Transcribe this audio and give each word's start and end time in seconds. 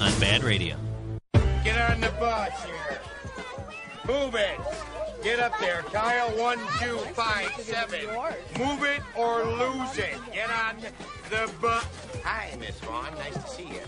on 0.00 0.18
Bad 0.20 0.42
Radio. 0.42 0.76
Get 1.62 1.78
on 1.90 2.00
the 2.00 2.10
bus 2.20 2.52
here. 2.64 3.00
Move 4.06 4.34
it. 4.34 4.58
Get 5.22 5.38
up 5.40 5.58
there. 5.60 5.82
Kyle, 5.92 6.30
1257. 6.36 8.06
Move 8.58 8.82
it 8.84 9.00
or 9.16 9.44
lose 9.44 9.98
it. 9.98 10.16
Get 10.32 10.50
on 10.50 10.80
the 11.30 11.50
bus. 11.60 11.86
Hi, 12.24 12.54
Miss 12.58 12.78
Vaughn. 12.80 13.14
Nice 13.14 13.34
to 13.34 13.48
see 13.48 13.68
you. 13.68 13.80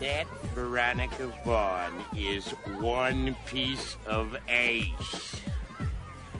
That 0.00 0.26
Veronica 0.54 1.32
Vaughn 1.44 1.92
is 2.16 2.48
one 2.80 3.36
piece 3.46 3.96
of 4.06 4.36
ace. 4.48 5.42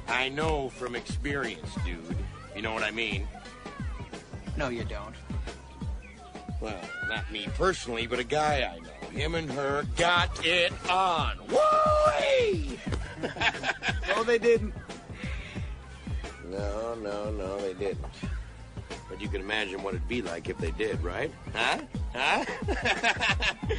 I 0.09 0.29
know 0.29 0.69
from 0.71 0.95
experience, 0.95 1.75
dude. 1.85 2.17
You 2.55 2.63
know 2.63 2.75
what 2.75 2.83
I 2.83 2.91
mean? 2.91 3.27
No, 4.57 4.69
you 4.69 4.85
don't. 4.85 5.15
Well, 6.61 6.81
not 7.09 7.31
me 7.33 7.49
personally, 7.57 8.07
but 8.07 8.19
a 8.19 8.25
guy 8.25 8.71
I 8.75 8.79
know. 8.79 9.09
Him 9.11 9.35
and 9.35 9.51
her 9.51 9.85
got 9.97 10.45
it 10.45 10.73
on. 10.89 11.39
Woo! 11.49 12.79
No, 14.09 14.25
they 14.25 14.39
didn't. 14.39 14.75
No, 16.51 16.95
no, 16.95 17.31
no, 17.33 17.61
they 17.61 17.75
didn't. 17.75 18.05
But 19.09 19.21
you 19.21 19.29
can 19.29 19.41
imagine 19.41 19.83
what 19.83 19.95
it'd 19.95 20.09
be 20.09 20.23
like 20.23 20.49
if 20.49 20.59
they 20.59 20.71
did, 20.73 21.03
right? 21.03 21.33
Huh? 21.55 21.79
Huh? 22.15 22.45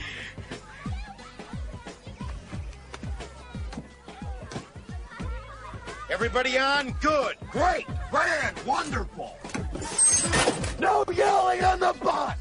Everybody 6.14 6.60
on? 6.60 6.92
Good. 7.02 7.38
Great. 7.50 7.88
Grand. 8.12 8.60
Wonderful. 8.68 9.36
No 10.80 11.04
yelling 11.12 11.64
on 11.64 11.80
the 11.80 11.96
bus. 12.04 12.36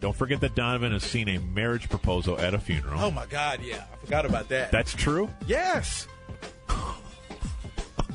Don't 0.00 0.16
forget 0.16 0.40
that 0.40 0.54
Donovan 0.54 0.92
has 0.92 1.02
seen 1.02 1.28
a 1.28 1.38
marriage 1.38 1.90
proposal 1.90 2.40
at 2.40 2.54
a 2.54 2.58
funeral. 2.58 2.98
Oh 2.98 3.10
my 3.10 3.26
God, 3.26 3.60
yeah, 3.62 3.84
I 3.92 3.96
forgot 4.02 4.24
about 4.24 4.48
that. 4.48 4.72
That's 4.72 4.94
true? 4.94 5.28
yes. 5.46 6.08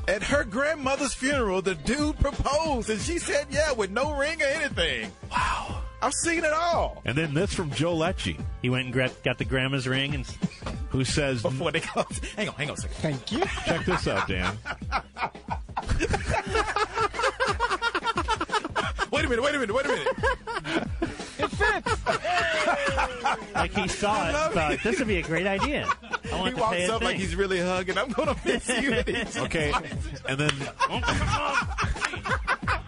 At 0.08 0.22
her 0.24 0.44
grandmother's 0.44 1.14
funeral, 1.14 1.62
the 1.62 1.76
dude 1.76 2.20
proposed, 2.20 2.90
and 2.92 3.00
she 3.02 3.18
said, 3.20 3.48
"Yeah," 3.50 3.72
with 3.74 3.90
no 3.92 4.16
ring 4.16 4.40
or 4.42 4.46
anything. 4.46 5.12
Wow, 5.32 5.82
I've 6.06 6.14
seen 6.14 6.44
it 6.46 6.54
all. 6.54 7.02
And 7.04 7.18
then 7.18 7.34
this 7.34 7.52
from 7.54 7.72
Joe 7.72 7.96
Lecce, 7.96 8.40
He 8.62 8.70
went 8.70 8.86
and 8.86 8.94
gra- 8.94 9.10
got 9.24 9.40
the 9.40 9.46
grandma's 9.46 9.88
ring 9.88 10.14
and 10.14 10.26
who 10.90 11.04
says, 11.04 11.42
Before 11.42 11.72
they 11.72 11.80
go, 11.80 12.06
hang 12.36 12.50
on, 12.50 12.56
hang 12.56 12.70
on 12.70 12.76
a 12.76 12.78
second. 12.78 12.96
Thank 12.98 13.32
you. 13.32 13.40
check 13.66 13.86
this 13.86 14.08
out, 14.08 14.28
Dan. 14.28 14.56
Wait 19.12 19.24
a 19.24 19.30
minute, 19.30 19.44
wait 19.44 19.56
a 19.56 19.60
minute, 19.60 19.74
wait 19.74 19.86
a 19.86 19.90
minute. 19.90 20.08
It 21.40 21.48
fits. 21.52 22.06
like 23.56 23.72
he 23.74 23.88
saw 23.88 24.28
it, 24.30 24.34
thought 24.54 24.78
this 24.84 25.00
would 25.00 25.08
be 25.08 25.18
a 25.18 25.22
great 25.22 25.48
idea. 25.48 25.88
I 26.34 26.38
want 26.40 26.54
He 26.56 26.62
walks 26.62 26.76
pay 26.76 26.86
a 26.86 26.94
up 26.96 27.02
like 27.02 27.16
he's 27.16 27.34
really 27.36 27.60
hugging. 27.62 27.98
I'm 27.98 28.10
gonna 28.10 28.36
miss 28.44 28.68
you. 28.68 28.94
Okay, 29.44 29.72
and 30.28 30.38
then 30.38 30.52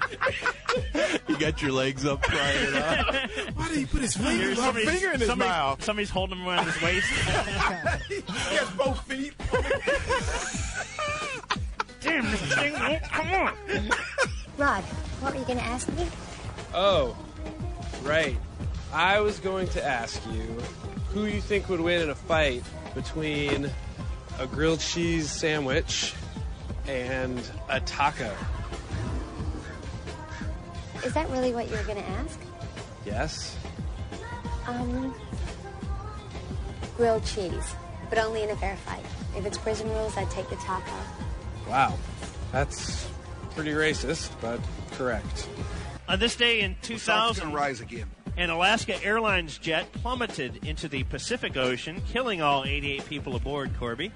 you 1.28 1.38
got 1.38 1.62
your 1.62 1.72
legs 1.72 2.06
up, 2.06 2.22
trying 2.24 2.64
it 2.64 2.76
out. 2.76 3.16
Why 3.56 3.68
did 3.70 3.78
he 3.78 3.86
put 3.86 4.02
his 4.02 4.16
finger, 4.16 4.30
Here's 4.32 4.58
my 4.58 4.66
somebody's- 4.66 4.90
finger 4.92 5.14
in 5.14 5.20
his 5.20 5.30
somebody- 5.30 5.50
mouth? 5.50 5.84
Somebody's 5.84 6.10
holding 6.10 6.38
him 6.40 6.48
around 6.48 6.66
his 6.68 6.82
waist. 6.82 7.08
He 8.50 8.56
has 8.56 8.70
both 8.72 9.02
feet. 9.08 9.34
Damn, 12.02 12.24
this 12.32 12.42
thing 12.56 12.74
won't 12.74 13.04
come 13.04 13.34
on. 13.34 13.54
Rod, 14.58 14.84
what 15.22 15.34
were 15.34 15.40
you 15.40 15.46
going 15.46 15.58
to 15.60 15.64
ask 15.66 15.88
me? 15.94 16.08
Oh, 16.74 17.16
right. 18.04 18.38
I 18.94 19.20
was 19.20 19.40
going 19.40 19.68
to 19.70 19.84
ask 19.86 20.22
you 20.32 20.44
who 21.14 21.26
you 21.26 21.42
think 21.42 21.70
would 21.70 21.82
win 21.82 22.02
in 22.04 22.10
a 22.10 22.16
fight 22.16 22.64
between 22.96 23.70
a 24.40 24.48
grilled 24.48 24.80
cheese 24.80 25.30
sandwich 25.30 26.14
and 26.88 27.40
a 27.70 27.80
taco. 27.82 28.34
Is 31.06 31.14
that 31.14 31.30
really 31.30 31.54
what 31.54 31.70
you 31.70 31.76
were 31.76 31.84
going 31.84 31.98
to 32.04 32.10
ask? 32.10 32.40
Yes? 33.06 33.58
Um, 34.68 35.14
grilled 36.98 37.26
cheese, 37.26 37.76
but 38.10 38.18
only 38.18 38.44
in 38.44 38.50
a 38.50 38.56
fair 38.58 38.76
fight. 38.78 39.04
If 39.36 39.46
it's 39.46 39.58
prison 39.58 39.90
rules, 39.90 40.18
I'd 40.18 40.30
take 40.32 40.50
the 40.50 40.56
taco. 40.58 40.92
Wow. 41.70 41.98
That's 42.52 43.08
pretty 43.56 43.72
racist, 43.72 44.32
but 44.42 44.60
correct. 44.94 45.48
On 46.08 46.20
this 46.20 46.36
day 46.36 46.62
in 46.62 46.76
2000, 46.82 47.52
rise 47.52 47.82
again. 47.82 48.10
an 48.38 48.50
Alaska 48.50 49.02
Airlines 49.04 49.58
jet 49.58 49.92
plummeted 49.92 50.66
into 50.66 50.88
the 50.88 51.04
Pacific 51.04 51.58
Ocean, 51.58 52.02
killing 52.12 52.42
all 52.42 52.64
88 52.66 53.06
people 53.06 53.36
aboard, 53.36 53.72
Corby. 53.78 54.12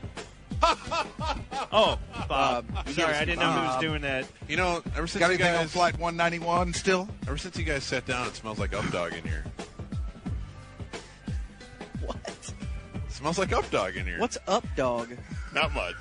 oh, 1.71 1.97
Bob. 2.27 2.65
Um, 2.75 2.93
Sorry, 2.93 3.15
I 3.15 3.25
didn't 3.25 3.39
know 3.39 3.51
who 3.51 3.61
was 3.61 3.75
um, 3.75 3.81
doing 3.81 4.01
that. 4.01 4.25
You 4.47 4.57
know, 4.57 4.81
ever 4.95 5.07
since 5.07 5.19
Got 5.19 5.27
you 5.27 5.33
anything 5.35 5.53
on 5.53 5.61
guys, 5.63 5.71
flight 5.71 5.99
191 5.99 6.73
still? 6.73 7.07
ever 7.27 7.37
since 7.37 7.57
you 7.57 7.63
guys 7.63 7.83
sat 7.83 8.05
down, 8.05 8.27
it 8.27 8.35
smells 8.35 8.59
like 8.59 8.73
up 8.73 8.89
dog 8.91 9.13
in 9.13 9.23
here. 9.23 9.43
What? 12.05 12.17
It 12.25 13.11
smells 13.11 13.37
like 13.39 13.51
up 13.53 13.69
dog 13.71 13.95
in 13.95 14.05
here. 14.05 14.19
What's 14.19 14.37
up, 14.47 14.65
dog? 14.75 15.09
Not 15.53 15.73
much. 15.73 15.95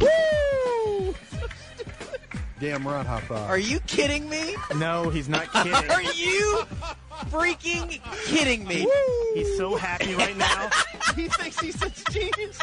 Woo! 0.00 1.14
Damn 2.60 2.86
right, 2.86 3.04
high 3.04 3.20
five. 3.22 3.50
Are 3.50 3.58
you 3.58 3.80
kidding 3.80 4.28
me? 4.28 4.54
No, 4.76 5.10
he's 5.10 5.28
not 5.28 5.52
kidding. 5.52 5.74
Are 5.74 6.02
you 6.02 6.62
freaking 7.30 8.00
kidding 8.26 8.66
me? 8.68 8.86
He's 9.34 9.56
so 9.56 9.74
happy 9.76 10.14
right 10.14 10.36
now. 10.36 10.70
he 11.16 11.28
thinks 11.28 11.58
he's 11.60 11.78
such 11.78 12.00
a 12.02 12.12
genius. 12.12 12.58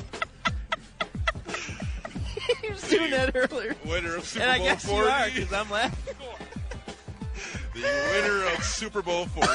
He 2.81 2.97
was 2.97 3.09
doing 3.09 3.11
that 3.11 3.35
earlier. 3.35 3.75
Winner 3.85 4.15
of 4.15 4.25
Super 4.25 4.43
And 4.43 4.51
I 4.51 4.57
Bowl 4.57 4.67
guess 4.67 4.87
you 4.87 4.93
are, 4.95 5.25
because 5.33 5.53
I'm 5.53 5.69
laughing. 5.69 6.15
The 7.73 7.81
winner 7.81 8.45
of 8.57 8.63
Super 8.63 9.01
Bowl 9.01 9.25
40. 9.27 9.49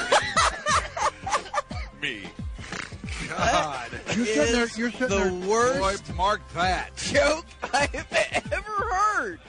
Me. 2.01 2.23
God. 3.29 3.91
You're 4.17 4.25
sitting 4.25 4.53
there, 4.55 4.69
you're 4.77 4.91
sitting 4.91 5.09
the 5.09 5.25
there. 5.25 5.33
worst 5.49 6.07
Boy, 6.09 6.15
mark 6.15 6.41
that. 6.55 6.97
joke 6.97 7.45
I 7.75 7.87
have 7.93 8.49
ever 8.53 8.63
heard. 8.63 9.41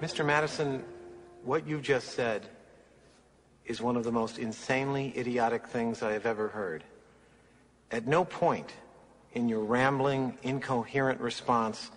Mr. 0.00 0.24
Madison, 0.24 0.82
what 1.44 1.66
you've 1.66 1.82
just 1.82 2.12
said 2.12 2.46
is 3.66 3.82
one 3.82 3.96
of 3.96 4.04
the 4.04 4.12
most 4.12 4.38
insanely 4.38 5.12
idiotic 5.18 5.66
things 5.66 6.02
I 6.02 6.12
have 6.12 6.24
ever 6.26 6.48
heard. 6.48 6.84
At 7.90 8.06
no 8.06 8.24
point 8.24 8.72
in 9.34 9.48
your 9.48 9.60
rambling, 9.64 10.38
incoherent 10.42 11.20
response 11.20 11.90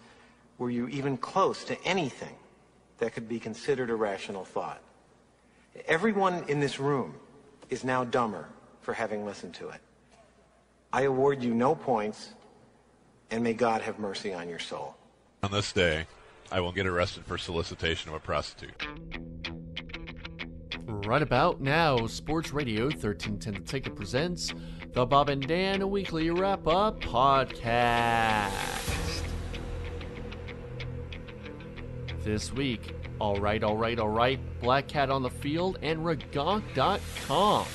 were 0.59 0.69
you 0.69 0.87
even 0.89 1.17
close 1.17 1.63
to 1.63 1.83
anything 1.83 2.35
that 2.99 3.13
could 3.13 3.27
be 3.27 3.39
considered 3.39 3.89
a 3.89 3.95
rational 3.95 4.45
thought. 4.45 4.81
Everyone 5.87 6.43
in 6.47 6.59
this 6.59 6.79
room 6.79 7.15
is 7.69 7.83
now 7.83 8.03
dumber 8.03 8.47
for 8.81 8.93
having 8.93 9.25
listened 9.25 9.55
to 9.55 9.69
it. 9.69 9.81
I 10.91 11.03
award 11.03 11.41
you 11.41 11.53
no 11.53 11.75
points, 11.75 12.29
and 13.31 13.43
may 13.43 13.53
God 13.53 13.81
have 13.81 13.99
mercy 13.99 14.33
on 14.33 14.49
your 14.49 14.59
soul. 14.59 14.95
On 15.43 15.51
this 15.51 15.71
day, 15.71 16.05
I 16.51 16.59
will 16.59 16.71
get 16.71 16.85
arrested 16.85 17.25
for 17.25 17.37
solicitation 17.37 18.09
of 18.09 18.15
a 18.15 18.19
prostitute. 18.19 18.85
Right 20.85 21.21
about 21.21 21.61
now, 21.61 22.07
Sports 22.07 22.51
Radio 22.51 22.85
1310 22.85 23.53
The 23.53 23.59
Ticket 23.61 23.95
presents 23.95 24.53
the 24.91 25.05
Bob 25.05 25.29
and 25.29 25.47
Dan 25.47 25.89
Weekly 25.89 26.29
Wrap 26.31 26.67
Up 26.67 26.99
Podcast. 26.99 28.49
This 32.29 32.53
week, 32.53 32.93
Alright, 33.19 33.63
Alright, 33.63 33.97
Alright, 33.97 34.39
Black 34.61 34.87
Cat 34.87 35.09
on 35.09 35.23
the 35.23 35.31
Field, 35.31 35.79
and 35.81 36.01
Ragonk.com. 36.01 37.65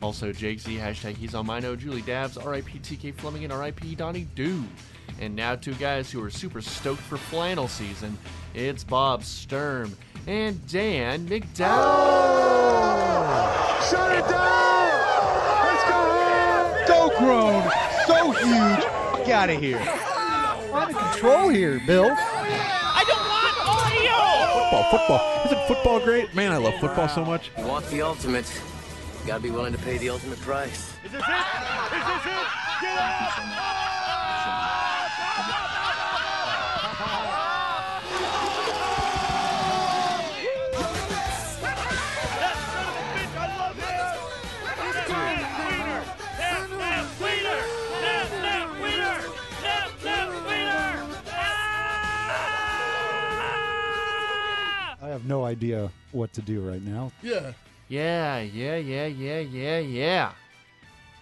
Also, 0.00 0.32
Jake 0.32 0.60
Z, 0.60 0.76
hashtag 0.76 1.16
he's 1.16 1.34
on 1.34 1.46
my 1.46 1.58
note, 1.58 1.72
oh, 1.72 1.76
Julie 1.76 2.02
Dabs, 2.02 2.36
RIP 2.36 2.68
TK 2.84 3.12
Fleming, 3.16 3.42
and 3.42 3.52
RIP 3.52 3.96
Donnie 3.96 4.28
Doo. 4.36 4.62
And 5.20 5.34
now 5.34 5.56
two 5.56 5.74
guys 5.74 6.08
who 6.12 6.22
are 6.22 6.30
super 6.30 6.60
stoked 6.60 7.02
for 7.02 7.16
flannel 7.16 7.66
season. 7.66 8.16
It's 8.54 8.84
Bob 8.84 9.24
Sturm 9.24 9.96
and 10.28 10.64
Dan 10.68 11.26
McDowell. 11.26 11.50
Shut 13.90 14.12
it 14.12 14.28
down! 14.28 14.92
Let's 15.66 15.84
go 15.90 15.96
home! 16.14 16.86
So 16.86 17.08
grown, 17.18 17.68
so 18.06 18.30
huge. 18.30 19.26
Get 19.26 19.32
out 19.32 19.50
of 19.50 19.60
here. 19.60 20.09
Out 20.72 20.90
of 20.90 20.96
control 20.96 21.48
here, 21.48 21.80
Bill. 21.86 22.04
I 22.16 23.04
don't 23.06 23.26
want 23.28 23.56
audio! 23.66 24.60
Football, 24.60 24.84
football. 24.90 25.46
Isn't 25.46 25.66
football 25.66 26.00
great? 26.00 26.34
Man, 26.34 26.52
I 26.52 26.58
love 26.58 26.74
football 26.80 27.08
so 27.08 27.24
much. 27.24 27.50
You 27.58 27.66
want 27.66 27.86
the 27.88 28.02
ultimate, 28.02 28.46
you 29.20 29.26
gotta 29.26 29.42
be 29.42 29.50
willing 29.50 29.72
to 29.72 29.78
pay 29.78 29.98
the 29.98 30.10
ultimate 30.10 30.40
price. 30.40 30.92
Is 31.04 31.12
this 31.12 31.22
it? 31.22 31.34
Is 31.94 32.06
this 32.06 32.26
it? 32.26 32.46
Get 32.80 32.98
up! 32.98 33.89
Idea 55.50 55.90
what 56.12 56.32
to 56.34 56.42
do 56.42 56.60
right 56.60 56.80
now. 56.80 57.10
Yeah. 57.22 57.54
Yeah, 57.88 58.38
yeah, 58.38 58.76
yeah, 58.76 59.06
yeah, 59.06 59.40
yeah, 59.40 59.78
yeah. 59.80 60.32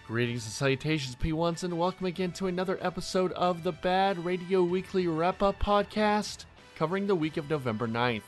Greetings 0.05 0.45
and 0.45 0.53
salutations, 0.53 1.15
P1s, 1.15 1.63
and 1.63 1.79
welcome 1.79 2.05
again 2.05 2.31
to 2.33 2.45
another 2.45 2.77
episode 2.79 3.31
of 3.31 3.63
the 3.63 3.71
Bad 3.71 4.23
Radio 4.23 4.61
Weekly 4.61 5.07
Wrap 5.07 5.41
Up 5.41 5.59
Podcast, 5.59 6.45
covering 6.75 7.07
the 7.07 7.15
week 7.15 7.37
of 7.37 7.49
November 7.49 7.87
9th. 7.87 8.21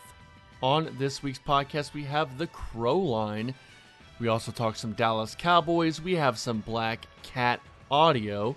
On 0.64 0.90
this 0.98 1.22
week's 1.22 1.38
podcast, 1.38 1.94
we 1.94 2.06
have 2.06 2.40
the 2.40 2.48
Crow 2.48 2.98
Line. 2.98 3.54
We 4.20 4.28
also 4.28 4.52
talk 4.52 4.78
some 4.78 4.94
Dallas 4.94 5.36
Cowboys. 5.36 6.02
We 6.02 6.16
have 6.16 6.40
some 6.40 6.62
Black 6.62 7.06
Cat 7.22 7.60
audio. 7.92 8.56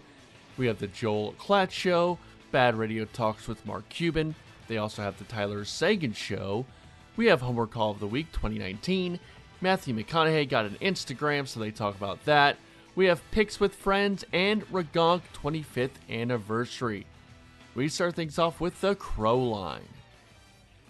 We 0.57 0.67
have 0.67 0.79
the 0.79 0.87
Joel 0.87 1.35
Klatt 1.35 1.71
Show. 1.73 2.19
Bad 2.53 2.75
Radio 2.75 3.05
Talks 3.05 3.47
with 3.47 3.67
Mark 3.67 3.87
Cuban. 3.91 4.35
They 4.67 4.79
also 4.79 5.03
have 5.03 5.19
the 5.19 5.25
Tyler 5.25 5.67
Seguin 5.67 6.15
Show. 6.15 6.65
We 7.17 7.27
have 7.27 7.43
Homercall 7.43 7.93
of 7.93 8.01
the 8.01 8.09
Week 8.09 8.31
2019. 8.33 9.21
Matthew 9.61 9.95
McConaughey 9.95 10.49
got 10.49 10.65
an 10.65 10.77
Instagram, 10.83 11.47
so 11.47 11.61
they 11.61 11.71
talk 11.71 11.97
about 11.97 12.25
that. 12.25 12.57
We 12.97 13.07
have 13.07 13.23
Picks 13.31 13.61
with 13.61 13.75
Friends 13.75 14.25
and 14.33 14.67
Ragonk 14.73 15.23
25th 15.33 15.91
Anniversary. 16.11 17.07
We 17.77 17.89
start 17.89 18.17
things 18.17 18.39
off 18.39 18.61
with 18.61 18.81
the 18.81 18.97
Crow 18.97 19.39
Line. 19.39 19.89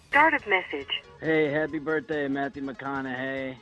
Start 0.09 0.33
of 0.33 0.47
message. 0.47 0.89
Hey, 1.21 1.51
happy 1.51 1.79
birthday, 1.79 2.27
Matthew 2.29 2.63
McConaughey. 2.63 3.57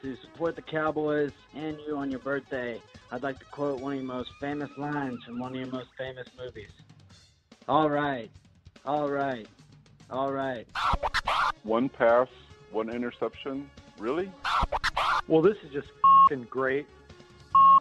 To 0.00 0.16
support 0.16 0.54
the 0.54 0.62
Cowboys 0.62 1.32
and 1.54 1.76
you 1.86 1.96
on 1.96 2.10
your 2.10 2.20
birthday, 2.20 2.80
I'd 3.10 3.22
like 3.22 3.38
to 3.40 3.44
quote 3.46 3.80
one 3.80 3.92
of 3.92 3.98
your 3.98 4.06
most 4.06 4.30
famous 4.40 4.70
lines 4.78 5.24
from 5.24 5.40
one 5.40 5.50
of 5.50 5.56
your 5.56 5.66
most 5.66 5.88
famous 5.98 6.28
movies. 6.38 6.70
All 7.68 7.90
right, 7.90 8.30
all 8.86 9.10
right, 9.10 9.46
all 10.08 10.32
right. 10.32 10.66
One 11.68 11.90
pass, 11.90 12.28
one 12.72 12.88
interception. 12.88 13.68
Really? 13.98 14.32
Well, 15.26 15.42
this 15.42 15.58
is 15.62 15.70
just 15.70 15.88
fing 16.30 16.46
great. 16.48 16.86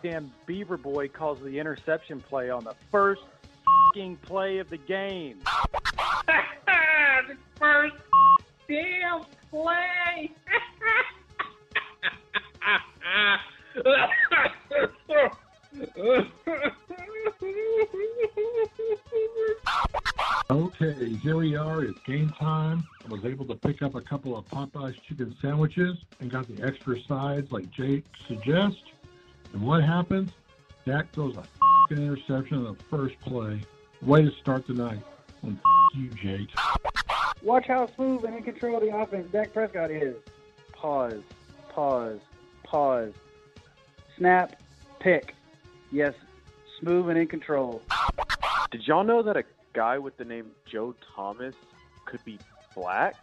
Damn 0.03 0.29
Beaver 0.45 0.75
Boy 0.75 1.07
calls 1.07 1.39
the 1.39 1.57
interception 1.57 2.19
play 2.19 2.49
on 2.49 2.65
the 2.65 2.75
first 2.91 3.21
fing 3.93 4.17
play 4.17 4.57
of 4.57 4.69
the 4.69 4.75
game. 4.75 5.39
the 6.27 7.37
first 7.57 7.95
damn 8.67 9.21
play. 9.49 10.31
Okay, 20.49 21.09
here 21.21 21.35
we 21.35 21.55
are. 21.55 21.83
It's 21.83 21.99
game 22.05 22.29
time. 22.29 22.83
I 23.05 23.09
was 23.09 23.25
able 23.25 23.45
to 23.45 23.55
pick 23.55 23.81
up 23.81 23.95
a 23.95 24.01
couple 24.01 24.37
of 24.37 24.45
Popeye's 24.45 24.97
chicken 25.07 25.35
sandwiches 25.41 25.97
and 26.19 26.31
got 26.31 26.47
the 26.47 26.65
extra 26.65 26.99
sides 27.03 27.51
like 27.51 27.69
Jake 27.71 28.05
suggests. 28.27 28.81
And 29.53 29.61
what 29.61 29.83
happens? 29.83 30.31
Dak 30.85 31.11
throws 31.11 31.35
a 31.37 31.43
fing 31.89 32.05
interception 32.05 32.65
on 32.65 32.75
the 32.75 32.83
first 32.89 33.19
play. 33.19 33.61
Way 34.01 34.23
to 34.23 34.31
start 34.31 34.65
the 34.67 34.73
night. 34.73 35.01
And 35.43 35.57
f- 35.57 35.97
you, 35.97 36.09
Jake. 36.09 36.49
Watch 37.43 37.67
how 37.67 37.87
smooth 37.95 38.23
and 38.23 38.35
in 38.35 38.43
control 38.43 38.79
the 38.79 38.95
offense 38.95 39.29
Dak 39.31 39.53
Prescott 39.53 39.91
is. 39.91 40.15
Pause, 40.71 41.21
pause, 41.69 42.19
pause. 42.63 43.13
Snap, 44.17 44.55
pick. 44.99 45.35
Yes, 45.91 46.13
smooth 46.79 47.09
and 47.09 47.17
in 47.17 47.27
control. 47.27 47.81
Did 48.71 48.85
y'all 48.85 49.03
know 49.03 49.23
that 49.23 49.37
a 49.37 49.43
guy 49.73 49.97
with 49.97 50.17
the 50.17 50.25
name 50.25 50.51
Joe 50.65 50.95
Thomas 51.15 51.55
could 52.05 52.23
be 52.25 52.37
black? 52.75 53.15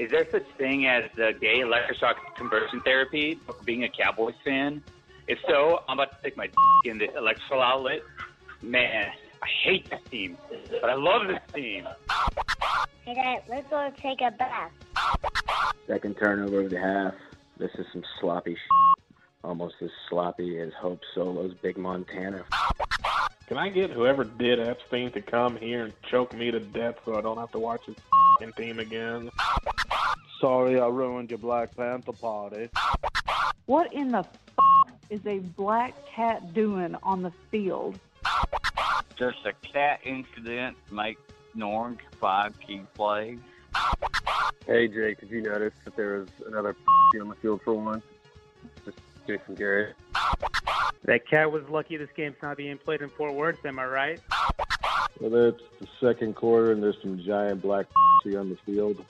Is 0.00 0.10
there 0.10 0.26
such 0.32 0.44
thing 0.58 0.88
as 0.88 1.04
the 1.14 1.32
gay 1.40 1.60
electroshock 1.60 2.14
conversion 2.36 2.80
therapy 2.80 3.38
for 3.46 3.54
being 3.64 3.84
a 3.84 3.88
Cowboys 3.88 4.34
fan? 4.44 4.82
If 5.28 5.38
so, 5.48 5.82
I'm 5.88 6.00
about 6.00 6.10
to 6.10 6.18
stick 6.18 6.36
my 6.36 6.48
d- 6.48 6.52
in 6.90 6.98
the 6.98 7.16
electrical 7.16 7.62
outlet. 7.62 8.00
Man, 8.60 9.06
I 9.40 9.46
hate 9.62 9.88
this 9.88 10.00
team, 10.10 10.36
but 10.80 10.90
I 10.90 10.94
love 10.94 11.28
this 11.28 11.38
team. 11.54 11.86
Hey, 13.04 13.14
Dad, 13.14 13.42
let's 13.48 13.70
go 13.70 13.88
take 14.02 14.20
a 14.20 14.32
bath. 14.32 14.72
Second 15.86 16.16
turnover 16.16 16.62
of 16.62 16.70
the 16.70 16.80
half. 16.80 17.14
This 17.56 17.70
is 17.78 17.86
some 17.92 18.02
sloppy 18.20 18.56
sh- 18.56 19.02
Almost 19.44 19.76
as 19.80 19.90
sloppy 20.10 20.58
as 20.58 20.72
Hope 20.80 20.98
Solo's 21.14 21.54
Big 21.62 21.78
Montana. 21.78 22.44
Can 23.46 23.58
I 23.58 23.68
get 23.68 23.90
whoever 23.90 24.24
did 24.24 24.58
Epstein 24.58 25.12
to 25.12 25.22
come 25.22 25.56
here 25.56 25.84
and 25.84 25.92
choke 26.10 26.34
me 26.34 26.50
to 26.50 26.58
death 26.58 26.96
so 27.04 27.16
I 27.16 27.20
don't 27.20 27.38
have 27.38 27.52
to 27.52 27.60
watch 27.60 27.86
his 27.86 27.94
f***ing 27.94 28.52
team 28.54 28.80
again? 28.80 29.30
Sorry 30.40 30.80
I 30.80 30.88
ruined 30.88 31.30
your 31.30 31.38
Black 31.38 31.76
Panther 31.76 32.12
party. 32.12 32.68
What 33.66 33.92
in 33.92 34.10
the 34.10 34.18
f- 34.18 34.28
is 35.10 35.24
a 35.26 35.38
black 35.38 35.94
cat 36.06 36.54
doing 36.54 36.96
on 37.04 37.22
the 37.22 37.32
field? 37.50 38.00
Just 39.16 39.38
a 39.46 39.52
cat 39.52 40.00
incident 40.04 40.76
make 40.90 41.18
Norn 41.54 41.98
five 42.20 42.58
key 42.60 42.82
plays. 42.94 43.38
Hey 44.66 44.88
Jake, 44.88 45.20
did 45.20 45.30
you 45.30 45.42
notice 45.42 45.74
that 45.84 45.96
there 45.96 46.18
was 46.18 46.28
another 46.46 46.76
on 47.20 47.28
the 47.28 47.36
field 47.36 47.60
for 47.64 47.74
one? 47.74 48.02
Just 49.26 49.40
Jason 49.40 49.54
Garrett. 49.54 49.96
That 51.04 51.28
cat 51.28 51.50
was 51.50 51.68
lucky 51.68 51.96
this 51.96 52.10
game's 52.16 52.36
not 52.42 52.56
being 52.56 52.78
played 52.78 53.02
in 53.02 53.08
Fort 53.10 53.34
Worth, 53.34 53.64
am 53.64 53.78
I 53.78 53.86
right? 53.86 54.20
Whether 55.18 55.48
it's 55.48 55.62
the 55.80 55.88
second 56.00 56.34
quarter 56.34 56.72
and 56.72 56.82
there's 56.82 57.00
some 57.02 57.18
giant 57.18 57.62
black 57.62 57.86
on 58.26 58.48
the 58.48 58.58
field, 58.66 59.04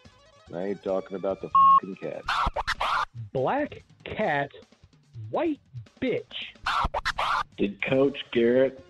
I 0.54 0.64
ain't 0.64 0.85
talking 0.85 1.16
about 1.16 1.40
the 1.40 1.49
fucking 1.80 1.96
cat. 1.96 2.23
Black 3.32 3.82
cat, 4.04 4.50
white 5.30 5.61
bitch. 6.02 6.49
Did 7.56 7.80
Coach 7.80 8.18
Garrett 8.30 8.85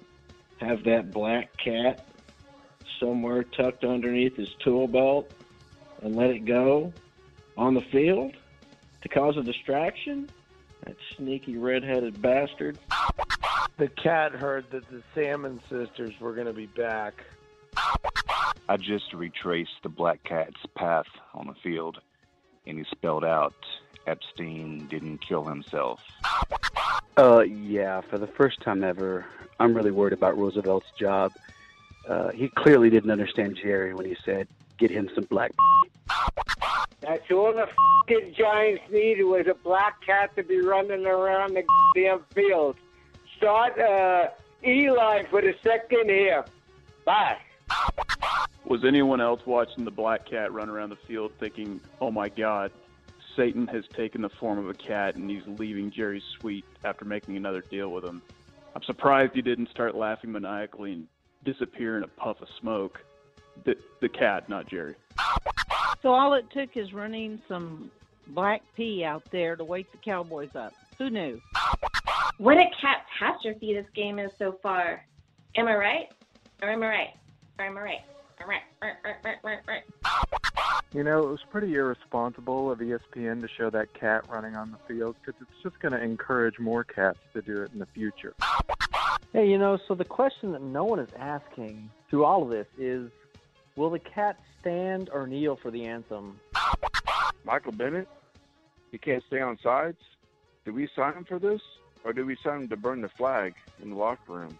have 0.60 0.82
that 0.84 1.12
black 1.12 1.56
cat 1.56 2.04
somewhere 2.98 3.44
tucked 3.44 3.84
underneath 3.84 4.34
his 4.36 4.52
tool 4.58 4.88
belt 4.88 5.30
and 6.02 6.16
let 6.16 6.30
it 6.30 6.40
go 6.40 6.92
on 7.56 7.74
the 7.74 7.82
field 7.82 8.34
to 9.02 9.08
cause 9.08 9.36
a 9.36 9.42
distraction? 9.42 10.28
That 10.86 10.96
sneaky 11.16 11.56
red-headed 11.58 12.22
bastard. 12.22 12.78
The 13.76 13.88
cat 13.88 14.32
heard 14.32 14.70
that 14.70 14.88
the 14.88 15.02
Salmon 15.14 15.60
sisters 15.68 16.14
were 16.20 16.32
going 16.32 16.46
to 16.46 16.52
be 16.52 16.66
back. 16.66 17.24
I 18.68 18.76
just 18.76 19.12
retraced 19.12 19.82
the 19.82 19.88
black 19.88 20.22
cat's 20.24 20.64
path 20.76 21.06
on 21.34 21.48
the 21.48 21.54
field, 21.54 22.00
and 22.66 22.78
he 22.78 22.84
spelled 22.84 23.24
out 23.24 23.54
Epstein 24.06 24.86
didn't 24.88 25.18
kill 25.18 25.44
himself. 25.44 26.00
Uh, 27.18 27.40
yeah, 27.40 28.00
for 28.02 28.18
the 28.18 28.26
first 28.26 28.60
time 28.60 28.84
ever, 28.84 29.26
I'm 29.58 29.74
really 29.74 29.90
worried 29.90 30.12
about 30.12 30.38
Roosevelt's 30.38 30.90
job. 30.98 31.32
Uh, 32.08 32.30
he 32.30 32.48
clearly 32.48 32.90
didn't 32.90 33.10
understand 33.10 33.58
Jerry 33.60 33.92
when 33.92 34.06
he 34.06 34.16
said, 34.24 34.46
get 34.78 34.90
him 34.90 35.10
some 35.14 35.24
black. 35.24 35.52
That's 37.00 37.30
all 37.30 37.52
the 37.52 37.68
fucking 38.06 38.34
Giants 38.34 38.82
needed 38.90 39.24
was 39.24 39.46
a 39.48 39.54
black 39.54 40.00
cat 40.04 40.34
to 40.36 40.42
be 40.42 40.60
running 40.60 41.06
around 41.06 41.54
the 41.54 41.64
damn 41.94 42.24
field. 42.34 42.76
Start 43.36 43.78
uh, 43.78 44.28
Eli 44.64 45.24
for 45.30 45.42
the 45.42 45.54
second 45.62 46.08
here. 46.08 46.44
Bye. 47.04 47.36
Was 48.64 48.84
anyone 48.84 49.20
else 49.20 49.40
watching 49.46 49.84
the 49.84 49.90
black 49.90 50.26
cat 50.28 50.52
run 50.52 50.68
around 50.68 50.90
the 50.90 50.98
field 51.06 51.32
thinking, 51.38 51.80
oh 52.00 52.10
my 52.10 52.28
god, 52.28 52.72
Satan 53.36 53.66
has 53.68 53.84
taken 53.94 54.22
the 54.22 54.28
form 54.28 54.58
of 54.58 54.68
a 54.68 54.74
cat 54.74 55.16
and 55.16 55.30
he's 55.30 55.46
leaving 55.46 55.90
Jerry's 55.90 56.24
suite 56.40 56.64
after 56.84 57.04
making 57.04 57.36
another 57.36 57.60
deal 57.60 57.90
with 57.90 58.04
him? 58.04 58.22
I'm 58.74 58.82
surprised 58.82 59.34
he 59.34 59.42
didn't 59.42 59.70
start 59.70 59.94
laughing 59.94 60.32
maniacally 60.32 60.92
and 60.92 61.06
disappear 61.44 61.96
in 61.96 62.02
a 62.02 62.08
puff 62.08 62.40
of 62.40 62.48
smoke. 62.60 63.02
The 63.64 63.76
the 64.00 64.08
cat, 64.08 64.48
not 64.48 64.68
Jerry. 64.68 64.96
So 66.06 66.14
all 66.14 66.34
it 66.34 66.48
took 66.52 66.76
is 66.76 66.92
running 66.92 67.42
some 67.48 67.90
black 68.28 68.62
pea 68.76 69.02
out 69.02 69.24
there 69.32 69.56
to 69.56 69.64
wake 69.64 69.90
the 69.90 69.98
Cowboys 69.98 70.54
up. 70.54 70.72
Who 70.98 71.10
knew? 71.10 71.40
What 72.38 72.58
a 72.58 72.66
cat 72.80 73.06
catastrophe 73.18 73.74
this 73.74 73.86
game 73.92 74.20
is 74.20 74.30
so 74.38 74.56
far. 74.62 75.04
Am 75.56 75.66
I 75.66 75.74
right? 75.74 76.08
Or 76.62 76.70
am 76.70 76.84
I 76.84 76.86
right? 76.86 77.08
Or 77.58 77.64
am 77.64 77.76
I 77.76 77.80
right? 77.80 77.98
All 78.40 78.46
right, 78.46 78.62
right, 78.80 78.92
right, 79.04 79.16
right, 79.24 79.38
right, 79.42 79.58
right. 79.66 79.82
You 80.94 81.02
know, 81.02 81.24
it 81.24 81.28
was 81.28 81.40
pretty 81.50 81.74
irresponsible 81.74 82.70
of 82.70 82.78
ESPN 82.78 83.40
to 83.40 83.48
show 83.58 83.68
that 83.70 83.92
cat 83.92 84.26
running 84.28 84.54
on 84.54 84.70
the 84.70 84.78
field 84.86 85.16
because 85.20 85.42
it's 85.42 85.60
just 85.60 85.80
going 85.80 85.90
to 85.90 86.00
encourage 86.00 86.60
more 86.60 86.84
cats 86.84 87.18
to 87.32 87.42
do 87.42 87.62
it 87.62 87.72
in 87.72 87.80
the 87.80 87.86
future. 87.86 88.32
Hey, 89.32 89.50
you 89.50 89.58
know, 89.58 89.76
so 89.88 89.96
the 89.96 90.04
question 90.04 90.52
that 90.52 90.62
no 90.62 90.84
one 90.84 91.00
is 91.00 91.10
asking 91.18 91.90
through 92.08 92.24
all 92.24 92.44
of 92.44 92.50
this 92.50 92.68
is 92.78 93.10
will 93.76 93.90
the 93.90 93.98
cat 93.98 94.40
stand 94.60 95.10
or 95.12 95.26
kneel 95.26 95.56
for 95.56 95.70
the 95.70 95.84
anthem? 95.84 96.40
Michael 97.44 97.72
Bennett, 97.72 98.08
he 98.90 98.98
can't 98.98 99.22
stay 99.26 99.40
on 99.40 99.58
sides. 99.62 99.98
Did 100.64 100.74
we 100.74 100.88
sign 100.96 101.14
him 101.14 101.24
for 101.24 101.38
this, 101.38 101.60
or 102.02 102.12
did 102.12 102.26
we 102.26 102.36
sign 102.42 102.62
him 102.62 102.68
to 102.68 102.76
burn 102.76 103.02
the 103.02 103.08
flag 103.08 103.54
in 103.80 103.90
the 103.90 103.96
locker 103.96 104.32
room? 104.32 104.56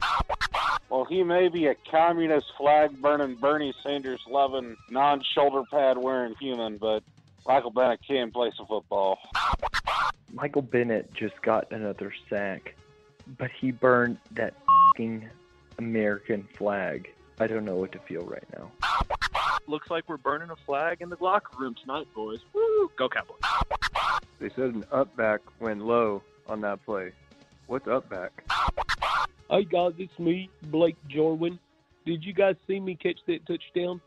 Well, 0.88 1.04
he 1.04 1.24
may 1.24 1.48
be 1.48 1.66
a 1.66 1.74
communist 1.90 2.46
flag 2.56 3.02
burning, 3.02 3.34
Bernie 3.34 3.74
Sanders 3.82 4.20
loving, 4.28 4.76
non 4.88 5.20
shoulder 5.34 5.64
pad 5.68 5.98
wearing 5.98 6.34
human, 6.40 6.76
but 6.76 7.02
Michael 7.46 7.72
Bennett 7.72 8.00
can 8.06 8.30
play 8.30 8.52
some 8.56 8.66
football. 8.66 9.18
Michael 10.32 10.62
Bennett 10.62 11.12
just 11.12 11.40
got 11.42 11.72
another 11.72 12.12
sack, 12.30 12.76
but 13.38 13.50
he 13.50 13.72
burned 13.72 14.18
that 14.32 14.54
fing 14.96 15.28
American 15.78 16.46
flag. 16.56 17.12
I 17.38 17.46
don't 17.46 17.64
know 17.66 17.76
what 17.76 17.92
to 17.92 17.98
feel 17.98 18.24
right 18.24 18.44
now. 18.56 18.72
Looks 19.66 19.90
like 19.90 20.08
we're 20.08 20.16
burning 20.16 20.48
a 20.50 20.56
flag 20.56 21.02
in 21.02 21.10
the 21.10 21.18
locker 21.20 21.56
room 21.58 21.74
tonight, 21.74 22.06
boys. 22.14 22.40
Woo! 22.54 22.90
Go 22.96 23.08
Cowboys. 23.08 23.36
They 24.38 24.48
said 24.50 24.74
an 24.74 24.84
up 24.90 25.14
back 25.16 25.40
went 25.60 25.84
low 25.84 26.22
on 26.48 26.62
that 26.62 26.84
play. 26.84 27.12
What's 27.66 27.88
up 27.88 28.08
back? 28.08 28.44
Hey 29.50 29.64
guys, 29.64 29.92
it's 29.98 30.18
me, 30.18 30.48
Blake 30.62 30.96
Jarwin. 31.08 31.58
Did 32.06 32.24
you 32.24 32.32
guys 32.32 32.56
see 32.66 32.80
me 32.80 32.94
catch 32.94 33.18
that 33.26 33.44
touchdown? 33.46 34.00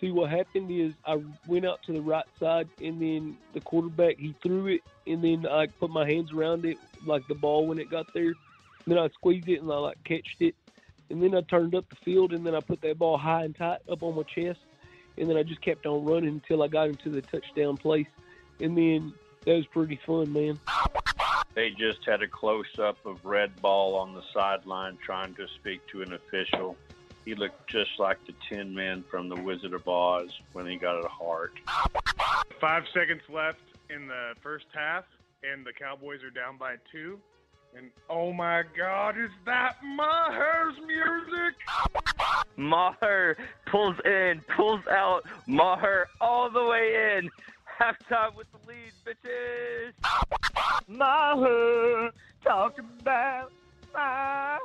See 0.00 0.10
what 0.10 0.30
happened 0.30 0.70
is 0.70 0.94
I 1.06 1.22
went 1.46 1.66
out 1.66 1.82
to 1.84 1.92
the 1.92 2.00
right 2.00 2.24
side 2.40 2.68
and 2.82 3.00
then 3.00 3.36
the 3.52 3.60
quarterback 3.60 4.18
he 4.18 4.34
threw 4.42 4.66
it 4.66 4.80
and 5.06 5.22
then 5.22 5.46
I 5.46 5.66
put 5.66 5.90
my 5.90 6.06
hands 6.06 6.32
around 6.32 6.64
it 6.64 6.78
like 7.06 7.26
the 7.28 7.34
ball 7.34 7.66
when 7.66 7.78
it 7.78 7.90
got 7.90 8.06
there. 8.12 8.32
Then 8.86 8.98
I 8.98 9.08
squeezed 9.10 9.48
it 9.48 9.62
and 9.62 9.70
I 9.70 9.76
like 9.76 10.02
catched 10.02 10.40
it. 10.40 10.56
And 11.10 11.22
then 11.22 11.34
I 11.34 11.42
turned 11.42 11.74
up 11.74 11.88
the 11.88 11.96
field 11.96 12.32
and 12.32 12.46
then 12.46 12.54
I 12.54 12.60
put 12.60 12.80
that 12.82 12.98
ball 12.98 13.18
high 13.18 13.44
and 13.44 13.56
tight 13.56 13.80
up 13.90 14.02
on 14.02 14.16
my 14.16 14.22
chest. 14.22 14.60
And 15.18 15.28
then 15.28 15.36
I 15.36 15.42
just 15.42 15.60
kept 15.60 15.84
on 15.86 16.04
running 16.04 16.30
until 16.30 16.62
I 16.62 16.68
got 16.68 16.88
into 16.88 17.10
the 17.10 17.20
touchdown 17.20 17.76
place. 17.76 18.06
And 18.60 18.76
then 18.76 19.12
that 19.44 19.54
was 19.54 19.66
pretty 19.66 20.00
fun, 20.06 20.32
man. 20.32 20.58
They 21.54 21.70
just 21.70 22.04
had 22.06 22.22
a 22.22 22.28
close 22.28 22.78
up 22.78 23.04
of 23.04 23.24
Red 23.24 23.60
Ball 23.60 23.94
on 23.96 24.14
the 24.14 24.22
sideline 24.32 24.96
trying 25.04 25.34
to 25.34 25.46
speak 25.48 25.86
to 25.88 26.00
an 26.02 26.14
official. 26.14 26.76
He 27.24 27.34
looked 27.34 27.68
just 27.68 27.98
like 27.98 28.18
the 28.26 28.34
Tin 28.48 28.74
Man 28.74 29.04
from 29.10 29.28
The 29.28 29.36
Wizard 29.36 29.74
of 29.74 29.86
Oz 29.86 30.30
when 30.54 30.66
he 30.66 30.76
got 30.76 31.04
a 31.04 31.08
heart. 31.08 31.52
Five 32.60 32.84
seconds 32.94 33.22
left 33.28 33.60
in 33.90 34.06
the 34.06 34.34
first 34.40 34.66
half, 34.74 35.04
and 35.44 35.64
the 35.64 35.72
Cowboys 35.72 36.22
are 36.22 36.30
down 36.30 36.56
by 36.56 36.76
two. 36.90 37.20
And 37.74 37.90
oh 38.10 38.34
my 38.34 38.64
God, 38.76 39.16
is 39.18 39.30
that 39.46 39.76
Maher's 39.82 40.74
music? 40.86 41.54
Maher 42.56 43.36
pulls 43.64 43.96
in, 44.04 44.42
pulls 44.54 44.86
out, 44.90 45.24
Maher 45.46 46.06
all 46.20 46.50
the 46.50 46.62
way 46.62 47.16
in. 47.16 47.30
Halftime 47.80 48.36
with 48.36 48.46
the 48.52 48.58
lead, 48.68 48.92
bitches. 49.06 49.92
Maher, 50.86 52.10
talk 52.44 52.78
about 52.78 53.50
Maher. 53.94 54.58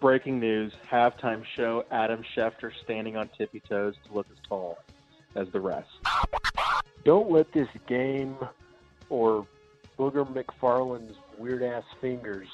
Breaking 0.00 0.40
news: 0.40 0.72
halftime 0.90 1.44
show. 1.54 1.84
Adam 1.92 2.24
Schefter 2.36 2.72
standing 2.82 3.16
on 3.16 3.30
tippy 3.38 3.60
toes 3.60 3.94
to 4.06 4.12
look 4.12 4.26
as 4.32 4.38
tall 4.48 4.78
as 5.36 5.48
the 5.50 5.60
rest. 5.60 5.88
Don't 7.04 7.30
let 7.30 7.52
this 7.52 7.68
game 7.86 8.36
or 9.12 9.46
Booger 9.98 10.26
McFarland's 10.26 11.18
weird 11.38 11.62
ass 11.62 11.84
fingers 12.00 12.48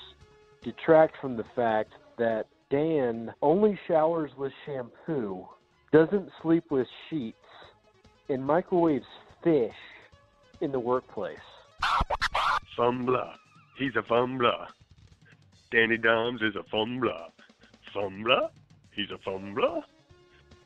detract 0.65 1.17
from 1.21 1.37
the 1.37 1.45
fact 1.55 1.93
that 2.19 2.47
Dan 2.69 3.33
only 3.41 3.79
showers 3.87 4.33
with 4.37 4.53
shampoo, 4.67 5.47
doesn't 5.93 6.29
sleep 6.43 6.65
with 6.71 6.88
sheets, 7.09 7.37
and 8.29 8.45
microwaves 8.45 9.07
fish 9.43 9.73
in 10.61 10.73
the 10.73 10.81
workplace. 10.81 11.38
Fumbler. 12.77 13.33
He's 13.79 13.95
a 13.95 14.03
fumbler. 14.03 14.67
Danny 15.71 15.97
Dimes 15.97 16.43
is 16.43 16.57
a 16.57 16.65
fumbler. 16.75 17.29
Fumbler? 17.95 18.50
He's 18.91 19.11
a 19.12 19.19
fumbler. 19.19 19.83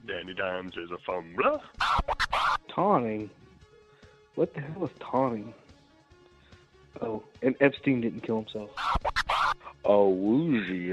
Danny 0.07 0.33
Dimes 0.33 0.73
is 0.79 0.91
a 0.91 0.99
fumbler. 1.07 1.61
Taunting? 2.75 3.29
What 4.37 4.55
the 4.55 4.61
hell 4.63 4.85
is 4.85 4.91
taunting? 4.99 5.53
Oh, 7.01 7.23
and 7.43 7.55
Epstein 7.61 8.01
didn't 8.01 8.21
kill 8.23 8.43
himself. 8.43 8.71
Oh, 9.85 10.09
woozy. 10.09 10.93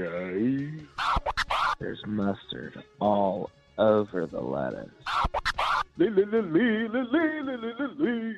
There's 1.78 2.02
mustard 2.06 2.82
all 3.00 3.50
over 3.78 4.26
the 4.26 4.40
lettuce. 4.40 4.90
Lee, 5.96 6.08
lee, 6.10 6.24
lee, 6.24 6.40
lee, 6.40 6.88
lee, 6.88 7.40
lee, 7.42 7.56
lee, 7.56 7.88
lee. 7.98 8.36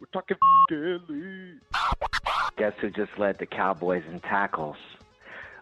We're 0.00 0.06
talking 0.12 0.36
Lee. 1.08 1.58
Guess 2.56 2.72
who 2.80 2.90
just 2.90 3.16
led 3.18 3.38
the 3.38 3.46
Cowboys 3.46 4.02
in 4.10 4.20
tackles? 4.20 4.76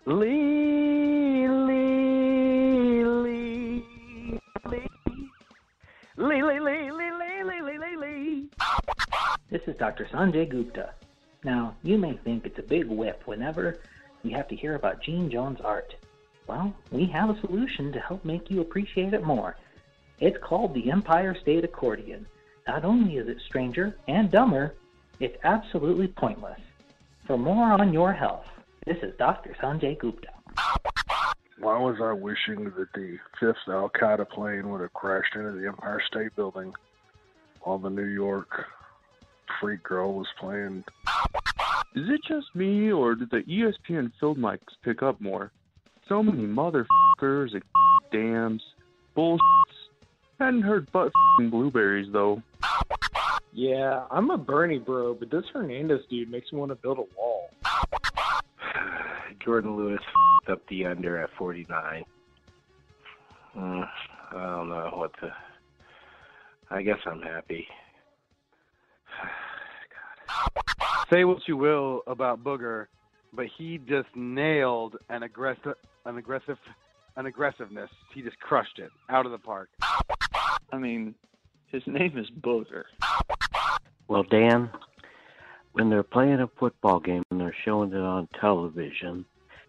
Lee, 0.07 1.47
Lee, 1.47 3.05
Lee, 3.05 4.39
Lee. 4.65 4.81
Lee, 6.17 6.43
Lee, 6.43 6.61
Lee, 6.61 6.91
Lee, 6.91 7.11
Lee, 7.43 7.63
Lee, 7.63 7.79
Lee, 7.79 7.97
Lee. 7.97 8.51
This 9.51 9.63
is 9.67 9.77
Dr. 9.77 10.07
Sanjay 10.13 10.49
Gupta. 10.49 10.95
Now, 11.43 11.75
you 11.83 11.97
may 11.97 12.19
think 12.19 12.45
it's 12.45 12.59
a 12.59 12.63
big 12.63 12.87
whip 12.87 13.23
whenever 13.25 13.79
you 14.23 14.37
have 14.37 14.49
to 14.49 14.57
hear 14.57 14.75
about 14.75 15.03
Gene 15.03 15.31
Jones' 15.31 15.61
art. 15.63 15.95
Well, 16.47 16.75
we 16.91 17.07
have 17.07 17.31
a 17.31 17.41
solution 17.41 17.93
to 17.93 18.01
help 18.01 18.25
make 18.25 18.51
you 18.51 18.61
appreciate 18.61 19.15
it 19.15 19.23
more. 19.23 19.57
It's 20.19 20.37
called 20.43 20.75
the 20.75 20.91
Empire 20.91 21.35
State 21.41 21.65
Accordion. 21.65 22.27
Not 22.67 22.85
only 22.85 23.17
is 23.17 23.29
it 23.29 23.39
stranger 23.47 23.97
and 24.07 24.31
dumber, 24.31 24.75
it's 25.19 25.39
absolutely 25.45 26.09
pointless. 26.09 26.61
For 27.27 27.39
more 27.39 27.73
on 27.73 27.93
your 27.93 28.13
health, 28.13 28.47
this 28.85 28.99
is 29.03 29.15
Dr. 29.17 29.57
Sanjay 29.63 29.99
Gupta. 29.99 30.29
Why 31.59 31.79
was 31.79 31.97
I 32.03 32.13
wishing 32.13 32.65
that 32.65 32.93
the 32.95 33.19
fifth 33.39 33.57
Al 33.69 33.91
Qaeda 33.91 34.29
plane 34.29 34.69
would 34.71 34.81
have 34.81 34.93
crashed 34.93 35.37
into 35.37 35.53
the 35.53 35.67
Empire 35.67 36.03
State 36.07 36.35
Building 36.37 36.75
while 37.63 37.79
the 37.79 37.91
New 37.91 38.07
York 38.07 38.67
freak 39.61 39.83
girl 39.83 40.15
was 40.15 40.27
playing? 40.39 40.85
Is 41.97 42.05
it 42.09 42.21
just 42.29 42.55
me, 42.55 42.93
or 42.93 43.15
did 43.15 43.31
the 43.31 43.43
ESPN 43.49 44.13
field 44.21 44.39
mics 44.39 44.61
pick 44.85 45.03
up 45.03 45.21
more? 45.21 45.51
So 46.09 46.23
many 46.23 46.47
motherfuckers 46.47 47.53
and 47.53 47.63
dams, 48.13 48.63
bullshits. 49.17 49.41
Hadn't 50.39 50.63
heard 50.63 50.89
but 50.93 51.07
f***ing 51.07 51.51
blueberries 51.51 52.09
though. 52.13 52.43
Yeah, 53.53 54.05
I'm 54.11 54.31
a 54.31 54.39
Bernie 54.39 54.79
bro, 54.79 55.15
but 55.15 55.31
this 55.31 55.45
Hernandez 55.53 56.01
dude 56.09 56.31
makes 56.31 56.53
me 56.53 56.59
want 56.59 56.71
to 56.71 56.77
build 56.77 56.99
a 56.99 57.05
wall. 57.17 57.51
Jourdan 59.47 59.77
Lewis 59.77 60.01
f***ed 60.01 60.53
up 60.53 60.67
the 60.69 60.87
under 60.87 61.21
at 61.21 61.31
49. 61.37 62.05
Uh, 63.57 63.61
I 63.61 63.87
don't 64.33 64.69
know 64.69 64.91
what 64.95 65.13
to. 65.21 65.35
I 66.71 66.83
guess 66.83 66.99
I'm 67.05 67.21
happy. 67.21 67.67
Say 71.11 71.25
what 71.25 71.47
you 71.47 71.57
will 71.57 72.03
about 72.07 72.45
Booger, 72.45 72.87
but 73.33 73.47
he 73.57 73.79
just 73.79 74.09
nailed 74.15 74.97
an 75.09 75.23
aggressive, 75.23 75.75
an 76.07 76.17
aggressive, 76.19 76.59
an 77.17 77.27
aggressiveness. 77.27 77.91
He 78.15 78.23
just 78.23 78.39
crushed 78.41 78.79
it 78.79 78.91
out 79.09 79.27
of 79.27 79.33
the 79.33 79.39
park. 79.39 79.69
I 80.73 80.79
mean, 80.79 81.15
his 81.67 81.83
name 81.87 82.17
is 82.17 82.27
Booger. 82.41 82.85
Well, 84.09 84.25
Dan, 84.25 84.71
when 85.73 85.91
they're 85.91 86.03
playing 86.03 86.41
a 86.41 86.49
football 86.59 87.01
game 87.01 87.23
and 87.31 87.41
they're 87.41 87.55
showing 87.65 87.93
it 87.93 88.01
on 88.01 88.29
television, 88.41 89.25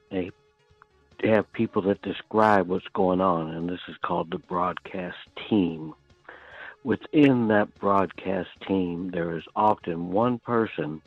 they 0.09 0.31
they 1.21 1.29
have 1.29 1.51
people 1.53 1.83
that 1.83 2.01
describe 2.01 2.67
what's 2.67 2.87
going 2.93 3.21
on, 3.21 3.51
and 3.51 3.69
this 3.69 3.79
is 3.87 3.95
called 4.03 4.31
the 4.31 4.39
broadcast 4.39 5.17
team. 5.47 5.93
Within 6.83 7.47
that 7.49 7.67
broadcast 7.79 8.49
team, 8.67 9.11
there 9.13 9.37
is 9.37 9.43
often 9.55 10.11
one 10.11 10.39
person 10.39 11.01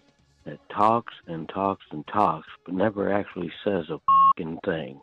that 0.45 0.59
talks 0.69 1.13
and 1.27 1.49
talks 1.49 1.85
and 1.91 2.07
talks, 2.07 2.47
but 2.65 2.75
never 2.75 3.13
actually 3.13 3.51
says 3.65 3.85
a 3.91 3.99
fucking 4.29 4.59
thing. 4.65 5.01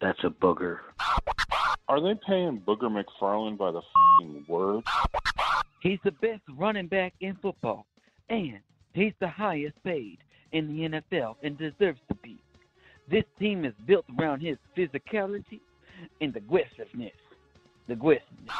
That's 0.00 0.18
a 0.24 0.30
booger. 0.30 0.78
Are 1.88 2.00
they 2.00 2.18
paying 2.26 2.60
Booger 2.66 2.90
McFarland 2.90 3.58
by 3.58 3.70
the 3.70 3.80
fucking 4.20 4.44
word? 4.48 4.82
He's 5.80 6.00
the 6.04 6.10
best 6.10 6.42
running 6.56 6.88
back 6.88 7.14
in 7.20 7.36
football, 7.36 7.86
and 8.28 8.58
he's 8.94 9.14
the 9.20 9.28
highest 9.28 9.82
paid 9.84 10.18
in 10.52 10.66
the 10.66 11.00
NFL 11.00 11.36
and 11.42 11.56
deserves 11.56 12.00
to 12.08 12.14
be. 12.16 12.38
This 13.08 13.24
team 13.38 13.64
is 13.64 13.72
built 13.86 14.04
around 14.18 14.40
his 14.40 14.58
physicality 14.76 15.60
and 16.20 16.36
aggressiveness. 16.36 17.12
The 17.86 17.94
aggressiveness. 17.94 18.50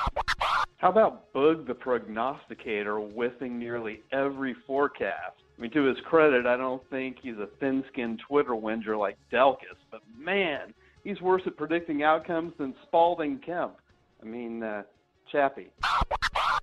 How 0.78 0.90
about 0.90 1.32
Bug 1.32 1.66
the 1.66 1.75
prognosticator 1.75 2.99
whiffing 3.00 3.58
nearly 3.58 4.00
every 4.12 4.54
forecast? 4.64 5.35
I 5.56 5.61
mean, 5.61 5.73
to 5.73 5.82
his 5.82 5.99
credit, 6.04 6.47
I 6.47 6.56
don't 6.56 6.88
think 6.88 7.16
he's 7.20 7.37
a 7.37 7.49
thin-skinned 7.58 8.20
Twitter 8.20 8.54
whinger 8.54 8.97
like 8.97 9.18
Delkus, 9.32 9.76
but 9.90 10.02
man, 10.16 10.73
he's 11.02 11.20
worse 11.20 11.42
at 11.47 11.56
predicting 11.56 12.04
outcomes 12.04 12.52
than 12.58 12.76
Spalding 12.85 13.40
Kemp. 13.44 13.75
I 14.23 14.26
mean, 14.26 14.62
uh, 14.62 14.85
Chappie. 15.32 15.73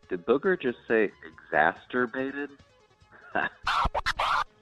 Did 0.07 0.25
Booger 0.25 0.59
just 0.61 0.77
say 0.87 1.11
exacerbated? 1.49 2.51
I 3.35 3.49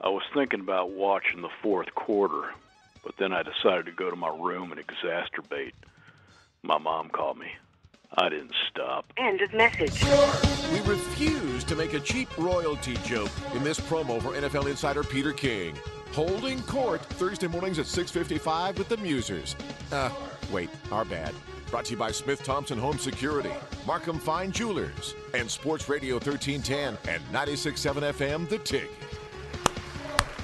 was 0.09 0.23
thinking 0.33 0.61
about 0.61 0.89
watching 0.89 1.43
the 1.43 1.49
fourth 1.61 1.93
quarter, 1.93 2.49
but 3.03 3.13
then 3.19 3.31
I 3.31 3.43
decided 3.43 3.85
to 3.85 3.91
go 3.91 4.09
to 4.09 4.15
my 4.15 4.29
room 4.29 4.71
and 4.71 4.81
exacerbate. 4.81 5.73
My 6.63 6.79
mom 6.79 7.09
called 7.09 7.37
me. 7.37 7.51
I 8.15 8.29
didn't 8.29 8.53
stop. 8.69 9.05
End 9.17 9.41
of 9.41 9.53
message. 9.53 10.03
We 10.71 10.79
refuse 10.81 11.63
to 11.63 11.75
make 11.75 11.93
a 11.93 11.99
cheap 11.99 12.35
royalty 12.37 12.95
joke 13.05 13.31
in 13.55 13.63
this 13.63 13.79
promo 13.79 14.21
for 14.21 14.33
NFL 14.33 14.69
insider 14.69 15.03
Peter 15.03 15.33
King. 15.33 15.75
Holding 16.11 16.61
court 16.63 17.03
Thursday 17.03 17.47
mornings 17.47 17.79
at 17.79 17.87
6:55 17.87 18.77
with 18.77 18.87
the 18.87 18.97
Musers. 18.97 19.55
Uh, 19.91 20.11
wait, 20.51 20.69
our 20.91 21.05
bad. 21.05 21.33
Brought 21.71 21.85
to 21.85 21.91
you 21.91 21.97
by 21.97 22.11
Smith 22.11 22.43
Thompson 22.43 22.77
Home 22.77 22.99
Security, 22.99 23.53
Markham 23.87 24.19
Fine 24.19 24.51
Jewelers, 24.51 25.15
and 25.33 25.49
Sports 25.49 25.89
Radio 25.89 26.15
1310 26.19 26.97
and 27.11 27.23
96.7 27.31 28.03
FM 28.13 28.47
The 28.47 28.59
Tick. 28.59 28.91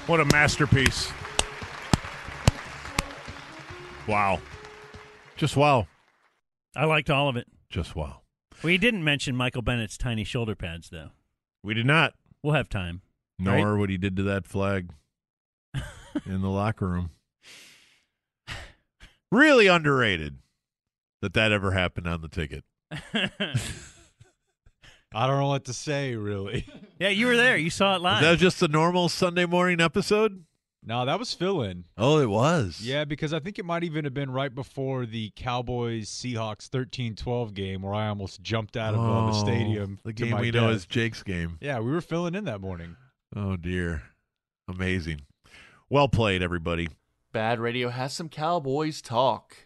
What 0.08 0.18
a 0.18 0.24
masterpiece. 0.24 1.12
Wow. 4.08 4.40
Just 5.36 5.56
wow. 5.56 5.86
I 6.74 6.84
liked 6.84 7.10
all 7.10 7.28
of 7.28 7.36
it. 7.36 7.46
Just 7.70 7.94
wow. 7.94 8.22
We 8.62 8.76
didn't 8.76 9.04
mention 9.04 9.36
Michael 9.36 9.62
Bennett's 9.62 9.96
tiny 9.96 10.24
shoulder 10.24 10.54
pads, 10.54 10.90
though. 10.90 11.10
We 11.62 11.72
did 11.72 11.86
not. 11.86 12.14
We'll 12.42 12.54
have 12.54 12.68
time. 12.68 13.02
Nor 13.38 13.72
right? 13.72 13.78
what 13.78 13.90
he 13.90 13.96
did 13.96 14.16
to 14.16 14.22
that 14.24 14.46
flag 14.46 14.90
in 16.26 16.42
the 16.42 16.50
locker 16.50 16.88
room. 16.88 17.10
Really 19.32 19.68
underrated 19.68 20.38
that 21.22 21.34
that 21.34 21.52
ever 21.52 21.70
happened 21.70 22.08
on 22.08 22.20
the 22.20 22.28
ticket. 22.28 22.64
I 25.12 25.26
don't 25.26 25.38
know 25.38 25.46
what 25.46 25.64
to 25.66 25.72
say, 25.72 26.16
really. 26.16 26.66
Yeah, 26.98 27.08
you 27.10 27.26
were 27.26 27.36
there. 27.36 27.56
You 27.56 27.70
saw 27.70 27.94
it 27.96 28.02
live. 28.02 28.22
That 28.22 28.32
was 28.32 28.40
just 28.40 28.62
a 28.62 28.68
normal 28.68 29.08
Sunday 29.08 29.46
morning 29.46 29.80
episode? 29.80 30.44
No, 30.82 31.04
that 31.04 31.18
was 31.18 31.34
fill 31.34 31.60
in. 31.62 31.84
Oh, 31.98 32.18
it 32.20 32.28
was. 32.30 32.80
Yeah, 32.82 33.04
because 33.04 33.34
I 33.34 33.38
think 33.40 33.58
it 33.58 33.64
might 33.66 33.84
even 33.84 34.04
have 34.04 34.14
been 34.14 34.30
right 34.30 34.54
before 34.54 35.04
the 35.04 35.30
Cowboys 35.36 36.08
Seahawks 36.08 36.68
13 36.68 37.14
12 37.16 37.52
game 37.52 37.82
where 37.82 37.92
I 37.92 38.08
almost 38.08 38.40
jumped 38.42 38.76
out 38.78 38.94
of 38.94 39.00
uh, 39.00 39.30
the 39.30 39.36
Oh, 39.36 39.40
stadium. 39.44 39.98
The 40.04 40.12
game 40.14 40.30
my 40.30 40.40
we 40.40 40.50
know 40.50 40.68
death. 40.68 40.76
is 40.76 40.86
Jake's 40.86 41.22
game. 41.22 41.58
Yeah, 41.60 41.80
we 41.80 41.90
were 41.90 42.00
filling 42.00 42.34
in 42.34 42.44
that 42.44 42.60
morning. 42.62 42.96
Oh, 43.36 43.56
dear. 43.56 44.02
Amazing. 44.68 45.20
Well 45.90 46.08
played, 46.08 46.42
everybody. 46.42 46.88
Bad 47.32 47.60
Radio 47.60 47.90
has 47.90 48.12
some 48.14 48.28
Cowboys 48.30 49.02
talk. 49.02 49.56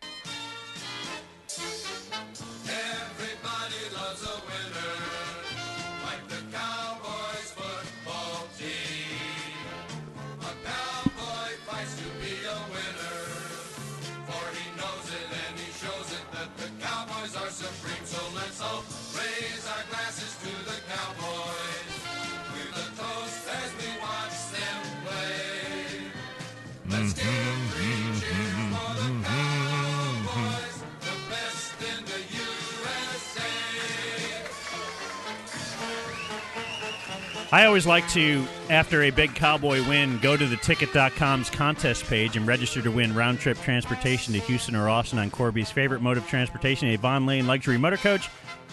I 37.55 37.67
always 37.67 37.87
like 37.87 38.09
to, 38.09 38.45
after 38.69 39.05
a 39.05 39.11
big 39.11 39.37
Cowboy 39.37 39.87
win, 39.89 40.19
go 40.19 40.37
to 40.37 40.45
the 40.45 40.57
ticket.com's 40.57 41.51
contest 41.51 42.03
page 42.07 42.37
and 42.37 42.49
register 42.49 42.83
to 42.83 42.91
win 42.91 43.15
round 43.15 43.39
trip 43.39 43.57
transportation 43.61 44.35
to 44.35 44.41
Houston 44.41 44.75
or 44.75 44.89
Austin 44.89 45.21
on 45.21 45.31
Corby's 45.31 45.71
favorite 45.71 46.03
mode 46.03 46.17
of 46.17 46.27
transportation, 46.27 46.89
a 46.89 46.99
Vonlane 46.99 47.47
luxury 47.47 47.79
motor 47.79 47.97
coach, 47.97 48.27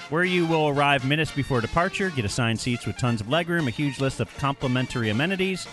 where 0.10 0.24
you 0.24 0.48
will 0.48 0.68
arrive 0.68 1.06
minutes 1.06 1.32
before 1.32 1.62
departure, 1.62 2.10
get 2.10 2.26
assigned 2.26 2.60
seats 2.60 2.88
with 2.88 2.98
tons 2.98 3.22
of 3.22 3.28
legroom, 3.28 3.68
a 3.68 3.70
huge 3.70 4.00
list 4.00 4.20
of 4.20 4.36
complimentary 4.38 5.12
amenities, 5.12 5.68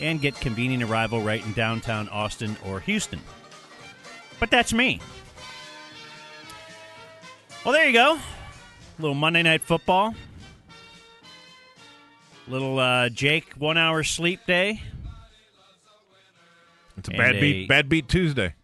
and 0.00 0.20
get 0.20 0.36
convenient 0.36 0.84
arrival 0.84 1.20
right 1.22 1.44
in 1.44 1.52
downtown 1.52 2.08
Austin 2.10 2.56
or 2.64 2.78
Houston. 2.78 3.20
But 4.38 4.52
that's 4.52 4.72
me. 4.72 5.00
Well, 7.64 7.74
there 7.74 7.88
you 7.88 7.92
go. 7.92 8.14
A 8.14 9.02
little 9.02 9.16
Monday 9.16 9.42
Night 9.42 9.62
Football. 9.62 10.14
Little 12.48 12.78
uh, 12.78 13.08
Jake 13.08 13.54
one 13.54 13.76
hour 13.76 14.02
sleep 14.04 14.40
day. 14.46 14.80
It's 16.96 17.08
a 17.08 17.12
And 17.12 17.18
bad 17.18 17.36
a- 17.36 17.40
beat. 17.40 17.68
Bad 17.68 17.88
beat 17.88 18.08
Tuesday. 18.08 18.54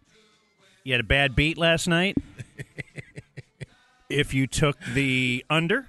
You 0.83 0.93
had 0.93 1.01
a 1.01 1.05
bad 1.05 1.35
beat 1.35 1.57
last 1.57 1.87
night. 1.87 2.17
if 4.09 4.33
you 4.33 4.47
took 4.47 4.77
the 4.93 5.45
under, 5.49 5.87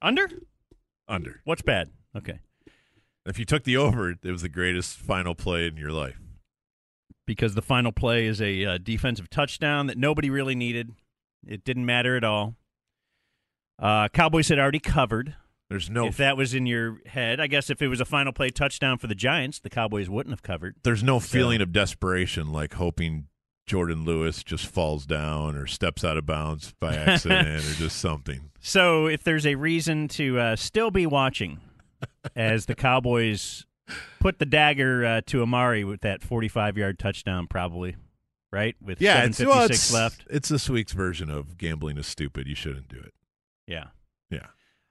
under, 0.00 0.28
Under. 1.08 1.40
what's 1.44 1.60
bad? 1.62 1.90
Okay, 2.16 2.38
If 3.26 3.38
you 3.38 3.44
took 3.44 3.64
the 3.64 3.76
over, 3.76 4.10
it 4.10 4.30
was 4.30 4.42
the 4.42 4.48
greatest 4.48 4.96
final 4.96 5.34
play 5.34 5.66
in 5.66 5.76
your 5.76 5.90
life. 5.90 6.16
because 7.26 7.54
the 7.54 7.60
final 7.62 7.90
play 7.92 8.26
is 8.26 8.40
a 8.40 8.64
uh, 8.64 8.78
defensive 8.78 9.28
touchdown 9.28 9.88
that 9.88 9.98
nobody 9.98 10.30
really 10.30 10.54
needed. 10.54 10.92
It 11.46 11.64
didn't 11.64 11.84
matter 11.86 12.16
at 12.16 12.24
all. 12.24 12.54
Uh, 13.78 14.08
Cowboys 14.08 14.48
had 14.48 14.58
already 14.58 14.78
covered. 14.78 15.34
There's 15.74 15.90
no 15.90 16.06
If 16.06 16.18
that 16.18 16.36
was 16.36 16.54
in 16.54 16.66
your 16.66 16.98
head, 17.04 17.40
I 17.40 17.48
guess 17.48 17.68
if 17.68 17.82
it 17.82 17.88
was 17.88 18.00
a 18.00 18.04
final 18.04 18.32
play 18.32 18.50
touchdown 18.50 18.96
for 18.96 19.08
the 19.08 19.14
Giants, 19.16 19.58
the 19.58 19.68
Cowboys 19.70 20.08
wouldn't 20.08 20.32
have 20.32 20.42
covered. 20.44 20.76
there's 20.84 21.02
no 21.02 21.18
So- 21.18 21.26
feeling 21.26 21.60
of 21.60 21.72
desperation 21.72 22.52
like 22.52 22.74
hoping 22.74 23.26
Jourdan 23.68 24.04
Lewis 24.06 24.44
just 24.44 24.66
falls 24.68 25.04
down 25.04 25.56
or 25.56 25.66
steps 25.66 26.04
out 26.04 26.16
of 26.16 26.26
bounds 26.26 26.74
by 26.78 26.94
accident 26.96 27.48
or 27.64 27.74
just 27.74 27.96
something. 27.98 28.50
So, 28.60 29.06
if 29.08 29.24
there's 29.24 29.46
a 29.46 29.56
reason 29.56 30.06
to 30.08 30.38
uh, 30.38 30.54
still 30.56 30.92
be 30.92 31.06
watching 31.06 31.58
as 32.36 32.66
the 32.66 32.76
Cowboys 32.76 33.66
put 34.20 34.38
the 34.38 34.46
dagger 34.46 35.04
uh, 35.04 35.20
to 35.26 35.42
Amari 35.42 35.82
with 35.82 36.02
that 36.02 36.22
45 36.22 36.78
yard 36.78 36.98
touchdown, 37.00 37.48
probably, 37.48 37.96
right? 38.52 38.76
With 38.80 39.00
Yeah, 39.00 39.24
it's, 39.24 39.40
7.56 39.40 39.46
well, 39.48 39.64
it's 39.64 39.92
left. 39.92 40.24
It's 40.30 40.48
this 40.50 40.68
week's 40.70 40.92
version 40.92 41.30
of 41.30 41.58
gambling 41.58 41.98
is 41.98 42.06
stupid. 42.06 42.46
You 42.46 42.54
shouldn't 42.54 42.86
do 42.88 42.98
it. 43.00 43.12
Yeah. 43.66 43.86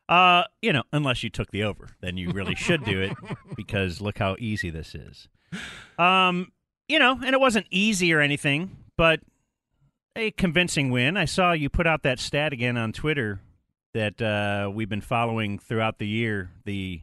Uh, 0.10 0.44
you 0.62 0.74
know, 0.74 0.84
unless 0.92 1.24
you 1.24 1.30
took 1.30 1.52
the 1.52 1.63
over, 1.63 1.89
then 2.02 2.18
you 2.18 2.32
really 2.32 2.56
should 2.56 2.84
do 2.84 3.02
it 3.02 3.13
because 3.56 4.02
look 4.02 4.18
how 4.18 4.36
easy 4.39 4.70
this 4.70 4.96
is. 4.96 5.28
Um, 5.98 6.52
you 6.88 7.00
know, 7.00 7.20
and 7.24 7.34
it 7.34 7.39
wasn't 7.39 7.68
easy 7.72 8.13
or 8.13 8.20
anything, 8.20 8.78
but 8.98 9.22
a 10.16 10.32
convincing 10.32 10.92
win. 10.92 11.18
I 11.18 11.26
saw 11.26 11.54
you 11.54 11.70
put 11.70 11.88
out 11.88 12.04
that 12.04 12.20
stat 12.20 12.54
again 12.54 12.78
on 12.78 12.92
Twitter 12.92 13.39
that 13.94 14.22
uh, 14.22 14.70
we've 14.72 14.89
been 14.89 15.02
following 15.02 15.58
throughout 15.58 16.00
the 16.00 16.08
year. 16.08 16.52
The 16.66 17.02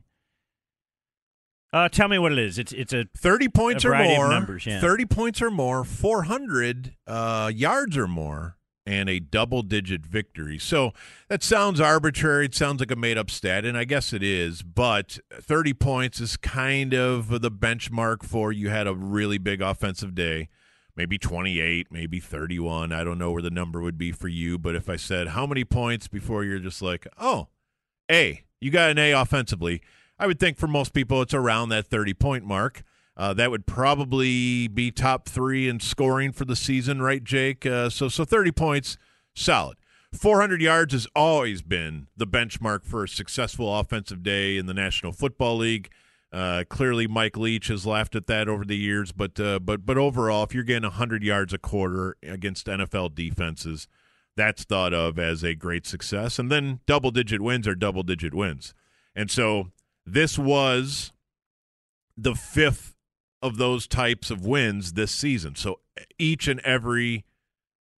uh, 1.72 1.88
tell 1.88 2.08
me 2.08 2.18
what 2.18 2.32
it 2.32 2.38
is. 2.38 2.58
It's 2.58 2.72
it's 2.72 2.92
a 2.92 3.06
30 3.16 3.48
points 3.48 3.84
a 3.84 3.90
or 3.90 3.98
more, 4.04 4.28
numbers. 4.28 4.66
Yeah. 4.66 4.80
30 4.80 5.06
points 5.06 5.40
or 5.40 5.50
more, 5.50 5.84
400 5.84 6.96
uh, 7.06 7.50
yards 7.54 7.96
or 7.96 8.08
more, 8.08 8.56
and 8.90 9.08
a 9.08 9.20
double 9.20 9.62
digit 9.62 10.04
victory. 10.04 10.58
So 10.58 10.92
that 11.28 11.44
sounds 11.44 11.80
arbitrary. 11.80 12.46
It 12.46 12.56
sounds 12.56 12.80
like 12.80 12.90
a 12.90 12.96
made 12.96 13.16
up 13.16 13.30
stat, 13.30 13.64
and 13.64 13.78
I 13.78 13.84
guess 13.84 14.12
it 14.12 14.20
is, 14.20 14.62
but 14.62 15.20
30 15.32 15.74
points 15.74 16.20
is 16.20 16.36
kind 16.36 16.92
of 16.92 17.40
the 17.40 17.52
benchmark 17.52 18.24
for 18.24 18.50
you 18.50 18.68
had 18.68 18.88
a 18.88 18.94
really 18.94 19.38
big 19.38 19.62
offensive 19.62 20.16
day. 20.16 20.48
Maybe 20.96 21.18
28, 21.18 21.86
maybe 21.92 22.18
31. 22.18 22.92
I 22.92 23.04
don't 23.04 23.16
know 23.16 23.30
where 23.30 23.40
the 23.40 23.48
number 23.48 23.80
would 23.80 23.96
be 23.96 24.10
for 24.10 24.26
you, 24.26 24.58
but 24.58 24.74
if 24.74 24.88
I 24.88 24.96
said 24.96 25.28
how 25.28 25.46
many 25.46 25.64
points 25.64 26.08
before 26.08 26.42
you're 26.42 26.58
just 26.58 26.82
like, 26.82 27.06
oh, 27.16 27.46
A, 28.10 28.42
you 28.60 28.72
got 28.72 28.90
an 28.90 28.98
A 28.98 29.12
offensively. 29.12 29.82
I 30.18 30.26
would 30.26 30.40
think 30.40 30.58
for 30.58 30.66
most 30.66 30.92
people 30.92 31.22
it's 31.22 31.32
around 31.32 31.68
that 31.68 31.86
30 31.86 32.12
point 32.14 32.44
mark. 32.44 32.82
Uh, 33.16 33.34
that 33.34 33.50
would 33.50 33.66
probably 33.66 34.68
be 34.68 34.90
top 34.90 35.28
three 35.28 35.68
in 35.68 35.80
scoring 35.80 36.32
for 36.32 36.44
the 36.44 36.56
season, 36.56 37.02
right, 37.02 37.22
Jake? 37.22 37.66
Uh, 37.66 37.90
so, 37.90 38.08
so 38.08 38.24
30 38.24 38.52
points, 38.52 38.96
solid. 39.34 39.76
400 40.12 40.60
yards 40.60 40.92
has 40.92 41.06
always 41.14 41.62
been 41.62 42.08
the 42.16 42.26
benchmark 42.26 42.84
for 42.84 43.04
a 43.04 43.08
successful 43.08 43.78
offensive 43.78 44.22
day 44.22 44.56
in 44.56 44.66
the 44.66 44.74
National 44.74 45.12
Football 45.12 45.58
League. 45.58 45.90
Uh, 46.32 46.64
clearly, 46.68 47.06
Mike 47.06 47.36
Leach 47.36 47.68
has 47.68 47.86
laughed 47.86 48.14
at 48.14 48.26
that 48.28 48.48
over 48.48 48.64
the 48.64 48.76
years, 48.76 49.10
but 49.10 49.38
uh, 49.40 49.58
but 49.58 49.84
but 49.84 49.98
overall, 49.98 50.44
if 50.44 50.54
you're 50.54 50.62
getting 50.62 50.84
100 50.84 51.24
yards 51.24 51.52
a 51.52 51.58
quarter 51.58 52.16
against 52.22 52.66
NFL 52.66 53.14
defenses, 53.14 53.88
that's 54.36 54.64
thought 54.64 54.94
of 54.94 55.18
as 55.18 55.42
a 55.42 55.54
great 55.54 55.86
success. 55.86 56.38
And 56.38 56.50
then 56.50 56.80
double 56.86 57.10
digit 57.10 57.40
wins 57.40 57.66
are 57.66 57.74
double 57.74 58.04
digit 58.04 58.32
wins. 58.32 58.74
And 59.14 59.30
so 59.30 59.70
this 60.06 60.38
was 60.38 61.12
the 62.16 62.34
fifth 62.34 62.94
of 63.42 63.56
those 63.56 63.86
types 63.86 64.30
of 64.30 64.44
wins 64.44 64.92
this 64.92 65.12
season. 65.12 65.54
So 65.54 65.80
each 66.18 66.46
and 66.48 66.60
every 66.60 67.24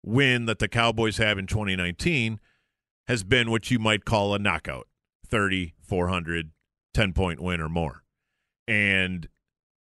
win 0.04 0.46
that 0.46 0.60
the 0.60 0.68
Cowboys 0.68 1.18
have 1.18 1.38
in 1.38 1.48
2019 1.48 2.40
has 3.08 3.24
been 3.24 3.52
what 3.52 3.72
you 3.72 3.80
might 3.80 4.06
call 4.06 4.34
a 4.34 4.40
knockout 4.40 4.88
30, 5.28 5.74
400, 5.82 6.52
10 6.94 7.14
point 7.14 7.40
win 7.40 7.62
or 7.62 7.70
more. 7.70 8.04
And 8.68 9.28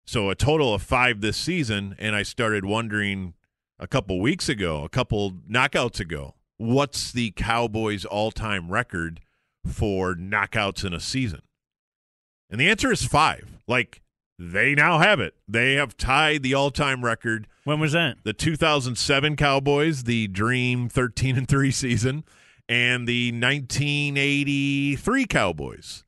so 0.06 0.30
a 0.30 0.36
total 0.36 0.74
of 0.74 0.82
five 0.82 1.22
this 1.22 1.38
season. 1.38 1.96
And 2.00 2.16
I 2.16 2.24
started 2.24 2.66
wondering 2.66 3.34
a 3.80 3.88
couple 3.88 4.20
weeks 4.20 4.50
ago, 4.50 4.84
a 4.84 4.90
couple 4.90 5.32
knockouts 5.50 6.00
ago, 6.00 6.36
what's 6.58 7.12
the 7.12 7.32
Cowboys' 7.32 8.06
all 8.06 8.32
time 8.32 8.70
record 8.70 9.20
for 9.66 10.16
knockouts 10.16 10.86
in 10.86 10.94
a 10.94 11.00
season? 11.00 11.42
And 12.50 12.60
the 12.60 12.70
answer 12.70 12.92
is 12.92 13.04
five. 13.06 13.60
Like, 13.68 14.02
they 14.40 14.76
now 14.76 15.00
have 15.00 15.20
it. 15.20 15.36
They 15.48 15.74
have 15.76 15.96
tied 15.96 16.44
the 16.44 16.54
all 16.54 16.72
time 16.72 17.04
record. 17.04 17.48
When 17.64 17.80
was 17.80 17.94
that? 17.94 18.18
The 18.24 18.34
2007 18.34 19.36
Cowboys, 19.36 20.04
the 20.04 20.28
Dream 20.28 20.90
13 20.90 21.38
and 21.38 21.48
3 21.48 21.72
season, 21.72 22.24
and 22.68 23.08
the 23.08 23.32
1983 23.32 25.26
Cowboys, 25.26 26.04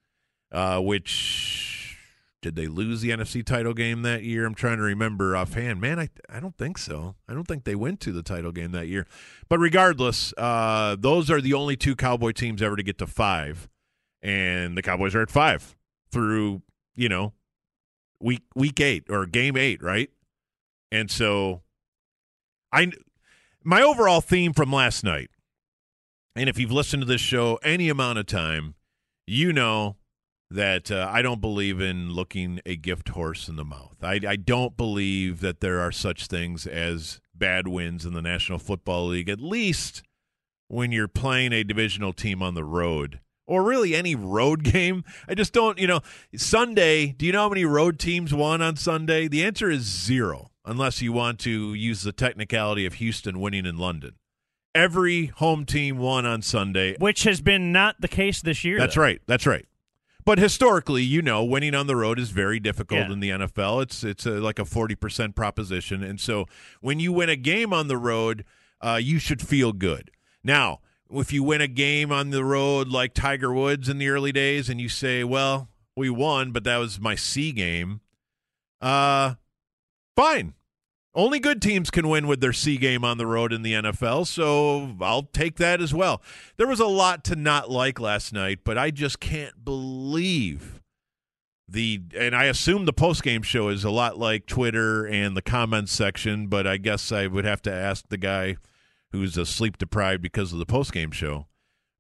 uh, 0.52 0.80
which 0.82 1.98
did 2.42 2.56
they 2.56 2.68
lose 2.68 3.02
the 3.02 3.10
NFC 3.10 3.44
title 3.44 3.74
game 3.74 4.04
that 4.04 4.24
year? 4.24 4.46
I'm 4.46 4.54
trying 4.54 4.78
to 4.78 4.84
remember 4.84 5.36
offhand. 5.36 5.82
Man, 5.82 6.00
I 6.00 6.10
I 6.30 6.40
don't 6.40 6.56
think 6.56 6.78
so. 6.78 7.16
I 7.28 7.34
don't 7.34 7.48
think 7.48 7.64
they 7.64 7.74
went 7.74 8.00
to 8.02 8.12
the 8.12 8.22
title 8.22 8.52
game 8.52 8.72
that 8.72 8.88
year. 8.88 9.08
But 9.50 9.58
regardless, 9.58 10.32
uh, 10.38 10.96
those 11.00 11.32
are 11.32 11.42
the 11.42 11.54
only 11.54 11.76
two 11.76 11.96
Cowboy 11.96 12.34
teams 12.34 12.62
ever 12.62 12.76
to 12.76 12.84
get 12.84 13.00
to 13.00 13.08
five, 13.08 13.68
and 14.22 14.78
the 14.78 14.84
Cowboys 14.84 15.16
are 15.16 15.22
at 15.22 15.32
five 15.32 15.76
through 16.12 16.62
you 16.96 17.10
know 17.10 17.34
week 18.20 18.44
week 18.56 18.80
eight 18.80 19.06
or 19.10 19.26
game 19.26 19.58
eight, 19.58 19.82
right? 19.82 20.10
And 20.92 21.10
so, 21.10 21.62
I 22.72 22.92
my 23.64 23.82
overall 23.82 24.22
theme 24.22 24.54
from 24.54 24.72
last 24.72 25.04
night, 25.04 25.30
and 26.36 26.50
if 26.50 26.60
you've 26.60 26.72
listened 26.72 27.02
to 27.02 27.08
this 27.08 27.22
show 27.22 27.60
any 27.64 27.90
amount 27.90 28.20
of 28.20 28.26
time, 28.26 28.76
you 29.26 29.52
know 29.52 29.98
that 30.52 30.92
uh, 30.92 31.10
I 31.12 31.22
don't 31.22 31.42
believe 31.42 31.82
in 31.82 32.12
looking 32.12 32.60
a 32.66 32.76
gift 32.76 33.10
horse 33.10 33.48
in 33.50 33.56
the 33.56 33.66
mouth. 33.66 33.98
I, 34.02 34.20
I 34.28 34.36
don't 34.36 34.78
believe 34.78 35.42
that 35.42 35.60
there 35.60 35.80
are 35.80 35.92
such 35.92 36.28
things 36.28 36.68
as 36.68 37.20
bad 37.34 37.68
wins 37.68 38.06
in 38.06 38.14
the 38.14 38.22
National 38.22 38.60
Football 38.60 39.08
League, 39.08 39.30
at 39.30 39.42
least 39.42 40.04
when 40.68 40.92
you're 40.92 41.08
playing 41.08 41.54
a 41.54 41.64
divisional 41.64 42.14
team 42.14 42.42
on 42.42 42.54
the 42.54 42.64
road 42.64 43.20
or 43.48 43.64
really 43.64 43.96
any 43.96 44.16
road 44.16 44.64
game. 44.72 45.04
I 45.28 45.34
just 45.36 45.54
don't, 45.54 45.78
you 45.78 45.88
know, 45.88 46.02
Sunday, 46.36 47.08
do 47.08 47.26
you 47.26 47.32
know 47.32 47.44
how 47.44 47.50
many 47.50 47.66
road 47.66 48.00
teams 48.00 48.34
won 48.34 48.62
on 48.62 48.76
Sunday? 48.76 49.28
The 49.28 49.44
answer 49.44 49.70
is 49.70 49.82
zero, 49.84 50.52
unless 50.66 51.02
you 51.02 51.14
want 51.14 51.40
to 51.42 51.74
use 51.74 52.04
the 52.04 52.12
technicality 52.12 52.86
of 52.86 52.96
Houston 52.96 53.40
winning 53.40 53.66
in 53.66 53.78
London. 53.78 54.14
Every 54.74 55.28
home 55.28 55.66
team 55.66 55.98
won 55.98 56.26
on 56.26 56.42
Sunday. 56.42 56.98
Which 57.00 57.24
has 57.24 57.40
been 57.40 57.72
not 57.72 58.02
the 58.02 58.10
case 58.10 58.42
this 58.42 58.64
year. 58.66 58.78
That's 58.78 58.96
though. 58.96 59.02
right. 59.02 59.22
That's 59.26 59.46
right. 59.48 59.66
But 60.26 60.40
historically, 60.40 61.04
you 61.04 61.22
know, 61.22 61.44
winning 61.46 61.76
on 61.76 61.86
the 61.88 61.96
road 61.96 62.18
is 62.20 62.32
very 62.32 62.60
difficult 62.60 63.02
Yeah. 63.02 63.12
in 63.14 63.20
the 63.20 63.30
NFL. 63.30 63.84
It's 63.84 64.04
it's 64.04 64.26
a, 64.26 64.32
like 64.32 64.58
a 64.60 64.66
forty 64.66 64.96
percent 64.96 65.36
proposition, 65.36 66.02
and 66.04 66.20
so 66.20 66.48
when 66.82 67.00
you 67.00 67.14
win 67.14 67.30
a 67.30 67.36
game 67.36 67.72
on 67.72 67.88
the 67.88 67.96
road, 67.98 68.44
uh, 68.82 69.00
you 69.02 69.20
should 69.20 69.40
feel 69.42 69.72
good. 69.72 70.10
Now, 70.44 70.80
if 71.12 71.32
you 71.32 71.44
win 71.44 71.62
a 71.62 71.68
game 71.68 72.12
on 72.12 72.30
the 72.30 72.44
road 72.44 72.90
like 72.90 73.14
Tiger 73.14 73.54
Woods 73.54 73.90
in 73.90 73.98
the 73.98 74.10
early 74.10 74.32
days, 74.32 74.70
and 74.70 74.80
you 74.80 74.90
say, 74.90 75.24
"Well, 75.24 75.70
we 75.96 76.10
won, 76.10 76.52
but 76.52 76.64
that 76.64 76.78
was 76.78 77.00
my 77.00 77.16
C 77.16 77.52
game," 77.52 78.02
uh, 78.82 79.36
fine. 80.16 80.54
Only 81.14 81.40
good 81.40 81.62
teams 81.62 81.90
can 81.90 82.10
win 82.10 82.28
with 82.28 82.42
their 82.42 82.52
C 82.52 82.78
game 82.78 83.06
on 83.06 83.18
the 83.18 83.26
road 83.26 83.54
in 83.54 83.62
the 83.62 83.74
NFL, 83.74 84.28
so 84.28 84.98
I'll 85.00 85.24
take 85.24 85.56
that 85.58 85.82
as 85.82 85.94
well. 85.94 86.22
There 86.58 86.68
was 86.68 86.82
a 86.82 86.88
lot 86.88 87.24
to 87.26 87.38
not 87.38 87.72
like 87.72 88.02
last 88.02 88.34
night, 88.34 88.60
but 88.66 88.78
I 88.78 88.92
just 88.92 89.22
can't 89.22 89.64
believe 89.64 90.82
the 91.68 92.02
and 92.16 92.36
I 92.36 92.46
assume 92.46 92.86
the 92.86 92.94
post 92.94 93.24
game 93.24 93.42
show 93.42 93.70
is 93.70 93.84
a 93.84 93.90
lot 93.90 94.20
like 94.20 94.46
Twitter 94.46 95.06
and 95.06 95.38
the 95.38 95.42
comments 95.42 95.94
section, 95.94 96.48
but 96.48 96.68
I 96.68 96.78
guess 96.78 97.12
I 97.12 97.28
would 97.28 97.46
have 97.46 97.62
to 97.64 97.72
ask 97.72 98.08
the 98.10 98.18
guy 98.18 98.58
who's 99.16 99.38
uh, 99.38 99.46
sleep 99.46 99.78
deprived 99.78 100.22
because 100.22 100.52
of 100.52 100.60
the 100.60 100.66
post 100.66 100.92
game 100.92 101.12
show. 101.12 101.48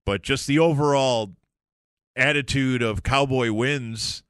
But 0.06 0.21
just 0.21 0.47
the 0.47 0.60
overall 0.60 1.36
attitude 2.15 2.82
of 2.82 3.04
Cowboy 3.04 3.51
wins 3.51 4.23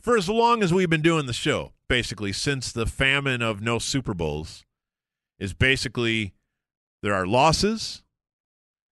for 0.00 0.18
as 0.18 0.28
long 0.28 0.62
as 0.62 0.72
we've 0.72 0.90
been 0.90 1.00
doing 1.00 1.24
the 1.24 1.32
show, 1.32 1.72
basically 1.88 2.32
since 2.32 2.70
the 2.70 2.84
famine 2.84 3.40
of 3.40 3.62
no 3.62 3.78
Super 3.78 4.12
Bowls, 4.12 4.66
is 5.38 5.54
basically 5.54 6.34
there 7.02 7.14
are 7.14 7.26
losses, 7.26 8.02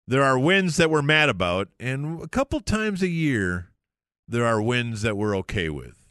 there 0.06 0.22
are 0.22 0.38
wins 0.38 0.76
that 0.76 0.88
we're 0.88 1.02
mad 1.02 1.28
about, 1.28 1.68
and 1.80 2.22
a 2.22 2.28
couple 2.28 2.60
times 2.60 3.02
a 3.02 3.08
year 3.08 3.70
there 4.28 4.46
are 4.46 4.62
wins 4.62 5.02
that 5.02 5.16
we're 5.16 5.36
okay 5.38 5.68
with. 5.68 6.06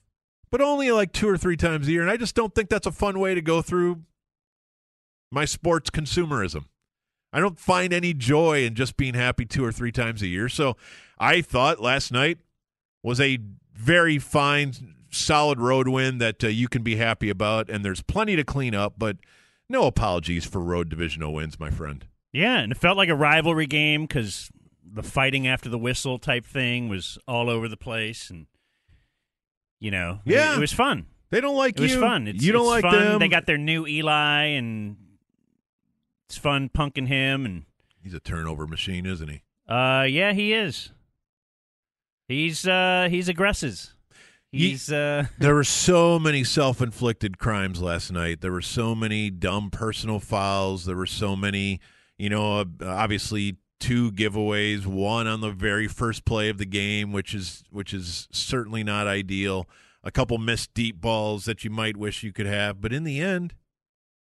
But 0.51 0.59
only 0.59 0.91
like 0.91 1.13
two 1.13 1.29
or 1.29 1.37
three 1.37 1.55
times 1.55 1.87
a 1.87 1.91
year, 1.91 2.01
and 2.01 2.11
I 2.11 2.17
just 2.17 2.35
don't 2.35 2.53
think 2.53 2.69
that's 2.69 2.87
a 2.87 2.91
fun 2.91 3.19
way 3.19 3.33
to 3.35 3.41
go 3.41 3.61
through 3.61 4.01
my 5.31 5.45
sports 5.45 5.89
consumerism. 5.89 6.65
I 7.31 7.39
don't 7.39 7.59
find 7.59 7.93
any 7.93 8.13
joy 8.13 8.63
in 8.65 8.75
just 8.75 8.97
being 8.97 9.13
happy 9.13 9.45
two 9.45 9.63
or 9.63 9.71
three 9.71 9.91
times 9.91 10.21
a 10.21 10.27
year. 10.27 10.49
So 10.49 10.75
I 11.19 11.41
thought 11.41 11.79
last 11.79 12.11
night 12.11 12.39
was 13.03 13.21
a 13.21 13.37
very 13.73 14.17
fine, 14.17 14.95
solid 15.11 15.59
road 15.59 15.87
win 15.87 16.17
that 16.17 16.43
uh, 16.43 16.47
you 16.47 16.67
can 16.67 16.81
be 16.83 16.95
happy 16.95 17.29
about, 17.29 17.69
and 17.69 17.85
there's 17.85 18.01
plenty 18.01 18.35
to 18.35 18.43
clean 18.43 18.73
up, 18.75 18.95
but 18.97 19.17
no 19.69 19.83
apologies 19.85 20.45
for 20.45 20.59
road 20.59 20.89
divisional 20.89 21.33
wins, 21.33 21.59
my 21.59 21.69
friend. 21.69 22.05
Yeah, 22.33 22.57
and 22.59 22.71
it 22.71 22.77
felt 22.77 22.97
like 22.97 23.09
a 23.09 23.15
rivalry 23.15 23.67
game 23.67 24.03
because 24.03 24.49
the 24.91 25.03
fighting 25.03 25.47
after 25.47 25.69
the 25.69 25.77
whistle 25.77 26.17
type 26.19 26.45
thing 26.45 26.89
was 26.89 27.17
all 27.27 27.49
over 27.49 27.67
the 27.67 27.77
place, 27.77 28.29
and 28.31 28.47
you 29.79 29.91
know, 29.91 30.19
Yeah. 30.25 30.55
it, 30.55 30.59
was 30.59 30.73
fun. 30.73 31.05
They 31.29 31.41
don't 31.41 31.55
like 31.55 31.77
you. 31.79 31.85
It 31.85 31.91
was 31.91 31.99
fun. 32.01 32.27
It's, 32.27 32.43
You 32.43 32.51
don't 32.51 32.65
like 32.67 32.81
fun. 32.81 32.93
them. 32.99 33.19
They 33.19 33.27
got 33.29 33.45
their 33.45 33.57
new 33.57 33.87
Eli, 33.87 34.43
and 34.45 34.97
it's 36.29 36.37
fun 36.37 36.69
punking 36.69 37.07
him. 37.07 37.43
And 37.45 37.63
He's 38.03 38.13
a 38.13 38.19
turnover 38.19 38.67
machine, 38.67 39.05
isn't 39.05 39.27
he? 39.29 39.41
uh, 39.67 40.03
yeah, 40.03 40.31
he 40.33 40.53
is. 40.53 40.91
He's 42.27 42.67
uh, 42.67 43.07
he's 43.09 43.27
aggressive. 43.27 43.93
He's 44.51 44.91
uh, 44.91 45.25
there 45.39 45.55
were 45.55 45.63
so 45.63 46.19
many 46.19 46.43
self-inflicted 46.43 47.39
crimes 47.39 47.81
last 47.81 48.11
night. 48.11 48.41
There 48.41 48.51
were 48.51 48.61
so 48.61 48.93
many 48.93 49.29
dumb 49.31 49.71
personal 49.71 50.19
fouls. 50.19 50.85
There 50.85 50.95
were 50.95 51.05
so 51.07 51.35
many, 51.35 51.79
you 52.17 52.29
know, 52.29 52.65
obviously 52.83 53.57
two 53.79 54.11
giveaways, 54.11 54.85
one 54.85 55.25
on 55.25 55.41
the 55.41 55.51
very 55.51 55.87
first 55.87 56.25
play 56.25 56.49
of 56.49 56.57
the 56.59 56.65
game, 56.65 57.11
which 57.11 57.33
is 57.33 57.63
which 57.71 57.93
is 57.93 58.27
certainly 58.31 58.83
not 58.83 59.07
ideal. 59.07 59.67
A 60.03 60.11
couple 60.11 60.37
missed 60.37 60.73
deep 60.75 61.01
balls 61.01 61.45
that 61.45 61.63
you 61.63 61.69
might 61.71 61.97
wish 61.97 62.23
you 62.23 62.31
could 62.31 62.45
have, 62.45 62.79
but 62.79 62.93
in 62.93 63.03
the 63.03 63.19
end, 63.19 63.53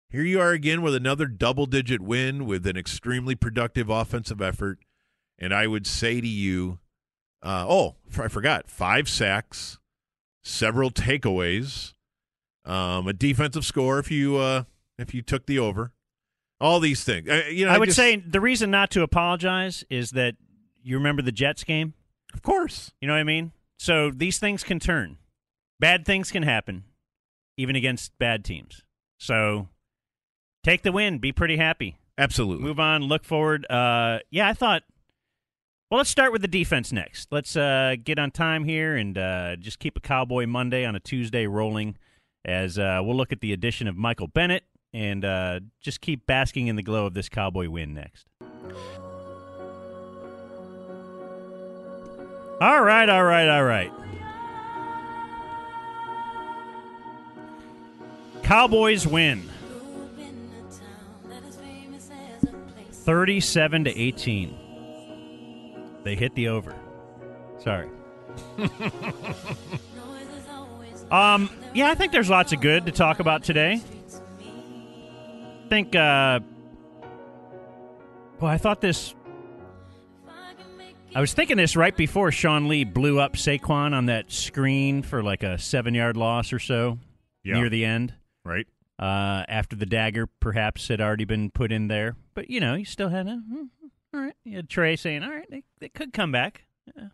here 0.10 0.24
you 0.24 0.40
are 0.40 0.52
again 0.52 0.82
with 0.82 0.96
another 0.96 1.26
double-digit 1.26 2.02
win 2.02 2.46
with 2.46 2.66
an 2.66 2.78
extremely 2.78 3.36
productive 3.36 3.90
offensive 3.90 4.42
effort. 4.42 4.80
And 5.38 5.54
I 5.54 5.68
would 5.68 5.86
say 5.86 6.22
to 6.22 6.28
you, 6.28 6.80
uh, 7.44 7.66
oh, 7.68 7.96
I 8.18 8.28
forgot, 8.28 8.70
five 8.70 9.08
sacks, 9.08 9.78
several 10.44 10.90
takeaways, 10.90 11.94
um, 12.66 13.08
a 13.08 13.14
defensive 13.14 13.66
score 13.66 14.00
if 14.00 14.10
you 14.10 14.38
uh, 14.38 14.64
if 14.98 15.14
you 15.14 15.22
took 15.22 15.46
the 15.46 15.60
over, 15.60 15.92
all 16.60 16.80
these 16.80 17.04
things. 17.04 17.30
Uh, 17.30 17.44
you 17.50 17.66
know, 17.66 17.72
I 17.72 17.78
would 17.78 17.88
just- 17.88 17.98
say 17.98 18.16
the 18.16 18.42
reason 18.42 18.72
not 18.72 18.90
to 18.92 19.04
apologize 19.04 19.84
is 19.90 20.12
that 20.12 20.36
you 20.82 20.98
remember 20.98 21.22
the 21.22 21.32
Jets 21.32 21.64
game. 21.64 21.94
Of 22.34 22.42
course. 22.42 22.92
You 23.00 23.08
know 23.08 23.14
what 23.14 23.20
I 23.20 23.24
mean? 23.24 23.52
So 23.78 24.10
these 24.12 24.40
things 24.40 24.64
can 24.64 24.80
turn. 24.80 25.18
Bad 25.80 26.06
things 26.06 26.32
can 26.32 26.44
happen, 26.44 26.86
even 27.58 27.76
against 27.76 28.18
bad 28.18 28.44
teams. 28.44 28.84
So 29.20 29.70
take 30.68 30.82
the 30.82 30.92
win. 30.92 31.18
Be 31.18 31.32
pretty 31.32 31.56
happy. 31.56 31.98
Absolutely. 32.18 32.66
Move 32.66 32.80
on. 32.80 33.04
Look 33.04 33.24
forward. 33.24 33.66
Uh, 33.70 34.20
yeah, 34.30 34.50
I 34.50 34.54
thought 34.54 34.84
Well, 35.90 36.00
let's 36.00 36.10
start 36.10 36.34
with 36.34 36.42
the 36.42 36.48
defense 36.48 36.92
next. 36.92 37.32
Let's 37.32 37.56
uh, 37.56 37.96
get 38.04 38.20
on 38.20 38.32
time 38.32 38.66
here 38.66 38.98
and 38.98 39.18
uh, 39.18 39.56
just 39.56 39.80
keep 39.80 39.96
a 39.96 40.02
Cowboy 40.02 40.46
Monday 40.46 40.84
on 40.84 40.96
a 40.96 41.00
Tuesday 41.00 41.48
rolling 41.48 41.96
as 42.44 42.78
uh, 42.78 43.00
we'll 43.02 43.16
look 43.16 43.32
at 43.32 43.40
the 43.40 43.54
addition 43.54 43.88
of 43.88 43.96
Michael 43.96 44.28
Bennett 44.28 44.64
and 44.94 45.24
uh, 45.24 45.62
just 45.80 46.02
keep 46.02 46.26
basking 46.26 46.68
in 46.68 46.76
the 46.76 46.84
glow 46.84 47.06
of 47.06 47.14
this 47.14 47.30
Cowboy 47.30 47.70
win 47.70 47.94
next. 47.94 48.28
All 52.60 52.82
right, 52.82 53.08
all 53.08 53.24
right, 53.24 53.48
all 53.48 53.64
right. 53.64 53.92
Cowboys 58.44 59.06
win. 59.06 59.50
37 63.08 63.86
to 63.86 63.98
18. 63.98 64.54
They 66.04 66.14
hit 66.16 66.36
the 66.36 66.50
over. 66.50 66.76
Sorry. 67.58 67.88
um 71.10 71.50
yeah, 71.74 71.90
I 71.90 71.96
think 71.96 72.12
there's 72.12 72.30
lots 72.30 72.52
of 72.52 72.60
good 72.60 72.86
to 72.86 72.92
talk 72.92 73.22
about 73.22 73.44
today. 73.44 73.82
I 75.66 75.70
think 75.70 75.96
uh 75.96 76.42
well, 78.42 78.52
I 78.52 78.58
thought 78.58 78.82
this 78.82 79.16
I 81.16 81.22
was 81.22 81.34
thinking 81.34 81.56
this 81.56 81.78
right 81.78 81.96
before 81.96 82.34
Sean 82.34 82.68
Lee 82.68 82.84
blew 82.84 83.22
up 83.22 83.38
Saquon 83.38 83.94
on 83.96 84.08
that 84.08 84.34
screen 84.34 85.02
for 85.02 85.24
like 85.24 85.44
a 85.44 85.58
seven 85.58 85.94
yard 85.96 86.18
loss 86.18 86.52
or 86.52 86.60
so 86.60 87.00
Yeah. 87.46 87.54
near 87.54 87.70
the 87.70 87.86
end. 87.86 88.14
Right. 88.44 88.68
Uh, 89.00 89.46
after 89.48 89.78
the 89.78 89.86
dagger 89.86 90.28
perhaps 90.42 90.90
had 90.90 91.00
already 91.00 91.24
been 91.24 91.52
put 91.52 91.72
in 91.72 91.88
there. 91.88 92.18
But, 92.38 92.52
you 92.52 92.60
know, 92.60 92.76
you 92.76 92.86
still 92.86 93.10
had 93.10 93.26
a. 93.26 93.38
hmm, 93.38 93.64
All 94.14 94.20
right. 94.22 94.36
You 94.44 94.58
had 94.58 94.70
Trey 94.70 94.96
saying, 94.96 95.24
all 95.24 95.32
right, 95.32 95.50
they, 95.50 95.64
they 95.80 95.90
could 95.90 96.14
come 96.14 96.32
back. 96.32 96.66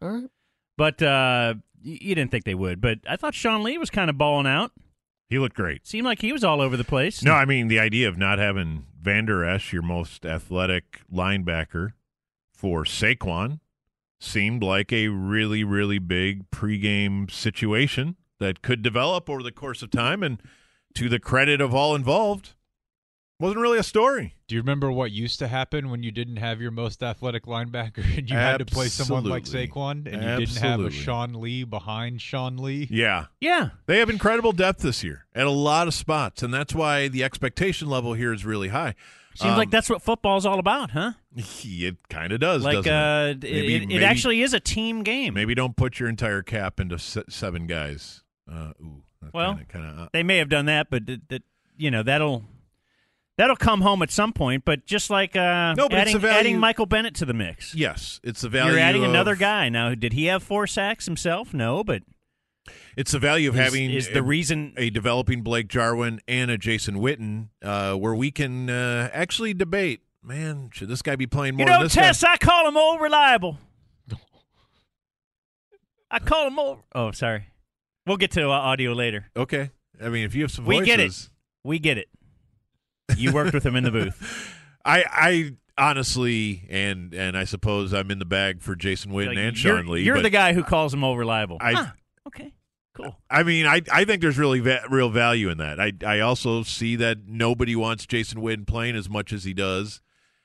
All 0.01 0.09
right. 0.09 0.29
But 0.77 1.01
uh, 1.01 1.53
y- 1.81 1.97
you 2.01 2.13
didn't 2.13 2.29
think 2.29 2.43
they 2.43 2.55
would. 2.55 2.81
But 2.81 2.99
I 3.09 3.15
thought 3.15 3.33
Sean 3.33 3.63
Lee 3.63 3.77
was 3.77 3.89
kind 3.89 4.09
of 4.09 4.17
balling 4.17 4.47
out. 4.47 4.73
He 5.29 5.39
looked 5.39 5.55
great. 5.55 5.87
Seemed 5.87 6.03
like 6.05 6.19
he 6.19 6.33
was 6.33 6.43
all 6.43 6.59
over 6.59 6.75
the 6.75 6.83
place. 6.83 7.23
No, 7.23 7.31
I 7.31 7.45
mean 7.45 7.69
the 7.69 7.79
idea 7.79 8.09
of 8.09 8.17
not 8.17 8.37
having 8.37 8.85
Vander 9.01 9.45
Esch, 9.45 9.71
your 9.71 9.81
most 9.81 10.25
athletic 10.25 10.99
linebacker, 11.09 11.91
for 12.53 12.83
Saquon 12.83 13.61
seemed 14.19 14.61
like 14.61 14.91
a 14.91 15.07
really, 15.07 15.63
really 15.63 15.99
big 15.99 16.51
pregame 16.51 17.31
situation 17.31 18.17
that 18.41 18.61
could 18.61 18.81
develop 18.81 19.29
over 19.29 19.41
the 19.41 19.53
course 19.53 19.81
of 19.81 19.89
time. 19.89 20.21
And 20.21 20.41
to 20.95 21.07
the 21.07 21.19
credit 21.19 21.61
of 21.61 21.73
all 21.73 21.95
involved, 21.95 22.55
wasn't 23.39 23.59
really 23.61 23.77
a 23.79 23.83
story. 23.83 24.35
Do 24.47 24.55
you 24.55 24.61
remember 24.61 24.91
what 24.91 25.11
used 25.11 25.39
to 25.39 25.47
happen 25.47 25.89
when 25.89 26.03
you 26.03 26.11
didn't 26.11 26.37
have 26.37 26.61
your 26.61 26.71
most 26.71 27.01
athletic 27.03 27.45
linebacker 27.45 28.03
and 28.17 28.29
you 28.29 28.35
had 28.35 28.57
to 28.59 28.65
play 28.65 28.87
someone 28.87 29.23
like 29.25 29.43
Absolutely. 29.43 29.67
Saquon 29.69 29.91
and 30.13 30.23
you 30.39 30.45
didn't 30.45 30.61
have 30.61 30.79
a 30.81 30.91
Sean 30.91 31.33
Lee 31.41 31.63
behind 31.63 32.21
Sean 32.21 32.57
Lee? 32.57 32.87
Yeah. 32.89 33.25
Yeah. 33.41 33.69
They 33.85 33.99
have 33.99 34.09
incredible 34.09 34.51
depth 34.51 34.81
this 34.81 35.03
year 35.03 35.25
at 35.35 35.45
a 35.47 35.51
lot 35.51 35.87
of 35.87 35.93
spots, 35.93 36.43
and 36.43 36.53
that's 36.53 36.73
why 36.75 37.07
the 37.07 37.23
expectation 37.23 37.89
level 37.89 38.13
here 38.13 38.31
is 38.33 38.45
really 38.45 38.69
high. 38.69 38.95
Seems 39.35 39.53
Um, 39.53 39.57
like 39.57 39.71
that's 39.71 39.89
what 39.89 40.03
football's 40.03 40.45
all 40.45 40.59
about, 40.59 40.91
huh? 40.91 41.13
It 41.65 41.97
kind 42.07 42.31
of 42.31 42.39
does, 42.39 42.63
Like, 42.63 42.83
doesn't 42.83 42.93
uh, 42.93 43.33
it? 43.37 43.43
it- 43.43 43.83
it- 43.83 43.91
it 43.91 44.03
actually 44.03 44.43
is 44.43 44.53
a 44.53 44.59
team 44.59 45.01
game. 45.01 45.33
Maybe 45.33 45.55
don't 45.55 45.75
put 45.75 45.99
your 45.99 46.07
entire 46.07 46.43
cap 46.43 46.79
into 46.79 46.99
se- 46.99 47.23
seven 47.29 47.65
guys. 47.65 48.21
Uh, 48.49 48.73
ooh, 48.79 49.01
Well, 49.33 49.53
kinda, 49.55 49.65
kinda, 49.71 50.01
uh, 50.03 50.07
they 50.13 50.21
may 50.21 50.37
have 50.37 50.49
done 50.49 50.65
that, 50.67 50.91
but 50.91 51.07
that, 51.07 51.29
that 51.29 51.43
you 51.77 51.89
know 51.89 52.03
that'll 52.03 52.43
that'll 53.37 53.55
come 53.55 53.81
home 53.81 54.01
at 54.01 54.11
some 54.11 54.33
point. 54.33 54.63
But 54.65 54.85
just 54.85 55.09
like 55.09 55.35
uh, 55.35 55.73
No, 55.75 55.89
but 55.89 55.93
adding, 55.99 56.19
value- 56.19 56.37
adding 56.37 56.59
Michael 56.59 56.85
Bennett 56.85 57.15
to 57.15 57.25
the 57.25 57.33
mix, 57.33 57.73
yes, 57.75 58.19
it's 58.23 58.41
the 58.41 58.49
value. 58.49 58.71
you're 58.73 58.79
adding 58.81 59.03
of- 59.03 59.09
another 59.09 59.35
guy. 59.35 59.69
Now, 59.69 59.93
did 59.95 60.13
he 60.13 60.25
have 60.25 60.43
four 60.43 60.67
sacks 60.67 61.05
himself? 61.05 61.53
No, 61.53 61.83
but 61.83 62.03
It's 62.95 63.11
the 63.11 63.19
value 63.19 63.49
of 63.49 63.55
Is- 63.55 63.61
having 63.61 63.91
is 63.91 64.09
the 64.09 64.19
a, 64.19 64.23
reason- 64.23 64.73
a 64.77 64.89
developing 64.89 65.41
Blake 65.41 65.67
Jarwin 65.67 66.21
and 66.27 66.49
a 66.51 66.57
Jason 66.57 66.95
Witten, 66.95 67.49
uh, 67.61 67.93
where 67.95 68.15
we 68.15 68.31
can 68.31 68.69
uh, 68.69 69.09
actually 69.13 69.53
debate. 69.53 70.01
Man, 70.25 70.69
should 70.71 70.87
this 70.87 71.01
guy 71.01 71.17
be 71.17 71.27
playing 71.27 71.55
more 71.57 71.67
you 71.67 71.73
know, 71.79 71.87
Tess, 71.89 72.21
guy? 72.23 72.31
I 72.33 72.37
call 72.37 72.67
him 72.67 72.75
more 72.75 72.97
reliable. 73.01 73.57
I 76.09 76.19
call 76.19 76.47
him 76.47 76.53
more. 76.53 76.79
Oh, 76.93 77.11
sorry. 77.11 77.47
We'll 78.05 78.17
get 78.17 78.31
to 78.31 78.45
uh, 78.49 78.51
audio 78.51 78.93
later. 78.93 79.25
Okay, 79.35 79.71
I 80.01 80.09
mean, 80.09 80.25
if 80.25 80.35
you 80.35 80.43
have 80.43 80.51
some 80.51 80.65
voices, 80.65 80.79
We 80.81 80.85
get 80.85 80.99
it. 80.99 81.29
We 81.63 81.79
get 81.79 81.97
it. 81.97 82.07
You 83.17 83.31
worked 83.33 83.53
with 83.53 83.65
him 83.65 83.75
in 83.75 83.83
the 83.83 83.91
booth. 83.91 84.59
I, 84.85 85.03
I 85.09 85.53
honestly, 85.93 86.65
and 86.69 87.13
and 87.13 87.37
I 87.37 87.45
suppose 87.45 87.93
I'm 87.93 88.11
in 88.11 88.19
the 88.19 88.25
bag 88.25 88.61
for 88.61 88.75
Jason 88.75 89.11
Witten 89.11 89.27
Like, 89.27 89.37
and 89.37 89.63
you're, 89.63 89.77
Sean 89.77 89.87
Lee. 89.87 90.01
You're 90.03 90.21
the 90.21 90.29
guy 90.29 90.53
who 90.53 90.63
calls 90.63 90.93
him 90.93 90.99
more 91.01 91.17
reliable. 91.17 91.57
I- 91.61 91.73
Huh, 91.73 91.85
okay, 92.27 92.53
cool. 92.93 93.15
I 93.29 93.43
mean, 93.43 93.65
I 93.65 93.81
I 93.91 94.05
think 94.05 94.21
there's 94.21 94.37
really 94.37 94.59
va- 94.59 94.83
real 94.89 95.09
value 95.09 95.49
in 95.49 95.57
that. 95.59 95.79
I 95.79 95.93
I 96.05 96.19
also 96.19 96.63
see 96.63 96.95
that 96.97 97.19
nobody 97.27 97.75
wants 97.75 98.05
Jason 98.05 98.41
Witten 98.41 98.67
playing 98.67 98.95
as 98.95 99.09
much 99.09 99.31
as 99.33 99.43
he 99.45 99.53
does, 99.53 100.01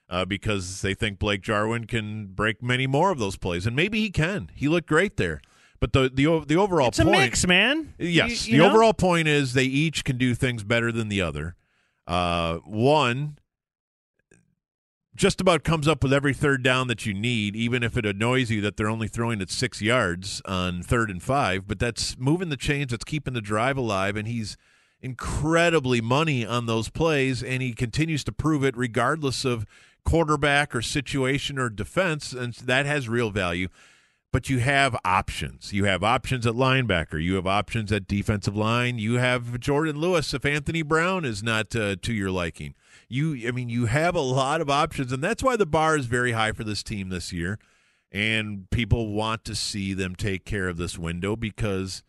uh, 0.09 0.25
because 0.25 0.81
they 0.83 0.95
think 0.95 1.19
Blake 1.19 1.43
Jarwin 1.43 1.87
can 1.87 2.27
break 2.29 2.63
many 2.63 2.87
more 2.87 3.11
of 3.11 3.19
those 3.19 3.37
plays, 3.37 3.67
and 3.67 3.75
maybe 3.75 4.01
he 4.01 4.11
can. 4.11 4.51
He 4.55 4.69
looked 4.69 4.89
great 4.89 5.17
there. 5.17 5.41
But 5.81 5.93
the 5.93 6.11
the 6.13 6.45
the 6.47 6.57
overall 6.57 6.89
It's 6.89 6.99
a 6.99 7.05
mix, 7.05 7.47
man. 7.47 7.95
Yes, 7.99 8.47
You- 8.49 8.55
you 8.57 8.59
the 8.63 8.67
know? 8.69 8.73
overall 8.73 8.93
point 8.95 9.29
is 9.29 9.53
they 9.53 9.65
each 9.65 10.05
can 10.05 10.17
do 10.19 10.35
things 10.35 10.65
better 10.65 10.91
than 10.91 11.09
the 11.09 11.23
other. 11.23 11.55
Uh, 12.09 12.57
one 12.65 13.39
just 15.15 15.41
about 15.41 15.65
comes 15.65 15.87
up 15.87 16.03
with 16.03 16.13
every 16.13 16.33
third 16.33 16.63
down 16.63 16.87
that 16.87 17.05
you 17.05 17.13
need, 17.13 17.55
even 17.55 17.83
if 17.83 17.97
it 17.97 18.07
annoys 18.07 18.51
you 18.51 18.61
that 18.61 18.77
they're 18.77 18.89
only 18.89 19.09
throwing 19.09 19.41
it 19.41 19.51
six 19.51 19.83
yards 19.83 20.41
on 20.45 20.83
third 20.83 21.11
and 21.11 21.23
five. 21.23 21.67
But 21.67 21.79
that's 21.79 22.17
moving 22.19 22.49
the 22.49 22.57
chains, 22.57 22.93
that's 22.93 23.05
keeping 23.05 23.35
the 23.35 23.41
drive 23.41 23.77
alive, 23.77 24.17
and 24.17 24.27
he's 24.27 24.57
incredibly 25.01 26.01
money 26.01 26.47
on 26.47 26.67
those 26.67 26.89
plays, 26.89 27.43
and 27.43 27.61
he 27.61 27.73
continues 27.73 28.25
to 28.25 28.33
prove 28.33 28.65
it 28.65 28.77
regardless 28.77 29.45
of 29.45 29.67
quarterback 30.05 30.75
or 30.75 30.81
situation 30.81 31.59
or 31.59 31.69
defense, 31.69 32.33
and 32.33 32.55
that 32.55 32.87
has 32.87 33.09
real 33.09 33.31
value. 33.31 33.69
But 34.31 34.51
you 34.51 34.59
have 34.59 34.95
options. 35.05 35.73
You 35.73 35.85
have 35.85 36.05
options 36.05 36.47
at 36.47 36.53
linebacker. 36.53 37.23
You 37.23 37.37
have 37.37 37.47
options 37.47 37.91
at 37.91 38.07
defensive 38.07 38.55
line. 38.55 38.99
You 38.99 39.15
have 39.15 39.59
Jourdan 39.59 39.97
Lewis 39.97 40.35
if 40.35 40.45
Anthony 40.45 40.83
Brown 40.83 41.25
is 41.25 41.43
not 41.43 41.75
uh, 41.75 41.97
to 42.03 42.13
your 42.13 42.31
liking. 42.31 42.75
You, 43.09 43.49
I 43.49 43.53
mean, 43.53 43.71
you 43.71 43.87
have 43.87 44.15
a 44.15 44.21
lot 44.21 44.61
of 44.61 44.69
options, 44.69 45.13
and 45.13 45.25
that's 45.25 45.43
why 45.43 45.57
the 45.57 45.65
bar 45.65 45.97
is 45.97 46.05
very 46.05 46.33
high 46.33 46.53
for 46.53 46.63
this 46.63 46.83
team 46.83 47.09
this 47.09 47.33
year. 47.33 47.59
And 48.13 48.69
people 48.71 49.13
want 49.13 49.45
to 49.45 49.55
see 49.55 49.95
them 49.95 50.15
take 50.15 50.45
care 50.45 50.69
of 50.69 50.77
this 50.77 50.99
window 50.99 51.35
because 51.35 52.03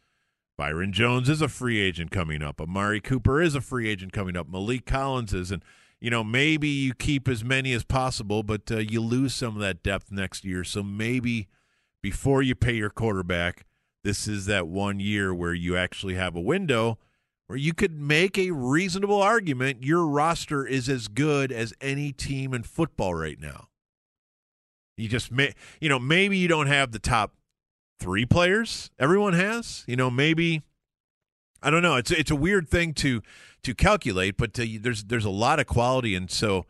Byron 0.60 0.92
Jones 0.92 1.30
is 1.30 1.42
a 1.42 1.48
free 1.48 1.80
agent 1.80 2.12
coming 2.12 2.44
up. 2.44 2.60
Amari 2.60 3.00
Cooper 3.00 3.42
is 3.42 3.56
a 3.56 3.62
free 3.62 3.88
agent 3.88 4.12
coming 4.12 4.36
up. 4.36 4.52
Maliek 4.52 4.86
Collins 4.86 5.34
is, 5.34 5.52
and 5.52 5.64
you 6.02 6.10
know 6.10 6.22
maybe 6.22 6.68
you 6.68 6.94
keep 6.94 7.30
as 7.30 7.46
many 7.46 7.72
as 7.72 7.86
possible, 7.86 8.44
but 8.44 8.70
uh, 8.70 8.78
you 8.80 9.00
lose 9.00 9.34
some 9.34 9.56
of 9.56 9.62
that 9.62 9.84
depth 9.84 10.12
next 10.12 10.44
year. 10.44 10.66
So 10.66 10.84
maybe 10.84 11.48
before 12.02 12.42
you 12.42 12.56
pay 12.56 12.74
your 12.74 12.90
quarterback, 12.90 13.66
this 14.04 14.28
is 14.28 14.46
that 14.46 14.68
one 14.68 15.00
year 15.00 15.34
where 15.34 15.54
you 15.54 15.76
actually 15.76 16.16
have 16.16 16.36
a 16.36 16.42
window 16.42 16.98
where 17.48 17.58
you 17.58 17.74
could 17.74 18.00
make 18.00 18.38
a 18.38 18.52
reasonable 18.52 19.22
argument 19.22 19.84
your 19.84 20.06
roster 20.06 20.68
is 20.68 20.88
as 20.88 21.08
good 21.08 21.52
as 21.52 21.74
any 21.82 22.12
team 22.12 22.54
in 22.54 22.62
football 22.62 23.16
right 23.16 23.40
now. 23.40 23.70
You 24.98 25.10
just 25.10 25.32
may, 25.32 25.54
you 25.82 25.90
know, 25.90 25.98
maybe 25.98 26.38
you 26.38 26.48
don't 26.48 26.68
have 26.68 26.92
the 26.92 27.00
top 27.00 27.34
three 28.00 28.26
players 28.26 28.92
everyone 29.00 29.34
has. 29.34 29.84
You 29.88 29.96
know, 29.96 30.12
maybe 30.12 30.62
I 31.62 31.72
don't 31.72 31.82
know. 31.82 31.96
It's 31.96 32.12
it's 32.12 32.32
a 32.32 32.36
weird 32.36 32.70
thing 32.70 32.94
to 32.96 33.22
to 33.64 33.74
calculate, 33.74 34.38
but 34.38 34.58
uh, 34.60 34.66
there's 34.80 35.06
there's 35.06 35.26
a 35.26 35.30
lot 35.32 35.60
of 35.60 35.66
quality, 35.66 36.16
and 36.16 36.30
so 36.30 36.66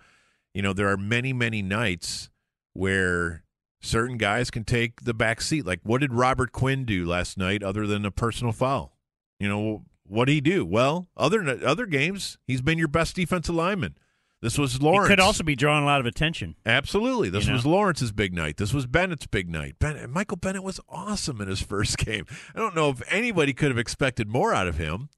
you 0.53 0.61
know 0.61 0.73
there 0.73 0.87
are 0.87 0.97
many 0.97 1.33
many 1.33 1.61
nights 1.61 2.29
where 2.73 3.43
certain 3.81 4.17
guys 4.17 4.51
can 4.51 4.63
take 4.63 5.01
the 5.01 5.13
back 5.13 5.41
seat. 5.41 5.65
Like 5.65 5.79
what 5.83 6.01
did 6.01 6.13
Robert 6.13 6.51
Quinn 6.51 6.85
do 6.85 7.05
last 7.05 7.37
night, 7.37 7.63
other 7.63 7.85
than 7.87 8.05
a 8.05 8.11
personal 8.11 8.53
foul? 8.53 8.97
You 9.39 9.47
know 9.47 9.83
what 10.05 10.25
did 10.25 10.33
he 10.33 10.41
do? 10.41 10.65
Well, 10.65 11.07
other 11.15 11.43
other 11.65 11.85
games, 11.85 12.37
he's 12.47 12.61
been 12.61 12.77
your 12.77 12.87
best 12.87 13.15
defensive 13.15 13.55
lineman. 13.55 13.95
This 14.41 14.57
was 14.57 14.81
Lawrence. 14.81 15.09
He 15.09 15.11
could 15.15 15.19
also 15.19 15.43
be 15.43 15.57
drawing 15.57 15.83
a 15.83 15.85
lot 15.85 15.99
of 15.99 16.05
attention. 16.05 16.55
Absolutely. 16.65 17.29
This 17.29 17.43
You 17.43 17.49
know? 17.49 17.55
was 17.57 17.65
Lawrence's 17.65 18.13
big 18.13 18.33
night. 18.33 18.55
This 18.55 18.73
was 18.73 18.87
Bennett's 18.87 19.27
big 19.27 19.49
night. 19.49 19.75
Ben- 19.79 20.09
Michael 20.09 20.37
Bennett 20.37 20.63
was 20.63 20.79
awesome 20.87 21.41
in 21.41 21.49
his 21.49 21.61
first 21.73 21.97
game. 21.97 22.25
I 22.55 22.59
don't 22.59 22.73
know 22.75 22.89
if 22.89 23.01
anybody 23.11 23.51
could 23.53 23.67
have 23.67 23.77
expected 23.77 24.29
more 24.29 24.53
out 24.53 24.65
of 24.67 24.77
him. 24.77 25.09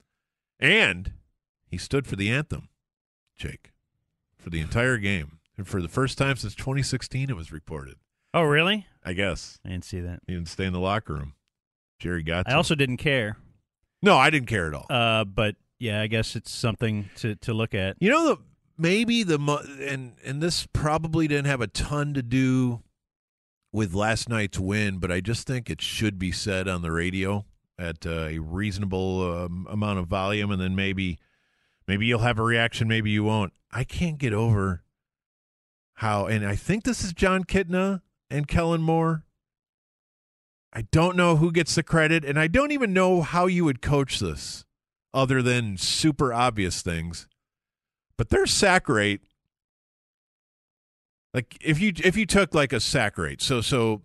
And 0.60 1.14
he 1.68 1.78
stood 1.78 2.08
for 2.08 2.16
the 2.16 2.30
anthem, 2.32 2.70
Jake, 3.38 3.72
for 4.38 4.50
the 4.50 4.60
entire 4.60 4.98
game. 4.98 5.38
And 5.56 5.68
for 5.68 5.82
the 5.84 5.88
first 5.88 6.18
time 6.18 6.36
since 6.36 6.56
2016, 6.56 7.30
it 7.30 7.36
was 7.36 7.52
reported. 7.52 7.98
Oh, 8.34 8.44
really? 8.44 8.88
I 9.04 9.14
guess. 9.14 9.60
I 9.66 9.70
didn't 9.70 9.86
see 9.86 10.00
that. 10.02 10.20
He 10.28 10.34
didn't 10.34 10.48
stay 10.48 10.66
in 10.66 10.74
the 10.74 10.80
locker 10.80 11.14
room. 11.14 11.34
Jerry 12.00 12.24
got 12.24 12.50
I 12.50 12.54
also 12.54 12.76
didn't 12.76 12.98
care. 12.98 13.38
No, 14.02 14.18
I 14.18 14.30
didn't 14.30 14.48
care 14.48 14.68
at 14.68 14.74
all. 14.74 14.88
Uh, 14.90 15.24
but 15.24 15.56
yeah, 15.80 16.02
I 16.02 16.08
guess 16.08 16.36
it's 16.36 16.52
something 16.52 17.10
to, 17.18 17.36
to 17.36 17.54
look 17.54 17.74
at. 17.74 17.98
You 18.00 18.10
know 18.10 18.26
the 18.28 18.38
maybe 18.78 19.24
the 19.24 19.38
mo- 19.38 19.64
and 19.82 20.14
and 20.26 20.42
this 20.42 20.68
probably 20.74 21.28
didn't 21.28 21.46
have 21.46 21.62
a 21.62 21.68
ton 21.68 22.14
to 22.16 22.24
do 22.24 22.82
with 23.72 23.94
last 23.94 24.28
night's 24.30 24.60
win, 24.60 24.98
but 24.98 25.12
I 25.12 25.22
just 25.22 25.46
think 25.46 25.70
it 25.70 25.82
should 25.82 26.18
be 26.18 26.32
said 26.32 26.68
on 26.68 26.82
the 26.82 26.92
radio 26.92 27.46
at 27.78 28.06
uh, 28.06 28.28
a 28.28 28.40
reasonable 28.40 29.44
um, 29.46 29.68
amount 29.70 30.00
of 30.00 30.08
volume, 30.08 30.52
and 30.52 30.62
then 30.62 30.76
maybe 30.76 31.20
maybe 31.88 32.06
you'll 32.06 32.20
have 32.20 32.40
a 32.40 32.44
reaction, 32.44 32.88
maybe 32.88 33.12
you 33.12 33.24
won't. 33.24 33.54
I 33.72 33.84
can't 33.84 34.18
get 34.18 34.34
over 34.34 34.84
how, 35.96 36.26
and 36.26 36.46
I 36.46 36.56
think 36.56 36.84
this 36.84 37.04
is 37.04 37.14
Jon 37.14 37.44
Kitna 37.44 38.02
and 38.32 38.48
Kellen 38.48 38.82
Moore. 38.82 39.26
I 40.74 40.84
don't 40.84 41.18
know 41.18 41.36
who 41.36 41.52
gets 41.52 41.76
the 41.76 41.84
credit, 41.84 42.24
and 42.24 42.40
I 42.40 42.48
don't 42.48 42.72
even 42.72 42.94
know 42.94 43.22
how 43.22 43.48
you 43.48 43.66
would 43.66 43.82
coach 43.82 44.20
this 44.20 44.66
other 45.14 45.42
than 45.42 45.78
super 45.78 46.34
obvious 46.34 46.82
things. 46.82 47.28
But 48.18 48.30
their 48.30 48.46
sack 48.46 48.88
rate, 48.88 49.22
like 51.34 51.58
if 51.62 51.80
you 51.80 51.92
if 52.04 52.16
you 52.16 52.26
took 52.26 52.56
like 52.56 52.72
a 52.72 52.80
sack 52.80 53.18
rate, 53.18 53.42
so 53.42 53.60
so 53.62 54.04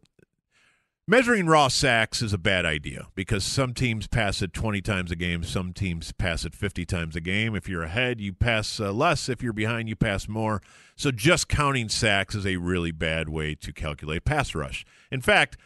measuring 1.08 1.46
raw 1.46 1.68
sacks 1.68 2.20
is 2.20 2.32
a 2.32 2.38
bad 2.38 2.66
idea 2.66 3.06
because 3.14 3.44
some 3.44 3.72
teams 3.72 4.06
pass 4.06 4.42
it 4.42 4.52
20 4.52 4.80
times 4.80 5.10
a 5.10 5.16
game, 5.16 5.44
some 5.44 5.72
teams 5.72 6.12
pass 6.12 6.44
it 6.44 6.54
50 6.54 6.84
times 6.84 7.14
a 7.14 7.20
game. 7.20 7.54
If 7.54 7.68
you're 7.68 7.84
ahead, 7.84 8.20
you 8.20 8.32
pass 8.32 8.80
uh, 8.80 8.92
less. 8.92 9.28
If 9.28 9.42
you're 9.42 9.52
behind, 9.52 9.88
you 9.88 9.96
pass 9.96 10.26
more. 10.28 10.60
So 10.96 11.10
just 11.10 11.48
counting 11.48 11.88
sacks 11.88 12.34
is 12.34 12.46
a 12.46 12.56
really 12.56 12.90
bad 12.90 13.28
way 13.28 13.54
to 13.56 13.72
calculate 13.72 14.24
pass 14.24 14.54
rush. 14.54 14.84
In 15.10 15.20
fact, 15.20 15.56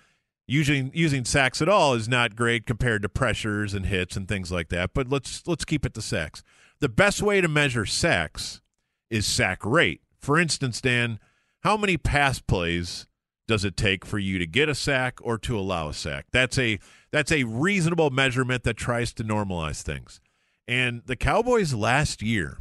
using 0.46 0.90
using 0.92 1.24
sacks 1.24 1.62
at 1.62 1.68
all 1.68 1.94
is 1.94 2.09
not 2.09 2.37
great 2.37 2.66
compared 2.66 3.03
to 3.03 3.09
pressures 3.09 3.72
and 3.72 3.87
hits 3.87 4.16
and 4.16 4.29
things 4.29 4.53
like 4.53 4.68
that. 4.68 4.90
But 4.92 5.09
let's 5.09 5.46
let's 5.46 5.64
keep 5.64 5.87
it 5.87 5.94
to 5.94 6.03
sacks. 6.03 6.42
The 6.81 6.88
best 6.88 7.22
way 7.22 7.40
to 7.40 7.48
measure 7.48 7.87
sacks 7.87 8.61
is 9.09 9.26
sack 9.26 9.64
rate. 9.64 10.03
For 10.18 10.38
instance, 10.38 10.81
Dan, 10.81 11.18
how 11.61 11.76
many 11.76 11.96
pass 11.96 12.40
plays 12.40 13.07
does 13.51 13.65
it 13.65 13.77
take 13.77 14.07
for 14.07 14.21
you 14.21 14.39
to 14.39 14.47
get 14.47 14.69
a 14.69 14.77
sack 14.77 15.19
or 15.23 15.37
to 15.37 15.59
allow 15.59 15.89
a 15.89 15.93
sack? 15.93 16.27
That's 16.31 16.57
a 16.57 16.79
that's 17.11 17.33
a 17.33 17.43
reasonable 17.43 18.11
measurement 18.11 18.63
that 18.63 18.77
tries 18.77 19.13
to 19.15 19.25
normalize 19.25 19.83
things. 19.83 20.21
And 20.69 21.03
the 21.07 21.17
Cowboys 21.17 21.75
last 21.75 22.23
year 22.23 22.59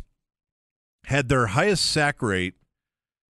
had 1.05 1.29
their 1.29 1.45
highest 1.45 1.85
sack 1.85 2.23
rate 2.23 2.55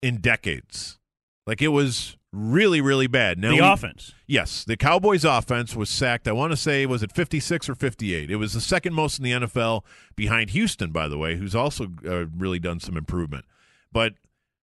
in 0.02 0.18
decades. 0.18 1.00
Like 1.48 1.62
it 1.62 1.70
was 1.70 2.18
really, 2.34 2.82
really 2.82 3.08
bad. 3.08 3.40
Now 3.40 3.52
the 3.52 3.62
we, 3.62 3.62
offense. 3.62 4.14
Yes, 4.28 4.66
the 4.66 4.76
Cowboys' 4.76 5.24
offense 5.24 5.78
was 5.78 5.90
sacked. 5.90 6.28
I 6.28 6.34
want 6.34 6.52
to 6.52 6.58
say 6.58 6.86
was 6.86 7.04
it 7.04 7.14
56 7.14 7.70
or 7.70 7.76
58. 7.76 8.30
It 8.30 8.36
was 8.36 8.52
the 8.52 8.60
second 8.60 8.94
most 8.94 9.18
in 9.18 9.24
the 9.24 9.32
NFL, 9.32 9.84
behind 10.18 10.50
Houston, 10.50 10.92
by 10.92 11.08
the 11.08 11.18
way, 11.18 11.38
who's 11.38 11.56
also 11.56 11.88
uh, 12.06 12.26
really 12.36 12.60
done 12.60 12.82
some 12.82 12.98
improvement. 12.98 13.46
But 13.94 14.16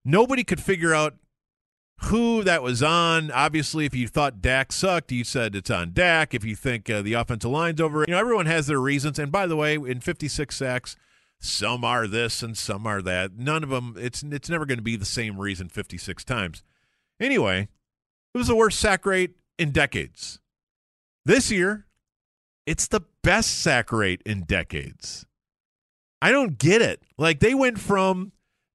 nobody 0.04 0.44
could 0.44 0.60
figure 0.60 0.92
out 0.92 1.14
who 2.04 2.42
that 2.44 2.62
was 2.62 2.82
on. 2.82 3.30
Obviously, 3.30 3.84
if 3.84 3.94
you 3.94 4.08
thought 4.08 4.40
Dak 4.42 4.72
sucked, 4.72 5.12
you 5.12 5.24
said 5.24 5.54
it's 5.54 5.70
on 5.70 5.92
Dak. 5.92 6.34
If 6.34 6.44
you 6.44 6.56
think 6.56 6.90
uh, 6.90 7.02
the 7.02 7.14
offensive 7.14 7.50
line's 7.50 7.80
over, 7.80 8.04
you 8.06 8.12
know 8.12 8.18
everyone 8.18 8.46
has 8.46 8.66
their 8.66 8.80
reasons. 8.80 9.18
And 9.18 9.30
by 9.30 9.46
the 9.46 9.56
way, 9.56 9.74
in 9.74 10.00
56 10.00 10.54
sacks. 10.54 10.96
Some 11.44 11.84
are 11.84 12.06
this 12.06 12.40
and 12.44 12.56
some 12.56 12.86
are 12.86 13.02
that. 13.02 13.36
None 13.36 13.64
of 13.64 13.70
them. 13.70 13.96
It's 13.98 14.22
it's 14.22 14.48
never 14.48 14.64
going 14.64 14.78
to 14.78 14.82
be 14.82 14.94
the 14.94 15.04
same 15.04 15.40
reason 15.40 15.68
56 15.68 16.24
times. 16.24 16.62
Anyway, 17.18 17.68
it 18.32 18.38
was 18.38 18.46
the 18.46 18.54
worst 18.54 18.78
sack 18.78 19.04
rate 19.04 19.34
in 19.58 19.72
decades. 19.72 20.38
This 21.24 21.50
year, 21.50 21.86
it's 22.64 22.86
the 22.86 23.02
best 23.22 23.58
sack 23.60 23.90
rate 23.90 24.22
in 24.24 24.44
decades. 24.44 25.26
I 26.20 26.30
don't 26.30 26.58
get 26.58 26.80
it. 26.80 27.02
Like 27.18 27.40
they 27.40 27.54
went 27.54 27.80
from 27.80 28.30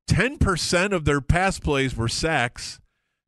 10% 0.10 0.92
of 0.92 1.06
their 1.06 1.22
pass 1.22 1.60
plays 1.60 1.96
were 1.96 2.10
sacks 2.10 2.82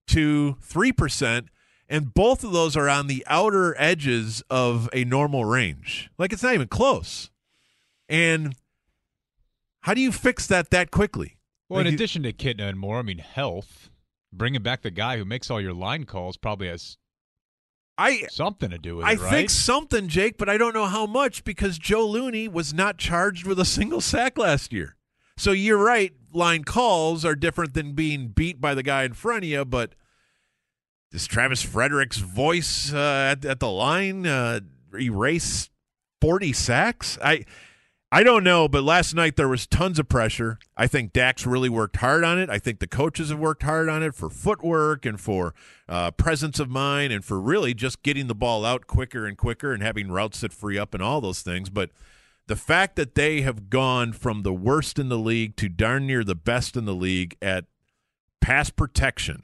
to 0.09 0.57
3%, 0.61 1.47
and 1.87 2.13
both 2.13 2.43
of 2.43 2.51
those 2.51 2.77
are 2.77 2.89
on 2.89 3.07
the 3.07 3.23
outer 3.27 3.75
edges 3.79 4.43
of 4.49 4.89
a 4.93 5.03
normal 5.05 5.45
range. 5.45 6.09
Like 6.17 6.33
it's 6.33 6.43
not 6.43 6.53
even 6.53 6.67
close. 6.67 7.31
And 8.07 8.55
how 9.81 9.93
do 9.93 10.01
you 10.01 10.11
fix 10.11 10.47
that 10.47 10.71
that 10.71 10.91
quickly? 10.91 11.37
Well, 11.67 11.77
like 11.77 11.87
in 11.87 11.93
you, 11.93 11.95
addition 11.95 12.23
to 12.23 12.33
Kitna 12.33 12.69
and 12.69 12.79
Moore, 12.79 12.99
I 12.99 13.01
mean, 13.03 13.19
health 13.19 13.89
bringing 14.31 14.61
back 14.61 14.81
the 14.81 14.91
guy 14.91 15.17
who 15.17 15.25
makes 15.25 15.49
all 15.49 15.61
your 15.61 15.73
line 15.73 16.05
calls 16.05 16.37
probably 16.37 16.67
has 16.67 16.97
I 17.97 18.23
something 18.29 18.69
to 18.69 18.77
do 18.77 18.97
with 18.97 19.05
I 19.05 19.13
it, 19.13 19.19
right? 19.19 19.29
think 19.29 19.49
something, 19.49 20.07
Jake, 20.07 20.37
but 20.37 20.49
I 20.49 20.57
don't 20.57 20.73
know 20.73 20.85
how 20.85 21.05
much 21.05 21.43
because 21.43 21.77
Joe 21.77 22.07
Looney 22.07 22.47
was 22.47 22.73
not 22.73 22.97
charged 22.97 23.45
with 23.45 23.59
a 23.59 23.65
single 23.65 24.01
sack 24.01 24.37
last 24.37 24.71
year. 24.71 24.95
So 25.37 25.51
you're 25.51 25.83
right, 25.83 26.13
line 26.31 26.63
calls 26.63 27.25
are 27.25 27.35
different 27.35 27.73
than 27.73 27.93
being 27.93 28.29
beat 28.29 28.59
by 28.61 28.73
the 28.73 28.83
guy 28.83 29.03
in 29.03 29.13
front 29.13 29.43
of 29.43 29.49
you, 29.49 29.65
but 29.65 29.95
does 31.11 31.25
Travis 31.25 31.61
Frederick's 31.61 32.17
voice 32.19 32.93
uh, 32.93 33.35
at, 33.35 33.45
at 33.45 33.59
the 33.59 33.69
line 33.69 34.27
uh, 34.27 34.59
erase 34.93 35.69
40 36.21 36.53
sacks? 36.53 37.17
I 37.23 37.45
I 38.11 38.23
don't 38.23 38.43
know, 38.43 38.67
but 38.67 38.83
last 38.83 39.13
night 39.13 39.35
there 39.35 39.47
was 39.47 39.67
tons 39.67 39.99
of 39.99 40.09
pressure. 40.09 40.57
I 40.75 40.87
think 40.87 41.13
Dak's 41.13 41.45
really 41.45 41.69
worked 41.69 41.97
hard 41.97 42.23
on 42.23 42.39
it. 42.39 42.49
I 42.49 42.57
think 42.57 42.79
the 42.79 42.87
coaches 42.87 43.29
have 43.29 43.37
worked 43.37 43.61
hard 43.61 43.87
on 43.87 44.01
it 44.01 44.15
for 44.15 44.31
footwork 44.31 45.05
and 45.05 45.21
for 45.21 45.53
uh, 45.87 46.09
presence 46.11 46.59
of 46.59 46.71
mind 46.71 47.13
and 47.13 47.23
for 47.23 47.39
really 47.39 47.75
just 47.75 48.01
getting 48.01 48.25
the 48.25 48.33
ball 48.33 48.65
out 48.65 48.87
quicker 48.87 49.27
and 49.27 49.37
quicker 49.37 49.73
and 49.73 49.83
having 49.83 50.11
routes 50.11 50.41
that 50.41 50.53
free 50.53 50.75
up 50.75 50.95
and 50.95 51.03
all 51.03 51.21
those 51.21 51.43
things. 51.43 51.69
But 51.69 51.91
the 52.49 52.55
fact 52.55 52.95
that 52.95 53.13
they 53.13 53.41
have 53.41 53.69
gone 53.69 54.11
from 54.11 54.41
the 54.41 54.51
worst 54.51 54.97
in 54.97 55.07
the 55.07 55.19
league 55.19 55.55
to 55.55 55.69
darn 55.69 56.07
near 56.07 56.23
the 56.23 56.33
best 56.33 56.75
in 56.75 56.85
the 56.85 56.95
league 56.95 57.37
at 57.43 57.65
pass 58.41 58.71
protection, 58.71 59.43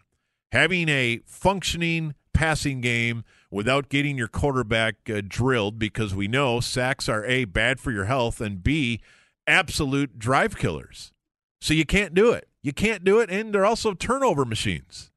having 0.52 0.90
a 0.90 1.22
functioning 1.28 2.16
passing 2.34 2.82
game 2.82 3.24
without 3.52 3.90
getting 3.90 4.18
your 4.18 4.28
quarterback 4.28 4.96
uh, 5.08 5.22
drilled 5.26 5.78
because 5.78 6.16
we 6.16 6.28
know 6.28 6.60
sacks 6.60 7.08
are 7.08 7.24
A, 7.26 7.46
bad 7.46 7.80
for 7.80 7.92
your 7.92 8.06
health, 8.06 8.42
and 8.42 8.64
B, 8.64 9.00
absolute 9.46 10.18
drive 10.18 10.58
killers. 10.58 11.14
So 11.62 11.76
you 11.76 11.86
can't 11.86 12.16
do 12.16 12.32
it. 12.32 12.50
You 12.64 12.74
can't 12.74 13.04
do 13.04 13.20
it, 13.20 13.30
and 13.30 13.54
they're 13.54 13.68
also 13.68 13.94
turnover 13.94 14.46
machines. 14.46 15.12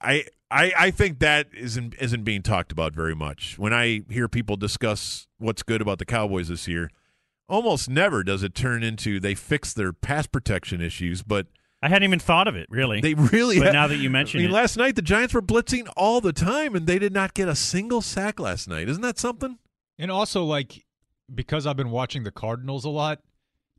I 0.00 0.26
I, 0.50 0.72
I 0.76 0.90
think 0.90 1.20
that 1.20 1.48
isn't 1.52 1.94
isn't 2.00 2.24
being 2.24 2.42
talked 2.42 2.72
about 2.72 2.94
very 2.94 3.14
much. 3.14 3.58
When 3.58 3.72
I 3.72 4.02
hear 4.10 4.28
people 4.28 4.56
discuss 4.56 5.28
what's 5.38 5.62
good 5.62 5.80
about 5.80 5.98
the 5.98 6.04
Cowboys 6.04 6.48
this 6.48 6.66
year, 6.66 6.90
almost 7.48 7.88
never 7.88 8.22
does 8.24 8.42
it 8.42 8.54
turn 8.54 8.82
into 8.82 9.20
they 9.20 9.34
fix 9.34 9.72
their 9.72 9.92
pass 9.92 10.26
protection 10.26 10.80
issues, 10.80 11.22
but– 11.22 11.46
I 11.82 11.88
hadn't 11.88 12.04
even 12.04 12.18
thought 12.18 12.46
of 12.46 12.56
it, 12.56 12.66
really. 12.70 13.00
They 13.00 13.14
really. 13.14 13.58
But 13.58 13.66
have, 13.66 13.72
now 13.72 13.86
that 13.86 13.96
you 13.96 14.10
mention 14.10 14.40
I 14.40 14.42
mean, 14.42 14.50
it, 14.50 14.54
last 14.54 14.76
night 14.76 14.96
the 14.96 15.02
Giants 15.02 15.32
were 15.32 15.42
blitzing 15.42 15.90
all 15.96 16.20
the 16.20 16.32
time, 16.32 16.74
and 16.74 16.86
they 16.86 16.98
did 16.98 17.14
not 17.14 17.32
get 17.32 17.48
a 17.48 17.56
single 17.56 18.02
sack 18.02 18.38
last 18.38 18.68
night. 18.68 18.88
Isn't 18.88 19.02
that 19.02 19.18
something? 19.18 19.58
And 19.98 20.10
also, 20.10 20.44
like, 20.44 20.84
because 21.34 21.66
I've 21.66 21.76
been 21.76 21.90
watching 21.90 22.22
the 22.22 22.30
Cardinals 22.30 22.84
a 22.84 22.90
lot, 22.90 23.20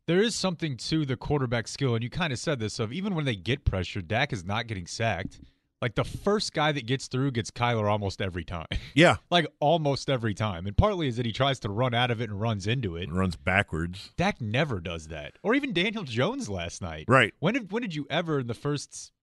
there 0.08 0.22
is 0.22 0.36
something 0.36 0.78
to 0.78 1.06
the 1.06 1.16
quarterback 1.16 1.68
skill, 1.68 1.94
and 1.94 2.04
you 2.04 2.10
kind 2.10 2.34
of 2.34 2.40
said 2.40 2.60
this 2.60 2.80
of 2.80 2.92
even 2.92 3.14
when 3.14 3.26
they 3.26 3.36
get 3.36 3.66
pressure, 3.66 4.02
Dak 4.02 4.34
is 4.34 4.44
not 4.44 4.66
getting 4.66 4.88
sacked. 4.88 5.40
Like 5.82 5.96
the 5.96 6.04
first 6.04 6.54
guy 6.54 6.72
that 6.72 6.86
gets 6.86 7.08
through 7.08 7.32
gets 7.32 7.50
Kyler 7.50 7.90
almost 7.90 8.22
every 8.22 8.44
time. 8.44 8.68
Yeah. 8.94 9.16
like 9.30 9.48
almost 9.62 10.10
every 10.10 10.34
time. 10.34 10.68
And 10.68 10.76
partly 10.76 11.08
is 11.08 11.16
that 11.16 11.26
he 11.26 11.32
tries 11.32 11.62
to 11.62 11.70
run 11.70 11.94
out 11.94 12.12
of 12.12 12.20
it 12.20 12.30
and 12.30 12.40
runs 12.42 12.68
into 12.68 12.98
it. 12.98 13.04
And 13.08 13.18
runs 13.18 13.38
backwards. 13.38 14.12
Dak 14.18 14.42
never 14.42 14.82
does 14.82 15.08
that. 15.08 15.38
Or 15.44 15.56
even 15.56 15.72
Daniel 15.72 16.04
Jones 16.04 16.50
last 16.50 16.82
night. 16.82 17.06
Right. 17.08 17.34
When 17.40 17.54
did 17.54 17.72
when 17.72 17.82
did 17.82 17.96
you 17.96 18.06
ever 18.10 18.42
in 18.42 18.48
the 18.48 18.54
first 18.54 19.14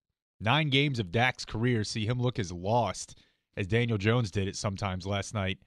nine 0.40 0.70
games 0.70 0.98
of 0.98 1.12
Dak's 1.12 1.44
career 1.44 1.84
see 1.84 2.06
him 2.06 2.18
look 2.18 2.38
as 2.38 2.50
lost 2.50 3.14
as 3.58 3.66
Daniel 3.66 3.98
Jones 3.98 4.30
did 4.30 4.48
it 4.48 4.56
sometimes 4.56 5.06
last 5.06 5.34
night 5.34 5.58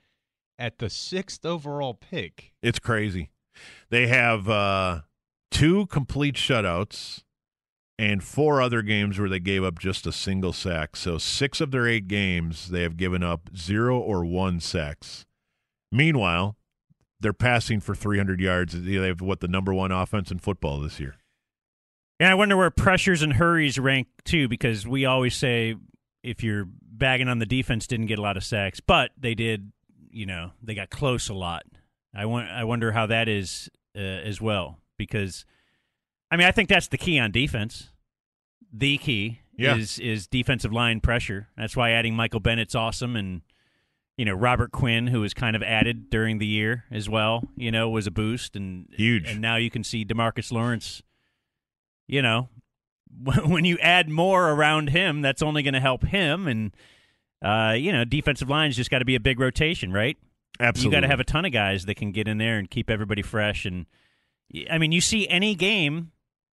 at 0.57 0.79
the 0.79 0.89
sixth 0.89 1.45
overall 1.45 1.93
pick? 1.93 2.53
It's 2.63 2.79
crazy. 2.79 3.29
They 3.91 4.07
have 4.07 4.49
uh 4.49 5.01
two 5.51 5.85
complete 5.87 6.35
shutouts 6.35 7.23
and 8.01 8.23
four 8.23 8.63
other 8.63 8.81
games 8.81 9.19
where 9.19 9.29
they 9.29 9.39
gave 9.39 9.63
up 9.63 9.77
just 9.77 10.07
a 10.07 10.11
single 10.11 10.53
sack. 10.53 10.95
So 10.95 11.19
six 11.19 11.61
of 11.61 11.69
their 11.69 11.87
eight 11.87 12.07
games, 12.07 12.69
they 12.71 12.81
have 12.81 12.97
given 12.97 13.21
up 13.21 13.51
zero 13.55 13.99
or 13.99 14.25
one 14.25 14.59
sacks. 14.59 15.23
Meanwhile, 15.91 16.57
they're 17.19 17.31
passing 17.31 17.79
for 17.79 17.93
300 17.93 18.41
yards. 18.41 18.73
They 18.81 18.93
have 18.93 19.21
what 19.21 19.39
the 19.39 19.47
number 19.47 19.71
one 19.71 19.91
offense 19.91 20.31
in 20.31 20.39
football 20.39 20.79
this 20.79 20.99
year. 20.99 21.13
Yeah, 22.19 22.31
I 22.31 22.33
wonder 22.33 22.57
where 22.57 22.71
pressures 22.71 23.21
and 23.21 23.33
hurries 23.33 23.77
rank 23.77 24.07
too, 24.25 24.47
because 24.47 24.87
we 24.87 25.05
always 25.05 25.35
say 25.35 25.75
if 26.23 26.43
you're 26.43 26.65
bagging 26.67 27.27
on 27.27 27.37
the 27.37 27.45
defense, 27.45 27.85
didn't 27.85 28.07
get 28.07 28.17
a 28.17 28.23
lot 28.23 28.35
of 28.35 28.43
sacks, 28.43 28.79
but 28.79 29.11
they 29.15 29.35
did. 29.35 29.71
You 30.09 30.25
know, 30.25 30.53
they 30.61 30.73
got 30.73 30.89
close 30.89 31.29
a 31.29 31.35
lot. 31.35 31.63
I 32.15 32.25
want. 32.25 32.49
I 32.49 32.63
wonder 32.63 32.91
how 32.91 33.05
that 33.05 33.29
is 33.29 33.69
uh, 33.95 33.99
as 33.99 34.41
well, 34.41 34.79
because 34.97 35.45
I 36.31 36.37
mean, 36.37 36.47
I 36.47 36.51
think 36.51 36.69
that's 36.69 36.87
the 36.87 36.97
key 36.97 37.19
on 37.19 37.31
defense 37.31 37.91
the 38.71 38.97
key 38.97 39.41
yeah. 39.57 39.75
is 39.75 39.99
is 39.99 40.27
defensive 40.27 40.71
line 40.71 41.01
pressure. 41.01 41.49
That's 41.57 41.75
why 41.75 41.91
adding 41.91 42.15
Michael 42.15 42.39
Bennett's 42.39 42.75
awesome, 42.75 43.15
and 43.15 43.41
you 44.17 44.25
know 44.25 44.33
Robert 44.33 44.71
Quinn, 44.71 45.07
who 45.07 45.21
was 45.21 45.33
kind 45.33 45.55
of 45.55 45.63
added 45.63 46.09
during 46.09 46.37
the 46.37 46.45
year 46.45 46.85
as 46.91 47.09
well, 47.09 47.43
you 47.55 47.71
know, 47.71 47.89
was 47.89 48.07
a 48.07 48.11
boost 48.11 48.55
and 48.55 48.87
huge. 48.95 49.29
And 49.29 49.41
now 49.41 49.57
you 49.57 49.69
can 49.69 49.83
see 49.83 50.05
Demarcus 50.05 50.51
Lawrence, 50.51 51.01
you 52.07 52.21
know, 52.21 52.49
when 53.45 53.65
you 53.65 53.77
add 53.79 54.09
more 54.09 54.51
around 54.51 54.89
him, 54.89 55.21
that's 55.21 55.41
only 55.41 55.63
going 55.63 55.73
to 55.73 55.81
help 55.81 56.05
him. 56.05 56.47
And 56.47 56.75
uh, 57.41 57.73
you 57.77 57.91
know, 57.91 58.05
defensive 58.05 58.49
line's 58.49 58.75
just 58.75 58.89
got 58.89 58.99
to 58.99 59.05
be 59.05 59.15
a 59.15 59.19
big 59.19 59.39
rotation, 59.39 59.91
right? 59.91 60.17
Absolutely. 60.59 60.95
You 60.95 61.01
got 61.01 61.01
to 61.01 61.07
have 61.07 61.19
a 61.19 61.23
ton 61.23 61.43
of 61.45 61.51
guys 61.51 61.85
that 61.85 61.95
can 61.95 62.11
get 62.11 62.27
in 62.27 62.37
there 62.37 62.57
and 62.57 62.69
keep 62.69 62.89
everybody 62.89 63.23
fresh. 63.23 63.65
And 63.65 63.87
I 64.69 64.77
mean, 64.77 64.91
you 64.91 65.01
see 65.01 65.27
any 65.27 65.55
game, 65.55 66.11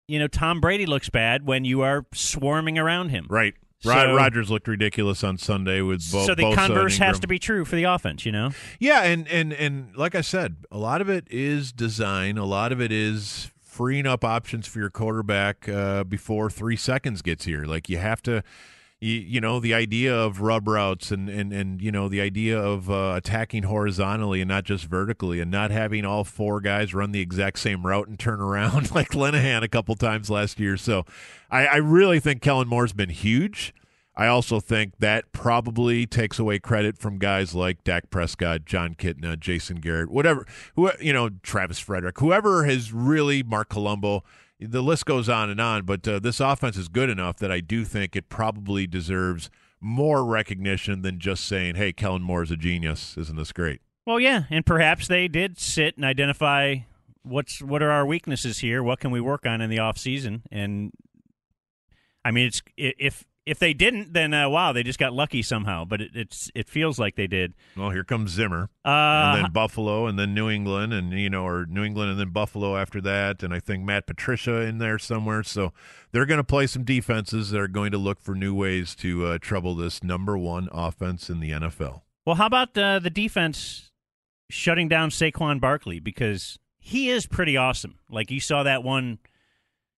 you 0.09 0.19
know, 0.19 0.27
Tom 0.27 0.59
Brady 0.59 0.85
looks 0.85 1.09
bad 1.09 1.45
when 1.45 1.63
you 1.65 1.81
are 1.81 2.05
swarming 2.13 2.77
around 2.77 3.09
him. 3.09 3.27
Right. 3.29 3.53
So- 3.81 3.91
Aaron 3.91 4.15
Rodgers 4.15 4.49
looked 4.51 4.67
ridiculous 4.67 5.23
on 5.23 5.37
Sunday 5.37 5.79
with 5.81 5.99
both. 6.11 6.25
so 6.25 6.35
the 6.35 6.53
converse 6.53 6.97
has 6.97 7.19
to 7.19 7.27
be 7.27 7.39
true 7.39 7.63
for 7.63 7.77
the 7.77 7.85
offense, 7.85 8.25
you 8.25 8.31
know. 8.33 8.49
Yeah, 8.79 9.03
and 9.03 9.25
and 9.29 9.53
and 9.53 9.95
like 9.95 10.15
I 10.15 10.21
said, 10.21 10.57
a 10.69 10.77
lot 10.77 10.99
of 10.99 11.07
it 11.09 11.25
is 11.29 11.71
design. 11.71 12.37
A 12.37 12.43
lot 12.45 12.73
of 12.73 12.81
it 12.81 12.91
is 12.91 13.51
freeing 13.61 14.05
up 14.05 14.25
options 14.25 14.67
for 14.67 14.79
your 14.79 14.89
quarterback 14.89 15.69
uh, 15.69 16.03
before 16.03 16.49
three 16.49 16.75
seconds 16.75 17.21
gets 17.21 17.45
here. 17.45 17.63
Like 17.63 17.87
you 17.87 17.99
have 17.99 18.21
to. 18.23 18.43
You, 19.01 19.13
you 19.13 19.41
know 19.41 19.61
the 19.61 19.73
idea 19.73 20.13
of 20.13 20.41
rub 20.41 20.67
routes 20.67 21.09
and, 21.09 21.29
and, 21.29 21.53
and 21.53 21.81
you 21.81 21.89
know 21.91 22.09
the 22.09 22.19
idea 22.19 22.59
of 22.59 22.89
uh, 22.89 23.13
attacking 23.15 23.63
horizontally 23.63 24.41
and 24.41 24.49
not 24.49 24.65
just 24.65 24.85
vertically 24.85 25.39
and 25.39 25.49
not 25.49 25.71
having 25.71 26.03
all 26.03 26.25
four 26.25 26.59
guys 26.59 26.93
run 26.93 27.13
the 27.13 27.21
exact 27.21 27.59
same 27.59 27.85
route 27.85 28.09
and 28.09 28.19
turn 28.19 28.41
around 28.41 28.91
like 28.95 29.11
Linehan 29.11 29.63
a 29.63 29.69
couple 29.69 29.95
times 29.95 30.29
last 30.29 30.59
year. 30.59 30.75
So 30.75 31.05
I, 31.49 31.65
I 31.65 31.75
really 31.77 32.19
think 32.19 32.41
Kellen 32.41 32.67
Moore's 32.67 32.93
been 32.93 33.09
huge. 33.09 33.73
I 34.19 34.27
also 34.27 34.59
think 34.59 34.97
that 34.99 35.31
probably 35.31 36.05
takes 36.05 36.39
away 36.39 36.59
credit 36.59 36.97
from 36.97 37.19
guys 37.19 37.55
like 37.55 37.85
Dak 37.85 38.09
Prescott, 38.09 38.65
Jon 38.65 38.93
Kitna, 38.93 39.39
Jason 39.39 39.77
Garrett, 39.77 40.11
whatever, 40.11 40.45
who 40.75 40.91
you 40.99 41.13
know, 41.13 41.29
Travis 41.41 41.79
Frederick, 41.79 42.19
whoever 42.19 42.65
has 42.65 42.91
really 42.91 43.43
Marc 43.43 43.69
Colombo. 43.69 44.25
The 44.59 44.81
list 44.81 45.05
goes 45.05 45.29
on 45.29 45.49
and 45.49 45.61
on, 45.61 45.85
but 45.85 46.05
uh, 46.07 46.19
this 46.19 46.39
offense 46.39 46.75
is 46.75 46.89
good 46.89 47.09
enough 47.09 47.37
that 47.37 47.51
I 47.51 47.61
do 47.61 47.85
think 47.85 48.15
it 48.15 48.27
probably 48.27 48.87
deserves 48.87 49.49
more 49.79 50.25
recognition 50.25 51.01
than 51.01 51.19
just 51.19 51.45
saying, 51.45 51.75
"Hey, 51.75 51.93
Kellen 51.93 52.21
Moore 52.21 52.43
is 52.43 52.51
a 52.51 52.57
genius. 52.57 53.17
Isn't 53.17 53.37
this 53.37 53.53
great?" 53.53 53.79
Well, 54.05 54.19
yeah, 54.19 54.43
and 54.49 54.65
perhaps 54.65 55.07
they 55.07 55.27
did 55.27 55.59
sit 55.59 55.95
and 55.95 56.03
identify 56.03 56.77
what's 57.23 57.61
what 57.61 57.81
are 57.81 57.91
our 57.91 58.05
weaknesses 58.05 58.59
here. 58.59 58.83
What 58.83 58.99
can 58.99 59.11
we 59.11 59.21
work 59.21 59.45
on 59.45 59.61
in 59.61 59.69
the 59.69 59.79
off 59.79 59.97
season? 59.97 60.43
And 60.51 60.91
I 62.25 62.31
mean, 62.31 62.47
it's 62.47 62.61
if 62.75 63.25
if 63.49 63.59
they 63.59 63.73
didn't, 63.73 64.13
then 64.13 64.33
uh, 64.33 64.47
wow, 64.49 64.71
they 64.71 64.83
just 64.83 64.99
got 64.99 65.13
lucky 65.13 65.41
somehow. 65.41 65.85
But 65.85 66.01
it, 66.01 66.11
it's 66.13 66.51
it 66.53 66.69
feels 66.69 66.99
like 66.99 67.15
they 67.15 67.27
did. 67.27 67.53
Well, 67.75 67.89
here 67.89 68.03
comes 68.03 68.31
Zimmer, 68.31 68.69
Uh, 68.85 68.89
and 68.89 69.43
then 69.45 69.51
Buffalo, 69.51 70.05
and 70.05 70.17
then 70.19 70.33
New 70.33 70.49
England, 70.49 70.93
and 70.93 71.11
you 71.11 71.29
know, 71.29 71.45
or 71.45 71.65
New 71.65 71.83
England, 71.83 72.11
and 72.11 72.19
then 72.19 72.29
Buffalo 72.29 72.77
after 72.77 73.01
that, 73.01 73.41
and 73.43 73.53
I 73.53 73.59
think 73.59 73.83
Matt 73.83 74.05
Patricia 74.07 74.61
in 74.61 74.77
there 74.77 74.99
somewhere. 74.99 75.43
So 75.43 75.73
they're 76.11 76.25
going 76.25 76.37
to 76.39 76.43
play 76.43 76.67
some 76.67 76.83
defenses 76.83 77.49
that 77.49 77.59
are 77.59 77.67
going 77.67 77.91
to 77.91 77.97
look 77.97 78.19
for 78.21 78.35
new 78.35 78.53
ways 78.53 78.95
to 78.95 79.25
uh, 79.25 79.37
trouble 79.39 79.75
this 79.75 80.03
number 80.03 80.37
one 80.37 80.69
offense 80.71 81.29
in 81.29 81.39
the 81.39 81.51
NFL. 81.51 82.01
Well, 82.25 82.35
how 82.35 82.45
about 82.45 82.77
uh, 82.77 82.99
the 82.99 83.09
defense 83.09 83.91
shutting 84.49 84.87
down 84.87 85.09
Saquon 85.09 85.59
Barkley 85.59 85.99
because 85.99 86.59
he 86.79 87.09
is 87.09 87.25
pretty 87.25 87.57
awesome. 87.57 87.99
Like 88.09 88.31
you 88.31 88.39
saw 88.39 88.63
that 88.63 88.83
one 88.83 89.19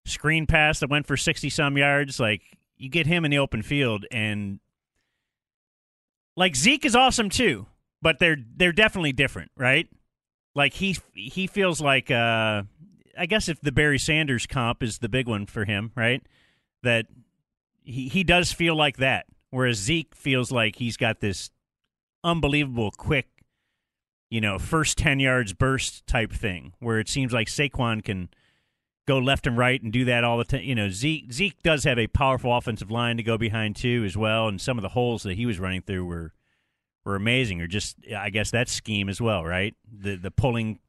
screen 0.05 0.47
pass 0.47 0.79
that 0.79 0.89
went 0.89 1.05
for 1.07 1.15
sixty 1.17 1.49
some 1.49 1.77
yards. 1.77 2.19
Like 2.19 2.41
you 2.81 2.89
get 2.89 3.05
him 3.05 3.23
in 3.23 3.31
the 3.31 3.37
open 3.37 3.61
field, 3.61 4.05
and 4.09 4.59
like 6.35 6.55
Zeke 6.55 6.83
is 6.83 6.95
awesome 6.95 7.29
too, 7.29 7.67
but 8.01 8.17
they're 8.17 8.37
they're 8.55 8.71
definitely 8.71 9.13
different, 9.13 9.51
right? 9.55 9.87
Like 10.55 10.73
he 10.73 10.97
he 11.13 11.45
feels 11.45 11.79
like 11.79 12.09
uh, 12.09 12.63
I 13.15 13.25
guess 13.27 13.47
if 13.47 13.61
the 13.61 13.71
Barry 13.71 13.99
Sanders 13.99 14.47
comp 14.47 14.81
is 14.81 14.97
the 14.97 15.09
big 15.09 15.27
one 15.27 15.45
for 15.45 15.65
him, 15.65 15.91
right? 15.95 16.23
That 16.81 17.05
he 17.83 18.07
he 18.07 18.23
does 18.23 18.51
feel 18.51 18.75
like 18.75 18.97
that, 18.97 19.27
whereas 19.51 19.77
Zeke 19.77 20.15
feels 20.15 20.51
like 20.51 20.77
he's 20.77 20.97
got 20.97 21.19
this 21.19 21.51
unbelievable 22.23 22.89
quick, 22.89 23.27
you 24.31 24.41
know, 24.41 24.57
first 24.57 24.97
10 24.97 25.19
yards 25.19 25.53
burst 25.53 26.07
type 26.07 26.31
thing 26.31 26.73
where 26.79 26.99
it 26.99 27.09
seems 27.09 27.31
like 27.31 27.47
Saquon 27.47 28.03
can 28.03 28.29
go 29.07 29.17
left 29.17 29.47
and 29.47 29.57
right 29.57 29.81
and 29.81 29.91
do 29.91 30.05
that 30.05 30.23
all 30.23 30.37
the 30.37 30.43
time. 30.43 30.63
You 30.63 30.75
know, 30.75 30.89
Zeke 30.89 31.31
Zeke 31.33 31.61
does 31.63 31.83
have 31.85 31.97
a 31.99 32.07
powerful 32.07 32.55
offensive 32.55 32.91
line 32.91 33.17
to 33.17 33.23
go 33.23 33.37
behind 33.37 33.75
too 33.75 34.03
as 34.05 34.15
well 34.15 34.47
and 34.47 34.59
some 34.61 34.77
of 34.77 34.81
the 34.83 34.89
holes 34.89 35.23
that 35.23 35.35
he 35.35 35.45
was 35.45 35.59
running 35.59 35.81
through 35.81 36.05
were 36.05 36.33
were 37.03 37.15
amazing 37.15 37.61
or 37.61 37.67
just 37.67 37.97
I 38.15 38.29
guess 38.29 38.51
that 38.51 38.69
scheme 38.69 39.09
as 39.09 39.19
well, 39.19 39.43
right? 39.43 39.75
The 39.91 40.15
the 40.15 40.31
pulling 40.31 40.79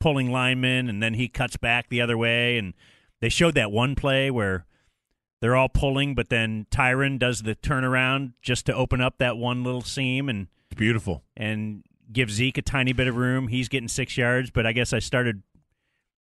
pulling 0.00 0.30
linemen 0.32 0.88
and 0.88 1.02
then 1.02 1.14
he 1.14 1.28
cuts 1.28 1.56
back 1.58 1.88
the 1.88 2.00
other 2.00 2.16
way 2.16 2.56
and 2.56 2.72
they 3.20 3.28
showed 3.28 3.54
that 3.54 3.70
one 3.70 3.94
play 3.94 4.30
where 4.30 4.64
they're 5.42 5.56
all 5.56 5.68
pulling, 5.68 6.14
but 6.14 6.28
then 6.30 6.66
Tyron 6.70 7.18
does 7.18 7.42
the 7.42 7.54
turnaround 7.54 8.32
just 8.42 8.66
to 8.66 8.74
open 8.74 9.00
up 9.00 9.18
that 9.18 9.36
one 9.36 9.62
little 9.64 9.80
seam 9.82 10.28
and 10.28 10.48
It's 10.70 10.78
beautiful. 10.78 11.22
and 11.36 11.82
give 12.12 12.30
Zeke 12.30 12.58
a 12.58 12.62
tiny 12.62 12.92
bit 12.92 13.06
of 13.06 13.16
room. 13.16 13.48
He's 13.48 13.68
getting 13.68 13.88
six 13.88 14.16
yards, 14.16 14.50
but 14.50 14.66
I 14.66 14.72
guess 14.72 14.92
I 14.92 14.98
started 14.98 15.42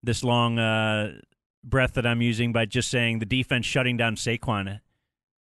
this 0.03 0.23
long 0.25 0.59
uh, 0.59 1.19
breath 1.65 1.95
that 1.95 2.07
I'm 2.07 2.23
using 2.23 2.53
by 2.53 2.67
just 2.67 2.91
saying 2.91 3.19
the 3.19 3.27
defense 3.27 3.67
shutting 3.67 3.97
down 3.97 4.17
Saquon 4.17 4.81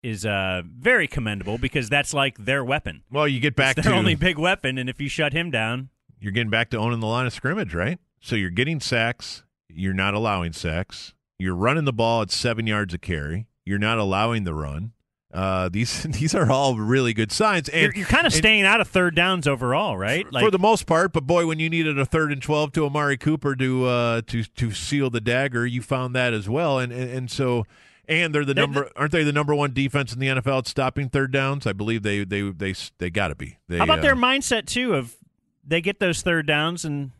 is 0.01 0.25
uh, 0.25 0.61
very 0.65 1.07
commendable 1.07 1.57
because 1.57 1.89
that's 1.89 2.13
like 2.13 2.37
their 2.37 2.63
weapon. 2.63 3.03
Well, 3.11 3.27
you 3.27 3.39
get 3.39 3.55
back 3.55 3.77
It's 3.77 3.85
their 3.85 3.93
to 3.93 3.99
only 3.99 4.15
big 4.15 4.37
weapon, 4.37 4.77
and 4.77 4.89
if 4.89 5.01
you 5.01 5.09
shut 5.09 5.33
him 5.33 5.51
down, 5.51 5.89
you're 6.19 6.31
getting 6.31 6.49
back 6.49 6.69
to 6.71 6.77
owning 6.77 6.99
the 6.99 7.07
line 7.07 7.25
of 7.25 7.33
scrimmage, 7.33 7.73
right? 7.73 7.99
So 8.19 8.35
you're 8.35 8.49
getting 8.49 8.79
sacks. 8.79 9.43
You're 9.69 9.93
not 9.93 10.13
allowing 10.13 10.53
sacks. 10.53 11.13
You're 11.37 11.55
running 11.55 11.85
the 11.85 11.93
ball 11.93 12.21
at 12.21 12.31
seven 12.31 12.67
yards 12.67 12.93
a 12.93 12.97
carry. 12.97 13.47
You're 13.65 13.79
not 13.79 13.97
allowing 13.97 14.43
the 14.43 14.53
run. 14.53 14.91
Uh, 15.31 15.69
these 15.69 16.03
these 16.09 16.33
are 16.33 16.49
all 16.51 16.75
really 16.77 17.13
good 17.13 17.31
signs, 17.31 17.69
and 17.69 17.83
you're, 17.83 17.93
you're 17.95 18.07
kind 18.07 18.25
of 18.25 18.33
staying 18.33 18.63
out 18.63 18.81
of 18.81 18.87
third 18.87 19.15
downs 19.15 19.47
overall, 19.47 19.95
right? 19.97 20.25
for 20.39 20.49
the 20.49 20.57
most 20.59 20.85
part. 20.87 21.13
But 21.13 21.27
boy, 21.27 21.45
when 21.45 21.59
you 21.59 21.69
needed 21.69 21.99
a 21.99 22.05
third 22.05 22.31
and 22.31 22.41
twelve 22.41 22.71
to 22.73 22.85
Amari 22.85 23.17
Cooper 23.17 23.55
to 23.55 23.85
uh, 23.85 24.21
to 24.27 24.43
to 24.43 24.71
seal 24.71 25.09
the 25.09 25.21
dagger, 25.21 25.65
you 25.67 25.81
found 25.81 26.15
that 26.15 26.33
as 26.33 26.49
well. 26.49 26.79
And 26.79 26.91
and, 26.91 27.11
and 27.11 27.31
so, 27.31 27.65
and 28.07 28.33
they're 28.33 28.43
the 28.43 28.55
They- 28.55 28.61
number, 28.61 28.89
aren't 28.95 29.11
they 29.11 29.23
the 29.23 29.31
number 29.33 29.53
one 29.53 29.71
defense 29.71 30.13
in 30.13 30.19
the 30.19 30.27
NFL 30.27 30.59
at 30.59 30.67
stopping 30.67 31.09
third 31.09 31.31
downs? 31.31 31.67
I 31.67 31.73
believe 31.73 32.01
they 32.01 32.23
they 32.23 32.49
they 32.49 32.73
they 32.97 33.11
got 33.11 33.27
to 33.27 33.35
be. 33.35 33.57
They, 33.67 33.77
how 33.77 33.83
about 33.83 33.99
uh, 33.99 34.03
their 34.03 34.15
mindset 34.15 34.65
too? 34.65 34.95
Of 34.95 35.15
they 35.63 35.79
get 35.81 35.99
those 35.99 36.23
third 36.23 36.47
downs 36.47 36.83
and 36.83 37.11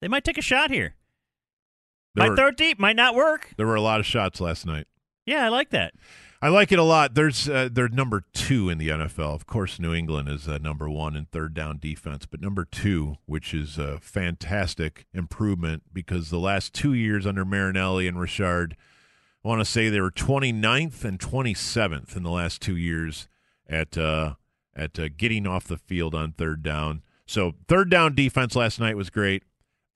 they 0.00 0.08
might 0.08 0.24
take 0.24 0.38
a 0.38 0.42
shot 0.42 0.70
here. 0.70 0.94
Might 2.16 2.30
were- 2.30 2.36
throw 2.36 2.46
it 2.48 2.56
deep, 2.56 2.78
might 2.78 2.96
not 2.96 3.14
work. 3.14 3.52
There 3.58 3.66
were 3.66 3.74
a 3.74 3.82
lot 3.82 4.00
of 4.00 4.06
shots 4.06 4.40
last 4.40 4.64
night. 4.64 4.86
Yeah, 5.26 5.44
I 5.44 5.48
like 5.48 5.68
that. 5.70 5.92
I 6.40 6.48
like 6.50 6.70
it 6.70 6.78
a 6.78 6.84
lot. 6.84 7.14
There's 7.14 7.48
uh, 7.48 7.68
they're 7.70 7.88
number 7.88 8.22
two 8.32 8.68
in 8.68 8.78
the 8.78 8.90
NFL. 8.90 9.34
Of 9.34 9.46
course, 9.46 9.80
New 9.80 9.92
England 9.92 10.28
is 10.28 10.46
uh, 10.46 10.58
number 10.58 10.88
one 10.88 11.16
in 11.16 11.24
third 11.24 11.52
down 11.52 11.78
defense, 11.78 12.26
but 12.26 12.40
number 12.40 12.64
two, 12.64 13.16
which 13.26 13.52
is 13.52 13.76
a 13.76 13.98
fantastic 13.98 15.06
improvement 15.12 15.82
because 15.92 16.30
the 16.30 16.38
last 16.38 16.72
two 16.72 16.92
years 16.92 17.26
under 17.26 17.44
Marinelli 17.44 18.06
and 18.06 18.20
Richard, 18.20 18.76
I 19.44 19.48
want 19.48 19.60
to 19.60 19.64
say 19.64 19.88
they 19.88 20.00
were 20.00 20.12
29th 20.12 21.04
and 21.04 21.18
27th 21.18 22.16
in 22.16 22.22
the 22.22 22.30
last 22.30 22.62
two 22.62 22.76
years 22.76 23.26
at 23.68 23.98
uh, 23.98 24.34
at 24.76 24.96
uh, 24.96 25.08
getting 25.16 25.44
off 25.44 25.64
the 25.64 25.76
field 25.76 26.14
on 26.14 26.32
third 26.32 26.62
down. 26.62 27.02
So 27.26 27.54
third 27.66 27.90
down 27.90 28.14
defense 28.14 28.54
last 28.54 28.78
night 28.78 28.96
was 28.96 29.10
great. 29.10 29.42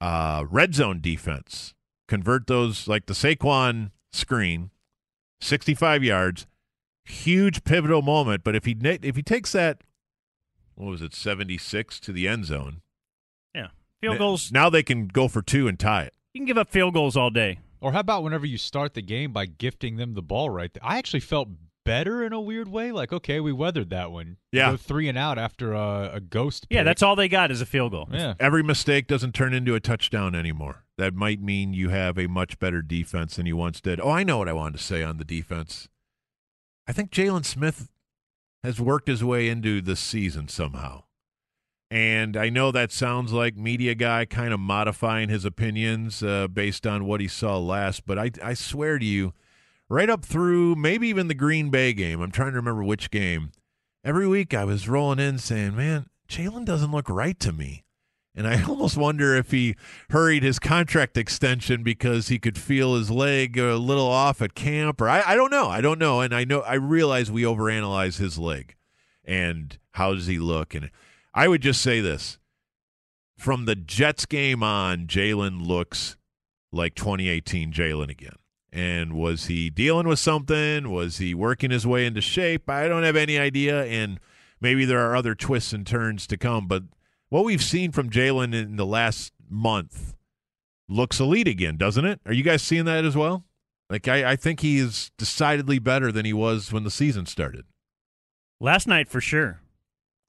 Uh, 0.01 0.43
red 0.51 0.75
zone 0.75 0.99
defense, 0.99 1.73
convert 2.09 2.47
those 2.47 2.85
like 2.85 3.05
the 3.05 3.13
Saquon 3.13 3.91
screen 4.11 4.71
65 5.43 6.03
yards, 6.03 6.47
huge 7.05 7.63
pivotal 7.63 8.01
moment. 8.01 8.43
But 8.43 8.55
if 8.55 8.65
he 8.65 8.73
na- 8.73 8.97
if 9.01 9.15
he 9.15 9.23
takes 9.23 9.51
that, 9.51 9.83
what 10.75 10.89
was 10.89 11.01
it, 11.01 11.13
76 11.13 11.99
to 12.01 12.11
the 12.11 12.27
end 12.27 12.45
zone? 12.45 12.81
Yeah, 13.53 13.67
field 14.01 14.17
goals. 14.17 14.51
Now 14.51 14.69
they 14.69 14.83
can 14.83 15.07
go 15.07 15.27
for 15.27 15.41
two 15.41 15.67
and 15.67 15.79
tie 15.79 16.03
it. 16.03 16.13
You 16.33 16.39
can 16.39 16.45
give 16.47 16.57
up 16.57 16.69
field 16.69 16.93
goals 16.93 17.15
all 17.15 17.29
day. 17.29 17.59
Or 17.81 17.91
how 17.91 17.99
about 17.99 18.23
whenever 18.23 18.45
you 18.45 18.57
start 18.57 18.93
the 18.93 19.01
game 19.01 19.33
by 19.33 19.45
gifting 19.45 19.97
them 19.97 20.13
the 20.13 20.21
ball 20.21 20.49
right 20.49 20.73
there? 20.73 20.83
I 20.83 20.97
actually 20.97 21.19
felt 21.19 21.49
better 21.85 22.23
in 22.23 22.31
a 22.31 22.39
weird 22.39 22.69
way. 22.69 22.93
Like, 22.93 23.11
okay, 23.11 23.41
we 23.41 23.51
weathered 23.51 23.89
that 23.89 24.09
one. 24.09 24.37
Yeah. 24.53 24.71
Go 24.71 24.77
three 24.77 25.09
and 25.09 25.17
out 25.17 25.37
after 25.37 25.73
a, 25.73 26.11
a 26.13 26.19
ghost. 26.21 26.65
Yeah, 26.69 26.83
that's 26.83 27.03
all 27.03 27.17
they 27.17 27.27
got 27.27 27.51
is 27.51 27.59
a 27.59 27.65
field 27.65 27.91
goal. 27.91 28.07
Yeah. 28.09 28.35
Every 28.39 28.63
mistake 28.63 29.05
doesn't 29.07 29.33
turn 29.35 29.53
into 29.53 29.75
a 29.75 29.81
touchdown 29.81 30.33
anymore. 30.33 30.82
That 30.97 31.15
might 31.15 31.41
mean 31.41 31.73
you 31.73 31.89
have 31.89 32.17
a 32.17 32.27
much 32.27 32.59
better 32.59 32.81
defense 32.81 33.35
than 33.35 33.45
you 33.45 33.57
once 33.57 33.81
did. 33.81 33.99
Oh, 33.99 34.09
I 34.09 34.23
know 34.23 34.37
what 34.37 34.49
I 34.49 34.53
wanted 34.53 34.77
to 34.77 34.83
say 34.83 35.03
on 35.03 35.17
the 35.17 35.25
defense. 35.25 35.87
I 36.87 36.91
think 36.93 37.11
Jaylon 37.11 37.45
Smith 37.45 37.89
has 38.63 38.79
worked 38.79 39.07
his 39.07 39.23
way 39.23 39.49
into 39.49 39.81
this 39.81 39.99
season 39.99 40.47
somehow. 40.47 41.03
And 41.89 42.35
I 42.35 42.49
know 42.49 42.71
that 42.71 42.91
sounds 42.91 43.33
like 43.33 43.55
media 43.55 43.93
guy 43.93 44.25
kind 44.25 44.53
of 44.53 44.59
modifying 44.59 45.29
his 45.29 45.45
opinions 45.45 46.23
uh, 46.23 46.47
based 46.47 46.87
on 46.87 47.05
what 47.05 47.21
he 47.21 47.27
saw 47.27 47.57
last, 47.59 48.05
but 48.05 48.17
I, 48.17 48.31
I 48.43 48.53
swear 48.55 48.97
to 48.97 49.05
you, 49.05 49.33
right 49.89 50.09
up 50.09 50.25
through 50.25 50.75
maybe 50.75 51.07
even 51.09 51.27
the 51.27 51.35
Green 51.35 51.69
Bay 51.69 51.93
game, 51.93 52.19
I'm 52.19 52.31
trying 52.31 52.51
to 52.51 52.57
remember 52.57 52.83
which 52.83 53.11
game, 53.11 53.51
every 54.03 54.27
week 54.27 54.53
I 54.55 54.63
was 54.63 54.89
rolling 54.89 55.19
in 55.19 55.37
saying, 55.37 55.75
man, 55.75 56.07
Jaylon 56.27 56.65
doesn't 56.65 56.91
look 56.91 57.09
right 57.09 57.39
to 57.41 57.51
me. 57.51 57.83
And 58.35 58.47
I 58.47 58.63
almost 58.67 58.97
wonder 58.97 59.35
if 59.35 59.51
he 59.51 59.75
hurried 60.09 60.43
his 60.43 60.59
contract 60.59 61.17
extension 61.17 61.83
because 61.83 62.27
he 62.27 62.39
could 62.39 62.57
feel 62.57 62.95
his 62.95 63.11
leg 63.11 63.57
a 63.57 63.75
little 63.75 64.07
off 64.07 64.41
at 64.41 64.55
camp, 64.55 65.01
or 65.01 65.09
I, 65.09 65.23
I 65.25 65.35
don't 65.35 65.51
know. 65.51 65.67
I 65.67 65.81
don't 65.81 65.99
know. 65.99 66.21
And 66.21 66.33
I 66.33 66.43
know 66.43 66.61
I 66.61 66.75
realize 66.75 67.31
we 67.31 67.43
overanalyze 67.43 68.17
his 68.17 68.37
leg 68.37 68.75
and 69.23 69.77
how 69.91 70.13
does 70.13 70.27
he 70.27 70.39
look. 70.39 70.73
And 70.73 70.89
I 71.33 71.47
would 71.47 71.61
just 71.61 71.81
say 71.81 72.01
this: 72.01 72.39
from 73.37 73.65
the 73.65 73.75
Jets 73.75 74.25
game 74.25 74.63
on, 74.63 75.07
Jaylon 75.07 75.65
looks 75.65 76.17
like 76.71 76.95
2018 76.95 77.71
Jaylon 77.71 78.09
again. 78.09 78.35
And 78.71 79.13
was 79.13 79.45
he 79.45 79.69
dealing 79.69 80.07
with 80.07 80.17
something? 80.17 80.89
Was 80.89 81.17
he 81.17 81.35
working 81.35 81.69
his 81.69 81.85
way 81.85 82.07
into 82.07 82.21
shape? 82.21 82.67
I 82.67 82.87
don't 82.87 83.03
have 83.03 83.15
any 83.15 83.37
idea. 83.37 83.83
And 83.85 84.19
maybe 84.59 84.83
there 84.83 84.99
are 84.99 85.15
other 85.15 85.35
twists 85.35 85.73
and 85.73 85.85
turns 85.85 86.25
to 86.25 86.37
come. 86.37 86.67
But 86.67 86.83
what 87.33 87.45
we've 87.45 87.63
seen 87.63 87.91
from 87.91 88.11
Jaylon 88.11 88.53
in 88.53 88.75
the 88.75 88.85
last 88.85 89.33
month 89.49 90.13
looks 90.87 91.19
elite 91.19 91.47
again, 91.47 91.77
doesn't 91.77 92.05
it? 92.05 92.19
Are 92.27 92.31
you 92.31 92.43
guys 92.43 92.61
seeing 92.61 92.85
that 92.85 93.05
as 93.05 93.17
well? 93.17 93.43
Like, 93.89 94.07
I, 94.07 94.33
I 94.33 94.35
think 94.35 94.59
he 94.59 94.77
is 94.77 95.09
decidedly 95.17 95.79
better 95.79 96.11
than 96.11 96.25
he 96.25 96.33
was 96.33 96.71
when 96.71 96.83
the 96.83 96.91
season 96.91 97.25
started. 97.25 97.65
Last 98.59 98.87
night, 98.87 99.09
for 99.09 99.19
sure. 99.19 99.61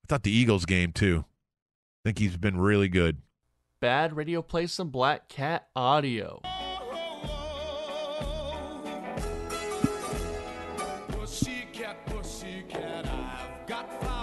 I 0.02 0.06
thought 0.08 0.22
the 0.22 0.34
Eagles 0.34 0.64
game, 0.64 0.92
too. 0.92 1.26
I 1.26 2.08
think 2.08 2.20
he's 2.20 2.38
been 2.38 2.56
really 2.56 2.88
good. 2.88 3.18
Bad 3.80 4.16
Radio 4.16 4.40
plays 4.40 4.72
some 4.72 4.88
Black 4.88 5.28
Cat 5.28 5.68
audio. 5.76 6.40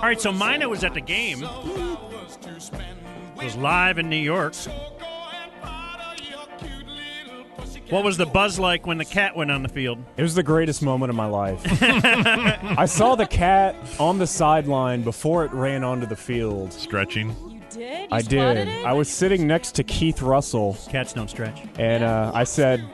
All 0.01 0.07
right, 0.07 0.19
so 0.19 0.31
Mino 0.31 0.67
was 0.67 0.83
at 0.83 0.95
the 0.95 1.01
game. 1.01 1.47
Was 3.43 3.55
live 3.55 3.97
in 3.97 4.09
New 4.09 4.17
York. 4.17 4.53
What 7.89 8.03
was 8.05 8.15
the 8.15 8.25
buzz 8.25 8.57
like 8.57 8.85
when 8.87 8.97
the 8.97 9.05
cat 9.05 9.35
went 9.35 9.51
on 9.51 9.63
the 9.63 9.69
field? 9.69 9.97
It 10.15 10.21
was 10.21 10.33
the 10.35 10.43
greatest 10.43 10.81
moment 10.81 11.09
of 11.09 11.15
my 11.15 11.25
life. 11.25 11.61
I 11.81 12.85
saw 12.85 13.15
the 13.15 13.25
cat 13.25 13.75
on 13.99 14.17
the 14.17 14.27
sideline 14.27 15.01
before 15.01 15.43
it 15.43 15.51
ran 15.51 15.83
onto 15.83 16.05
the 16.05 16.15
field. 16.15 16.71
Stretching. 16.71 17.35
You 17.49 17.61
did? 17.69 18.01
You 18.01 18.07
I 18.11 18.21
did. 18.21 18.67
it? 18.67 18.85
I 18.85 18.93
was 18.93 19.09
sitting 19.09 19.45
next 19.45 19.73
to 19.75 19.83
Keith 19.83 20.21
Russell. 20.21 20.77
Cats 20.89 21.11
don't 21.11 21.29
stretch. 21.29 21.63
And 21.77 22.03
uh, 22.03 22.31
I 22.33 22.45
said, 22.45 22.85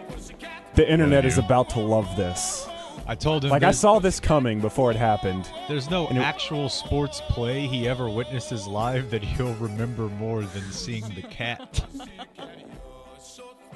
the 0.74 0.89
internet 0.89 1.26
is 1.26 1.38
about 1.38 1.70
to 1.72 1.80
love 1.80 2.16
this. 2.16 2.68
I 3.10 3.16
told 3.16 3.45
him 3.45 3.51
Like, 3.51 3.64
I 3.64 3.72
saw 3.72 3.99
this 3.99 4.20
coming 4.20 4.60
before 4.60 4.91
it 4.91 4.97
happened. 4.97 5.49
There's 5.70 5.89
no 5.89 6.08
it- 6.10 6.18
actual 6.18 6.68
sports 6.68 7.22
play 7.30 7.66
he 7.66 7.88
ever 7.88 8.10
witnesses 8.10 8.68
live 8.68 9.10
that 9.12 9.24
he'll 9.24 9.53
remember 9.55 10.10
more 10.10 10.41
than 10.41 10.72
seeing 10.72 11.08
the 11.16 11.24
cat. 11.24 11.84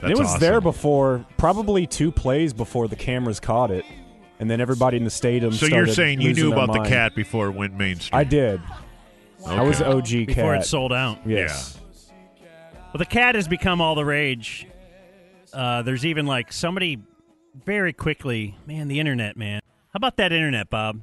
And 0.04 0.12
it 0.12 0.18
was 0.18 0.40
there 0.40 0.62
before, 0.62 1.26
probably 1.38 1.86
two 1.86 2.12
plays 2.12 2.54
before 2.54 2.88
the 2.88 2.96
cameras 2.96 3.40
caught 3.40 3.70
it. 3.70 3.86
And 4.40 4.50
then 4.50 4.60
everybody 4.60 4.98
in 4.98 5.04
the 5.04 5.12
stadium 5.12 5.52
So 5.52 5.68
you're 5.68 5.86
saying 5.86 6.22
you 6.22 6.34
knew 6.34 6.50
their 6.50 6.64
about 6.64 6.74
the 6.74 6.90
cat 6.90 7.14
before 7.14 7.48
it 7.48 7.52
went 7.52 7.76
mainstream? 7.76 8.20
I 8.20 8.24
did. 8.24 8.60
I 9.46 9.62
was 9.62 9.80
OG 9.80 10.08
cat. 10.08 10.26
Before 10.28 10.56
it 10.56 10.66
sold 10.66 10.92
out. 10.92 11.20
Yes. 11.28 11.80
Well, 12.92 12.98
the 12.98 13.06
cat 13.06 13.36
has 13.36 13.48
become 13.48 13.80
all 13.80 13.94
the 13.94 14.04
rage. 14.04 14.66
Uh, 15.54 15.84
there's 15.84 16.06
even 16.06 16.26
like 16.26 16.52
somebody 16.52 16.98
very 17.66 17.94
quickly, 17.94 18.56
man, 18.66 18.88
the 18.88 19.00
internet, 19.00 19.38
man. 19.38 19.62
How 19.94 19.98
about 19.98 20.18
that 20.18 20.32
internet, 20.32 20.70
Bob? 20.70 21.02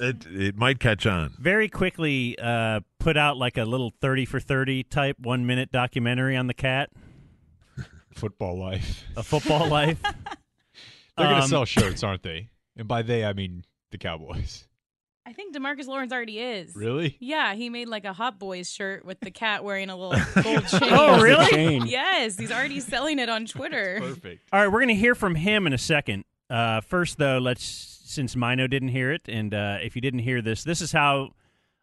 It, 0.00 0.26
it 0.26 0.56
might 0.56 0.78
catch 0.78 1.06
on. 1.06 1.34
Very 1.40 1.68
quickly 1.68 2.38
uh, 2.38 2.80
put 3.00 3.16
out 3.16 3.36
like 3.36 3.56
a 3.58 3.64
little 3.64 3.92
30 4.00 4.24
for 4.26 4.38
30 4.38 4.84
type 4.84 5.16
one 5.18 5.44
minute 5.46 5.72
documentary 5.72 6.36
on 6.36 6.46
the 6.46 6.54
cat. 6.54 6.90
Football 8.14 8.58
life. 8.58 9.04
A 9.16 9.22
football 9.22 9.68
life. 9.68 10.00
They're 11.16 11.26
gonna 11.26 11.42
Um, 11.42 11.48
sell 11.48 11.64
shirts, 11.64 12.04
aren't 12.04 12.22
they? 12.22 12.50
And 12.76 12.86
by 12.86 13.02
they, 13.02 13.24
I 13.24 13.32
mean 13.32 13.64
the 13.90 13.98
Cowboys. 13.98 14.68
I 15.28 15.34
think 15.34 15.54
Demarcus 15.54 15.86
Lawrence 15.86 16.10
already 16.10 16.38
is. 16.38 16.74
Really? 16.74 17.18
Yeah, 17.20 17.54
he 17.54 17.68
made 17.68 17.86
like 17.86 18.06
a 18.06 18.14
Hot 18.14 18.38
Boys 18.38 18.70
shirt 18.70 19.04
with 19.04 19.20
the 19.20 19.30
cat 19.30 19.62
wearing 19.62 19.90
a 19.90 19.96
little 19.96 20.18
gold 20.42 20.66
chain. 20.66 20.88
Oh, 20.90 21.20
really? 21.20 21.44
Chain. 21.50 21.86
Yes, 21.86 22.38
he's 22.38 22.50
already 22.50 22.80
selling 22.80 23.18
it 23.18 23.28
on 23.28 23.44
Twitter. 23.44 23.98
Perfect. 24.00 24.48
All 24.50 24.60
right, 24.60 24.68
we're 24.68 24.78
going 24.78 24.88
to 24.88 24.94
hear 24.94 25.14
from 25.14 25.34
him 25.34 25.66
in 25.66 25.74
a 25.74 25.78
second. 25.78 26.24
Uh, 26.48 26.80
first, 26.80 27.18
though, 27.18 27.36
let's 27.36 27.62
since 28.06 28.36
Mino 28.36 28.66
didn't 28.66 28.88
hear 28.88 29.12
it, 29.12 29.28
and 29.28 29.52
uh, 29.52 29.76
if 29.82 29.94
you 29.94 30.00
didn't 30.00 30.20
hear 30.20 30.40
this, 30.40 30.64
this 30.64 30.80
is 30.80 30.92
how 30.92 31.32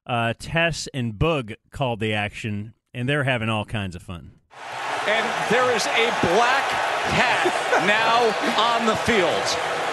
uh, 0.08 0.34
Tess 0.39 0.88
and 0.91 1.14
Boog 1.14 1.54
called 1.70 2.00
the 2.00 2.14
action, 2.14 2.74
and 2.96 3.08
they're 3.08 3.26
having 3.26 3.48
all 3.48 3.64
kinds 3.64 3.96
of 3.96 4.02
fun. 4.02 4.32
And 5.08 5.52
there 5.52 5.72
is 5.76 5.86
a 5.86 6.10
black 6.34 6.68
cat 7.14 7.86
now 7.86 8.26
on 8.60 8.88
the 8.88 8.96
field. 8.96 9.85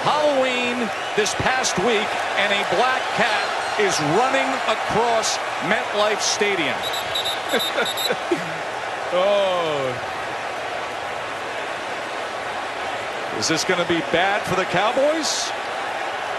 Halloween 0.00 0.88
this 1.16 1.34
past 1.44 1.76
week, 1.84 2.08
and 2.40 2.48
a 2.56 2.62
black 2.72 3.04
cat 3.20 3.44
is 3.76 3.92
running 4.16 4.48
across 4.64 5.36
MetLife 5.68 6.20
Stadium. 6.24 6.76
oh. 9.12 9.92
Is 13.38 13.48
this 13.48 13.64
going 13.64 13.80
to 13.80 13.88
be 13.88 14.00
bad 14.08 14.40
for 14.48 14.56
the 14.56 14.64
Cowboys? 14.72 15.52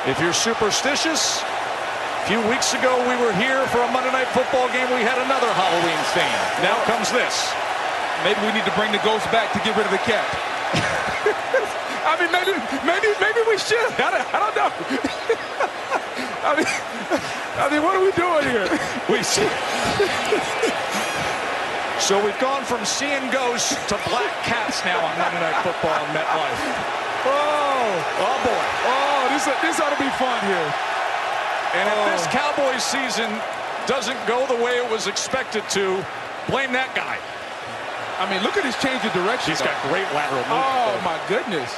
If 0.09 0.17
you're 0.19 0.33
superstitious, 0.33 1.41
a 1.41 2.25
few 2.25 2.41
weeks 2.49 2.73
ago 2.73 2.97
we 3.05 3.13
were 3.21 3.33
here 3.33 3.65
for 3.69 3.81
a 3.85 3.91
Monday 3.93 4.11
Night 4.11 4.29
Football 4.33 4.69
game. 4.73 4.89
We 4.89 5.05
had 5.05 5.21
another 5.21 5.49
Halloween 5.53 6.01
theme. 6.17 6.41
Now 6.65 6.81
comes 6.89 7.13
this. 7.13 7.53
Maybe 8.25 8.41
we 8.41 8.53
need 8.53 8.65
to 8.65 8.73
bring 8.73 8.91
the 8.91 9.01
ghost 9.05 9.25
back 9.29 9.53
to 9.53 9.59
get 9.61 9.77
rid 9.77 9.85
of 9.85 9.91
the 9.93 10.01
cat. 10.01 10.50
I 12.11 12.19
mean, 12.19 12.31
maybe, 12.35 12.51
maybe, 12.83 13.09
maybe 13.23 13.41
we 13.47 13.55
should. 13.55 13.87
I 13.95 14.11
don't, 14.11 14.27
I 14.35 14.37
don't 14.43 14.55
know. 14.59 14.67
I 16.43 16.51
mean, 16.59 16.67
I 17.55 17.65
mean, 17.71 17.81
what 17.87 17.95
are 17.95 18.03
we 18.03 18.11
doing 18.19 18.43
here? 18.51 18.67
We 19.07 19.23
see. 19.23 19.47
So 22.03 22.19
we've 22.19 22.37
gone 22.43 22.65
from 22.67 22.83
seeing 22.83 23.23
ghosts 23.31 23.77
to 23.87 23.95
black 24.11 24.33
cats 24.43 24.83
now 24.83 24.99
on 24.99 25.13
Monday 25.15 25.39
Night 25.39 25.55
Football 25.63 25.95
in 26.03 26.11
MetLife. 26.11 26.59
Oh, 27.23 27.87
oh 28.27 28.37
boy. 28.43 28.65
Oh, 28.91 29.31
this 29.31 29.47
this 29.63 29.79
ought 29.79 29.95
to 29.95 30.01
be 30.03 30.11
fun 30.19 30.41
here. 30.43 30.69
And 31.79 31.87
if 31.87 31.99
this 32.11 32.27
oh. 32.27 32.35
Cowboys 32.35 32.83
season 32.83 33.31
doesn't 33.87 34.19
go 34.27 34.43
the 34.51 34.59
way 34.59 34.83
it 34.83 34.89
was 34.91 35.07
expected 35.07 35.63
to, 35.71 36.03
blame 36.49 36.73
that 36.73 36.91
guy. 36.91 37.15
I 38.19 38.27
mean, 38.27 38.43
look 38.43 38.57
at 38.57 38.65
his 38.65 38.75
change 38.81 39.05
of 39.05 39.13
direction. 39.13 39.53
He's 39.55 39.61
got 39.61 39.77
great 39.87 40.09
lateral 40.11 40.43
movement. 40.49 40.59
Oh 40.59 40.91
though. 40.91 41.07
my 41.07 41.17
goodness. 41.29 41.69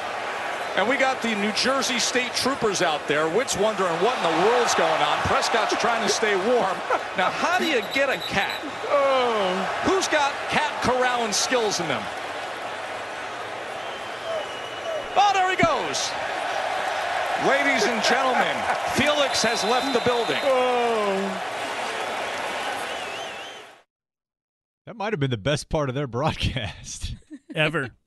And 0.75 0.89
we 0.89 0.97
got 0.97 1.21
the 1.21 1.35
New 1.35 1.51
Jersey 1.51 1.99
State 1.99 2.33
Troopers 2.33 2.81
out 2.81 3.07
there. 3.07 3.29
Witt's 3.29 3.55
wondering 3.55 3.93
what 4.01 4.17
in 4.17 4.23
the 4.23 4.45
world's 4.47 4.73
going 4.73 5.01
on. 5.03 5.17
Prescott's 5.19 5.75
trying 5.79 6.01
to 6.01 6.09
stay 6.11 6.35
warm. 6.35 6.75
Now, 7.15 7.29
how 7.29 7.59
do 7.59 7.65
you 7.65 7.81
get 7.93 8.09
a 8.09 8.17
cat? 8.17 8.59
Oh. 8.89 9.53
Who's 9.83 10.07
got 10.07 10.31
cat 10.49 10.71
corralling 10.81 11.31
skills 11.31 11.79
in 11.79 11.87
them? 11.87 12.01
Oh, 15.15 15.29
there 15.35 15.47
he 15.51 15.57
goes. 15.57 16.09
Ladies 17.47 17.85
and 17.85 18.01
gentlemen, 18.03 18.55
Felix 18.95 19.43
has 19.43 19.63
left 19.65 19.93
the 19.93 19.99
building. 19.99 20.39
Oh. 20.41 21.49
That 24.87 24.95
might 24.95 25.13
have 25.13 25.19
been 25.19 25.31
the 25.31 25.37
best 25.37 25.69
part 25.69 25.89
of 25.89 25.95
their 25.95 26.07
broadcast. 26.07 27.15
ever. 27.53 27.91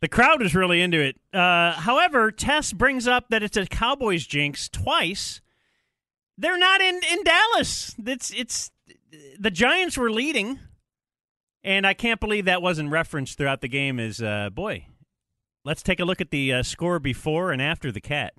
the 0.00 0.08
crowd 0.08 0.40
was 0.40 0.54
really 0.54 0.80
into 0.80 1.00
it. 1.00 1.16
Uh, 1.32 1.72
however, 1.72 2.30
Tess 2.30 2.72
brings 2.72 3.08
up 3.08 3.28
that 3.30 3.42
it's 3.42 3.56
a 3.56 3.66
Cowboys 3.66 4.26
jinx 4.26 4.68
twice. 4.68 5.40
They're 6.36 6.58
not 6.58 6.80
in, 6.80 7.00
in 7.10 7.24
Dallas. 7.24 7.94
It's 8.04 8.32
it's 8.32 8.70
the 9.38 9.50
Giants 9.50 9.98
were 9.98 10.10
leading, 10.10 10.60
and 11.64 11.86
I 11.86 11.94
can't 11.94 12.20
believe 12.20 12.44
that 12.44 12.62
wasn't 12.62 12.90
referenced 12.90 13.38
throughout 13.38 13.60
the 13.60 13.68
game. 13.68 13.98
As 13.98 14.22
uh, 14.22 14.50
boy, 14.50 14.86
let's 15.64 15.82
take 15.82 15.98
a 15.98 16.04
look 16.04 16.20
at 16.20 16.30
the 16.30 16.52
uh, 16.52 16.62
score 16.62 17.00
before 17.00 17.50
and 17.50 17.60
after 17.60 17.90
the 17.90 18.00
cat. 18.00 18.34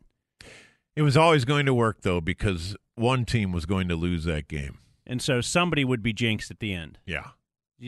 It 0.96 1.02
was 1.02 1.18
always 1.18 1.46
going 1.46 1.66
to 1.66 1.74
work 1.74 2.02
though 2.02 2.22
because 2.22 2.76
one 2.96 3.26
team 3.26 3.52
was 3.52 3.66
going 3.66 3.88
to 3.90 3.96
lose 3.96 4.24
that 4.26 4.48
game. 4.48 4.80
And 5.06 5.22
so 5.22 5.42
somebody 5.42 5.84
would 5.84 6.04
be 6.04 6.14
jinxed 6.14 6.52
at 6.52 6.60
the 6.60 6.74
end. 6.74 7.00
Yeah. 7.06 7.30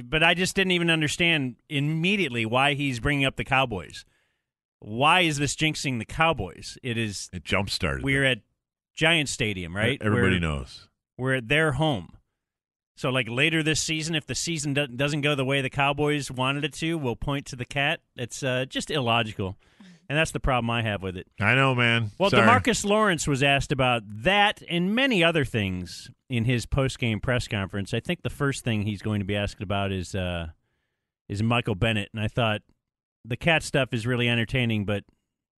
But 0.03 0.23
I 0.23 0.33
just 0.33 0.55
didn't 0.55 0.71
even 0.71 0.89
understand 0.89 1.55
immediately 1.69 2.45
why 2.45 2.73
he's 2.75 2.99
bringing 2.99 3.25
up 3.25 3.35
the 3.35 3.43
Cowboys. 3.43 4.05
Why 4.79 5.21
is 5.21 5.37
this 5.37 5.55
jinxing 5.55 5.99
the 5.99 6.05
Cowboys? 6.05 6.77
It 6.81 6.97
is. 6.97 7.29
It 7.33 7.43
jump 7.43 7.69
started. 7.69 8.03
We're 8.03 8.23
at 8.23 8.39
Giant 8.95 9.29
Stadium, 9.29 9.75
right? 9.75 10.01
Everybody 10.01 10.33
We're- 10.35 10.39
knows. 10.39 10.87
We're 11.17 11.35
at 11.35 11.49
their 11.49 11.73
home. 11.73 12.17
So, 12.95 13.09
like 13.09 13.27
later 13.29 13.63
this 13.63 13.81
season, 13.81 14.15
if 14.15 14.25
the 14.25 14.35
season 14.35 14.73
doesn't 14.73 15.21
go 15.21 15.33
the 15.35 15.45
way 15.45 15.61
the 15.61 15.69
Cowboys 15.69 16.29
wanted 16.31 16.63
it 16.63 16.73
to, 16.73 16.97
we'll 16.97 17.15
point 17.15 17.45
to 17.47 17.55
the 17.55 17.65
cat. 17.65 17.99
It's 18.15 18.43
uh, 18.43 18.65
just 18.67 18.91
illogical. 18.91 19.55
And 20.11 20.17
that's 20.17 20.31
the 20.31 20.41
problem 20.41 20.69
I 20.69 20.81
have 20.81 21.01
with 21.01 21.15
it. 21.15 21.25
I 21.39 21.55
know, 21.55 21.73
man. 21.73 22.11
Well, 22.19 22.29
Sorry. 22.29 22.45
Demarcus 22.45 22.83
Lawrence 22.83 23.27
was 23.27 23.41
asked 23.41 23.71
about 23.71 24.03
that 24.23 24.61
and 24.69 24.93
many 24.93 25.23
other 25.23 25.45
things 25.45 26.11
in 26.29 26.43
his 26.43 26.65
post-game 26.65 27.21
press 27.21 27.47
conference. 27.47 27.93
I 27.93 28.01
think 28.01 28.21
the 28.21 28.29
first 28.29 28.65
thing 28.65 28.81
he's 28.81 29.01
going 29.01 29.21
to 29.21 29.25
be 29.25 29.37
asked 29.37 29.63
about 29.63 29.93
is 29.93 30.13
uh, 30.13 30.47
is 31.29 31.41
Michael 31.41 31.75
Bennett, 31.75 32.09
and 32.13 32.21
I 32.21 32.27
thought 32.27 32.59
the 33.23 33.37
cat 33.37 33.63
stuff 33.63 33.93
is 33.93 34.05
really 34.05 34.27
entertaining, 34.27 34.83
but 34.83 35.05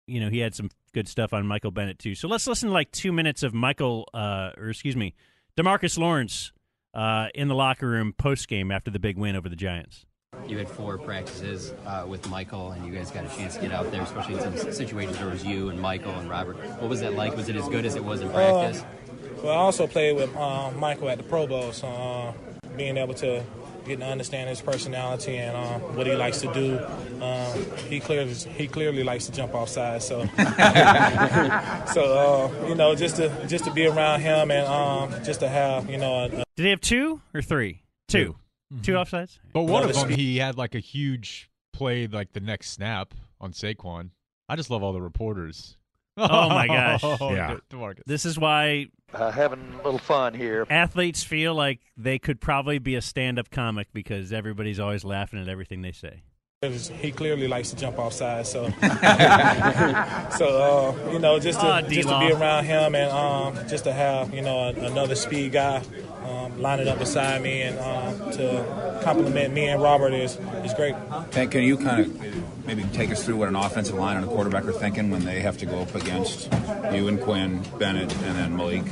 you 0.05 0.19
know 0.19 0.29
he 0.29 0.39
had 0.39 0.53
some 0.53 0.69
good 0.93 1.07
stuff 1.07 1.31
on 1.31 1.47
Michael 1.47 1.71
Bennett 1.71 1.97
too. 1.97 2.13
So 2.13 2.27
let's 2.27 2.45
listen 2.45 2.67
to 2.67 2.73
like 2.73 2.91
two 2.91 3.13
minutes 3.13 3.43
of 3.43 3.53
Michael, 3.53 4.09
uh, 4.13 4.51
or 4.57 4.67
excuse 4.67 4.97
me, 4.97 5.13
Demarcus 5.55 5.97
Lawrence 5.97 6.51
uh, 6.93 7.27
in 7.33 7.47
the 7.47 7.55
locker 7.55 7.87
room 7.87 8.11
post-game 8.17 8.69
after 8.69 8.91
the 8.91 8.99
big 8.99 9.17
win 9.17 9.37
over 9.37 9.47
the 9.47 9.55
Giants. 9.55 10.05
You 10.47 10.57
had 10.57 10.69
four 10.69 10.97
practices 10.97 11.73
uh, 11.85 12.05
with 12.07 12.29
Michael, 12.29 12.71
and 12.71 12.85
you 12.85 12.93
guys 12.93 13.11
got 13.11 13.25
a 13.25 13.27
chance 13.29 13.55
to 13.55 13.61
get 13.61 13.71
out 13.73 13.91
there, 13.91 14.01
especially 14.01 14.35
in 14.35 14.57
some 14.57 14.73
situations 14.73 15.17
where 15.19 15.27
it 15.27 15.33
was 15.33 15.43
you 15.43 15.69
and 15.69 15.79
Michael 15.79 16.11
and 16.11 16.29
Robert. 16.29 16.55
What 16.79 16.89
was 16.89 17.01
that 17.01 17.13
like? 17.13 17.35
Was 17.35 17.49
it 17.49 17.57
as 17.57 17.67
good 17.67 17.85
as 17.85 17.95
it 17.95 18.03
was 18.03 18.21
in 18.21 18.29
practice? 18.29 18.81
Uh, 18.81 18.85
well, 19.43 19.51
I 19.51 19.55
also 19.57 19.87
played 19.87 20.15
with 20.15 20.33
uh, 20.35 20.71
Michael 20.71 21.09
at 21.09 21.17
the 21.17 21.23
Pro 21.25 21.47
Bowl, 21.47 21.73
so 21.73 21.87
uh, 21.87 22.33
being 22.77 22.95
able 22.97 23.13
to 23.15 23.43
get 23.85 23.99
to 23.99 24.05
understand 24.05 24.49
his 24.49 24.61
personality 24.61 25.37
and 25.37 25.55
uh, 25.55 25.79
what 25.95 26.07
he 26.07 26.15
likes 26.15 26.39
to 26.41 26.53
do. 26.53 26.79
Um, 27.23 27.77
he 27.89 27.99
clearly 27.99 28.33
he 28.33 28.67
clearly 28.67 29.03
likes 29.03 29.25
to 29.25 29.33
jump 29.33 29.53
off 29.53 29.67
sides, 29.69 30.05
so 30.07 30.25
so 31.93 32.03
uh, 32.03 32.67
you 32.67 32.75
know 32.75 32.95
just 32.95 33.17
to 33.17 33.47
just 33.47 33.65
to 33.65 33.71
be 33.71 33.85
around 33.85 34.21
him 34.21 34.49
and 34.49 34.67
um, 34.67 35.23
just 35.23 35.41
to 35.41 35.49
have 35.49 35.89
you 35.89 35.97
know. 35.97 36.13
A, 36.13 36.25
a 36.25 36.43
Did 36.55 36.63
he 36.63 36.69
have 36.69 36.81
two 36.81 37.21
or 37.33 37.41
three? 37.41 37.83
Two. 38.07 38.23
Two 38.25 38.35
offsides. 38.71 39.39
But 39.53 39.63
one 39.63 39.83
of 39.83 39.93
them, 39.93 40.09
he 40.09 40.37
had 40.37 40.57
like 40.57 40.75
a 40.75 40.79
huge 40.79 41.49
play, 41.73 42.07
like 42.07 42.33
the 42.33 42.39
next 42.39 42.71
snap 42.71 43.13
on 43.39 43.51
Saquon. 43.53 44.09
I 44.49 44.55
just 44.55 44.69
love 44.69 44.83
all 44.83 44.93
the 44.93 45.01
reporters. 45.01 45.77
Oh 46.17 46.49
my 46.49 46.67
gosh! 46.67 47.01
De- 47.01 47.61
DeMarcus. 47.71 48.01
This 48.05 48.25
is 48.25 48.37
why 48.37 48.87
Uh, 49.13 49.31
having 49.31 49.73
a 49.73 49.83
little 49.83 49.97
fun 49.97 50.33
here. 50.33 50.67
athletes 50.69 51.23
feel 51.23 51.55
like 51.55 51.79
they 51.95 52.19
could 52.19 52.41
probably 52.41 52.79
be 52.79 52.95
a 52.95 53.01
stand-up 53.01 53.49
comic 53.49 53.87
because 53.93 54.33
everybody's 54.33 54.79
always 54.79 55.03
laughing 55.05 55.39
at 55.41 55.47
everything 55.47 55.81
they 55.81 55.93
say. 55.93 56.23
He 56.63 57.11
clearly 57.11 57.47
likes 57.47 57.71
to 57.71 57.75
jump 57.75 57.97
off 57.97 58.13
sides, 58.13 58.51
so 58.51 58.69
so 60.37 60.95
uh, 61.01 61.11
you 61.11 61.17
know 61.17 61.39
just 61.39 61.59
to 61.59 61.65
Ah, 61.65 61.81
just 61.81 62.07
to 62.07 62.19
be 62.19 62.31
around 62.31 62.65
him 62.65 62.93
and 62.93 63.11
um, 63.11 63.67
just 63.67 63.85
to 63.85 63.91
have 63.91 64.31
you 64.31 64.43
know 64.43 64.69
a, 64.69 64.69
another 64.85 65.15
speed 65.15 65.53
guy 65.53 65.81
um, 66.23 66.61
lining 66.61 66.87
up 66.87 66.99
beside 66.99 67.41
me 67.41 67.63
and 67.63 67.79
um, 67.79 68.31
to 68.33 69.01
compliment 69.03 69.51
me 69.55 69.69
and 69.69 69.81
Robert 69.81 70.13
is 70.13 70.37
is 70.63 70.75
great. 70.75 70.93
Can, 71.31 71.49
can 71.49 71.63
you 71.63 71.77
kind 71.77 72.05
of 72.05 72.67
maybe 72.67 72.83
take 72.93 73.09
us 73.09 73.25
through 73.25 73.37
what 73.37 73.47
an 73.47 73.55
offensive 73.55 73.95
line 73.95 74.17
and 74.17 74.25
a 74.25 74.27
quarterback 74.27 74.65
are 74.65 74.71
thinking 74.71 75.09
when 75.09 75.25
they 75.25 75.39
have 75.39 75.57
to 75.57 75.65
go 75.65 75.79
up 75.79 75.95
against 75.95 76.43
you 76.93 77.07
and 77.07 77.19
Quinn, 77.19 77.63
Bennett, 77.79 78.13
and 78.17 78.37
then 78.37 78.55
Maliek? 78.55 78.85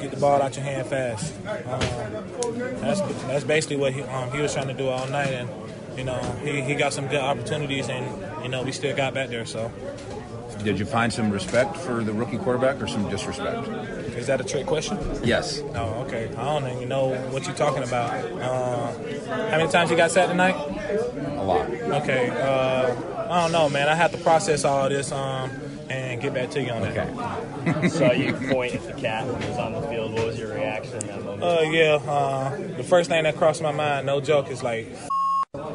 Get 0.00 0.10
the 0.10 0.16
ball 0.16 0.42
out 0.42 0.56
your 0.56 0.64
hand 0.64 0.88
fast. 0.88 1.32
Um, 1.46 2.80
that's 2.80 3.00
that's 3.28 3.44
basically 3.44 3.76
what 3.76 3.92
he, 3.92 4.02
um, 4.02 4.32
he 4.32 4.40
was 4.40 4.52
trying 4.52 4.66
to 4.66 4.74
do 4.74 4.88
all 4.88 5.06
night, 5.06 5.32
and 5.32 5.48
you 5.96 6.04
know 6.04 6.20
he, 6.42 6.60
he 6.62 6.74
got 6.74 6.92
some 6.92 7.06
good 7.08 7.20
opportunities, 7.20 7.88
and 7.88 8.42
you 8.42 8.48
know 8.48 8.62
we 8.62 8.72
still 8.72 8.96
got 8.96 9.14
back 9.14 9.28
there. 9.28 9.44
So 9.46 9.70
Did 10.62 10.78
you 10.78 10.86
find 10.86 11.12
some 11.12 11.30
respect 11.30 11.76
for 11.76 12.02
the 12.02 12.12
rookie 12.12 12.38
quarterback 12.38 12.80
or 12.80 12.86
some 12.86 13.08
disrespect? 13.10 13.68
is 14.16 14.26
that 14.28 14.40
a 14.40 14.44
trick 14.44 14.66
question? 14.66 14.98
Yes. 15.22 15.60
Oh, 15.74 16.04
okay. 16.06 16.28
I 16.36 16.44
don't 16.44 16.76
even 16.76 16.88
know 16.88 17.08
what 17.30 17.46
you're 17.46 17.54
talking 17.54 17.82
about. 17.82 18.12
Uh, 18.40 18.92
how 19.50 19.58
many 19.58 19.70
times 19.70 19.90
you 19.90 19.96
got 19.96 20.10
sacked 20.10 20.30
tonight? 20.30 20.54
A 21.36 21.42
lot. 21.42 21.68
Okay. 21.68 22.30
Uh, 22.30 22.94
I 23.28 23.42
don't 23.42 23.52
know, 23.52 23.68
man. 23.68 23.88
I 23.88 23.94
have 23.94 24.12
to 24.12 24.18
process 24.18 24.64
all 24.64 24.88
this 24.88 25.10
um, 25.12 25.50
and 25.90 26.20
get 26.20 26.34
back 26.34 26.50
to 26.50 26.62
you 26.62 26.70
on 26.70 26.82
that. 26.82 27.90
Saw 27.90 27.98
so 27.98 28.12
you 28.12 28.32
point 28.32 28.74
at 28.74 28.86
the 28.86 28.92
cat 28.92 29.26
when 29.26 29.42
it 29.42 29.48
was 29.48 29.58
on 29.58 29.72
the 29.72 29.82
field. 29.82 30.12
What 30.12 30.26
was 30.26 30.38
your 30.38 30.54
reaction 30.54 30.98
in 30.98 31.06
that 31.08 31.24
moment? 31.24 31.42
Uh, 31.42 31.60
yeah. 31.62 31.94
Uh, 31.94 32.56
the 32.76 32.84
first 32.84 33.10
thing 33.10 33.24
that 33.24 33.36
crossed 33.36 33.62
my 33.62 33.72
mind, 33.72 34.06
no 34.06 34.20
joke, 34.20 34.48
is 34.50 34.62
like 34.62 34.86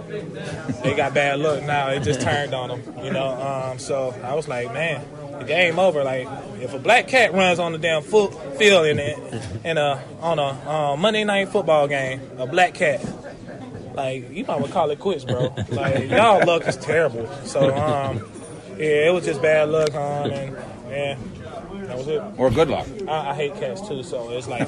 they 0.10 0.96
got 0.96 1.14
bad 1.14 1.40
luck 1.40 1.64
now. 1.64 1.90
It 1.90 2.02
just 2.04 2.22
turned 2.22 2.54
on 2.54 2.70
them, 2.70 3.06
you 3.06 3.12
know. 3.12 3.30
Um, 3.30 3.80
so 3.80 4.16
I 4.24 4.34
was 4.34 4.48
like, 4.48 4.74
man, 4.74 5.06
the 5.40 5.46
game 5.46 5.80
over. 5.80 6.04
Like 6.04 6.28
if 6.60 6.74
a 6.74 6.80
black 6.80 7.08
cat 7.08 7.34
runs 7.34 7.60
on 7.60 7.72
the 7.72 7.78
damn 7.78 8.02
foot 8.02 8.34
field 8.58 8.88
in 8.88 9.00
it, 9.00 9.18
in 9.64 9.78
a 9.78 10.04
on 10.22 10.40
a 10.40 10.44
uh, 10.44 10.96
Monday 10.98 11.24
night 11.24 11.50
football 11.50 11.88
game, 11.88 12.22
a 12.38 12.48
black 12.48 12.74
cat. 12.74 13.06
Like 13.94 14.30
you 14.32 14.46
might 14.46 14.60
well 14.60 14.72
call 14.72 14.90
it 14.92 15.00
quits, 15.00 15.26
bro. 15.26 15.54
Like 15.70 16.10
y'all 16.10 16.46
luck 16.46 16.68
is 16.68 16.78
terrible. 16.78 17.28
So 17.46 17.76
um, 17.76 18.18
yeah, 18.78 19.08
it 19.08 19.14
was 19.14 19.26
just 19.26 19.42
bad 19.42 19.70
luck, 19.70 19.94
um, 19.94 20.32
and 20.32 20.56
yeah, 20.90 21.18
that 21.88 21.98
was 21.98 22.08
it. 22.08 22.22
Or 22.38 22.50
good 22.50 22.70
luck. 22.70 22.88
I, 23.08 23.32
I 23.32 23.36
hate 23.36 23.56
cats 23.56 23.88
too, 23.88 24.04
so 24.04 24.32
it's 24.32 24.48
like. 24.48 24.68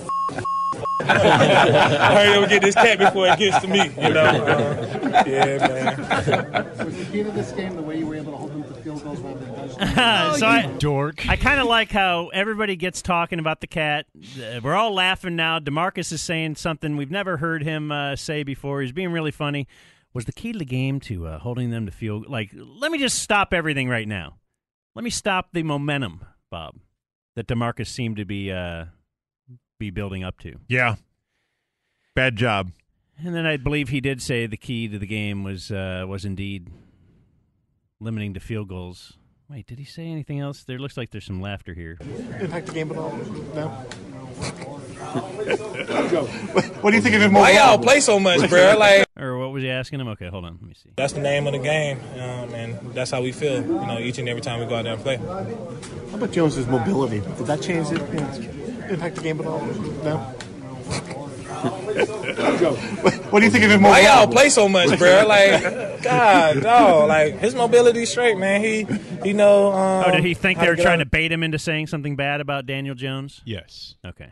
I 1.09 2.13
heard 2.15 2.35
it 2.35 2.39
would 2.39 2.49
get 2.49 2.61
this 2.61 2.75
cat 2.75 2.99
before 2.99 3.27
it 3.27 3.39
gets 3.39 3.59
to 3.59 3.67
me, 3.67 3.83
you 3.85 4.13
know. 4.13 4.23
Uh, 4.23 5.23
yeah, 5.25 5.67
man. 5.67 6.77
Was 6.77 6.97
the 6.97 7.05
key 7.11 7.23
to 7.23 7.31
this 7.31 7.51
game 7.51 7.75
the 7.75 7.81
way 7.81 7.99
you 7.99 8.07
were 8.07 8.15
able 8.15 8.31
to 8.31 8.37
hold 8.37 8.51
them 8.51 8.63
to 8.63 8.73
field 8.81 9.03
goals 9.03 9.19
rather 9.19 9.39
than 9.39 9.69
touchdowns? 9.77 10.39
so 10.39 10.47
I, 10.47 10.65
dork. 10.77 11.27
I 11.27 11.35
kind 11.35 11.59
of 11.59 11.67
like 11.67 11.91
how 11.91 12.29
everybody 12.29 12.75
gets 12.75 13.01
talking 13.01 13.39
about 13.39 13.61
the 13.61 13.67
cat. 13.67 14.05
Uh, 14.15 14.59
We're 14.63 14.75
all 14.75 14.93
laughing 14.93 15.35
now. 15.35 15.59
Demarcus 15.59 16.11
is 16.11 16.21
saying 16.21 16.55
something 16.55 16.97
we've 16.97 17.11
never 17.11 17.37
heard 17.37 17.63
him 17.63 17.91
uh, 17.91 18.15
say 18.15 18.43
before. 18.43 18.81
He's 18.81 18.91
being 18.91 19.11
really 19.11 19.31
funny. 19.31 19.67
Was 20.13 20.25
the 20.25 20.33
key 20.33 20.51
to 20.51 20.59
the 20.59 20.65
game 20.65 20.99
to 21.01 21.27
uh, 21.27 21.39
holding 21.39 21.69
them 21.69 21.85
to 21.85 21.91
field? 21.91 22.27
Like, 22.27 22.51
let 22.53 22.91
me 22.91 22.97
just 22.97 23.19
stop 23.19 23.53
everything 23.53 23.87
right 23.87 24.07
now. 24.07 24.37
Let 24.93 25.03
me 25.03 25.09
stop 25.09 25.49
the 25.53 25.63
momentum, 25.63 26.25
Bob, 26.49 26.75
that 27.35 27.47
Demarcus 27.47 27.87
seemed 27.87 28.17
to 28.17 28.25
be 28.25 28.51
uh, 28.51 28.85
be 29.81 29.89
building 29.89 30.23
up 30.23 30.37
to. 30.39 30.53
Yeah. 30.67 30.95
Bad 32.15 32.35
job. 32.35 32.71
And 33.17 33.33
then 33.35 33.45
I 33.47 33.57
believe 33.57 33.89
he 33.89 33.99
did 33.99 34.21
say 34.21 34.45
the 34.45 34.57
key 34.57 34.87
to 34.87 34.99
the 34.99 35.07
game 35.07 35.43
was 35.43 35.71
uh, 35.71 36.05
was 36.07 36.23
indeed 36.23 36.69
limiting 37.99 38.33
to 38.35 38.39
field 38.39 38.69
goals. 38.69 39.17
Wait, 39.49 39.65
did 39.67 39.79
he 39.79 39.85
say 39.85 40.07
anything 40.07 40.39
else? 40.39 40.63
There 40.63 40.79
looks 40.79 40.95
like 40.97 41.09
there's 41.11 41.25
some 41.25 41.41
laughter 41.41 41.73
here. 41.73 41.97
Impact 42.39 42.67
the 42.67 42.73
game 42.73 42.91
at 42.91 42.97
all? 42.97 43.11
No. 43.53 43.67
what 46.81 46.91
do 46.91 46.95
you 46.95 47.01
think 47.01 47.15
of 47.15 47.21
him 47.21 47.33
Why 47.33 47.51
y'all 47.51 47.77
play 47.77 47.99
so 47.99 48.19
much, 48.19 48.47
bro? 48.49 48.75
Like 48.77 49.05
Or 49.19 49.37
what 49.37 49.51
was 49.51 49.61
he 49.61 49.69
asking 49.69 49.99
him? 49.99 50.07
Okay, 50.09 50.29
hold 50.29 50.45
on. 50.45 50.53
Let 50.61 50.63
me 50.63 50.73
see. 50.73 50.89
that's 50.95 51.13
the 51.13 51.19
name 51.19 51.47
of 51.47 51.53
the 51.53 51.59
game, 51.59 51.99
um, 52.13 52.53
and 52.53 52.93
that's 52.93 53.11
how 53.11 53.21
we 53.21 53.31
feel. 53.31 53.61
You 53.61 53.85
know, 53.85 53.99
each 53.99 54.17
and 54.19 54.29
every 54.29 54.41
time 54.41 54.59
we 54.59 54.65
go 54.67 54.75
out 54.75 54.83
there 54.83 54.93
and 54.93 55.01
play. 55.01 55.17
How 55.17 56.15
about 56.15 56.31
Jones's 56.31 56.67
mobility? 56.67 57.19
Did 57.19 57.47
that 57.47 57.61
change 57.61 57.87
it? 57.91 58.60
Impact 58.91 59.15
the 59.15 59.21
game 59.21 59.39
at 59.39 59.45
all? 59.45 59.61
No. 60.03 60.17
what 63.31 63.39
do 63.39 63.45
you 63.45 63.51
think 63.51 63.63
of 63.63 63.71
him 63.71 63.81
Why 63.83 64.01
y'all 64.01 64.27
play 64.27 64.49
so 64.49 64.67
much, 64.67 64.97
bro? 64.97 65.25
Like, 65.27 66.01
God, 66.01 66.63
no, 66.63 67.05
like 67.07 67.37
his 67.39 67.53
mobility's 67.55 68.09
straight, 68.09 68.37
man. 68.37 68.61
He, 68.61 68.87
he 69.23 69.33
know. 69.33 69.71
Um, 69.71 70.05
Oh, 70.07 70.11
did 70.11 70.23
he 70.23 70.33
think 70.33 70.59
they 70.59 70.67
were 70.67 70.75
get 70.75 70.83
trying 70.83 70.99
out- 70.99 71.03
to 71.03 71.09
bait 71.09 71.31
him 71.31 71.43
into 71.43 71.59
saying 71.59 71.87
something 71.87 72.15
bad 72.15 72.41
about 72.41 72.65
Daniel 72.65 72.95
Jones? 72.95 73.41
Yes. 73.45 73.95
Okay. 74.05 74.31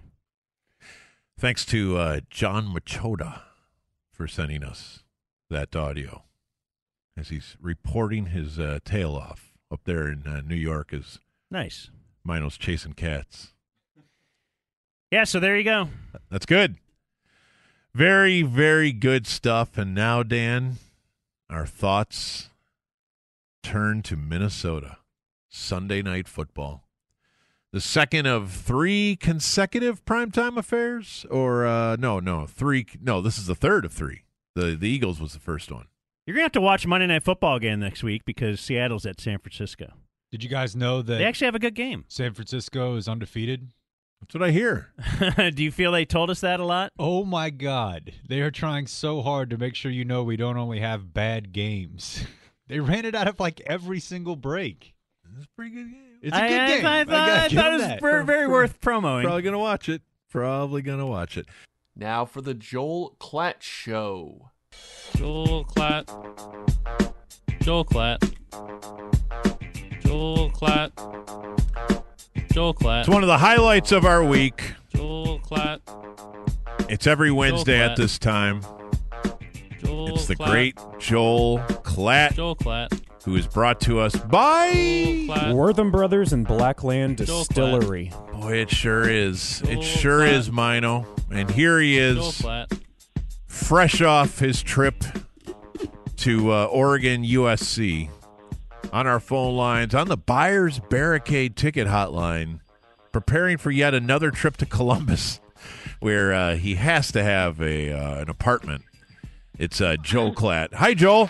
Thanks 1.38 1.66
to 1.68 1.97
uh, 1.97 2.20
Jon 2.30 2.74
Machota 2.74 3.41
for 4.12 4.28
sending 4.28 4.64
us 4.64 5.03
that 5.49 5.76
audio 5.76 6.24
as 7.16 7.30
he's 7.30 7.55
reporting 7.62 8.28
his 8.28 8.60
uh, 8.60 8.80
tail 8.84 9.16
off 9.16 9.53
up 9.72 9.82
there 9.86 10.07
in 10.07 10.26
uh, 10.28 10.41
New 10.41 10.55
York 10.55 10.93
as 10.93 11.20
Nice. 11.51 11.89
Mino's 12.26 12.57
chasing 12.57 12.93
cats. 12.93 13.53
Yeah, 15.12 15.24
so 15.24 15.39
there 15.39 15.57
you 15.57 15.64
go. 15.64 15.89
That's 16.30 16.45
good. 16.45 16.76
Very, 17.93 18.43
very 18.43 18.91
good 18.91 19.26
stuff. 19.26 19.78
And 19.78 19.95
now, 19.95 20.22
Dan, 20.24 20.78
our 21.49 21.66
thoughts 21.66 22.49
turn 23.64 24.01
to 24.03 24.16
Minnesota. 24.16 24.97
Sunday 25.51 26.03
night 26.03 26.28
football. 26.28 26.84
The 27.72 27.82
second 27.82 28.28
of 28.28 28.51
three 28.51 29.16
consecutive 29.16 30.05
primetime 30.05 30.57
affairs? 30.57 31.26
Or, 31.30 31.66
uh, 31.66 31.95
no, 31.97 32.20
no, 32.20 32.45
three. 32.45 32.86
No, 33.01 33.22
this 33.22 33.38
is 33.39 33.47
the 33.47 33.55
third 33.55 33.84
of 33.86 33.91
three. 33.91 34.24
The, 34.55 34.76
the 34.76 34.88
Eagles 34.88 35.20
was 35.20 35.34
the 35.34 35.39
first 35.39 35.72
one. 35.72 35.88
You're 36.26 36.36
going 36.36 36.41
to 36.41 36.45
have 36.45 36.51
to 36.53 36.62
watch 36.62 36.86
Monday 36.86 37.07
Night 37.07 37.24
Football 37.24 37.55
again 37.55 37.80
next 37.80 38.03
week 38.03 38.26
because 38.26 38.60
Seattle's 38.60 39.05
at 39.07 39.20
San 39.20 39.39
Francisco. 39.39 39.93
Did 40.32 40.43
you 40.43 40.49
guys 40.49 40.76
know 40.76 41.01
that 41.01 41.18
They 41.18 41.26
actually 41.26 41.45
have 41.45 41.55
a 41.55 41.60
good 41.60 41.74
game. 41.74 42.05
San 42.07 42.34
Francisco 42.36 42.95
is 42.95 43.07
undefeated? 43.07 43.70
That's 44.22 44.34
what 44.34 44.43
I 44.43 44.51
hear. 44.51 44.91
Do 45.55 45.63
you 45.63 45.72
feel 45.72 45.91
they 45.91 46.05
told 46.05 46.30
us 46.30 46.41
that 46.41 46.59
a 46.59 46.65
lot? 46.65 46.91
Oh 46.99 47.24
my 47.26 47.49
God. 47.49 48.13
They 48.28 48.41
are 48.41 48.51
trying 48.51 48.86
so 48.88 49.22
hard 49.22 49.49
to 49.49 49.57
make 49.57 49.76
sure 49.76 49.91
you 49.91 50.05
know 50.05 50.24
we 50.24 50.36
don't 50.38 50.57
only 50.57 50.80
have 50.82 51.13
bad 51.13 51.51
games. 51.51 52.26
they 52.67 52.80
ran 52.80 53.05
it 53.05 53.15
out 53.15 53.28
of 53.28 53.39
like 53.39 53.61
every 53.65 53.99
single 53.99 54.36
break. 54.36 54.93
It's 55.36 55.45
a 55.45 55.47
pretty 55.55 55.72
good 55.76 55.91
game. 55.91 56.03
It's 56.22 56.36
a 56.36 56.43
I- 56.43 56.47
good 56.47 56.59
I 56.59 56.67
game. 56.67 56.86
I 56.86 56.99
I 56.99 57.03
thought- 57.05 57.07
gotta 57.11 57.32
I 57.41 57.47
thought 57.49 57.72
it 57.72 57.74
was 57.74 57.82
that. 57.84 58.01
very- 58.01 58.26
very 58.26 58.47
worth 58.47 58.82
promoing. 58.82 59.24
Probably 59.24 59.41
going 59.41 59.53
to 59.53 59.59
watch 59.59 59.89
it. 59.89 60.01
Probably 60.30 60.82
going 60.82 60.99
to 60.99 61.05
watch 61.07 61.38
it. 61.38 61.47
Now 61.95 62.26
for 62.26 62.41
the 62.41 62.53
Joel 62.53 63.15
Klatt 63.20 63.61
Show. 63.61 64.49
Joel 65.15 65.65
Klatt. 65.65 66.07
Joel 67.61 67.86
Klatt. 67.86 68.34
Joel 70.05 70.51
Klatt. 70.51 70.91
Joel 72.60 72.74
Klatt. 72.74 72.99
It's 72.99 73.07
one 73.07 73.24
of 73.24 73.28
the 73.28 73.38
highlights 73.38 73.93
of 73.93 74.03
our 74.03 74.22
week. 74.22 74.74
Joel 74.93 75.39
Klatt. 75.39 75.80
It's 76.89 77.07
every 77.07 77.32
Wednesday 77.32 77.80
at 77.82 77.95
this 77.95 78.20
time. 78.20 78.60
Joel 79.82 80.10
It's 80.14 80.26
the 80.26 80.36
Klatt. 80.36 80.51
great 80.51 80.78
Joel 80.99 81.60
Klatt, 81.60 82.34
Joel 82.34 82.57
Klatt. 82.57 83.01
who 83.24 83.38
is 83.38 83.47
brought 83.47 83.80
to 83.80 84.01
us 84.01 84.14
by. 84.14 85.26
Wortham 85.53 85.89
Brothers 85.89 86.34
and 86.34 86.45
Blackland 86.45 87.16
Distillery. 87.16 88.12
Boy, 88.34 88.55
it 88.57 88.70
sure 88.70 89.10
is. 89.10 89.62
It 89.62 89.82
sure 89.82 90.20
Klatt. 90.20 90.34
is, 90.34 90.51
Mino. 90.51 91.07
And 91.32 91.49
here 91.49 91.80
he 91.80 91.97
is, 91.97 92.45
fresh 93.47 94.01
off 94.01 94.39
his 94.39 94.62
trip 94.62 95.01
to 96.18 96.51
uh, 96.51 96.66
Oregon 96.66 97.24
USC, 97.24 98.10
on 98.91 99.07
our 99.07 99.19
phone 99.19 99.55
lines, 99.55 99.93
on 99.93 100.07
the 100.07 100.17
Buyers 100.17 100.80
Barricade 100.89 101.55
ticket 101.55 101.88
hotline, 101.88 102.59
preparing 103.11 103.57
for 103.57 103.71
yet 103.71 103.93
another 103.93 104.32
trip 104.32 104.57
to 104.57 104.65
Columbus, 104.65 105.39
where 105.99 106.34
uh, 106.34 106.55
he 106.55 106.75
has 106.75 107.11
to 107.11 107.23
have 107.23 107.61
a 107.61 107.91
uh, 107.91 108.21
an 108.21 108.30
apartment. 108.30 108.84
It's 109.57 109.82
uh, 109.82 109.97
Joel 110.01 110.34
Klatt. 110.34 110.73
Hi, 110.73 110.93
Joel. 110.93 111.27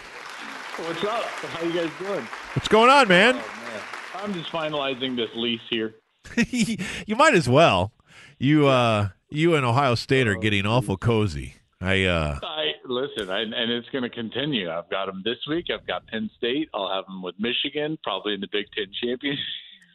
What's 0.77 1.03
up? 1.03 1.23
How 1.23 1.65
you 1.65 1.73
guys 1.73 1.91
doing? 1.99 2.25
What's 2.53 2.67
going 2.67 2.89
on, 2.89 3.07
man? 3.07 3.41
I'm 4.15 4.33
just 4.33 4.51
finalizing 4.51 5.15
this 5.15 5.29
lease 5.35 5.61
here. 5.69 5.95
you 6.47 7.15
might 7.15 7.33
as 7.33 7.47
well. 7.47 7.91
You 8.37 8.67
uh, 8.67 9.09
you 9.29 9.55
and 9.55 9.65
Ohio 9.65 9.95
State 9.95 10.27
are 10.27 10.35
getting 10.35 10.65
awful 10.65 10.97
cozy. 10.97 11.55
I 11.81 12.03
uh, 12.05 12.39
I 12.43 12.73
listen, 12.89 13.29
I, 13.29 13.41
and 13.41 13.71
it's 13.71 13.87
going 13.89 14.03
to 14.03 14.09
continue. 14.09 14.69
I've 14.69 14.89
got 14.89 15.05
them 15.05 15.21
this 15.23 15.37
week. 15.47 15.65
I've 15.73 15.85
got 15.87 16.05
Penn 16.07 16.29
State. 16.37 16.67
I'll 16.73 16.89
have 16.93 17.05
them 17.05 17.21
with 17.21 17.35
Michigan, 17.39 17.97
probably 18.03 18.33
in 18.33 18.41
the 18.41 18.47
Big 18.51 18.65
Ten 18.75 18.87
championship. 19.01 19.43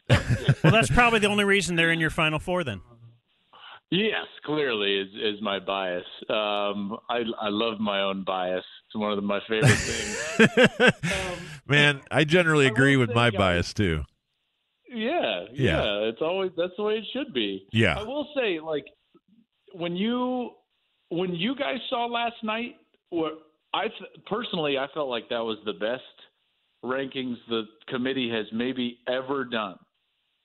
Well, 0.63 0.71
that's 0.71 0.89
probably 0.89 1.19
the 1.19 1.27
only 1.27 1.43
reason 1.45 1.75
they're 1.75 1.91
in 1.91 1.99
your 1.99 2.09
Final 2.11 2.37
Four 2.39 2.63
then. 2.63 2.81
yes, 3.91 4.25
clearly 4.43 4.97
is 4.99 5.07
is 5.15 5.41
my 5.41 5.59
bias. 5.59 6.05
Um, 6.29 6.97
I 7.09 7.23
I 7.39 7.49
love 7.49 7.79
my 7.79 8.01
own 8.01 8.23
bias. 8.23 8.63
It's 8.87 8.95
one 8.95 9.11
of 9.11 9.15
the, 9.15 9.21
my 9.23 9.39
favorite 9.49 9.71
things. 9.71 10.91
man, 11.67 12.01
I 12.11 12.23
generally 12.23 12.67
agree 12.67 12.97
with 12.97 13.13
my 13.13 13.29
bias 13.31 13.73
too. 13.73 14.03
Yeah, 14.87 15.45
Yeah. 15.53 15.83
yeah, 15.83 16.09
It's 16.09 16.21
always 16.21 16.51
that's 16.55 16.73
the 16.77 16.83
way 16.83 16.95
it 16.95 17.05
should 17.13 17.33
be. 17.33 17.67
Yeah. 17.71 17.97
I 17.99 18.03
will 18.03 18.27
say, 18.35 18.59
like, 18.59 18.85
when 19.73 19.95
you 19.95 20.51
when 21.09 21.33
you 21.33 21.55
guys 21.55 21.79
saw 21.89 22.05
last 22.05 22.43
night, 22.43 22.75
what 23.15 23.33
I 23.73 23.87
th- 23.87 24.25
personally 24.27 24.77
I 24.77 24.87
felt 24.93 25.09
like 25.09 25.29
that 25.29 25.39
was 25.39 25.57
the 25.65 25.73
best 25.73 26.03
rankings 26.83 27.35
the 27.49 27.63
committee 27.87 28.29
has 28.29 28.45
maybe 28.53 28.99
ever 29.07 29.45
done. 29.45 29.77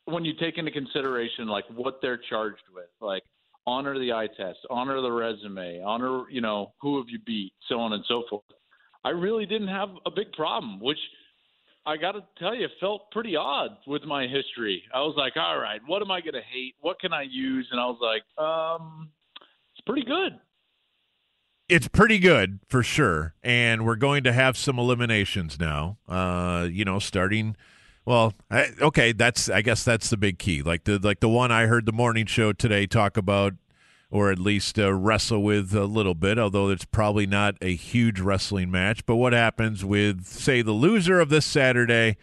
When 0.06 0.24
you 0.24 0.32
take 0.40 0.58
into 0.58 0.70
consideration 0.70 1.46
like 1.46 1.64
what 1.74 1.98
they're 2.00 2.20
charged 2.28 2.62
with, 2.74 2.88
like 3.00 3.22
honor 3.66 3.98
the 3.98 4.12
eye 4.12 4.28
test, 4.36 4.58
honor 4.70 5.00
the 5.00 5.10
resume, 5.10 5.82
honor 5.82 6.24
you 6.30 6.40
know 6.40 6.72
who 6.80 6.98
have 6.98 7.08
you 7.08 7.18
beat, 7.26 7.52
so 7.68 7.78
on 7.78 7.92
and 7.92 8.04
so 8.08 8.24
forth. 8.28 8.42
I 9.04 9.10
really 9.10 9.46
didn't 9.46 9.68
have 9.68 9.90
a 10.06 10.10
big 10.10 10.32
problem, 10.32 10.80
which 10.80 10.98
I 11.86 11.96
got 11.96 12.12
to 12.12 12.20
tell 12.38 12.54
you, 12.54 12.68
felt 12.78 13.10
pretty 13.10 13.36
odd 13.36 13.70
with 13.86 14.04
my 14.04 14.26
history. 14.26 14.82
I 14.94 15.00
was 15.00 15.14
like, 15.16 15.36
all 15.36 15.58
right, 15.58 15.80
what 15.86 16.02
am 16.02 16.10
I 16.10 16.20
going 16.20 16.34
to 16.34 16.42
hate? 16.52 16.74
What 16.80 17.00
can 17.00 17.12
I 17.12 17.22
use? 17.22 17.66
And 17.70 17.80
I 17.80 17.86
was 17.86 17.98
like, 18.02 18.44
um, 18.44 19.08
it's 19.72 19.84
pretty 19.86 20.04
good. 20.04 20.38
It's 21.70 21.86
pretty 21.86 22.18
good 22.18 22.58
for 22.66 22.82
sure, 22.82 23.34
and 23.44 23.86
we're 23.86 23.94
going 23.94 24.24
to 24.24 24.32
have 24.32 24.56
some 24.56 24.76
eliminations 24.76 25.56
now. 25.60 25.98
Uh, 26.08 26.66
you 26.68 26.84
know, 26.84 26.98
starting. 26.98 27.56
Well, 28.04 28.34
I, 28.50 28.70
okay, 28.80 29.12
that's 29.12 29.48
I 29.48 29.62
guess 29.62 29.84
that's 29.84 30.10
the 30.10 30.16
big 30.16 30.40
key. 30.40 30.62
Like 30.62 30.82
the 30.82 30.98
like 30.98 31.20
the 31.20 31.28
one 31.28 31.52
I 31.52 31.66
heard 31.66 31.86
the 31.86 31.92
morning 31.92 32.26
show 32.26 32.52
today 32.52 32.88
talk 32.88 33.16
about, 33.16 33.54
or 34.10 34.32
at 34.32 34.40
least 34.40 34.80
uh, 34.80 34.92
wrestle 34.92 35.44
with 35.44 35.72
a 35.72 35.84
little 35.84 36.16
bit. 36.16 36.40
Although 36.40 36.70
it's 36.70 36.84
probably 36.84 37.24
not 37.24 37.54
a 37.62 37.76
huge 37.76 38.18
wrestling 38.18 38.72
match. 38.72 39.06
But 39.06 39.14
what 39.14 39.32
happens 39.32 39.84
with 39.84 40.26
say 40.26 40.62
the 40.62 40.72
loser 40.72 41.20
of 41.20 41.28
this 41.28 41.46
Saturday, 41.46 42.16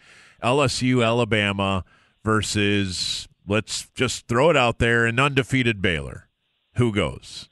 LSU 0.44 1.02
Alabama 1.02 1.86
versus 2.22 3.28
let's 3.46 3.88
just 3.94 4.28
throw 4.28 4.50
it 4.50 4.58
out 4.58 4.78
there 4.78 5.06
an 5.06 5.18
undefeated 5.18 5.80
Baylor. 5.80 6.28
Who 6.74 6.92
goes? 6.92 7.48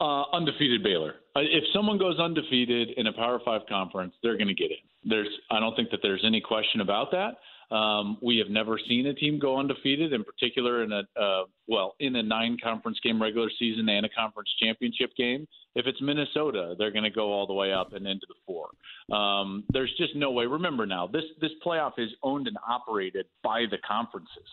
Uh, 0.00 0.24
undefeated 0.32 0.82
Baylor. 0.82 1.14
Uh, 1.36 1.40
If 1.40 1.64
someone 1.72 1.98
goes 1.98 2.18
undefeated 2.18 2.90
in 2.96 3.06
a 3.06 3.12
Power 3.12 3.40
Five 3.44 3.62
conference, 3.68 4.14
they're 4.22 4.36
going 4.36 4.48
to 4.48 4.54
get 4.54 4.70
in. 4.70 5.08
There's, 5.08 5.28
I 5.50 5.60
don't 5.60 5.76
think 5.76 5.90
that 5.90 6.00
there's 6.02 6.24
any 6.24 6.40
question 6.40 6.80
about 6.80 7.12
that. 7.12 7.36
Um, 7.74 8.18
we 8.20 8.36
have 8.38 8.48
never 8.48 8.78
seen 8.88 9.06
a 9.06 9.14
team 9.14 9.38
go 9.38 9.58
undefeated, 9.58 10.12
in 10.12 10.22
particular 10.24 10.82
in 10.82 10.92
a 10.92 11.02
uh, 11.20 11.44
well 11.66 11.94
in 11.98 12.16
a 12.16 12.22
nine-conference 12.22 12.98
game 13.02 13.20
regular 13.20 13.48
season 13.58 13.88
and 13.88 14.04
a 14.04 14.08
conference 14.08 14.50
championship 14.62 15.10
game. 15.16 15.46
If 15.74 15.86
it's 15.86 16.00
Minnesota, 16.00 16.74
they're 16.78 16.90
going 16.92 17.04
to 17.04 17.10
go 17.10 17.32
all 17.32 17.46
the 17.46 17.54
way 17.54 17.72
up 17.72 17.94
and 17.94 18.06
into 18.06 18.26
the 18.28 18.34
four. 18.46 18.68
Um, 19.16 19.64
there's 19.72 19.92
just 19.96 20.14
no 20.14 20.30
way. 20.30 20.46
Remember 20.46 20.86
now, 20.86 21.06
this 21.06 21.24
this 21.40 21.52
playoff 21.64 21.92
is 21.98 22.10
owned 22.22 22.48
and 22.48 22.56
operated 22.68 23.26
by 23.42 23.64
the 23.70 23.78
conferences, 23.86 24.48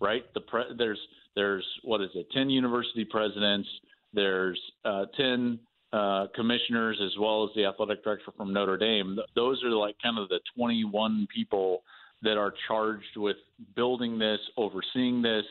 right? 0.00 0.24
The 0.34 0.40
pre- 0.40 0.74
there's 0.76 0.98
there's 1.34 1.64
what 1.84 2.00
is 2.00 2.10
it? 2.14 2.26
Ten 2.32 2.50
university 2.50 3.04
presidents. 3.04 3.68
There's 4.16 4.60
uh, 4.84 5.04
10 5.16 5.60
uh, 5.92 6.26
commissioners 6.34 6.98
as 7.04 7.12
well 7.20 7.44
as 7.44 7.50
the 7.54 7.64
athletic 7.64 8.02
director 8.02 8.32
from 8.36 8.52
Notre 8.52 8.76
Dame. 8.76 9.18
Those 9.36 9.62
are 9.62 9.70
like 9.70 9.94
kind 10.02 10.18
of 10.18 10.28
the 10.28 10.40
21 10.56 11.28
people 11.32 11.82
that 12.22 12.36
are 12.36 12.52
charged 12.66 13.16
with 13.16 13.36
building 13.76 14.18
this, 14.18 14.40
overseeing 14.56 15.22
this. 15.22 15.44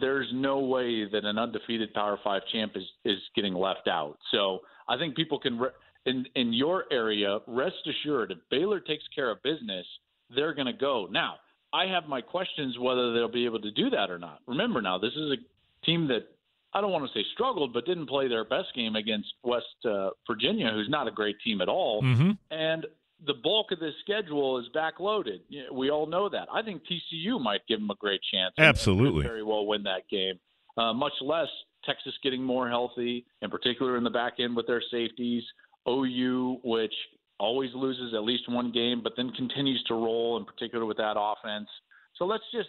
There's 0.00 0.26
no 0.32 0.58
way 0.58 1.04
that 1.04 1.24
an 1.24 1.38
undefeated 1.38 1.94
Power 1.94 2.18
Five 2.24 2.42
champ 2.50 2.72
is 2.74 2.82
is 3.04 3.18
getting 3.36 3.54
left 3.54 3.86
out. 3.86 4.18
So 4.32 4.60
I 4.88 4.98
think 4.98 5.14
people 5.14 5.38
can 5.38 5.58
re- 5.58 5.70
in 6.06 6.26
in 6.34 6.52
your 6.52 6.84
area 6.90 7.38
rest 7.46 7.76
assured 7.86 8.32
if 8.32 8.38
Baylor 8.50 8.80
takes 8.80 9.04
care 9.14 9.30
of 9.30 9.40
business, 9.44 9.86
they're 10.34 10.54
going 10.54 10.66
to 10.66 10.72
go. 10.72 11.06
Now 11.10 11.34
I 11.72 11.86
have 11.86 12.08
my 12.08 12.20
questions 12.22 12.76
whether 12.78 13.12
they'll 13.12 13.30
be 13.30 13.44
able 13.44 13.60
to 13.60 13.70
do 13.70 13.90
that 13.90 14.10
or 14.10 14.18
not. 14.18 14.40
Remember 14.46 14.82
now, 14.82 14.98
this 14.98 15.12
is 15.12 15.32
a 15.32 15.86
team 15.86 16.08
that 16.08 16.26
I 16.74 16.80
don't 16.80 16.90
want 16.90 17.10
to 17.10 17.18
say 17.18 17.24
struggled, 17.32 17.72
but 17.72 17.86
didn't 17.86 18.08
play 18.08 18.28
their 18.28 18.44
best 18.44 18.74
game 18.74 18.96
against 18.96 19.32
West 19.42 19.66
uh, 19.84 20.10
Virginia, 20.26 20.70
who's 20.72 20.88
not 20.88 21.06
a 21.06 21.10
great 21.10 21.36
team 21.44 21.60
at 21.60 21.68
all. 21.68 22.02
Mm-hmm. 22.02 22.32
And 22.50 22.86
the 23.26 23.34
bulk 23.34 23.70
of 23.72 23.80
this 23.80 23.94
schedule 24.02 24.58
is 24.58 24.66
backloaded. 24.74 25.40
We 25.72 25.90
all 25.90 26.06
know 26.06 26.28
that. 26.28 26.48
I 26.52 26.62
think 26.62 26.82
TCU 26.82 27.40
might 27.40 27.60
give 27.68 27.80
them 27.80 27.90
a 27.90 27.94
great 27.94 28.20
chance. 28.32 28.54
Absolutely. 28.58 29.22
very 29.22 29.42
well 29.42 29.66
win 29.66 29.84
that 29.84 30.08
game. 30.10 30.38
Uh, 30.76 30.92
much 30.92 31.12
less 31.20 31.48
Texas 31.84 32.12
getting 32.22 32.42
more 32.42 32.68
healthy, 32.68 33.24
in 33.40 33.50
particular 33.50 33.96
in 33.96 34.04
the 34.04 34.10
back 34.10 34.34
end 34.40 34.56
with 34.56 34.66
their 34.66 34.82
safeties. 34.90 35.44
OU, 35.88 36.60
which 36.64 36.94
always 37.38 37.70
loses 37.74 38.14
at 38.14 38.22
least 38.22 38.48
one 38.48 38.72
game, 38.72 39.00
but 39.02 39.12
then 39.16 39.30
continues 39.32 39.82
to 39.84 39.94
roll, 39.94 40.36
in 40.38 40.44
particular 40.44 40.86
with 40.86 40.96
that 40.96 41.14
offense. 41.16 41.68
So 42.16 42.24
let's 42.24 42.44
just, 42.52 42.68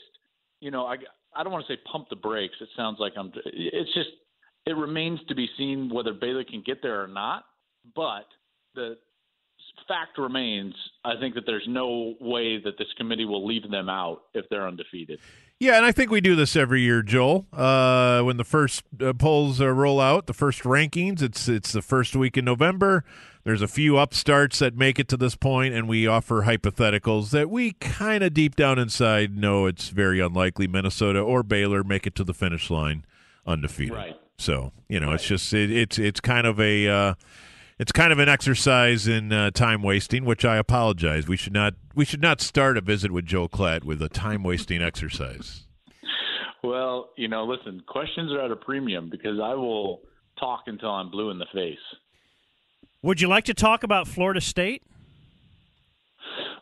you 0.59 0.71
know, 0.71 0.85
I, 0.85 0.95
I 1.35 1.43
don't 1.43 1.51
want 1.51 1.65
to 1.67 1.73
say 1.73 1.79
pump 1.91 2.09
the 2.09 2.15
brakes. 2.15 2.55
It 2.61 2.69
sounds 2.75 2.97
like 2.99 3.13
I'm. 3.17 3.31
It's 3.45 3.93
just 3.93 4.09
it 4.65 4.75
remains 4.75 5.19
to 5.27 5.35
be 5.35 5.47
seen 5.57 5.89
whether 5.93 6.13
Baylor 6.13 6.43
can 6.43 6.63
get 6.65 6.81
there 6.81 7.03
or 7.03 7.07
not. 7.07 7.43
But 7.95 8.25
the 8.73 8.97
fact 9.87 10.17
remains, 10.17 10.73
I 11.03 11.13
think 11.19 11.35
that 11.35 11.45
there's 11.45 11.65
no 11.67 12.15
way 12.19 12.59
that 12.63 12.77
this 12.77 12.87
committee 12.97 13.25
will 13.25 13.45
leave 13.45 13.69
them 13.69 13.89
out 13.89 14.23
if 14.33 14.45
they're 14.49 14.67
undefeated. 14.67 15.19
Yeah, 15.59 15.77
and 15.77 15.85
I 15.85 15.93
think 15.93 16.11
we 16.11 16.19
do 16.19 16.35
this 16.35 16.57
every 16.57 16.81
year, 16.81 17.01
Joel. 17.01 17.45
Uh, 17.53 18.21
when 18.23 18.35
the 18.35 18.43
first 18.43 18.83
uh, 19.01 19.13
polls 19.13 19.61
uh, 19.61 19.69
roll 19.69 20.01
out, 20.01 20.27
the 20.27 20.33
first 20.33 20.63
rankings, 20.63 21.21
it's 21.21 21.47
it's 21.47 21.71
the 21.71 21.81
first 21.81 22.13
week 22.13 22.37
in 22.37 22.43
November. 22.43 23.05
There's 23.45 23.61
a 23.61 23.67
few 23.67 23.97
upstarts 23.97 24.59
that 24.59 24.75
make 24.75 24.99
it 24.99 25.07
to 25.09 25.17
this 25.17 25.35
point, 25.35 25.73
and 25.73 25.87
we 25.87 26.07
offer 26.07 26.43
hypotheticals 26.43 27.29
that 27.29 27.49
we 27.49 27.73
kind 27.73 28.21
of 28.21 28.33
deep 28.33 28.55
down 28.57 28.77
inside 28.77 29.37
know 29.37 29.65
it's 29.65 29.89
very 29.89 30.19
unlikely 30.19 30.67
Minnesota 30.67 31.19
or 31.19 31.41
Baylor 31.41 31.85
make 31.85 32.05
it 32.05 32.15
to 32.15 32.25
the 32.25 32.33
finish 32.33 32.69
line 32.69 33.05
undefeated. 33.47 33.95
Right. 33.95 34.19
So 34.37 34.73
you 34.89 34.99
know, 34.99 35.13
it's 35.13 35.25
just 35.25 35.53
it, 35.53 35.71
it's 35.71 35.97
it's 35.97 36.19
kind 36.19 36.45
of 36.45 36.59
a 36.59 36.87
uh, 36.89 37.13
it's 37.79 37.91
kind 37.91 38.11
of 38.11 38.19
an 38.19 38.29
exercise 38.29 39.07
in 39.07 39.31
uh, 39.33 39.51
time 39.51 39.81
wasting, 39.83 40.25
which 40.25 40.45
I 40.45 40.57
apologize. 40.57 41.27
We 41.27 41.37
should 41.37 41.53
not 41.53 41.73
we 41.93 42.05
should 42.05 42.21
not 42.21 42.41
start 42.41 42.77
a 42.77 42.81
visit 42.81 43.11
with 43.11 43.25
Joe 43.25 43.47
Klatt 43.47 43.83
with 43.83 44.01
a 44.01 44.09
time 44.09 44.43
wasting 44.43 44.81
exercise. 44.81 45.63
Well, 46.63 47.09
you 47.15 47.27
know, 47.27 47.43
listen, 47.45 47.81
questions 47.87 48.31
are 48.31 48.41
at 48.41 48.51
a 48.51 48.55
premium 48.55 49.09
because 49.09 49.39
I 49.41 49.53
will 49.53 50.01
talk 50.39 50.63
until 50.67 50.89
I'm 50.89 51.11
blue 51.11 51.29
in 51.29 51.37
the 51.37 51.45
face. 51.53 51.77
Would 53.03 53.21
you 53.21 53.27
like 53.27 53.45
to 53.45 53.53
talk 53.53 53.83
about 53.83 54.07
Florida 54.07 54.41
State? 54.41 54.81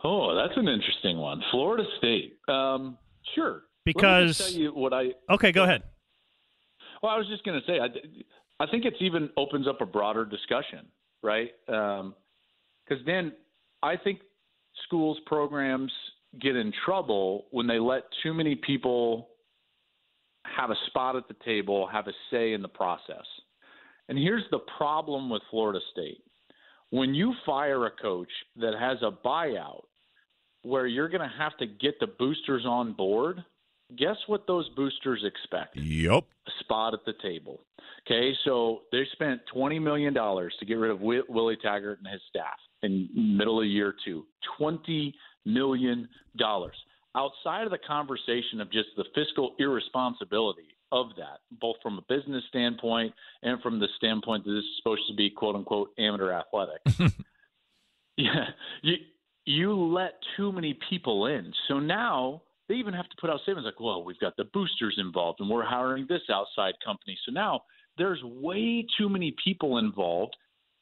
Oh, 0.04 0.36
that's 0.36 0.58
an 0.58 0.68
interesting 0.68 1.18
one. 1.18 1.42
Florida 1.52 1.86
State. 1.98 2.38
Um, 2.50 2.98
sure. 3.34 3.54
Let 3.54 3.60
me 3.86 3.94
Because- 3.94 4.38
tell 4.40 4.50
you 4.52 4.72
what 4.74 4.94
I. 4.94 5.14
Okay, 5.30 5.52
go 5.54 5.64
ahead. 5.64 5.84
Well, 7.02 7.12
I 7.12 7.18
was 7.18 7.28
just 7.28 7.44
going 7.46 7.60
to 7.60 7.66
say, 7.66 7.80
I, 7.80 7.88
I 8.64 8.68
think 8.70 8.86
it's 8.86 8.98
even 9.02 9.30
opens 9.38 9.68
up 9.68 9.82
a 9.82 9.86
broader 9.86 10.24
discussion, 10.26 10.86
right? 11.24 11.52
Um, 11.68 12.14
because 12.88 13.04
then 13.06 13.32
I 13.82 13.96
think 13.98 14.20
schools 14.86 15.18
programs 15.26 15.92
get 16.42 16.56
in 16.56 16.74
trouble 16.86 17.46
when 17.52 17.66
they 17.66 17.80
let 17.80 18.04
too 18.22 18.34
many 18.34 18.56
people 18.56 19.30
have 20.44 20.70
a 20.70 20.76
spot 20.88 21.16
at 21.16 21.28
the 21.28 21.36
table, 21.46 21.88
have 21.88 22.08
a 22.08 22.14
say 22.30 22.54
in 22.54 22.62
the 22.62 22.68
process. 22.68 23.26
And 24.10 24.18
here's 24.18 24.44
the 24.52 24.60
problem 24.78 25.30
with 25.30 25.42
Florida 25.50 25.80
State. 25.92 26.22
When 26.90 27.16
you 27.16 27.34
fire 27.46 27.86
a 27.86 27.92
coach 27.92 28.30
that 28.58 28.74
has 28.78 28.98
a 29.02 29.12
buyout 29.26 29.84
where 30.64 30.86
you're 30.86 31.10
going 31.10 31.28
to 31.28 31.38
have 31.38 31.58
to 31.58 31.66
get 31.66 32.00
the 32.00 32.08
boosters 32.08 32.66
on 32.66 32.94
board, 32.94 33.44
guess 33.98 34.18
what 34.28 34.48
those 34.48 34.70
boosters 34.70 35.24
expect? 35.26 35.78
Yep. 35.78 36.24
A 36.48 36.52
spot 36.60 36.94
at 36.94 37.06
the 37.06 37.14
table. 37.22 37.62
Okay, 38.06 38.34
so 38.44 38.82
they 38.92 39.04
spent 39.14 39.42
$20 39.56 39.82
million 39.82 40.14
to 40.14 40.66
get 40.66 40.74
rid 40.76 40.92
of 40.92 41.00
Willie 41.02 41.58
Taggart 41.62 42.00
and 42.00 42.12
his 42.12 42.22
staff 42.30 42.58
in 42.82 43.10
middle 43.16 43.62
of 43.62 43.66
year 43.66 43.96
two. 44.04 44.26
$20 44.60 45.14
million. 45.46 46.08
Outside 47.16 47.64
of 47.64 47.72
the 47.72 47.78
conversation 47.88 48.60
of 48.60 48.72
just 48.72 48.90
the 48.98 49.06
fiscal 49.16 49.56
irresponsibility 49.60 50.68
of 50.92 51.08
that, 51.18 51.40
both 51.60 51.76
from 51.82 51.98
a 51.98 52.02
business 52.08 52.44
standpoint 52.50 53.14
and 53.42 53.62
from 53.62 53.80
the 53.80 53.88
standpoint 53.98 54.44
that 54.46 54.52
this 54.52 54.64
is 54.64 54.78
supposed 54.78 55.02
to 55.08 55.16
be 55.16 55.30
quote 55.30 55.56
unquote 55.56 55.90
amateur 55.98 56.32
athletics. 56.32 57.00
yeah, 58.18 58.46
you 58.82 58.96
you 59.46 59.74
let 59.76 60.14
too 60.38 60.52
many 60.52 60.78
people 60.90 61.26
in. 61.26 61.52
So 61.68 61.80
now 61.80 62.42
they 62.68 62.76
even 62.76 62.94
have 62.94 63.10
to 63.10 63.16
put 63.20 63.30
out 63.30 63.42
statements 63.42 63.66
like, 63.66 63.80
well, 63.80 64.04
we've 64.04 64.20
got 64.20 64.36
the 64.38 64.46
boosters 64.46 64.96
involved 64.98 65.40
and 65.40 65.50
we're 65.50 65.66
hiring 65.66 66.06
this 66.08 66.22
outside 66.32 66.74
company. 66.86 67.18
So 67.26 67.32
now 67.32 67.62
there's 67.98 68.22
way 68.24 68.86
too 68.98 69.10
many 69.10 69.36
people 69.44 69.78
involved. 69.78 70.36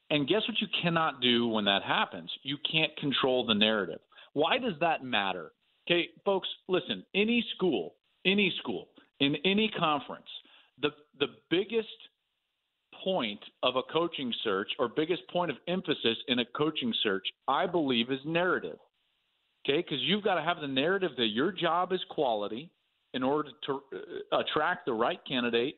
And 0.10 0.28
guess 0.28 0.42
what 0.48 0.60
you 0.60 0.68
cannot 0.82 1.22
do 1.22 1.48
when 1.48 1.66
that 1.66 1.84
happens? 1.84 2.30
You 2.44 2.58
can't 2.70 2.96
control 2.98 3.46
the 3.46 3.54
narrative. 3.54 4.00
Why 4.34 4.58
does 4.58 4.74
that 4.82 5.04
matter? 5.04 5.52
Okay, 5.90 6.10
folks, 6.26 6.48
listen, 6.68 7.04
any 7.16 7.46
school, 7.56 7.96
any 8.26 8.54
school, 8.60 8.90
in 9.20 9.36
any 9.46 9.72
conference, 9.78 10.28
the 10.82 10.90
the 11.20 11.28
biggest 11.50 11.88
point 13.04 13.40
of 13.64 13.76
a 13.76 13.84
coaching 13.92 14.34
search 14.44 14.70
or 14.80 14.88
biggest 14.88 15.22
point 15.30 15.50
of 15.50 15.58
emphasis 15.68 16.18
in 16.28 16.40
a 16.40 16.46
coaching 16.56 16.94
search, 17.02 17.26
I 17.48 17.66
believe, 17.66 18.12
is 18.12 18.20
narrative. 18.26 18.78
Okay, 19.64 19.78
because 19.78 20.00
you've 20.02 20.24
got 20.24 20.36
to 20.36 20.42
have 20.42 20.58
the 20.60 20.68
narrative 20.68 21.12
that 21.18 21.28
your 21.28 21.52
job 21.52 21.94
is 21.94 22.00
quality 22.10 22.72
in 23.14 23.24
order 23.24 23.50
to 23.68 23.82
uh, 24.32 24.40
attract 24.40 24.86
the 24.86 24.94
right 24.94 25.20
candidate 25.28 25.76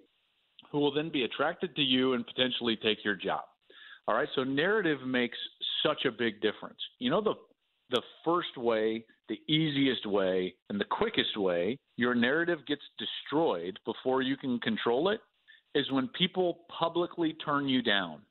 who 0.71 0.79
will 0.79 0.93
then 0.93 1.09
be 1.09 1.23
attracted 1.23 1.75
to 1.75 1.81
you 1.81 2.13
and 2.13 2.25
potentially 2.25 2.77
take 2.81 3.03
your 3.03 3.15
job. 3.15 3.41
All 4.07 4.15
right, 4.15 4.27
so 4.35 4.43
narrative 4.43 4.99
makes 5.05 5.37
such 5.85 6.05
a 6.05 6.11
big 6.11 6.41
difference. 6.41 6.79
You 6.99 7.09
know 7.09 7.21
the 7.21 7.33
the 7.89 8.01
first 8.25 8.57
way, 8.57 9.05
the 9.29 9.39
easiest 9.47 10.05
way, 10.07 10.55
and 10.69 10.79
the 10.79 10.85
quickest 10.85 11.37
way 11.37 11.77
your 11.95 12.15
narrative 12.15 12.59
gets 12.67 12.81
destroyed 12.97 13.77
before 13.85 14.21
you 14.21 14.35
can 14.35 14.59
control 14.59 15.09
it 15.09 15.19
is 15.75 15.91
when 15.91 16.07
people 16.17 16.61
publicly 16.79 17.35
turn 17.45 17.67
you 17.67 17.81
down 17.81 18.21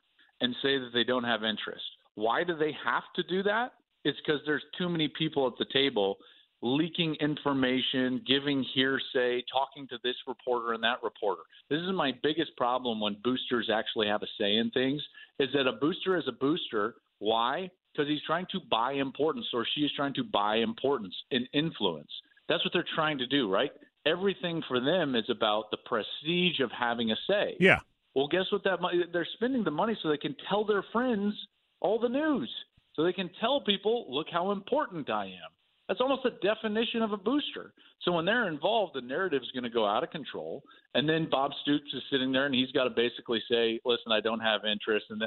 and 0.40 0.55
say 0.62 0.78
that 0.78 0.90
they 0.92 1.05
don't 1.05 1.24
have 1.24 1.44
interest. 1.44 1.84
Why 2.14 2.42
do 2.44 2.57
they 2.57 2.74
have 2.84 3.05
to 3.16 3.22
do 3.22 3.42
that? 3.44 3.72
It's 4.05 4.18
because 4.24 4.40
there's 4.46 4.64
too 4.76 4.88
many 4.88 5.09
people 5.09 5.46
at 5.46 5.55
the 5.59 5.66
table 5.72 6.18
leaking 6.62 7.16
information, 7.16 8.22
giving 8.26 8.64
hearsay, 8.74 9.42
talking 9.53 9.86
to 9.88 9.98
this 10.05 10.14
reporter 10.28 10.72
and 10.72 10.82
that 10.84 11.03
reporter. 11.03 11.42
This 11.68 11.80
is 11.80 11.92
my 11.92 12.12
biggest 12.22 12.57
problem 12.57 13.00
when 13.00 13.16
boosters 13.24 13.68
actually 13.72 14.07
have 14.07 14.22
a 14.22 14.26
say 14.38 14.57
in 14.57 14.70
things 14.70 15.03
is 15.40 15.48
that 15.55 15.66
a 15.66 15.72
booster 15.72 16.16
is 16.16 16.24
a 16.28 16.32
booster. 16.32 16.94
Why? 17.18 17.68
Because 17.92 18.09
he's 18.09 18.22
trying 18.26 18.46
to 18.53 18.61
buy 18.70 18.92
importance 18.92 19.46
or 19.53 19.66
she 19.74 19.82
is 19.82 19.90
trying 19.96 20.14
to 20.14 20.24
buy 20.24 20.57
importance 20.57 21.14
and 21.32 21.48
influence. 21.53 22.11
That's 22.48 22.64
what 22.64 22.72
they're 22.72 22.84
trying 22.94 23.18
to 23.18 23.26
do, 23.26 23.50
right? 23.50 23.72
Everything 24.07 24.62
for 24.68 24.80
them 24.80 25.14
is 25.16 25.24
about 25.28 25.70
the 25.70 25.78
prestige 25.84 26.61
of 26.61 26.70
having 26.70 27.11
a 27.11 27.16
say. 27.28 27.57
Yeah. 27.59 27.80
Well, 28.14 28.28
guess 28.28 28.44
what? 28.50 28.62
That 28.64 28.80
money 28.80 29.03
they're 29.12 29.26
spending 29.34 29.64
the 29.64 29.70
money 29.70 29.96
so 30.03 30.09
they 30.09 30.16
can 30.16 30.36
tell 30.48 30.64
their 30.64 30.84
friends 30.92 31.34
all 31.80 31.98
the 31.98 32.09
news, 32.09 32.50
so 32.95 33.03
they 33.03 33.12
can 33.12 33.30
tell 33.40 33.61
people, 33.61 34.07
look 34.09 34.26
how 34.30 34.53
important 34.53 35.11
I 35.11 35.26
am. 35.26 35.51
That's 35.88 36.01
almost 36.01 36.22
the 36.22 36.38
definition 36.43 37.03
of 37.03 37.12
a 37.12 37.16
booster. 37.16 37.74
So 38.03 38.12
when 38.12 38.24
they're 38.24 38.49
involved, 38.49 38.95
the 38.95 39.01
narrative 39.01 39.43
is 39.43 39.51
going 39.51 39.64
to 39.64 39.70
go 39.70 39.86
out 39.86 40.03
of 40.03 40.11
control, 40.11 40.62
and 40.95 41.09
then 41.09 41.28
Bob 41.30 41.51
Stoops 41.62 41.93
is 41.93 42.03
sitting 42.11 42.32
there, 42.32 42.47
and 42.47 42.55
he's 42.55 42.70
got 42.72 42.84
to 42.84 42.90
basically 42.90 43.43
say, 43.51 43.80
"Listen, 43.84 44.12
I 44.12 44.20
don't 44.20 44.40
have 44.40 44.64
interest." 44.64 45.07
And 45.11 45.22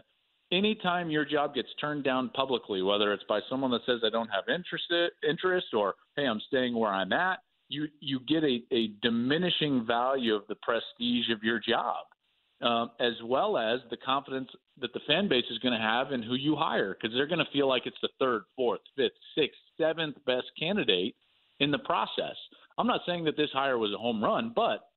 anytime 0.52 1.10
your 1.10 1.26
job 1.26 1.54
gets 1.54 1.70
turned 1.80 2.04
down 2.04 2.30
publicly, 2.30 2.82
whether 2.82 3.14
it's 3.14 3.24
by 3.28 3.42
someone 3.50 3.72
that 3.72 3.82
says 3.86 4.00
I 4.06 4.10
don't 4.10 4.30
have 4.30 4.46
interest, 4.48 4.86
interest, 5.28 5.68
or 5.74 5.96
hey, 6.16 6.26
I'm 6.26 6.42
staying 6.48 6.76
where 6.78 6.92
I'm 6.92 7.14
at, 7.14 7.40
you 7.70 7.88
you 8.00 8.20
get 8.28 8.44
a, 8.44 8.64
a 8.72 8.88
diminishing 9.02 9.86
value 9.86 10.36
of 10.36 10.44
the 10.48 10.56
prestige 10.56 11.30
of 11.32 11.44
your 11.44 11.60
job, 11.60 12.06
um, 12.62 12.92
as 13.00 13.14
well 13.24 13.58
as 13.58 13.80
the 13.90 13.98
confidence 13.98 14.50
that 14.80 14.94
the 14.94 15.00
fan 15.08 15.28
base 15.28 15.46
is 15.52 15.60
going 15.60 15.74
to 15.74 15.80
have 15.80 16.12
in 16.12 16.24
who 16.24 16.36
you 16.36 16.56
hire, 16.56 16.96
because 16.96 17.16
they're 17.16 17.28
going 17.28 17.40
to 17.40 17.52
feel 17.52 17.68
like 17.68 17.86
it's 17.86 17.98
the 18.02 18.10
third, 18.20 18.44
fourth, 18.56 18.82
fifth, 18.96 19.12
sixth, 19.38 19.60
seventh 19.80 20.16
best 20.26 20.48
candidate 20.60 21.16
in 21.60 21.72
the 21.72 21.80
process. 21.80 22.36
I'm 22.78 22.88
not 22.88 23.02
saying 23.06 23.26
that 23.26 23.38
this 23.38 23.50
hire 23.54 23.78
was 23.78 23.94
a 23.94 23.98
home 23.98 24.24
run, 24.24 24.52
but 24.56 24.90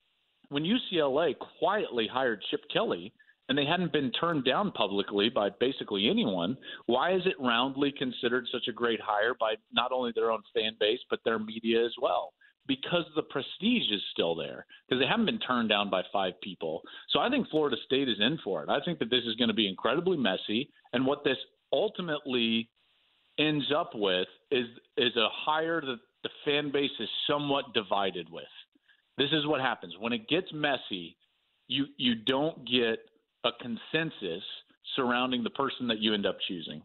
when 0.49 0.65
UCLA 0.65 1.35
quietly 1.59 2.09
hired 2.11 2.43
Chip 2.51 2.63
Kelly 2.73 3.13
and 3.49 3.57
they 3.57 3.65
hadn't 3.65 3.93
been 3.93 4.13
turned 4.13 4.45
down 4.45 4.73
publicly 4.73 5.29
by 5.29 5.51
basically 5.61 6.09
anyone, 6.09 6.57
why 6.87 7.15
is 7.15 7.23
it 7.27 7.35
roundly 7.39 7.93
considered 7.97 8.47
such 8.53 8.69
a 8.69 8.73
great 8.73 9.01
hire 9.01 9.35
by 9.39 9.55
not 9.73 9.93
only 9.93 10.13
their 10.15 10.31
own 10.31 10.43
fan 10.55 10.73
base 10.79 11.01
but 11.11 11.21
their 11.25 11.39
media 11.39 11.85
as 11.85 11.93
well? 12.01 12.33
Because 12.69 13.05
the 13.17 13.23
prestige 13.23 13.91
is 13.91 14.01
still 14.13 14.35
there 14.37 14.67
because 14.87 15.03
they 15.03 15.09
haven't 15.09 15.27
been 15.27 15.41
turned 15.41 15.69
down 15.69 15.91
by 15.91 16.03
five 16.13 16.35
people. 16.43 16.83
So 17.11 17.19
I 17.19 17.29
think 17.31 17.49
Florida 17.49 17.77
State 17.87 18.09
is 18.09 18.21
in 18.21 18.39
for 18.45 18.63
it. 18.63 18.69
I 18.69 18.79
think 18.85 18.99
that 19.01 19.11
this 19.11 19.25
is 19.25 19.35
going 19.35 19.49
to 19.49 19.55
be 19.55 19.67
incredibly 19.67 20.17
messy, 20.17 20.71
and 20.93 21.05
what 21.05 21.25
this 21.25 21.39
ultimately 21.73 22.71
ends 23.39 23.73
up 23.75 23.93
with 23.95 24.29
is 24.51 24.67
is 24.97 25.17
a 25.17 25.29
hire 25.33 25.81
that 25.81 25.99
the 26.23 26.31
fan 26.45 26.71
base 26.71 26.91
is 27.01 27.09
somewhat 27.29 27.73
divided 27.75 28.31
with. 28.31 28.45
This 29.17 29.31
is 29.33 29.47
what 29.47 29.61
happens 29.61 29.95
when 29.99 30.13
it 30.13 30.29
gets 30.29 30.53
messy. 30.53 31.17
You 31.67 31.87
you 31.97 32.15
don't 32.15 32.69
get 32.69 33.01
a 33.45 33.51
consensus 33.61 34.45
surrounding 34.97 35.43
the 35.43 35.51
person 35.51 35.89
that 35.89 35.99
you 35.99 36.15
end 36.15 36.27
up 36.27 36.39
choosing. 36.47 36.83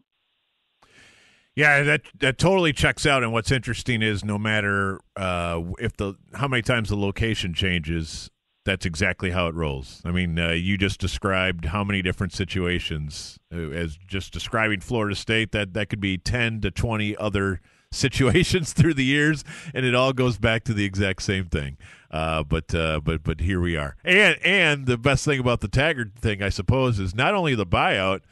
Yeah, 1.56 1.82
that 1.84 2.02
that 2.18 2.38
totally 2.38 2.72
checks 2.72 3.06
out. 3.06 3.22
And 3.22 3.32
what's 3.32 3.52
interesting 3.52 4.02
is 4.02 4.24
no 4.24 4.38
matter 4.38 5.00
uh, 5.16 5.62
if 5.78 5.96
the 5.96 6.14
how 6.34 6.48
many 6.48 6.62
times 6.62 6.88
the 6.88 6.96
location 6.96 7.54
changes, 7.54 8.30
that's 8.64 8.84
exactly 8.84 9.30
how 9.30 9.46
it 9.46 9.54
rolls. 9.54 10.02
I 10.04 10.10
mean, 10.10 10.38
uh, 10.38 10.50
you 10.50 10.76
just 10.76 10.98
described 10.98 11.66
how 11.66 11.84
many 11.84 12.02
different 12.02 12.32
situations 12.32 13.38
uh, 13.52 13.70
as 13.70 13.96
just 13.96 14.32
describing 14.32 14.80
Florida 14.80 15.14
State. 15.14 15.52
That 15.52 15.74
that 15.74 15.88
could 15.88 16.00
be 16.00 16.18
ten 16.18 16.60
to 16.62 16.72
twenty 16.72 17.16
other 17.16 17.60
situations 17.92 18.72
through 18.72 18.94
the 18.94 19.04
years, 19.04 19.44
and 19.72 19.86
it 19.86 19.94
all 19.94 20.12
goes 20.12 20.38
back 20.38 20.64
to 20.64 20.74
the 20.74 20.84
exact 20.84 21.22
same 21.22 21.44
thing. 21.44 21.76
Uh, 22.10 22.42
but 22.42 22.74
uh, 22.74 23.00
but 23.04 23.22
but 23.22 23.40
here 23.40 23.60
we 23.60 23.76
are. 23.76 23.94
And 24.04 24.38
and 24.44 24.86
the 24.86 24.98
best 24.98 25.24
thing 25.24 25.38
about 25.38 25.60
the 25.60 25.68
Taggart 25.68 26.16
thing, 26.18 26.42
I 26.42 26.48
suppose, 26.48 26.98
is 26.98 27.14
not 27.14 27.34
only 27.34 27.54
the 27.54 27.66
buyout 27.66 28.22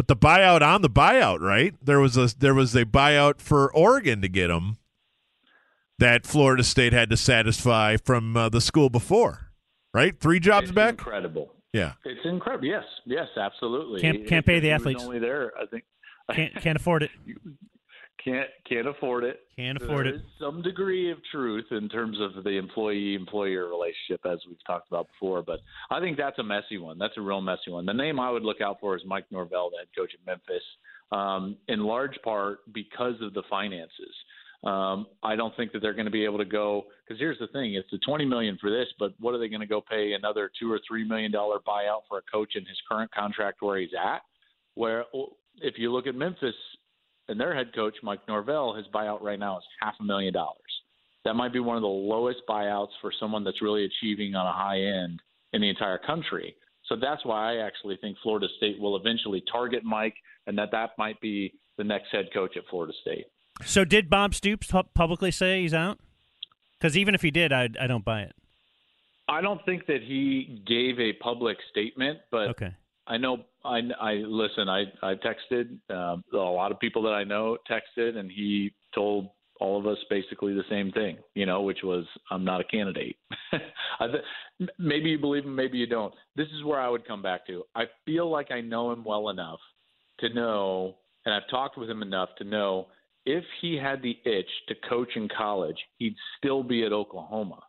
but 0.00 0.08
the 0.08 0.16
buyout 0.16 0.62
on 0.62 0.80
the 0.80 0.88
buyout, 0.88 1.40
right? 1.40 1.74
There 1.84 2.00
was 2.00 2.16
a 2.16 2.34
there 2.38 2.54
was 2.54 2.74
a 2.74 2.86
buyout 2.86 3.38
for 3.38 3.70
Oregon 3.74 4.22
to 4.22 4.30
get 4.30 4.48
him 4.48 4.78
that 5.98 6.24
Florida 6.24 6.64
State 6.64 6.94
had 6.94 7.10
to 7.10 7.18
satisfy 7.18 7.98
from 7.98 8.34
uh, 8.34 8.48
the 8.48 8.62
school 8.62 8.88
before, 8.88 9.50
right? 9.92 10.18
Three 10.18 10.40
jobs 10.40 10.70
it's 10.70 10.74
back. 10.74 10.92
Incredible. 10.92 11.52
Yeah, 11.74 11.92
it's 12.06 12.24
incredible. 12.24 12.66
Yes, 12.66 12.84
yes, 13.04 13.28
absolutely. 13.36 14.00
Can't 14.00 14.26
can't 14.26 14.46
pay 14.46 14.58
the 14.58 14.70
athletes. 14.70 15.04
Only 15.04 15.18
there, 15.18 15.52
I 15.60 15.66
think. 15.66 15.84
Can't 16.32 16.54
can't 16.62 16.76
afford 16.76 17.02
it. 17.02 17.10
can't 18.24 18.48
can't 18.68 18.86
afford 18.86 19.24
it. 19.24 19.40
Can't 19.56 19.80
afford 19.80 20.06
there 20.06 20.14
it. 20.14 20.22
some 20.40 20.62
degree 20.62 21.10
of 21.10 21.18
truth 21.30 21.66
in 21.70 21.88
terms 21.88 22.18
of 22.20 22.44
the 22.44 22.50
employee 22.50 23.14
employer 23.14 23.68
relationship, 23.68 24.20
as 24.24 24.38
we've 24.46 24.64
talked 24.66 24.88
about 24.88 25.08
before. 25.08 25.42
But 25.42 25.60
I 25.90 26.00
think 26.00 26.16
that's 26.16 26.38
a 26.38 26.42
messy 26.42 26.78
one. 26.78 26.98
That's 26.98 27.16
a 27.16 27.20
real 27.20 27.40
messy 27.40 27.70
one. 27.70 27.86
The 27.86 27.92
name 27.92 28.20
I 28.20 28.30
would 28.30 28.42
look 28.42 28.60
out 28.60 28.78
for 28.80 28.96
is 28.96 29.02
Mike 29.06 29.26
Norvell, 29.30 29.70
the 29.70 29.78
head 29.78 29.88
coach 29.96 30.12
at 30.14 30.26
Memphis, 30.26 30.62
um, 31.12 31.56
in 31.68 31.80
large 31.80 32.18
part 32.22 32.60
because 32.72 33.14
of 33.22 33.34
the 33.34 33.42
finances. 33.48 34.14
Um, 34.62 35.06
I 35.22 35.36
don't 35.36 35.56
think 35.56 35.72
that 35.72 35.80
they're 35.80 35.94
going 35.94 36.04
to 36.04 36.10
be 36.10 36.24
able 36.24 36.38
to 36.38 36.44
go 36.44 36.84
because 37.06 37.18
here's 37.18 37.38
the 37.38 37.46
thing: 37.48 37.74
it's 37.74 37.90
the 37.90 37.98
20 37.98 38.26
million 38.26 38.58
for 38.60 38.70
this, 38.70 38.88
but 38.98 39.12
what 39.18 39.34
are 39.34 39.38
they 39.38 39.48
going 39.48 39.60
to 39.60 39.66
go 39.66 39.80
pay 39.80 40.12
another 40.12 40.50
two 40.60 40.70
or 40.70 40.80
three 40.86 41.06
million 41.06 41.32
dollar 41.32 41.58
buyout 41.66 42.02
for 42.08 42.18
a 42.18 42.22
coach 42.30 42.52
in 42.56 42.64
his 42.66 42.76
current 42.90 43.10
contract 43.12 43.62
where 43.62 43.78
he's 43.78 43.90
at? 43.98 44.20
Where 44.74 45.04
if 45.60 45.74
you 45.78 45.92
look 45.92 46.06
at 46.06 46.14
Memphis, 46.14 46.54
and 47.30 47.40
their 47.40 47.54
head 47.54 47.72
coach, 47.74 47.94
Mike 48.02 48.20
Norvell, 48.28 48.74
his 48.74 48.86
buyout 48.92 49.22
right 49.22 49.38
now 49.38 49.58
is 49.58 49.64
half 49.80 49.94
a 50.00 50.02
million 50.02 50.34
dollars. 50.34 50.58
That 51.24 51.34
might 51.34 51.52
be 51.52 51.60
one 51.60 51.76
of 51.76 51.82
the 51.82 51.88
lowest 51.88 52.40
buyouts 52.48 52.88
for 53.00 53.12
someone 53.18 53.44
that's 53.44 53.62
really 53.62 53.84
achieving 53.84 54.34
on 54.34 54.46
a 54.46 54.52
high 54.52 54.80
end 54.80 55.20
in 55.52 55.60
the 55.60 55.68
entire 55.68 55.98
country. 55.98 56.56
So 56.86 56.96
that's 57.00 57.24
why 57.24 57.54
I 57.54 57.66
actually 57.66 57.98
think 58.00 58.16
Florida 58.22 58.48
State 58.56 58.80
will 58.80 58.96
eventually 58.96 59.42
target 59.50 59.84
Mike, 59.84 60.14
and 60.46 60.58
that 60.58 60.70
that 60.72 60.90
might 60.98 61.20
be 61.20 61.54
the 61.78 61.84
next 61.84 62.08
head 62.10 62.30
coach 62.34 62.56
at 62.56 62.64
Florida 62.68 62.92
State. 63.00 63.26
So 63.64 63.84
did 63.84 64.10
Bob 64.10 64.34
Stoops 64.34 64.66
pu- 64.66 64.82
publicly 64.94 65.30
say 65.30 65.62
he's 65.62 65.74
out? 65.74 66.00
Because 66.78 66.96
even 66.96 67.14
if 67.14 67.22
he 67.22 67.30
did, 67.30 67.52
I 67.52 67.68
I 67.78 67.86
don't 67.86 68.04
buy 68.04 68.22
it. 68.22 68.34
I 69.28 69.40
don't 69.40 69.64
think 69.64 69.86
that 69.86 70.02
he 70.02 70.62
gave 70.66 70.98
a 70.98 71.12
public 71.22 71.58
statement, 71.70 72.18
but 72.32 72.48
Okay. 72.48 72.74
I 73.06 73.18
know 73.18 73.44
I, 73.64 73.80
I 74.00 74.12
listen. 74.26 74.68
I 74.68 74.84
I 75.02 75.14
texted 75.14 75.78
um, 75.90 76.24
a 76.32 76.36
lot 76.36 76.72
of 76.72 76.80
people 76.80 77.02
that 77.02 77.12
I 77.12 77.24
know 77.24 77.58
texted, 77.70 78.16
and 78.16 78.30
he 78.30 78.72
told 78.94 79.28
all 79.60 79.78
of 79.78 79.86
us 79.86 79.98
basically 80.08 80.54
the 80.54 80.64
same 80.70 80.90
thing. 80.92 81.18
You 81.34 81.46
know, 81.46 81.62
which 81.62 81.80
was 81.82 82.04
I'm 82.30 82.44
not 82.44 82.60
a 82.60 82.64
candidate. 82.64 83.16
Th- 83.50 84.70
maybe 84.78 85.10
you 85.10 85.18
believe 85.18 85.44
him, 85.44 85.54
maybe 85.54 85.78
you 85.78 85.86
don't. 85.86 86.14
This 86.36 86.48
is 86.48 86.64
where 86.64 86.80
I 86.80 86.88
would 86.88 87.06
come 87.06 87.22
back 87.22 87.46
to. 87.48 87.64
I 87.74 87.84
feel 88.04 88.30
like 88.30 88.50
I 88.50 88.60
know 88.60 88.92
him 88.92 89.04
well 89.04 89.28
enough 89.28 89.60
to 90.20 90.32
know, 90.32 90.96
and 91.26 91.34
I've 91.34 91.48
talked 91.50 91.76
with 91.76 91.90
him 91.90 92.02
enough 92.02 92.30
to 92.38 92.44
know 92.44 92.88
if 93.26 93.44
he 93.60 93.76
had 93.76 94.02
the 94.02 94.16
itch 94.24 94.50
to 94.68 94.74
coach 94.88 95.10
in 95.16 95.28
college, 95.36 95.76
he'd 95.98 96.16
still 96.38 96.62
be 96.62 96.84
at 96.84 96.92
Oklahoma 96.92 97.60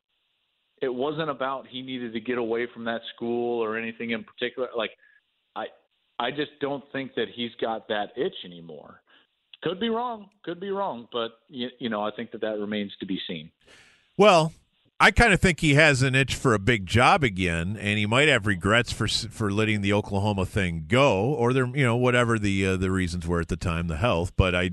it 0.81 0.93
wasn't 0.93 1.29
about 1.29 1.67
he 1.67 1.81
needed 1.81 2.11
to 2.13 2.19
get 2.19 2.37
away 2.37 2.67
from 2.73 2.83
that 2.85 3.01
school 3.15 3.63
or 3.63 3.77
anything 3.77 4.11
in 4.11 4.23
particular. 4.23 4.67
Like 4.75 4.91
I 6.21 6.29
just 6.29 6.51
don't 6.59 6.83
think 6.91 7.15
that 7.15 7.29
he's 7.35 7.49
got 7.59 7.87
that 7.87 8.11
itch 8.15 8.35
anymore. 8.45 9.01
Could 9.63 9.79
be 9.79 9.89
wrong, 9.89 10.29
could 10.43 10.59
be 10.59 10.69
wrong, 10.69 11.07
but 11.11 11.31
you, 11.49 11.69
you 11.79 11.89
know 11.89 12.03
I 12.03 12.11
think 12.15 12.31
that 12.31 12.41
that 12.41 12.59
remains 12.59 12.91
to 12.99 13.07
be 13.07 13.19
seen. 13.27 13.49
Well, 14.17 14.53
I 14.99 15.09
kind 15.09 15.33
of 15.33 15.41
think 15.41 15.61
he 15.61 15.73
has 15.73 16.03
an 16.03 16.13
itch 16.13 16.35
for 16.35 16.53
a 16.53 16.59
big 16.59 16.85
job 16.85 17.23
again, 17.23 17.75
and 17.75 17.97
he 17.97 18.05
might 18.05 18.27
have 18.27 18.45
regrets 18.45 18.91
for 18.91 19.07
for 19.07 19.51
letting 19.51 19.81
the 19.81 19.93
Oklahoma 19.93 20.45
thing 20.45 20.85
go, 20.87 21.23
or 21.23 21.53
there, 21.53 21.65
you 21.65 21.83
know, 21.83 21.95
whatever 21.95 22.37
the 22.37 22.67
uh, 22.67 22.77
the 22.77 22.91
reasons 22.91 23.25
were 23.25 23.39
at 23.39 23.47
the 23.47 23.57
time, 23.57 23.87
the 23.87 23.97
health. 23.97 24.31
But 24.35 24.53
I, 24.53 24.71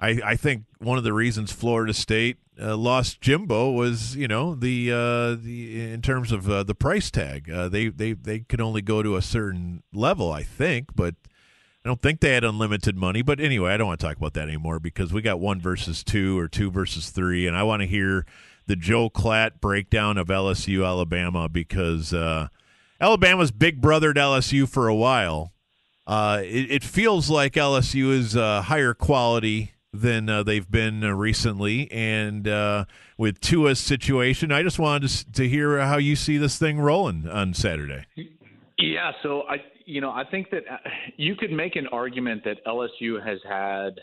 I, 0.00 0.20
I 0.24 0.36
think 0.36 0.64
one 0.78 0.98
of 0.98 1.04
the 1.04 1.12
reasons 1.12 1.50
Florida 1.50 1.92
State 1.92 2.38
uh, 2.60 2.76
lost 2.76 3.20
Jimbo 3.20 3.72
was, 3.72 4.14
you 4.16 4.28
know, 4.28 4.54
the 4.54 4.92
uh, 4.92 5.34
the 5.42 5.92
in 5.92 6.02
terms 6.02 6.30
of 6.30 6.48
uh, 6.48 6.62
the 6.62 6.74
price 6.74 7.10
tag. 7.10 7.50
Uh, 7.50 7.68
they 7.68 7.88
they 7.88 8.12
they 8.12 8.40
could 8.40 8.60
only 8.60 8.82
go 8.82 9.02
to 9.02 9.16
a 9.16 9.22
certain 9.22 9.82
level, 9.92 10.32
I 10.32 10.42
think, 10.42 10.94
but 10.94 11.14
I 11.84 11.88
don't 11.88 12.00
think 12.00 12.20
they 12.20 12.34
had 12.34 12.44
unlimited 12.44 12.96
money. 12.96 13.22
But 13.22 13.40
anyway, 13.40 13.72
I 13.72 13.76
don't 13.76 13.88
want 13.88 14.00
to 14.00 14.06
talk 14.06 14.16
about 14.16 14.34
that 14.34 14.48
anymore 14.48 14.78
because 14.78 15.12
we 15.12 15.20
got 15.22 15.40
one 15.40 15.60
versus 15.60 16.04
two 16.04 16.38
or 16.38 16.48
two 16.48 16.70
versus 16.70 17.10
three, 17.10 17.46
and 17.46 17.56
I 17.56 17.64
want 17.64 17.82
to 17.82 17.88
hear 17.88 18.24
the 18.66 18.76
Joel 18.76 19.10
Klatt 19.10 19.60
breakdown 19.60 20.16
of 20.16 20.28
LSU 20.28 20.86
Alabama 20.86 21.48
because 21.48 22.12
uh, 22.12 22.48
Alabama's 23.00 23.50
big 23.50 23.80
brothered 23.80 24.14
LSU 24.14 24.68
for 24.68 24.86
a 24.86 24.94
while. 24.94 25.52
Uh, 26.06 26.40
it, 26.42 26.70
it 26.70 26.84
feels 26.84 27.28
like 27.28 27.54
LSU 27.54 28.10
is 28.10 28.36
uh, 28.36 28.62
higher 28.62 28.94
quality 28.94 29.72
than 29.92 30.28
uh, 30.28 30.42
they've 30.42 30.70
been 30.70 31.02
uh, 31.02 31.10
recently. 31.10 31.90
And 31.90 32.46
uh, 32.46 32.84
with 33.16 33.40
Tua's 33.40 33.80
situation, 33.80 34.52
I 34.52 34.62
just 34.62 34.78
wanted 34.78 35.08
to, 35.08 35.32
to 35.32 35.48
hear 35.48 35.78
how 35.80 35.98
you 35.98 36.16
see 36.16 36.36
this 36.36 36.58
thing 36.58 36.78
rolling 36.78 37.28
on 37.28 37.54
Saturday. 37.54 38.04
Yeah, 38.78 39.12
so 39.22 39.42
I 39.48 39.56
you 39.86 40.00
know 40.00 40.10
I 40.10 40.24
think 40.30 40.50
that 40.50 40.62
uh, 40.70 40.76
you 41.16 41.34
could 41.34 41.50
make 41.50 41.74
an 41.76 41.88
argument 41.88 42.44
that 42.44 42.64
LSU 42.64 43.24
has 43.24 43.40
had 43.48 44.00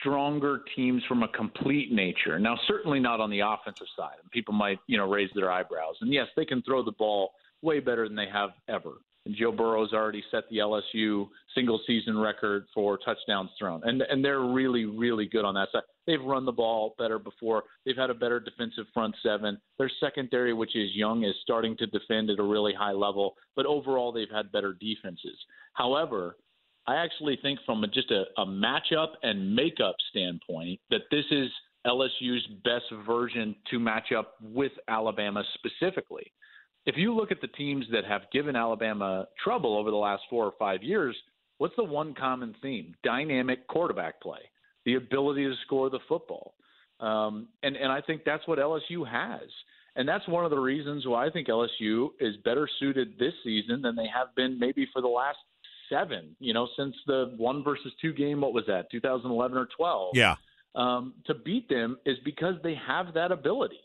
stronger 0.00 0.62
teams 0.76 1.02
from 1.06 1.22
a 1.22 1.28
complete 1.28 1.92
nature. 1.92 2.38
Now, 2.38 2.58
certainly 2.66 3.00
not 3.00 3.20
on 3.20 3.30
the 3.30 3.40
offensive 3.40 3.86
side. 3.96 4.16
And 4.22 4.30
people 4.30 4.54
might, 4.54 4.78
you 4.86 4.98
know, 4.98 5.08
raise 5.08 5.30
their 5.34 5.50
eyebrows. 5.50 5.96
And 6.00 6.12
yes, 6.12 6.26
they 6.36 6.44
can 6.44 6.62
throw 6.62 6.84
the 6.84 6.92
ball 6.92 7.30
way 7.62 7.80
better 7.80 8.06
than 8.08 8.16
they 8.16 8.28
have 8.32 8.50
ever. 8.68 8.94
And 9.28 9.36
Joe 9.36 9.52
Burrow's 9.52 9.92
already 9.92 10.24
set 10.30 10.44
the 10.48 10.56
LSU 10.56 11.28
single 11.54 11.78
season 11.86 12.16
record 12.18 12.66
for 12.74 12.96
touchdowns 12.96 13.50
thrown. 13.58 13.82
And 13.84 14.00
and 14.00 14.24
they're 14.24 14.40
really, 14.40 14.86
really 14.86 15.26
good 15.26 15.44
on 15.44 15.54
that 15.54 15.68
side. 15.70 15.82
They've 16.06 16.22
run 16.24 16.46
the 16.46 16.52
ball 16.52 16.94
better 16.98 17.18
before. 17.18 17.64
They've 17.84 17.96
had 17.96 18.08
a 18.08 18.14
better 18.14 18.40
defensive 18.40 18.86
front 18.94 19.14
seven. 19.22 19.60
Their 19.76 19.90
secondary, 20.00 20.54
which 20.54 20.74
is 20.74 20.90
young, 20.94 21.24
is 21.24 21.34
starting 21.42 21.76
to 21.76 21.86
defend 21.86 22.30
at 22.30 22.38
a 22.38 22.42
really 22.42 22.72
high 22.72 22.92
level. 22.92 23.34
But 23.54 23.66
overall, 23.66 24.12
they've 24.12 24.30
had 24.34 24.50
better 24.50 24.72
defenses. 24.72 25.36
However, 25.74 26.36
I 26.86 26.96
actually 26.96 27.38
think 27.42 27.58
from 27.66 27.84
a, 27.84 27.88
just 27.88 28.10
a, 28.10 28.24
a 28.38 28.46
matchup 28.46 29.08
and 29.22 29.54
makeup 29.54 29.96
standpoint 30.08 30.80
that 30.88 31.02
this 31.10 31.26
is 31.30 31.50
LSU's 31.86 32.46
best 32.64 32.86
version 33.06 33.54
to 33.70 33.78
match 33.78 34.10
up 34.16 34.36
with 34.40 34.72
Alabama 34.88 35.44
specifically. 35.54 36.32
If 36.88 36.96
you 36.96 37.14
look 37.14 37.30
at 37.30 37.42
the 37.42 37.48
teams 37.48 37.84
that 37.92 38.06
have 38.06 38.22
given 38.32 38.56
Alabama 38.56 39.28
trouble 39.44 39.76
over 39.76 39.90
the 39.90 39.96
last 39.96 40.22
four 40.30 40.46
or 40.46 40.54
five 40.58 40.82
years, 40.82 41.14
what's 41.58 41.76
the 41.76 41.84
one 41.84 42.14
common 42.14 42.54
theme? 42.62 42.94
Dynamic 43.04 43.66
quarterback 43.66 44.22
play, 44.22 44.38
the 44.86 44.94
ability 44.94 45.44
to 45.44 45.52
score 45.66 45.90
the 45.90 45.98
football. 46.08 46.54
Um, 46.98 47.48
and, 47.62 47.76
and 47.76 47.92
I 47.92 48.00
think 48.00 48.22
that's 48.24 48.48
what 48.48 48.58
LSU 48.58 49.06
has. 49.06 49.46
And 49.96 50.08
that's 50.08 50.26
one 50.28 50.46
of 50.46 50.50
the 50.50 50.58
reasons 50.58 51.06
why 51.06 51.26
I 51.26 51.30
think 51.30 51.48
LSU 51.48 52.08
is 52.20 52.36
better 52.42 52.66
suited 52.80 53.18
this 53.18 53.34
season 53.44 53.82
than 53.82 53.94
they 53.94 54.06
have 54.06 54.34
been 54.34 54.58
maybe 54.58 54.88
for 54.90 55.02
the 55.02 55.08
last 55.08 55.36
seven, 55.90 56.34
you 56.40 56.54
know, 56.54 56.68
since 56.74 56.94
the 57.06 57.34
one 57.36 57.62
versus 57.62 57.92
two 58.00 58.14
game, 58.14 58.40
what 58.40 58.54
was 58.54 58.64
that, 58.66 58.90
2011 58.90 59.58
or 59.58 59.68
12? 59.76 60.12
Yeah. 60.14 60.36
Um, 60.74 61.12
to 61.26 61.34
beat 61.34 61.68
them 61.68 61.98
is 62.06 62.16
because 62.24 62.54
they 62.62 62.76
have 62.86 63.12
that 63.12 63.30
ability. 63.30 63.80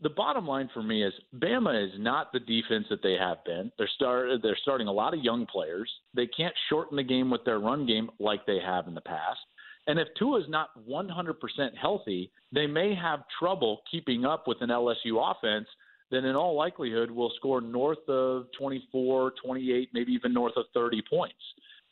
The 0.00 0.10
bottom 0.10 0.46
line 0.46 0.70
for 0.72 0.82
me 0.82 1.02
is 1.02 1.12
Bama 1.36 1.86
is 1.86 1.92
not 1.98 2.32
the 2.32 2.40
defense 2.40 2.86
that 2.88 3.02
they 3.02 3.14
have 3.14 3.44
been. 3.44 3.72
They're 3.78 3.90
start 3.94 4.28
they're 4.42 4.58
starting 4.62 4.86
a 4.86 4.92
lot 4.92 5.14
of 5.14 5.24
young 5.24 5.46
players. 5.46 5.90
They 6.14 6.26
can't 6.28 6.54
shorten 6.68 6.96
the 6.96 7.02
game 7.02 7.30
with 7.30 7.44
their 7.44 7.58
run 7.58 7.84
game 7.86 8.10
like 8.20 8.46
they 8.46 8.60
have 8.64 8.86
in 8.86 8.94
the 8.94 9.00
past. 9.00 9.40
And 9.88 9.98
if 9.98 10.08
Tua 10.18 10.40
is 10.40 10.48
not 10.48 10.68
100% 10.88 11.34
healthy, 11.80 12.30
they 12.52 12.66
may 12.66 12.94
have 12.94 13.20
trouble 13.38 13.80
keeping 13.90 14.24
up 14.24 14.46
with 14.46 14.58
an 14.60 14.68
LSU 14.68 15.18
offense 15.18 15.66
then 16.10 16.24
in 16.24 16.36
all 16.36 16.56
likelihood 16.56 17.10
will 17.10 17.32
score 17.36 17.60
north 17.60 18.06
of 18.08 18.46
24, 18.58 19.32
28, 19.44 19.90
maybe 19.92 20.12
even 20.12 20.32
north 20.32 20.54
of 20.56 20.64
30 20.72 21.02
points. 21.08 21.36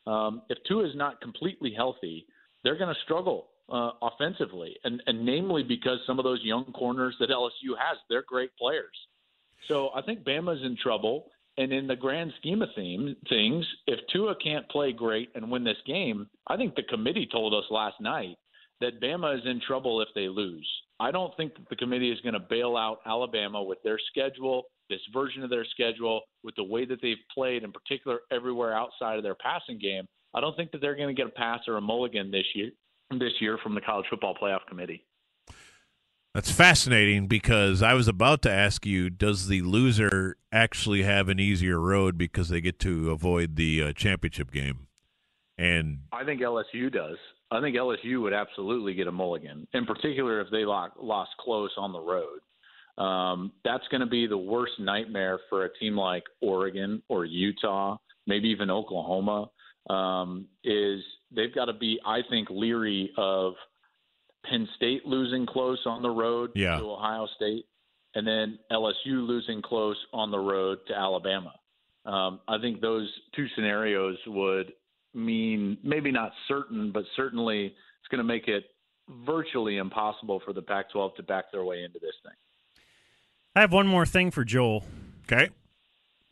Um, 0.06 0.42
if 0.48 0.58
Tua 0.66 0.86
is 0.88 0.94
not 0.94 1.20
completely 1.20 1.72
healthy, 1.74 2.26
they're 2.62 2.78
going 2.78 2.94
to 2.94 3.00
struggle 3.02 3.48
uh, 3.68 3.90
offensively, 4.02 4.76
and, 4.84 5.02
and 5.06 5.24
namely 5.24 5.62
because 5.62 5.98
some 6.06 6.18
of 6.18 6.24
those 6.24 6.40
young 6.42 6.64
corners 6.72 7.16
that 7.20 7.30
LSU 7.30 7.76
has, 7.78 7.98
they're 8.08 8.24
great 8.26 8.50
players. 8.56 8.96
So 9.68 9.90
I 9.94 10.02
think 10.02 10.24
Bama's 10.24 10.64
in 10.64 10.76
trouble. 10.76 11.26
And 11.58 11.72
in 11.72 11.86
the 11.86 11.96
grand 11.96 12.34
scheme 12.38 12.60
of 12.60 12.68
theme, 12.76 13.16
things, 13.30 13.64
if 13.86 13.98
Tua 14.12 14.34
can't 14.44 14.68
play 14.68 14.92
great 14.92 15.30
and 15.34 15.50
win 15.50 15.64
this 15.64 15.78
game, 15.86 16.28
I 16.46 16.56
think 16.58 16.74
the 16.74 16.82
committee 16.82 17.26
told 17.32 17.54
us 17.54 17.64
last 17.70 17.98
night 17.98 18.36
that 18.82 19.00
Bama 19.00 19.38
is 19.38 19.46
in 19.46 19.60
trouble 19.66 20.02
if 20.02 20.08
they 20.14 20.28
lose. 20.28 20.68
I 21.00 21.10
don't 21.10 21.34
think 21.36 21.54
that 21.54 21.68
the 21.70 21.76
committee 21.76 22.12
is 22.12 22.20
going 22.20 22.34
to 22.34 22.40
bail 22.40 22.76
out 22.76 22.98
Alabama 23.06 23.62
with 23.62 23.82
their 23.82 23.98
schedule, 24.10 24.64
this 24.90 25.00
version 25.14 25.42
of 25.42 25.50
their 25.50 25.64
schedule, 25.64 26.22
with 26.44 26.54
the 26.56 26.64
way 26.64 26.84
that 26.84 27.00
they've 27.00 27.16
played, 27.32 27.64
in 27.64 27.72
particular 27.72 28.20
everywhere 28.30 28.74
outside 28.74 29.16
of 29.16 29.22
their 29.22 29.34
passing 29.36 29.78
game. 29.78 30.06
I 30.34 30.40
don't 30.40 30.56
think 30.56 30.72
that 30.72 30.82
they're 30.82 30.94
going 30.94 31.14
to 31.14 31.14
get 31.14 31.30
a 31.30 31.34
pass 31.34 31.60
or 31.66 31.78
a 31.78 31.80
mulligan 31.80 32.30
this 32.30 32.46
year. 32.54 32.70
This 33.10 33.32
year 33.40 33.58
from 33.62 33.74
the 33.74 33.80
college 33.80 34.06
football 34.10 34.34
playoff 34.34 34.66
committee. 34.68 35.04
That's 36.34 36.50
fascinating 36.50 37.28
because 37.28 37.82
I 37.82 37.94
was 37.94 38.08
about 38.08 38.42
to 38.42 38.50
ask 38.50 38.84
you: 38.84 39.08
Does 39.08 39.48
the 39.48 39.62
loser 39.62 40.36
actually 40.52 41.02
have 41.02 41.28
an 41.28 41.40
easier 41.40 41.80
road 41.80 42.18
because 42.18 42.48
they 42.48 42.60
get 42.60 42.78
to 42.80 43.10
avoid 43.10 43.56
the 43.56 43.82
uh, 43.82 43.92
championship 43.92 44.50
game? 44.50 44.88
And 45.56 46.00
I 46.12 46.24
think 46.24 46.42
LSU 46.42 46.92
does. 46.92 47.16
I 47.50 47.60
think 47.60 47.76
LSU 47.76 48.20
would 48.22 48.32
absolutely 48.32 48.92
get 48.94 49.06
a 49.06 49.12
mulligan, 49.12 49.66
in 49.72 49.86
particular 49.86 50.40
if 50.40 50.48
they 50.50 50.64
lost 50.64 51.30
close 51.40 51.70
on 51.78 51.92
the 51.92 52.00
road. 52.00 52.40
Um, 53.02 53.52
that's 53.64 53.86
going 53.90 54.00
to 54.00 54.06
be 54.06 54.26
the 54.26 54.36
worst 54.36 54.72
nightmare 54.78 55.38
for 55.48 55.64
a 55.64 55.72
team 55.78 55.96
like 55.96 56.24
Oregon 56.40 57.02
or 57.08 57.24
Utah, 57.24 57.96
maybe 58.26 58.48
even 58.48 58.70
Oklahoma. 58.70 59.48
Um, 59.88 60.46
is 60.64 61.00
they've 61.34 61.54
got 61.54 61.66
to 61.66 61.72
be, 61.72 61.98
I 62.04 62.20
think, 62.28 62.48
leery 62.50 63.12
of 63.16 63.54
Penn 64.48 64.68
State 64.76 65.06
losing 65.06 65.46
close 65.46 65.80
on 65.86 66.02
the 66.02 66.10
road 66.10 66.50
yeah. 66.54 66.78
to 66.78 66.84
Ohio 66.84 67.26
State, 67.36 67.66
and 68.14 68.26
then 68.26 68.58
LSU 68.70 69.26
losing 69.26 69.62
close 69.62 69.96
on 70.12 70.30
the 70.30 70.38
road 70.38 70.78
to 70.88 70.94
Alabama. 70.94 71.52
Um, 72.04 72.40
I 72.46 72.58
think 72.58 72.80
those 72.80 73.10
two 73.34 73.46
scenarios 73.54 74.16
would 74.26 74.72
mean 75.12 75.78
maybe 75.82 76.12
not 76.12 76.32
certain, 76.46 76.92
but 76.92 77.04
certainly 77.16 77.66
it's 77.66 78.08
going 78.10 78.18
to 78.18 78.24
make 78.24 78.46
it 78.48 78.64
virtually 79.24 79.78
impossible 79.78 80.40
for 80.44 80.52
the 80.52 80.62
Pac 80.62 80.90
12 80.92 81.16
to 81.16 81.22
back 81.22 81.46
their 81.52 81.64
way 81.64 81.82
into 81.84 81.98
this 81.98 82.14
thing. 82.22 82.34
I 83.54 83.60
have 83.60 83.72
one 83.72 83.86
more 83.86 84.06
thing 84.06 84.30
for 84.30 84.44
Joel. 84.44 84.84
Okay. 85.24 85.50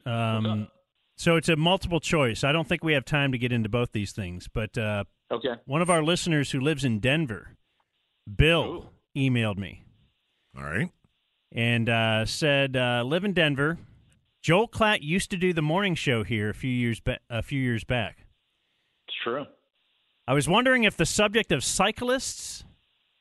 Um, 0.07 0.68
so 1.17 1.37
it's 1.37 1.49
a 1.49 1.57
multiple 1.57 2.01
choice. 2.01 2.45
I 2.45 2.53
don't 2.53 2.69
think 2.69 2.83
we 2.83 2.95
have 2.95 3.05
time 3.05 3.33
to 3.33 3.39
get 3.39 3.53
into 3.53 3.69
both 3.69 3.93
these 3.93 4.12
things, 4.12 4.49
but 4.53 4.77
uh, 4.77 5.05
okay. 5.31 5.55
One 5.65 5.83
of 5.83 5.91
our 5.91 6.03
listeners 6.03 6.51
who 6.51 6.61
lives 6.61 6.85
in 6.85 7.01
Denver, 7.01 7.57
Bill, 8.37 8.65
Ooh. 8.65 8.89
emailed 9.17 9.59
me. 9.59 9.85
All 10.57 10.65
right. 10.65 10.91
And 11.53 11.89
uh, 11.89 12.27
said, 12.27 12.77
uh, 12.77 13.03
"Live 13.05 13.25
in 13.25 13.33
Denver. 13.33 13.79
Joel 14.43 14.69
Klatt 14.69 14.99
used 15.03 15.31
to 15.31 15.37
do 15.37 15.53
the 15.53 15.62
morning 15.62 15.95
show 15.95 16.23
here 16.25 16.51
a 16.51 16.55
few 16.55 16.71
years 16.71 17.01
ba- 17.01 17.21
a 17.31 17.43
few 17.43 17.61
years 17.61 17.85
back. 17.85 18.27
It's 19.09 19.17
true. 19.23 19.45
I 20.27 20.35
was 20.35 20.49
wondering 20.49 20.85
if 20.85 20.97
the 20.97 21.07
subject 21.07 21.53
of 21.53 21.62
cyclists 21.62 22.65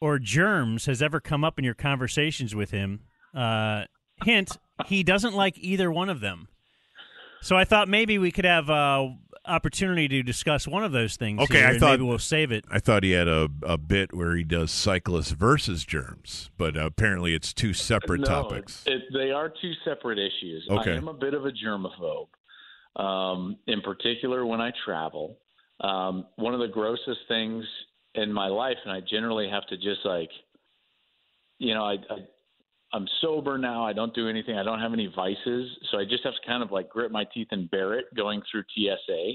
or 0.01 0.19
germs 0.19 0.85
has 0.87 1.01
ever 1.01 1.19
come 1.19 1.43
up 1.43 1.59
in 1.59 1.65
your 1.65 1.73
conversations 1.75 2.55
with 2.55 2.71
him. 2.71 3.01
Uh, 3.35 3.83
hint: 4.23 4.57
he 4.87 5.03
doesn't 5.03 5.33
like 5.35 5.57
either 5.59 5.91
one 5.91 6.09
of 6.09 6.19
them. 6.19 6.47
So 7.43 7.57
I 7.57 7.65
thought 7.65 7.89
maybe 7.89 8.17
we 8.17 8.31
could 8.31 8.45
have 8.45 8.69
uh, 8.69 9.09
opportunity 9.45 10.07
to 10.07 10.23
discuss 10.23 10.65
one 10.65 10.83
of 10.83 10.93
those 10.93 11.17
things. 11.17 11.41
Okay, 11.41 11.57
here, 11.57 11.67
I 11.67 11.71
and 11.71 11.79
thought 11.79 11.91
maybe 11.91 12.03
we'll 12.03 12.19
save 12.19 12.51
it. 12.53 12.63
I 12.71 12.79
thought 12.79 13.03
he 13.03 13.11
had 13.11 13.27
a, 13.27 13.49
a 13.63 13.77
bit 13.77 14.13
where 14.13 14.35
he 14.35 14.43
does 14.43 14.71
cyclists 14.71 15.31
versus 15.31 15.83
germs, 15.83 16.49
but 16.57 16.77
uh, 16.77 16.85
apparently 16.85 17.33
it's 17.33 17.53
two 17.53 17.73
separate 17.73 18.21
no, 18.21 18.25
topics. 18.25 18.83
It, 18.85 19.03
they 19.13 19.31
are 19.31 19.49
two 19.61 19.73
separate 19.83 20.19
issues. 20.19 20.67
Okay. 20.69 20.93
I 20.93 20.95
am 20.95 21.09
a 21.09 21.13
bit 21.13 21.33
of 21.33 21.45
a 21.45 21.51
germaphobe, 21.51 22.29
um, 22.95 23.57
in 23.67 23.81
particular 23.81 24.45
when 24.45 24.61
I 24.61 24.71
travel. 24.85 25.37
Um, 25.81 26.27
one 26.37 26.53
of 26.53 26.61
the 26.61 26.69
grossest 26.69 27.19
things 27.27 27.65
in 28.15 28.31
my 28.31 28.47
life, 28.47 28.77
and 28.85 28.93
I 28.93 29.01
generally 29.01 29.49
have 29.49 29.65
to 29.67 29.75
just 29.75 30.05
like, 30.05 30.29
you 31.59 31.73
know, 31.73 31.83
I, 31.83 31.95
I 32.09 32.19
I'm 32.93 33.07
sober 33.21 33.57
now. 33.57 33.83
I 33.83 33.91
don't 33.91 34.13
do 34.13 34.29
anything. 34.29 34.55
I 34.57 34.63
don't 34.63 34.79
have 34.79 34.93
any 34.93 35.11
vices, 35.13 35.69
so 35.91 35.97
I 35.97 36.05
just 36.05 36.23
have 36.23 36.33
to 36.33 36.47
kind 36.47 36.61
of 36.61 36.71
like 36.71 36.89
grit 36.89 37.11
my 37.11 37.25
teeth 37.33 37.47
and 37.51 37.69
bear 37.71 37.97
it 37.97 38.05
going 38.15 38.41
through 38.51 38.63
TSA. 38.75 39.33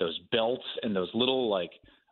Those 0.00 0.18
belts 0.32 0.64
and 0.82 0.94
those 0.94 1.10
little 1.14 1.48
like 1.48 1.70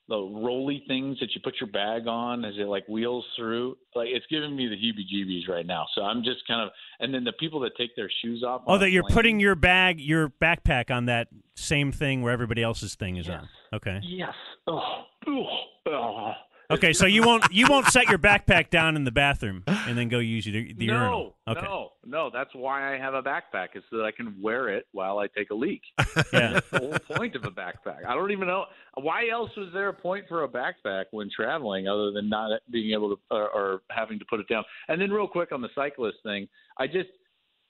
the 0.09 0.17
roly 0.17 0.83
things 0.89 1.19
that 1.21 1.35
you 1.35 1.41
put 1.45 1.57
your 1.61 1.69
bag 1.71 2.07
on 2.07 2.45
as 2.45 2.55
it 2.57 2.67
like 2.67 2.87
wheels 2.89 3.27
through. 3.37 3.77
Like 3.95 4.09
it's 4.11 4.25
giving 4.31 4.57
me 4.57 4.67
the 4.67 4.77
heebie-jeebies 4.77 5.49
right 5.53 5.67
now. 5.67 5.85
So 5.95 6.03
I'm 6.03 6.23
just 6.23 6.47
kind 6.47 6.63
of, 6.63 6.71
and 7.01 7.13
then 7.13 7.25
the 7.25 7.33
people 7.35 7.61
that 7.61 7.73
take 7.77 7.95
their 7.95 8.11
shoes 8.23 8.43
off. 8.43 8.63
Oh, 8.67 8.79
that 8.79 8.91
you're 8.91 9.03
plane- 9.03 9.15
putting 9.15 9.41
your 9.41 9.55
bag, 9.55 10.01
your 10.01 10.31
backpack 10.31 10.91
on 10.91 11.07
that 11.07 11.29
same 11.57 11.93
thing 11.93 12.23
where 12.23 12.33
everybody 12.33 12.63
else's 12.63 12.95
thing 12.95 13.17
is 13.17 13.29
on. 13.29 13.49
Okay. 13.73 14.01
Yes. 14.03 14.33
Oh, 14.67 15.03
oh, 15.27 15.45
oh. 15.89 16.33
Okay, 16.71 16.93
so 16.93 17.07
you 17.07 17.23
won't 17.23 17.45
you 17.51 17.67
won't 17.67 17.87
set 17.87 18.09
your 18.09 18.19
backpack 18.19 18.69
down 18.69 18.95
in 18.95 19.05
the 19.05 19.11
bathroom 19.11 19.65
and 19.67 19.97
then 19.97 20.09
go 20.09 20.19
use 20.19 20.45
the, 20.45 20.75
the 20.75 20.87
no, 20.87 20.93
urinal. 20.93 21.37
Okay. 21.49 21.61
no, 21.63 21.93
no. 22.05 22.31
That's 22.31 22.51
why 22.55 22.95
I 22.95 22.99
have 22.99 23.15
a 23.15 23.23
backpack 23.23 23.69
is 23.75 23.83
so 23.91 23.97
that 23.97 24.05
I 24.05 24.11
can 24.11 24.37
wear 24.39 24.69
it 24.69 24.87
while 24.93 25.19
I 25.19 25.29
take 25.29 25.51
a 25.51 25.55
leak. 25.55 25.83
Yeah. 26.33 26.55
That's 26.55 26.71
the 26.71 26.79
whole 26.79 27.17
point 27.17 27.37
of 27.37 27.45
a 27.45 27.51
backpack. 27.51 28.05
I 28.07 28.15
don't 28.15 28.33
even 28.33 28.49
know 28.49 28.67
why 29.01 29.29
else 29.33 29.51
was 29.57 29.69
there 29.73 29.89
a 29.89 29.95
point 29.95 30.27
for 30.29 30.45
a 30.45 30.49
backpack 30.49 31.05
when 31.13 31.31
traveling 31.35 31.89
other 31.89 32.11
than 32.11 32.29
not 32.29 32.61
being 32.71 32.93
able 32.93 33.17
to 33.17 33.21
or, 33.31 33.49
or 33.49 33.83
having 33.91 34.19
to 34.19 34.25
put 34.29 34.41
it 34.41 34.49
down. 34.49 34.65
And 34.89 35.01
then 35.01 35.11
real 35.11 35.29
quick 35.29 35.53
on 35.53 35.63
the 35.63 35.71
cyclist 35.75 36.19
thing, 36.23 36.49
I 36.77 36.87
just 36.87 37.09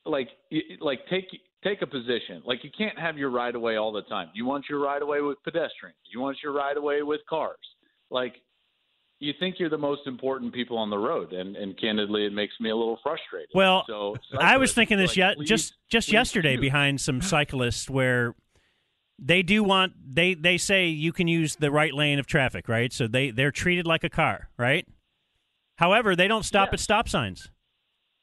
like 0.07 0.29
like 0.81 1.01
take 1.09 1.27
take 1.63 1.83
a 1.83 1.87
position. 1.87 2.43
Like 2.45 2.65
you 2.65 2.71
can't 2.77 2.99
have 2.99 3.17
your 3.17 3.31
right 3.31 3.55
away 3.55 3.77
all 3.77 3.93
the 3.93 4.03
time. 4.03 4.31
You 4.35 4.45
want 4.45 4.65
your 4.69 4.81
right 4.81 5.03
away 5.03 5.21
with 5.21 5.39
pedestrians. 5.45 5.99
You 6.13 6.21
want 6.21 6.39
your 6.43 6.53
right 6.53 6.77
away 6.77 7.03
with 7.03 7.21
cars. 7.29 7.59
Like 8.11 8.35
you 9.21 9.33
think 9.41 9.57
you're 9.59 9.71
the 9.71 9.79
most 9.79 10.07
important 10.07 10.53
people 10.53 10.79
on 10.79 10.91
the 10.91 10.99
road, 10.99 11.33
and, 11.33 11.57
and 11.57 11.79
candidly, 11.81 12.25
it 12.25 12.33
makes 12.33 12.55
me 12.61 12.71
a 12.71 12.77
little 12.77 12.99
frustrated. 13.03 13.49
Well, 13.55 13.85
so 13.89 14.15
I 14.39 14.57
was 14.59 14.73
thinking 14.73 14.97
this 14.99 15.11
like, 15.11 15.17
yet 15.17 15.37
please- 15.37 15.49
just 15.49 15.75
just 15.89 16.13
yesterday 16.13 16.57
do. 16.57 16.61
behind 16.63 17.01
some 17.01 17.21
cyclists 17.35 17.91
where 17.91 18.35
they 19.19 19.43
do 19.43 19.65
want 19.65 19.95
they 20.15 20.35
they 20.35 20.57
say 20.59 20.87
you 20.87 21.13
can 21.13 21.27
use 21.27 21.57
the 21.57 21.71
right 21.71 21.93
lane 21.93 22.19
of 22.19 22.27
traffic, 22.27 22.69
right? 22.69 22.93
So 22.93 23.09
they 23.09 23.31
they're 23.31 23.51
treated 23.51 23.87
like 23.87 24.05
a 24.05 24.11
car, 24.11 24.51
right? 24.57 24.87
However, 25.77 26.15
they 26.15 26.29
don't 26.29 26.45
stop 26.45 26.73
at 26.73 26.81
stop 26.81 27.09
signs. 27.09 27.51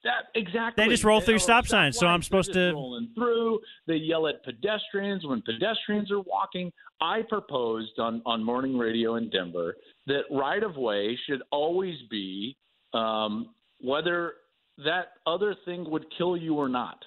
That 0.04 0.26
exactly. 0.36 0.84
They 0.84 0.90
just 0.90 1.04
roll 1.04 1.20
through 1.20 1.36
are 1.36 1.40
stop 1.40 1.66
signs, 1.66 1.98
so 1.98 2.06
I'm 2.08 2.22
supposed 2.22 2.54
to- 2.54 2.72
rolling 2.74 3.10
through. 3.16 3.60
They 3.88 3.96
yell 3.96 4.28
at 4.28 4.44
pedestrians 4.44 5.26
when 5.26 5.42
pedestrians 5.42 6.12
are 6.12 6.22
walking. 6.22 6.72
I 7.02 7.24
proposed 7.28 7.98
on 8.00 8.22
on 8.26 8.44
morning 8.44 8.78
radio 8.78 9.16
in 9.16 9.30
Denver 9.30 9.76
that 10.08 10.22
right 10.32 10.62
of 10.64 10.76
way 10.78 11.18
should 11.28 11.42
always 11.52 11.96
be 12.10 12.56
um, 12.94 13.50
whether 13.82 14.34
that 14.86 15.14
other 15.26 15.56
thing 15.66 15.90
would 15.90 16.06
kill 16.18 16.36
you 16.38 16.56
or 16.56 16.70
not. 16.70 17.04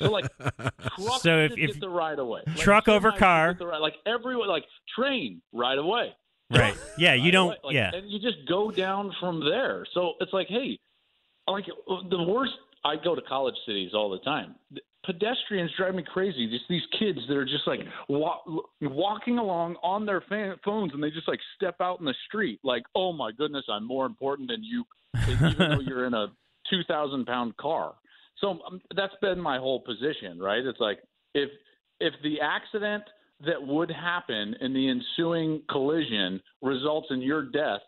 So 0.00 0.10
like 0.10 0.26
trucks 0.38 1.22
So 1.22 1.38
if- 1.38 1.52
if- 1.56 1.80
the 1.80 1.88
right 1.88 2.18
of 2.18 2.26
way. 2.26 2.40
Like, 2.46 2.56
truck 2.56 2.88
over 2.88 3.12
car. 3.12 3.56
right- 3.60 3.80
like 3.80 3.94
everyone 4.06 4.48
like 4.48 4.64
train 4.96 5.42
right 5.52 5.78
away. 5.78 6.14
Right. 6.50 6.74
Yeah, 6.98 7.14
you 7.14 7.30
don't 7.32 7.48
Like, 7.64 7.74
yeah. 7.74 7.90
and 7.94 8.10
you 8.10 8.18
just 8.18 8.46
go 8.48 8.70
down 8.70 9.12
from 9.20 9.40
there. 9.48 9.86
So 9.94 10.14
it's 10.20 10.32
like, 10.32 10.48
hey, 10.48 10.78
like 11.46 11.66
the 11.86 12.22
worst. 12.22 12.52
I 12.82 12.96
go 12.96 13.14
to 13.14 13.20
college 13.22 13.54
cities 13.66 13.90
all 13.92 14.08
the 14.10 14.20
time. 14.20 14.54
Pedestrians 15.04 15.70
drive 15.78 15.94
me 15.94 16.02
crazy. 16.02 16.46
Just 16.46 16.64
these 16.68 16.82
kids 16.98 17.18
that 17.28 17.36
are 17.36 17.44
just 17.44 17.66
like 17.66 17.80
wa- 18.08 18.40
walking 18.82 19.38
along 19.38 19.76
on 19.82 20.04
their 20.04 20.20
fa- 20.28 20.56
phones, 20.64 20.92
and 20.92 21.02
they 21.02 21.10
just 21.10 21.28
like 21.28 21.40
step 21.56 21.76
out 21.80 22.00
in 22.00 22.06
the 22.06 22.14
street. 22.26 22.60
Like, 22.62 22.82
oh 22.94 23.12
my 23.12 23.32
goodness, 23.32 23.64
I'm 23.70 23.86
more 23.86 24.04
important 24.06 24.50
than 24.50 24.62
you, 24.62 24.84
even 25.28 25.54
though 25.58 25.80
you're 25.80 26.06
in 26.06 26.14
a 26.14 26.26
two 26.68 26.82
thousand 26.86 27.26
pound 27.26 27.56
car. 27.56 27.94
So 28.38 28.58
um, 28.66 28.80
that's 28.94 29.14
been 29.20 29.40
my 29.40 29.58
whole 29.58 29.80
position, 29.80 30.38
right? 30.38 30.64
It's 30.64 30.80
like 30.80 30.98
if 31.34 31.50
if 31.98 32.14
the 32.22 32.40
accident 32.40 33.04
that 33.46 33.62
would 33.62 33.90
happen 33.90 34.54
in 34.60 34.74
the 34.74 34.88
ensuing 34.90 35.62
collision 35.70 36.40
results 36.60 37.08
in 37.10 37.22
your 37.22 37.42
death, 37.42 37.80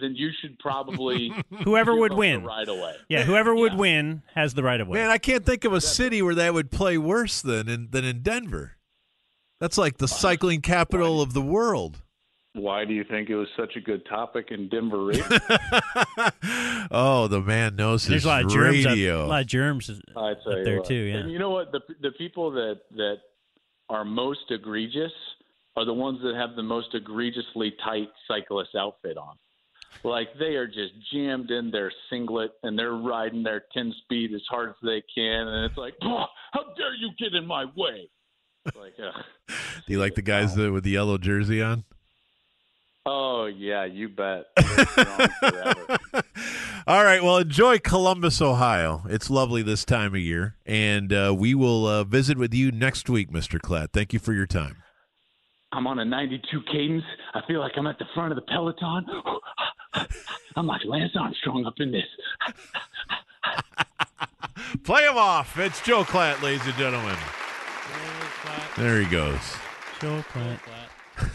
then 0.00 0.14
you 0.14 0.30
should 0.40 0.58
probably 0.58 1.32
Whoever 1.64 1.92
give 1.92 2.00
would 2.00 2.12
up 2.12 2.18
win. 2.18 2.44
right 2.44 2.68
away. 2.68 2.94
Yeah, 3.08 3.22
whoever 3.24 3.54
would 3.54 3.74
win 3.74 4.22
has 4.34 4.54
the 4.54 4.62
right 4.62 4.80
of 4.80 4.88
way. 4.88 4.98
Man, 5.00 5.10
I 5.10 5.18
can't 5.18 5.44
think 5.44 5.64
of 5.64 5.72
a 5.72 5.80
city 5.80 6.22
where 6.22 6.34
that 6.34 6.54
would 6.54 6.70
play 6.70 6.98
worse 6.98 7.40
than 7.42 7.68
in, 7.68 7.88
than 7.90 8.04
in 8.04 8.22
Denver. 8.22 8.72
That's 9.60 9.78
like 9.78 9.98
the 9.98 10.08
cycling 10.08 10.60
capital 10.60 11.20
of 11.22 11.32
the 11.32 11.40
world. 11.42 12.02
Why 12.52 12.84
do 12.86 12.94
you 12.94 13.04
think 13.04 13.28
it 13.28 13.36
was 13.36 13.48
such 13.56 13.76
a 13.76 13.80
good 13.80 14.06
topic 14.06 14.46
in 14.50 14.68
Denver 14.68 15.04
radio? 15.04 15.24
Oh, 16.90 17.26
the 17.28 17.40
man 17.40 17.76
knows 17.76 18.04
his 18.04 18.10
There's 18.10 18.24
a 18.24 18.28
lot 18.28 18.44
of 18.44 18.50
germs 18.50 18.86
up, 18.86 18.92
radio. 18.92 19.24
a 19.24 19.26
lot 19.26 19.40
of 19.42 19.46
germs 19.46 19.90
up 19.90 20.36
there 20.44 20.78
what. 20.78 20.86
too, 20.86 20.94
yeah. 20.94 21.16
And 21.16 21.30
you 21.30 21.38
know 21.38 21.50
what? 21.50 21.72
The 21.72 21.80
the 22.00 22.12
people 22.12 22.50
that 22.52 22.80
that 22.96 23.16
are 23.88 24.04
most 24.04 24.50
egregious 24.50 25.12
are 25.76 25.84
the 25.84 25.92
ones 25.92 26.20
that 26.22 26.34
have 26.36 26.54
the 26.56 26.62
most 26.62 26.94
egregiously 26.94 27.74
tight 27.84 28.08
cyclist 28.28 28.74
outfit 28.76 29.16
on. 29.16 29.36
Like 30.04 30.28
they 30.38 30.54
are 30.56 30.66
just 30.66 30.92
jammed 31.12 31.50
in 31.50 31.70
their 31.70 31.92
singlet 32.10 32.52
and 32.62 32.78
they're 32.78 32.94
riding 32.94 33.42
their 33.42 33.64
ten 33.72 33.92
speed 34.02 34.32
as 34.34 34.42
hard 34.48 34.70
as 34.70 34.76
they 34.82 35.02
can, 35.14 35.48
and 35.48 35.64
it's 35.64 35.78
like, 35.78 35.94
"Oh, 36.02 36.24
how 36.52 36.62
dare 36.76 36.94
you 36.94 37.10
get 37.18 37.34
in 37.34 37.46
my 37.46 37.64
way? 37.76 38.08
Like, 38.74 38.94
uh, 38.98 39.22
Do 39.86 39.92
you 39.92 40.00
like 40.00 40.14
the 40.14 40.22
guys 40.22 40.54
that, 40.56 40.72
with 40.72 40.84
the 40.84 40.90
yellow 40.90 41.18
jersey 41.18 41.62
on? 41.62 41.84
oh 43.06 43.46
yeah, 43.46 43.84
you 43.84 44.08
bet. 44.08 44.46
They're 44.56 44.86
strong 44.86 45.28
forever. 45.40 45.98
All 46.88 47.02
right. 47.02 47.22
Well, 47.22 47.38
enjoy 47.38 47.78
Columbus, 47.78 48.40
Ohio. 48.40 49.02
It's 49.08 49.28
lovely 49.28 49.62
this 49.62 49.84
time 49.84 50.14
of 50.14 50.20
year, 50.20 50.56
and 50.64 51.12
uh, 51.12 51.34
we 51.36 51.54
will 51.54 51.86
uh, 51.86 52.04
visit 52.04 52.38
with 52.38 52.54
you 52.54 52.70
next 52.70 53.08
week, 53.08 53.30
Mr. 53.30 53.60
Klatt. 53.60 53.88
Thank 53.92 54.12
you 54.12 54.18
for 54.18 54.32
your 54.32 54.46
time. 54.46 54.76
I'm 55.72 55.86
on 55.86 55.98
a 55.98 56.04
92 56.04 56.60
cadence. 56.70 57.04
I 57.34 57.40
feel 57.46 57.60
like 57.60 57.72
I'm 57.76 57.86
at 57.86 57.98
the 57.98 58.04
front 58.14 58.32
of 58.32 58.36
the 58.36 58.42
peloton. 58.42 59.06
I'm 60.56 60.66
like 60.66 60.84
Lance 60.84 61.12
Armstrong 61.18 61.66
up 61.66 61.74
in 61.78 61.92
this. 61.92 62.04
Play 64.84 65.04
him 65.04 65.16
off. 65.16 65.58
It's 65.58 65.80
Joel 65.82 66.04
Klatt, 66.04 66.42
ladies 66.42 66.66
and 66.66 66.74
gentlemen. 66.76 67.16
There 68.76 69.00
he 69.00 69.06
goes. 69.06 69.40
Joel 70.00 70.22
Klatt. 70.22 70.58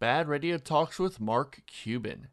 Bad 0.00 0.28
Radio 0.28 0.58
Talks 0.58 0.98
with 0.98 1.20
Mark 1.20 1.60
Cuban. 1.66 2.28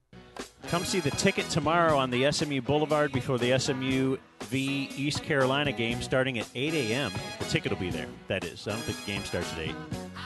Come 0.68 0.86
see 0.86 1.00
the 1.00 1.12
ticket 1.12 1.50
tomorrow 1.50 1.98
on 1.98 2.10
the 2.10 2.32
SMU 2.32 2.62
Boulevard 2.62 3.12
before 3.12 3.38
the 3.38 3.58
SMU 3.58 4.18
v 4.42 4.90
East 4.96 5.24
Carolina 5.24 5.72
game 5.72 6.02
starting 6.02 6.38
at 6.40 6.48
8 6.54 6.74
a.m. 6.74 7.12
The 7.40 7.46
ticket 7.46 7.72
will 7.72 7.80
be 7.80 7.90
there. 7.90 8.08
That 8.28 8.44
is. 8.44 8.68
I 8.68 8.72
don't 8.72 8.82
think 8.82 9.00
the 9.00 9.12
game 9.12 9.24
starts 9.24 9.52
at 9.54 9.60
8. 9.60 9.76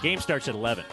Game 0.02 0.20
starts 0.20 0.48
at 0.48 0.56
11. 0.56 0.84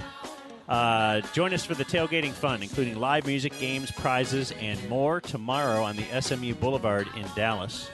Uh, 0.71 1.21
join 1.33 1.53
us 1.53 1.65
for 1.65 1.75
the 1.75 1.85
tailgating 1.85 2.31
fun, 2.31 2.63
including 2.63 2.95
live 2.97 3.27
music, 3.27 3.53
games, 3.59 3.91
prizes, 3.91 4.53
and 4.61 4.89
more 4.89 5.21
tomorrow 5.21 5.83
on 5.83 5.97
the 5.97 6.21
SMU 6.21 6.55
Boulevard 6.55 7.09
in 7.17 7.27
Dallas. 7.35 7.91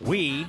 We 0.00 0.46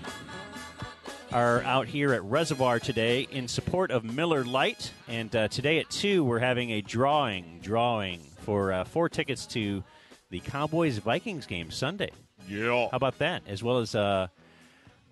are 1.33 1.61
out 1.63 1.87
here 1.87 2.13
at 2.13 2.23
Reservoir 2.23 2.79
today 2.79 3.27
in 3.31 3.49
support 3.49 3.91
of 3.91 4.05
Miller 4.05 4.45
Lite, 4.45 4.93
and 5.09 5.35
uh, 5.35 5.49
today 5.49 5.79
at 5.79 5.89
two 5.89 6.23
we're 6.23 6.39
having 6.39 6.69
a 6.71 6.79
drawing, 6.79 7.59
drawing 7.61 8.21
for 8.39 8.71
uh, 8.71 8.85
four 8.85 9.09
tickets 9.09 9.45
to 9.47 9.83
the 10.29 10.39
Cowboys 10.39 10.99
Vikings 10.99 11.45
game 11.47 11.69
Sunday. 11.69 12.11
Yeah, 12.47 12.87
how 12.91 12.95
about 12.95 13.17
that? 13.17 13.43
As 13.45 13.61
well 13.61 13.79
as 13.79 13.93
uh, 13.93 14.27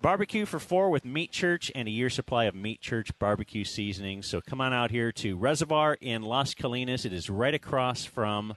barbecue 0.00 0.46
for 0.46 0.58
four 0.58 0.90
with 0.90 1.04
Meat 1.04 1.30
Church 1.32 1.70
and 1.74 1.86
a 1.86 1.90
year 1.90 2.10
supply 2.10 2.44
of 2.44 2.54
Meat 2.54 2.80
Church 2.80 3.10
barbecue 3.18 3.64
seasonings. 3.64 4.26
So 4.26 4.40
come 4.40 4.60
on 4.60 4.72
out 4.72 4.90
here 4.90 5.12
to 5.12 5.36
Reservoir 5.36 5.96
in 6.00 6.22
Las 6.22 6.54
Colinas. 6.54 7.04
It 7.04 7.12
is 7.12 7.28
right 7.30 7.54
across 7.54 8.04
from. 8.04 8.54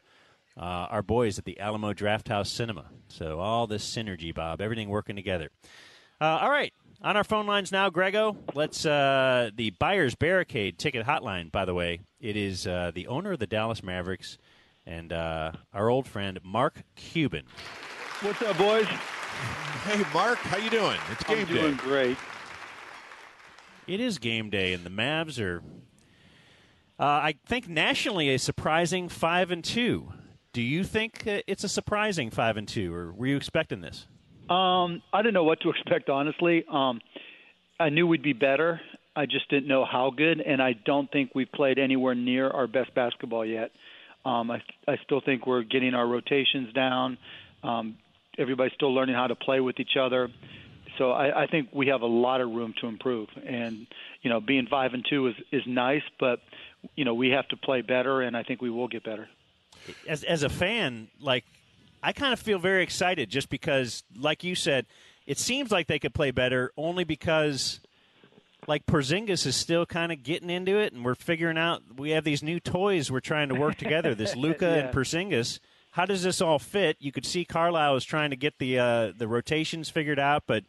Uh, 0.55 0.85
our 0.91 1.01
boys 1.01 1.39
at 1.39 1.45
the 1.45 1.59
Alamo 1.59 1.93
Drafthouse 1.93 2.45
Cinema. 2.45 2.85
So 3.07 3.39
all 3.39 3.65
this 3.65 3.83
synergy, 3.83 4.31
Bob, 4.31 4.61
everything 4.61 4.87
working 4.87 5.15
together. 5.15 5.49
Uh, 6.21 6.37
all 6.43 6.51
right, 6.51 6.71
On 7.05 7.17
our 7.17 7.25
phone 7.25 7.45
lines 7.45 7.69
now, 7.69 7.89
Grego. 7.89 8.37
Let's 8.53 8.85
uh, 8.85 9.49
the 9.53 9.71
Buyers 9.71 10.15
Barricade 10.15 10.77
ticket 10.77 11.05
hotline. 11.05 11.51
By 11.51 11.65
the 11.65 11.73
way, 11.73 11.99
it 12.21 12.37
is 12.37 12.65
uh, 12.65 12.91
the 12.95 13.07
owner 13.07 13.33
of 13.33 13.39
the 13.39 13.47
Dallas 13.47 13.83
Mavericks 13.83 14.37
and 14.85 15.11
uh, 15.11 15.51
our 15.73 15.89
old 15.89 16.07
friend 16.07 16.39
Mark 16.43 16.83
Cuban. 16.95 17.43
What's 18.21 18.41
up, 18.41 18.57
boys? 18.57 18.87
Hey, 19.84 20.03
Mark, 20.14 20.38
how 20.39 20.57
you 20.57 20.69
doing? 20.69 20.97
It's 21.11 21.23
game 21.23 21.38
day. 21.38 21.41
I'm 21.41 21.47
doing 21.47 21.76
day. 21.76 21.84
great. 21.84 22.18
It 23.85 23.99
is 23.99 24.18
game 24.18 24.49
day, 24.49 24.73
and 24.73 24.85
the 24.85 24.89
Mavs 24.89 25.43
are, 25.43 25.61
uh, 26.99 27.03
I 27.03 27.35
think, 27.45 27.68
nationally 27.68 28.34
a 28.34 28.39
surprising 28.39 29.10
five 29.10 29.51
and 29.51 29.64
two. 29.64 30.14
Do 30.53 30.61
you 30.61 30.84
think 30.84 31.27
uh, 31.27 31.41
it's 31.47 31.64
a 31.64 31.69
surprising 31.69 32.30
five 32.30 32.55
and 32.55 32.68
two, 32.68 32.93
or 32.93 33.11
were 33.11 33.27
you 33.27 33.35
expecting 33.35 33.81
this? 33.81 34.07
Um, 34.49 35.01
I 35.11 35.22
didn't 35.22 35.34
know 35.34 35.43
what 35.43 35.60
to 35.61 35.69
expect, 35.69 36.10
honestly. 36.10 36.64
Um, 36.72 37.01
I 37.80 37.89
knew 37.89 38.07
we'd 38.07 38.23
be 38.23 38.34
better. 38.34 38.80
I 39.15 39.26
just 39.26 39.49
didn't 39.49 39.68
know 39.68 39.85
how 39.85 40.11
good, 40.15 40.39
and 40.41 40.61
I 40.61 40.73
don't 40.85 41.11
think 41.11 41.31
we've 41.35 41.51
played 41.51 41.77
anywhere 41.77 42.15
near 42.15 42.49
our 42.49 42.68
best 42.68 42.93
basketball 42.95 43.45
yet. 43.45 43.72
Um, 44.26 44.49
I, 44.49 44.61
I 44.88 44.97
still 45.03 45.22
think 45.22 45.45
we're 45.45 45.64
getting 45.64 45.93
our 45.93 46.07
rotations 46.07 46.72
down. 46.73 47.18
Um, 47.64 47.97
everybody's 48.38 48.73
still 48.73 48.93
learning 48.93 49.15
how 49.15 49.27
to 49.27 49.35
play 49.35 49.60
with 49.60 49.80
each 49.80 49.95
other. 49.99 50.30
So 50.97 51.11
I, 51.11 51.43
I 51.43 51.47
think 51.47 51.69
we 51.73 51.88
have 51.88 52.01
a 52.01 52.07
lot 52.07 52.39
of 52.41 52.49
room 52.51 52.73
to 52.81 52.88
improve. 52.88 53.27
And 53.45 53.88
you 54.22 54.30
know, 54.30 54.39
being 54.39 54.68
five 54.68 54.93
and 54.93 55.05
two 55.10 55.27
is 55.27 55.35
is 55.51 55.64
nice, 55.65 56.03
but 56.19 56.39
you 56.95 57.05
know 57.05 57.14
we 57.14 57.30
have 57.30 57.47
to 57.49 57.57
play 57.57 57.81
better, 57.81 58.22
and 58.22 58.38
I 58.38 58.43
think 58.43 58.61
we 58.61 58.69
will 58.69 58.88
get 58.88 59.03
better. 59.03 59.27
As 60.07 60.23
as 60.23 60.43
a 60.43 60.49
fan, 60.49 61.07
like 61.19 61.45
I 62.03 62.11
kind 62.14 62.31
of 62.34 62.39
feel 62.39 62.60
very 62.60 62.84
excited 62.84 63.30
just 63.30 63.49
because, 63.49 64.03
like 64.18 64.43
you 64.43 64.55
said, 64.55 64.85
it 65.26 65.39
seems 65.39 65.72
like 65.72 65.88
they 65.88 65.99
could 65.99 66.14
play 66.14 66.31
better 66.31 66.72
only 66.77 67.03
because, 67.05 67.80
like 68.68 68.85
Porzingis 68.85 69.45
is 69.47 69.55
still 69.55 69.85
kind 69.85 70.11
of 70.11 70.22
getting 70.23 70.49
into 70.49 70.77
it, 70.77 70.93
and 70.93 71.03
we're 71.03 71.15
figuring 71.15 71.57
out 71.57 71.81
we 71.97 72.11
have 72.11 72.23
these 72.23 72.43
new 72.43 72.60
toys 72.60 73.10
we're 73.11 73.19
trying 73.19 73.49
to 73.49 73.55
work 73.55 73.77
together. 73.77 74.14
This 74.15 74.35
Luka 74.38 74.65
Yeah. 74.65 74.73
and 74.85 74.93
Porzingis. 74.95 75.60
How 75.93 76.05
does 76.05 76.23
this 76.23 76.41
all 76.41 76.57
fit? 76.57 76.97
You 76.99 77.11
could 77.11 77.25
see 77.25 77.45
Carlisle 77.45 77.97
is 77.97 78.03
trying 78.03 78.31
to 78.31 78.35
get 78.35 78.57
the 78.57 78.79
uh, 78.79 79.13
the 79.15 79.27
rotations 79.27 79.89
figured 79.89 80.17
out, 80.19 80.43
but 80.47 80.63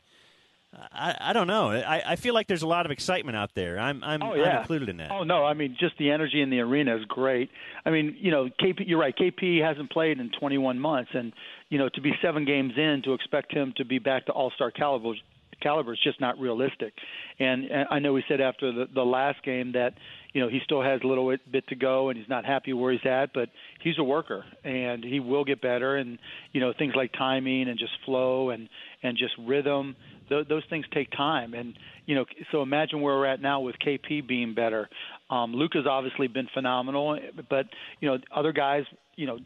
I, 0.92 1.16
I 1.18 1.32
don't 1.32 1.46
know. 1.46 1.70
I, 1.70 2.02
I 2.12 2.16
feel 2.16 2.34
like 2.34 2.46
there's 2.46 2.60
a 2.60 2.66
lot 2.66 2.84
of 2.84 2.92
excitement 2.92 3.34
out 3.34 3.54
there. 3.54 3.78
I'm 3.78 4.04
I'm, 4.04 4.22
Oh 4.22 4.32
I'm 4.32 4.58
included 4.58 4.90
in 4.90 4.98
that. 4.98 5.10
Oh 5.10 5.24
no, 5.24 5.42
I 5.42 5.54
mean 5.54 5.76
just 5.80 5.96
the 5.98 6.10
energy 6.10 6.42
in 6.42 6.50
the 6.50 6.60
arena 6.60 6.94
is 6.96 7.06
great. 7.06 7.50
I 7.86 7.90
mean, 7.90 8.16
you 8.18 8.30
know, 8.30 8.50
KP, 8.60 8.86
you're 8.86 8.98
right. 8.98 9.16
KP 9.16 9.62
hasn't 9.62 9.90
played 9.90 10.20
in 10.20 10.30
21 10.38 10.78
months, 10.78 11.10
and 11.14 11.32
you 11.70 11.78
know, 11.78 11.88
to 11.94 12.00
be 12.02 12.12
seven 12.20 12.44
games 12.44 12.74
in, 12.76 13.00
to 13.04 13.14
expect 13.14 13.50
him 13.50 13.72
to 13.78 13.84
be 13.84 13.98
back 13.98 14.26
to 14.26 14.32
All-Star 14.32 14.70
caliber 14.70 15.14
caliber 15.60 15.92
is 15.92 16.00
just 16.02 16.20
not 16.20 16.38
realistic. 16.38 16.94
And, 17.38 17.64
and 17.64 17.86
I 17.90 17.98
know 17.98 18.12
we 18.12 18.24
said 18.28 18.40
after 18.40 18.72
the, 18.72 18.86
the 18.92 19.02
last 19.02 19.42
game 19.44 19.72
that 19.72 19.94
you 20.32 20.40
know 20.40 20.48
he 20.48 20.60
still 20.64 20.82
has 20.82 21.00
a 21.02 21.06
little 21.06 21.34
bit 21.50 21.66
to 21.68 21.74
go, 21.74 22.08
and 22.08 22.18
he's 22.18 22.28
not 22.28 22.44
happy 22.44 22.72
where 22.72 22.92
he's 22.92 23.06
at, 23.06 23.32
but 23.32 23.48
he's 23.80 23.98
a 23.98 24.04
worker, 24.04 24.44
and 24.64 25.04
he 25.04 25.20
will 25.20 25.44
get 25.44 25.60
better. 25.60 25.96
And 25.96 26.18
you 26.52 26.60
know, 26.60 26.72
things 26.76 26.94
like 26.96 27.12
timing 27.12 27.68
and 27.68 27.78
just 27.78 27.92
flow 28.04 28.50
and 28.50 28.68
and 29.02 29.16
just 29.16 29.34
rhythm 29.38 29.96
th- 30.28 30.48
those 30.48 30.62
things 30.70 30.84
take 30.92 31.10
time. 31.10 31.54
And 31.54 31.74
you 32.06 32.14
know, 32.14 32.24
so 32.52 32.62
imagine 32.62 33.00
where 33.00 33.14
we're 33.16 33.26
at 33.26 33.40
now 33.40 33.60
with 33.60 33.76
KP 33.84 34.26
being 34.26 34.54
better. 34.54 34.88
Um, 35.30 35.54
Luka's 35.54 35.86
obviously 35.88 36.28
been 36.28 36.48
phenomenal, 36.52 37.18
but 37.48 37.66
you 38.00 38.08
know, 38.08 38.18
other 38.34 38.52
guys, 38.52 38.84
you 39.16 39.26
know. 39.26 39.38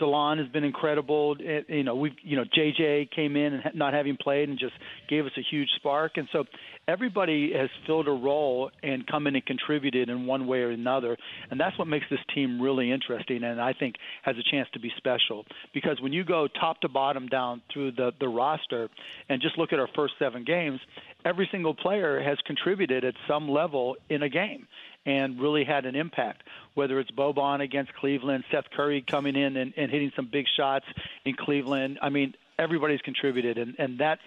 Delon 0.00 0.38
has 0.38 0.48
been 0.48 0.64
incredible. 0.64 1.36
Eh, 1.44 1.60
You 1.68 1.84
know, 1.84 1.94
we 1.94 2.14
you 2.22 2.36
know 2.36 2.44
JJ 2.44 3.10
came 3.10 3.36
in 3.36 3.54
and 3.54 3.74
not 3.74 3.94
having 3.94 4.16
played 4.16 4.48
and 4.48 4.58
just 4.58 4.74
gave 5.08 5.26
us 5.26 5.32
a 5.36 5.42
huge 5.42 5.68
spark. 5.76 6.12
And 6.16 6.28
so 6.32 6.44
everybody 6.88 7.52
has 7.52 7.68
filled 7.86 8.08
a 8.08 8.12
role 8.12 8.70
and 8.82 9.06
come 9.06 9.26
in 9.26 9.36
and 9.36 9.44
contributed 9.46 10.08
in 10.08 10.26
one 10.26 10.46
way 10.46 10.58
or 10.60 10.70
another. 10.70 11.16
And 11.50 11.60
that's 11.60 11.78
what 11.78 11.88
makes 11.88 12.06
this 12.10 12.20
team 12.34 12.60
really 12.60 12.90
interesting 12.90 13.44
and 13.44 13.60
I 13.60 13.72
think 13.72 13.94
has 14.22 14.36
a 14.36 14.50
chance 14.50 14.68
to 14.72 14.80
be 14.80 14.90
special. 14.96 15.44
Because 15.72 16.00
when 16.00 16.12
you 16.12 16.24
go 16.24 16.48
top 16.48 16.80
to 16.80 16.88
bottom 16.88 17.28
down 17.28 17.62
through 17.72 17.92
the, 17.92 18.12
the 18.18 18.28
roster 18.28 18.88
and 19.28 19.40
just 19.40 19.56
look 19.58 19.72
at 19.72 19.78
our 19.78 19.88
first 19.94 20.14
seven 20.18 20.44
games, 20.44 20.80
every 21.24 21.48
single 21.50 21.74
player 21.74 22.22
has 22.22 22.38
contributed 22.46 23.04
at 23.04 23.14
some 23.28 23.48
level 23.48 23.96
in 24.08 24.22
a 24.22 24.28
game 24.28 24.66
and 25.06 25.40
really 25.40 25.64
had 25.64 25.86
an 25.86 25.96
impact. 25.96 26.42
Whether 26.74 27.00
it's 27.00 27.10
Boban 27.10 27.62
against 27.62 27.92
Cleveland, 27.94 28.44
Seth 28.50 28.70
Curry 28.76 29.02
coming 29.02 29.36
in 29.36 29.56
and, 29.56 29.72
and 29.76 29.90
hitting 29.90 30.12
some 30.14 30.28
big 30.30 30.46
shots 30.56 30.86
in 31.24 31.34
Cleveland. 31.34 31.98
I 32.02 32.10
mean, 32.10 32.34
everybody's 32.58 33.00
contributed, 33.00 33.58
and, 33.58 33.74
and 33.78 33.98
that's 33.98 34.20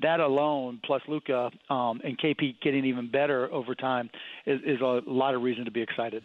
that 0.00 0.20
alone, 0.20 0.80
plus 0.84 1.02
Luka 1.08 1.50
um, 1.68 2.00
and 2.04 2.18
KP 2.18 2.60
getting 2.62 2.84
even 2.84 3.10
better 3.10 3.52
over 3.52 3.74
time, 3.74 4.10
is, 4.46 4.60
is 4.64 4.80
a 4.80 5.02
lot 5.06 5.34
of 5.34 5.42
reason 5.42 5.64
to 5.64 5.70
be 5.70 5.82
excited. 5.82 6.24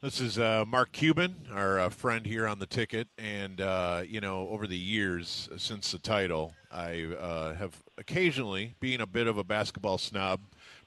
This 0.00 0.20
is 0.20 0.38
uh, 0.38 0.64
Mark 0.64 0.92
Cuban, 0.92 1.34
our 1.52 1.80
uh, 1.80 1.88
friend 1.88 2.24
here 2.24 2.46
on 2.46 2.60
the 2.60 2.66
ticket, 2.66 3.08
and 3.18 3.60
uh, 3.60 4.04
you 4.06 4.20
know, 4.20 4.48
over 4.48 4.68
the 4.68 4.78
years 4.78 5.48
since 5.56 5.90
the 5.90 5.98
title, 5.98 6.54
I 6.70 7.06
uh, 7.20 7.54
have 7.54 7.82
occasionally, 7.98 8.76
being 8.78 9.00
a 9.00 9.08
bit 9.08 9.26
of 9.26 9.38
a 9.38 9.42
basketball 9.42 9.98
snob, 9.98 10.38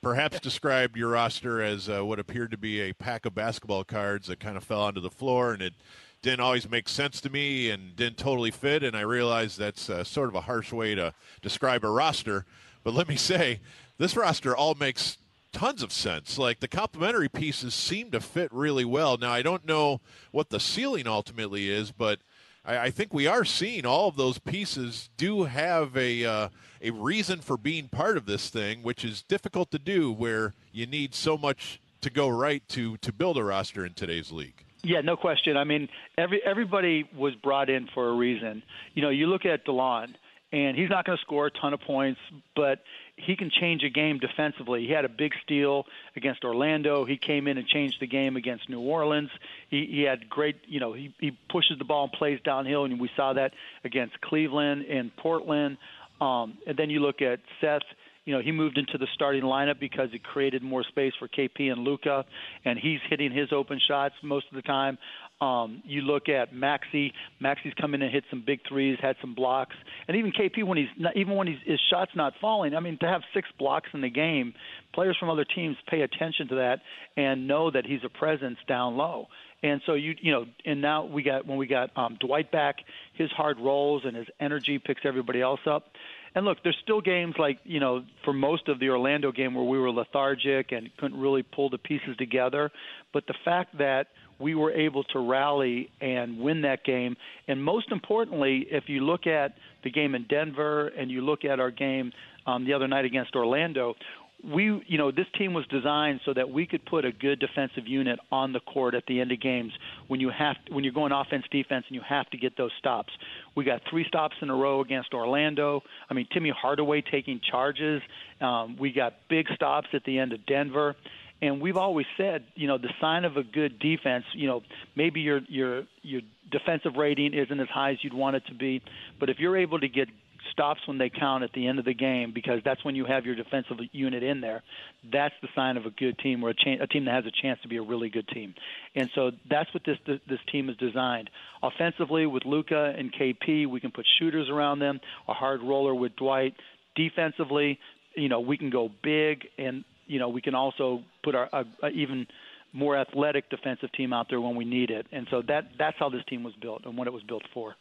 perhaps 0.02 0.40
described 0.40 0.96
your 0.96 1.10
roster 1.10 1.62
as 1.62 1.90
uh, 1.90 2.06
what 2.06 2.20
appeared 2.20 2.52
to 2.52 2.58
be 2.58 2.80
a 2.80 2.94
pack 2.94 3.26
of 3.26 3.36
basketball 3.36 3.84
cards 3.84 4.28
that 4.28 4.40
kind 4.40 4.56
of 4.56 4.64
fell 4.64 4.80
onto 4.80 5.02
the 5.02 5.10
floor, 5.10 5.52
and 5.52 5.62
it 5.62 5.74
didn't 6.22 6.40
always 6.40 6.70
make 6.70 6.88
sense 6.88 7.20
to 7.20 7.30
me 7.30 7.70
and 7.70 7.98
didn't 7.98 8.18
totally 8.18 8.52
fit. 8.52 8.82
And 8.82 8.96
I 8.96 9.02
realize 9.02 9.58
that's 9.58 9.90
uh, 9.90 10.06
sort 10.06 10.30
of 10.30 10.36
a 10.36 10.42
harsh 10.42 10.72
way 10.72 10.96
to 10.96 11.14
describe 11.42 11.84
a 11.84 11.90
roster, 11.90 12.46
but 12.82 12.94
let 12.94 13.10
me 13.10 13.18
say, 13.18 13.60
this 13.98 14.16
roster 14.16 14.56
all 14.56 14.74
makes 14.74 15.18
tons 15.52 15.84
of 15.84 15.92
sense. 15.92 16.38
Like 16.38 16.60
the 16.60 16.68
complementary 16.68 17.30
pieces 17.30 17.74
seem 17.74 18.12
to 18.12 18.20
fit 18.20 18.52
really 18.52 18.86
well. 18.86 19.18
Now 19.18 19.32
I 19.32 19.42
don't 19.42 19.66
know 19.66 20.02
what 20.32 20.50
the 20.50 20.60
ceiling 20.60 21.08
ultimately 21.08 21.70
is, 21.70 21.92
but 21.92 22.20
I, 22.66 22.78
I 22.78 22.90
think 22.92 23.14
we 23.14 23.28
are 23.28 23.46
seeing 23.46 23.86
all 23.86 24.08
of 24.08 24.16
those 24.16 24.40
pieces 24.40 25.10
do 25.18 25.44
have 25.44 25.96
a 25.96 26.26
uh, 26.26 26.50
a 26.82 26.92
reason 26.92 27.40
for 27.40 27.58
being 27.58 27.88
part 27.88 28.18
of 28.18 28.26
this 28.26 28.50
thing, 28.50 28.84
which 28.84 29.06
is 29.06 29.22
difficult 29.22 29.72
to 29.72 29.80
do 29.80 30.12
where 30.12 30.54
you 30.72 30.86
need 30.86 31.14
so 31.14 31.38
much 31.38 31.80
to 32.02 32.10
go 32.10 32.28
right 32.28 32.68
to 32.70 32.98
to 32.98 33.14
build 33.14 33.38
a 33.38 33.44
roster 33.44 33.86
in 33.86 33.94
today's 33.94 34.32
league. 34.32 34.66
Yeah, 34.84 35.02
no 35.02 35.16
question. 35.16 35.58
I 35.58 35.64
mean, 35.64 35.90
every 36.18 36.42
everybody 36.44 37.08
was 37.16 37.36
brought 37.36 37.70
in 37.70 37.88
for 37.94 38.10
a 38.10 38.14
reason. 38.14 38.64
You 38.94 39.02
know, 39.04 39.10
you 39.10 39.28
look 39.28 39.46
at 39.46 39.66
Delon, 39.66 40.16
and 40.52 40.76
he's 40.76 40.90
not 40.90 41.06
going 41.06 41.18
to 41.18 41.22
score 41.22 41.48
a 41.48 41.52
ton 41.52 41.74
of 41.74 41.80
points, 41.82 42.20
but 42.56 42.80
he 43.16 43.36
can 43.36 43.50
change 43.50 43.84
a 43.84 43.90
game 43.90 44.20
defensively. 44.20 44.86
He 44.86 44.92
had 44.92 45.06
a 45.06 45.10
big 45.10 45.34
steal 45.44 45.86
against 46.16 46.44
Orlando. 46.44 47.06
He 47.06 47.18
came 47.18 47.48
in 47.48 47.58
and 47.58 47.68
changed 47.68 48.00
the 48.00 48.08
game 48.08 48.36
against 48.36 48.68
New 48.68 48.82
Orleans. 48.82 49.30
He, 49.70 49.86
he 49.86 50.02
had 50.02 50.30
great, 50.30 50.58
you 50.66 50.80
know, 50.80 50.94
he, 50.94 51.14
he 51.20 51.32
pushes 51.50 51.78
the 51.78 51.86
ball 51.86 52.06
and 52.06 52.14
plays 52.14 52.40
downhill, 52.44 52.86
and 52.86 53.00
we 53.00 53.10
saw 53.16 53.34
that 53.34 53.54
against 53.84 54.20
Cleveland 54.22 54.86
and 54.90 55.16
Portland. 55.16 55.78
Um, 56.20 56.58
and 56.68 56.76
then 56.78 56.90
you 56.90 57.00
look 57.00 57.22
at 57.22 57.40
Seth. 57.60 57.84
You 58.26 58.36
know, 58.36 58.42
he 58.42 58.52
moved 58.52 58.78
into 58.78 59.00
the 59.00 59.08
starting 59.16 59.44
lineup 59.44 59.80
because 59.80 60.10
it 60.14 60.24
created 60.24 60.62
more 60.62 60.84
space 60.84 61.14
for 61.18 61.28
KP 61.28 61.72
and 61.72 61.84
Luka, 61.84 62.24
and 62.66 62.78
he's 62.78 63.00
hitting 63.10 63.32
his 63.32 63.52
open 63.52 63.80
shots 63.88 64.14
most 64.22 64.46
of 64.52 64.56
the 64.56 64.62
time. 64.62 65.00
Um, 65.42 65.82
you 65.84 66.02
look 66.02 66.30
at 66.30 66.54
Maxi. 66.54 67.14
Maxi's 67.44 67.74
come 67.80 67.96
in 67.96 68.04
and 68.04 68.12
hit 68.12 68.24
some 68.30 68.44
big 68.46 68.60
threes, 68.70 69.00
had 69.02 69.16
some 69.22 69.34
blocks, 69.34 69.76
and 70.08 70.16
even 70.16 70.32
KP 70.32 70.64
when 70.64 70.78
he's 70.78 70.88
not, 71.00 71.18
even 71.18 71.36
when 71.36 71.48
he's, 71.48 71.58
his 71.66 71.80
shots 71.90 72.12
not 72.16 72.34
falling. 72.40 72.76
I 72.76 72.80
mean, 72.80 73.00
to 73.00 73.08
have 73.08 73.22
six 73.34 73.50
blocks 73.58 73.90
in 73.94 74.02
the 74.02 74.10
game, 74.10 74.54
players 74.94 75.18
from 75.20 75.32
other 75.32 75.46
teams 75.46 75.76
pay 75.90 76.02
attention 76.02 76.48
to 76.50 76.56
that 76.56 76.82
and 77.18 77.48
know 77.48 77.72
that 77.72 77.88
he's 77.88 78.02
a 78.06 78.10
presence 78.10 78.60
down 78.68 78.98
low. 78.98 79.28
And 79.64 79.82
so 79.86 79.94
you 79.94 80.16
you 80.22 80.32
know, 80.32 80.46
and 80.66 80.82
now 80.82 81.06
we 81.06 81.24
got 81.24 81.46
when 81.46 81.58
we 81.58 81.68
got 81.68 81.90
um, 81.96 82.18
Dwight 82.20 82.52
back, 82.52 82.78
his 83.14 83.32
hard 83.32 83.60
rolls 83.60 84.04
and 84.06 84.16
his 84.16 84.28
energy 84.40 84.80
picks 84.80 85.02
everybody 85.06 85.42
else 85.42 85.60
up. 85.66 85.86
And 86.34 86.46
look, 86.46 86.60
there's 86.64 86.78
still 86.82 87.02
games 87.02 87.36
like 87.38 87.60
you 87.64 87.80
know 87.80 88.04
for 88.24 88.34
most 88.34 88.70
of 88.70 88.80
the 88.80 88.90
Orlando 88.90 89.32
game 89.32 89.54
where 89.54 89.66
we 89.66 89.78
were 89.78 89.92
lethargic 89.92 90.72
and 90.72 90.90
couldn't 90.98 91.20
really 91.20 91.44
pull 91.44 91.70
the 91.70 91.78
pieces 91.78 92.16
together. 92.18 92.72
But 93.14 93.28
the 93.28 93.34
fact 93.44 93.78
that 93.78 94.08
we 94.40 94.56
were 94.56 94.72
able 94.72 95.04
to 95.06 95.20
rally 95.20 95.90
and 96.00 96.40
win 96.40 96.62
that 96.62 96.84
game, 96.84 97.16
and 97.48 97.64
most 97.64 97.92
importantly, 97.92 98.66
if 98.72 98.86
you 98.88 99.06
look 99.06 99.28
at 99.28 99.54
the 99.84 99.92
game 99.92 100.16
in 100.16 100.26
Denver 100.30 100.88
and 100.88 101.12
you 101.12 101.22
look 101.22 101.46
at 101.46 101.60
our 101.60 101.72
game 101.72 102.12
um, 102.48 102.66
the 102.66 102.74
other 102.74 102.88
night 102.88 103.06
against 103.06 103.36
Orlando, 103.36 103.96
we 104.44 104.84
you 104.88 104.98
know 104.98 105.12
this 105.12 105.28
team 105.38 105.54
was 105.54 105.66
designed 105.68 106.20
so 106.26 106.34
that 106.34 106.50
we 106.50 106.66
could 106.66 106.84
put 106.86 107.06
a 107.06 107.12
good 107.12 107.40
defensive 107.40 107.88
unit 107.88 108.20
on 108.32 108.54
the 108.54 108.60
court 108.60 108.96
at 108.96 109.06
the 109.08 109.20
end 109.20 109.32
of 109.32 109.40
games 109.40 109.72
when 110.08 110.20
you 110.20 110.30
have 110.30 110.56
when 110.70 110.84
you're 110.84 110.94
going 110.94 111.12
offense 111.12 111.46
defense 111.52 111.86
and 111.88 111.96
you 111.96 112.02
have 112.08 112.30
to 112.32 112.38
get 112.38 112.58
those 112.58 112.72
stops. 112.80 113.12
We 113.56 113.66
got 113.66 113.82
three 113.90 114.06
stops 114.08 114.36
in 114.42 114.50
a 114.50 114.56
row 114.56 114.82
against 114.82 115.14
Orlando. 115.14 115.84
I 116.10 116.14
mean 116.14 116.28
Timmy 116.32 116.50
Hardaway 116.50 117.02
taking 117.02 117.40
charges. 117.40 118.02
Um, 118.40 118.78
we 118.80 118.92
got 118.92 119.14
big 119.30 119.48
stops 119.54 119.88
at 119.94 120.04
the 120.06 120.18
end 120.18 120.34
of 120.34 120.46
Denver. 120.46 120.96
And 121.44 121.60
we've 121.60 121.78
always 121.78 122.06
said, 122.18 122.44
you 122.54 122.68
know, 122.68 122.78
the 122.78 122.92
sign 123.02 123.26
of 123.26 123.36
a 123.36 123.42
good 123.42 123.80
defense, 123.80 124.26
you 124.34 124.48
know, 124.48 124.62
maybe 124.96 125.22
your 125.22 125.42
your 125.48 125.84
your 126.04 126.22
defensive 126.52 126.96
rating 126.98 127.34
isn't 127.34 127.60
as 127.60 127.68
high 127.68 127.92
as 127.92 127.98
you'd 128.04 128.14
want 128.14 128.36
it 128.36 128.44
to 128.48 128.54
be, 128.54 128.82
but 129.20 129.30
if 129.30 129.40
you're 129.40 129.58
able 129.58 129.80
to 129.80 129.88
get 129.88 130.08
stops 130.52 130.82
when 130.88 130.98
they 130.98 131.10
count 131.10 131.44
at 131.44 131.52
the 131.54 131.68
end 131.68 131.80
of 131.80 131.86
the 131.86 131.94
game 131.94 132.32
because 132.34 132.62
that's 132.64 132.84
when 132.84 132.96
you 132.96 133.06
have 133.06 133.26
your 133.26 133.36
defensive 133.36 133.78
unit 133.92 134.24
in 134.24 134.42
there. 134.42 134.64
That's 135.12 135.34
the 135.42 135.48
sign 135.56 135.78
of 135.78 135.86
a 135.86 135.92
good 135.92 136.18
team 136.20 136.44
or 136.44 136.50
a, 136.50 136.54
cha- 136.54 136.82
a 136.84 136.88
team 136.88 137.06
that 137.06 137.14
has 137.14 137.26
a 137.26 137.42
chance 137.42 137.60
to 137.62 137.68
be 137.68 137.78
a 137.78 137.82
really 137.82 138.10
good 138.10 138.28
team. 138.28 138.54
And 138.96 139.10
so 139.16 139.32
that's 139.50 139.74
what 139.74 139.84
this 139.86 139.98
this 140.28 140.40
team 140.52 140.70
is 140.70 140.78
designed. 140.78 141.30
Offensively, 141.64 142.26
with 142.26 142.46
Luka 142.46 142.94
and 142.98 143.14
KP, 143.14 143.68
we 143.68 143.80
can 143.80 143.92
put 143.92 144.06
shooters 144.20 144.50
around 144.50 144.80
them. 144.80 145.00
A 145.28 145.34
hard 145.34 145.62
roller 145.62 145.94
with 145.94 146.16
Dwight. 146.16 146.56
Defensively, 146.96 147.80
you 148.16 148.30
know, 148.30 148.42
we 148.42 148.58
can 148.58 148.70
go 148.70 148.90
big, 149.04 149.48
and 149.58 149.84
you 150.08 150.20
know, 150.20 150.30
we 150.30 150.42
can 150.42 150.56
also 150.56 151.04
put 151.24 151.36
our 151.36 151.50
a, 151.54 151.66
a 151.84 151.90
even 151.90 152.28
more 152.74 152.98
athletic 152.98 153.50
defensive 153.50 153.92
team 153.94 154.14
out 154.14 154.28
there 154.30 154.40
when 154.40 154.56
we 154.56 154.66
need 154.66 154.90
it. 154.90 155.06
And 155.12 155.28
so 155.30 155.42
that 155.48 155.72
that's 155.78 155.98
how 156.00 156.10
this 156.10 156.24
team 156.30 156.44
was 156.44 156.54
built 156.62 156.86
and 156.86 156.98
what 156.98 157.08
it 157.08 157.14
was 157.14 157.24
built 157.24 157.44
for. 157.54 157.76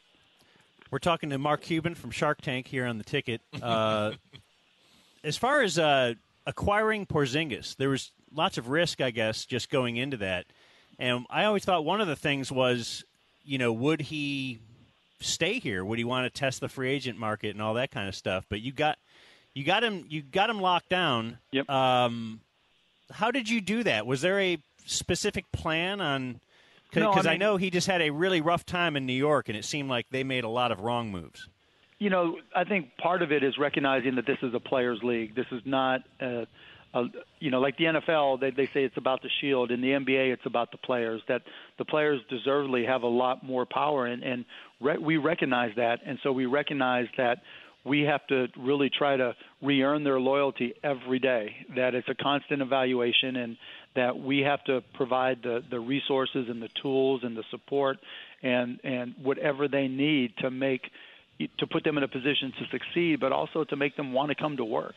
We're 0.90 0.98
talking 0.98 1.30
to 1.30 1.38
Mark 1.38 1.62
Cuban 1.62 1.94
from 1.94 2.10
Shark 2.10 2.40
Tank 2.40 2.66
here 2.66 2.86
on 2.86 2.98
the 2.98 3.04
ticket. 3.04 3.40
Uh, 3.62 4.12
as 5.24 5.36
far 5.36 5.62
as 5.62 5.78
uh, 5.78 6.14
acquiring 6.46 7.06
Porzingis, 7.06 7.76
there 7.76 7.88
was 7.88 8.10
lots 8.34 8.58
of 8.58 8.68
risk, 8.68 9.00
I 9.00 9.10
guess, 9.10 9.44
just 9.44 9.70
going 9.70 9.96
into 9.96 10.16
that. 10.18 10.46
And 10.98 11.26
I 11.30 11.44
always 11.44 11.64
thought 11.64 11.84
one 11.84 12.00
of 12.00 12.08
the 12.08 12.16
things 12.16 12.50
was, 12.50 13.04
you 13.44 13.58
know, 13.58 13.72
would 13.72 14.00
he 14.00 14.58
stay 15.20 15.58
here? 15.58 15.84
Would 15.84 15.98
he 15.98 16.04
want 16.04 16.32
to 16.32 16.38
test 16.38 16.60
the 16.60 16.68
free 16.68 16.90
agent 16.90 17.18
market 17.18 17.50
and 17.50 17.62
all 17.62 17.74
that 17.74 17.90
kind 17.90 18.08
of 18.08 18.14
stuff? 18.14 18.44
But 18.48 18.60
you 18.60 18.72
got 18.72 18.98
you 19.54 19.64
got 19.64 19.82
him 19.82 20.04
you 20.08 20.22
got 20.22 20.50
him 20.50 20.60
locked 20.60 20.88
down. 20.88 21.38
Yep. 21.52 21.70
Um, 21.70 22.40
how 23.10 23.30
did 23.30 23.48
you 23.48 23.60
do 23.60 23.82
that? 23.84 24.06
Was 24.06 24.20
there 24.20 24.40
a 24.40 24.58
specific 24.86 25.50
plan 25.52 26.00
on 26.00 26.40
because 26.90 27.24
No, 27.24 27.30
I 27.30 27.34
I, 27.34 27.36
know 27.36 27.56
he 27.56 27.70
just 27.70 27.86
had 27.86 28.02
a 28.02 28.10
really 28.10 28.40
rough 28.40 28.66
time 28.66 28.96
in 28.96 29.06
New 29.06 29.12
York, 29.12 29.48
and 29.48 29.56
it 29.56 29.64
seemed 29.64 29.88
like 29.88 30.06
they 30.10 30.24
made 30.24 30.44
a 30.44 30.48
lot 30.48 30.72
of 30.72 30.80
wrong 30.80 31.10
moves. 31.10 31.48
You 31.98 32.10
know, 32.10 32.38
I 32.54 32.64
think 32.64 32.96
part 32.96 33.22
of 33.22 33.30
it 33.30 33.44
is 33.44 33.58
recognizing 33.58 34.14
that 34.16 34.26
this 34.26 34.38
is 34.42 34.54
a 34.54 34.60
players' 34.60 35.00
league. 35.02 35.34
This 35.34 35.46
is 35.52 35.60
not, 35.66 36.00
a, 36.20 36.46
a, 36.94 37.04
you 37.38 37.50
know, 37.50 37.60
like 37.60 37.76
the 37.76 37.84
NFL. 37.84 38.40
They 38.40 38.50
they 38.50 38.66
say 38.66 38.84
it's 38.84 38.96
about 38.96 39.22
the 39.22 39.28
shield. 39.40 39.70
In 39.70 39.80
the 39.80 39.88
NBA, 39.88 40.32
it's 40.32 40.46
about 40.46 40.72
the 40.72 40.78
players. 40.78 41.20
That 41.28 41.42
the 41.78 41.84
players 41.84 42.20
deservedly 42.30 42.84
have 42.86 43.02
a 43.02 43.08
lot 43.08 43.44
more 43.44 43.66
power, 43.66 44.06
and 44.06 44.22
and 44.22 44.44
re- 44.80 44.98
we 44.98 45.18
recognize 45.18 45.74
that, 45.76 46.00
and 46.04 46.18
so 46.22 46.32
we 46.32 46.46
recognize 46.46 47.06
that 47.18 47.42
we 47.84 48.02
have 48.02 48.26
to 48.26 48.46
really 48.58 48.90
try 48.90 49.16
to 49.16 49.34
re-earn 49.62 50.04
their 50.04 50.20
loyalty 50.20 50.74
every 50.82 51.18
day. 51.18 51.54
That 51.76 51.94
it's 51.94 52.08
a 52.08 52.14
constant 52.14 52.62
evaluation, 52.62 53.36
and 53.36 53.56
that 53.94 54.18
we 54.18 54.40
have 54.40 54.62
to 54.64 54.82
provide 54.94 55.42
the 55.42 55.62
the 55.68 55.80
resources 55.80 56.48
and 56.48 56.62
the 56.62 56.68
tools 56.68 57.22
and 57.24 57.36
the 57.36 57.44
support 57.50 57.98
and 58.42 58.80
and 58.84 59.14
whatever 59.22 59.68
they 59.68 59.88
need 59.88 60.36
to 60.38 60.50
make 60.50 60.90
to 61.58 61.66
put 61.66 61.84
them 61.84 61.96
in 61.96 62.04
a 62.04 62.08
position 62.08 62.52
to 62.58 62.66
succeed, 62.70 63.18
but 63.18 63.32
also 63.32 63.64
to 63.64 63.76
make 63.76 63.96
them 63.96 64.12
want 64.12 64.28
to 64.28 64.34
come 64.34 64.56
to 64.58 64.64
work. 64.64 64.94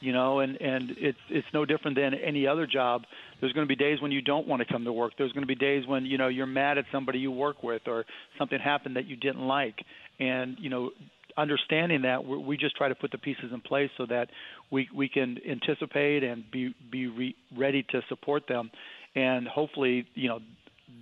You 0.00 0.12
know, 0.12 0.38
and 0.38 0.60
and 0.60 0.94
it's 0.96 1.18
it's 1.28 1.46
no 1.52 1.64
different 1.64 1.96
than 1.96 2.14
any 2.14 2.46
other 2.46 2.66
job. 2.66 3.04
There's 3.40 3.52
going 3.52 3.66
to 3.66 3.68
be 3.68 3.76
days 3.76 4.00
when 4.00 4.12
you 4.12 4.22
don't 4.22 4.46
want 4.46 4.60
to 4.60 4.72
come 4.72 4.84
to 4.84 4.92
work. 4.92 5.14
There's 5.18 5.32
going 5.32 5.42
to 5.42 5.48
be 5.48 5.56
days 5.56 5.88
when 5.88 6.06
you 6.06 6.18
know 6.18 6.28
you're 6.28 6.46
mad 6.46 6.78
at 6.78 6.84
somebody 6.92 7.18
you 7.18 7.32
work 7.32 7.64
with, 7.64 7.82
or 7.88 8.04
something 8.38 8.60
happened 8.60 8.94
that 8.94 9.06
you 9.06 9.16
didn't 9.16 9.46
like, 9.46 9.84
and 10.20 10.56
you 10.60 10.70
know 10.70 10.90
understanding 11.38 12.02
that 12.02 12.24
we 12.24 12.56
just 12.56 12.76
try 12.76 12.88
to 12.88 12.94
put 12.94 13.12
the 13.12 13.18
pieces 13.18 13.52
in 13.52 13.60
place 13.60 13.90
so 13.96 14.04
that 14.06 14.28
we 14.70 14.88
we 14.94 15.08
can 15.08 15.38
anticipate 15.48 16.24
and 16.24 16.44
be 16.50 16.74
be 16.90 17.06
re, 17.06 17.34
ready 17.56 17.84
to 17.90 18.02
support 18.08 18.42
them. 18.48 18.70
And 19.14 19.46
hopefully 19.46 20.06
you 20.14 20.28
know 20.28 20.40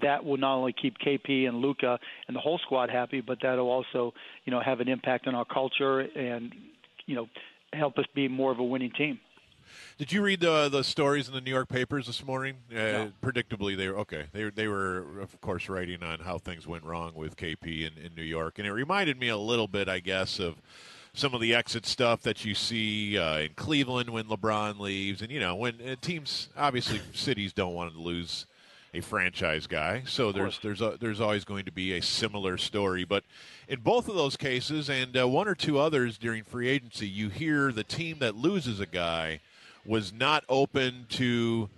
that 0.03 0.25
will 0.25 0.37
not 0.37 0.57
only 0.57 0.75
keep 0.81 0.95
KP 0.99 1.49
and 1.49 1.59
Luka 1.59 1.99
and 2.29 2.37
the 2.37 2.41
whole 2.41 2.59
squad 2.59 2.91
happy 2.91 3.21
but 3.21 3.39
that'll 3.43 3.71
also 3.71 4.13
you 4.45 4.53
know 4.53 4.61
have 4.61 4.81
an 4.81 4.89
impact 4.89 5.27
on 5.27 5.35
our 5.35 5.45
culture 5.45 6.01
and 6.01 6.53
you 7.07 7.15
know 7.15 7.27
help 7.73 7.99
us 7.99 8.05
be 8.15 8.29
more 8.29 8.53
of 8.53 8.59
a 8.59 8.65
winning 8.65 8.93
team 8.97 9.19
Did 9.99 10.13
you 10.13 10.23
read 10.23 10.41
the 10.41 10.69
the 10.69 10.85
stories 10.85 11.29
in 11.29 11.35
the 11.35 11.41
New 11.41 11.51
York 11.51 11.69
papers 11.69 12.07
this 12.07 12.25
morning? 12.25 12.57
Uh, 12.71 13.09
Predictably, 13.23 13.77
they 13.77 13.89
were 13.89 13.99
okay. 13.99 14.27
They 14.33 14.51
they 14.51 14.69
were 14.69 15.21
of 15.21 15.41
course 15.41 15.69
writing 15.69 16.03
on 16.03 16.21
how 16.21 16.39
things 16.39 16.67
went 16.67 16.85
wrong 16.85 17.13
with 17.15 17.37
KP 17.37 17.87
in, 17.87 18.03
in 18.03 18.15
New 18.17 18.23
York, 18.23 18.59
and 18.59 18.67
it 18.67 18.73
reminded 18.73 19.19
me 19.19 19.29
a 19.29 19.37
little 19.37 19.69
bit, 19.69 19.89
I 19.89 20.01
guess, 20.01 20.39
of 20.39 20.57
some 21.15 21.33
of 21.33 21.41
the 21.41 21.55
exit 21.55 21.87
stuff 21.87 22.21
that 22.23 22.45
you 22.45 22.55
see 22.55 23.17
uh, 23.19 23.39
in 23.39 23.51
Cleveland 23.57 24.11
when 24.11 24.25
LeBron 24.25 24.79
leaves, 24.79 25.23
and 25.23 25.31
you 25.31 25.41
know 25.41 25.55
when 25.57 25.75
uh, 25.81 25.97
teams 26.01 26.49
obviously 26.57 27.01
cities 27.15 27.53
don't 27.53 27.75
want 27.75 27.93
to 27.95 27.99
lose 27.99 28.47
a 28.95 29.01
franchise 29.01 29.67
guy, 29.67 30.03
so 30.07 30.31
there's 30.31 30.59
there's 30.61 30.81
a, 30.81 30.97
there's 31.01 31.21
always 31.21 31.45
going 31.45 31.65
to 31.65 31.73
be 31.73 31.95
a 31.95 32.03
similar 32.03 32.57
story, 32.59 33.05
but 33.05 33.25
in 33.69 33.81
both 33.81 34.09
of 34.09 34.15
those 34.15 34.37
cases 34.37 34.89
and 34.89 35.17
uh, 35.19 35.27
one 35.27 35.49
or 35.49 35.55
two 35.55 35.79
others 35.79 36.19
during 36.19 36.45
free 36.45 36.69
agency, 36.69 37.09
you 37.09 37.29
hear 37.31 37.73
the 37.73 37.85
team 37.85 38.19
that 38.21 38.37
loses 38.37 38.79
a 38.81 38.87
guy 38.87 39.41
was 39.89 40.13
not 40.13 40.45
open 40.49 41.07
to 41.11 41.69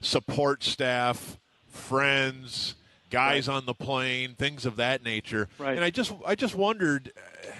support 0.00 0.62
staff, 0.62 1.38
friends, 1.68 2.74
guys 3.10 3.48
on 3.48 3.66
the 3.66 3.74
plane, 3.74 4.34
things 4.34 4.66
of 4.66 4.76
that 4.76 5.02
nature. 5.02 5.48
Right. 5.58 5.76
And 5.76 5.84
I 5.84 5.90
just 5.90 6.12
I 6.26 6.34
just 6.34 6.54
wondered 6.54 7.12
uh, 7.16 7.50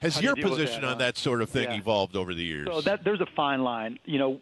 has 0.00 0.16
How 0.16 0.20
your 0.22 0.36
position 0.36 0.82
that, 0.82 0.92
on 0.92 0.98
that 0.98 1.16
sort 1.16 1.42
of 1.42 1.50
thing 1.50 1.70
Yeah. 1.70 1.76
evolved 1.76 2.16
over 2.16 2.34
the 2.34 2.42
years? 2.42 2.68
So 2.70 2.80
that 2.82 3.04
there's 3.04 3.20
a 3.20 3.28
fine 3.36 3.62
line. 3.62 3.98
You 4.04 4.18
know, 4.18 4.40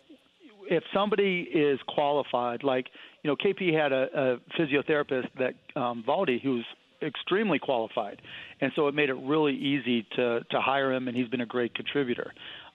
if 0.71 0.85
somebody 0.95 1.43
is 1.53 1.81
qualified, 1.89 2.63
like 2.63 2.89
you 3.23 3.29
know, 3.29 3.37
KP 3.37 3.75
had 3.75 3.93
a, 3.93 4.09
a 4.15 4.59
physiotherapist 4.59 5.29
that 5.39 5.55
um, 5.77 6.03
Valdi, 6.07 6.41
who's 6.41 6.65
extremely 7.03 7.59
qualified, 7.59 8.21
and 8.61 8.73
so 8.75 8.89
it 8.89 8.95
made 8.95 9.11
it 9.11 9.15
really 9.15 9.55
easy 9.55 10.07
to 10.17 10.41
to 10.51 10.61
hire 10.61 10.93
him, 10.93 11.09
and 11.09 11.17
he's 11.17 11.29
been 11.29 11.41
a 11.41 11.47
great 11.47 11.75
contributor. 11.75 12.33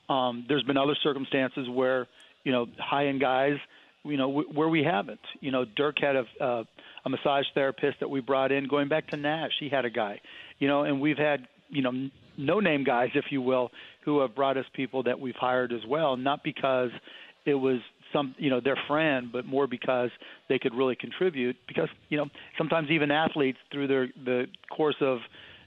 Um, 0.10 0.46
there's 0.48 0.64
been 0.64 0.78
other 0.78 0.96
circumstances 1.02 1.68
where 1.70 2.08
you 2.44 2.52
know 2.52 2.68
high 2.78 3.08
end 3.08 3.22
guys, 3.22 3.56
you 4.04 4.18
know, 4.18 4.28
w- 4.28 4.50
where 4.54 4.70
we 4.70 4.84
haven't. 4.84 5.20
You 5.40 5.52
know, 5.52 5.66
Dirk 5.66 5.98
had 6.00 6.16
a 6.16 6.44
uh, 6.44 6.64
a 7.06 7.10
massage 7.10 7.46
therapist 7.54 8.00
that 8.00 8.10
we 8.10 8.20
brought 8.20 8.52
in 8.52 8.68
going 8.68 8.88
back 8.88 9.08
to 9.10 9.18
Nash. 9.18 9.52
He 9.60 9.70
had 9.70 9.86
a 9.86 9.90
guy, 9.90 10.20
you 10.60 10.68
know, 10.68 10.84
and 10.84 11.02
we've 11.02 11.18
had 11.18 11.48
you 11.70 11.82
know 11.82 12.10
no 12.38 12.60
name 12.60 12.84
guys, 12.84 13.10
if 13.16 13.26
you 13.30 13.42
will, 13.42 13.72
who 14.04 14.22
have 14.22 14.36
brought 14.36 14.58
us 14.58 14.66
people 14.74 15.04
that 15.04 15.20
we've 15.20 15.36
hired 15.36 15.72
as 15.72 15.82
well, 15.88 16.18
not 16.18 16.44
because 16.44 16.90
it 17.46 17.56
was 17.56 17.80
some 18.14 18.36
you 18.38 18.50
know 18.50 18.60
their 18.60 18.78
friend, 18.88 19.30
but 19.32 19.46
more 19.46 19.68
because 19.68 20.10
they 20.50 20.60
could 20.60 20.74
really 20.74 20.96
contribute. 20.96 21.56
Because 21.68 21.90
you 22.10 22.18
know 22.18 22.26
sometimes 22.58 22.90
even 22.90 23.12
athletes 23.12 23.58
through 23.72 23.88
their 23.88 24.08
the 24.24 24.46
course 24.76 24.96
of 25.02 25.20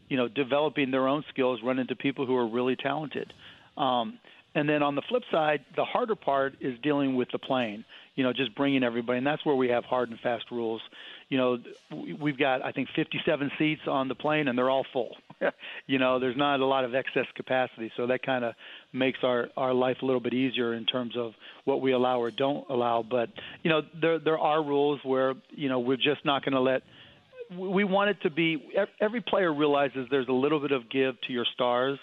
you 0.08 0.16
know 0.16 0.28
developing 0.28 0.90
their 0.90 1.06
own 1.08 1.24
skills 1.30 1.60
run 1.62 1.78
into 1.78 1.94
people 1.94 2.26
who 2.26 2.36
are 2.36 2.48
really 2.48 2.76
talented. 2.76 3.32
Um, 3.78 4.18
and 4.54 4.68
then 4.68 4.82
on 4.82 4.94
the 4.94 5.02
flip 5.02 5.22
side, 5.30 5.64
the 5.76 5.84
harder 5.84 6.16
part 6.16 6.54
is 6.60 6.78
dealing 6.82 7.14
with 7.14 7.28
the 7.30 7.38
plane. 7.38 7.84
You 8.16 8.24
know, 8.24 8.32
just 8.32 8.52
bringing 8.56 8.82
everybody, 8.82 9.18
and 9.18 9.26
that's 9.26 9.44
where 9.46 9.54
we 9.54 9.68
have 9.68 9.84
hard 9.84 10.10
and 10.10 10.18
fast 10.18 10.46
rules. 10.50 10.80
You 11.28 11.38
know, 11.38 11.58
we- 11.92 12.14
we've 12.14 12.36
got 12.38 12.64
I 12.64 12.72
think 12.72 12.88
57 12.96 13.52
seats 13.56 13.82
on 13.86 14.08
the 14.08 14.16
plane, 14.16 14.48
and 14.48 14.58
they're 14.58 14.70
all 14.70 14.84
full. 14.92 15.16
you 15.86 15.98
know, 16.00 16.18
there's 16.18 16.36
not 16.36 16.58
a 16.58 16.66
lot 16.66 16.84
of 16.84 16.96
excess 16.96 17.26
capacity, 17.36 17.92
so 17.96 18.08
that 18.08 18.24
kind 18.24 18.44
of 18.44 18.54
makes 18.92 19.22
our 19.22 19.50
our 19.56 19.72
life 19.72 19.98
a 20.02 20.04
little 20.04 20.20
bit 20.20 20.34
easier 20.34 20.74
in 20.74 20.84
terms 20.84 21.16
of 21.16 21.34
what 21.64 21.80
we 21.80 21.92
allow 21.92 22.20
or 22.20 22.32
don't 22.32 22.68
allow. 22.68 23.04
But 23.08 23.30
you 23.62 23.70
know, 23.70 23.82
there 24.00 24.18
there 24.18 24.38
are 24.38 24.64
rules 24.64 24.98
where 25.04 25.34
you 25.50 25.68
know 25.68 25.78
we're 25.78 25.96
just 25.96 26.24
not 26.24 26.44
going 26.44 26.54
to 26.54 26.60
let 26.60 26.82
we 27.56 27.84
want 27.84 28.10
it 28.10 28.20
to 28.22 28.30
be 28.30 28.62
every 29.00 29.20
player 29.20 29.52
realizes 29.52 30.08
there's 30.10 30.28
a 30.28 30.32
little 30.32 30.60
bit 30.60 30.72
of 30.72 30.90
give 30.90 31.20
to 31.22 31.32
your 31.32 31.46
stars, 31.54 31.98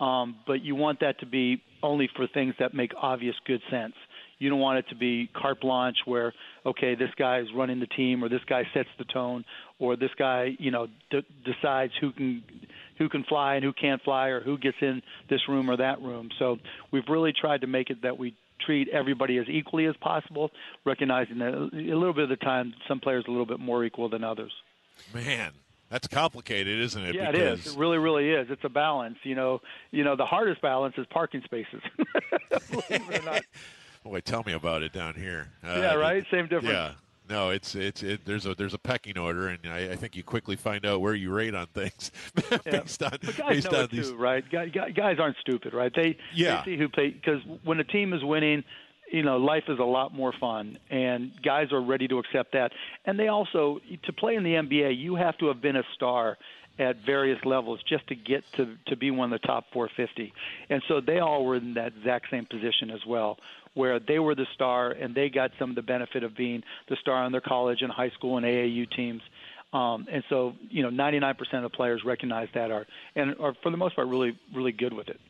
um, 0.00 0.36
but 0.46 0.64
you 0.64 0.74
want 0.74 1.00
that 1.00 1.20
to 1.20 1.26
be 1.26 1.62
only 1.82 2.08
for 2.16 2.26
things 2.26 2.54
that 2.58 2.74
make 2.74 2.92
obvious 3.00 3.34
good 3.46 3.60
sense. 3.70 3.94
You 4.38 4.48
don't 4.48 4.58
want 4.58 4.78
it 4.78 4.86
to 4.88 4.94
be 4.94 5.28
carte 5.34 5.60
blanche 5.60 5.98
where 6.06 6.32
okay, 6.64 6.94
this 6.94 7.10
guy 7.18 7.40
is 7.40 7.48
running 7.54 7.80
the 7.80 7.86
team, 7.86 8.24
or 8.24 8.28
this 8.28 8.40
guy 8.48 8.62
sets 8.72 8.88
the 8.98 9.04
tone, 9.04 9.44
or 9.78 9.96
this 9.96 10.10
guy 10.18 10.56
you 10.58 10.70
know 10.70 10.86
d- 11.10 11.26
decides 11.44 11.92
who 12.00 12.12
can 12.12 12.42
who 12.98 13.08
can 13.08 13.24
fly 13.24 13.56
and 13.56 13.64
who 13.64 13.72
can't 13.72 14.02
fly, 14.02 14.28
or 14.28 14.40
who 14.40 14.56
gets 14.56 14.78
in 14.80 15.02
this 15.28 15.40
room 15.48 15.70
or 15.70 15.76
that 15.76 16.00
room. 16.00 16.30
So 16.38 16.58
we've 16.90 17.08
really 17.08 17.32
tried 17.38 17.60
to 17.60 17.66
make 17.66 17.90
it 17.90 18.02
that 18.02 18.18
we 18.18 18.34
treat 18.64 18.88
everybody 18.88 19.38
as 19.38 19.46
equally 19.48 19.86
as 19.86 19.96
possible, 20.00 20.50
recognizing 20.84 21.38
that 21.38 21.54
a 21.54 21.76
little 21.76 22.14
bit 22.14 22.24
of 22.24 22.30
the 22.30 22.36
time 22.36 22.74
some 22.88 23.00
players 23.00 23.24
are 23.26 23.30
a 23.30 23.32
little 23.32 23.46
bit 23.46 23.60
more 23.60 23.84
equal 23.84 24.08
than 24.08 24.24
others. 24.24 24.52
Man, 25.14 25.52
that's 25.90 26.06
complicated, 26.08 26.80
isn't 26.80 27.04
it? 27.04 27.14
Yeah, 27.14 27.30
because 27.32 27.60
it 27.60 27.66
is. 27.66 27.74
It 27.74 27.78
really, 27.78 27.98
really 27.98 28.30
is. 28.30 28.48
It's 28.50 28.64
a 28.64 28.68
balance. 28.68 29.18
You 29.24 29.34
know, 29.34 29.60
you 29.90 30.04
know, 30.04 30.16
the 30.16 30.26
hardest 30.26 30.62
balance 30.62 30.94
is 30.96 31.06
parking 31.10 31.42
spaces. 31.44 31.82
Believe 32.70 33.10
it 33.10 33.20
or 33.22 33.24
not. 33.24 33.42
Boy, 34.04 34.20
tell 34.20 34.42
me 34.44 34.52
about 34.52 34.82
it 34.82 34.92
down 34.92 35.14
here. 35.14 35.48
Uh, 35.62 35.76
Yeah, 35.78 35.94
right? 35.94 36.24
Same 36.30 36.44
difference. 36.44 36.68
Yeah. 36.72 36.92
No, 37.28 37.50
it's 37.50 37.76
it's 37.76 38.02
it, 38.02 38.24
there's 38.24 38.44
a 38.46 38.56
there's 38.56 38.74
a 38.74 38.78
pecking 38.78 39.16
order, 39.16 39.46
and 39.48 39.58
I, 39.66 39.92
I 39.92 39.96
think 39.96 40.16
you 40.16 40.24
quickly 40.24 40.56
find 40.56 40.84
out 40.84 41.00
where 41.00 41.14
you 41.14 41.30
rate 41.32 41.54
on 41.54 41.66
things 41.68 42.10
based 42.64 43.02
on 43.04 43.10
But 43.22 43.36
guys 43.36 43.48
based 43.50 43.70
know 43.70 43.78
on 43.78 43.84
it 43.84 43.90
these. 43.92 44.10
too, 44.10 44.16
right? 44.16 44.44
Guys, 44.50 44.70
guys 44.96 45.18
aren't 45.20 45.36
stupid, 45.36 45.72
right? 45.72 45.92
They 45.94 46.16
Yeah. 46.34 46.62
they 46.64 46.72
see 46.72 46.76
who 46.78 46.88
play 46.88 47.10
because 47.10 47.40
when 47.62 47.78
a 47.78 47.84
team 47.84 48.12
is 48.14 48.24
winning, 48.24 48.64
you 49.10 49.22
know, 49.22 49.36
life 49.36 49.64
is 49.68 49.78
a 49.78 49.84
lot 49.84 50.14
more 50.14 50.32
fun, 50.38 50.78
and 50.90 51.32
guys 51.42 51.72
are 51.72 51.82
ready 51.82 52.08
to 52.08 52.18
accept 52.18 52.52
that. 52.52 52.72
And 53.04 53.18
they 53.18 53.28
also 53.28 53.80
to 54.04 54.12
play 54.12 54.36
in 54.36 54.44
the 54.44 54.54
NBA, 54.54 54.98
you 54.98 55.16
have 55.16 55.36
to 55.38 55.48
have 55.48 55.60
been 55.60 55.76
a 55.76 55.82
star 55.94 56.36
at 56.78 56.96
various 57.04 57.38
levels 57.44 57.80
just 57.88 58.06
to 58.08 58.14
get 58.14 58.42
to 58.56 58.76
to 58.86 58.96
be 58.96 59.10
one 59.10 59.32
of 59.32 59.40
the 59.40 59.46
top 59.46 59.64
450. 59.72 60.32
And 60.70 60.82
so 60.88 61.00
they 61.00 61.18
all 61.18 61.44
were 61.44 61.56
in 61.56 61.74
that 61.74 61.92
exact 61.98 62.26
same 62.30 62.46
position 62.46 62.90
as 62.90 63.00
well, 63.06 63.36
where 63.74 64.00
they 64.00 64.18
were 64.18 64.34
the 64.34 64.46
star 64.54 64.92
and 64.92 65.14
they 65.14 65.28
got 65.28 65.50
some 65.58 65.70
of 65.70 65.76
the 65.76 65.82
benefit 65.82 66.24
of 66.24 66.36
being 66.36 66.62
the 66.88 66.96
star 67.00 67.16
on 67.16 67.32
their 67.32 67.40
college 67.40 67.82
and 67.82 67.92
high 67.92 68.10
school 68.10 68.36
and 68.38 68.46
AAU 68.46 68.90
teams. 68.96 69.22
Um, 69.72 70.06
and 70.10 70.24
so, 70.28 70.54
you 70.68 70.82
know, 70.82 70.90
99% 70.90 71.36
of 71.52 71.62
the 71.62 71.68
players 71.68 72.02
recognize 72.04 72.48
that 72.54 72.72
are 72.72 72.86
and 73.14 73.36
are 73.38 73.54
for 73.62 73.70
the 73.70 73.76
most 73.76 73.94
part 73.94 74.08
really 74.08 74.38
really 74.54 74.72
good 74.72 74.92
with 74.92 75.08
it. 75.08 75.20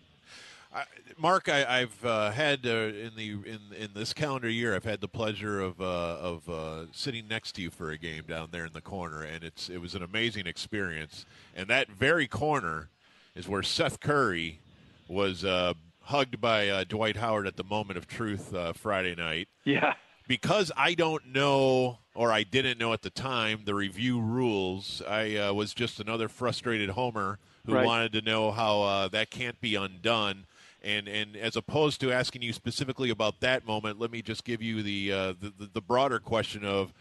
I, 0.72 0.84
Mark, 1.18 1.48
I, 1.48 1.80
have 1.80 2.04
uh, 2.04 2.30
had 2.30 2.64
uh, 2.64 2.70
in 2.70 3.12
the 3.16 3.32
in 3.32 3.60
in 3.76 3.90
this 3.94 4.12
calendar 4.12 4.48
year, 4.48 4.74
I've 4.74 4.84
had 4.84 5.00
the 5.00 5.08
pleasure 5.08 5.60
of 5.60 5.80
uh, 5.80 5.84
of 5.84 6.48
uh, 6.48 6.86
sitting 6.92 7.26
next 7.26 7.52
to 7.52 7.62
you 7.62 7.70
for 7.70 7.90
a 7.90 7.98
game 7.98 8.22
down 8.28 8.48
there 8.52 8.64
in 8.64 8.72
the 8.72 8.80
corner, 8.80 9.22
and 9.22 9.42
it's 9.42 9.68
it 9.68 9.78
was 9.78 9.94
an 9.94 10.02
amazing 10.02 10.46
experience. 10.46 11.26
And 11.56 11.68
that 11.68 11.88
very 11.90 12.28
corner 12.28 12.88
is 13.34 13.48
where 13.48 13.64
Seth 13.64 13.98
Curry 13.98 14.60
was 15.08 15.44
uh, 15.44 15.74
hugged 16.02 16.40
by 16.40 16.68
uh, 16.68 16.84
Dwight 16.84 17.16
Howard 17.16 17.48
at 17.48 17.56
the 17.56 17.64
moment 17.64 17.98
of 17.98 18.06
truth 18.06 18.54
Friday 18.76 19.16
night. 19.16 19.48
Yeah. 19.64 19.94
Because 20.28 20.70
I 20.76 20.94
don't 20.94 21.26
know, 21.32 21.98
or 22.14 22.32
I 22.32 22.44
didn't 22.44 22.78
know 22.78 22.92
at 22.92 23.02
the 23.02 23.10
time, 23.10 23.62
the 23.64 23.74
review 23.74 24.20
rules. 24.20 25.02
I 25.08 25.50
was 25.50 25.74
just 25.74 25.98
another 25.98 26.28
frustrated 26.28 26.90
homer 26.90 27.40
who 27.66 27.74
right. 27.74 27.84
wanted 27.84 28.12
to 28.12 28.22
know 28.22 28.52
how 28.52 29.08
that 29.08 29.30
can't 29.30 29.60
be 29.60 29.74
undone 29.74 30.46
and 30.82 31.08
and 31.08 31.36
as 31.36 31.56
opposed 31.56 32.00
to 32.00 32.12
asking 32.12 32.42
you 32.42 32.52
specifically 32.52 33.10
about 33.10 33.40
that 33.40 33.66
moment, 33.66 33.98
let 33.98 34.10
me 34.10 34.22
just 34.22 34.44
give 34.44 34.62
you 34.62 34.82
the 34.82 35.12
uh, 35.12 35.34
the, 35.40 35.70
the 35.72 35.80
broader 35.80 36.18
question 36.18 36.64
of 36.64 36.92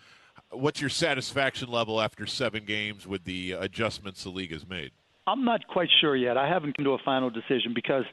what's 0.52 0.82
your 0.82 0.90
satisfaction 0.90 1.70
level 1.70 2.02
after 2.02 2.26
seven 2.26 2.66
games 2.66 3.08
with 3.08 3.24
the 3.24 3.52
adjustments 3.54 4.24
the 4.24 4.30
league 4.30 4.52
has 4.52 4.68
made. 4.68 4.92
I'm 5.28 5.46
not 5.46 5.68
quite 5.68 5.90
sure 6.02 6.16
yet. 6.16 6.38
I 6.38 6.48
haven't 6.48 6.76
come 6.76 6.86
to 6.86 6.94
a 6.94 6.98
final 7.00 7.30
decision 7.30 7.74
because, 7.76 8.06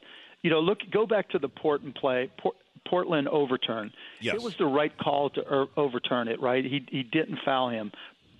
you 0.43 0.51
know, 0.51 0.59
look, 0.59 0.79
go 0.91 1.07
back 1.07 1.29
to 1.29 1.39
the 1.39 1.49
Portland 1.49 1.95
play, 1.95 2.29
Port, 2.37 2.55
Portland 2.87 3.27
overturn. 3.27 3.91
Yes. 4.21 4.35
It 4.35 4.41
was 4.41 4.55
the 4.57 4.67
right 4.67 4.95
call 4.97 5.31
to 5.31 5.41
er, 5.41 5.65
overturn 5.75 6.27
it, 6.27 6.39
right? 6.39 6.63
He 6.63 6.85
he 6.89 7.03
didn't 7.03 7.39
foul 7.43 7.69
him, 7.69 7.91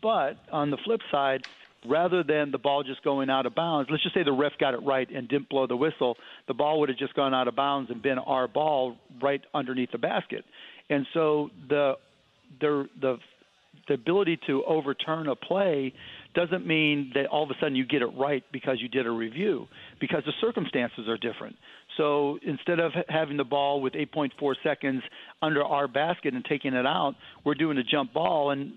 but 0.02 0.38
on 0.52 0.70
the 0.70 0.78
flip 0.78 1.02
side, 1.12 1.46
rather 1.86 2.24
than 2.24 2.52
the 2.52 2.58
ball 2.58 2.84
just 2.84 3.04
going 3.04 3.30
out 3.30 3.46
of 3.46 3.56
bounds, 3.56 3.90
let's 3.92 4.04
just 4.04 4.16
say 4.16 4.24
the 4.24 4.32
ref 4.32 4.54
got 4.60 4.74
it 4.74 4.78
right 4.78 5.10
and 5.10 5.28
didn't 5.28 5.50
blow 5.50 5.68
the 5.68 5.76
whistle, 5.76 6.16
the 6.48 6.54
ball 6.54 6.80
would 6.80 6.90
have 6.90 6.98
just 6.98 7.14
gone 7.14 7.34
out 7.34 7.48
of 7.48 7.56
bounds 7.56 7.92
and 7.92 8.02
been 8.02 8.18
our 8.20 8.48
ball 8.48 8.96
right 9.22 9.42
underneath 9.54 9.92
the 9.92 9.98
basket. 9.98 10.44
And 10.90 11.06
so 11.14 11.50
the 11.70 11.94
the 12.60 12.88
the 13.02 13.18
the 13.88 13.94
ability 13.94 14.40
to 14.48 14.64
overturn 14.66 15.28
a 15.28 15.36
play 15.36 15.94
doesn't 16.34 16.66
mean 16.68 17.12
that 17.14 17.28
all 17.28 17.44
of 17.44 17.50
a 17.50 17.54
sudden 17.60 17.76
you 17.76 17.86
get 17.86 18.02
it 18.02 18.08
right 18.08 18.44
because 18.52 18.78
you 18.82 18.88
did 18.90 19.06
a 19.06 19.12
review 19.12 19.68
because 20.00 20.24
the 20.26 20.34
circumstances 20.42 21.08
are 21.08 21.18
different. 21.18 21.56
So 21.96 22.38
instead 22.46 22.80
of 22.80 22.92
having 23.08 23.38
the 23.38 23.44
ball 23.44 23.82
with 23.82 23.94
8.4 23.94 24.56
seconds 24.64 25.02
under 25.42 25.64
our 25.64 25.88
basket 25.88 26.34
and 26.34 26.44
taking 26.46 26.74
it 26.74 26.86
out, 26.86 27.16
we're 27.46 27.56
doing 27.56 27.78
a 27.78 27.84
jump 27.84 28.14
ball 28.14 28.52
and 28.52 28.74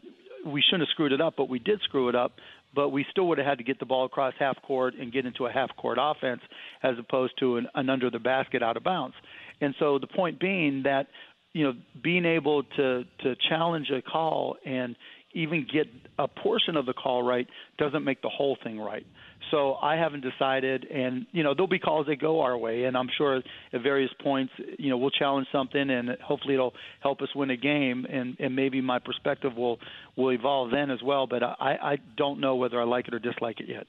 we 0.47 0.63
shouldn't 0.63 0.89
have 0.89 0.93
screwed 0.93 1.13
it 1.13 1.21
up, 1.21 1.35
but 1.37 1.49
we 1.49 1.59
did 1.59 1.81
screw 1.83 2.09
it 2.09 2.15
up 2.15 2.33
but 2.75 2.91
we 2.91 3.05
still 3.11 3.27
would 3.29 3.39
have 3.39 3.47
had 3.47 3.59
to 3.59 3.65
get 3.65 3.79
the 3.79 3.87
ball 3.87 4.05
across 4.05 4.35
half 4.39 4.61
court 4.63 4.95
and 4.95 5.13
get 5.13 5.27
into 5.27 5.47
a 5.47 5.53
half 5.53 5.75
court 5.77 5.99
offense 6.01 6.41
as 6.83 6.95
opposed 6.99 7.35
to 7.39 7.57
an, 7.57 7.67
an 7.75 7.91
under 7.91 8.11
the 8.11 8.19
basket 8.19 8.63
out 8.63 8.77
of 8.77 8.85
bounds. 8.85 9.15
And 9.61 9.75
so 9.79 9.99
the 9.99 10.07
point 10.07 10.39
being 10.41 10.83
that 10.85 11.09
you 11.53 11.65
know 11.65 11.73
being 12.03 12.25
able 12.25 12.63
to 12.63 13.05
to 13.21 13.35
challenge 13.49 13.91
a 13.91 14.03
call 14.03 14.57
and 14.65 14.97
even 15.33 15.67
get 15.73 15.87
a 16.19 16.29
portion 16.29 16.77
of 16.77 16.87
the 16.87 16.93
call 16.93 17.23
right 17.23 17.47
doesn't 17.79 18.05
make 18.05 18.23
the 18.23 18.29
whole 18.29 18.57
thing 18.63 18.79
right. 18.79 19.07
So 19.51 19.75
I 19.75 19.97
haven't 19.97 20.23
decided, 20.23 20.85
and 20.85 21.27
you 21.33 21.43
know 21.43 21.55
there'll 21.55 21.67
be 21.67 21.79
calls 21.79 22.07
that 22.07 22.21
go 22.21 22.41
our 22.41 22.57
way, 22.57 22.85
and 22.85 22.97
I'm 22.97 23.09
sure 23.17 23.43
at 23.73 23.83
various 23.83 24.11
points, 24.23 24.53
you 24.79 24.91
know, 24.91 24.97
we'll 24.97 25.11
challenge 25.11 25.49
something, 25.51 25.91
and 25.91 26.11
hopefully 26.23 26.55
it'll 26.55 26.75
help 27.01 27.21
us 27.23 27.29
win 27.35 27.51
a 27.51 27.57
game, 27.57 28.07
and 28.09 28.37
and 28.39 28.55
maybe 28.55 28.81
my 28.81 28.99
perspective 28.99 29.57
will 29.57 29.81
will 30.17 30.33
evolve 30.33 30.71
then 30.71 30.91
as 30.91 31.03
well. 31.03 31.27
But 31.27 31.43
I 31.43 31.79
I 31.83 31.99
don't 32.17 32.41
know 32.41 32.57
whether 32.57 32.81
I 32.81 32.85
like 32.85 33.09
it 33.09 33.15
or 33.15 33.19
dislike 33.19 33.61
it 33.61 33.69
yet. 33.69 33.87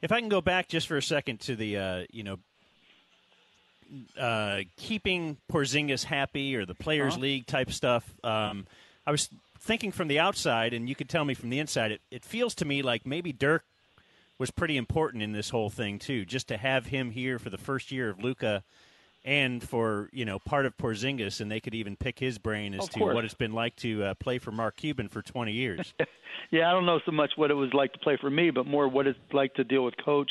If 0.00 0.12
I 0.12 0.20
can 0.20 0.28
go 0.28 0.40
back 0.40 0.68
just 0.68 0.86
for 0.86 0.96
a 0.96 1.02
second 1.02 1.40
to 1.42 1.56
the 1.56 1.76
uh, 1.76 2.02
you 2.10 2.22
know 2.22 2.38
uh, 4.18 4.60
keeping 4.76 5.38
Porzingis 5.50 6.04
happy 6.04 6.56
or 6.56 6.66
the 6.66 6.74
Players 6.74 7.14
uh-huh. 7.14 7.22
League 7.22 7.46
type 7.46 7.70
stuff. 7.72 8.12
Um, 8.22 8.66
I 9.06 9.10
was 9.10 9.28
thinking 9.62 9.92
from 9.92 10.08
the 10.08 10.18
outside, 10.18 10.74
and 10.74 10.88
you 10.88 10.94
could 10.94 11.08
tell 11.08 11.24
me 11.24 11.34
from 11.34 11.50
the 11.50 11.58
inside, 11.58 11.92
it, 11.92 12.00
it 12.10 12.24
feels 12.24 12.54
to 12.56 12.64
me 12.64 12.82
like 12.82 13.06
maybe 13.06 13.32
Dirk 13.32 13.64
was 14.38 14.50
pretty 14.50 14.76
important 14.76 15.22
in 15.22 15.32
this 15.32 15.50
whole 15.50 15.70
thing 15.70 15.98
too. 15.98 16.24
Just 16.24 16.48
to 16.48 16.56
have 16.56 16.86
him 16.86 17.10
here 17.10 17.38
for 17.38 17.48
the 17.48 17.58
first 17.58 17.92
year 17.92 18.10
of 18.10 18.22
Luka, 18.22 18.64
and 19.24 19.62
for 19.62 20.10
you 20.12 20.24
know 20.24 20.38
part 20.40 20.66
of 20.66 20.76
Porzingis, 20.76 21.40
and 21.40 21.50
they 21.50 21.60
could 21.60 21.74
even 21.74 21.96
pick 21.96 22.18
his 22.18 22.38
brain 22.38 22.74
as 22.74 22.88
to 22.90 23.00
what 23.00 23.24
it's 23.24 23.34
been 23.34 23.52
like 23.52 23.76
to 23.76 24.02
uh, 24.02 24.14
play 24.14 24.38
for 24.38 24.50
Mark 24.50 24.76
Cuban 24.76 25.08
for 25.08 25.22
20 25.22 25.52
years. 25.52 25.94
Yeah, 26.50 26.68
I 26.68 26.72
don't 26.72 26.84
know 26.84 27.00
so 27.06 27.12
much 27.12 27.30
what 27.36 27.50
it 27.50 27.54
was 27.54 27.72
like 27.72 27.94
to 27.94 27.98
play 27.98 28.18
for 28.20 28.28
me, 28.28 28.50
but 28.50 28.66
more 28.66 28.86
what 28.86 29.06
it's 29.06 29.18
like 29.32 29.54
to 29.54 29.64
deal 29.64 29.84
with 29.84 29.94
coach, 30.04 30.30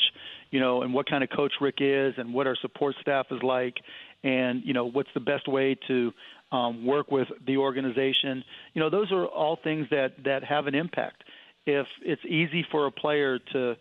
you 0.52 0.60
know, 0.60 0.82
and 0.82 0.94
what 0.94 1.10
kind 1.10 1.24
of 1.24 1.30
coach 1.30 1.52
Rick 1.60 1.76
is, 1.80 2.14
and 2.16 2.32
what 2.32 2.46
our 2.46 2.56
support 2.62 2.94
staff 3.00 3.26
is 3.32 3.42
like, 3.42 3.74
and 4.22 4.62
you 4.64 4.72
know 4.72 4.84
what's 4.84 5.08
the 5.14 5.20
best 5.20 5.48
way 5.48 5.76
to 5.88 6.12
um, 6.52 6.86
work 6.86 7.10
with 7.10 7.28
the 7.46 7.56
organization. 7.56 8.44
You 8.74 8.80
know, 8.80 8.90
those 8.90 9.10
are 9.10 9.26
all 9.26 9.58
things 9.64 9.86
that 9.90 10.12
that 10.24 10.44
have 10.44 10.66
an 10.66 10.74
impact. 10.74 11.24
If 11.66 11.86
it's 12.02 12.22
easy 12.24 12.64
for 12.70 12.86
a 12.86 12.90
player 12.90 13.38
to 13.52 13.76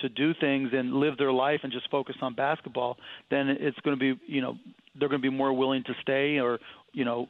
to 0.00 0.08
do 0.08 0.34
things 0.40 0.70
and 0.72 0.94
live 0.94 1.16
their 1.18 1.32
life 1.32 1.60
and 1.62 1.72
just 1.72 1.88
focus 1.90 2.16
on 2.20 2.34
basketball, 2.34 2.96
then 3.30 3.48
it's 3.48 3.78
going 3.80 3.96
to 3.96 4.14
be, 4.14 4.20
you 4.26 4.40
know, 4.40 4.56
they're 4.98 5.08
going 5.08 5.20
to 5.20 5.30
be 5.30 5.34
more 5.34 5.52
willing 5.52 5.84
to 5.84 5.92
stay 6.02 6.38
or, 6.38 6.58
you 6.92 7.04
know, 7.04 7.28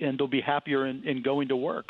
and 0.00 0.18
they'll 0.18 0.26
be 0.26 0.40
happier 0.40 0.86
in, 0.86 1.06
in 1.06 1.22
going 1.22 1.48
to 1.48 1.56
work. 1.56 1.86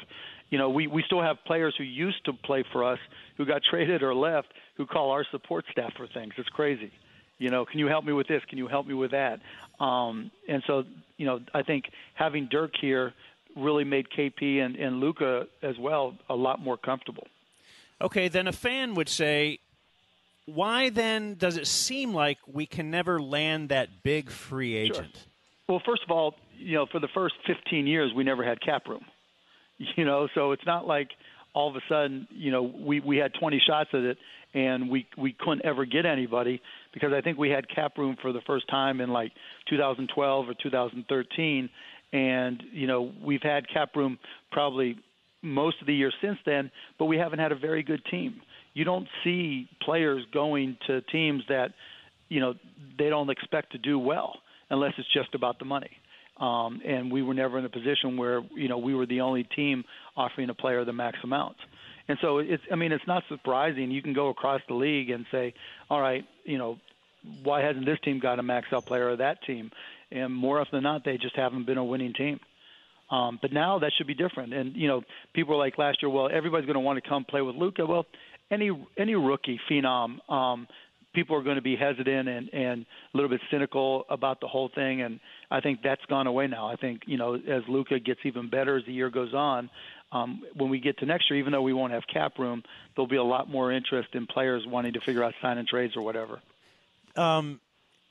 You 0.50 0.58
know, 0.58 0.70
we, 0.70 0.86
we 0.86 1.02
still 1.06 1.22
have 1.22 1.38
players 1.46 1.74
who 1.76 1.84
used 1.84 2.24
to 2.26 2.32
play 2.32 2.62
for 2.72 2.84
us 2.84 2.98
who 3.36 3.46
got 3.46 3.62
traded 3.70 4.02
or 4.02 4.14
left 4.14 4.48
who 4.76 4.86
call 4.86 5.10
our 5.10 5.26
support 5.30 5.64
staff 5.72 5.92
for 5.96 6.06
things. 6.12 6.34
It's 6.36 6.48
crazy. 6.50 6.92
You 7.38 7.50
know, 7.50 7.64
can 7.64 7.78
you 7.78 7.86
help 7.86 8.04
me 8.04 8.12
with 8.12 8.28
this? 8.28 8.42
Can 8.48 8.58
you 8.58 8.66
help 8.66 8.86
me 8.86 8.94
with 8.94 9.10
that? 9.10 9.40
Um, 9.78 10.30
and 10.48 10.62
so, 10.66 10.84
you 11.18 11.26
know, 11.26 11.40
I 11.52 11.62
think 11.62 11.84
having 12.14 12.48
Dirk 12.50 12.72
here 12.80 13.12
really 13.56 13.84
made 13.84 14.06
KP 14.16 14.60
and, 14.60 14.76
and 14.76 15.00
Luka 15.00 15.46
as 15.62 15.76
well 15.78 16.14
a 16.28 16.34
lot 16.34 16.60
more 16.60 16.76
comfortable. 16.76 17.26
Okay, 18.00 18.28
then 18.28 18.46
a 18.46 18.52
fan 18.52 18.94
would 18.94 19.08
say, 19.08 19.58
why 20.46 20.90
then 20.90 21.34
does 21.34 21.56
it 21.56 21.66
seem 21.66 22.14
like 22.14 22.38
we 22.46 22.66
can 22.66 22.90
never 22.90 23.20
land 23.20 23.70
that 23.70 24.02
big 24.02 24.30
free 24.30 24.76
agent? 24.76 25.26
Well, 25.68 25.82
first 25.84 26.02
of 26.04 26.10
all, 26.10 26.34
you 26.58 26.74
know, 26.74 26.86
for 26.90 27.00
the 27.00 27.08
first 27.12 27.34
15 27.46 27.86
years, 27.86 28.12
we 28.14 28.24
never 28.24 28.44
had 28.44 28.60
cap 28.60 28.86
room. 28.88 29.04
You 29.94 30.06
know, 30.06 30.26
so 30.34 30.52
it's 30.52 30.64
not 30.64 30.86
like 30.86 31.10
all 31.52 31.68
of 31.68 31.76
a 31.76 31.82
sudden, 31.86 32.26
you 32.30 32.50
know, 32.50 32.62
we 32.62 33.00
we 33.00 33.18
had 33.18 33.34
20 33.38 33.60
shots 33.66 33.90
at 33.92 34.00
it 34.00 34.16
and 34.54 34.88
we 34.88 35.06
we 35.18 35.36
couldn't 35.38 35.66
ever 35.66 35.84
get 35.84 36.06
anybody 36.06 36.62
because 36.96 37.12
I 37.12 37.20
think 37.20 37.36
we 37.36 37.50
had 37.50 37.68
cap 37.68 37.98
room 37.98 38.16
for 38.22 38.32
the 38.32 38.40
first 38.46 38.66
time 38.68 39.02
in 39.02 39.10
like 39.10 39.30
2012 39.68 40.48
or 40.48 40.54
2013, 40.54 41.68
and 42.14 42.62
you 42.72 42.86
know 42.86 43.12
we've 43.22 43.42
had 43.42 43.68
cap 43.68 43.90
room 43.94 44.18
probably 44.50 44.96
most 45.42 45.76
of 45.82 45.86
the 45.86 45.94
year 45.94 46.10
since 46.22 46.38
then, 46.46 46.70
but 46.98 47.04
we 47.04 47.18
haven't 47.18 47.38
had 47.38 47.52
a 47.52 47.56
very 47.56 47.82
good 47.82 48.00
team. 48.10 48.40
You 48.72 48.84
don't 48.84 49.06
see 49.22 49.68
players 49.82 50.24
going 50.32 50.78
to 50.86 51.02
teams 51.02 51.42
that, 51.50 51.74
you 52.30 52.40
know, 52.40 52.54
they 52.98 53.10
don't 53.10 53.28
expect 53.28 53.72
to 53.72 53.78
do 53.78 53.98
well 53.98 54.38
unless 54.70 54.94
it's 54.96 55.12
just 55.12 55.34
about 55.34 55.58
the 55.58 55.66
money. 55.66 55.90
Um, 56.40 56.80
and 56.82 57.12
we 57.12 57.22
were 57.22 57.34
never 57.34 57.58
in 57.58 57.66
a 57.66 57.68
position 57.68 58.16
where 58.16 58.42
you 58.54 58.68
know 58.68 58.78
we 58.78 58.94
were 58.94 59.06
the 59.06 59.20
only 59.20 59.44
team 59.44 59.84
offering 60.16 60.48
a 60.48 60.54
player 60.54 60.82
the 60.86 60.94
max 60.94 61.18
amount. 61.22 61.56
And 62.08 62.16
so 62.22 62.38
it's 62.38 62.62
I 62.72 62.76
mean 62.76 62.92
it's 62.92 63.06
not 63.06 63.22
surprising. 63.28 63.90
You 63.90 64.02
can 64.02 64.14
go 64.14 64.28
across 64.28 64.60
the 64.68 64.74
league 64.74 65.10
and 65.10 65.26
say, 65.30 65.54
all 65.90 66.00
right, 66.00 66.24
you 66.44 66.58
know, 66.58 66.78
why 67.42 67.62
hasn't 67.62 67.86
this 67.86 67.98
team 68.04 68.18
got 68.18 68.38
a 68.38 68.42
max 68.42 68.68
out 68.72 68.86
player 68.86 69.10
or 69.10 69.16
that 69.16 69.42
team? 69.44 69.70
And 70.10 70.32
more 70.32 70.60
often 70.60 70.76
than 70.76 70.82
not, 70.84 71.04
they 71.04 71.18
just 71.18 71.36
haven't 71.36 71.66
been 71.66 71.78
a 71.78 71.84
winning 71.84 72.12
team. 72.12 72.40
Um, 73.10 73.38
but 73.40 73.52
now 73.52 73.78
that 73.78 73.92
should 73.96 74.06
be 74.06 74.14
different. 74.14 74.52
And 74.52 74.74
you 74.76 74.88
know, 74.88 75.02
people 75.32 75.56
were 75.56 75.64
like 75.64 75.78
last 75.78 76.02
year, 76.02 76.10
well, 76.10 76.28
everybody's 76.32 76.66
going 76.66 76.74
to 76.74 76.80
want 76.80 77.02
to 77.02 77.08
come 77.08 77.24
play 77.24 77.40
with 77.40 77.56
Luka. 77.56 77.86
Well, 77.86 78.06
any 78.50 78.70
any 78.96 79.14
rookie 79.14 79.60
phenom, 79.70 80.18
um, 80.30 80.66
people 81.14 81.36
are 81.36 81.42
going 81.42 81.56
to 81.56 81.62
be 81.62 81.76
hesitant 81.76 82.28
and 82.28 82.52
and 82.52 82.82
a 82.82 83.16
little 83.16 83.30
bit 83.30 83.40
cynical 83.50 84.04
about 84.10 84.40
the 84.40 84.48
whole 84.48 84.70
thing. 84.74 85.02
And 85.02 85.20
I 85.50 85.60
think 85.60 85.80
that's 85.82 86.04
gone 86.06 86.26
away 86.26 86.48
now. 86.48 86.68
I 86.68 86.76
think 86.76 87.02
you 87.06 87.16
know, 87.16 87.34
as 87.34 87.62
Luka 87.68 88.00
gets 88.00 88.20
even 88.24 88.50
better 88.50 88.76
as 88.76 88.84
the 88.86 88.92
year 88.92 89.10
goes 89.10 89.34
on. 89.34 89.70
Um, 90.12 90.42
when 90.54 90.70
we 90.70 90.78
get 90.78 90.98
to 90.98 91.06
next 91.06 91.28
year, 91.28 91.38
even 91.40 91.50
though 91.52 91.62
we 91.62 91.72
won't 91.72 91.92
have 91.92 92.04
cap 92.12 92.38
room, 92.38 92.62
there'll 92.94 93.08
be 93.08 93.16
a 93.16 93.24
lot 93.24 93.50
more 93.50 93.72
interest 93.72 94.10
in 94.12 94.26
players 94.26 94.62
wanting 94.64 94.92
to 94.92 95.00
figure 95.00 95.24
out 95.24 95.34
sign 95.42 95.58
and 95.58 95.66
trades 95.66 95.96
or 95.96 96.02
whatever. 96.02 96.40
Um, 97.16 97.60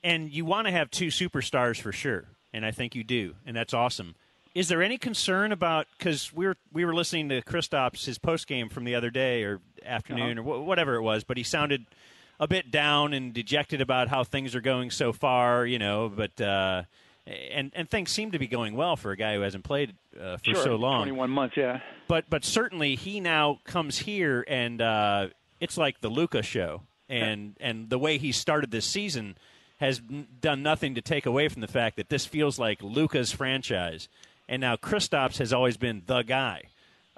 and 0.02 0.30
you 0.30 0.44
want 0.44 0.66
to 0.66 0.72
have 0.72 0.90
two 0.90 1.08
superstars 1.08 1.80
for 1.80 1.92
sure, 1.92 2.24
and 2.52 2.64
I 2.64 2.70
think 2.70 2.94
you 2.94 3.04
do, 3.04 3.34
and 3.44 3.56
that's 3.56 3.74
awesome. 3.74 4.14
is 4.54 4.68
there 4.68 4.82
any 4.82 4.96
concern 4.96 5.52
about 5.52 5.86
because 5.98 6.32
we 6.32 6.46
were 6.46 6.56
we 6.72 6.84
were 6.84 6.94
listening 6.94 7.28
to 7.28 7.42
Kristaps 7.42 8.06
his 8.06 8.18
post 8.18 8.46
game 8.46 8.68
from 8.68 8.84
the 8.84 8.94
other 8.94 9.10
day 9.10 9.42
or 9.42 9.60
afternoon 9.84 10.38
uh-huh. 10.38 10.48
or 10.48 10.62
wh- 10.62 10.66
whatever 10.66 10.94
it 10.94 11.02
was, 11.02 11.24
but 11.24 11.36
he 11.36 11.42
sounded 11.42 11.84
a 12.40 12.48
bit 12.48 12.70
down 12.70 13.12
and 13.12 13.32
dejected 13.34 13.80
about 13.80 14.08
how 14.08 14.24
things 14.24 14.54
are 14.54 14.60
going 14.60 14.90
so 14.90 15.12
far, 15.12 15.66
you 15.66 15.78
know, 15.78 16.10
but. 16.14 16.40
Uh, 16.40 16.82
and 17.26 17.72
and 17.74 17.90
things 17.90 18.12
seem 18.12 18.30
to 18.30 18.38
be 18.38 18.46
going 18.46 18.76
well 18.76 18.94
for 18.94 19.10
a 19.10 19.16
guy 19.16 19.34
who 19.34 19.40
hasn't 19.40 19.64
played 19.64 19.94
uh, 20.14 20.36
for 20.36 20.44
sure, 20.44 20.62
so 20.62 20.76
long. 20.76 21.00
Twenty 21.00 21.10
one 21.10 21.30
months, 21.30 21.56
yeah. 21.56 21.80
But 22.06 22.30
but 22.30 22.44
certainly 22.44 22.94
he 22.94 23.18
now 23.18 23.58
comes 23.64 23.98
here 23.98 24.44
and 24.46 24.80
uh, 24.80 25.28
it's 25.58 25.76
like 25.76 26.00
the 26.02 26.08
Luka 26.08 26.42
show, 26.42 26.82
and 27.08 27.56
yeah. 27.58 27.68
and 27.68 27.90
the 27.90 27.98
way 27.98 28.18
he 28.18 28.32
started 28.32 28.70
this 28.70 28.86
season 28.86 29.36
has 29.78 30.00
done 30.40 30.62
nothing 30.62 30.94
to 30.94 31.02
take 31.02 31.26
away 31.26 31.48
from 31.48 31.60
the 31.60 31.68
fact 31.68 31.96
that 31.96 32.08
this 32.08 32.24
feels 32.24 32.58
like 32.58 32.82
Luka's 32.82 33.32
franchise, 33.32 34.08
and 34.48 34.60
now 34.60 34.76
Kristaps 34.76 35.38
has 35.38 35.52
always 35.52 35.76
been 35.76 36.02
the 36.06 36.22
guy. 36.22 36.62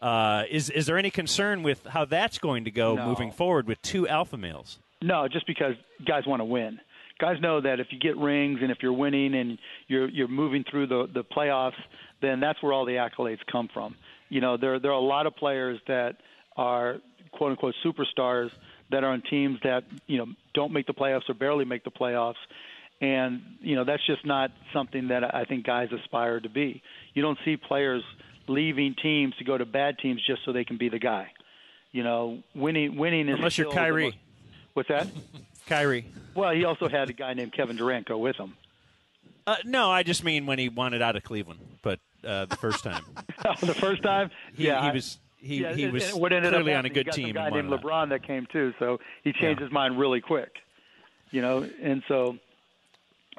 Uh, 0.01 0.44
is 0.51 0.70
is 0.70 0.86
there 0.86 0.98
any 0.98 1.10
concern 1.10 1.62
with 1.62 1.85
how 1.86 2.05
that's 2.05 2.39
going 2.39 2.65
to 2.65 2.70
go 2.70 2.94
no. 2.94 3.06
moving 3.06 3.32
forward 3.32 3.66
with 3.66 3.81
two 3.82 4.06
alpha 4.09 4.36
males? 4.36 4.78
No, 5.01 5.28
just 5.28 5.47
because 5.47 5.74
guys 6.05 6.27
want 6.27 6.40
to 6.40 6.44
win 6.44 6.81
guys 7.19 7.36
know 7.40 7.60
that 7.60 7.81
if 7.81 7.89
you 7.90 7.98
get 7.98 8.16
rings 8.16 8.60
and 8.62 8.70
if 8.70 8.78
you're 8.81 8.93
winning 8.93 9.35
and 9.35 9.59
you're 9.89 10.09
you're 10.09 10.28
moving 10.28 10.65
through 10.70 10.86
the 10.86 11.09
the 11.12 11.24
playoffs, 11.24 11.81
then 12.23 12.40
that's 12.40 12.62
where 12.62 12.73
all 12.73 12.85
the 12.85 12.93
accolades 12.93 13.40
come 13.51 13.69
from. 13.73 13.94
You 14.28 14.40
know, 14.40 14.56
there 14.56 14.78
there 14.78 14.90
are 14.90 14.98
a 14.98 15.01
lot 15.01 15.27
of 15.27 15.36
players 15.36 15.78
that 15.89 16.16
are 16.56 16.97
quote 17.32 17.51
unquote 17.52 17.74
superstars 17.85 18.51
that 18.90 19.05
are 19.05 19.12
on 19.12 19.23
teams 19.23 19.59
that 19.62 19.85
you 20.06 20.19
know 20.19 20.27
don't 20.55 20.73
make 20.73 20.86
the 20.86 20.94
playoffs 20.94 21.28
or 21.28 21.35
barely 21.35 21.65
make 21.65 21.85
the 21.85 21.90
playoffs, 21.90 22.35
and 23.01 23.43
you 23.60 23.77
know 23.77 23.85
that's 23.85 24.05
just 24.06 24.24
not 24.24 24.51
something 24.73 25.09
that 25.09 25.35
I 25.35 25.44
think 25.44 25.66
guys 25.66 25.89
aspire 25.93 26.40
to 26.40 26.48
be. 26.48 26.82
You 27.15 27.23
don't 27.23 27.39
see 27.44 27.56
players 27.56 28.02
leaving 28.47 28.94
teams 29.01 29.36
to 29.36 29.44
go 29.44 29.56
to 29.59 29.66
bad 29.66 29.98
teams 29.98 30.24
just 30.27 30.44
so 30.44 30.52
they 30.52 30.65
can 30.65 30.78
be 30.78 30.89
the 30.89 30.98
guy. 30.98 31.31
You 31.93 32.02
know, 32.02 32.43
winning 32.55 32.97
winning 32.97 33.28
is 33.28 33.36
unless 33.36 33.59
you're 33.59 33.73
Kyrie. 33.73 34.05
Most, 34.05 34.16
what's 34.74 34.89
that? 34.89 35.09
Kyrie. 35.66 36.06
Well, 36.35 36.52
he 36.52 36.65
also 36.65 36.89
had 36.89 37.10
a 37.10 37.12
guy 37.12 37.35
named 37.35 37.52
Kevin 37.52 37.77
Durant 37.77 38.06
go 38.06 38.19
with 38.19 38.36
him. 38.36 38.55
Uh, 39.47 39.56
no, 39.65 39.90
I 39.90 40.02
just 40.02 40.24
mean 40.24 40.47
when 40.47 40.59
he 40.59 40.69
wanted 40.69 41.01
out 41.01 41.16
of 41.16 41.24
Cleveland, 41.24 41.60
but 41.82 42.01
uh, 42.24 42.44
the 42.47 42.56
first 42.56 42.85
time. 42.85 43.02
oh, 43.47 43.55
the 43.60 43.74
first 43.74 44.02
time, 44.02 44.31
he, 44.55 44.66
yeah, 44.66 44.85
he 44.86 44.94
was 44.94 45.19
he, 45.40 45.62
yeah, 45.62 45.74
he 45.74 45.86
was 45.89 46.10
and 46.10 46.20
what 46.20 46.32
ended 46.32 46.52
clearly 46.52 46.73
up 46.74 46.78
on 46.81 46.85
a 46.86 46.90
good 46.90 47.12
team. 47.12 47.31
A 47.31 47.32
guy 47.32 47.51
named 47.51 47.70
LeBron 47.70 48.10
that 48.10 48.27
came 48.27 48.47
too, 48.52 48.73
so 48.78 48.98
he 49.24 49.32
changed 49.32 49.60
yeah. 49.60 49.66
his 49.66 49.73
mind 49.73 49.98
really 49.98 50.20
quick. 50.20 50.51
You 51.31 51.43
know, 51.43 51.69
and 51.82 52.02
so. 52.09 52.39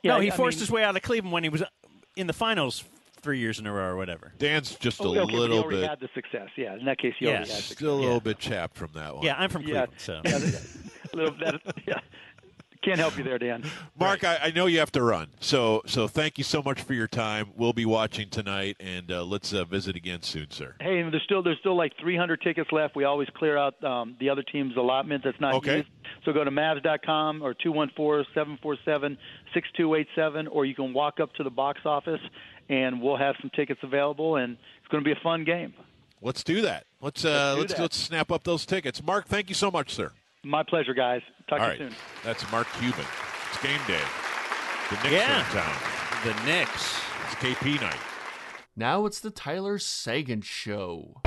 Yeah, 0.03 0.13
no, 0.13 0.19
he 0.21 0.31
I 0.31 0.35
forced 0.35 0.57
mean, 0.57 0.61
his 0.61 0.71
way 0.71 0.83
out 0.83 0.95
of 0.95 1.01
Cleveland 1.01 1.33
when 1.33 1.43
he 1.43 1.49
was 1.49 1.63
in 2.15 2.27
the 2.27 2.33
finals 2.33 2.83
three 3.21 3.39
years 3.39 3.59
in 3.59 3.67
a 3.67 3.73
row 3.73 3.89
or 3.89 3.95
whatever. 3.97 4.31
Dan's 4.37 4.75
just 4.75 5.01
oh, 5.01 5.13
a 5.13 5.19
okay, 5.19 5.35
little 5.35 5.63
but 5.63 5.73
he 5.73 5.79
bit. 5.81 5.89
had 5.89 5.99
the 5.99 6.09
success, 6.13 6.49
yeah. 6.55 6.75
In 6.75 6.85
that 6.85 6.97
case, 6.97 7.13
he 7.19 7.25
yes. 7.25 7.31
already 7.31 7.51
had 7.51 7.57
success. 7.57 7.77
Still 7.77 7.95
a 7.95 7.99
little 7.99 8.13
yeah. 8.13 8.19
bit 8.19 8.39
chapped 8.39 8.77
from 8.77 8.91
that 8.93 9.15
one. 9.15 9.25
Yeah, 9.25 9.35
I'm 9.37 9.49
from 9.49 9.63
Cleveland, 9.63 9.91
yeah. 9.93 9.97
so. 9.97 10.21
Yeah, 10.25 11.13
a 11.13 11.15
little, 11.15 11.35
that, 11.39 11.61
yeah. 11.87 11.99
Can't 12.89 12.99
help 12.99 13.17
you 13.19 13.23
there, 13.23 13.37
Dan. 13.37 13.63
Mark, 13.99 14.23
right. 14.23 14.39
I, 14.41 14.47
I, 14.47 14.51
know 14.51 14.65
you 14.65 14.79
have 14.79 14.91
to 14.93 15.03
run, 15.03 15.27
so 15.39 15.83
so 15.85 16.07
thank 16.07 16.39
you 16.39 16.43
so 16.43 16.63
much 16.63 16.81
for 16.81 16.95
your 16.95 17.07
time. 17.07 17.51
We'll 17.55 17.71
be 17.71 17.85
watching 17.85 18.29
tonight, 18.29 18.77
and 18.79 19.11
uh, 19.11 19.23
let's 19.23 19.53
uh, 19.53 19.65
visit 19.65 19.95
again 19.95 20.23
soon, 20.23 20.49
sir. 20.49 20.73
Hey, 20.81 21.03
there's 21.03 21.21
still 21.23 21.43
there's 21.43 21.59
still 21.59 21.77
like 21.77 21.93
300 22.01 22.41
tickets 22.41 22.71
left. 22.71 22.95
We 22.95 23.03
always 23.03 23.27
clear 23.35 23.57
out 23.57 23.83
um, 23.83 24.15
the 24.19 24.31
other 24.31 24.41
team's 24.41 24.75
allotment 24.75 25.23
that's 25.23 25.39
not 25.39 25.53
okay. 25.55 25.77
used. 25.77 25.89
So 26.25 26.33
go 26.33 26.43
to 26.43 26.49
Mavs.com 26.49 27.43
or 27.43 27.53
214-747-6287, 27.53 30.47
or 30.49 30.65
you 30.65 30.73
can 30.73 30.91
walk 30.91 31.19
up 31.19 31.31
to 31.35 31.43
the 31.43 31.51
box 31.51 31.81
office, 31.85 32.21
and 32.69 33.03
we'll 33.03 33.17
have 33.17 33.35
some 33.39 33.51
tickets 33.51 33.81
available, 33.83 34.37
and 34.37 34.57
it's 34.79 34.87
going 34.89 35.03
to 35.03 35.07
be 35.07 35.13
a 35.13 35.19
fun 35.21 35.43
game. 35.43 35.75
Let's 36.23 36.43
do 36.43 36.63
that. 36.63 36.87
Let's 37.01 37.23
uh, 37.23 37.53
let's 37.55 37.59
let's, 37.59 37.73
that. 37.73 37.81
let's 37.81 37.97
snap 37.97 38.31
up 38.31 38.45
those 38.45 38.65
tickets. 38.65 39.03
Mark, 39.03 39.27
thank 39.27 39.49
you 39.49 39.55
so 39.55 39.69
much, 39.69 39.93
sir. 39.93 40.11
My 40.43 40.63
pleasure, 40.63 40.93
guys. 40.93 41.21
Talk 41.49 41.59
All 41.59 41.65
to 41.65 41.71
right. 41.71 41.79
you 41.79 41.89
soon. 41.89 41.97
That's 42.23 42.49
Mark 42.51 42.67
Cuban. 42.79 43.05
It's 43.51 43.61
game 43.61 43.79
day. 43.87 44.01
The 44.89 44.95
Knicks 44.95 45.11
yeah. 45.11 45.35
are 45.35 45.39
in 45.39 45.63
town. 45.63 45.75
The 46.23 46.45
Knicks. 46.45 46.99
It's 47.25 47.35
KP 47.35 47.81
night. 47.81 47.99
Now 48.75 49.05
it's 49.05 49.19
the 49.19 49.31
Tyler 49.31 49.77
Seguin 49.77 50.41
Show. 50.41 51.21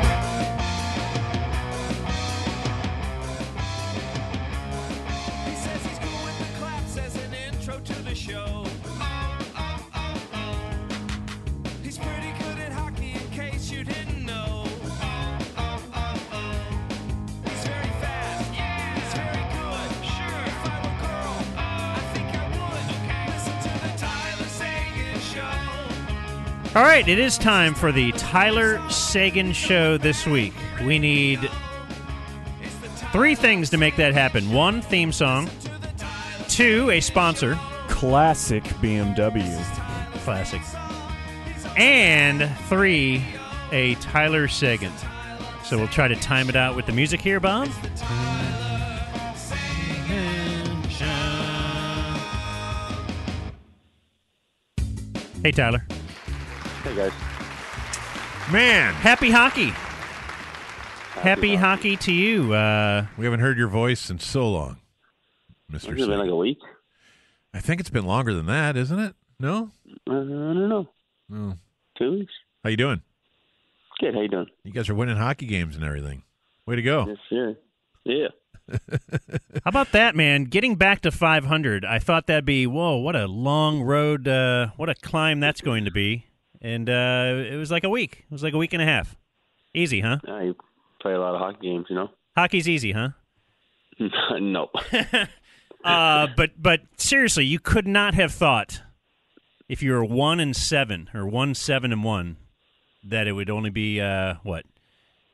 All 26.75 26.85
right, 26.85 27.07
it 27.07 27.19
is 27.19 27.37
time 27.37 27.75
for 27.75 27.93
the 27.93 28.13
Tyler 28.13 28.81
Seguin 28.89 29.53
Show 29.53 29.99
this 29.99 30.27
week. 30.27 30.55
We 30.87 30.99
need 30.99 31.51
three 33.13 33.35
things 33.35 33.69
to 33.71 33.77
make 33.77 33.97
that 33.97 34.15
happen 34.15 34.51
one, 34.53 34.81
theme 34.81 35.13
song, 35.13 35.51
two, 36.49 36.89
a 36.89 36.99
sponsor, 37.01 37.59
Classic 37.89 38.65
BMW. 38.81 39.45
classic, 40.25 40.63
and 41.77 42.51
three, 42.71 43.23
a 43.71 43.95
Tyler 43.97 44.49
Seguin. 44.49 44.93
So 45.65 45.77
we'll 45.77 45.89
try 45.89 46.09
to 46.09 46.17
time 46.17 46.49
it 46.49 46.57
out 46.57 46.75
with 46.75 46.87
the 46.87 46.93
music 46.93 47.21
here, 47.21 47.39
Bob. 47.39 47.69
Hey, 55.43 55.51
Tyler. 55.51 55.85
Hey 56.85 56.97
guys. 56.97 57.13
Man, 58.53 58.93
Happy 58.95 59.31
hockey. 59.31 59.73
Happy, 61.21 61.55
hockey. 61.55 61.97
to 61.99 62.13
you. 62.13 62.53
Uh, 62.53 63.07
We 63.17 63.25
haven't 63.25 63.41
heard 63.41 63.57
your 63.57 63.69
voice 63.69 64.11
in 64.11 64.19
so 64.19 64.51
long, 64.51 64.79
Mister. 65.69 65.93
It's 65.93 66.05
been 66.07 66.19
like 66.19 66.29
a 66.29 66.35
week? 66.37 66.59
I 67.55 67.61
think 67.61 67.81
it's 67.81 67.91
been 67.91 68.05
longer 68.07 68.35
than 68.35 68.47
that, 68.47 68.77
isn't 68.77 68.99
it? 68.99 69.15
No. 69.39 69.71
Uh, 70.09 70.13
I 70.13 70.15
don't 70.15 70.69
know. 70.69 70.89
Oh. 71.33 71.55
Two 71.99 72.13
weeks. 72.13 72.33
How 72.65 72.71
you 72.71 72.77
doing? 72.77 73.03
Good. 74.01 74.15
How 74.15 74.21
you 74.23 74.29
doing? 74.29 74.47
You 74.65 74.73
guys 74.73 74.89
are 74.89 74.95
winning 74.95 75.17
hockey 75.17 75.47
games 75.47 75.77
and 75.77 75.85
everything. 75.85 76.25
Way 76.67 76.77
to 76.77 76.83
go! 76.83 77.07
Yes, 77.07 77.19
sir. 77.31 77.57
Yeah. 78.05 78.29
How 79.65 79.69
about 79.69 79.93
that, 79.93 80.17
man? 80.17 80.45
Getting 80.45 80.77
back 80.77 81.01
to 81.03 81.11
500, 81.11 81.85
I 81.85 81.99
thought 81.99 82.27
that'd 82.27 82.45
be 82.45 82.67
whoa, 82.67 82.97
what 82.97 83.15
a 83.17 83.27
long 83.27 83.83
road, 83.83 84.27
uh, 84.27 84.69
what 84.77 84.89
a 84.89 84.95
climb 84.95 85.39
that's 85.41 85.61
going 85.61 85.85
to 85.85 85.91
be. 85.91 86.27
And 86.63 86.89
uh, 86.89 87.45
it 87.51 87.57
was 87.57 87.71
like 87.71 87.85
a 87.85 87.89
week. 87.91 88.25
It 88.31 88.33
was 88.33 88.43
like 88.43 88.55
a 88.55 88.59
week 88.59 88.73
and 88.73 88.81
a 88.81 88.87
half. 88.87 89.17
Easy, 89.75 90.01
huh? 90.01 90.19
I 90.27 90.53
play 91.01 91.13
a 91.13 91.19
lot 91.19 91.35
of 91.35 91.41
hockey 91.41 91.69
games, 91.69 91.87
you 91.91 91.97
know. 91.97 92.09
Hockey's 92.37 92.69
easy, 92.69 92.93
huh? 92.93 93.11
no. 94.41 94.71
Uh, 95.85 96.29
but 96.37 96.51
but 96.57 96.81
seriously, 96.97 97.45
you 97.45 97.59
could 97.59 97.87
not 97.87 98.15
have 98.15 98.33
thought 98.33 98.83
if 99.69 99.83
you 99.83 99.93
were 99.93 100.05
one 100.05 100.39
and 100.39 100.55
seven 100.55 101.11
or 101.13 101.27
one 101.27 101.55
seven 101.55 101.93
and 101.93 102.05
one 102.05 102.37
that 103.05 103.27
it 103.27 103.33
would 103.33 103.51
only 103.51 103.71
be 103.71 104.01
uh, 104.01 104.35
what 104.45 104.65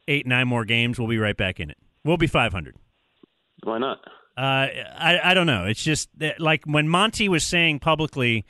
eight 0.06 0.26
nine 0.26 0.48
more 0.48 0.64
games. 0.64 0.98
We'll 0.98 1.08
be 1.08 1.18
right 1.18 1.36
back 1.36 1.60
in 1.60 1.70
it. 1.70 1.76
We'll 2.04 2.16
be 2.16 2.26
500. 2.26 2.76
Why 3.64 3.78
not? 3.78 3.98
Uh, 4.36 4.68
I 4.96 5.20
I 5.22 5.34
don't 5.34 5.46
know. 5.46 5.66
It's 5.66 5.82
just 5.82 6.08
that, 6.18 6.40
like 6.40 6.64
when 6.64 6.88
Monty 6.88 7.28
was 7.28 7.44
saying 7.44 7.80
publicly, 7.80 8.46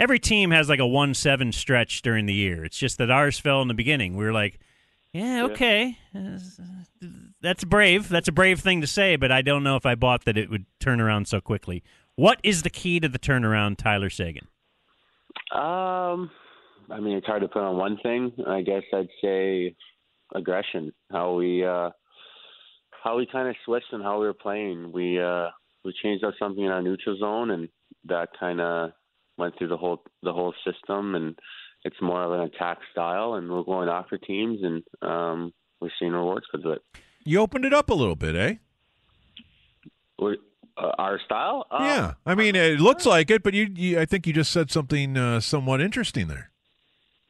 every 0.00 0.18
team 0.18 0.50
has 0.50 0.68
like 0.68 0.80
a 0.80 0.86
one 0.86 1.14
seven 1.14 1.52
stretch 1.52 2.02
during 2.02 2.26
the 2.26 2.34
year. 2.34 2.64
It's 2.64 2.78
just 2.78 2.98
that 2.98 3.10
ours 3.10 3.38
fell 3.38 3.62
in 3.62 3.68
the 3.68 3.74
beginning. 3.74 4.16
We 4.16 4.24
were 4.24 4.32
like, 4.32 4.58
yeah, 5.12 5.44
okay, 5.44 5.98
that's 7.40 7.64
brave. 7.64 8.08
That's 8.08 8.28
a 8.28 8.32
brave 8.32 8.60
thing 8.60 8.80
to 8.80 8.86
say, 8.86 9.16
but 9.16 9.30
I 9.30 9.42
don't 9.42 9.62
know 9.62 9.76
if 9.76 9.84
I 9.84 9.94
bought 9.94 10.24
that 10.24 10.36
it 10.36 10.50
would 10.50 10.66
turn 10.80 11.00
around 11.00 11.28
so 11.28 11.40
quickly. 11.40 11.82
What 12.16 12.38
is 12.42 12.62
the 12.62 12.70
key 12.70 13.00
to 13.00 13.08
the 13.08 13.18
turnaround, 13.18 13.76
Tyler 13.76 14.10
Seguin? 14.10 14.46
Um, 15.52 16.30
I 16.90 17.00
mean, 17.00 17.16
it's 17.16 17.26
hard 17.26 17.42
to 17.42 17.48
put 17.48 17.62
on 17.62 17.76
one 17.76 17.98
thing. 18.02 18.32
I 18.46 18.62
guess 18.62 18.82
I'd 18.94 19.08
say 19.22 19.74
aggression. 20.34 20.92
How 21.10 21.34
we 21.34 21.64
uh, 21.64 21.90
how 23.02 23.16
we 23.16 23.26
kind 23.30 23.48
of 23.48 23.56
switched 23.64 23.92
and 23.92 24.02
how 24.02 24.20
we 24.20 24.26
were 24.26 24.34
playing. 24.34 24.92
We 24.92 25.20
uh, 25.20 25.48
we 25.84 25.92
changed 26.02 26.24
up 26.24 26.34
something 26.38 26.64
in 26.64 26.70
our 26.70 26.82
neutral 26.82 27.18
zone, 27.18 27.50
and 27.50 27.68
that 28.04 28.28
kind 28.38 28.60
of 28.60 28.92
went 29.40 29.58
through 29.58 29.68
the 29.68 29.76
whole 29.76 30.02
the 30.22 30.32
whole 30.32 30.54
system. 30.64 31.14
And 31.14 31.38
it's 31.84 32.00
more 32.00 32.22
of 32.22 32.32
an 32.32 32.40
attack 32.40 32.78
style, 32.92 33.34
and 33.34 33.50
we're 33.50 33.62
going 33.62 33.88
after 33.88 34.18
teams, 34.18 34.60
and 34.62 34.82
um, 35.02 35.52
we're 35.80 35.90
seeing 35.98 36.12
rewards 36.12 36.46
because 36.50 36.66
of 36.66 36.72
it. 36.72 36.82
You 37.24 37.40
opened 37.40 37.64
it 37.64 37.74
up 37.74 37.90
a 37.90 37.94
little 37.94 38.16
bit, 38.16 38.36
eh? 38.36 38.54
We're, 40.18 40.36
uh, 40.76 40.92
our 40.98 41.20
style? 41.24 41.66
Um, 41.70 41.84
yeah. 41.84 42.12
I 42.26 42.34
mean, 42.34 42.54
it 42.54 42.80
looks 42.80 43.06
like 43.06 43.30
it, 43.30 43.42
but 43.42 43.54
you, 43.54 43.70
you 43.74 43.98
I 43.98 44.04
think 44.04 44.26
you 44.26 44.32
just 44.32 44.52
said 44.52 44.70
something 44.70 45.16
uh, 45.16 45.40
somewhat 45.40 45.80
interesting 45.80 46.28
there. 46.28 46.50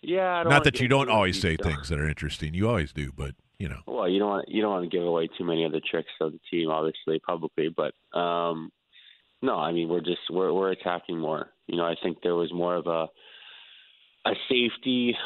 Yeah, 0.02 0.36
I 0.36 0.42
don't 0.42 0.50
Not 0.50 0.64
that 0.64 0.80
you 0.80 0.88
don't 0.88 1.10
always 1.10 1.40
say 1.40 1.56
down. 1.56 1.72
things 1.72 1.88
that 1.90 1.98
are 1.98 2.08
interesting. 2.08 2.54
You 2.54 2.68
always 2.68 2.92
do, 2.92 3.12
but 3.16 3.34
you 3.58 3.68
know. 3.68 3.80
Well, 3.86 4.08
you 4.08 4.18
don't 4.18 4.30
want 4.30 4.48
you 4.48 4.62
don't 4.62 4.70
want 4.70 4.90
to 4.90 4.96
give 4.96 5.06
away 5.06 5.28
too 5.36 5.44
many 5.44 5.64
of 5.64 5.72
the 5.72 5.80
tricks 5.80 6.10
of 6.20 6.32
the 6.32 6.40
team, 6.50 6.70
obviously 6.70 7.18
publicly, 7.20 7.68
but 7.68 7.92
um, 8.18 8.70
no, 9.42 9.56
I 9.56 9.72
mean 9.72 9.88
we're 9.88 10.00
just 10.00 10.20
we're 10.30 10.52
we're 10.52 10.70
attacking 10.70 11.18
more. 11.18 11.48
You 11.70 11.76
know, 11.76 11.84
I 11.84 11.94
think 12.02 12.18
there 12.22 12.34
was 12.34 12.52
more 12.52 12.74
of 12.74 12.86
a 12.86 13.06
a 14.26 14.34
safety 14.48 15.16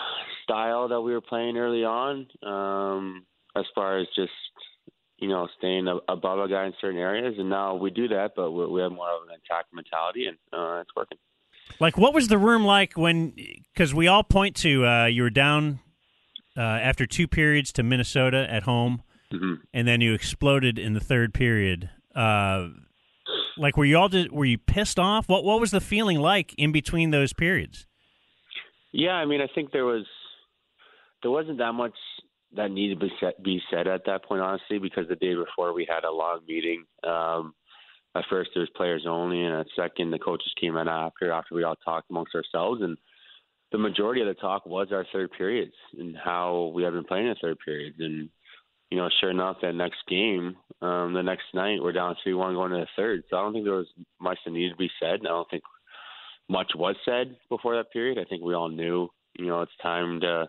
style 0.44 0.88
that 0.88 1.00
we 1.00 1.12
were 1.12 1.20
playing 1.20 1.56
early 1.56 1.84
on, 1.84 2.26
um, 2.44 3.24
as 3.56 3.64
far 3.74 3.98
as 3.98 4.06
just 4.14 4.30
you 5.16 5.28
know 5.28 5.48
staying 5.58 5.88
above 6.08 6.38
a 6.38 6.48
guy 6.48 6.66
in 6.66 6.74
certain 6.80 7.00
areas, 7.00 7.34
and 7.38 7.48
now 7.48 7.74
we 7.74 7.90
do 7.90 8.08
that, 8.08 8.32
but 8.36 8.50
we 8.52 8.66
we 8.66 8.82
have 8.82 8.92
more 8.92 9.08
of 9.08 9.22
an 9.28 9.34
attack 9.34 9.64
mentality, 9.72 10.26
and 10.26 10.36
uh, 10.52 10.80
it's 10.80 10.90
working. 10.94 11.18
Like, 11.80 11.96
what 11.96 12.12
was 12.12 12.28
the 12.28 12.38
room 12.38 12.64
like 12.64 12.96
when? 12.96 13.32
Because 13.72 13.94
we 13.94 14.06
all 14.06 14.22
point 14.22 14.54
to 14.56 14.86
uh, 14.86 15.06
you 15.06 15.22
were 15.22 15.30
down 15.30 15.80
uh, 16.56 16.60
after 16.60 17.06
two 17.06 17.26
periods 17.26 17.72
to 17.72 17.82
Minnesota 17.82 18.46
at 18.50 18.64
home, 18.64 19.02
Mm-hmm. 19.32 19.54
and 19.72 19.88
then 19.88 20.00
you 20.00 20.12
exploded 20.14 20.78
in 20.78 20.92
the 20.92 21.00
third 21.00 21.34
period. 21.34 21.90
Uh, 22.14 22.68
like, 23.56 23.76
were 23.76 23.84
you 23.84 23.98
all 23.98 24.08
just, 24.08 24.30
were 24.32 24.44
you 24.44 24.58
pissed 24.58 24.98
off? 24.98 25.28
What 25.28 25.44
what 25.44 25.60
was 25.60 25.70
the 25.70 25.80
feeling 25.80 26.18
like 26.18 26.54
in 26.58 26.72
between 26.72 27.10
those 27.10 27.32
periods? 27.32 27.86
Yeah, 28.92 29.12
I 29.12 29.24
mean, 29.24 29.40
I 29.40 29.48
think 29.54 29.72
there 29.72 29.84
was 29.84 30.06
there 31.22 31.30
wasn't 31.30 31.58
that 31.58 31.72
much 31.72 31.94
that 32.56 32.70
needed 32.70 33.00
to 33.00 33.06
be 33.06 33.12
said, 33.20 33.32
be 33.42 33.60
said 33.70 33.88
at 33.88 34.06
that 34.06 34.24
point, 34.24 34.40
honestly, 34.40 34.78
because 34.78 35.08
the 35.08 35.16
day 35.16 35.34
before 35.34 35.72
we 35.72 35.86
had 35.88 36.04
a 36.04 36.10
long 36.10 36.40
meeting. 36.46 36.84
Um, 37.02 37.54
at 38.16 38.24
first, 38.30 38.50
it 38.54 38.60
was 38.60 38.68
players 38.76 39.06
only, 39.08 39.42
and 39.42 39.56
at 39.56 39.66
second, 39.74 40.12
the 40.12 40.20
coaches 40.20 40.52
came 40.60 40.76
in 40.76 40.86
after 40.86 41.32
after 41.32 41.54
we 41.54 41.64
all 41.64 41.74
talked 41.84 42.10
amongst 42.10 42.34
ourselves, 42.34 42.80
and 42.80 42.96
the 43.72 43.78
majority 43.78 44.20
of 44.20 44.28
the 44.28 44.34
talk 44.34 44.64
was 44.66 44.88
our 44.92 45.04
third 45.12 45.30
periods 45.36 45.74
and 45.98 46.16
how 46.16 46.70
we 46.74 46.84
have 46.84 46.92
been 46.92 47.02
playing 47.02 47.26
the 47.26 47.34
third 47.42 47.58
periods, 47.64 47.96
and 47.98 48.28
you 48.90 48.98
know, 48.98 49.08
sure 49.20 49.30
enough, 49.30 49.56
that 49.62 49.74
next 49.74 49.98
game, 50.08 50.56
um, 50.82 51.14
the 51.14 51.22
next 51.22 51.44
night, 51.54 51.82
we're 51.82 51.92
down 51.92 52.16
three 52.22 52.34
one 52.34 52.54
going 52.54 52.72
to 52.72 52.78
the 52.78 52.86
third. 52.96 53.24
So 53.28 53.36
I 53.36 53.42
don't 53.42 53.52
think 53.52 53.64
there 53.64 53.74
was 53.74 53.88
much 54.20 54.38
that 54.44 54.52
needed 54.52 54.70
to 54.70 54.76
be 54.76 54.90
said. 55.00 55.20
I 55.20 55.28
don't 55.28 55.50
think 55.50 55.62
much 56.48 56.72
was 56.74 56.96
said 57.04 57.36
before 57.48 57.76
that 57.76 57.92
period. 57.92 58.18
I 58.18 58.24
think 58.24 58.42
we 58.42 58.54
all 58.54 58.68
knew, 58.68 59.08
you 59.38 59.46
know, 59.46 59.62
it's 59.62 59.72
time 59.82 60.20
to 60.20 60.48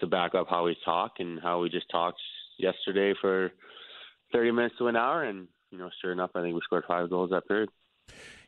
to 0.00 0.06
back 0.06 0.34
up 0.34 0.46
how 0.48 0.64
we 0.64 0.76
talk 0.84 1.12
and 1.18 1.40
how 1.40 1.60
we 1.60 1.70
just 1.70 1.90
talked 1.90 2.20
yesterday 2.58 3.14
for 3.18 3.50
30 4.32 4.50
minutes 4.52 4.74
to 4.78 4.88
an 4.88 4.96
hour, 4.96 5.24
and 5.24 5.48
you 5.70 5.78
know, 5.78 5.90
sure 6.00 6.12
enough, 6.12 6.30
I 6.34 6.42
think 6.42 6.54
we 6.54 6.60
scored 6.64 6.84
five 6.86 7.10
goals 7.10 7.30
that 7.30 7.46
period. 7.48 7.70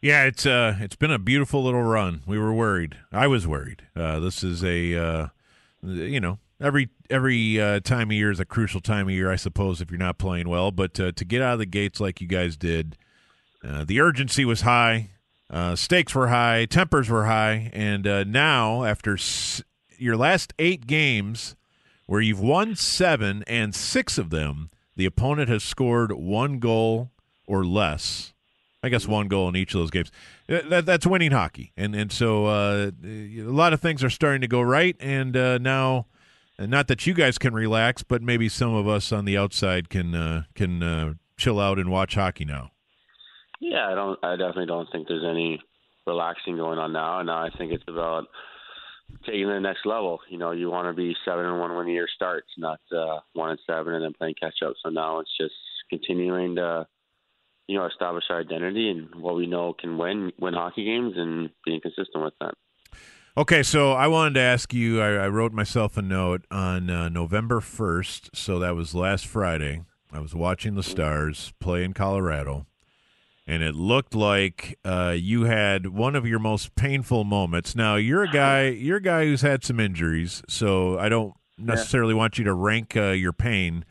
Yeah, 0.01 0.25
it's 0.25 0.47
uh, 0.47 0.77
it's 0.81 0.97
been 0.97 1.11
a 1.11 1.19
beautiful 1.19 1.65
little 1.65 1.83
run. 1.83 2.23
We 2.27 2.39
were 2.39 2.53
worried. 2.53 2.97
I 3.11 3.27
was 3.27 3.47
worried. 3.47 3.83
Uh, 3.97 4.21
this 4.21 4.45
is 4.45 4.63
a, 4.63 4.95
uh, 4.95 5.27
you 5.83 6.21
know, 6.21 6.39
every 6.61 6.89
every 7.11 7.61
uh, 7.61 7.81
time 7.81 8.09
of 8.09 8.13
year 8.13 8.31
is 8.31 8.41
a 8.41 8.45
crucial 8.45 8.81
time 8.81 9.09
of 9.09 9.15
year, 9.15 9.31
I 9.31 9.37
suppose, 9.37 9.81
if 9.81 9.91
you're 9.91 9.99
not 9.99 10.19
playing 10.19 10.49
well. 10.49 10.71
But 10.71 10.99
uh, 11.01 11.13
to 11.13 11.25
get 11.25 11.43
out 11.43 11.55
of 11.55 11.59
the 11.59 11.67
gates 11.67 12.01
like 12.01 12.21
you 12.21 12.27
guys 12.27 12.57
did, 12.57 12.97
uh, 13.67 13.85
the 13.85 14.01
urgency 14.01 14.45
was 14.45 14.63
high, 14.63 15.11
uh, 15.51 15.77
stakes 15.77 16.15
were 16.15 16.29
high, 16.29 16.65
tempers 16.67 17.09
were 17.09 17.27
high, 17.27 17.71
and 17.73 18.07
uh, 18.07 18.25
now 18.25 18.85
after 18.85 19.15
s- 19.15 19.63
your 19.97 20.17
last 20.17 20.53
eight 20.59 20.87
games, 20.87 21.57
where 22.07 22.21
you've 22.21 22.41
won 22.41 22.77
seven 22.77 23.45
and 23.47 23.75
six 23.75 24.19
of 24.19 24.31
them, 24.31 24.71
the 24.97 25.07
opponent 25.07 25.49
has 25.49 25.63
scored 25.65 26.13
one 26.13 26.59
goal 26.59 27.11
or 27.47 27.65
less. 27.65 28.33
I 28.81 28.91
guess 28.91 29.09
one 29.09 29.27
goal 29.27 29.49
in 29.49 29.57
each 29.57 29.75
of 29.75 29.81
those 29.81 29.91
games. 29.91 30.13
That, 30.47 30.87
that's 30.87 31.05
winning 31.05 31.33
hockey, 31.33 31.73
and 31.77 31.97
and 31.97 32.13
so 32.13 32.47
uh, 32.47 32.91
a 33.05 33.43
lot 33.43 33.73
of 33.73 33.81
things 33.81 34.05
are 34.05 34.11
starting 34.11 34.41
to 34.43 34.47
go 34.47 34.61
right. 34.61 34.95
And 35.01 35.33
now, 35.33 36.07
and 36.59 36.71
not 36.71 36.89
that 36.89 37.07
you 37.07 37.15
guys 37.15 37.39
can 37.39 37.55
relax, 37.55 38.03
but 38.03 38.23
maybe 38.23 38.49
some 38.49 38.75
of 38.75 38.89
us 38.89 39.13
on 39.13 39.25
the 39.25 39.37
outside 39.37 39.89
can 39.89 40.15
uh, 40.15 40.43
can 40.55 40.83
uh, 40.83 41.15
chill 41.37 41.61
out 41.61 41.79
and 41.79 41.91
watch 41.91 42.15
hockey 42.15 42.45
now. 42.45 42.73
Yeah, 43.61 43.89
I 43.89 43.95
don't. 43.95 44.19
I 44.25 44.37
definitely 44.37 44.67
don't 44.67 44.89
think 44.91 45.09
there's 45.09 45.25
any 45.25 45.61
relaxing 46.07 46.57
going 46.57 46.79
on 46.79 46.93
now. 46.93 47.23
Now 47.23 47.45
I 47.45 47.51
think 47.57 47.73
it's 47.73 47.85
about 47.87 48.25
taking 49.25 49.49
the 49.49 49.61
next 49.61 49.87
level. 49.87 50.21
You 50.29 50.39
know, 50.39 50.51
you 50.51 50.71
want 50.71 50.89
to 50.89 51.01
be 51.01 51.15
seven 51.25 51.45
and 51.45 51.59
one 51.59 51.75
when 51.77 51.87
the 51.87 51.93
year 51.93 52.09
starts, 52.15 52.49
not 52.57 52.81
uh, 52.95 53.21
one 53.35 53.51
and 53.51 53.61
seven 53.67 53.95
and 53.95 54.05
then 54.05 54.13
playing 54.19 54.35
catch 54.41 54.57
up. 54.67 54.75
So 54.83 54.91
now 54.91 55.21
it's 55.21 55.37
just 55.39 55.55
continuing 55.91 56.57
to, 56.57 56.87
you 57.67 57.79
know, 57.79 57.87
establish 57.87 58.25
our 58.31 58.41
identity 58.41 58.91
and 58.91 59.23
what 59.23 59.37
we 59.37 59.47
know 59.47 59.75
can 59.79 59.99
win 59.99 60.33
win 60.39 60.55
hockey 60.55 60.85
games 60.85 61.15
and 61.17 61.51
being 61.65 61.81
consistent 61.81 62.25
with 62.25 62.35
that. 62.41 62.55
Okay, 63.39 63.63
so 63.63 63.93
I 63.93 64.09
wanted 64.09 64.35
to 64.35 64.41
ask 64.41 64.75
you. 64.75 65.01
I, 65.01 65.11
I 65.11 65.29
wrote 65.29 65.53
myself 65.53 65.97
a 65.97 66.03
note 66.03 66.45
on 66.51 66.91
uh, 66.91 67.09
November 67.09 67.61
first, 67.61 68.35
so 68.35 68.59
that 68.59 68.75
was 68.75 68.97
last 68.97 69.29
Friday. 69.29 69.83
I 70.13 70.19
was 70.19 70.35
watching 70.35 70.75
the 70.75 70.83
Stars 70.83 71.53
play 71.61 71.85
in 71.85 71.93
Colorado, 71.93 72.67
and 73.47 73.63
it 73.63 73.77
looked 73.77 74.13
like 74.13 74.77
uh, 74.85 75.15
you 75.17 75.45
had 75.45 75.87
one 75.87 76.17
of 76.17 76.27
your 76.27 76.41
most 76.41 76.75
painful 76.75 77.23
moments. 77.23 77.77
Now 77.77 77.95
you're 77.95 78.25
a 78.25 78.29
guy. 78.29 78.71
You're 78.71 78.97
a 78.97 79.01
guy 79.01 79.27
who's 79.27 79.43
had 79.43 79.63
some 79.63 79.79
injuries, 79.79 80.43
so 80.49 80.99
I 80.99 81.09
don't 81.09 81.33
necessarily 81.57 82.15
want 82.15 82.39
you 82.39 82.45
to 82.45 82.53
rank 82.53 82.97
uh, 82.97 83.11
your 83.11 83.33
pain. 83.33 83.85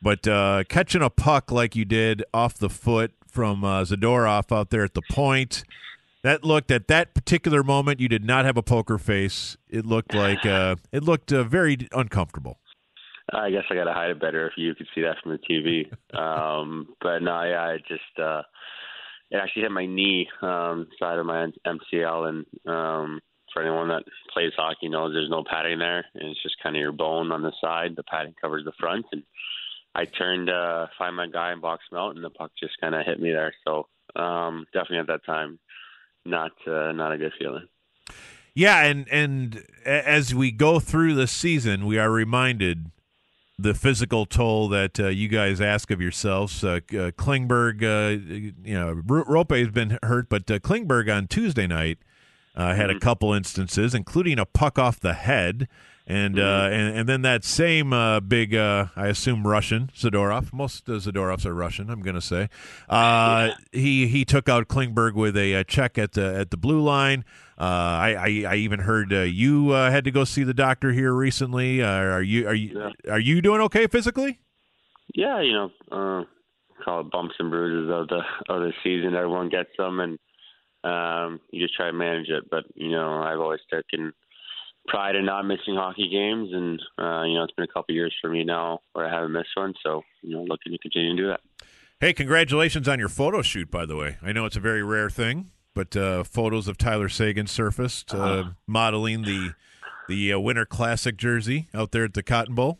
But 0.00 0.28
uh, 0.28 0.62
catching 0.68 1.02
a 1.02 1.10
puck 1.10 1.50
like 1.50 1.74
you 1.74 1.84
did 1.84 2.22
off 2.32 2.56
the 2.56 2.70
foot 2.70 3.14
from 3.26 3.64
uh, 3.64 3.82
Zadorov 3.82 4.56
out 4.56 4.70
there 4.70 4.84
at 4.84 4.94
the 4.94 5.02
point, 5.10 5.64
that 6.26 6.44
looked 6.44 6.70
at 6.70 6.88
that 6.88 7.14
particular 7.14 7.62
moment. 7.62 8.00
You 8.00 8.08
did 8.08 8.24
not 8.24 8.44
have 8.44 8.56
a 8.56 8.62
poker 8.62 8.98
face. 8.98 9.56
It 9.68 9.86
looked 9.86 10.12
like 10.12 10.44
uh, 10.46 10.76
it 10.92 11.04
looked 11.04 11.32
uh, 11.32 11.44
very 11.44 11.78
uncomfortable. 11.92 12.58
I 13.32 13.50
guess 13.50 13.64
I 13.70 13.74
got 13.74 13.84
to 13.84 13.92
hide 13.92 14.10
it 14.10 14.20
better 14.20 14.46
if 14.46 14.54
you 14.56 14.74
could 14.74 14.86
see 14.94 15.02
that 15.02 15.16
from 15.22 15.32
the 15.32 15.38
TV. 15.38 15.90
Um, 16.16 16.94
but 17.02 17.18
no, 17.18 17.42
yeah, 17.42 17.62
I 17.62 17.76
just 17.86 18.18
uh, 18.18 18.40
it 19.30 19.36
actually 19.36 19.62
hit 19.62 19.70
my 19.70 19.84
knee 19.84 20.26
um, 20.40 20.86
side 20.98 21.18
of 21.18 21.26
my 21.26 21.48
MCL, 21.66 22.28
and 22.28 22.46
um, 22.66 23.20
for 23.52 23.62
anyone 23.62 23.88
that 23.88 24.04
plays 24.32 24.52
hockey 24.56 24.88
knows 24.88 25.12
there's 25.12 25.28
no 25.28 25.44
padding 25.48 25.78
there, 25.78 26.06
and 26.14 26.30
it's 26.30 26.42
just 26.42 26.56
kind 26.62 26.74
of 26.74 26.80
your 26.80 26.92
bone 26.92 27.32
on 27.32 27.42
the 27.42 27.52
side. 27.60 27.96
The 27.96 28.02
padding 28.04 28.34
covers 28.40 28.64
the 28.64 28.72
front, 28.80 29.04
and 29.12 29.24
I 29.94 30.06
turned 30.06 30.48
uh, 30.48 30.86
find 30.96 31.16
my 31.16 31.26
guy 31.26 31.52
and 31.52 31.60
box 31.60 31.84
him 31.90 31.98
out, 31.98 32.14
and 32.14 32.24
the 32.24 32.30
puck 32.30 32.52
just 32.58 32.80
kind 32.80 32.94
of 32.94 33.04
hit 33.04 33.20
me 33.20 33.30
there. 33.30 33.52
So 33.66 33.88
um, 34.14 34.64
definitely 34.72 34.98
at 34.98 35.08
that 35.08 35.26
time, 35.26 35.58
not 36.26 36.52
uh, 36.66 36.92
not 36.92 37.12
a 37.12 37.18
good 37.18 37.32
feeling. 37.38 37.68
Yeah, 38.54 38.84
and 38.84 39.08
and 39.10 39.64
as 39.84 40.34
we 40.34 40.50
go 40.50 40.80
through 40.80 41.14
the 41.14 41.26
season, 41.26 41.86
we 41.86 41.98
are 41.98 42.10
reminded 42.10 42.90
the 43.58 43.74
physical 43.74 44.26
toll 44.26 44.68
that 44.68 45.00
uh, 45.00 45.08
you 45.08 45.28
guys 45.28 45.60
ask 45.60 45.90
of 45.90 46.00
yourselves. 46.00 46.62
Uh, 46.62 46.80
uh, 46.90 47.10
Klingberg, 47.12 47.82
uh, 47.82 48.52
you 48.62 48.74
know, 48.74 49.02
Ro- 49.06 49.24
Rope 49.26 49.52
has 49.52 49.70
been 49.70 49.98
hurt, 50.02 50.28
but 50.28 50.50
uh, 50.50 50.58
Klingberg 50.58 51.14
on 51.14 51.26
Tuesday 51.26 51.66
night 51.66 51.98
uh, 52.54 52.74
had 52.74 52.90
a 52.90 52.98
couple 52.98 53.32
instances, 53.32 53.94
including 53.94 54.38
a 54.38 54.46
puck 54.46 54.78
off 54.78 55.00
the 55.00 55.14
head. 55.14 55.68
And, 56.08 56.38
uh, 56.38 56.68
and 56.70 56.96
and 56.98 57.08
then 57.08 57.22
that 57.22 57.42
same 57.42 57.92
uh, 57.92 58.20
big, 58.20 58.54
uh, 58.54 58.86
I 58.94 59.08
assume 59.08 59.44
Russian 59.44 59.90
Zadorov. 59.92 60.52
Most 60.52 60.88
uh, 60.88 60.92
Zadorovs 60.92 61.44
are 61.44 61.52
Russian. 61.52 61.90
I'm 61.90 62.00
going 62.00 62.14
to 62.14 62.20
say 62.20 62.48
uh, 62.88 63.50
he 63.72 64.06
he 64.06 64.24
took 64.24 64.48
out 64.48 64.68
Klingberg 64.68 65.14
with 65.14 65.36
a, 65.36 65.56
uh 65.56 65.64
check 65.64 65.98
at 65.98 66.12
the 66.12 66.36
at 66.38 66.52
the 66.52 66.56
blue 66.56 66.80
line. 66.80 67.24
Uh, 67.58 67.64
I, 67.64 68.14
I 68.14 68.52
I 68.52 68.54
even 68.56 68.80
heard 68.80 69.12
uh, 69.12 69.22
you 69.22 69.70
uh, 69.72 69.90
had 69.90 70.04
to 70.04 70.12
go 70.12 70.22
see 70.22 70.44
the 70.44 70.54
doctor 70.54 70.92
here 70.92 71.12
recently. 71.12 71.82
Uh, 71.82 71.88
are 71.88 72.22
you 72.22 72.46
are 72.46 72.54
you 72.54 72.92
are 73.10 73.18
you 73.18 73.42
doing 73.42 73.60
okay 73.62 73.88
physically? 73.88 74.38
Yeah, 75.12 75.40
you 75.40 75.52
know, 75.54 75.70
uh, 75.90 76.24
call 76.84 77.00
it 77.00 77.10
bumps 77.10 77.34
and 77.40 77.50
bruises 77.50 77.90
of 77.90 78.06
the 78.08 78.20
of 78.48 78.60
the 78.60 78.72
season. 78.84 79.16
Everyone 79.16 79.48
gets 79.48 79.70
them, 79.76 79.98
and 79.98 80.18
um, 80.84 81.40
you 81.50 81.64
just 81.64 81.74
try 81.74 81.86
to 81.86 81.92
manage 81.92 82.28
it. 82.28 82.48
But 82.48 82.64
you 82.74 82.90
know, 82.92 83.22
I've 83.22 83.40
always 83.40 83.60
taken 83.72 84.12
pride 84.86 85.16
in 85.16 85.24
not 85.24 85.44
missing 85.46 85.74
hockey 85.76 86.08
games, 86.08 86.50
and 86.52 86.80
uh, 86.98 87.22
you 87.24 87.34
know, 87.34 87.44
it's 87.44 87.54
been 87.54 87.64
a 87.64 87.72
couple 87.72 87.94
years 87.94 88.14
for 88.20 88.28
me 88.30 88.44
now 88.44 88.80
where 88.92 89.06
I 89.06 89.10
haven't 89.12 89.32
missed 89.32 89.50
one. 89.54 89.74
So 89.82 90.02
you 90.22 90.30
know, 90.36 90.42
looking 90.42 90.72
to 90.72 90.78
continue 90.78 91.16
to 91.16 91.22
do 91.22 91.28
that. 91.28 91.40
Hey, 92.00 92.12
congratulations 92.12 92.88
on 92.88 92.98
your 92.98 93.08
photo 93.08 93.40
shoot, 93.42 93.70
by 93.70 93.86
the 93.86 93.96
way. 93.96 94.18
I 94.22 94.32
know 94.32 94.44
it's 94.44 94.56
a 94.56 94.60
very 94.60 94.82
rare 94.82 95.08
thing, 95.08 95.50
but 95.74 95.96
uh, 95.96 96.24
photos 96.24 96.68
of 96.68 96.76
Tyler 96.76 97.08
Seguin 97.08 97.46
surfaced, 97.46 98.14
uh, 98.14 98.18
Uh-huh. 98.18 98.50
modeling 98.66 99.22
the 99.22 99.54
the 100.08 100.32
uh, 100.32 100.38
Winter 100.38 100.64
Classic 100.66 101.16
jersey 101.16 101.68
out 101.74 101.92
there 101.92 102.04
at 102.04 102.14
the 102.14 102.22
Cotton 102.22 102.54
Bowl. 102.54 102.78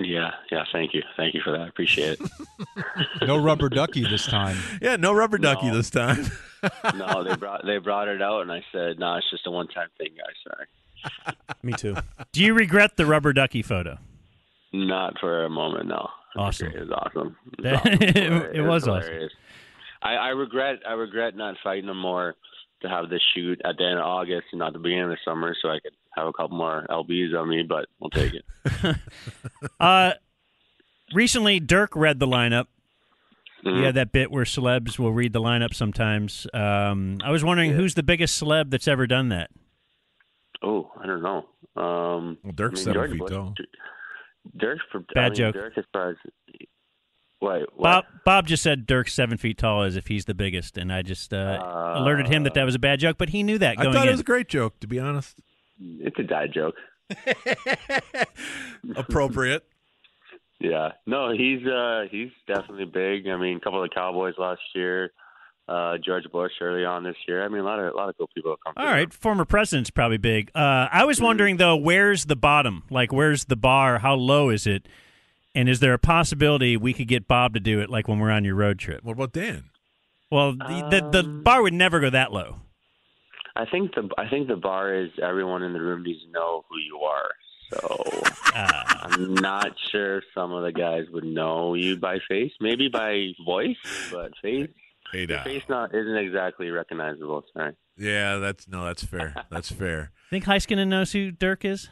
Yeah, 0.00 0.32
yeah. 0.50 0.64
Thank 0.72 0.92
you, 0.92 1.02
thank 1.16 1.34
you 1.34 1.40
for 1.44 1.52
that. 1.52 1.60
I 1.62 1.68
appreciate 1.68 2.18
it. 2.20 2.30
No 3.26 3.38
rubber 3.42 3.68
ducky 3.68 4.02
this 4.02 4.26
time. 4.26 4.56
Yeah, 4.82 4.96
no 4.96 5.12
rubber 5.12 5.38
ducky 5.38 5.70
this 5.70 5.88
time. 5.88 6.26
no, 6.96 7.24
they 7.24 7.36
brought 7.36 7.64
they 7.64 7.78
brought 7.78 8.08
it 8.08 8.20
out, 8.20 8.42
and 8.42 8.52
I 8.52 8.62
said, 8.72 8.98
no, 8.98 9.16
it's 9.16 9.30
just 9.30 9.46
a 9.46 9.50
one 9.50 9.68
time 9.68 9.88
thing, 9.98 10.10
guys. 10.16 10.34
Sorry. 10.46 10.66
Me 11.62 11.72
too. 11.72 11.96
Do 12.32 12.42
you 12.42 12.54
regret 12.54 12.96
the 12.96 13.06
rubber 13.06 13.32
ducky 13.32 13.62
photo? 13.62 13.98
Not 14.72 15.18
for 15.20 15.44
a 15.44 15.50
moment, 15.50 15.88
no. 15.88 16.08
Awesome. 16.36 16.68
It 16.74 16.80
was 16.80 16.90
awesome. 16.90 17.36
It 17.58 17.64
was, 17.64 17.74
awesome. 17.74 18.02
it 18.56 18.60
was 18.60 18.88
awesome. 18.88 19.02
hilarious. 19.02 19.32
I, 20.02 20.14
I 20.14 20.28
regret 20.30 20.80
I 20.88 20.92
regret 20.92 21.36
not 21.36 21.56
fighting 21.62 21.86
them 21.86 21.98
more 21.98 22.34
to 22.82 22.88
have 22.88 23.08
this 23.08 23.22
shoot 23.34 23.60
at 23.64 23.76
the 23.78 23.84
end 23.84 23.98
of 23.98 24.04
August 24.04 24.48
and 24.52 24.58
not 24.58 24.72
the 24.72 24.78
beginning 24.78 25.04
of 25.04 25.10
the 25.10 25.16
summer, 25.24 25.56
so 25.62 25.68
I 25.70 25.78
could 25.80 25.92
have 26.14 26.26
a 26.26 26.32
couple 26.32 26.56
more 26.58 26.86
lbs 26.90 27.34
on 27.38 27.48
me. 27.48 27.62
But 27.62 27.86
we'll 28.00 28.10
take 28.10 28.32
it. 28.34 28.96
Uh, 29.80 30.12
recently, 31.14 31.60
Dirk 31.60 31.94
read 31.96 32.18
the 32.18 32.26
lineup. 32.26 32.66
Mhm. 33.64 33.82
Yeah, 33.82 33.92
that 33.92 34.12
bit 34.12 34.30
where 34.30 34.44
celebs 34.44 34.98
will 34.98 35.12
read 35.12 35.32
the 35.32 35.40
lineup 35.40 35.72
sometimes. 35.74 36.46
Um, 36.52 37.18
I 37.24 37.30
was 37.30 37.42
wondering 37.42 37.72
who's 37.72 37.94
the 37.94 38.02
biggest 38.02 38.42
celeb 38.42 38.70
that's 38.70 38.86
ever 38.88 39.06
done 39.06 39.30
that. 39.30 39.50
Oh, 40.62 40.90
I 41.02 41.06
don't 41.06 41.22
know. 41.22 41.46
Um, 41.76 42.38
well, 42.42 42.52
Dirk's 42.54 42.86
I 42.86 42.92
mean, 42.92 42.94
seven 42.94 42.94
George 42.94 43.10
feet 43.12 43.18
Bush- 43.20 43.30
tall. 43.30 43.54
Dirk's 44.56 44.82
for 44.92 44.98
I 44.98 45.14
Bad 45.14 45.24
mean, 45.32 45.34
joke. 45.36 45.54
Dirk 45.54 45.78
as 45.78 45.84
far 45.92 46.10
as 46.10 46.16
wait, 47.40 47.62
what? 47.74 47.82
Bob 47.82 48.04
Bob 48.24 48.46
just 48.46 48.62
said 48.62 48.86
Dirk's 48.86 49.12
seven 49.14 49.38
feet 49.38 49.58
tall 49.58 49.82
as 49.82 49.96
if 49.96 50.06
he's 50.08 50.26
the 50.26 50.34
biggest, 50.34 50.76
and 50.78 50.92
I 50.92 51.02
just 51.02 51.32
uh, 51.32 51.58
alerted 51.96 52.28
him 52.28 52.44
that 52.44 52.54
that 52.54 52.64
was 52.64 52.74
a 52.74 52.78
bad 52.78 53.00
joke, 53.00 53.16
but 53.18 53.30
he 53.30 53.42
knew 53.42 53.58
that 53.58 53.78
I 53.78 53.84
thought 53.84 54.02
in. 54.02 54.08
it 54.08 54.10
was 54.12 54.20
a 54.20 54.24
great 54.24 54.48
joke, 54.48 54.78
to 54.80 54.86
be 54.86 54.98
honest. 55.00 55.38
It's 55.80 56.18
a 56.18 56.22
dad 56.22 56.52
joke. 56.54 56.74
Appropriate. 58.96 59.64
Yeah, 60.60 60.92
no, 61.04 61.30
he's 61.32 61.66
uh 61.66 62.04
he's 62.10 62.30
definitely 62.46 62.86
big. 62.86 63.28
I 63.28 63.36
mean, 63.36 63.58
a 63.58 63.60
couple 63.60 63.82
of 63.82 63.90
the 63.90 63.94
Cowboys 63.94 64.34
last 64.38 64.62
year, 64.74 65.10
uh 65.68 65.96
George 66.04 66.24
Bush 66.30 66.52
early 66.60 66.84
on 66.84 67.04
this 67.04 67.16
year. 67.26 67.44
I 67.44 67.48
mean, 67.48 67.60
a 67.60 67.64
lot 67.64 67.78
of 67.78 67.92
a 67.94 67.96
lot 67.96 68.08
of 68.08 68.16
cool 68.18 68.28
people 68.34 68.52
have 68.52 68.58
come. 68.64 68.74
All 68.76 68.90
right, 68.90 69.12
former 69.12 69.44
president's 69.44 69.90
probably 69.90 70.18
big. 70.18 70.50
Uh, 70.54 70.88
I 70.92 71.04
was 71.04 71.20
wondering 71.20 71.56
though, 71.56 71.76
where's 71.76 72.26
the 72.26 72.36
bottom? 72.36 72.82
Like, 72.90 73.12
where's 73.12 73.46
the 73.46 73.56
bar? 73.56 73.98
How 73.98 74.14
low 74.14 74.50
is 74.50 74.66
it? 74.66 74.86
And 75.54 75.68
is 75.68 75.80
there 75.80 75.94
a 75.94 75.98
possibility 75.98 76.76
we 76.76 76.92
could 76.92 77.06
get 77.08 77.28
Bob 77.28 77.54
to 77.54 77.60
do 77.60 77.80
it, 77.80 77.88
like 77.88 78.08
when 78.08 78.18
we're 78.18 78.30
on 78.30 78.44
your 78.44 78.56
road 78.56 78.78
trip? 78.78 79.04
What 79.04 79.12
about 79.12 79.32
Dan? 79.32 79.70
Well, 80.30 80.52
the 80.52 80.88
the, 81.12 81.22
the 81.22 81.28
bar 81.28 81.62
would 81.62 81.72
never 81.74 82.00
go 82.00 82.10
that 82.10 82.32
low. 82.32 82.56
I 83.56 83.64
think 83.66 83.94
the 83.94 84.08
I 84.18 84.28
think 84.28 84.48
the 84.48 84.56
bar 84.56 84.92
is 84.94 85.10
everyone 85.22 85.62
in 85.62 85.72
the 85.72 85.80
room 85.80 86.02
needs 86.02 86.22
to 86.24 86.30
know 86.30 86.64
who 86.68 86.76
you 86.78 86.98
are. 87.00 87.30
So 87.72 88.02
Ah. 88.56 89.06
I'm 89.08 89.34
not 89.34 89.72
sure 89.90 90.22
some 90.34 90.52
of 90.52 90.62
the 90.64 90.72
guys 90.72 91.04
would 91.12 91.24
know 91.24 91.74
you 91.74 91.96
by 91.96 92.18
face, 92.28 92.52
maybe 92.60 92.88
by 92.88 93.28
voice, 93.44 93.76
but 94.12 94.32
face. 94.42 94.68
Hey, 95.12 95.26
your 95.28 95.42
face 95.44 95.62
not 95.68 95.94
isn't 95.94 96.16
exactly 96.16 96.70
recognizable. 96.70 97.44
Sorry. 97.52 97.74
Yeah, 97.96 98.36
that's 98.38 98.66
no, 98.66 98.84
that's 98.84 99.04
fair. 99.04 99.34
That's 99.50 99.70
fair. 99.70 100.10
Think 100.30 100.44
Heiskanen 100.44 100.88
knows 100.88 101.12
who 101.12 101.30
Dirk 101.30 101.64
is? 101.64 101.88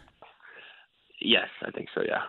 Yes, 1.20 1.46
I 1.64 1.70
think 1.70 1.88
so. 1.94 2.02
Yeah. 2.06 2.22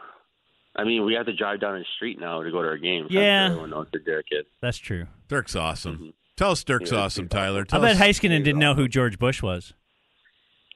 I 0.76 0.84
mean, 0.84 1.06
we 1.06 1.14
have 1.16 1.26
to 1.26 1.36
drive 1.36 1.62
down 1.62 1.80
the 1.80 1.86
street 1.96 2.20
now 2.20 2.42
to 2.44 2.52
go 2.52 2.62
to 2.62 2.68
our 2.68 2.78
game. 2.78 3.06
I'm 3.10 3.16
Yeah. 3.16 3.48
sure 3.48 3.52
everyone 3.52 3.70
knows 3.72 3.88
who 3.92 4.00
Derek 4.00 4.28
is. 4.32 4.46
That's 4.62 4.78
true. 4.78 5.08
Dirk's 5.28 5.56
awesome. 5.56 6.14
Tell 6.38 6.52
us 6.52 6.64
Dirk's 6.64 6.92
Yeah, 6.92 7.00
awesome, 7.00 7.28
Tyler. 7.30 7.66
I 7.72 7.80
bet 7.80 7.92
us- 7.92 8.00
Heiskanen 8.00 8.44
didn't 8.44 8.60
know 8.60 8.74
who 8.76 8.88
George 8.88 9.18
Bush 9.20 9.42
was. 9.42 9.74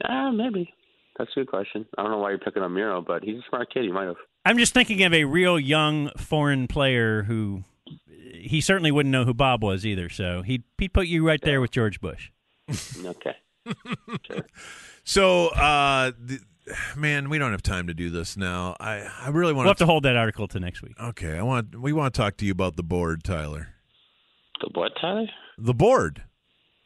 Ah, 0.04 0.32
maybe. 0.32 0.74
That's 1.18 1.32
a 1.36 1.40
good 1.42 1.48
question. 1.48 1.86
I 1.98 2.04
don't 2.04 2.12
know 2.12 2.20
why 2.20 2.30
you're 2.30 2.38
picking 2.40 2.62
on 2.62 2.74
Miro, 2.74 3.02
but 3.02 3.24
he's 3.24 3.38
a 3.40 3.44
smart 3.50 3.72
kid. 3.74 3.84
He 3.84 3.92
might 3.92 4.06
have. 4.06 4.18
I'm 4.46 4.58
just 4.60 4.74
thinking 4.74 5.04
of 5.04 5.14
a 5.14 5.24
real 5.26 5.60
young 5.60 6.10
foreign 6.18 6.68
player 6.68 7.24
who 7.24 7.64
he 8.34 8.62
certainly 8.62 8.92
wouldn't 8.92 9.12
know 9.12 9.26
who 9.26 9.34
Bob 9.34 9.64
was 9.64 9.86
either. 9.86 10.10
So 10.10 10.42
he 10.42 10.64
he 10.78 10.88
put 10.90 11.08
you 11.08 11.26
right 11.28 11.42
there 11.42 11.62
with 11.62 11.72
George 11.72 12.00
Bush. 12.02 12.32
Okay. 13.06 13.36
Sure. 14.26 14.46
So, 15.04 15.48
uh, 15.50 16.12
th- 16.28 16.42
man, 16.96 17.30
we 17.30 17.38
don't 17.38 17.52
have 17.52 17.62
time 17.64 17.88
to 17.88 17.94
do 17.94 18.10
this 18.10 18.38
now. 18.38 18.76
I, 18.80 19.06
I 19.22 19.30
really 19.30 19.52
want 19.54 19.66
We'll 19.66 19.72
have 19.72 19.78
to 19.78 19.86
hold 19.86 20.04
that 20.04 20.16
article 20.16 20.48
to 20.50 20.60
next 20.60 20.82
week. 20.82 20.96
Okay, 21.02 21.38
I 21.38 21.42
want 21.44 21.80
we 21.80 21.92
want 21.94 22.14
to 22.14 22.18
talk 22.18 22.38
to 22.38 22.46
you 22.46 22.52
about 22.54 22.76
the 22.78 22.84
board, 22.84 23.24
Tyler. 23.24 23.70
The 24.62 24.70
what, 24.74 24.92
Tyler? 25.02 25.28
The 25.58 25.74
board. 25.74 26.24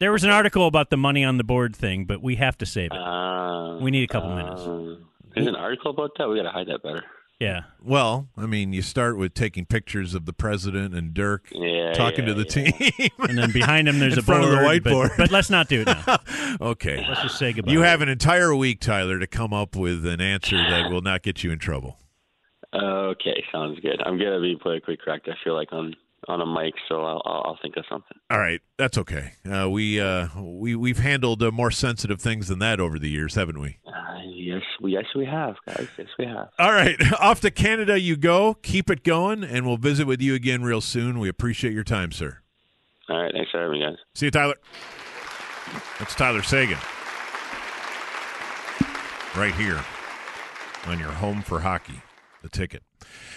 There 0.00 0.10
was 0.12 0.24
an 0.24 0.30
article 0.30 0.66
about 0.66 0.90
the 0.90 0.96
money 0.96 1.24
on 1.24 1.36
the 1.36 1.44
board 1.44 1.76
thing, 1.76 2.04
but 2.06 2.20
we 2.22 2.34
have 2.36 2.58
to 2.58 2.66
save 2.66 2.90
it. 2.92 2.96
Uh, 2.98 3.78
we 3.80 3.90
need 3.92 4.02
a 4.02 4.12
couple 4.12 4.34
minutes. 4.34 4.62
uh, 4.62 4.96
There's 5.34 5.46
an 5.46 5.54
article 5.54 5.92
about 5.92 6.10
that. 6.18 6.28
We 6.28 6.36
got 6.36 6.42
to 6.42 6.50
hide 6.50 6.66
that 6.68 6.82
better. 6.82 7.04
Yeah. 7.42 7.62
Well, 7.82 8.28
I 8.36 8.46
mean, 8.46 8.72
you 8.72 8.82
start 8.82 9.16
with 9.18 9.34
taking 9.34 9.66
pictures 9.66 10.14
of 10.14 10.26
the 10.26 10.32
president 10.32 10.94
and 10.94 11.12
Dirk 11.12 11.48
Yeah, 11.50 11.92
talking 11.92 12.24
to 12.26 12.34
the 12.34 12.44
team, 12.44 12.72
And 13.18 13.36
then 13.36 13.50
behind 13.50 13.88
him 13.88 13.98
there's 13.98 14.12
in 14.12 14.18
a 14.20 14.22
front 14.22 14.44
of 14.44 14.50
the 14.50 14.56
board, 14.58 14.82
but- 14.84 14.92
whiteboard. 14.92 15.16
but 15.16 15.30
let's 15.32 15.50
not 15.50 15.68
do 15.68 15.80
it 15.80 15.86
now. 15.86 16.18
okay, 16.60 17.04
Let's 17.08 17.22
just 17.22 17.38
say 17.38 17.52
goodbye. 17.52 17.72
You 17.72 17.80
have 17.80 18.00
an 18.00 18.08
entire 18.08 18.54
week, 18.54 18.78
Tyler, 18.80 19.18
to 19.18 19.26
come 19.26 19.52
up 19.52 19.74
with 19.74 20.06
an 20.06 20.20
answer 20.20 20.56
that 20.56 20.90
will 20.90 21.02
not 21.02 21.22
get 21.22 21.42
you 21.42 21.50
in 21.50 21.58
trouble. 21.58 21.98
Okay, 22.74 23.42
sounds 23.52 23.78
good. 23.80 24.00
I'm 24.06 24.18
gonna 24.18 24.40
be 24.40 24.56
politically 24.62 24.96
correct. 24.96 25.28
I 25.28 25.34
feel 25.44 25.54
like 25.54 25.72
on 25.72 25.94
on 26.28 26.40
a 26.40 26.46
mic, 26.46 26.74
so 26.88 27.02
I'll 27.02 27.22
I'll, 27.24 27.58
think 27.60 27.76
of 27.76 27.84
something. 27.88 28.16
All 28.30 28.38
right, 28.38 28.60
that's 28.76 28.96
okay. 28.98 29.32
Uh, 29.50 29.68
we 29.68 30.00
uh, 30.00 30.28
we 30.40 30.74
we've 30.74 30.98
handled 30.98 31.42
uh, 31.42 31.50
more 31.50 31.70
sensitive 31.70 32.20
things 32.20 32.48
than 32.48 32.58
that 32.60 32.80
over 32.80 32.98
the 32.98 33.08
years, 33.08 33.34
haven't 33.34 33.60
we? 33.60 33.78
Uh, 33.86 34.20
yes, 34.26 34.62
we 34.80 34.92
yes 34.92 35.04
we 35.14 35.24
have, 35.24 35.56
guys. 35.66 35.88
Yes, 35.98 36.08
we 36.18 36.26
have. 36.26 36.48
All 36.58 36.72
right, 36.72 36.96
off 37.20 37.40
to 37.40 37.50
Canada 37.50 37.98
you 37.98 38.16
go. 38.16 38.54
Keep 38.62 38.90
it 38.90 39.04
going, 39.04 39.44
and 39.44 39.66
we'll 39.66 39.76
visit 39.76 40.06
with 40.06 40.20
you 40.20 40.34
again 40.34 40.62
real 40.62 40.80
soon. 40.80 41.18
We 41.18 41.28
appreciate 41.28 41.72
your 41.72 41.84
time, 41.84 42.12
sir. 42.12 42.38
All 43.08 43.20
right, 43.20 43.32
thanks 43.32 43.50
for 43.50 43.60
having 43.60 43.80
me, 43.80 43.84
guys. 43.84 43.96
See 44.14 44.26
you, 44.26 44.30
Tyler. 44.30 44.56
That's 45.98 46.14
Tyler 46.14 46.42
Seguin. 46.42 46.78
Right 49.36 49.54
here 49.54 49.82
on 50.86 50.98
your 50.98 51.10
home 51.10 51.42
for 51.42 51.60
hockey, 51.60 52.02
the 52.42 52.48
ticket. 52.48 52.82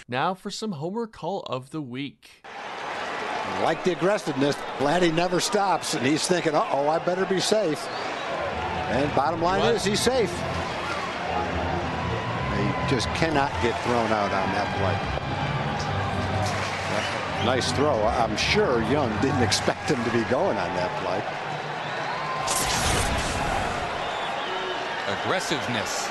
Now 0.07 0.33
for 0.35 0.51
some 0.51 0.73
Homer 0.73 1.07
call 1.07 1.41
of 1.41 1.71
the 1.71 1.81
week. 1.81 2.43
Like 3.63 3.83
the 3.83 3.91
aggressiveness, 3.93 4.55
Vladdy 4.77 5.13
never 5.13 5.39
stops, 5.39 5.93
and 5.95 6.05
he's 6.05 6.27
thinking, 6.27 6.53
"Uh 6.53 6.67
oh, 6.71 6.89
I 6.89 6.99
better 6.99 7.25
be 7.25 7.39
safe." 7.39 7.87
And 8.89 9.13
bottom 9.15 9.41
line 9.41 9.61
What? 9.61 9.75
is, 9.75 9.83
he's 9.83 9.99
safe. 9.99 10.31
He 12.55 12.89
just 12.89 13.07
cannot 13.15 13.51
get 13.63 13.81
thrown 13.83 14.11
out 14.11 14.31
on 14.31 14.47
that 14.53 14.69
play. 14.77 14.95
Nice 17.45 17.71
throw. 17.71 18.03
I'm 18.05 18.35
sure 18.37 18.83
Young 18.91 19.09
didn't 19.21 19.41
expect 19.49 19.89
him 19.89 20.03
to 20.03 20.11
be 20.11 20.23
going 20.29 20.57
on 20.57 20.75
that 20.75 20.91
play. 21.03 21.21
Aggressiveness. 25.21 26.09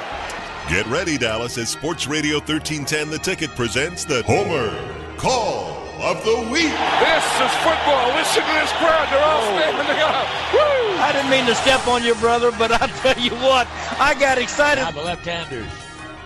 Get 0.68 0.86
ready, 0.86 1.18
Dallas, 1.18 1.58
as 1.58 1.68
Sports 1.68 2.06
Radio 2.06 2.36
1310 2.36 3.10
The 3.10 3.18
Ticket 3.18 3.50
presents 3.50 4.04
the 4.04 4.22
Homer 4.22 4.72
Call 5.18 5.76
of 6.00 6.24
the 6.24 6.36
Week. 6.50 6.72
This 6.72 7.24
is 7.36 7.52
football. 7.60 8.08
Listen 8.16 8.40
to 8.42 8.52
this 8.56 8.72
crowd. 8.80 9.06
They're 9.12 9.22
all 9.22 9.44
oh. 9.44 9.60
standing 9.60 10.00
up. 10.00 10.26
Woo! 10.54 10.98
I 11.04 11.12
didn't 11.12 11.30
mean 11.30 11.44
to 11.46 11.54
step 11.54 11.86
on 11.86 12.02
your 12.02 12.14
brother, 12.16 12.50
but 12.52 12.72
I'll 12.72 12.88
tell 13.04 13.18
you 13.22 13.32
what, 13.44 13.68
I 14.00 14.16
got 14.18 14.38
excited. 14.38 14.80
Now 14.80 14.90
the 14.90 15.02
left-handers. 15.02 15.68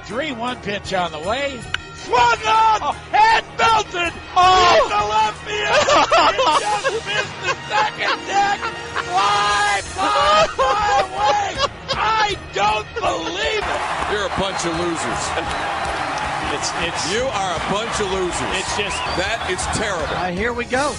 3-1 0.05 0.63
pitch 0.63 0.95
on 0.95 1.11
the 1.11 1.19
way. 1.19 1.61
Swung 1.97 2.39
on 2.47 2.97
and 3.13 3.45
belted 3.59 4.13
Oh. 4.37 4.79
in 4.79 4.89
the 4.89 5.05
left 5.11 5.39
field. 5.43 5.59
It 6.31 6.63
just 6.63 7.07
missed 7.07 7.37
the 7.43 7.55
second 7.69 8.27
deck. 8.27 8.59
Fly, 9.03 9.81
fly, 9.83 10.47
fly 10.55 11.57
away. 11.59 11.78
I 11.93 12.37
don't 12.53 12.89
believe 12.95 13.65
it. 13.65 13.81
You're 14.13 14.27
a 14.27 14.35
bunch 14.41 14.65
of 14.65 14.73
losers. 14.79 15.23
It's 16.51 16.73
it's 16.81 17.13
You 17.13 17.25
are 17.29 17.57
a 17.57 17.71
bunch 17.71 18.01
of 18.01 18.11
losers. 18.11 18.49
It's 18.57 18.75
just 18.79 18.97
that 19.21 19.37
is 19.53 19.61
terrible. 19.77 20.09
All 20.17 20.25
right, 20.25 20.33
here 20.33 20.55
we 20.55 20.65
go. 20.65 20.97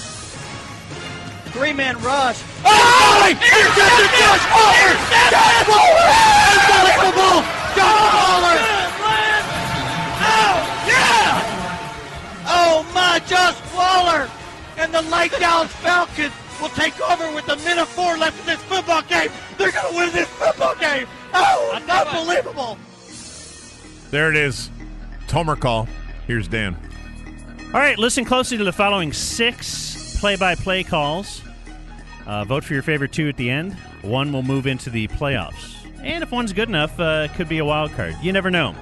Three-man 1.58 1.98
rush. 2.06 2.38
Oh! 2.64 3.26
Intercepted 3.26 4.14
Josh 4.14 4.46
Waller! 4.54 4.94
Josh 5.34 5.66
Waller! 5.66 6.06
Unbelievable! 6.54 7.42
Josh 7.74 8.14
Waller! 8.14 8.58
Oh, 10.22 10.54
yeah! 10.86 12.46
Oh, 12.46 12.86
my, 12.94 13.18
Josh 13.26 13.58
Waller! 13.74 14.30
And 14.78 14.94
the 14.94 15.02
Lightdowns 15.10 15.70
Falcons 15.82 16.34
will 16.62 16.70
take 16.70 17.00
over 17.10 17.34
with 17.34 17.48
a 17.50 17.56
minute 17.58 17.88
four 17.88 18.18
left 18.18 18.40
in 18.42 18.46
this 18.46 18.62
football 18.64 19.02
game. 19.04 19.30
They're 19.58 19.72
going 19.72 19.92
to 19.92 19.98
win 19.98 20.12
this 20.12 20.28
football 20.30 20.76
game. 20.76 21.08
Oh, 21.34 21.82
unbelievable! 21.90 22.78
There 24.12 24.30
it 24.30 24.36
is. 24.36 24.70
It's 25.24 25.32
Homer 25.32 25.56
call. 25.56 25.88
Here's 26.28 26.48
Dan. 26.48 26.76
All 27.74 27.80
right, 27.80 27.98
listen 28.00 28.26
closely 28.26 28.58
to 28.58 28.64
the 28.64 28.74
following 28.74 29.14
six 29.14 30.18
play-by-play 30.20 30.84
calls. 30.86 31.42
Uh, 32.26 32.44
vote 32.44 32.64
for 32.64 32.74
your 32.74 32.84
favorite 32.84 33.12
two 33.12 33.30
at 33.30 33.38
the 33.38 33.50
end. 33.50 33.74
One 34.02 34.34
will 34.34 34.44
move 34.44 34.66
into 34.66 34.90
the 34.90 35.08
playoffs, 35.10 35.76
and 36.04 36.24
if 36.24 36.32
one's 36.32 36.54
good 36.54 36.68
enough, 36.68 37.00
uh, 37.00 37.28
it 37.30 37.36
could 37.36 37.48
be 37.48 37.60
a 37.60 37.66
wild 37.66 37.92
card. 37.92 38.16
You 38.22 38.34
never 38.34 38.50
know. 38.50 38.76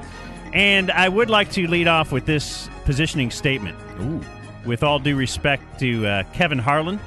And 0.53 0.89
I 0.91 1.09
would 1.09 1.29
like 1.29 1.51
to 1.51 1.67
lead 1.67 1.87
off 1.87 2.11
with 2.11 2.25
this 2.25 2.69
positioning 2.85 3.31
statement. 3.31 3.77
Ooh. 3.99 4.21
With 4.65 4.83
all 4.83 4.99
due 4.99 5.15
respect 5.15 5.79
to 5.79 6.05
uh, 6.05 6.23
Kevin 6.33 6.57
Harlan 6.57 6.99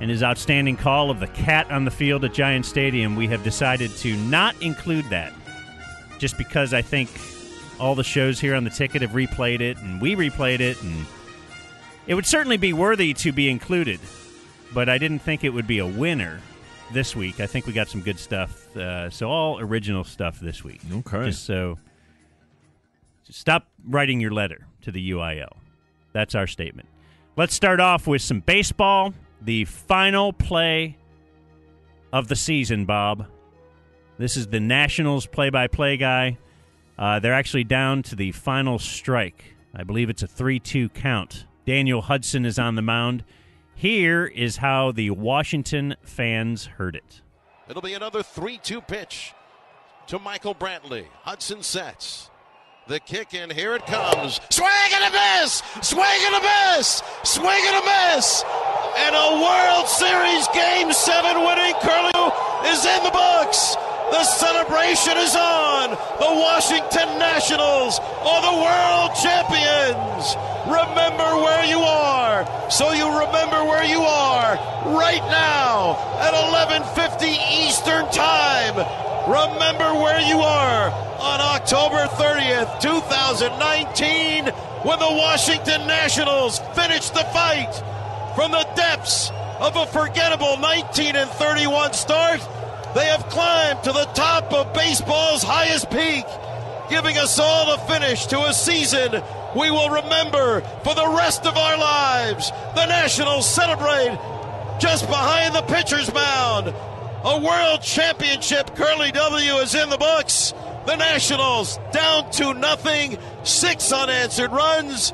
and 0.00 0.10
his 0.10 0.22
outstanding 0.22 0.76
call 0.76 1.10
of 1.10 1.20
the 1.20 1.26
cat 1.28 1.70
on 1.70 1.84
the 1.84 1.90
field 1.90 2.24
at 2.24 2.32
Giant 2.32 2.66
Stadium, 2.66 3.16
we 3.16 3.26
have 3.28 3.44
decided 3.44 3.90
to 3.98 4.16
not 4.16 4.60
include 4.62 5.04
that. 5.06 5.32
Just 6.18 6.38
because 6.38 6.74
I 6.74 6.82
think 6.82 7.10
all 7.78 7.94
the 7.94 8.04
shows 8.04 8.40
here 8.40 8.54
on 8.54 8.64
the 8.64 8.70
ticket 8.70 9.02
have 9.02 9.12
replayed 9.12 9.60
it, 9.60 9.78
and 9.78 10.00
we 10.00 10.16
replayed 10.16 10.60
it, 10.60 10.82
and 10.82 11.06
it 12.06 12.14
would 12.14 12.26
certainly 12.26 12.56
be 12.56 12.72
worthy 12.72 13.14
to 13.14 13.32
be 13.32 13.48
included. 13.48 14.00
But 14.72 14.88
I 14.88 14.98
didn't 14.98 15.20
think 15.20 15.44
it 15.44 15.50
would 15.50 15.66
be 15.66 15.78
a 15.78 15.86
winner 15.86 16.40
this 16.92 17.16
week. 17.16 17.40
I 17.40 17.46
think 17.46 17.66
we 17.66 17.72
got 17.72 17.88
some 17.88 18.02
good 18.02 18.18
stuff. 18.18 18.76
Uh, 18.76 19.10
so 19.10 19.28
all 19.28 19.60
original 19.60 20.04
stuff 20.04 20.40
this 20.40 20.62
week. 20.62 20.80
Okay. 20.92 21.26
Just 21.26 21.44
so 21.44 21.78
stop 23.28 23.66
writing 23.86 24.20
your 24.20 24.30
letter 24.30 24.66
to 24.82 24.90
the 24.90 25.10
UIL. 25.10 25.52
That's 26.12 26.34
our 26.34 26.46
statement. 26.46 26.88
Let's 27.36 27.54
start 27.54 27.80
off 27.80 28.06
with 28.06 28.22
some 28.22 28.40
baseball. 28.40 29.14
The 29.42 29.64
final 29.64 30.32
play 30.32 30.96
of 32.12 32.28
the 32.28 32.36
season, 32.36 32.84
Bob. 32.84 33.26
This 34.18 34.36
is 34.36 34.48
the 34.48 34.60
Nationals 34.60 35.26
play-by-play 35.26 35.96
guy. 35.96 36.38
Uh, 36.98 37.18
they're 37.18 37.34
actually 37.34 37.64
down 37.64 38.02
to 38.04 38.16
the 38.16 38.32
final 38.32 38.78
strike. 38.78 39.56
I 39.74 39.84
believe 39.84 40.10
it's 40.10 40.22
a 40.22 40.28
3-2 40.28 40.92
count. 40.92 41.46
Daniel 41.64 42.02
Hudson 42.02 42.44
is 42.44 42.58
on 42.58 42.74
the 42.74 42.82
mound. 42.82 43.24
Here 43.74 44.26
is 44.26 44.58
how 44.58 44.92
the 44.92 45.10
Washington 45.10 45.96
fans 46.02 46.66
heard 46.66 46.96
it. 46.96 47.22
It'll 47.68 47.80
be 47.80 47.94
another 47.94 48.22
3 48.22 48.58
2 48.58 48.80
pitch 48.82 49.32
to 50.08 50.18
Michael 50.18 50.54
Brantley. 50.54 51.06
Hudson 51.22 51.62
sets. 51.62 52.29
The 52.86 52.98
kick 53.00 53.34
in, 53.34 53.50
here 53.50 53.74
it 53.74 53.86
comes. 53.86 54.40
Swing 54.50 54.68
and 54.94 55.14
a 55.14 55.40
miss! 55.42 55.62
Swing 55.82 56.20
and 56.26 56.34
a 56.34 56.40
miss! 56.40 57.02
Swing 57.22 57.62
and 57.66 57.76
a 57.76 58.16
miss! 58.16 58.44
And 58.98 59.14
a 59.14 59.40
World 59.40 59.86
Series 59.86 60.48
Game 60.48 60.92
7 60.92 61.44
winning 61.44 61.74
curling 61.82 62.32
is 62.66 62.84
in 62.84 63.04
the 63.04 63.10
books! 63.10 63.76
The 64.10 64.24
celebration 64.24 65.16
is 65.18 65.36
on! 65.36 65.90
The 65.90 66.34
Washington 66.34 67.18
Nationals 67.18 68.00
are 68.00 68.42
the 68.42 68.56
world 68.58 69.14
champions! 69.22 70.36
Remember 70.66 71.36
where 71.42 71.64
you 71.64 71.78
are, 71.78 72.44
so 72.70 72.92
you 72.92 73.06
remember 73.06 73.64
where 73.64 73.84
you 73.84 74.02
are 74.02 74.54
right 74.98 75.22
now 75.30 75.96
at 76.20 76.34
11:50 76.34 77.38
Eastern 77.66 78.10
Time. 78.10 78.76
Remember 79.26 79.94
where 79.94 80.20
you 80.20 80.40
are 80.40 80.90
on 81.20 81.40
October 81.40 82.06
30th, 82.16 82.80
2019, 82.80 84.46
when 84.82 84.98
the 84.98 85.12
Washington 85.12 85.86
Nationals 85.86 86.58
finished 86.74 87.14
the 87.14 87.24
fight 87.32 87.72
from 88.34 88.50
the 88.50 88.66
depths 88.74 89.30
of 89.60 89.76
a 89.76 89.86
forgettable 89.86 90.56
19 90.56 91.16
and 91.16 91.30
31 91.30 91.92
start. 91.92 92.40
They 92.94 93.06
have 93.06 93.28
climbed 93.28 93.84
to 93.84 93.92
the 93.92 94.06
top 94.14 94.52
of 94.52 94.72
baseball's 94.74 95.42
highest 95.42 95.90
peak, 95.90 96.24
giving 96.88 97.16
us 97.18 97.38
all 97.38 97.72
a 97.72 97.78
finish 97.86 98.26
to 98.26 98.44
a 98.44 98.52
season 98.52 99.22
we 99.54 99.70
will 99.70 99.90
remember 99.90 100.60
for 100.84 100.94
the 100.94 101.14
rest 101.16 101.46
of 101.46 101.56
our 101.56 101.76
lives. 101.76 102.50
The 102.74 102.86
Nationals 102.86 103.48
celebrate 103.48 104.18
just 104.80 105.06
behind 105.06 105.54
the 105.54 105.62
pitcher's 105.62 106.12
mound. 106.12 106.74
A 107.22 107.38
world 107.38 107.82
championship 107.82 108.74
curly 108.76 109.12
W 109.12 109.54
is 109.56 109.74
in 109.74 109.90
the 109.90 109.98
books. 109.98 110.54
The 110.86 110.96
Nationals 110.96 111.78
down 111.92 112.30
to 112.32 112.54
nothing, 112.54 113.18
six 113.44 113.92
unanswered 113.92 114.52
runs. 114.52 115.12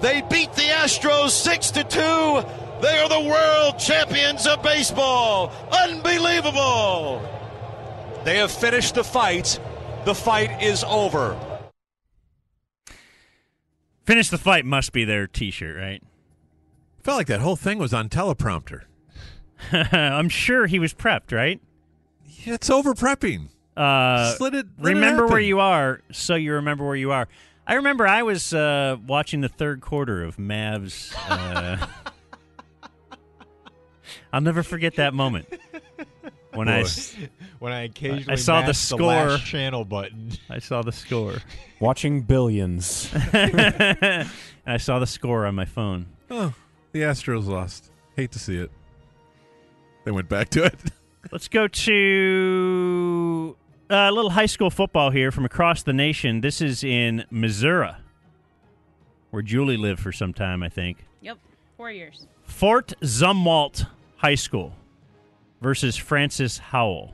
They 0.00 0.22
beat 0.22 0.52
the 0.54 0.62
Astros 0.62 1.30
six 1.30 1.70
to 1.72 1.84
two. 1.84 2.63
They 2.84 2.98
are 2.98 3.08
the 3.08 3.20
world 3.30 3.78
champions 3.78 4.46
of 4.46 4.62
baseball. 4.62 5.50
Unbelievable. 5.72 7.22
They 8.24 8.36
have 8.36 8.52
finished 8.52 8.94
the 8.94 9.02
fight. 9.02 9.58
The 10.04 10.14
fight 10.14 10.62
is 10.62 10.84
over. 10.84 11.34
Finish 14.04 14.28
the 14.28 14.36
fight 14.36 14.66
must 14.66 14.92
be 14.92 15.06
their 15.06 15.26
T-shirt, 15.26 15.78
right? 15.78 16.02
Felt 17.02 17.16
like 17.16 17.26
that 17.28 17.40
whole 17.40 17.56
thing 17.56 17.78
was 17.78 17.94
on 17.94 18.10
teleprompter. 18.10 18.82
I'm 19.72 20.28
sure 20.28 20.66
he 20.66 20.78
was 20.78 20.92
prepped, 20.92 21.32
right? 21.32 21.62
Yeah, 22.26 22.52
it's 22.52 22.68
over 22.68 22.92
prepping. 22.92 23.48
Uh, 23.74 24.34
Slid 24.34 24.54
it- 24.54 24.66
let 24.78 24.90
it 24.90 24.94
remember 24.94 25.26
where 25.26 25.40
you 25.40 25.58
are, 25.58 26.02
so 26.12 26.34
you 26.34 26.52
remember 26.52 26.84
where 26.86 26.96
you 26.96 27.12
are. 27.12 27.28
I 27.66 27.76
remember 27.76 28.06
I 28.06 28.22
was 28.24 28.52
uh, 28.52 28.98
watching 29.06 29.40
the 29.40 29.48
third 29.48 29.80
quarter 29.80 30.22
of 30.22 30.36
Mavs. 30.36 31.14
Uh, 31.26 31.86
I'll 34.34 34.40
never 34.40 34.64
forget 34.64 34.96
that 34.96 35.14
moment 35.14 35.46
when 36.54 36.66
I 36.68 36.80
s- 36.80 37.16
when 37.60 37.72
I 37.72 37.82
occasionally 37.82 38.32
I 38.32 38.34
saw 38.34 38.62
the 38.62 38.66
mash 38.68 38.78
score 38.78 38.98
last 39.06 39.46
channel 39.46 39.84
button. 39.84 40.32
I 40.50 40.58
saw 40.58 40.82
the 40.82 40.90
score. 40.90 41.36
Watching 41.78 42.22
billions. 42.22 43.14
and 43.32 44.28
I 44.66 44.76
saw 44.78 44.98
the 44.98 45.06
score 45.06 45.46
on 45.46 45.54
my 45.54 45.64
phone. 45.66 46.06
Oh, 46.32 46.52
the 46.90 47.02
Astros 47.02 47.46
lost. 47.46 47.92
Hate 48.16 48.32
to 48.32 48.40
see 48.40 48.56
it. 48.56 48.72
They 50.04 50.10
went 50.10 50.28
back 50.28 50.48
to 50.50 50.64
it. 50.64 50.74
Let's 51.30 51.46
go 51.46 51.68
to 51.68 53.56
uh, 53.88 53.94
a 53.94 54.10
little 54.10 54.30
high 54.30 54.46
school 54.46 54.70
football 54.70 55.10
here 55.10 55.30
from 55.30 55.44
across 55.44 55.84
the 55.84 55.92
nation. 55.92 56.40
This 56.40 56.60
is 56.60 56.82
in 56.82 57.24
Missouri, 57.30 57.92
where 59.30 59.42
Julie 59.42 59.76
lived 59.76 60.00
for 60.00 60.10
some 60.10 60.34
time, 60.34 60.60
I 60.64 60.68
think. 60.68 61.04
Yep, 61.20 61.38
four 61.76 61.92
years. 61.92 62.26
Fort 62.42 62.94
Zumwalt 63.00 63.86
High 64.24 64.36
School 64.36 64.72
versus 65.60 65.98
Francis 65.98 66.56
Howell. 66.56 67.12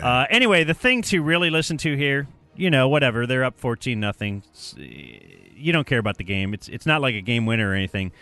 Uh, 0.00 0.26
anyway, 0.30 0.62
the 0.62 0.72
thing 0.72 1.02
to 1.02 1.20
really 1.20 1.50
listen 1.50 1.76
to 1.78 1.96
here, 1.96 2.28
you 2.54 2.70
know, 2.70 2.88
whatever 2.88 3.26
they're 3.26 3.42
up 3.42 3.58
fourteen 3.58 3.98
nothing. 3.98 4.44
You 4.76 5.72
don't 5.72 5.88
care 5.88 5.98
about 5.98 6.16
the 6.16 6.22
game. 6.22 6.54
It's 6.54 6.68
it's 6.68 6.86
not 6.86 7.00
like 7.00 7.16
a 7.16 7.20
game 7.20 7.46
winner 7.46 7.70
or 7.70 7.74
anything, 7.74 8.12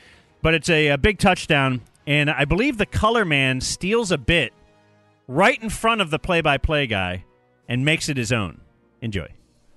but 0.41 0.55
it's 0.55 0.71
a, 0.71 0.89
a 0.89 0.97
big 0.97 1.19
touchdown, 1.19 1.83
and 2.07 2.31
I 2.31 2.47
believe 2.47 2.79
the 2.79 2.87
color 2.87 3.27
man 3.27 3.61
steals 3.61 4.11
a 4.11 4.17
bit 4.17 4.55
right 5.29 5.63
in 5.63 5.69
front 5.69 6.01
of 6.01 6.09
the 6.09 6.19
play-by-play 6.19 6.87
guy 6.87 7.27
and 7.69 7.85
makes 7.85 8.09
it 8.09 8.17
his 8.17 8.33
own. 8.33 8.63
Enjoy. 9.03 9.29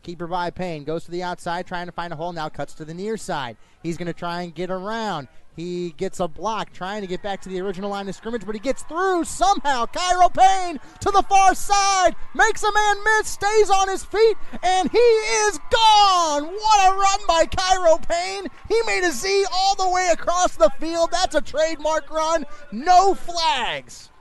Keeper 0.06 0.28
by 0.28 0.52
Payne 0.52 0.84
goes 0.84 1.04
to 1.06 1.12
the 1.12 1.24
outside, 1.24 1.66
trying 1.66 1.88
to 1.88 1.92
find 1.92 2.14
a 2.14 2.16
hole. 2.16 2.32
Now 2.32 2.48
cuts 2.48 2.76
to 2.76 2.86
the 2.86 2.94
near 2.94 3.18
side. 3.18 3.58
He's 3.82 3.98
going 3.98 4.06
to 4.06 4.14
try 4.14 4.44
and 4.44 4.54
get 4.54 4.70
around. 4.70 5.28
He 5.56 5.96
gets 5.98 6.20
a 6.20 6.28
block, 6.28 6.72
trying 6.74 7.02
to 7.02 7.08
get 7.08 7.24
back 7.24 7.42
to 7.42 7.50
the 7.50 7.60
original 7.60 7.90
line 7.90 8.08
of 8.08 8.14
scrimmage, 8.14 8.46
but 8.46 8.54
he 8.54 8.60
gets 8.60 8.84
through 8.84 9.24
somehow. 9.24 9.88
Cairo 9.88 10.30
Payne 10.30 10.80
to 11.00 11.10
the 11.10 11.24
far 11.24 11.56
side, 11.56 12.16
makes 12.36 12.62
a 12.62 12.72
man 12.72 12.98
miss, 13.04 13.30
stays 13.30 13.72
on 13.72 13.90
his 13.90 14.04
feet, 14.04 14.38
and 14.62 14.92
he 14.92 14.98
is 14.98 15.58
gone. 15.72 16.46
What 16.54 16.94
a 16.94 16.96
run 16.96 17.20
by 17.28 17.46
Cairo 17.48 17.98
Payne! 17.98 18.46
He 18.68 18.80
made 18.86 19.04
a 19.06 19.12
Z 19.12 19.46
all 19.52 19.74
the 19.76 19.90
way 19.90 20.10
across 20.14 20.56
the 20.56 20.70
field. 20.80 21.10
That's 21.12 21.34
a 21.34 21.42
trademark 21.42 22.12
run. 22.12 22.46
No 22.72 23.16
flags. 23.16 24.12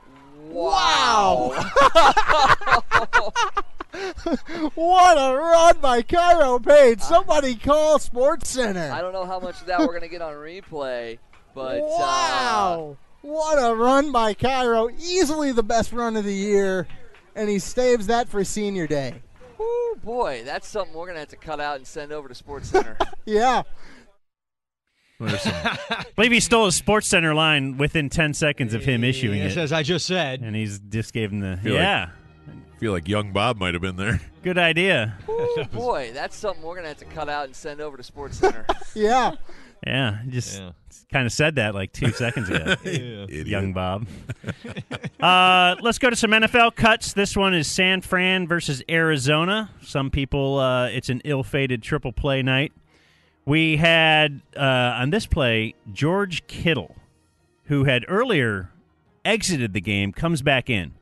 Wow. 0.47 1.53
what 4.75 5.17
a 5.17 5.35
run 5.37 5.79
by 5.79 6.01
Cairo 6.01 6.59
Payne. 6.59 6.99
Somebody 6.99 7.55
call 7.55 7.99
Sports 7.99 8.49
Center. 8.49 8.91
I 8.91 9.01
don't 9.01 9.13
know 9.13 9.25
how 9.25 9.39
much 9.39 9.61
of 9.61 9.67
that 9.67 9.79
we're 9.79 9.87
going 9.87 10.01
to 10.01 10.07
get 10.07 10.21
on 10.21 10.33
replay, 10.33 11.17
but 11.53 11.79
uh, 11.79 11.85
Wow. 11.85 12.97
What 13.21 13.55
a 13.55 13.73
run 13.75 14.11
by 14.11 14.33
Cairo. 14.35 14.89
Easily 14.99 15.51
the 15.51 15.63
best 15.63 15.91
run 15.91 16.15
of 16.15 16.25
the 16.25 16.33
year. 16.33 16.87
And 17.35 17.49
he 17.49 17.57
saves 17.59 18.07
that 18.07 18.29
for 18.29 18.43
senior 18.43 18.87
day. 18.87 19.15
Woo, 19.57 19.95
boy, 20.03 20.43
that's 20.45 20.67
something 20.67 20.93
we're 20.95 21.05
going 21.05 21.15
to 21.15 21.19
have 21.21 21.29
to 21.29 21.35
cut 21.37 21.59
out 21.59 21.77
and 21.77 21.87
send 21.87 22.11
over 22.11 22.27
to 22.29 22.35
Sports 22.35 22.69
Center. 22.69 22.97
Yeah. 23.25 23.63
I 25.19 26.05
believe 26.15 26.31
he 26.33 26.39
stole 26.39 26.67
a 26.67 26.71
Sports 26.71 27.07
Center 27.07 27.33
line 27.33 27.77
within 27.77 28.09
10 28.09 28.33
seconds 28.35 28.73
of 28.73 28.83
him 28.83 29.03
issuing 29.03 29.39
Yes, 29.39 29.53
it. 29.53 29.59
as 29.59 29.73
I 29.73 29.81
just 29.81 30.05
said. 30.05 30.41
And 30.41 30.55
he's 30.55 30.77
just 30.79 31.11
gave 31.13 31.31
him 31.31 31.39
the. 31.39 31.57
Feel 31.63 31.73
like- 31.73 31.81
yeah. 31.81 32.09
Feel 32.79 32.91
like 32.91 33.07
young 33.07 33.31
Bob 33.31 33.57
might 33.57 33.73
have 33.73 33.81
been 33.81 33.95
there. 33.95 34.19
Good 34.43 34.57
idea. 34.57 35.17
Woo, 35.27 35.63
boy, 35.73 36.11
that's 36.13 36.35
something 36.35 36.63
we're 36.63 36.73
going 36.75 36.83
to 36.83 36.89
have 36.89 36.97
to 36.97 37.05
cut 37.05 37.29
out 37.29 37.45
and 37.45 37.55
send 37.55 37.81
over 37.81 37.97
to 37.97 38.03
Sports 38.03 38.37
Center. 38.37 38.65
Yeah. 38.93 39.35
Yeah, 39.85 40.21
he 40.23 40.31
just 40.31 40.61
kind 41.11 41.25
of 41.25 41.33
said 41.33 41.55
that 41.55 41.75
like 41.75 41.91
two 41.91 42.11
seconds 42.11 42.49
ago. 42.49 42.75
Idiot. 42.83 43.45
Young 43.45 43.73
Bob. 43.73 44.07
uh, 45.19 45.75
let's 45.81 45.99
go 45.99 46.09
to 46.09 46.15
some 46.15 46.31
NFL 46.31 46.75
cuts. 46.75 47.11
This 47.11 47.35
one 47.35 47.53
is 47.53 47.67
San 47.69 47.99
Fran 48.01 48.47
versus 48.47 48.81
Arizona. 48.89 49.69
Some 49.83 50.09
people, 50.11 50.59
uh, 50.59 50.87
it's 50.87 51.09
an 51.09 51.21
ill-fated 51.25 51.83
triple 51.83 52.13
play 52.13 52.41
night. 52.41 52.71
We 53.45 53.75
had 53.77 54.41
uh, 54.55 54.61
on 54.61 55.09
this 55.11 55.27
play 55.27 55.75
George 55.91 56.47
Kittle, 56.47 56.95
who 57.65 57.83
had 57.83 58.05
earlier 58.07 58.71
exited 59.25 59.73
the 59.73 59.81
game, 59.81 60.13
comes 60.13 60.41
back 60.41 60.69
in. 60.69 60.93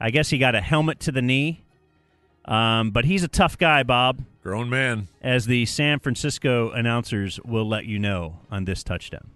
I 0.00 0.10
guess 0.10 0.30
he 0.30 0.38
got 0.38 0.54
a 0.54 0.60
helmet 0.60 1.00
to 1.00 1.12
the 1.12 1.22
knee, 1.22 1.62
um, 2.44 2.90
but 2.90 3.04
he's 3.04 3.22
a 3.22 3.28
tough 3.28 3.56
guy, 3.58 3.82
Bob. 3.82 4.24
Grown 4.42 4.68
man. 4.70 5.08
As 5.22 5.46
the 5.46 5.66
San 5.66 5.98
Francisco 5.98 6.70
announcers 6.70 7.40
will 7.44 7.66
let 7.66 7.86
you 7.86 7.98
know 7.98 8.40
on 8.50 8.64
this 8.64 8.84
touchdown. 8.84 9.30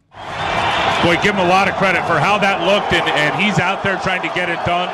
Boy, 1.02 1.16
give 1.22 1.34
him 1.34 1.40
a 1.40 1.48
lot 1.48 1.68
of 1.68 1.74
credit 1.76 2.04
for 2.06 2.20
how 2.20 2.38
that 2.38 2.66
looked, 2.66 2.92
and, 2.92 3.08
and 3.08 3.42
he's 3.42 3.58
out 3.58 3.82
there 3.82 3.96
trying 3.98 4.22
to 4.22 4.28
get 4.34 4.48
it 4.50 4.62
done. 4.66 4.88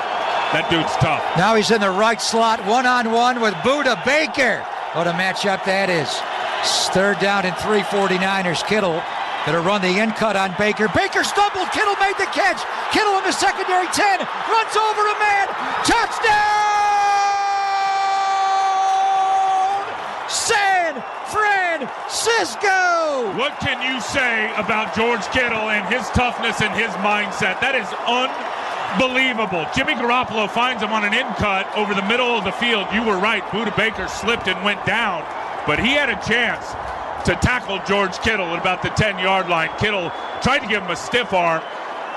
That 0.54 0.70
dude's 0.70 0.94
tough. 1.02 1.22
Now 1.36 1.56
he's 1.56 1.70
in 1.72 1.80
the 1.80 1.90
right 1.90 2.20
slot, 2.20 2.64
one 2.64 2.86
on 2.86 3.10
one 3.10 3.40
with 3.40 3.54
Budda 3.54 4.02
Baker. 4.04 4.64
What 4.92 5.08
a 5.08 5.12
matchup 5.12 5.64
that 5.64 5.90
is. 5.90 6.08
Third 6.94 7.18
down 7.18 7.44
and 7.44 7.56
three 7.56 7.80
49ers. 7.80 8.66
Kittle 8.66 9.02
Gonna 9.46 9.60
run 9.60 9.80
the 9.80 10.02
in 10.02 10.10
cut 10.10 10.34
on 10.34 10.50
Baker. 10.58 10.90
Baker 10.90 11.22
stumbled. 11.22 11.70
Kittle 11.70 11.94
made 12.02 12.18
the 12.18 12.26
catch. 12.34 12.58
Kittle 12.90 13.14
in 13.14 13.22
the 13.22 13.30
secondary 13.30 13.86
10. 13.94 14.18
Runs 14.18 14.74
over 14.74 15.06
a 15.06 15.16
man. 15.22 15.46
Touchdown! 15.86 16.34
San 20.26 20.98
Francisco! 21.30 23.30
What 23.38 23.54
can 23.60 23.78
you 23.86 24.00
say 24.00 24.52
about 24.56 24.96
George 24.96 25.22
Kittle 25.30 25.70
and 25.70 25.86
his 25.94 26.10
toughness 26.10 26.60
and 26.60 26.74
his 26.74 26.90
mindset? 27.06 27.62
That 27.62 27.78
is 27.78 27.86
unbelievable. 28.02 29.64
Jimmy 29.76 29.94
Garoppolo 29.94 30.50
finds 30.50 30.82
him 30.82 30.90
on 30.90 31.04
an 31.04 31.14
in 31.14 31.32
cut 31.34 31.70
over 31.76 31.94
the 31.94 32.02
middle 32.10 32.34
of 32.34 32.42
the 32.42 32.50
field. 32.58 32.88
You 32.92 33.04
were 33.04 33.20
right. 33.22 33.44
Budda 33.54 33.76
Baker 33.76 34.08
slipped 34.08 34.48
and 34.48 34.60
went 34.64 34.84
down, 34.84 35.22
but 35.68 35.78
he 35.78 35.92
had 35.92 36.10
a 36.10 36.18
chance 36.26 36.74
to 37.26 37.34
tackle 37.34 37.80
George 37.88 38.16
Kittle 38.20 38.46
at 38.54 38.60
about 38.60 38.82
the 38.82 38.88
10 38.90 39.18
yard 39.18 39.48
line. 39.48 39.68
Kittle 39.78 40.12
tried 40.42 40.60
to 40.60 40.68
give 40.68 40.80
him 40.80 40.90
a 40.90 40.96
stiff 40.96 41.32
arm, 41.32 41.60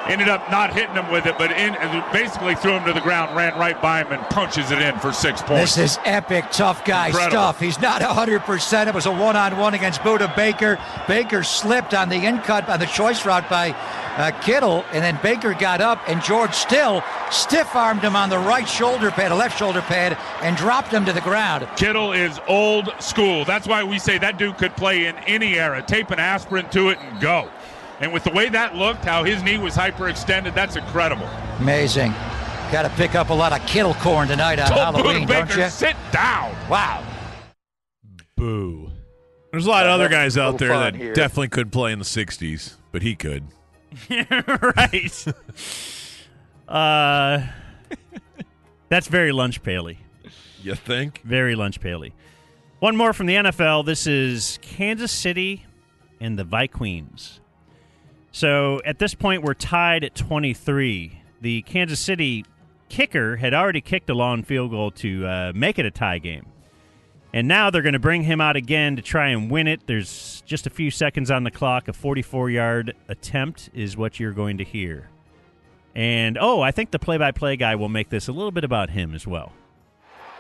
ended 0.08 0.30
up 0.30 0.50
not 0.50 0.74
hitting 0.74 0.96
him 0.96 1.12
with 1.12 1.26
it, 1.26 1.38
but 1.38 1.52
in, 1.52 1.74
basically 2.12 2.56
threw 2.56 2.72
him 2.72 2.86
to 2.86 2.94
the 2.94 3.02
ground, 3.02 3.36
ran 3.36 3.58
right 3.60 3.80
by 3.82 4.04
him, 4.04 4.12
and 4.12 4.22
punches 4.30 4.72
it 4.72 4.82
in 4.82 4.98
for 5.00 5.12
six 5.12 5.42
points. 5.42 5.76
This 5.76 5.94
is 5.94 6.00
epic 6.06 6.46
tough 6.52 6.86
guy 6.86 7.08
Incredible. 7.08 7.32
stuff. 7.32 7.60
He's 7.60 7.80
not 7.80 8.02
100%. 8.02 8.88
It 8.88 8.94
was 8.94 9.06
a 9.06 9.12
one 9.12 9.36
on 9.36 9.58
one 9.58 9.74
against 9.74 10.02
Budda 10.02 10.36
Baker. 10.36 10.78
Baker 11.08 11.44
slipped 11.44 11.94
on 11.94 12.10
the 12.10 12.26
in 12.26 12.40
cut 12.40 12.68
on 12.70 12.80
the 12.80 12.86
choice 12.86 13.26
route 13.26 13.50
by 13.50 13.76
uh, 14.18 14.32
Kittle, 14.42 14.84
and 14.92 15.04
then 15.04 15.20
Baker 15.22 15.54
got 15.54 15.82
up, 15.82 16.02
and 16.08 16.22
George 16.22 16.54
still 16.54 17.04
stiff 17.32 17.76
armed 17.76 18.02
him 18.02 18.16
on 18.16 18.30
the 18.30 18.38
right 18.38 18.68
shoulder 18.68 19.12
pad, 19.12 19.32
a 19.32 19.36
left 19.36 19.58
shoulder 19.58 19.82
pad, 19.82 20.18
and 20.42 20.58
dropped 20.58 20.92
him 20.92 21.06
to 21.06 21.14
the 21.14 21.22
ground. 21.22 21.68
Kittle 21.78 22.12
is 22.12 22.40
old 22.48 22.94
school. 23.00 23.46
That's 23.46 23.68
why 23.68 23.84
we 23.84 24.00
say 24.00 24.18
that 24.18 24.38
dude 24.38 24.58
could 24.58 24.76
play 24.76 25.06
in 25.06 25.16
any 25.20 25.58
era. 25.58 25.82
Tape 25.82 26.12
an 26.12 26.20
aspirin 26.20 26.70
to 26.70 26.90
it 26.90 27.00
and 27.00 27.22
go. 27.22 27.50
And 28.02 28.14
with 28.14 28.24
the 28.24 28.32
way 28.32 28.50
that 28.50 28.76
looked, 28.76 29.04
how 29.04 29.24
his 29.24 29.44
knee 29.44 29.58
was 29.58 29.76
hyperextended, 29.76 30.54
that's 30.56 30.76
incredible. 30.76 31.28
Amazing. 31.60 32.12
Got 32.72 32.84
to 32.84 32.90
pick 32.90 33.16
up 33.16 33.30
a 33.30 33.34
lot 33.34 33.52
of 33.52 33.66
Kittle 33.68 33.96
corn 33.96 34.28
tonight 34.28 34.60
on 34.60 34.72
Oh, 34.72 34.76
Halloween, 34.76 35.28
Budda 35.28 35.48
don't 35.50 35.58
you? 35.58 35.70
sit 35.70 35.96
down. 36.12 36.56
Wow. 36.70 37.04
Boo. 38.36 38.92
There's 39.52 39.66
a 39.66 39.70
lot 39.70 39.86
of 39.86 39.92
other 39.92 40.08
guys 40.08 40.38
out 40.38 40.60
there 40.60 40.70
that 40.70 40.96
here. 40.96 41.14
definitely 41.14 41.50
could 41.50 41.72
play 41.72 41.92
in 41.92 42.00
the 42.00 42.06
60s, 42.06 42.76
but 42.92 43.02
he 43.02 43.16
could. 43.16 43.44
right. 44.10 45.26
uh, 46.68 47.42
that's 48.90 49.08
very 49.08 49.32
lunch 49.32 49.64
paley. 49.64 49.98
You 50.62 50.76
think? 50.76 51.22
Very 51.24 51.56
lunch 51.56 51.80
paley. 51.82 52.14
One 52.80 52.96
more 52.96 53.12
from 53.14 53.26
the 53.26 53.36
NFL. 53.36 53.86
This 53.86 54.06
is 54.08 54.60
Kansas 54.62 55.12
City 55.12 55.66
and 56.22 56.38
the 56.38 56.44
Vikings. 56.44 57.39
So 58.40 58.80
at 58.86 59.00
this 59.00 59.16
point, 59.16 59.44
we're 59.44 59.54
tied 59.54 60.06
at 60.06 60.16
23. 60.16 61.24
The 61.42 61.62
Kansas 61.64 62.00
City 62.00 62.46
kicker 62.88 63.36
had 63.36 63.54
already 63.54 63.82
kicked 63.82 64.10
a 64.10 64.14
long 64.14 64.44
field 64.44 64.72
goal 64.72 64.92
to 64.92 65.28
uh, 65.28 65.52
make 65.54 65.78
it 65.78 65.86
a 65.86 65.92
tie 65.92 66.20
game. 66.20 66.46
And 67.34 67.50
now 67.50 67.70
they're 67.70 67.82
going 67.82 67.92
to 67.92 68.00
bring 68.00 68.24
him 68.24 68.40
out 68.40 68.56
again 68.56 68.96
to 68.96 69.02
try 69.02 69.28
and 69.28 69.52
win 69.52 69.68
it. 69.68 69.88
There's 69.88 70.42
just 70.46 70.66
a 70.66 70.70
few 70.70 70.90
seconds 70.90 71.30
on 71.30 71.44
the 71.44 71.52
clock. 71.52 71.90
A 71.90 71.94
44 71.94 72.50
yard 72.50 72.96
attempt 73.10 73.72
is 73.74 73.98
what 73.98 74.22
you're 74.22 74.32
going 74.32 74.60
to 74.60 74.64
hear. 74.64 75.10
And 75.94 76.38
oh, 76.40 76.62
I 76.62 76.72
think 76.72 76.92
the 76.92 77.00
play 77.00 77.18
by 77.18 77.32
play 77.32 77.58
guy 77.58 77.76
will 77.76 77.90
make 77.90 78.08
this 78.08 78.30
a 78.30 78.32
little 78.32 78.52
bit 78.52 78.64
about 78.64 78.92
him 78.92 79.14
as 79.14 79.28
well. 79.28 79.52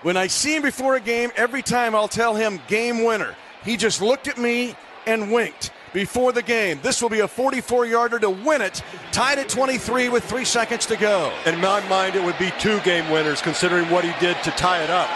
When 0.04 0.16
I 0.16 0.28
see 0.28 0.56
him 0.56 0.62
before 0.62 0.96
a 0.96 1.02
game, 1.02 1.32
every 1.36 1.62
time 1.62 1.94
I'll 1.96 2.08
tell 2.08 2.34
him 2.34 2.62
game 2.70 3.04
winner. 3.04 3.36
He 3.66 3.76
just 3.76 4.02
looked 4.02 4.30
at 4.30 4.38
me 4.38 4.74
and 5.06 5.34
winked 5.34 5.74
before 5.94 6.32
the 6.32 6.42
game. 6.42 6.80
This 6.82 7.02
will 7.02 7.10
be 7.10 7.22
a 7.22 7.28
44 7.28 7.86
yarder 7.86 8.20
to 8.20 8.30
win 8.30 8.62
it, 8.62 8.82
tied 9.12 9.40
at 9.40 9.50
23 9.50 10.10
with 10.10 10.24
three 10.24 10.46
seconds 10.46 10.86
to 10.88 10.98
go. 10.98 11.34
In 11.46 11.60
my 11.60 11.88
mind, 11.88 12.16
it 12.16 12.24
would 12.24 12.38
be 12.38 12.52
two 12.60 12.80
game 12.82 13.10
winners 13.10 13.42
considering 13.42 13.90
what 13.90 14.04
he 14.04 14.12
did 14.20 14.42
to 14.44 14.52
tie 14.52 14.84
it 14.84 14.90
up. 14.90 15.10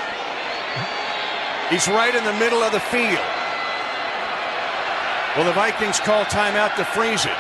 He's 1.69 1.87
right 1.87 2.13
in 2.13 2.23
the 2.23 2.33
middle 2.33 2.61
of 2.61 2.71
the 2.71 2.79
field. 2.79 3.25
Will 5.37 5.45
the 5.45 5.53
Vikings 5.53 5.99
call 5.99 6.25
timeout 6.25 6.75
to 6.75 6.85
freeze 6.85 7.25
it? 7.25 7.37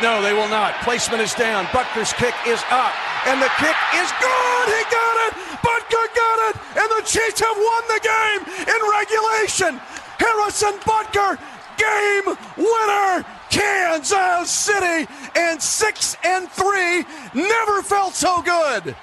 No, 0.00 0.22
they 0.22 0.32
will 0.32 0.48
not. 0.48 0.74
Placement 0.82 1.20
is 1.22 1.34
down. 1.34 1.66
Butker's 1.66 2.12
kick 2.14 2.34
is 2.46 2.62
up. 2.70 2.92
And 3.28 3.40
the 3.40 3.50
kick 3.60 3.76
is 3.94 4.10
good. 4.18 4.66
He 4.66 4.82
got 4.90 5.16
it. 5.28 5.32
Butker 5.62 6.06
got 6.16 6.38
it. 6.48 6.54
And 6.80 6.88
the 6.96 7.02
Chiefs 7.06 7.38
have 7.38 7.56
won 7.56 7.82
the 7.86 8.00
game 8.02 8.40
in 8.66 8.80
regulation. 8.98 9.80
Harrison 10.18 10.74
Butker, 10.80 11.38
game 11.76 12.36
winner. 12.56 13.24
Kansas 13.50 14.50
City 14.50 15.06
and 15.36 15.62
six 15.62 16.16
and 16.24 16.48
three 16.50 17.04
never 17.34 17.82
felt 17.82 18.14
so 18.14 18.40
good. 18.40 18.96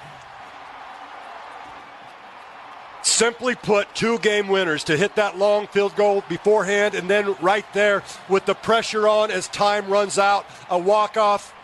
Simply 3.02 3.54
put, 3.54 3.94
two 3.94 4.18
game 4.18 4.48
winners 4.48 4.84
to 4.84 4.96
hit 4.96 5.14
that 5.16 5.38
long 5.38 5.66
field 5.68 5.94
goal 5.96 6.22
beforehand, 6.28 6.94
and 6.94 7.08
then 7.08 7.34
right 7.40 7.64
there 7.72 8.02
with 8.28 8.44
the 8.44 8.54
pressure 8.54 9.08
on 9.08 9.30
as 9.30 9.48
time 9.48 9.88
runs 9.88 10.18
out, 10.18 10.44
a 10.68 10.78
walk 10.78 11.16
off. 11.16 11.54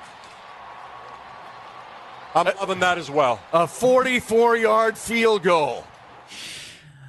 I'm 2.34 2.46
loving 2.56 2.80
that 2.80 2.98
as 2.98 3.10
well. 3.10 3.40
A 3.52 3.66
44 3.66 4.56
yard 4.56 4.98
field 4.98 5.42
goal. 5.42 5.84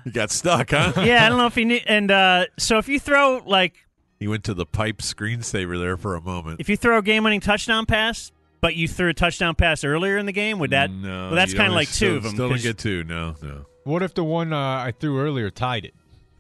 He 0.04 0.12
got 0.12 0.32
stuck, 0.32 0.72
huh? 0.72 0.94
yeah, 1.04 1.26
I 1.26 1.30
don't 1.30 1.38
know 1.38 1.48
if 1.48 1.56
he 1.56 1.66
need. 1.66 1.84
And 1.86 2.10
uh, 2.10 2.46
so 2.58 2.78
if 2.78 2.88
you 2.88 3.00
throw 3.00 3.42
like 3.46 3.87
He 4.20 4.28
went 4.28 4.44
to 4.46 4.54
the 4.54 4.66
pipe 4.66 4.98
screensaver 4.98 5.80
there 5.80 5.96
for 5.98 6.16
a 6.16 6.22
moment. 6.22 6.60
if 6.60 6.70
you 6.70 6.78
throw 6.78 6.98
a 6.98 7.02
game 7.02 7.24
winning 7.24 7.40
touchdown 7.40 7.86
pass, 7.86 8.32
but 8.62 8.76
you 8.76 8.88
threw 8.88 9.10
a 9.10 9.14
touchdown 9.14 9.54
pass 9.56 9.84
earlier 9.84 10.18
in 10.18 10.26
the 10.26 10.32
game, 10.32 10.58
would 10.60 10.72
that? 10.72 10.90
No, 10.92 11.28
well, 11.28 11.36
that's 11.36 11.54
kind 11.54 11.68
of 11.68 11.76
like 11.76 11.88
still, 11.88 12.10
two 12.12 12.16
of 12.18 12.24
them. 12.24 12.32
Still 12.34 12.48
don't 12.50 12.56
'cause 12.58 12.64
get 12.64 12.78
two. 12.80 13.04
No, 13.04 13.36
no. 13.44 13.66
What 13.84 14.02
if 14.04 14.14
the 14.16 14.24
one 14.24 14.52
uh, 14.54 14.58
I 14.58 14.92
threw 15.00 15.20
earlier 15.20 15.50
tied 15.52 15.86
it? 15.86 15.94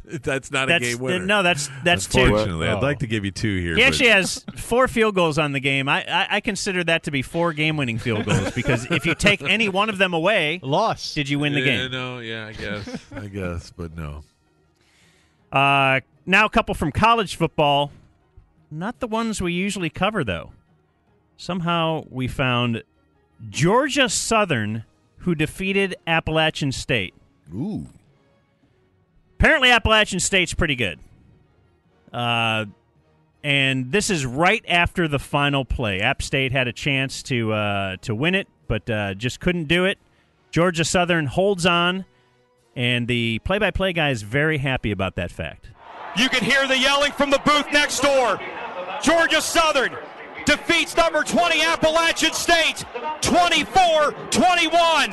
That's 0.24 0.52
not 0.52 0.70
That's- 0.70 0.94
a 0.94 0.96
game 0.96 1.04
winner. 1.04 1.26
no, 1.26 1.44
that's- 1.44 1.70
that's 1.84 2.06
two. 2.08 2.22
Unfortunately, 2.22 2.68
I'd 2.70 2.76
Oh. 2.78 2.80
like 2.80 3.00
to 3.00 3.08
give 3.08 3.26
you 3.26 3.32
two 3.32 3.60
here. 3.60 3.76
He 3.76 3.82
but- 3.82 3.88
actually 3.88 4.10
has 4.10 4.44
four 4.56 4.88
field 4.88 5.16
goals 5.16 5.38
on 5.38 5.52
the 5.52 5.60
game. 5.60 5.90
I, 5.90 6.04
I, 6.10 6.28
I 6.38 6.40
consider 6.40 6.82
that 6.86 7.04
to 7.04 7.12
be 7.12 7.22
four 7.22 7.52
game-winning 7.52 7.98
field 8.00 8.26
goals 8.26 8.52
because 8.52 8.86
if 8.90 9.06
you 9.06 9.14
take 9.16 9.42
any 9.44 9.68
one 9.68 9.90
of 9.90 9.98
them 9.98 10.14
away, 10.14 10.60
loss. 10.64 11.14
Did 11.14 11.28
you 11.30 11.40
win 11.40 11.52
the 11.54 11.60
Yeah, 11.60 11.66
game? 11.66 11.92
No, 11.92 12.20
yeah, 12.20 12.48
I 12.48 12.54
guess, 12.54 12.98
I 13.18 13.28
guess, 13.28 13.72
but 13.76 13.98
no. 13.98 14.24
Uh, 15.52 16.00
now 16.28 16.46
a 16.46 16.50
couple 16.50 16.76
from 16.76 16.92
college 16.92 17.36
football. 17.36 17.92
Not 18.70 19.00
the 19.00 19.08
ones 19.08 19.42
we 19.42 19.54
usually 19.54 19.90
cover, 19.90 20.24
though. 20.24 20.52
Somehow 21.38 22.06
we 22.10 22.28
found 22.28 22.84
Georgia 23.50 24.10
Southern, 24.10 24.84
who 25.20 25.34
defeated 25.36 25.96
Appalachian 26.06 26.72
State. 26.72 27.14
Ooh. 27.54 27.88
Apparently, 29.40 29.72
Appalachian 29.72 30.20
State's 30.20 30.54
pretty 30.54 30.76
good. 30.76 31.00
Uh, 32.12 32.66
and 33.44 33.92
this 33.92 34.10
is 34.10 34.26
right 34.26 34.66
after 34.68 35.08
the 35.08 35.20
final 35.20 35.64
play. 35.64 36.02
App 36.02 36.22
State 36.22 36.52
had 36.52 36.68
a 36.68 36.74
chance 36.74 37.24
to 37.24 37.54
uh, 37.54 37.98
to 38.02 38.14
win 38.16 38.36
it, 38.36 38.48
but 38.68 38.90
uh, 38.90 39.14
just 39.14 39.40
couldn't 39.40 39.66
do 39.66 39.86
it. 39.86 39.98
Georgia 40.52 40.84
Southern 40.84 41.28
holds 41.28 41.66
on, 41.66 42.06
and 42.76 43.08
the 43.08 43.40
play-by-play 43.40 43.94
guy 43.94 44.10
is 44.10 44.24
very 44.24 44.58
happy 44.58 44.92
about 44.92 45.16
that 45.16 45.32
fact. 45.32 45.70
You 46.18 46.30
can 46.30 46.44
hear 46.44 46.68
the 46.68 46.78
yelling 46.78 47.12
from 47.12 47.30
the 47.30 47.40
booth 47.40 47.72
next 47.72 48.00
door. 48.00 48.40
Georgia 49.04 49.40
Southern 49.40 49.96
defeats 50.46 50.98
number 50.98 51.24
20 51.24 51.62
Appalachian 51.62 52.34
State 52.34 52.86
24 53.22 54.14
21. 54.32 55.12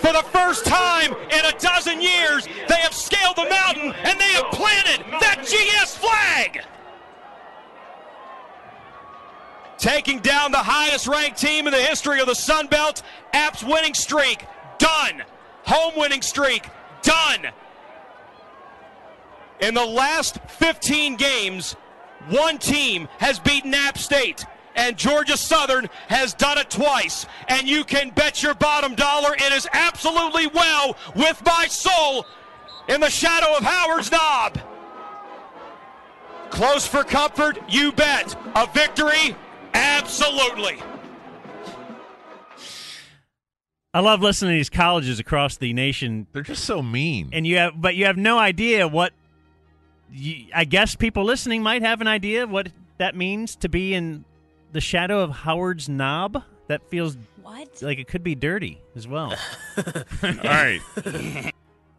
For 0.00 0.12
the 0.12 0.24
first 0.30 0.64
time 0.64 1.12
in 1.12 1.44
a 1.44 1.58
dozen 1.58 2.00
years, 2.00 2.46
they 2.68 2.76
have 2.76 2.92
scaled 2.92 3.36
the 3.36 3.48
mountain 3.48 3.92
and 4.04 4.20
they 4.20 4.32
have 4.34 4.50
planted 4.52 5.04
that 5.20 5.42
GS 5.42 5.96
flag. 5.96 6.62
Taking 9.78 10.20
down 10.20 10.52
the 10.52 10.58
highest 10.58 11.08
ranked 11.08 11.38
team 11.38 11.66
in 11.66 11.72
the 11.72 11.82
history 11.82 12.20
of 12.20 12.26
the 12.26 12.34
Sun 12.34 12.68
Belt, 12.68 13.02
App's 13.32 13.64
winning 13.64 13.94
streak 13.94 14.44
done. 14.78 15.22
Home 15.64 15.94
winning 15.96 16.22
streak 16.22 16.68
done. 17.02 17.48
In 19.60 19.74
the 19.74 19.84
last 19.84 20.38
15 20.48 21.16
games, 21.16 21.74
one 22.28 22.58
team 22.58 23.08
has 23.18 23.38
beaten 23.38 23.74
App 23.74 23.98
State, 23.98 24.46
and 24.76 24.96
Georgia 24.96 25.36
Southern 25.36 25.88
has 26.08 26.34
done 26.34 26.58
it 26.58 26.70
twice. 26.70 27.26
And 27.48 27.68
you 27.68 27.84
can 27.84 28.10
bet 28.10 28.42
your 28.42 28.54
bottom 28.54 28.94
dollar 28.94 29.34
it 29.34 29.52
is 29.52 29.68
absolutely 29.72 30.46
well 30.48 30.96
with 31.16 31.42
my 31.44 31.66
soul 31.68 32.24
in 32.88 33.00
the 33.00 33.10
shadow 33.10 33.56
of 33.56 33.64
Howard's 33.64 34.12
Knob. 34.12 34.58
Close 36.50 36.86
for 36.86 37.04
comfort, 37.04 37.58
you 37.68 37.92
bet. 37.92 38.34
A 38.54 38.66
victory, 38.72 39.36
absolutely. 39.74 40.78
I 43.92 44.00
love 44.00 44.20
listening 44.20 44.52
to 44.52 44.56
these 44.56 44.70
colleges 44.70 45.18
across 45.18 45.56
the 45.56 45.72
nation. 45.72 46.26
They're 46.32 46.42
just 46.42 46.64
so 46.64 46.82
mean. 46.82 47.30
And 47.32 47.46
you 47.46 47.56
have, 47.56 47.80
but 47.80 47.96
you 47.96 48.04
have 48.04 48.16
no 48.16 48.38
idea 48.38 48.86
what. 48.86 49.12
You, 50.12 50.46
I 50.54 50.64
guess 50.64 50.96
people 50.96 51.24
listening 51.24 51.62
might 51.62 51.82
have 51.82 52.00
an 52.00 52.06
idea 52.06 52.44
of 52.44 52.50
what 52.50 52.68
that 52.98 53.14
means 53.14 53.56
to 53.56 53.68
be 53.68 53.94
in 53.94 54.24
the 54.72 54.80
shadow 54.80 55.20
of 55.20 55.30
Howard's 55.30 55.88
knob? 55.88 56.42
That 56.68 56.82
feels 56.90 57.16
what? 57.42 57.82
like 57.82 57.98
it 57.98 58.08
could 58.08 58.22
be 58.22 58.34
dirty 58.34 58.80
as 58.94 59.08
well. 59.08 59.34
All 60.22 60.32
right. 60.44 60.80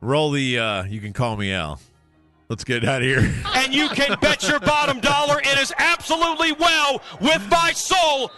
Roll 0.02 0.32
the 0.32 0.60
uh 0.60 0.84
you 0.84 1.02
can 1.02 1.14
call 1.14 1.36
me 1.38 1.52
Al. 1.52 1.80
Let's 2.50 2.64
get 2.64 2.84
out 2.84 3.02
of 3.02 3.08
here. 3.08 3.34
and 3.56 3.74
you 3.74 3.90
can 3.90 4.18
bet 4.22 4.48
your 4.48 4.60
bottom 4.60 5.00
dollar 5.00 5.40
it 5.40 5.60
is 5.60 5.74
absolutely 5.78 6.52
well 6.54 7.02
with 7.22 7.48
my 7.50 7.72
soul 7.74 8.32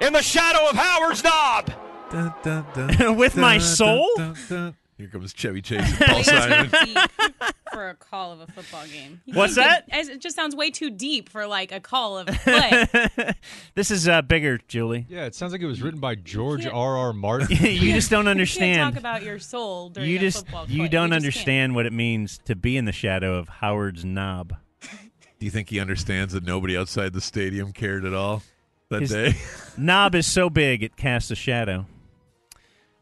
in 0.00 0.12
the 0.12 0.22
shadow 0.22 0.68
of 0.68 0.76
Howard's 0.76 1.22
knob. 1.24 1.72
Dun, 2.10 2.34
dun, 2.42 2.66
dun, 2.74 3.16
With 3.16 3.36
my 3.36 3.58
soul? 3.58 4.08
Here 4.98 5.08
comes 5.08 5.34
Chevy 5.34 5.60
Chase 5.60 5.82
and 6.00 6.08
Paul 6.10 6.24
Simon. 6.24 6.70
for 7.70 7.90
a 7.90 7.94
call 7.94 8.32
of 8.32 8.40
a 8.40 8.46
football 8.46 8.86
game. 8.86 9.20
You 9.26 9.34
What's 9.34 9.54
think 9.54 9.66
that? 9.66 9.84
It, 9.88 10.08
it 10.08 10.20
just 10.22 10.34
sounds 10.34 10.56
way 10.56 10.70
too 10.70 10.88
deep 10.88 11.28
for 11.28 11.46
like 11.46 11.70
a 11.70 11.80
call 11.80 12.16
of 12.16 12.28
a 12.28 12.32
play. 12.32 13.34
this 13.74 13.90
is 13.90 14.08
uh, 14.08 14.22
bigger, 14.22 14.58
Julie. 14.68 15.04
Yeah, 15.10 15.26
it 15.26 15.34
sounds 15.34 15.52
like 15.52 15.60
it 15.60 15.66
was 15.66 15.82
written 15.82 16.00
by 16.00 16.14
George 16.14 16.64
R. 16.72 16.96
R. 16.96 17.12
Martin. 17.12 17.48
you 17.60 17.92
just 17.92 18.10
don't 18.10 18.20
You 18.20 18.24
can't 18.24 18.28
understand. 18.28 18.94
talk 18.94 18.98
about 18.98 19.22
your 19.22 19.38
soul 19.38 19.90
during 19.90 20.08
you 20.08 20.16
a 20.16 20.20
just 20.20 20.46
football 20.46 20.66
you 20.66 20.78
play. 20.82 20.88
don't 20.88 21.10
just 21.10 21.16
understand 21.16 21.74
what 21.74 21.84
it 21.84 21.92
means 21.92 22.38
to 22.46 22.56
be 22.56 22.78
in 22.78 22.86
the 22.86 22.92
shadow 22.92 23.36
of 23.38 23.48
Howard's 23.48 24.02
knob. 24.04 24.54
Do 25.38 25.44
you 25.44 25.50
think 25.50 25.68
he 25.68 25.78
understands 25.78 26.32
that 26.32 26.44
nobody 26.44 26.74
outside 26.74 27.12
the 27.12 27.20
stadium 27.20 27.72
cared 27.72 28.06
at 28.06 28.14
all 28.14 28.42
that 28.88 29.02
His 29.02 29.10
day? 29.10 29.34
knob 29.76 30.14
is 30.14 30.26
so 30.26 30.48
big 30.48 30.82
it 30.82 30.96
casts 30.96 31.30
a 31.30 31.34
shadow. 31.34 31.84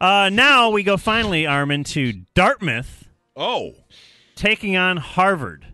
Uh, 0.05 0.29
now 0.29 0.69
we 0.69 0.83
go 0.83 0.99
finally, 0.99 1.47
Armin, 1.47 1.83
to 1.83 2.13
Dartmouth. 2.35 3.09
Oh. 3.35 3.73
Taking 4.35 4.77
on 4.77 4.99
Harvard. 4.99 5.69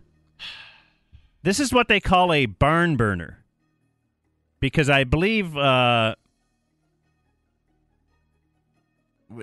This 1.43 1.59
is 1.59 1.73
what 1.73 1.89
they 1.89 1.99
call 1.99 2.31
a 2.31 2.45
barn 2.45 2.95
burner. 2.95 3.43
Because 4.61 4.89
I 4.89 5.03
believe 5.03 5.57
uh, 5.57 6.15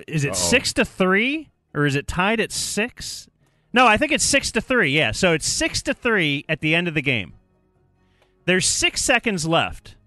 is 0.07 0.23
it 0.23 0.29
Uh-oh. 0.29 0.33
six 0.33 0.73
to 0.73 0.83
three? 0.83 1.51
Or 1.75 1.85
is 1.85 1.93
it 1.95 2.07
tied 2.07 2.39
at 2.39 2.51
six? 2.51 3.29
No, 3.71 3.85
I 3.85 3.95
think 3.95 4.11
it's 4.11 4.25
six 4.25 4.51
to 4.53 4.61
three, 4.61 4.89
yeah. 4.89 5.11
So 5.11 5.33
it's 5.33 5.45
six 5.45 5.83
to 5.83 5.93
three 5.93 6.45
at 6.49 6.61
the 6.61 6.73
end 6.73 6.87
of 6.87 6.95
the 6.95 7.03
game. 7.03 7.33
There's 8.45 8.65
six 8.65 9.03
seconds 9.03 9.47
left. 9.47 9.97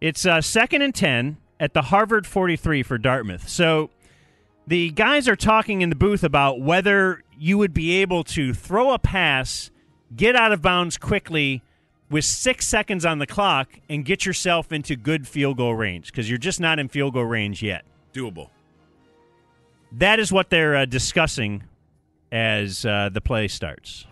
It's 0.00 0.26
uh, 0.26 0.40
second 0.40 0.82
and 0.82 0.92
10 0.92 1.36
at 1.62 1.74
the 1.74 1.82
Harvard 1.82 2.26
43 2.26 2.82
for 2.82 2.98
Dartmouth. 2.98 3.48
So 3.48 3.90
the 4.66 4.90
guys 4.90 5.28
are 5.28 5.36
talking 5.36 5.80
in 5.80 5.90
the 5.90 5.96
booth 5.96 6.24
about 6.24 6.60
whether 6.60 7.22
you 7.38 7.56
would 7.56 7.72
be 7.72 7.98
able 8.02 8.24
to 8.24 8.52
throw 8.52 8.90
a 8.90 8.98
pass, 8.98 9.70
get 10.14 10.34
out 10.34 10.50
of 10.50 10.60
bounds 10.60 10.98
quickly 10.98 11.62
with 12.10 12.24
six 12.24 12.66
seconds 12.66 13.04
on 13.04 13.20
the 13.20 13.28
clock, 13.28 13.78
and 13.88 14.04
get 14.04 14.26
yourself 14.26 14.72
into 14.72 14.96
good 14.96 15.28
field 15.28 15.56
goal 15.56 15.76
range 15.76 16.06
because 16.06 16.28
you're 16.28 16.36
just 16.36 16.58
not 16.58 16.80
in 16.80 16.88
field 16.88 17.14
goal 17.14 17.26
range 17.26 17.62
yet. 17.62 17.84
Doable. 18.12 18.48
That 19.92 20.18
is 20.18 20.32
what 20.32 20.50
they're 20.50 20.74
uh, 20.74 20.84
discussing 20.84 21.62
as 22.32 22.84
uh, 22.84 23.08
the 23.12 23.20
play 23.20 23.46
starts. 23.46 24.04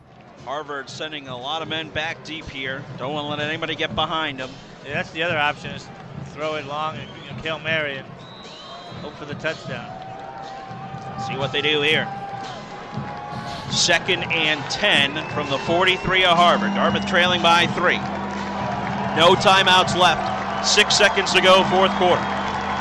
Harvard 0.45 0.89
sending 0.89 1.27
a 1.27 1.37
lot 1.37 1.63
of 1.63 1.69
men 1.69 1.91
back 1.91 2.23
deep 2.23 2.49
here. 2.49 2.85
Don't 2.97 3.13
want 3.13 3.25
to 3.25 3.31
let 3.31 3.41
anybody 3.41 3.75
get 3.75 3.97
behind 3.97 4.39
them. 4.39 4.51
Yeah, 4.87 4.95
that's 4.95 5.11
the 5.11 5.25
other 5.25 5.37
option 5.37 5.73
is 5.73 5.87
throw 6.41 6.55
it 6.55 6.65
long 6.65 6.97
and 6.97 7.07
you 7.21 7.31
know, 7.31 7.37
Hail 7.43 7.59
Mary 7.59 7.99
and 7.99 8.09
hope 9.05 9.13
for 9.17 9.27
the 9.27 9.35
touchdown. 9.35 9.85
See 11.29 11.37
what 11.37 11.53
they 11.53 11.61
do 11.61 11.83
here. 11.83 12.09
Second 13.69 14.25
and 14.33 14.59
10 14.73 15.21
from 15.37 15.51
the 15.51 15.59
43 15.69 16.25
of 16.25 16.39
Harvard. 16.39 16.73
Dartmouth 16.73 17.05
trailing 17.05 17.43
by 17.43 17.67
three. 17.77 18.01
No 19.21 19.37
timeouts 19.37 19.93
left. 20.01 20.65
Six 20.65 20.97
seconds 20.97 21.35
to 21.37 21.43
go, 21.43 21.61
fourth 21.69 21.93
quarter. 22.01 22.25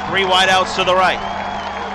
Three 0.07 0.23
wideouts 0.23 0.80
to 0.80 0.88
the 0.88 0.95
right. 0.95 1.19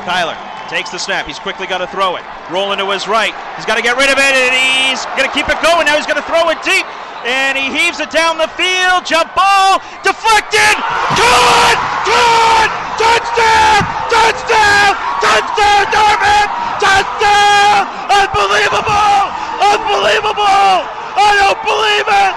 Kyler 0.05 0.37
takes 0.69 0.91
the 0.91 0.99
snap. 0.99 1.25
He's 1.25 1.39
quickly 1.39 1.67
got 1.67 1.79
to 1.79 1.89
throw 1.89 2.17
it. 2.17 2.25
Rolling 2.53 2.77
to 2.77 2.91
his 2.93 3.09
right. 3.09 3.33
He's 3.57 3.65
got 3.65 3.81
to 3.81 3.83
get 3.83 3.97
rid 3.97 4.13
of 4.13 4.21
it, 4.21 4.33
and 4.37 4.53
he's 4.53 5.01
going 5.17 5.25
to 5.25 5.33
keep 5.33 5.49
it 5.49 5.57
going. 5.65 5.89
Now 5.89 5.97
he's 5.97 6.05
going 6.05 6.21
to 6.21 6.29
throw 6.29 6.45
it 6.53 6.61
deep, 6.61 6.85
and 7.25 7.57
he 7.57 7.73
heaves 7.73 8.01
it 8.01 8.13
down 8.13 8.37
the 8.37 8.49
field. 8.53 9.05
Jump 9.09 9.33
ball, 9.33 9.81
deflected. 10.05 10.77
Good! 11.17 11.77
Good! 12.05 12.69
Touchdown! 13.01 13.81
Touchdown! 14.13 14.93
Touchdown, 15.25 15.83
Dartmouth! 15.89 16.53
Touchdown! 16.85 17.89
Unbelievable! 18.13 19.21
Unbelievable! 19.57 20.85
I 21.17 21.33
don't 21.41 21.61
believe 21.65 22.09
it! 22.13 22.35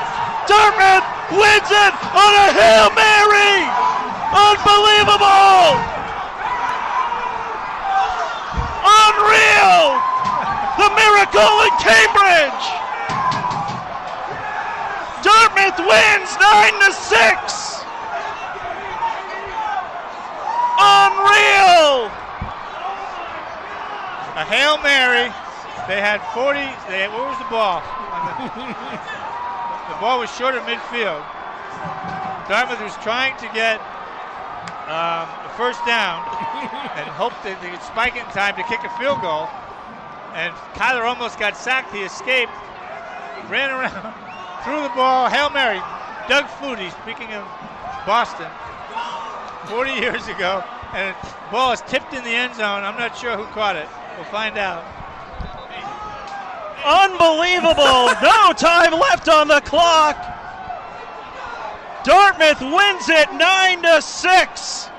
Dartmouth 0.48 1.06
wins 1.36 1.68
it 1.68 1.94
on 2.16 2.32
a 2.32 2.48
Hail 2.56 2.88
Mary! 2.96 3.68
Unbelievable! 4.32 5.84
Unreal! 8.88 10.00
The 10.80 10.90
miracle 10.96 11.56
in 11.68 11.74
Cambridge! 11.84 12.87
Dartmouth 15.28 15.76
wins 15.80 16.32
9 16.40 16.74
to 16.88 16.92
6! 16.96 17.84
Unreal! 20.80 22.08
A 24.40 24.46
Hail 24.48 24.80
Mary. 24.80 25.28
They 25.92 26.00
had 26.00 26.24
40. 26.32 26.60
They 26.88 27.04
had, 27.04 27.12
where 27.12 27.28
was 27.28 27.38
the 27.44 27.52
ball? 27.52 27.84
the 29.92 30.00
ball 30.00 30.20
was 30.20 30.32
short 30.32 30.56
of 30.56 30.64
midfield. 30.64 31.20
Dartmouth 32.48 32.80
was 32.80 32.96
trying 33.04 33.36
to 33.44 33.52
get 33.54 33.82
um, 34.88 35.28
a 35.28 35.52
first 35.58 35.84
down 35.86 36.24
and 36.96 37.04
hoped 37.20 37.44
that 37.44 37.60
they 37.62 37.70
could 37.70 37.84
spike 37.84 38.16
it 38.16 38.24
in 38.24 38.32
time 38.32 38.56
to 38.56 38.64
kick 38.64 38.80
a 38.86 38.90
field 38.98 39.20
goal. 39.20 39.50
And 40.40 40.54
Kyler 40.80 41.04
almost 41.04 41.38
got 41.38 41.58
sacked. 41.58 41.92
He 41.92 42.04
escaped, 42.04 42.54
ran 43.52 43.72
around, 43.72 44.27
threw 44.68 44.84
the 44.84 44.90
ball. 44.90 45.30
Hail 45.30 45.50
Mary. 45.50 45.80
Doug 46.28 46.44
Flutie, 46.60 46.92
speaking 47.02 47.32
of 47.34 47.48
Boston, 48.06 48.48
40 49.68 49.92
years 50.02 50.28
ago, 50.28 50.62
and 50.94 51.16
the 51.24 51.52
ball 51.52 51.72
is 51.72 51.82
tipped 51.88 52.14
in 52.14 52.22
the 52.24 52.30
end 52.36 52.54
zone. 52.56 52.84
I'm 52.84 53.00
not 53.00 53.18
sure 53.18 53.38
who 53.38 53.46
caught 53.54 53.78
it. 53.78 53.88
We'll 54.18 54.26
find 54.26 54.58
out. 54.58 54.84
Unbelievable! 56.86 58.12
no 58.22 58.54
time 58.54 58.92
left 58.92 59.30
on 59.30 59.48
the 59.48 59.62
clock. 59.62 60.16
Dartmouth 62.04 62.62
wins 62.62 63.10
it 63.10 63.32
9 63.34 63.82
to 63.84 64.02
6. 64.02 64.90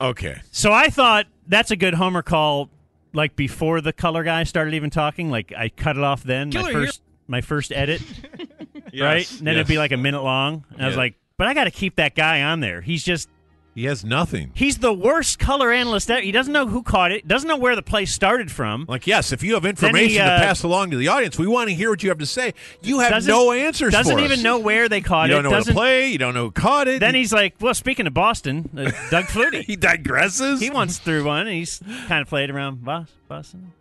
Okay. 0.00 0.40
So 0.52 0.72
I 0.72 0.88
thought 0.88 1.26
that's 1.46 1.70
a 1.70 1.76
good 1.76 1.94
homer 1.94 2.22
call. 2.22 2.70
Like 3.12 3.34
before 3.34 3.80
the 3.80 3.92
color 3.92 4.22
guy 4.22 4.44
started 4.44 4.74
even 4.74 4.90
talking, 4.90 5.30
like 5.30 5.52
I 5.56 5.68
cut 5.68 5.96
it 5.96 6.04
off 6.04 6.22
then. 6.22 6.50
Killer, 6.52 6.64
my 6.64 6.70
you're- 6.70 6.86
first, 6.86 7.02
my 7.30 7.40
first 7.40 7.72
edit, 7.72 8.02
Yes, 8.92 9.02
right? 9.02 9.38
And 9.38 9.46
then 9.46 9.54
it'd 9.54 9.66
be 9.68 9.78
like 9.78 9.92
a 9.92 9.96
minute 9.96 10.22
long, 10.22 10.64
and 10.70 10.82
I 10.82 10.88
was 10.88 10.96
like, 10.96 11.14
"But 11.36 11.46
I 11.46 11.54
got 11.54 11.64
to 11.64 11.70
keep 11.70 11.96
that 11.96 12.14
guy 12.16 12.42
on 12.42 12.58
there. 12.60 12.80
He's 12.80 13.04
just 13.04 13.28
He 13.76 13.84
has 13.84 14.04
nothing. 14.04 14.50
he's 14.54 14.78
the 14.78 14.92
worst 14.92 15.38
color 15.38 15.70
analyst. 15.70 16.10
ever. 16.10 16.20
He 16.20 16.32
doesn't 16.32 16.52
know 16.52 16.66
who 16.66 16.82
caught 16.82 17.12
it. 17.12 17.28
Doesn't 17.28 17.46
know 17.48 17.56
where 17.56 17.76
the 17.76 17.82
play 17.82 18.04
started 18.04 18.50
from. 18.50 18.84
Like, 18.88 19.06
yes, 19.06 19.30
if 19.30 19.44
you 19.44 19.54
have 19.54 19.64
information 19.64 20.10
he, 20.10 20.16
to 20.18 20.24
uh, 20.24 20.38
pass 20.40 20.64
along 20.64 20.90
to 20.90 20.96
the 20.96 21.06
audience, 21.06 21.38
we 21.38 21.46
want 21.46 21.68
to 21.68 21.74
hear 21.74 21.88
what 21.90 22.02
you 22.02 22.08
have 22.08 22.18
to 22.18 22.26
say. 22.26 22.52
You 22.82 22.98
have 22.98 23.24
no 23.24 23.52
answers 23.52 23.92
Doesn't 23.92 24.18
even 24.18 24.38
us. 24.40 24.42
know 24.42 24.58
where 24.58 24.88
they 24.88 25.00
caught 25.00 25.28
You 25.28 25.36
it. 25.36 25.38
You 25.38 25.42
don't 25.42 25.44
know 25.44 25.50
where 25.50 25.60
to 25.60 25.64
doesn't 25.66 25.74
play. 25.74 26.08
You 26.10 26.18
don't 26.18 26.34
know 26.34 26.46
who 26.46 26.50
caught 26.50 26.88
it. 26.88 26.98
Then 26.98 27.14
he's 27.14 27.32
like, 27.32 27.54
well, 27.60 27.74
speaking 27.74 28.08
of 28.08 28.12
Boston, 28.14 28.68
uh, 28.76 28.90
Doug 29.10 29.26
Flutie. 29.26 29.62
he 29.70 29.76
digresses. 29.76 30.58
He 30.60 30.68
once 30.70 30.98
threw 30.98 31.22
one, 31.24 31.46
and 31.46 31.56
he's 31.56 31.80
kind 32.08 32.22
of 32.22 32.28
played 32.28 32.50
around 32.50 32.84
Bos- 32.84 33.06
Boston. 33.28 33.72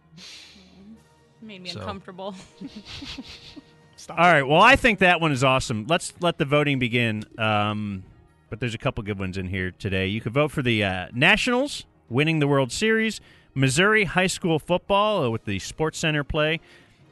Made 1.50 1.64
me 1.64 1.70
So- 1.72 1.80
uncomfortable. 1.80 2.36
All 4.12 4.16
right. 4.18 4.44
Well, 4.44 4.62
I 4.62 4.76
think 4.76 5.00
that 5.00 5.20
one 5.20 5.32
is 5.32 5.44
awesome. 5.44 5.88
Let's 5.90 6.14
let 6.22 6.38
the 6.38 6.46
voting 6.46 6.78
begin. 6.78 7.26
Um, 7.40 8.04
but 8.52 8.60
there's 8.60 8.76
a 8.76 8.78
couple 8.78 9.04
good 9.04 9.18
ones 9.18 9.36
in 9.36 9.48
here 9.48 9.72
today. 9.72 10.06
You 10.06 10.22
could 10.22 10.32
vote 10.34 10.52
for 10.52 10.62
the 10.62 10.84
uh, 10.84 11.08
Nationals 11.12 11.86
winning 12.08 12.38
the 12.38 12.48
World 12.48 12.72
Series, 12.72 13.20
Missouri 13.56 14.04
high 14.04 14.28
school 14.28 14.60
football 14.60 15.24
uh, 15.24 15.30
with 15.32 15.46
the 15.46 15.58
Sports 15.58 15.98
Center 15.98 16.24
play, 16.24 16.60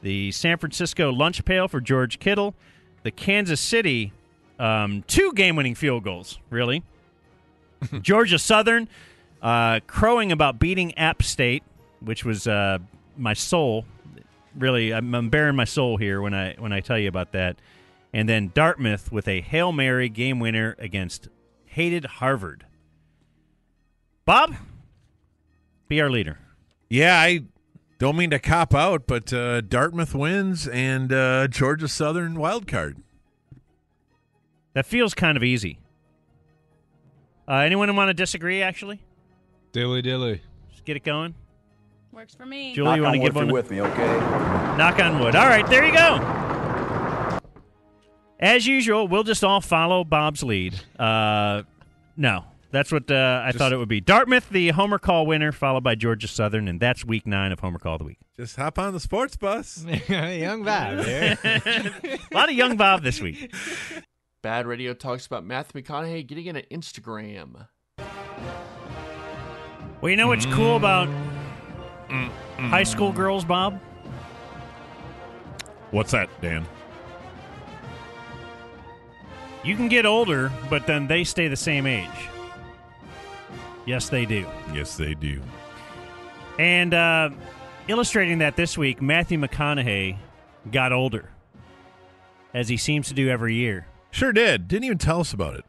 the 0.03 0.31
San 0.31 0.59
Francisco 0.59 1.11
lunch 1.11 1.43
pail 1.43 1.67
for 1.67 1.81
George 1.81 2.19
Kittle, 2.19 2.53
the 3.01 3.11
Kansas 3.11 3.59
City 3.59 4.13
um, 4.59 5.03
two 5.07 5.33
game-winning 5.33 5.73
field 5.73 6.03
goals. 6.03 6.37
Really, 6.51 6.83
Georgia 8.03 8.37
Southern 8.37 8.87
uh, 9.41 9.79
crowing 9.87 10.31
about 10.31 10.59
beating 10.59 10.95
App 10.95 11.23
State, 11.23 11.63
which 12.01 12.23
was 12.23 12.45
uh, 12.47 12.77
my 13.17 13.33
soul. 13.33 13.85
Really, 14.57 14.93
I'm, 14.93 15.13
I'm 15.13 15.29
bearing 15.29 15.55
my 15.55 15.65
soul 15.65 15.97
here 15.97 16.21
when 16.21 16.33
I 16.33 16.55
when 16.57 16.73
I 16.73 16.79
tell 16.79 16.97
you 16.97 17.07
about 17.07 17.31
that. 17.33 17.59
And 18.13 18.27
then 18.27 18.51
Dartmouth 18.53 19.11
with 19.11 19.27
a 19.27 19.41
hail 19.41 19.71
mary 19.71 20.09
game 20.09 20.39
winner 20.39 20.75
against 20.79 21.27
hated 21.65 22.05
Harvard. 22.05 22.65
Bob, 24.25 24.55
be 25.87 26.01
our 26.01 26.09
leader. 26.09 26.39
Yeah, 26.89 27.19
I 27.19 27.41
Don't 27.99 28.15
mean 28.15 28.29
to 28.29 28.39
cop 28.39 28.73
out, 28.75 29.07
but 29.07 29.31
uh, 29.33 29.61
Dartmouth 29.61 30.13
wins 30.15 30.67
and 30.67 31.11
uh, 31.11 31.47
Georgia 31.47 31.87
Southern 31.87 32.35
wild 32.35 32.67
card. 32.67 32.97
That 34.73 34.85
feels 34.85 35.13
kind 35.13 35.35
of 35.37 35.43
easy. 35.43 35.79
Uh, 37.47 37.55
anyone 37.55 37.93
want 37.95 38.09
to 38.09 38.13
disagree? 38.13 38.61
Actually, 38.61 38.99
dilly 39.71 40.01
dilly. 40.01 40.41
Just 40.71 40.85
get 40.85 40.95
it 40.97 41.03
going. 41.03 41.33
Works 42.11 42.33
for 42.35 42.45
me. 42.45 42.73
Julie, 42.73 42.95
you 42.97 43.03
want 43.03 43.15
to 43.15 43.19
give 43.21 43.35
one? 43.35 43.51
with 43.51 43.69
me, 43.69 43.81
okay? 43.81 44.17
Knock 44.77 44.99
on 44.99 45.19
wood. 45.19 45.35
All 45.35 45.45
right, 45.47 45.65
there 45.67 45.85
you 45.85 45.93
go. 45.93 47.39
As 48.39 48.65
usual, 48.67 49.07
we'll 49.07 49.23
just 49.23 49.43
all 49.43 49.61
follow 49.61 50.03
Bob's 50.03 50.43
lead. 50.43 50.79
Uh, 50.99 51.63
no, 52.15 52.45
that's 52.71 52.91
what 52.91 53.09
uh, 53.09 53.41
I 53.43 53.49
Just- 53.49 53.57
thought 53.57 53.73
it 53.73 53.77
would 53.77 53.89
be. 53.89 53.99
Dartmouth, 54.01 54.49
the 54.49 54.69
Homer 54.69 54.99
Call 54.99 55.25
winner, 55.25 55.51
followed 55.51 55.83
by 55.83 55.95
Georgia 55.95 56.27
Southern, 56.27 56.67
and 56.67 56.79
that's 56.79 57.03
week 57.05 57.25
nine 57.25 57.51
of 57.51 57.59
Homer 57.59 57.79
Call 57.79 57.93
of 57.95 57.99
the 57.99 58.05
Week. 58.05 58.17
Just 58.35 58.55
hop 58.55 58.77
on 58.77 58.93
the 58.93 58.99
sports 58.99 59.35
bus. 59.35 59.83
Young 60.09 60.63
Bob 60.63 60.97
there. 61.03 61.37
A 61.43 62.19
lot 62.33 62.49
of 62.49 62.55
young 62.55 62.77
Bob 62.77 63.01
this 63.03 63.19
week. 63.19 63.51
Bad 64.43 64.67
Radio 64.67 64.93
talks 64.93 65.25
about 65.25 65.43
Matthew 65.43 65.81
McConaughey 65.81 66.25
getting 66.27 66.45
in 66.45 66.55
an 66.55 66.63
Instagram. 66.71 67.67
Well, 69.99 70.11
you 70.11 70.15
know 70.15 70.27
what's 70.27 70.45
cool 70.45 70.75
about 70.75 71.09
high 72.09 72.83
school 72.83 73.11
girls, 73.11 73.45
Bob? 73.45 73.79
What's 75.91 76.11
that, 76.11 76.29
Dan? 76.41 76.65
You 79.63 79.75
can 79.75 79.87
get 79.87 80.05
older, 80.05 80.51
but 80.69 80.87
then 80.87 81.07
they 81.07 81.23
stay 81.23 81.47
the 81.47 81.55
same 81.55 81.85
age. 81.85 82.07
Yes, 83.85 84.09
they 84.09 84.25
do. 84.25 84.45
Yes, 84.73 84.97
they 84.97 85.13
do. 85.13 85.41
And 86.59 86.93
uh, 86.93 87.29
illustrating 87.87 88.39
that 88.39 88.55
this 88.55 88.77
week, 88.77 89.01
Matthew 89.01 89.39
McConaughey 89.39 90.17
got 90.71 90.91
older, 90.91 91.29
as 92.53 92.69
he 92.69 92.77
seems 92.77 93.07
to 93.09 93.13
do 93.13 93.29
every 93.29 93.55
year. 93.55 93.87
Sure 94.11 94.31
did. 94.31 94.67
Didn't 94.67 94.85
even 94.85 94.97
tell 94.97 95.19
us 95.19 95.33
about 95.33 95.55
it. 95.55 95.65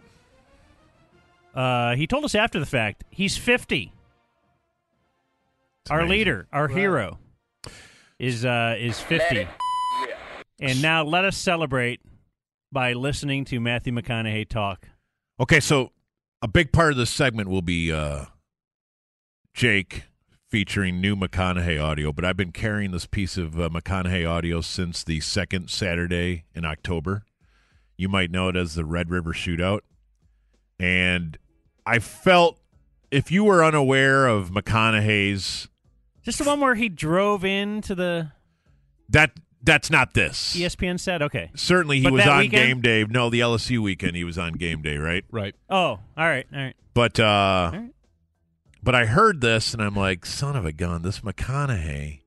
Uh, 1.54 1.94
he 1.96 2.06
told 2.06 2.24
us 2.24 2.34
after 2.34 2.60
the 2.60 2.66
fact 2.66 3.04
he's 3.10 3.36
50. 3.36 3.92
Our 5.90 6.00
amazing. 6.00 6.18
leader, 6.18 6.48
our 6.52 6.68
hero, 6.68 7.18
is 8.18 8.44
uh, 8.44 8.76
is 8.78 9.00
50. 9.00 9.48
And 10.60 10.82
now 10.82 11.04
let 11.04 11.24
us 11.24 11.36
celebrate 11.36 12.00
by 12.72 12.92
listening 12.92 13.44
to 13.46 13.60
Matthew 13.60 13.92
McConaughey 13.92 14.48
talk. 14.48 14.88
Okay, 15.38 15.60
so 15.60 15.92
a 16.42 16.48
big 16.48 16.72
part 16.72 16.90
of 16.90 16.98
this 16.98 17.10
segment 17.10 17.48
will 17.48 17.62
be 17.62 17.92
uh, 17.92 18.24
Jake 19.54 20.04
featuring 20.48 21.00
new 21.00 21.14
McConaughey 21.14 21.82
audio, 21.82 22.12
but 22.12 22.24
I've 22.24 22.36
been 22.36 22.52
carrying 22.52 22.90
this 22.90 23.06
piece 23.06 23.36
of 23.36 23.60
uh, 23.60 23.68
McConaughey 23.68 24.28
audio 24.28 24.60
since 24.60 25.04
the 25.04 25.20
second 25.20 25.70
Saturday 25.70 26.44
in 26.54 26.64
October. 26.64 27.22
You 27.96 28.08
might 28.08 28.30
know 28.30 28.48
it 28.48 28.56
as 28.56 28.74
the 28.74 28.84
Red 28.84 29.10
River 29.10 29.32
Shootout. 29.32 29.80
And 30.80 31.38
I 31.84 31.98
felt 31.98 32.58
if 33.10 33.30
you 33.30 33.44
were 33.44 33.64
unaware 33.64 34.26
of 34.26 34.50
McConaughey's 34.50 35.68
Just 36.28 36.40
the 36.40 36.44
one 36.44 36.60
where 36.60 36.74
he 36.74 36.90
drove 36.90 37.42
into 37.42 37.94
the 37.94 38.32
that 39.08 39.30
that's 39.62 39.90
not 39.90 40.12
this. 40.12 40.54
ESPN 40.54 41.00
said. 41.00 41.22
Okay. 41.22 41.50
Certainly 41.54 42.00
he 42.00 42.04
But 42.04 42.12
was 42.12 42.24
that 42.24 42.28
on 42.28 42.38
weekend? 42.40 42.66
game 42.66 42.80
day. 42.82 43.04
No, 43.08 43.30
the 43.30 43.40
LSU 43.40 43.78
weekend 43.78 44.14
he 44.14 44.24
was 44.24 44.36
on 44.36 44.52
game 44.52 44.82
day, 44.82 44.98
right? 44.98 45.24
Right. 45.30 45.54
Oh, 45.70 45.76
all 45.78 46.00
right, 46.16 46.46
all 46.52 46.60
right. 46.60 46.76
But 46.92 47.18
uh 47.18 47.80
but 48.82 48.94
I 48.94 49.06
heard 49.06 49.40
this 49.40 49.72
and 49.72 49.82
I'm 49.82 49.96
like, 49.96 50.26
son 50.26 50.54
of 50.54 50.66
a 50.66 50.72
gun, 50.72 51.00
this 51.00 51.20
McConaughey 51.20 52.20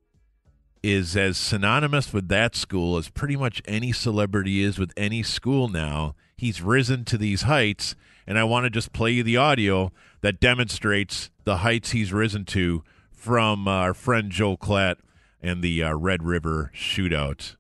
is 0.81 1.15
as 1.15 1.37
synonymous 1.37 2.11
with 2.11 2.27
that 2.29 2.55
school 2.55 2.97
as 2.97 3.07
pretty 3.07 3.35
much 3.35 3.61
any 3.65 3.91
celebrity 3.91 4.63
is 4.63 4.79
with 4.79 4.93
any 4.97 5.21
school 5.21 5.67
now. 5.67 6.15
He's 6.35 6.59
risen 6.59 7.05
to 7.05 7.19
these 7.19 7.43
heights 7.43 7.93
and 8.25 8.39
I 8.39 8.45
want 8.45 8.63
to 8.63 8.71
just 8.71 8.93
play 8.93 9.11
you 9.11 9.21
the 9.21 9.37
audio 9.37 9.91
that 10.21 10.39
demonstrates 10.39 11.29
the 11.43 11.57
heights 11.57 11.91
he's 11.91 12.11
risen 12.11 12.45
to 12.45 12.83
from 13.21 13.67
uh, 13.67 13.71
our 13.71 13.93
friend 13.93 14.31
Joel 14.31 14.57
Klatt 14.57 14.95
and 15.43 15.61
the 15.61 15.83
uh, 15.83 15.93
Red 15.93 16.23
River 16.23 16.71
shootout. 16.75 17.55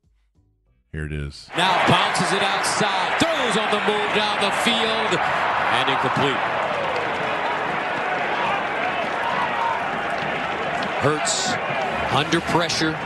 Here 0.91 1.05
it 1.05 1.13
is. 1.13 1.49
Now 1.55 1.87
bounces 1.87 2.33
it 2.33 2.41
outside, 2.41 3.19
throws 3.19 3.57
on 3.63 3.69
the 3.69 3.79
move 3.85 4.09
down 4.15 4.41
the 4.41 4.49
field, 4.65 5.19
and 5.21 5.87
incomplete. 5.87 6.41
Hurts 11.03 11.53
under 12.11 12.41
pressure. 12.49 12.97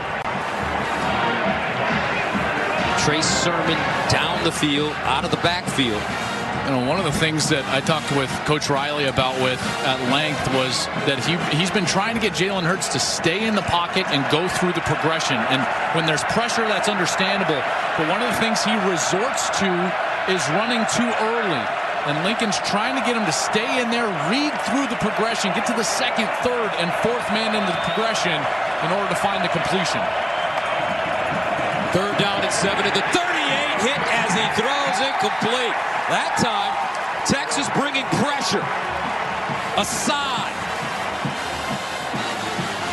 Trey 3.04 3.20
Sermon 3.20 3.76
down 4.08 4.42
the 4.44 4.52
field, 4.52 4.92
out 5.04 5.26
of 5.26 5.30
the 5.30 5.36
backfield. 5.38 6.02
You 6.66 6.72
know, 6.72 6.90
one 6.90 6.98
of 6.98 7.06
the 7.06 7.14
things 7.14 7.46
that 7.54 7.62
I 7.70 7.78
talked 7.78 8.10
with 8.10 8.26
Coach 8.42 8.66
Riley 8.66 9.06
about 9.06 9.38
with 9.38 9.62
at 9.86 10.02
length 10.10 10.42
was 10.50 10.90
that 11.06 11.22
he 11.22 11.38
he's 11.54 11.70
been 11.70 11.86
trying 11.86 12.18
to 12.18 12.20
get 12.20 12.34
Jalen 12.34 12.66
Hurts 12.66 12.90
to 12.90 12.98
stay 12.98 13.46
in 13.46 13.54
the 13.54 13.62
pocket 13.70 14.02
and 14.10 14.26
go 14.34 14.50
through 14.50 14.74
the 14.74 14.82
progression. 14.82 15.38
And 15.54 15.62
when 15.94 16.10
there's 16.10 16.26
pressure, 16.34 16.66
that's 16.66 16.90
understandable. 16.90 17.62
But 17.94 18.10
one 18.10 18.18
of 18.18 18.26
the 18.34 18.38
things 18.42 18.66
he 18.66 18.74
resorts 18.82 19.46
to 19.62 19.70
is 20.26 20.42
running 20.58 20.82
too 20.90 21.06
early. 21.06 21.62
And 22.10 22.18
Lincoln's 22.26 22.58
trying 22.66 22.98
to 22.98 23.02
get 23.06 23.14
him 23.14 23.26
to 23.30 23.36
stay 23.36 23.78
in 23.78 23.94
there, 23.94 24.10
read 24.26 24.50
through 24.66 24.90
the 24.90 24.98
progression, 24.98 25.54
get 25.54 25.70
to 25.70 25.76
the 25.78 25.86
second, 25.86 26.26
third, 26.42 26.74
and 26.82 26.90
fourth 26.98 27.30
man 27.30 27.54
into 27.54 27.70
the 27.70 27.82
progression 27.86 28.34
in 28.82 28.90
order 28.90 29.06
to 29.06 29.18
find 29.22 29.38
the 29.46 29.54
completion. 29.54 30.02
Third 31.96 32.18
down 32.18 32.44
at 32.44 32.52
seven 32.52 32.84
at 32.84 32.92
the 32.92 33.00
38, 33.00 33.24
hit 33.80 33.96
as 34.12 34.28
he 34.36 34.44
throws 34.52 34.96
incomplete. 35.00 35.72
That 36.12 36.36
time, 36.36 36.76
Texas 37.24 37.72
bringing 37.72 38.04
pressure. 38.20 38.60
Aside. 39.80 40.52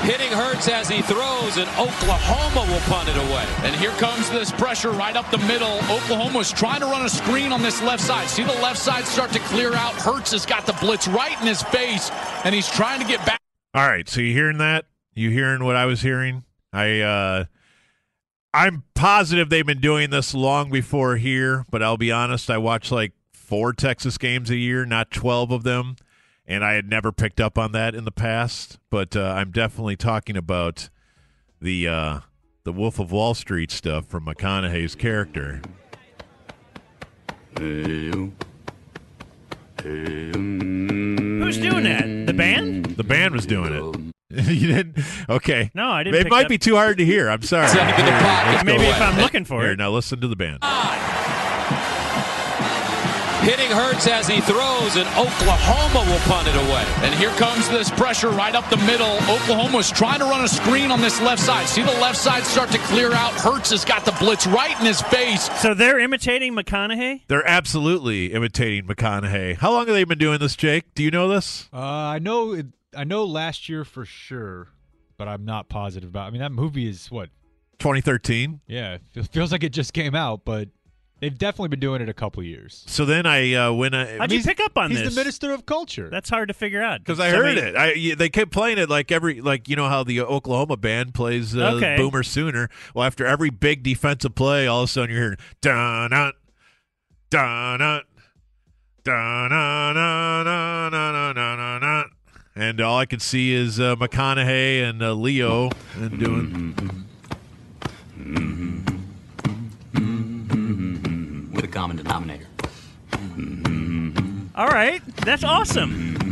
Hitting 0.08 0.32
Hurts 0.32 0.70
as 0.70 0.88
he 0.88 1.02
throws, 1.02 1.58
and 1.58 1.68
Oklahoma 1.76 2.72
will 2.72 2.80
punt 2.88 3.10
it 3.10 3.18
away. 3.18 3.46
And 3.68 3.76
here 3.76 3.92
comes 4.00 4.30
this 4.30 4.54
pressure 4.54 4.92
right 4.92 5.18
up 5.18 5.30
the 5.32 5.38
middle. 5.40 5.80
Oklahoma's 5.92 6.54
trying 6.54 6.80
to 6.80 6.86
run 6.86 7.06
a 7.06 7.10
screen 7.10 7.52
on 7.52 7.62
this 7.62 7.82
left 7.82 8.04
side. 8.04 8.30
See 8.30 8.46
the 8.46 8.60
left 8.64 8.80
side 8.80 9.04
start 9.04 9.34
to 9.34 9.40
clear 9.40 9.74
out. 9.74 9.96
Hurts 9.96 10.32
has 10.32 10.46
got 10.46 10.66
the 10.66 10.78
blitz 10.80 11.10
right 11.10 11.38
in 11.42 11.48
his 11.48 11.62
face, 11.62 12.10
and 12.46 12.56
he's 12.56 12.70
trying 12.70 13.02
to 13.02 13.06
get 13.06 13.26
back. 13.26 13.42
All 13.74 13.86
right, 13.86 14.08
so 14.08 14.22
you 14.22 14.32
hearing 14.32 14.60
that? 14.60 14.86
You 15.14 15.30
hearing 15.30 15.66
what 15.66 15.76
I 15.76 15.88
was 15.88 16.00
hearing? 16.00 16.46
I 16.72 17.02
uh 17.02 17.46
I'm 18.54 18.84
positive 18.94 19.50
they've 19.50 19.66
been 19.66 19.82
doing 19.82 20.12
this 20.12 20.36
long 20.36 20.70
before 20.70 21.18
here, 21.18 21.66
but 21.72 21.82
I'll 21.82 21.98
be 21.98 22.12
honest, 22.12 22.52
I 22.52 22.60
watch 22.60 22.92
like 22.92 23.14
four 23.34 23.74
Texas 23.74 24.20
games 24.20 24.52
a 24.52 24.56
year, 24.56 24.86
not 24.86 25.10
12 25.10 25.52
of 25.52 25.64
them, 25.64 25.96
and 26.46 26.64
I 26.64 26.74
had 26.74 26.88
never 26.88 27.12
picked 27.12 27.42
up 27.42 27.58
on 27.58 27.72
that 27.72 27.96
in 27.96 28.06
the 28.06 28.12
past, 28.12 28.78
but 28.92 29.16
uh, 29.16 29.24
I'm 29.24 29.52
definitely 29.52 29.96
talking 29.96 30.38
about 30.38 30.90
the 31.60 31.88
uh 31.88 32.20
the 32.64 32.72
Wolf 32.72 33.00
of 33.00 33.12
Wall 33.12 33.34
Street 33.34 33.72
stuff 33.72 34.06
from 34.06 34.26
McConaughey's 34.26 34.96
character. 34.96 35.62
Who's 39.84 41.58
doing 41.58 41.84
that? 41.84 42.28
The 42.28 42.34
band? 42.34 42.86
The 42.86 43.04
band 43.04 43.34
was 43.34 43.46
doing 43.46 43.74
it. 43.74 44.14
you 44.51 44.68
didn't? 44.68 44.97
Okay. 45.30 45.72
No, 45.73 45.89
I 45.89 46.03
didn't 46.03 46.19
It 46.19 46.23
pick 46.23 46.31
might 46.31 46.45
up- 46.45 46.49
be 46.49 46.57
too 46.57 46.76
hard 46.76 46.97
to 46.97 47.05
hear. 47.05 47.30
I'm 47.30 47.41
sorry. 47.41 47.68
Set 47.68 47.81
him 47.88 47.99
in 47.99 48.05
the 48.05 48.11
Here, 48.11 48.22
pocket. 48.22 48.51
let's 48.53 48.65
Maybe 48.65 48.84
if. 48.85 49.01
I'm 49.01 49.18
looking 49.18 49.45
for 49.45 49.61
Here, 49.61 49.72
it. 49.72 49.77
now 49.77 49.91
listen 49.91 50.19
to 50.22 50.27
the 50.27 50.35
band. 50.35 50.60
Hitting 53.43 53.69
Hurts 53.72 54.07
as 54.07 54.26
he 54.26 54.39
throws, 54.39 54.95
and 54.95 55.05
Oklahoma 55.19 56.10
will 56.10 56.19
punt 56.19 56.47
it 56.47 56.55
away. 56.55 56.85
And 57.05 57.14
here 57.14 57.31
comes 57.31 57.68
this 57.68 57.89
pressure 57.91 58.30
right 58.30 58.55
up 58.55 58.69
the 58.69 58.77
middle. 58.77 59.18
Oklahoma's 59.30 59.91
trying 59.91 60.19
to 60.19 60.26
run 60.26 60.45
a 60.45 60.47
screen 60.47 60.91
on 60.91 61.01
this 61.01 61.19
left 61.19 61.41
side. 61.41 61.68
See 61.68 61.81
the 61.81 61.91
left 61.99 62.15
side 62.18 62.43
start 62.45 62.72
to 62.72 62.77
clear 62.77 63.11
out. 63.11 63.34
Hurts 63.34 63.72
has 63.72 63.84
got 63.84 64.05
the 64.05 64.14
blitz 64.14 64.47
right 64.47 64.80
in 64.80 64.85
his 64.85 65.01
face. 65.01 65.49
So 65.60 65.73
they're 65.73 65.99
imitating 65.99 66.55
McConaughey? 66.55 67.23
They're 67.27 67.45
absolutely 67.45 68.27
imitating 68.31 68.85
McConaughey. 68.85 69.57
How 69.57 69.73
long 69.73 69.88
have 69.88 69.95
they 69.95 70.05
been 70.05 70.19
doing 70.19 70.39
this, 70.39 70.55
Jake? 70.55 70.95
Do 70.95 71.03
you 71.03 71.11
know 71.11 71.27
this? 71.27 71.68
Uh, 71.73 71.80
I 71.81 72.19
know. 72.19 72.53
It, 72.53 72.68
I 72.95 73.03
know 73.03 73.26
last 73.26 73.70
year 73.70 73.84
for 73.86 74.06
sure, 74.06 74.70
but 75.18 75.28
I'm 75.28 75.45
not 75.45 75.70
positive 75.70 76.10
about. 76.10 76.28
I 76.28 76.30
mean, 76.32 76.41
that 76.41 76.52
movie 76.52 76.88
is 76.88 77.10
what 77.11 77.30
2013. 77.80 78.61
Yeah, 78.68 78.98
it 79.14 79.28
feels 79.28 79.52
like 79.52 79.64
it 79.64 79.70
just 79.74 79.94
came 79.94 80.15
out, 80.15 80.45
but 80.45 80.70
they've 81.20 81.38
definitely 81.38 81.70
been 81.70 81.80
doing 81.80 82.02
it 82.02 82.10
a 82.10 82.14
couple 82.14 82.44
years. 82.44 82.84
So 82.88 83.06
then 83.06 83.26
I 83.26 83.53
uh, 83.53 83.72
when 83.74 83.94
I 83.94 84.15
uh, 84.15 84.20
how'd 84.20 84.32
you 84.32 84.44
pick 84.44 84.60
up 84.60 84.78
on 84.78 84.91
he's 84.91 84.99
this? 85.02 85.14
the 85.14 85.20
minister 85.20 85.52
of 85.52 85.65
culture. 85.65 86.10
That's 86.10 86.30
hard 86.30 86.49
to 86.49 86.53
figure 86.53 86.82
out 86.82 86.99
because 86.99 87.20
I 87.20 87.30
heard 87.30 87.57
it. 87.57 87.76
I 87.76 88.15
they 88.15 88.30
kept 88.30 88.52
playing 88.52 88.78
it 88.78 88.90
like 88.90 89.11
every 89.11 89.41
like 89.41 89.68
you 89.70 89.76
know 89.76 89.88
how 89.90 90.03
the 90.03 90.22
Oklahoma 90.22 90.78
band 90.78 91.14
plays 91.14 91.56
uh, 91.56 91.74
Okay. 91.76 91.95
Boomer 91.98 92.24
Sooner. 92.24 92.70
Well, 92.94 93.06
after 93.06 93.26
every 93.26 93.49
big 93.49 93.84
defensive 93.84 94.36
play, 94.36 94.68
all 94.68 94.84
of 94.84 94.90
a 94.90 94.91
sudden 94.91 95.11
you're 95.15 95.22
hearing 95.24 95.38
da 95.61 96.07
na 96.10 96.32
da 97.30 97.78
na 97.78 98.02
da 99.03 99.48
na 99.48 99.94
na 99.94 100.44
na 100.44 100.90
na 100.90 101.11
na 101.34 101.56
na 101.56 101.80
na 101.80 102.03
and 102.56 102.80
all 102.82 102.98
I 103.00 103.06
can 103.06 103.20
see 103.20 103.54
is 103.54 103.80
uh, 103.80 103.96
McConaughey 103.96 104.88
and 104.88 105.02
uh, 105.02 105.14
Leo 105.14 105.70
and 105.96 106.20
doing. 106.20 106.76
with 111.54 111.64
a 111.66 111.68
common 111.68 111.98
denominator. 111.98 112.48
All 114.56 114.68
right, 114.68 115.02
that's 115.18 115.44
awesome. 115.44 116.12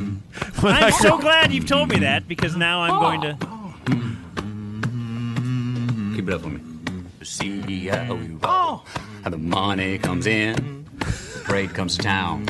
When 0.61 0.73
I'm 0.75 0.85
I- 0.85 0.89
so 0.91 1.17
glad 1.17 1.51
you've 1.51 1.65
told 1.67 1.89
me 1.89 1.99
that 1.99 2.27
because 2.27 2.55
now 2.55 2.81
I'm 2.81 2.99
going 3.01 3.21
to. 3.21 3.37
Keep 6.15 6.27
it 6.29 6.33
up 6.33 6.43
with 6.43 6.53
me. 6.53 6.61
The 7.19 7.25
CEO. 7.25 8.39
Oh. 8.43 8.83
How 9.23 9.29
the 9.29 9.37
money 9.37 9.97
comes 9.97 10.25
in, 10.27 10.85
the 10.99 11.41
parade 11.43 11.73
comes 11.73 11.97
to 11.97 12.03
town, 12.03 12.45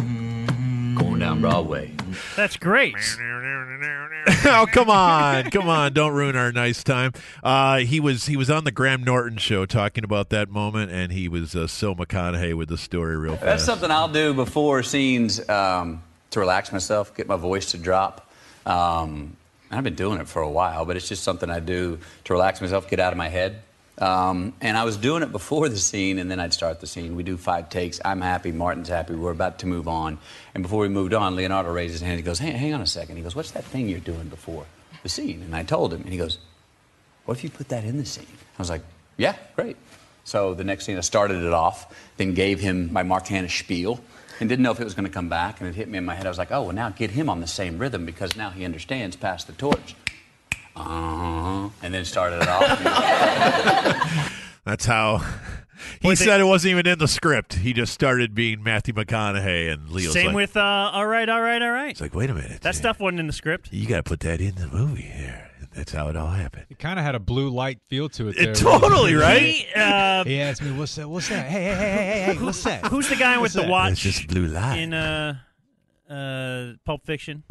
going 1.02 1.20
down 1.20 1.42
Broadway. 1.42 1.92
That's 2.36 2.58
great. 2.58 2.96
oh 4.46 4.68
come 4.72 4.90
on, 4.90 5.50
come 5.50 5.68
on! 5.68 5.94
Don't 5.94 6.14
ruin 6.14 6.36
our 6.36 6.52
nice 6.52 6.84
time. 6.84 7.14
Uh, 7.44 7.78
he 7.78 8.00
was 8.00 8.28
he 8.28 8.38
was 8.38 8.50
on 8.50 8.66
the 8.66 8.72
Graham 8.72 9.04
Norton 9.04 9.38
show 9.38 9.66
talking 9.66 10.04
about 10.04 10.30
that 10.30 10.50
moment, 10.50 10.92
and 10.92 11.12
he 11.12 11.28
was 11.28 11.56
uh, 11.56 11.66
so 11.68 11.96
McConaughey 11.96 12.54
with 12.54 12.70
the 12.70 12.78
story 12.78 13.18
real 13.18 13.34
fast. 13.34 13.46
That's 13.46 13.66
something 13.66 13.90
I'll 13.90 14.10
do 14.10 14.34
before 14.34 14.84
scenes 14.84 15.48
um, 15.50 16.04
to 16.32 16.40
relax 16.40 16.72
myself, 16.72 17.16
get 17.16 17.28
my 17.28 17.38
voice 17.38 17.72
to 17.72 17.78
drop. 17.78 18.30
Um, 18.66 19.36
I've 19.72 19.84
been 19.84 19.96
doing 19.96 20.20
it 20.20 20.28
for 20.28 20.42
a 20.42 20.50
while, 20.50 20.86
but 20.86 20.98
it's 20.98 21.08
just 21.08 21.24
something 21.24 21.50
I 21.50 21.62
do 21.62 21.98
to 22.26 22.34
relax 22.34 22.62
myself, 22.62 22.90
get 22.90 23.00
out 23.00 23.14
of 23.14 23.18
my 23.18 23.30
head. 23.30 23.62
Um, 24.02 24.54
and 24.62 24.76
I 24.78 24.84
was 24.84 24.98
doing 24.98 25.22
it 25.22 25.32
before 25.32 25.70
the 25.70 25.78
scene, 25.78 26.18
and 26.18 26.30
then 26.30 26.40
I'd 26.40 26.54
start 26.54 26.80
the 26.80 26.88
scene. 26.88 27.16
We 27.16 27.22
do 27.22 27.38
five 27.38 27.70
takes. 27.70 28.02
I'm 28.04 28.20
happy. 28.20 28.52
Martin's 28.52 28.90
happy. 28.90 29.14
We're 29.14 29.32
about 29.32 29.60
to 29.60 29.68
move 29.68 29.88
on. 29.88 30.18
And 30.56 30.64
before 30.64 30.82
we 30.82 30.90
moved 30.90 31.14
on, 31.14 31.36
Leonardo 31.36 31.72
raised 31.72 31.94
his 31.94 32.02
hand. 32.02 32.18
He 32.18 32.24
goes, 32.24 32.40
hey, 32.40 32.50
hang 32.50 32.74
on 32.74 32.82
a 32.82 32.88
second. 32.88 33.18
He 33.18 33.22
goes, 33.22 33.36
what's 33.36 33.52
that 33.52 33.64
thing 33.64 33.88
you're 33.88 34.00
doing 34.00 34.28
before 34.28 34.66
the 35.04 35.10
scene? 35.10 35.44
And 35.44 35.56
I 35.56 35.62
told 35.62 35.94
him, 35.94 36.02
and 36.02 36.10
he 36.10 36.18
goes, 36.18 36.40
what 37.26 37.38
if 37.38 37.44
you 37.44 37.52
put 37.52 37.70
that 37.70 37.84
in 37.84 37.98
the 37.98 38.06
scene? 38.06 38.26
I 38.26 38.62
was 38.62 38.72
like, 38.72 38.82
yeah, 39.18 39.36
great. 39.56 39.78
So 40.24 40.56
the 40.56 40.64
next 40.64 40.86
scene, 40.86 40.98
I 40.98 41.02
started 41.02 41.44
it 41.44 41.54
off, 41.54 41.96
then 42.18 42.34
gave 42.34 42.60
him 42.60 42.92
my 42.92 43.04
Mark 43.04 43.28
Hanna 43.28 43.50
spiel, 43.50 44.00
and 44.40 44.50
didn't 44.50 44.64
know 44.64 44.72
if 44.72 44.80
it 44.80 44.84
was 44.84 44.96
going 44.96 45.06
to 45.06 45.14
come 45.14 45.30
back. 45.30 45.62
And 45.62 45.70
it 45.70 45.76
hit 45.76 45.88
me 45.88 46.00
in 46.00 46.06
my 46.06 46.16
head. 46.16 46.26
I 46.26 46.30
was 46.30 46.40
like, 46.40 46.52
oh, 46.52 46.64
well, 46.64 46.74
now 46.74 46.90
get 46.90 47.12
him 47.12 47.30
on 47.30 47.40
the 47.40 47.48
same 47.48 47.78
rhythm 47.78 48.08
because 48.08 48.36
now 48.36 48.50
he 48.50 48.66
understands. 48.66 49.16
Pass 49.16 49.44
the 49.44 49.54
torch. 49.54 49.96
Uh-huh. 50.76 51.70
And 51.84 51.94
then 51.94 52.06
started 52.06 52.42
it 52.42 52.48
off. 52.48 52.80
That's 54.66 54.86
how. 54.86 55.18
He 56.00 56.08
Boy, 56.08 56.10
they- 56.12 56.26
said 56.26 56.40
it 56.40 56.44
wasn't 56.46 56.72
even 56.72 56.88
in 56.88 57.00
the 57.00 57.08
script. 57.08 57.56
He 57.56 57.74
just 57.74 57.92
started 57.94 58.36
being 58.36 58.62
Matthew 58.64 58.94
McConaughey, 58.94 59.72
and 59.74 59.90
Leo. 59.90 60.12
Same 60.12 60.28
like, 60.28 60.36
with 60.36 60.58
uh, 60.58 60.62
all 60.94 61.08
right, 61.08 61.28
all 61.28 61.42
right, 61.42 61.62
all 61.62 61.72
right. 61.72 61.90
It's 61.92 62.02
like, 62.02 62.14
wait 62.14 62.30
a 62.30 62.34
minute, 62.36 62.62
That 62.62 62.76
stuff 62.76 63.00
wasn't 63.00 63.20
in 63.22 63.28
the 63.28 63.34
script. 63.34 63.74
you 63.74 63.88
got 63.88 63.98
to 63.98 64.04
put 64.04 64.20
that 64.22 64.40
in 64.42 64.56
the 64.56 64.68
movie 64.68 65.02
here. 65.02 65.48
That's 65.74 65.94
how 65.94 66.10
it 66.10 66.18
all 66.18 66.28
happened. 66.28 66.66
It 66.70 66.80
kind 66.80 67.00
of 67.00 67.06
had 67.06 67.16
a 67.16 67.20
blue 67.20 67.50
light 67.50 67.80
feel 67.88 68.10
to 68.10 68.28
it. 68.28 68.38
It 68.38 68.56
totally, 68.56 69.16
right? 69.16 69.42
He, 69.42 69.66
uh, 69.74 70.24
He 70.26 70.40
asked 70.42 70.62
me, 70.62 70.72
"What's 70.74 70.96
that? 70.96 71.08
What's 71.10 71.30
that? 71.30 71.46
Hey, 71.46 71.64
hey, 71.64 71.74
hey, 71.76 71.86
hey, 72.26 72.34
hey, 72.36 72.44
what's 72.44 72.62
that?" 72.66 72.86
Who's 72.88 73.08
the 73.08 73.16
guy 73.16 73.38
with 73.38 73.56
What's 73.56 73.66
the 73.66 73.72
watch? 73.72 73.92
It's 73.94 74.02
just 74.02 74.28
blue 74.28 74.48
light. 74.48 74.80
in 74.80 74.94
uh, 74.94 75.36
uh, 76.10 76.74
Pulp 76.84 77.06
Fiction. 77.06 77.44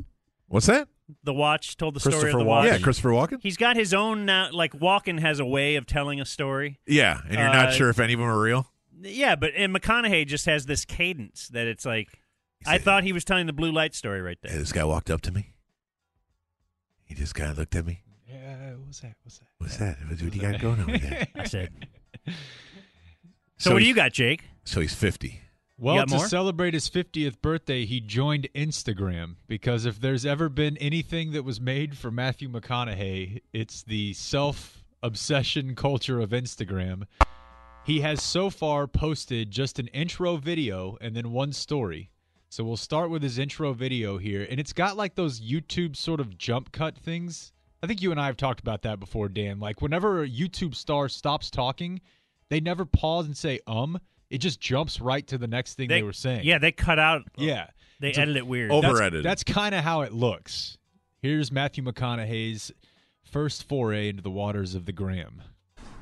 What's 0.48 0.66
that? 0.66 0.86
The 1.24 1.34
watch 1.34 1.76
told 1.76 1.94
the 1.94 2.00
story 2.00 2.14
of 2.16 2.20
Christopher 2.22 2.38
the 2.38 2.44
Walken. 2.44 2.46
watch. 2.48 2.66
Yeah, 2.66 2.78
Christopher 2.78 3.10
Walken. 3.10 3.38
He's 3.42 3.56
got 3.56 3.76
his 3.76 3.92
own 3.94 4.24
now. 4.24 4.50
Like 4.52 4.72
Walken 4.72 5.20
has 5.20 5.38
a 5.40 5.44
way 5.46 5.76
of 5.76 5.86
telling 5.86 6.20
a 6.20 6.24
story. 6.24 6.78
Yeah, 6.86 7.20
and 7.24 7.34
you're 7.38 7.48
Uh, 7.48 7.52
not 7.52 7.72
sure 7.74 7.88
if 7.90 7.98
any 8.00 8.12
of 8.14 8.20
them 8.20 8.28
are 8.28 8.40
real. 8.40 8.66
Yeah, 9.02 9.34
but 9.36 9.52
and 9.56 9.74
McConaughey 9.74 10.26
just 10.26 10.46
has 10.46 10.66
this 10.66 10.84
cadence 10.84 11.48
that 11.48 11.66
it's 11.66 11.84
like. 11.86 12.08
I 12.66 12.76
thought 12.76 13.04
he 13.04 13.12
was 13.14 13.24
telling 13.24 13.46
the 13.46 13.54
blue 13.54 13.72
light 13.72 13.94
story 13.94 14.20
right 14.20 14.36
there. 14.42 14.52
Hey, 14.52 14.58
this 14.58 14.72
guy 14.72 14.84
walked 14.84 15.10
up 15.10 15.22
to 15.22 15.32
me. 15.32 15.54
He 17.04 17.14
just 17.14 17.34
kind 17.34 17.50
of 17.50 17.56
looked 17.58 17.74
at 17.74 17.86
me. 17.86 18.02
Yeah, 18.28 18.74
what's 18.84 19.00
that? 19.00 19.14
What's 19.22 19.38
that? 19.38 19.46
What's 19.58 19.76
that? 19.78 19.96
What 20.08 20.18
do 20.18 20.26
you 20.26 20.40
got 20.40 20.60
going 20.60 20.80
over 20.80 20.98
there? 20.98 21.26
I 21.34 21.44
said. 21.44 21.70
So, 23.58 23.72
what 23.72 23.80
do 23.80 23.84
he's- 23.84 23.88
you 23.90 23.94
got, 23.94 24.12
Jake? 24.14 24.44
So 24.64 24.80
he's 24.80 24.94
50. 24.94 25.38
Well, 25.80 26.04
to 26.04 26.16
more? 26.16 26.28
celebrate 26.28 26.74
his 26.74 26.90
50th 26.90 27.40
birthday, 27.40 27.86
he 27.86 28.00
joined 28.00 28.48
Instagram 28.54 29.36
because 29.48 29.86
if 29.86 29.98
there's 29.98 30.26
ever 30.26 30.50
been 30.50 30.76
anything 30.76 31.32
that 31.32 31.42
was 31.42 31.58
made 31.58 31.96
for 31.96 32.10
Matthew 32.10 32.50
McConaughey, 32.50 33.40
it's 33.54 33.82
the 33.82 34.12
self 34.12 34.84
obsession 35.02 35.74
culture 35.74 36.20
of 36.20 36.30
Instagram. 36.30 37.04
He 37.86 38.00
has 38.00 38.22
so 38.22 38.50
far 38.50 38.86
posted 38.86 39.50
just 39.50 39.78
an 39.78 39.86
intro 39.88 40.36
video 40.36 40.98
and 41.00 41.16
then 41.16 41.32
one 41.32 41.54
story. 41.54 42.10
So 42.50 42.62
we'll 42.62 42.76
start 42.76 43.08
with 43.08 43.22
his 43.22 43.38
intro 43.38 43.72
video 43.72 44.18
here, 44.18 44.46
and 44.50 44.60
it's 44.60 44.74
got 44.74 44.98
like 44.98 45.14
those 45.14 45.40
YouTube 45.40 45.96
sort 45.96 46.20
of 46.20 46.36
jump 46.36 46.72
cut 46.72 46.98
things. 46.98 47.52
I 47.82 47.86
think 47.86 48.02
you 48.02 48.10
and 48.10 48.20
I 48.20 48.26
have 48.26 48.36
talked 48.36 48.60
about 48.60 48.82
that 48.82 49.00
before, 49.00 49.30
Dan. 49.30 49.60
Like 49.60 49.80
whenever 49.80 50.22
a 50.22 50.28
YouTube 50.28 50.74
star 50.74 51.08
stops 51.08 51.48
talking, 51.48 52.02
they 52.50 52.60
never 52.60 52.84
pause 52.84 53.24
and 53.24 53.36
say 53.36 53.60
um. 53.66 53.98
It 54.30 54.38
just 54.38 54.60
jumps 54.60 55.00
right 55.00 55.26
to 55.26 55.38
the 55.38 55.48
next 55.48 55.74
thing 55.74 55.88
they, 55.88 56.02
were 56.02 56.12
saying. 56.12 56.42
Yeah, 56.44 56.58
they 56.58 56.72
cut 56.72 56.98
out. 56.98 57.22
Yeah. 57.36 57.66
They 57.98 58.12
So 58.12 58.22
edit 58.22 58.36
it 58.36 58.46
weird. 58.46 58.70
Over 58.70 59.02
edited. 59.02 59.24
That's, 59.24 59.42
that's 59.42 59.54
kind 59.54 59.74
of 59.74 59.82
how 59.84 60.02
it 60.02 60.12
looks. 60.12 60.78
Here's 61.20 61.52
Matthew 61.52 61.84
McConaughey's 61.84 62.72
first 63.24 63.68
foray 63.68 64.08
into 64.08 64.22
the 64.22 64.30
waters 64.30 64.74
of 64.74 64.86
the 64.86 64.92
Graham. 64.92 65.42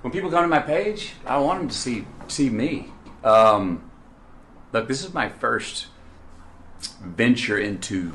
when 0.03 0.13
people 0.13 0.31
come 0.31 0.45
to 0.45 0.49
my 0.49 0.61
page, 0.61 1.15
I 1.27 1.39
want 1.39 1.61
them 1.61 1.69
to 1.69 1.75
see 1.75 2.07
see 2.29 2.51
me. 2.51 2.93
Um, 3.25 3.91
look, 4.73 4.87
this 4.87 5.03
is 5.05 5.13
my 5.13 5.29
first 5.29 5.87
venture 7.03 7.59
into 7.59 8.15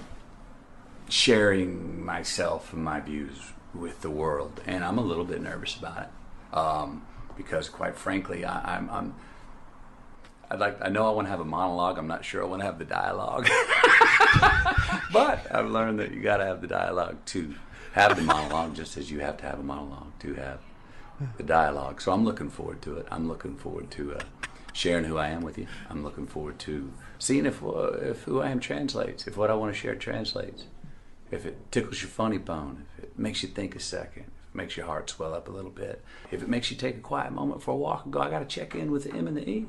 sharing 1.10 2.03
myself 2.06 2.72
and 2.72 2.84
my 2.84 2.99
views 3.02 3.38
with 3.73 4.02
the 4.02 4.10
world, 4.10 4.61
and 4.65 4.84
I'm 4.84 4.98
a 4.98 5.02
little 5.03 5.26
bit 5.26 5.41
nervous 5.41 5.76
about 5.76 6.03
it 6.03 6.56
um, 6.56 7.06
because, 7.35 7.68
quite 7.68 7.95
frankly, 7.98 8.45
I, 8.45 8.77
I'm. 8.77 8.90
I'm 8.90 9.15
I'd 10.52 10.60
like. 10.60 10.78
I 10.82 10.90
know 10.90 11.07
I 11.07 11.11
want 11.11 11.28
to 11.28 11.32
have 11.32 11.40
a 11.40 11.45
monologue. 11.45 11.98
I'm 11.98 12.07
not 12.07 12.26
sure 12.26 12.44
I 12.44 12.45
want 12.45 12.61
to 12.61 12.65
have 12.65 12.80
the 12.80 12.86
dialogue, 12.86 13.48
but 15.14 15.48
I've 15.52 15.70
learned 15.70 15.99
that 15.99 16.11
you 16.11 16.22
got 16.22 16.38
to 16.38 16.45
have 16.45 16.61
the 16.61 16.68
dialogue 16.68 17.18
to 17.28 17.56
have 17.94 18.15
the 18.15 18.22
monologue, 18.22 18.76
just 18.76 18.98
as 18.98 19.10
you 19.10 19.20
have 19.20 19.38
to 19.38 19.45
have 19.45 19.60
a 19.60 19.64
monologue 19.64 20.11
to 20.20 20.34
have 20.36 20.60
the 21.38 21.44
dialogue. 21.44 22.02
So 22.02 22.11
I'm 22.11 22.26
looking 22.26 22.49
forward 22.49 22.82
to 22.84 22.98
it. 22.98 23.07
I'm 23.10 23.28
looking 23.28 23.56
forward 23.56 23.90
to 23.91 24.15
uh, 24.15 24.20
sharing 24.74 25.06
who 25.06 25.18
I 25.18 25.30
am 25.30 25.41
with 25.41 25.57
you. 25.57 25.68
I'm 25.90 26.03
looking 26.03 26.28
forward 26.28 26.60
to 26.60 26.91
seeing 27.20 27.45
if 27.45 27.64
uh, 27.64 27.94
if 27.94 28.24
who 28.24 28.41
I 28.41 28.49
am 28.49 28.60
translates, 28.60 29.28
if 29.28 29.38
what 29.38 29.49
I 29.49 29.56
want 29.56 29.74
to 29.74 29.80
share 29.80 29.95
translates, 29.95 30.65
if 31.32 31.45
it 31.45 31.72
tickles 31.72 32.02
your 32.02 32.10
funny 32.10 32.38
bone, 32.38 32.86
if 32.98 33.06
it 33.06 33.20
makes 33.20 33.44
you 33.44 33.49
think 33.49 33.76
a 33.76 33.80
second, 33.80 34.24
if 34.24 34.53
it 34.53 34.56
makes 34.56 34.78
your 34.78 34.86
heart 34.86 35.10
swell 35.10 35.34
up 35.34 35.48
a 35.48 35.52
little 35.52 35.72
bit, 35.72 36.03
if 36.32 36.41
it 36.41 36.49
makes 36.49 36.70
you 36.70 36.78
take 36.78 36.98
a 36.98 37.02
quiet 37.02 37.32
moment 37.32 37.61
for 37.61 37.72
a 37.72 37.76
walk 37.76 38.03
and 38.03 38.14
go, 38.14 38.20
I 38.20 38.30
got 38.30 38.40
to 38.40 38.45
check 38.45 38.76
in 38.76 38.91
with 38.91 39.06
the 39.06 39.14
M 39.14 39.28
and 39.28 39.38
the 39.38 39.49
E. 39.49 39.65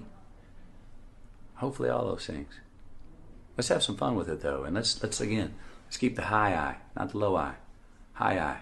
Hopefully, 1.64 1.88
all 1.88 2.04
those 2.04 2.26
things. 2.26 2.52
Let's 3.56 3.68
have 3.68 3.82
some 3.82 3.96
fun 3.96 4.16
with 4.16 4.28
it 4.28 4.42
though, 4.42 4.64
and 4.64 4.74
let's 4.74 5.02
let's 5.02 5.18
again 5.22 5.54
let's 5.86 5.96
keep 5.96 6.14
the 6.14 6.24
high 6.26 6.54
eye, 6.54 6.76
not 6.94 7.12
the 7.12 7.16
low 7.18 7.36
eye. 7.36 7.54
High 8.12 8.38
eye. 8.38 8.58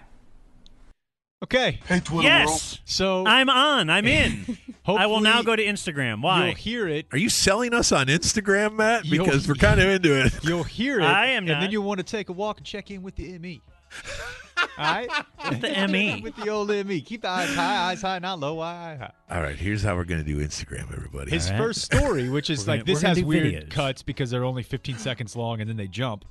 Okay. 1.43 1.81
Hey, 1.85 2.01
yes. 2.21 2.79
So 2.85 3.25
I'm 3.27 3.49
on. 3.49 3.89
I'm 3.89 4.05
in. 4.05 4.57
I 4.85 5.07
will 5.07 5.19
now 5.19 5.41
go 5.41 5.53
to 5.53 5.61
Instagram. 5.61 6.21
Why? 6.21 6.45
You'll 6.45 6.55
hear 6.55 6.87
it. 6.87 7.07
Are 7.11 7.17
you 7.17 7.27
selling 7.27 7.73
us 7.73 7.91
on 7.91 8.07
Instagram, 8.07 8.77
Matt? 8.77 9.03
You'll- 9.03 9.25
Because 9.25 9.49
we're 9.49 9.55
kind 9.55 9.81
of 9.81 9.89
into 9.89 10.25
it. 10.25 10.33
You'll 10.45 10.63
hear 10.63 11.01
it. 11.01 11.03
I 11.03 11.27
am 11.31 11.39
and 11.39 11.47
not. 11.47 11.59
then 11.59 11.71
you'll 11.71 11.83
want 11.83 11.97
to 11.97 12.05
take 12.05 12.29
a 12.29 12.31
walk 12.31 12.59
and 12.59 12.65
check 12.65 12.89
in 12.89 13.03
with 13.03 13.17
the 13.17 13.37
ME. 13.37 13.61
All 14.77 14.85
right? 14.93 15.09
With 15.49 15.61
the 15.61 15.87
ME. 15.87 16.21
with 16.23 16.35
the 16.35 16.49
old 16.49 16.69
ME. 16.69 17.01
Keep 17.01 17.21
the 17.23 17.29
eyes 17.29 17.53
high, 17.53 17.91
eyes 17.91 18.01
high, 18.01 18.19
not 18.19 18.39
low, 18.39 18.59
eye 18.59 18.97
high. 18.99 19.11
All 19.35 19.41
right, 19.41 19.55
here's 19.55 19.83
how 19.83 19.95
we're 19.95 20.03
going 20.05 20.23
to 20.23 20.27
do 20.27 20.37
Instagram, 20.45 20.91
everybody. 20.93 21.31
His 21.31 21.49
first 21.49 21.81
story, 21.81 22.29
which 22.29 22.49
is 22.49 22.65
We're 22.65 22.73
like 22.73 22.79
gonna- 22.85 22.93
this 22.93 23.01
has 23.01 23.23
weird 23.23 23.45
videos. 23.65 23.69
cuts 23.69 24.01
because 24.03 24.29
they're 24.31 24.45
only 24.45 24.63
15 24.63 24.97
seconds 24.97 25.35
long 25.35 25.59
and 25.61 25.69
then 25.69 25.77
they 25.77 25.87
jump. 25.87 26.25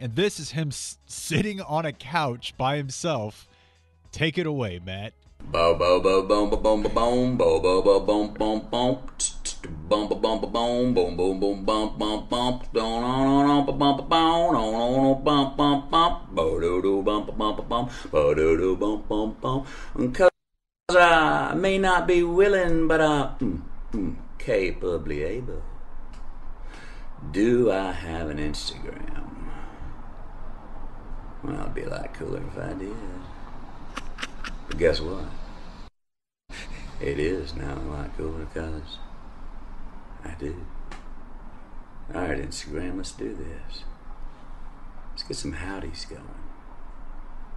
And 0.00 0.14
this 0.14 0.38
is 0.38 0.52
him 0.52 0.68
s- 0.68 0.98
sitting 1.06 1.60
on 1.60 1.84
a 1.84 1.92
couch 1.92 2.54
by 2.56 2.76
himself. 2.76 3.48
Take 4.12 4.38
it 4.38 4.46
away, 4.46 4.80
Matt. 4.84 5.12
Bo 5.50 5.74
bo 5.74 5.98
bo 5.98 6.22
boom 6.22 6.50
boom 6.50 6.60
boom 6.62 6.82
boom 6.94 7.36
bo 7.38 7.58
bo 7.58 7.80
bo 7.80 8.00
boom 8.00 8.34
boom 8.34 8.60
boom 8.70 8.98
bum 9.88 10.06
bum 10.08 10.20
bum 10.20 10.52
boom 10.52 10.94
boom 10.94 11.16
boom 11.16 11.40
boom 11.40 11.64
bum 11.64 11.98
bum 11.98 12.26
bum 12.28 12.60
don 12.74 13.02
on 13.02 13.46
on 13.46 13.64
bum 13.64 13.78
bum 13.78 14.08
bum 14.08 14.54
on 14.54 14.54
on 14.54 15.24
bum 15.24 15.56
bum 15.56 15.88
bum 15.90 16.12
bo 16.34 16.60
do 16.60 16.82
do 16.82 17.02
bum 17.02 17.24
bum 17.24 17.56
bum 17.56 17.66
bum 17.66 17.88
bo 18.12 18.34
do 18.34 18.58
do 18.58 18.76
bum 18.76 19.02
bum 19.08 19.36
bum. 19.40 20.12
Cause 20.12 20.30
I 20.90 21.54
may 21.54 21.78
not 21.78 22.06
be 22.06 22.22
willing 22.22 22.86
but 22.86 23.00
I 23.00 23.32
mm, 23.40 23.62
mm, 23.92 24.16
capably 24.38 25.22
able. 25.22 25.62
Do 27.32 27.72
I 27.72 27.92
have 27.92 28.28
an 28.28 28.36
Instagram? 28.36 29.48
Well 31.42 31.60
it'd 31.62 31.74
be 31.74 31.82
a 31.84 31.88
lot 31.88 32.12
cooler 32.12 32.42
if 32.46 32.58
I 32.58 32.74
did 32.74 33.27
but 34.68 34.78
guess 34.78 35.00
what? 35.00 35.24
It 37.00 37.18
is 37.18 37.54
now 37.54 37.74
a 37.74 37.86
lot 37.90 38.16
cooler 38.16 38.44
because 38.44 38.98
I 40.24 40.34
do. 40.38 40.64
All 42.14 42.22
right, 42.22 42.38
Instagram, 42.38 42.96
let's 42.96 43.12
do 43.12 43.34
this. 43.34 43.84
Let's 45.10 45.22
get 45.22 45.36
some 45.36 45.52
howdies 45.52 46.06
going. 46.06 46.22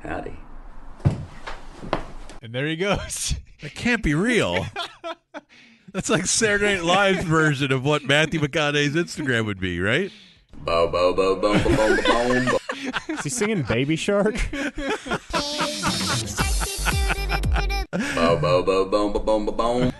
Howdy. 0.04 0.38
And 2.42 2.54
there 2.54 2.68
he 2.68 2.76
goes. 2.76 3.36
That 3.62 3.76
can't 3.76 4.02
be 4.02 4.16
real. 4.16 4.66
That's 5.94 6.10
like 6.10 6.26
Saturday 6.26 6.78
Night 6.78 6.84
Live's 6.84 7.24
version 7.24 7.72
of 7.72 7.86
what 7.86 8.04
Matthew 8.04 8.40
McConaughey's 8.40 8.96
Instagram 8.96 9.46
would 9.46 9.60
be, 9.60 9.80
right? 9.80 10.12
Bo 10.66 10.88
bo 10.88 11.14
bo 11.14 11.36
bo 11.36 11.54
bo 11.60 11.76
bo 11.76 12.02
bo 12.02 12.46
bo. 12.46 12.58
Is 13.14 13.22
he 13.22 13.30
singing 13.30 13.62
Baby 13.62 13.96
Shark? 13.96 14.34
Bo 17.92 18.40
bo 18.40 18.64
bo 18.64 18.86
bo 18.86 19.10
bo 19.10 19.20
bo 19.20 19.40
bo 19.40 19.52
bo. 19.52 19.92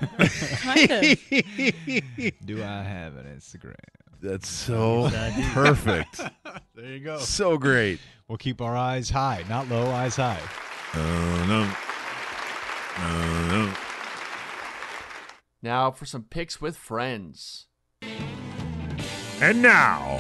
Kind 0.58 0.92
of. 0.92 1.02
Do 2.46 2.64
I 2.64 2.84
have 2.84 3.18
an 3.18 3.26
Instagram? 3.26 3.76
That's 4.22 4.48
so 4.48 5.10
perfect. 5.54 6.22
There 6.74 6.86
you 6.86 7.00
go. 7.02 7.20
So 7.20 7.58
great. 7.58 8.00
We'll 8.28 8.38
keep 8.38 8.62
our 8.62 8.76
eyes 8.76 9.10
high, 9.10 9.44
not 9.50 9.68
low, 9.70 9.92
eyes 9.92 10.16
high. 10.16 10.42
Oh 10.96 11.46
no. 11.48 11.70
Oh 12.98 13.48
no. 13.52 13.74
Now 15.62 15.92
for 15.92 16.06
some 16.06 16.24
picks 16.24 16.60
with 16.60 16.78
friends. 16.78 17.68
And 19.42 19.62
now, 19.62 20.20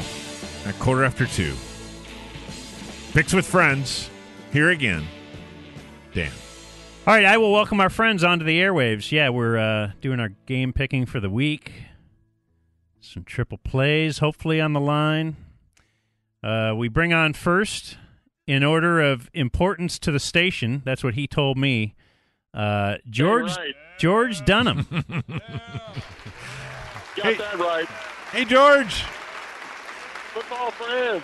at 0.65 0.77
quarter 0.77 1.03
after 1.03 1.25
two, 1.25 1.55
picks 3.13 3.33
with 3.33 3.45
friends. 3.45 4.09
Here 4.51 4.69
again, 4.69 5.07
Dan. 6.13 6.31
All 7.11 7.17
right, 7.17 7.25
I 7.25 7.37
will 7.37 7.51
welcome 7.51 7.81
our 7.81 7.89
friends 7.89 8.23
onto 8.23 8.45
the 8.45 8.61
airwaves. 8.61 9.11
Yeah, 9.11 9.27
we're 9.27 9.57
uh, 9.57 9.91
doing 9.99 10.21
our 10.21 10.29
game 10.45 10.71
picking 10.71 11.05
for 11.05 11.19
the 11.19 11.29
week. 11.29 11.73
Some 13.01 13.25
triple 13.25 13.57
plays, 13.57 14.19
hopefully, 14.19 14.61
on 14.61 14.71
the 14.71 14.79
line. 14.79 15.35
Uh, 16.41 16.73
we 16.73 16.87
bring 16.87 17.11
on 17.11 17.33
first, 17.33 17.97
in 18.47 18.63
order 18.63 19.01
of 19.01 19.29
importance 19.33 19.99
to 19.99 20.09
the 20.13 20.21
station. 20.21 20.83
That's 20.85 21.03
what 21.03 21.15
he 21.15 21.27
told 21.27 21.57
me. 21.57 21.95
Uh, 22.53 22.95
George 23.09 23.57
right. 23.57 23.75
George 23.97 24.45
Dunham. 24.45 24.87
Got 24.89 25.03
that 27.37 27.57
right. 27.57 27.87
Hey, 28.31 28.45
George. 28.45 29.03
Football 30.33 30.71
friends. 30.71 31.23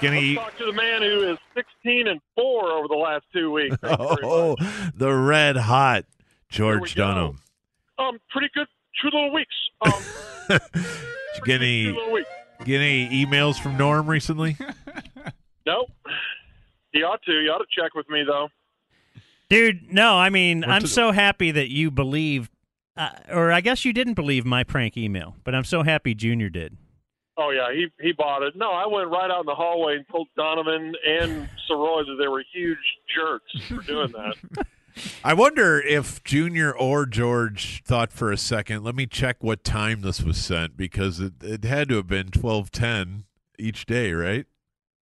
Gonna 0.00 0.20
Let's 0.20 0.34
talk 0.38 0.58
to 0.58 0.66
the 0.66 0.72
man 0.72 1.02
who 1.02 1.32
is 1.32 1.38
16 1.54 2.08
and 2.08 2.20
4 2.34 2.70
over 2.72 2.88
the 2.88 2.94
last 2.94 3.24
two 3.32 3.50
weeks. 3.52 3.76
Thank 3.82 3.98
you 4.00 4.06
very 4.06 4.18
Oh, 4.24 4.56
the 4.96 5.12
red 5.14 5.56
hot 5.56 6.04
George 6.50 6.94
go. 6.94 7.02
Dunham. 7.06 7.38
Um, 7.98 8.18
pretty 8.30 8.48
good 8.54 8.66
two 9.00 9.06
little 9.08 9.32
weeks. 9.32 9.54
Um, 9.80 9.92
Did 10.48 11.44
get 11.44 11.60
any, 11.62 11.84
two 11.92 12.24
get 12.64 12.80
any 12.80 13.24
emails 13.24 13.56
from 13.60 13.76
Norm 13.76 14.08
recently? 14.08 14.56
Nope. 15.66 15.88
He 16.92 17.02
ought 17.02 17.22
to. 17.22 17.32
He 17.32 17.48
ought 17.48 17.56
to 17.56 17.64
check 17.74 17.94
with 17.94 18.06
me 18.10 18.22
though. 18.22 18.48
Dude, 19.48 19.90
no, 19.90 20.18
I 20.18 20.28
mean, 20.28 20.60
Went 20.60 20.70
I'm 20.72 20.80
to 20.82 20.86
the- 20.86 20.92
so 20.92 21.10
happy 21.10 21.50
that 21.52 21.70
you 21.70 21.90
believe, 21.90 22.50
uh, 22.98 23.08
or 23.30 23.50
I 23.50 23.62
guess 23.62 23.82
you 23.82 23.94
didn't 23.94 24.12
believe 24.12 24.44
my 24.44 24.62
prank 24.62 24.98
email, 24.98 25.36
but 25.42 25.54
I'm 25.54 25.64
so 25.64 25.82
happy 25.82 26.14
Junior 26.14 26.50
did. 26.50 26.76
Oh 27.36 27.50
yeah, 27.50 27.72
he 27.72 27.88
he 28.00 28.12
bought 28.12 28.42
it. 28.42 28.54
No, 28.56 28.70
I 28.70 28.86
went 28.86 29.10
right 29.10 29.30
out 29.30 29.40
in 29.40 29.46
the 29.46 29.54
hallway 29.54 29.96
and 29.96 30.06
told 30.08 30.28
Donovan 30.36 30.92
and 31.06 31.48
Soroy 31.68 32.04
that 32.06 32.16
they 32.20 32.28
were 32.28 32.44
huge 32.52 32.78
jerks 33.14 33.66
for 33.68 33.82
doing 33.82 34.12
that. 34.12 34.66
I 35.24 35.34
wonder 35.34 35.80
if 35.80 36.22
Junior 36.22 36.72
or 36.72 37.04
George 37.06 37.82
thought 37.84 38.12
for 38.12 38.30
a 38.30 38.36
second, 38.36 38.84
let 38.84 38.94
me 38.94 39.06
check 39.06 39.42
what 39.42 39.64
time 39.64 40.02
this 40.02 40.22
was 40.22 40.36
sent 40.38 40.76
because 40.76 41.18
it, 41.18 41.32
it 41.42 41.64
had 41.64 41.88
to 41.88 41.96
have 41.96 42.06
been 42.06 42.26
1210 42.26 43.24
each 43.58 43.86
day, 43.86 44.12
right? 44.12 44.46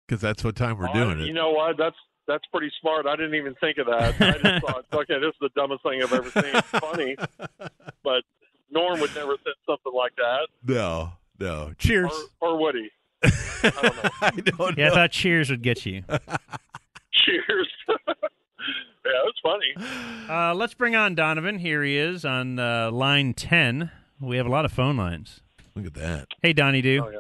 Because 0.05 0.19
that's 0.21 0.43
what 0.43 0.57
time 0.57 0.77
we're 0.77 0.89
Oh, 0.89 0.93
doing 0.93 1.19
it. 1.21 1.27
You 1.27 1.33
know 1.33 1.51
what? 1.51 1.77
That's 1.77 1.95
that's 2.27 2.43
pretty 2.51 2.69
smart. 2.81 3.05
I 3.05 3.15
didn't 3.15 3.35
even 3.35 3.55
think 3.61 3.77
of 3.77 3.85
that. 3.87 4.15
I 4.21 4.31
just 4.37 4.65
thought, 4.65 4.85
okay, 4.93 5.17
this 5.19 5.29
is 5.29 5.35
the 5.39 5.49
dumbest 5.55 5.83
thing 5.83 6.03
I've 6.03 6.11
ever 6.11 6.29
seen. 6.31 6.53
It's 6.53 6.67
funny, 6.67 7.15
but 8.03 8.23
Norm 8.69 8.99
would 8.99 9.15
never 9.15 9.35
say 9.45 9.51
something 9.65 9.93
like 9.95 10.13
that, 10.17 10.47
No, 10.65 11.13
no. 11.39 11.73
Cheers. 11.77 12.11
or, 12.41 12.49
or 12.49 12.59
would 12.59 12.76
he? 12.76 12.89
I 13.23 14.31
don't 14.45 14.77
know. 14.77 14.84
Yeah, 14.84 14.91
I 14.91 14.93
thought 14.93 15.11
Cheers 15.11 15.49
would 15.49 15.61
get 15.64 15.85
you. 15.85 16.03
Cheers. 17.11 17.68
yeah, 17.88 19.23
it's 19.26 19.39
funny. 19.41 20.27
Uh, 20.30 20.53
let's 20.53 20.73
bring 20.73 20.95
on 20.95 21.15
Donovan. 21.15 21.59
Here 21.59 21.84
he 21.84 21.97
is 21.97 22.26
on 22.26 22.59
uh, 22.59 22.91
line 22.91 23.34
10. 23.34 23.91
We 24.22 24.38
have 24.38 24.45
a 24.45 24.49
lot 24.49 24.65
of 24.65 24.72
phone 24.72 24.97
lines. 24.97 25.41
Look 25.76 25.85
at 25.88 25.93
that. 25.95 26.27
Hey, 26.41 26.53
Donnie 26.53 26.81
Doo. 26.81 27.03
Oh, 27.05 27.09
yeah. 27.09 27.19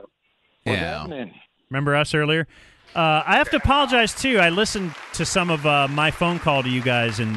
What's 0.63 0.79
happening? 0.79 1.33
Remember 1.69 1.95
us 1.95 2.13
earlier? 2.13 2.47
Uh, 2.95 3.21
I 3.25 3.37
have 3.37 3.49
to 3.51 3.57
apologize, 3.57 4.13
too. 4.15 4.39
I 4.39 4.49
listened 4.49 4.95
to 5.13 5.25
some 5.25 5.49
of 5.49 5.65
uh, 5.65 5.87
my 5.89 6.09
phone 6.11 6.39
call 6.39 6.63
to 6.63 6.69
you 6.69 6.81
guys, 6.81 7.19
and 7.19 7.35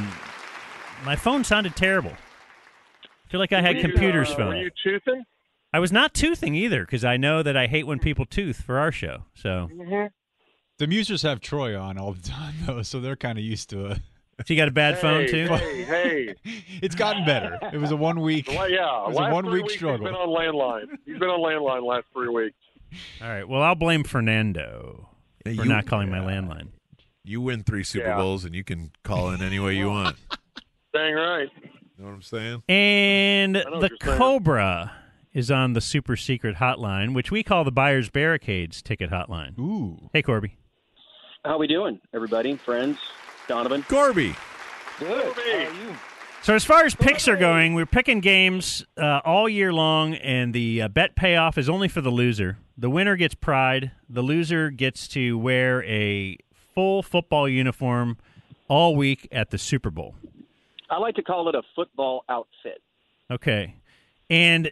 my 1.05 1.17
phone 1.17 1.45
sounded 1.45 1.77
terrible. 1.77 2.13
I 2.13 3.31
feel 3.31 3.41
like 3.41 3.53
I 3.53 3.61
had 3.61 3.77
Were 3.77 3.83
you, 3.83 3.89
computer's 3.89 4.31
uh, 4.31 4.37
phone. 4.37 4.49
Were 4.49 4.63
you 4.63 4.71
toothing? 4.83 5.23
I 5.73 5.79
was 5.79 5.93
not 5.93 6.15
toothing 6.15 6.55
either 6.55 6.81
because 6.85 7.05
I 7.05 7.17
know 7.17 7.43
that 7.43 7.57
I 7.57 7.67
hate 7.67 7.87
when 7.87 7.99
people 8.01 8.27
tooth 8.27 8.63
for 8.63 8.79
our 8.79 8.91
show. 8.93 9.25
So, 9.35 9.69
Mm-hmm. 9.73 10.07
The 10.79 10.87
Musers 10.87 11.23
have 11.25 11.41
Troy 11.41 11.79
on 11.79 11.99
all 11.99 12.13
the 12.15 12.23
time, 12.27 12.55
though, 12.67 12.81
so 12.83 13.01
they're 13.01 13.15
kind 13.17 13.37
of 13.39 13.45
used 13.45 13.69
to 13.71 13.87
it. 13.87 13.99
so 14.47 14.55
you 14.55 14.57
got 14.57 14.69
a 14.69 14.71
bad 14.73 14.99
phone 14.99 15.29
too? 15.29 15.47
Hey, 15.49 15.83
hey. 15.85 16.35
It's 16.83 16.95
gotten 16.95 17.27
better. 17.27 17.59
It 17.73 17.77
was 17.77 17.91
a 17.91 17.97
one 17.97 18.21
week. 18.23 18.49
Well, 18.49 18.71
yeah, 18.71 19.05
It 19.05 19.09
was 19.09 19.19
a 19.19 19.31
one 19.33 19.51
week 19.51 19.69
struggle. 19.71 20.07
He's 20.07 20.15
been 20.15 20.15
on 20.15 20.29
landline. 20.31 20.97
He's 21.05 21.19
been 21.19 21.29
on 21.29 21.41
landline 21.41 21.87
last 21.87 22.07
three 22.15 22.29
weeks. 22.31 22.57
All 23.23 23.29
right. 23.29 23.47
Well, 23.47 23.61
I'll 23.63 23.75
blame 23.75 24.03
Fernando 24.05 25.11
Yeah, 25.45 25.53
for 25.57 25.63
you- 25.65 25.69
not 25.69 25.85
calling 25.87 26.09
my 26.11 26.19
landline. 26.21 26.69
You 27.25 27.43
win 27.43 27.63
three 27.63 27.85
Super 27.85 28.07
Yeah. 28.07 28.17
Bowls 28.17 28.47
and 28.47 28.55
you 28.55 28.65
can 28.65 28.91
call 29.05 29.31
in 29.33 29.43
any 29.43 29.61
way 29.61 29.77
you 29.77 29.89
want. 29.91 30.17
Dang 30.95 31.13
right. 31.15 31.49
You 31.63 31.71
know 31.99 32.07
what 32.07 32.15
I'm 32.15 32.23
saying? 32.23 32.63
And 32.71 33.55
the 33.57 33.61
you're 33.71 33.89
saying. 34.03 34.19
Cobra 34.19 34.93
is 35.33 35.51
on 35.51 35.73
the 35.75 35.81
super 35.81 36.17
secret 36.17 36.57
hotline, 36.57 37.15
which 37.15 37.31
we 37.31 37.43
call 37.43 37.65
the 37.65 37.73
Buyers 37.73 38.11
Barricades 38.11 38.83
ticket 38.83 39.11
hotline. 39.11 39.59
Ooh. 39.59 40.11
Hey, 40.13 40.23
Corby. 40.23 40.57
How 41.45 41.59
we 41.59 41.67
doing, 41.67 42.01
everybody? 42.13 42.57
Friends? 42.57 42.99
Donovan? 43.49 43.83
Corby. 43.85 44.35
Good. 44.99 45.33
How 45.33 45.41
are 45.41 45.63
you? 45.63 45.97
So 46.43 46.55
as 46.55 46.65
far 46.65 46.85
as 46.85 46.95
picks 46.95 47.29
are 47.29 47.37
going, 47.37 47.75
we're 47.75 47.87
picking 47.87 48.21
games 48.21 48.85
uh, 48.97 49.21
all 49.25 49.49
year 49.49 49.73
long, 49.73 50.15
and 50.15 50.55
the 50.55 50.83
uh, 50.83 50.89
bet 50.89 51.15
payoff 51.15 51.59
is 51.59 51.69
only 51.69 51.87
for 51.87 52.01
the 52.01 52.11
loser. 52.11 52.57
The 52.79 52.89
winner 52.89 53.17
gets 53.17 53.35
pride. 53.35 53.93
The 54.09 54.23
loser 54.23 54.71
gets 54.71 55.07
to 55.09 55.37
wear 55.39 55.85
a 55.85 56.39
full 56.75 57.03
football 57.03 57.47
uniform 57.47 58.17
all 58.69 58.97
week 58.97 59.29
at 59.31 59.51
the 59.51 59.59
Super 59.59 59.91
Bowl. 59.91 60.15
I 60.89 60.99
like 60.99 61.15
to 61.17 61.23
call 61.23 61.49
it 61.51 61.55
a 61.55 61.63
football 61.77 62.25
outfit. 62.29 62.81
Okay. 63.31 63.77
And 64.31 64.71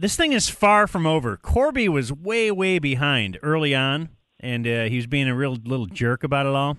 this 0.00 0.16
thing 0.16 0.32
is 0.32 0.48
far 0.48 0.86
from 0.86 1.06
over. 1.06 1.36
Corby 1.36 1.88
was 1.88 2.12
way, 2.12 2.50
way 2.50 2.78
behind 2.78 3.38
early 3.42 3.74
on, 3.74 4.08
and 4.40 4.66
uh, 4.66 4.84
he 4.84 4.96
was 4.96 5.06
being 5.06 5.28
a 5.28 5.34
real 5.34 5.56
little 5.64 5.86
jerk 5.86 6.24
about 6.24 6.46
it 6.46 6.52
all. 6.54 6.76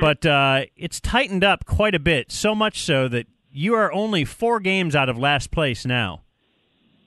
But 0.00 0.26
uh, 0.26 0.62
it's 0.76 1.00
tightened 1.00 1.44
up 1.44 1.64
quite 1.64 1.94
a 1.94 1.98
bit, 1.98 2.30
so 2.32 2.54
much 2.54 2.82
so 2.82 3.08
that 3.08 3.26
you 3.50 3.74
are 3.74 3.92
only 3.92 4.24
four 4.24 4.60
games 4.60 4.94
out 4.94 5.08
of 5.08 5.16
last 5.18 5.50
place 5.50 5.86
now. 5.86 6.22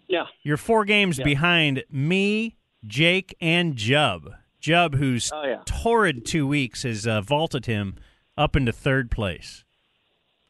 Yeah. 0.07 0.25
You're 0.43 0.57
four 0.57 0.85
games 0.85 1.19
Yeah. 1.19 1.25
behind 1.25 1.83
me, 1.91 2.55
Jake, 2.87 3.35
and 3.39 3.75
Jub. 3.75 4.33
Jub, 4.61 4.95
whose 4.95 5.31
Oh, 5.31 5.43
yeah. 5.43 5.61
torrid 5.65 6.25
two 6.25 6.47
weeks 6.47 6.83
has 6.83 7.05
uh, 7.05 7.21
vaulted 7.21 7.65
him 7.67 7.95
up 8.37 8.55
into 8.55 8.71
third 8.71 9.11
place. 9.11 9.63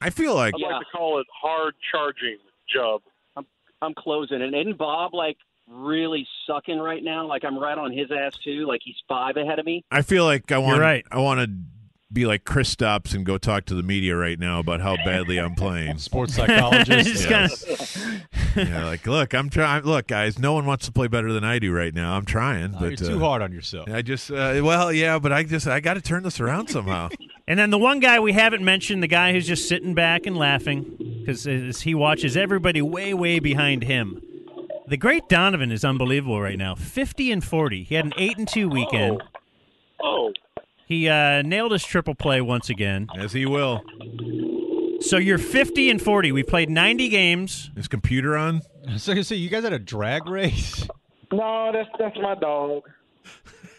I 0.02 0.10
feel 0.10 0.34
like 0.36 0.54
I'd 0.56 0.62
like 0.62 0.80
to 0.80 0.86
call 0.96 1.20
it 1.20 1.28
hard 1.42 1.76
charging 1.92 2.38
job. 2.74 3.02
I'm, 3.82 3.88
I'm 3.90 3.94
closing. 3.94 4.42
And 4.42 4.56
isn't 4.56 4.78
Bob, 4.78 5.14
like, 5.14 5.38
really 5.68 6.28
sucking 6.48 6.80
right 6.80 7.04
now? 7.04 7.28
Like, 7.28 7.44
I'm 7.46 7.58
right 7.58 7.78
on 7.78 7.92
his 7.92 8.12
ass, 8.12 8.34
too. 8.44 8.66
Like, 8.68 8.82
he's 8.84 8.96
five 9.08 9.38
ahead 9.38 9.60
of 9.60 9.66
me. 9.66 9.84
I 9.92 10.02
feel 10.02 10.26
like 10.26 10.52
I 10.52 10.58
want 10.58 10.80
right. 10.80 11.06
I 11.12 11.20
want 11.20 11.40
to 11.42 11.50
be 12.12 12.26
like 12.26 12.44
Chris 12.44 12.70
Stops 12.70 13.14
and 13.14 13.26
go 13.26 13.38
talk 13.38 13.66
to 13.66 13.76
the 13.76 13.84
media 13.84 14.16
right 14.16 14.40
now 14.40 14.60
about 14.60 14.82
how 14.82 14.96
badly 15.06 15.38
I'm 15.38 15.54
playing. 15.54 15.98
Sports 16.00 16.34
psychologist. 16.36 17.08
Just 17.28 17.30
Yes. 17.30 18.08
yeah, 18.56 18.86
like 18.86 19.06
look, 19.06 19.34
I'm 19.36 19.50
trying. 19.50 19.84
Look, 19.84 20.08
guys, 20.08 20.40
no 20.40 20.54
one 20.54 20.66
wants 20.66 20.86
to 20.88 20.92
play 20.92 21.08
better 21.08 21.32
than 21.32 21.44
I 21.44 21.60
do 21.60 21.72
right 21.72 21.94
now. 21.94 22.16
I'm 22.16 22.26
trying, 22.26 22.74
Oh, 22.76 22.80
but 22.80 23.00
you're 23.00 23.10
too 23.10 23.18
uh, 23.18 23.20
hard 23.20 23.42
on 23.44 23.52
yourself. 23.52 23.88
I 23.90 24.02
just 24.02 24.32
uh, 24.32 24.60
well, 24.64 24.92
yeah, 24.92 25.20
but 25.20 25.32
I 25.32 25.44
just 25.44 25.68
I 25.68 25.80
got 25.80 25.94
to 25.96 26.02
turn 26.02 26.24
this 26.24 26.40
around 26.40 26.68
somehow. 26.70 27.10
And 27.48 27.58
then 27.58 27.72
the 27.72 27.80
one 27.80 28.00
guy 28.00 28.20
we 28.20 28.34
haven't 28.34 28.64
mentioned, 28.64 29.02
the 29.02 29.08
guy 29.08 29.32
who's 29.32 29.48
just 29.48 29.68
sitting 29.68 29.96
back 29.96 30.28
and 30.28 30.38
laughing 30.38 30.84
because 31.26 31.82
he 31.82 31.96
watches 31.96 32.38
everybody 32.38 32.80
way, 32.80 33.12
way 33.16 33.40
behind 33.40 33.82
him. 33.86 34.22
The 34.88 34.98
great 34.98 35.28
Donovan 35.28 35.72
is 35.72 35.84
unbelievable 35.84 36.40
right 36.40 36.60
now. 36.60 36.76
Fifty 36.76 37.32
and 37.32 37.44
forty. 37.44 37.82
He 37.82 37.96
had 37.96 38.06
an 38.06 38.14
eight 38.18 38.38
and 38.38 38.48
two 38.48 38.70
weekend. 38.70 39.24
Oh, 40.00 40.32
He 40.90 41.08
uh, 41.08 41.44
nailed 41.44 41.72
his 41.72 41.86
triple 41.86 42.16
play 42.16 42.42
once 42.42 42.70
again. 42.70 43.08
As 43.16 43.32
he 43.32 43.46
will. 43.46 43.84
So 45.02 45.18
you're 45.18 45.38
fifty 45.38 45.90
and 45.90 46.02
forty. 46.02 46.32
We 46.32 46.44
played 46.44 46.70
ninety 46.70 47.08
games. 47.10 47.70
Is 47.78 47.88
computer 47.88 48.36
on? 48.36 48.62
So 48.90 48.94
was 48.94 49.08
gonna 49.08 49.24
say 49.24 49.36
you 49.36 49.50
guys 49.50 49.64
had 49.64 49.74
a 49.74 49.78
drag 49.80 50.28
race. 50.28 50.88
no, 51.32 51.72
that's 51.72 51.90
that's 52.00 52.18
my 52.18 52.34
dog. 52.34 52.84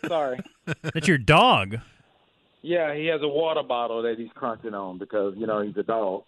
Sorry. 0.06 0.38
That's 0.82 1.08
your 1.08 1.18
dog. 1.18 1.78
Yeah, 2.62 2.94
he 2.94 3.06
has 3.06 3.20
a 3.22 3.28
water 3.28 3.62
bottle 3.64 4.02
that 4.02 4.18
he's 4.18 4.30
crunching 4.34 4.72
on 4.72 4.98
because 4.98 5.34
you 5.36 5.46
know 5.48 5.60
he's 5.60 5.76
a 5.76 5.82
dog. 5.82 6.22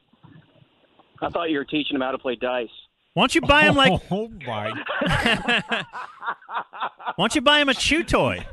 I 1.20 1.28
thought 1.28 1.48
you 1.50 1.58
were 1.58 1.64
teaching 1.64 1.94
him 1.94 2.00
how 2.02 2.10
to 2.10 2.18
play 2.18 2.34
dice. 2.34 2.68
Why 3.14 3.22
don't 3.22 3.34
you 3.36 3.40
buy 3.42 3.62
him 3.64 3.76
like? 3.76 4.02
Oh 4.10 4.28
my! 4.46 4.72
Why 7.14 7.14
don't 7.18 7.34
you 7.34 7.40
buy 7.40 7.60
him 7.60 7.68
a 7.68 7.74
chew 7.74 8.02
toy? 8.02 8.44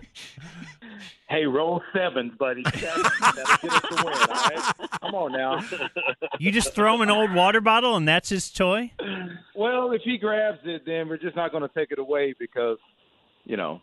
Hey, 1.30 1.46
roll 1.46 1.82
sevens, 1.94 2.34
buddy. 2.40 2.64
That'll 2.64 3.04
get 3.04 3.14
us 3.14 3.60
the 3.62 4.04
win. 4.04 4.14
All 4.14 4.28
right? 4.28 4.74
Come 5.02 5.16
on 5.16 5.32
now. 5.32 5.64
You 6.40 6.52
just 6.54 6.74
throw 6.74 6.96
him 6.96 7.02
an 7.02 7.10
old 7.10 7.34
water 7.34 7.60
bottle 7.60 7.98
and 7.98 8.08
that's 8.08 8.30
his 8.30 8.50
toy. 8.50 8.92
Well, 9.56 9.92
if 9.92 10.02
he 10.04 10.18
grabs 10.18 10.60
it, 10.64 10.84
then 10.86 11.10
we're 11.10 11.18
just 11.18 11.36
not 11.36 11.52
going 11.52 11.64
to 11.64 11.74
take 11.76 11.92
it 11.92 12.00
away 12.00 12.34
because, 12.40 12.78
you 13.44 13.58
know, 13.58 13.82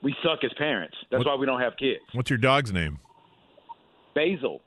we 0.00 0.14
suck 0.22 0.44
as 0.44 0.52
parents. 0.56 0.96
That's 1.10 1.24
why 1.24 1.34
we 1.34 1.46
don't 1.46 1.60
have 1.60 1.76
kids. 1.76 2.02
What's 2.12 2.30
your 2.30 2.38
dog's 2.38 2.72
name? 2.72 3.00
Basil. 4.14 4.60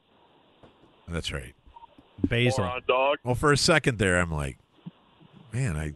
That's 1.08 1.32
right. 1.32 1.54
Basil. 2.28 2.66
Moron 2.66 2.82
dog. 2.88 3.18
Well, 3.24 3.36
for 3.36 3.54
a 3.54 3.58
second 3.58 4.00
there, 4.00 4.20
I'm 4.20 4.32
like, 4.32 4.58
man, 5.54 5.78
I, 5.78 5.94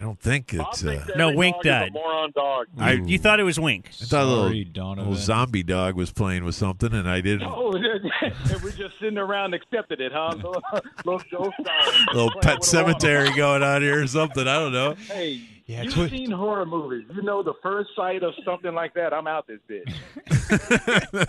I 0.00 0.04
don't 0.04 0.18
think 0.18 0.54
it's. 0.54 0.82
Uh, 0.82 1.04
No, 1.14 1.26
Every 1.28 1.36
Wink 1.36 1.56
dog 1.56 1.66
is 1.66 1.66
a 1.66 1.80
died. 1.80 1.92
moron 1.92 2.32
dog. 2.34 2.66
I 2.78 2.92
You 2.92 3.18
thought 3.18 3.38
it 3.38 3.42
was 3.42 3.60
Wink. 3.60 3.90
I 4.00 4.04
thought 4.06 4.22
a 4.22 4.26
little, 4.26 4.64
Donovan. 4.72 5.10
little 5.10 5.22
zombie 5.22 5.62
dog 5.62 5.94
was 5.94 6.10
playing 6.10 6.44
with 6.44 6.54
something, 6.54 6.92
and 6.94 7.06
I 7.08 7.20
didn't. 7.20 7.46
Oh, 7.46 7.70
we're 8.62 8.70
just 8.70 8.98
sitting 8.98 9.18
around 9.18 9.52
accepted 9.52 10.00
it, 10.00 10.10
huh? 10.14 10.30
Little, 10.36 10.62
little 11.04 11.18
Joe 11.30 11.52
Stalin. 11.60 12.06
little 12.14 12.30
Playing 12.30 12.40
pet 12.42 12.60
with 12.60 12.72
a 12.74 12.76
water 12.82 12.92
cemetery 12.92 13.32
going 13.36 13.62
on 13.62 13.82
here 13.82 14.02
or 14.02 14.06
something. 14.06 14.48
I 14.48 14.54
don't 14.58 14.72
know. 14.72 14.94
Hey, 14.94 15.42
Yeah, 15.66 15.82
you've 15.82 15.92
twi- 15.92 16.08
seen 16.08 16.30
horror 16.30 16.64
movies. 16.64 17.04
You 17.14 17.20
know 17.20 17.42
the 17.42 17.54
first 17.62 17.90
sight 17.94 18.22
of 18.22 18.32
something 18.42 18.72
like 18.74 18.94
that, 18.94 19.12
I'm 19.12 19.26
out 19.26 19.46
this 19.46 19.60
bitch. 19.68 21.26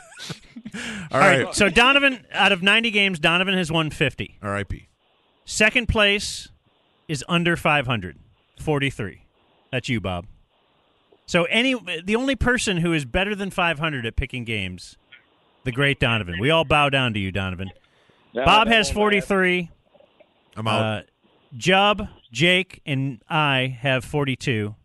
All 1.11 1.19
right. 1.19 1.53
So 1.53 1.67
Donovan, 1.69 2.25
out 2.31 2.51
of 2.53 2.63
90 2.63 2.91
games, 2.91 3.19
Donovan 3.19 3.55
has 3.55 3.69
won 3.71 3.89
50. 3.89 4.37
R.I.P. 4.41 4.87
Second 5.43 5.87
place 5.89 6.47
is 7.09 7.25
under 7.27 7.57
500, 7.57 8.17
43. 8.61 9.25
That's 9.71 9.89
you, 9.89 9.99
Bob. 9.99 10.27
So 11.25 11.45
any 11.45 11.75
the 12.03 12.15
only 12.15 12.35
person 12.35 12.77
who 12.77 12.93
is 12.93 13.05
better 13.05 13.35
than 13.35 13.51
500 13.51 14.05
at 14.05 14.15
picking 14.15 14.43
games, 14.43 14.97
the 15.63 15.71
great 15.71 15.99
Donovan. 15.99 16.39
We 16.39 16.49
all 16.49 16.65
bow 16.65 16.89
down 16.89 17.13
to 17.13 17.19
you, 17.19 17.31
Donovan. 17.31 17.71
Yeah, 18.33 18.45
Bob 18.45 18.67
has 18.67 18.87
won't 18.87 18.95
43. 18.95 19.69
I'm 20.55 20.67
out. 20.67 20.81
Uh, 20.83 21.01
Jub, 21.55 22.09
Jake, 22.31 22.81
and 22.85 23.21
I 23.29 23.77
have 23.81 24.03
42. 24.05 24.75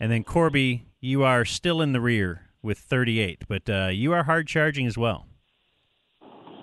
And 0.00 0.12
then 0.12 0.24
Corby, 0.24 0.86
you 1.00 1.22
are 1.22 1.44
still 1.44 1.80
in 1.80 1.92
the 1.92 2.00
rear 2.00 2.42
with 2.62 2.78
38, 2.78 3.44
but 3.48 3.68
uh, 3.68 3.88
you 3.88 4.12
are 4.12 4.24
hard 4.24 4.46
charging 4.46 4.86
as 4.86 4.98
well. 4.98 5.26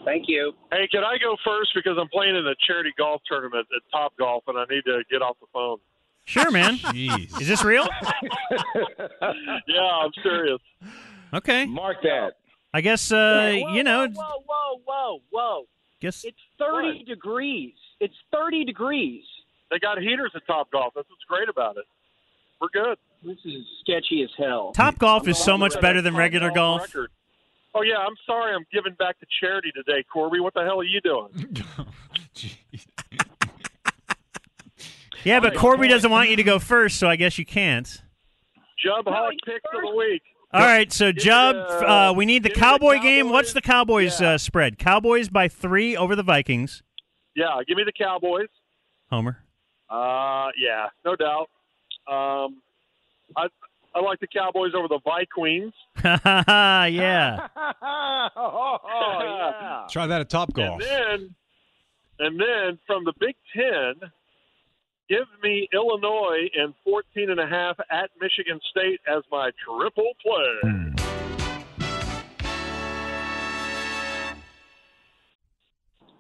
Thank 0.06 0.26
you. 0.28 0.52
Hey, 0.72 0.88
can 0.92 1.04
I 1.04 1.18
go 1.18 1.38
first 1.46 1.72
because 1.74 1.98
I'm 2.00 2.10
playing 2.10 2.36
in 2.36 2.46
a 2.46 2.56
charity 2.68 2.92
golf 2.98 3.22
tournament 3.26 3.68
at 3.74 3.82
Top 3.92 4.14
Golf 4.18 4.44
and 4.48 4.58
I 4.58 4.66
need 4.70 4.84
to 4.86 5.02
get 5.10 5.22
off 5.22 5.38
the 5.40 5.48
phone. 5.54 5.78
Sure, 6.26 6.52
man. 6.52 6.78
Jeez. 6.78 7.42
Is 7.42 7.48
this 7.48 7.64
real? 7.64 7.88
yeah, 9.68 9.82
I'm 9.82 10.12
serious. 10.22 10.60
Okay. 11.34 11.66
Mark 11.66 11.98
that. 12.04 12.34
I 12.74 12.82
guess 12.82 13.12
uh, 13.12 13.60
Whoa, 13.62 13.74
you 13.74 13.84
know. 13.84 14.08
Whoa, 14.08 14.44
whoa, 14.48 14.82
whoa, 14.86 15.22
whoa! 15.30 15.64
Guess 16.00 16.26
It's 16.26 16.38
30 16.58 17.04
degrees. 17.04 17.74
It's 18.00 18.16
30 18.32 18.66
degrees. 18.66 19.24
They 19.70 19.80
got 19.80 20.00
heaters 20.00 20.32
at 20.36 20.46
Top 20.48 20.72
Golf. 20.72 20.94
That's 20.96 21.10
what's 21.10 21.24
great 21.28 21.50
about 21.50 21.78
it. 21.78 21.86
We're 22.60 22.70
good. 22.70 22.98
This 23.24 23.38
is 23.46 23.66
sketchy 23.82 24.24
as 24.24 24.30
hell. 24.38 24.72
Top 24.74 24.98
golf 24.98 25.28
is 25.28 25.38
so 25.38 25.58
much 25.58 25.80
better 25.82 26.02
than 26.02 26.16
regular 26.16 26.52
golf. 26.52 26.82
record. 26.82 27.12
Oh 27.76 27.82
yeah, 27.82 27.98
I'm 27.98 28.16
sorry. 28.26 28.54
I'm 28.54 28.66
giving 28.72 28.94
back 28.94 29.20
to 29.20 29.26
charity 29.40 29.72
today, 29.72 30.04
Corby. 30.12 30.40
What 30.40 30.54
the 30.54 30.64
hell 30.64 30.80
are 30.80 30.84
you 30.84 31.02
doing? 31.02 31.30
Yeah, 35.24 35.40
but 35.40 35.56
Corby 35.56 35.88
doesn't 35.88 36.10
want 36.12 36.30
you 36.30 36.36
to 36.36 36.44
go 36.44 36.60
first, 36.60 36.98
so 36.98 37.08
I 37.08 37.16
guess 37.16 37.38
you 37.38 37.46
can't. 37.46 37.88
Jub 38.86 39.04
Hawk 39.06 39.34
picks 39.46 39.64
of 39.74 39.82
the 39.82 39.96
week. 39.96 40.22
All 40.54 40.62
right, 40.62 40.92
so 40.92 41.12
Jub, 41.12 41.56
uh, 41.56 42.10
uh, 42.10 42.14
we 42.16 42.26
need 42.26 42.44
the 42.44 42.50
give 42.50 42.58
me 42.58 42.62
the 42.62 42.66
Cowboy 42.66 43.00
game. 43.00 43.30
What's 43.30 43.54
the 43.54 43.62
Cowboys 43.62 44.22
uh, 44.22 44.38
spread? 44.38 44.78
Cowboys 44.78 45.30
by 45.30 45.48
three 45.48 45.98
over 45.98 46.16
the 46.16 46.24
Vikings. 46.24 46.84
Yeah, 47.36 47.60
give 47.68 47.78
me 47.78 47.84
the 47.86 47.92
Cowboys. 47.92 48.50
Homer. 49.10 49.40
Uh, 49.90 50.50
yeah, 50.58 50.88
no 51.06 51.16
doubt. 51.16 51.50
Um, 52.08 52.62
I 53.36 53.48
I 53.96 54.02
like 54.02 54.20
the 54.20 54.28
Cowboys 54.28 54.74
over 54.76 54.88
the 54.88 55.00
Vikings. 55.04 55.74
yeah. 56.04 57.48
oh, 58.36 58.78
yeah. 59.22 59.88
Try 59.90 60.08
that 60.08 60.22
at 60.22 60.30
Top 60.30 60.54
Golf. 60.54 60.82
And 60.82 60.82
then, 60.82 61.36
and 62.20 62.40
then 62.40 62.80
from 62.88 63.06
the 63.06 63.14
Big 63.20 63.36
Ten, 63.56 64.10
give 65.10 65.26
me 65.42 65.68
Illinois 65.74 66.50
and 66.56 66.74
14 66.84 67.30
and 67.30 67.40
a 67.40 67.48
half 67.48 67.78
at 67.92 68.10
Michigan 68.20 68.60
State 68.70 69.00
as 69.08 69.24
my 69.32 69.52
triple 69.66 70.12
play. 70.22 70.94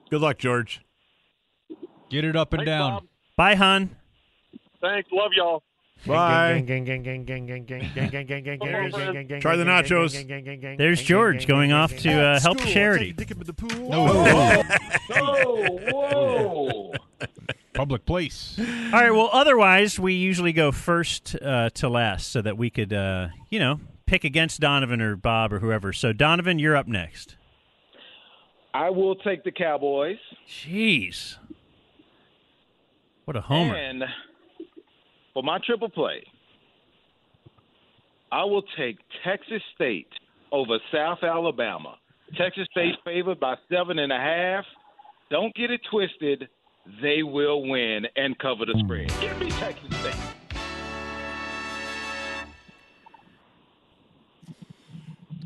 Good 0.09 0.21
luck, 0.21 0.37
George. 0.37 0.81
Get 2.09 2.23
it 2.23 2.35
up 2.35 2.53
and 2.53 2.59
Thanks, 2.59 2.69
down. 2.69 2.91
Bob. 2.91 3.03
Bye, 3.35 3.55
hun. 3.55 3.95
Thanks. 4.79 5.09
Love 5.11 5.31
y'all. 5.35 5.63
Bye. 6.05 6.63
Try 6.67 6.75
the 9.55 9.63
nachos. 9.65 10.77
There's 10.77 11.01
George 11.01 11.47
going 11.47 11.71
off 11.71 11.95
to 11.97 12.11
uh, 12.11 12.39
help 12.39 12.59
charity. 12.59 13.15
Whoa, 13.71 14.61
whoa. 15.91 16.93
Public 17.73 18.05
place. 18.05 18.55
All 18.59 18.65
right. 18.91 19.11
Well, 19.11 19.29
otherwise, 19.31 19.99
we 19.99 20.13
usually 20.13 20.53
go 20.53 20.71
first 20.71 21.35
uh, 21.41 21.69
to 21.71 21.89
last 21.89 22.31
so 22.31 22.41
that 22.41 22.57
we 22.57 22.69
could, 22.69 22.93
uh, 22.93 23.29
you 23.49 23.59
know, 23.59 23.79
pick 24.05 24.23
against 24.23 24.59
Donovan 24.59 25.01
or 25.01 25.15
Bob 25.15 25.51
or 25.51 25.59
whoever. 25.59 25.91
So, 25.93 26.13
Donovan, 26.13 26.59
you're 26.59 26.75
up 26.75 26.87
next. 26.87 27.35
I 28.73 28.89
will 28.89 29.15
take 29.15 29.43
the 29.43 29.51
Cowboys. 29.51 30.17
Jeez. 30.47 31.37
What 33.25 33.37
a 33.37 33.41
homer. 33.41 33.75
And 33.75 34.03
for 35.33 35.43
my 35.43 35.59
triple 35.65 35.89
play, 35.89 36.23
I 38.31 38.43
will 38.43 38.63
take 38.77 38.97
Texas 39.23 39.61
State 39.75 40.07
over 40.51 40.77
South 40.91 41.19
Alabama. 41.23 41.95
Texas 42.37 42.67
State 42.71 42.95
favored 43.05 43.39
by 43.39 43.55
seven 43.71 43.99
and 43.99 44.11
a 44.11 44.17
half. 44.17 44.65
Don't 45.29 45.53
get 45.55 45.71
it 45.71 45.81
twisted. 45.89 46.49
They 47.01 47.23
will 47.23 47.67
win 47.67 48.07
and 48.15 48.37
cover 48.39 48.65
the 48.65 48.77
spread. 48.79 49.11
Give 49.21 49.37
me 49.39 49.49
Texas 49.51 49.95
State. 49.99 50.15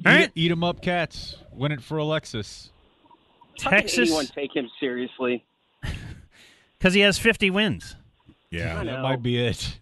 All 0.05 0.14
right. 0.14 0.31
Eat, 0.35 0.51
'em 0.51 0.64
up, 0.64 0.81
cats. 0.81 1.38
Win 1.51 1.72
it 1.72 1.81
for 1.81 1.97
Alexis. 1.97 2.72
How 3.61 3.69
can 3.72 3.80
Texas, 3.81 4.09
anyone 4.09 4.27
take 4.27 4.55
him 4.55 4.69
seriously? 4.80 5.43
because 6.77 6.93
he 6.93 7.01
has 7.01 7.18
50 7.18 7.49
wins. 7.49 7.95
Yeah, 8.51 8.84
That 8.84 9.01
might 9.01 9.22
be 9.22 9.43
it. 9.43 9.80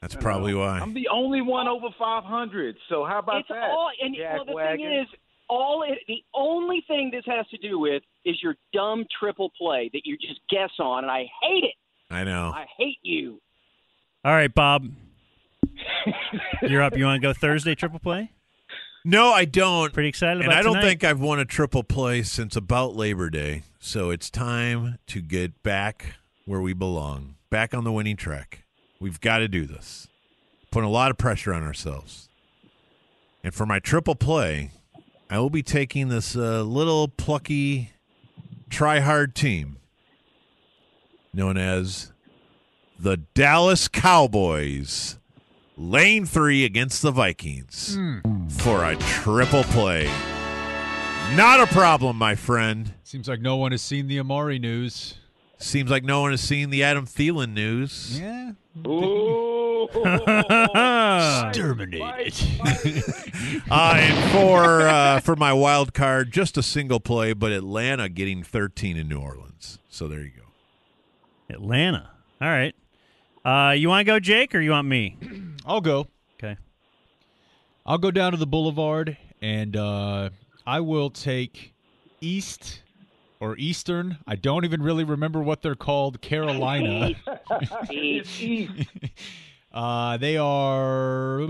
that's 0.00 0.14
probably 0.16 0.54
why. 0.54 0.78
I'm 0.80 0.94
the 0.94 1.08
only 1.08 1.40
one 1.42 1.68
over 1.68 1.88
500. 1.96 2.76
So 2.88 3.04
how 3.04 3.20
about 3.20 3.40
it's 3.40 3.48
that? 3.50 3.70
all, 3.70 3.90
and 4.00 4.16
Jack 4.16 4.36
well, 4.36 4.44
the 4.46 4.52
Wagon? 4.54 4.86
thing 4.86 4.98
is, 5.02 5.06
all 5.48 5.82
it, 5.86 5.98
the 6.08 6.24
only 6.34 6.82
thing 6.88 7.10
this 7.12 7.24
has 7.26 7.46
to 7.48 7.58
do 7.58 7.78
with 7.78 8.02
is 8.24 8.42
your 8.42 8.56
dumb 8.72 9.04
triple 9.18 9.50
play 9.58 9.90
that 9.92 10.02
you 10.04 10.16
just 10.16 10.40
guess 10.50 10.70
on, 10.78 11.04
and 11.04 11.10
I 11.10 11.26
hate 11.42 11.64
it. 11.64 11.74
I 12.10 12.24
know. 12.24 12.52
I 12.54 12.66
hate 12.78 12.98
you. 13.02 13.40
All 14.24 14.32
right, 14.32 14.52
Bob. 14.52 14.86
You're 16.62 16.82
up. 16.82 16.96
You 16.96 17.04
want 17.04 17.20
to 17.20 17.26
go 17.26 17.32
Thursday 17.32 17.74
triple 17.74 17.98
play? 17.98 18.30
No, 19.04 19.32
I 19.32 19.44
don't. 19.44 19.92
Pretty 19.92 20.08
excited 20.10 20.38
And 20.42 20.46
about 20.46 20.58
I 20.58 20.62
don't 20.62 20.74
tonight. 20.74 20.86
think 20.88 21.04
I've 21.04 21.20
won 21.20 21.40
a 21.40 21.44
triple 21.44 21.82
play 21.82 22.22
since 22.22 22.54
about 22.54 22.94
Labor 22.94 23.30
Day. 23.30 23.62
So 23.80 24.10
it's 24.10 24.30
time 24.30 24.98
to 25.08 25.20
get 25.20 25.62
back 25.64 26.14
where 26.44 26.60
we 26.60 26.72
belong, 26.72 27.34
back 27.50 27.74
on 27.74 27.82
the 27.84 27.90
winning 27.92 28.16
track. 28.16 28.64
We've 29.00 29.20
got 29.20 29.38
to 29.38 29.48
do 29.48 29.66
this. 29.66 30.06
Putting 30.70 30.88
a 30.88 30.92
lot 30.92 31.10
of 31.10 31.18
pressure 31.18 31.52
on 31.52 31.64
ourselves. 31.64 32.28
And 33.42 33.52
for 33.52 33.66
my 33.66 33.80
triple 33.80 34.14
play, 34.14 34.70
I 35.28 35.38
will 35.40 35.50
be 35.50 35.62
taking 35.64 36.08
this 36.08 36.36
uh, 36.36 36.62
little 36.62 37.08
plucky, 37.08 37.90
try 38.72 39.00
hard 39.00 39.34
team 39.34 39.76
known 41.34 41.56
as 41.58 42.10
the 42.98 43.18
Dallas 43.34 43.86
Cowboys. 43.86 45.18
Lane 45.76 46.26
three 46.26 46.64
against 46.64 47.02
the 47.02 47.10
Vikings 47.10 47.98
for 48.48 48.84
a 48.84 48.96
triple 48.96 49.64
play. 49.64 50.06
Not 51.34 51.60
a 51.60 51.66
problem, 51.66 52.16
my 52.16 52.34
friend. 52.34 52.92
Seems 53.04 53.28
like 53.28 53.40
no 53.40 53.56
one 53.56 53.72
has 53.72 53.82
seen 53.82 54.06
the 54.06 54.20
Amari 54.20 54.58
news. 54.58 55.14
Seems 55.58 55.90
like 55.90 56.04
no 56.04 56.20
one 56.20 56.30
has 56.32 56.40
seen 56.40 56.70
the 56.70 56.82
Adam 56.82 57.06
Thielen 57.06 57.54
news. 57.54 58.20
Yeah. 58.20 58.52
Ooh, 58.86 59.61
Exterminated. 61.48 62.02
Uh, 63.70 63.96
and 63.96 64.32
for 64.32 64.82
uh, 64.82 65.20
for 65.20 65.36
my 65.36 65.52
wild 65.52 65.94
card, 65.94 66.30
just 66.30 66.58
a 66.58 66.62
single 66.62 67.00
play, 67.00 67.32
but 67.32 67.52
Atlanta 67.52 68.08
getting 68.08 68.42
13 68.42 68.96
in 68.96 69.08
New 69.08 69.18
Orleans. 69.18 69.78
So 69.88 70.08
there 70.08 70.20
you 70.20 70.30
go. 70.36 71.54
Atlanta. 71.54 72.10
All 72.40 72.48
right. 72.48 72.74
Uh, 73.44 73.72
you 73.72 73.88
want 73.88 74.00
to 74.00 74.04
go, 74.04 74.20
Jake, 74.20 74.54
or 74.54 74.60
you 74.60 74.70
want 74.72 74.88
me? 74.88 75.16
I'll 75.66 75.80
go. 75.80 76.06
Okay. 76.42 76.56
I'll 77.86 77.98
go 77.98 78.10
down 78.10 78.32
to 78.32 78.38
the 78.38 78.46
Boulevard 78.46 79.16
and 79.40 79.76
uh, 79.76 80.30
I 80.66 80.80
will 80.80 81.10
take 81.10 81.72
East 82.20 82.82
or 83.40 83.56
Eastern. 83.58 84.18
I 84.26 84.36
don't 84.36 84.64
even 84.64 84.82
really 84.82 85.04
remember 85.04 85.40
what 85.40 85.62
they're 85.62 85.74
called. 85.74 86.20
Carolina. 86.20 87.10
uh, 89.72 90.16
they 90.18 90.36
are 90.36 91.40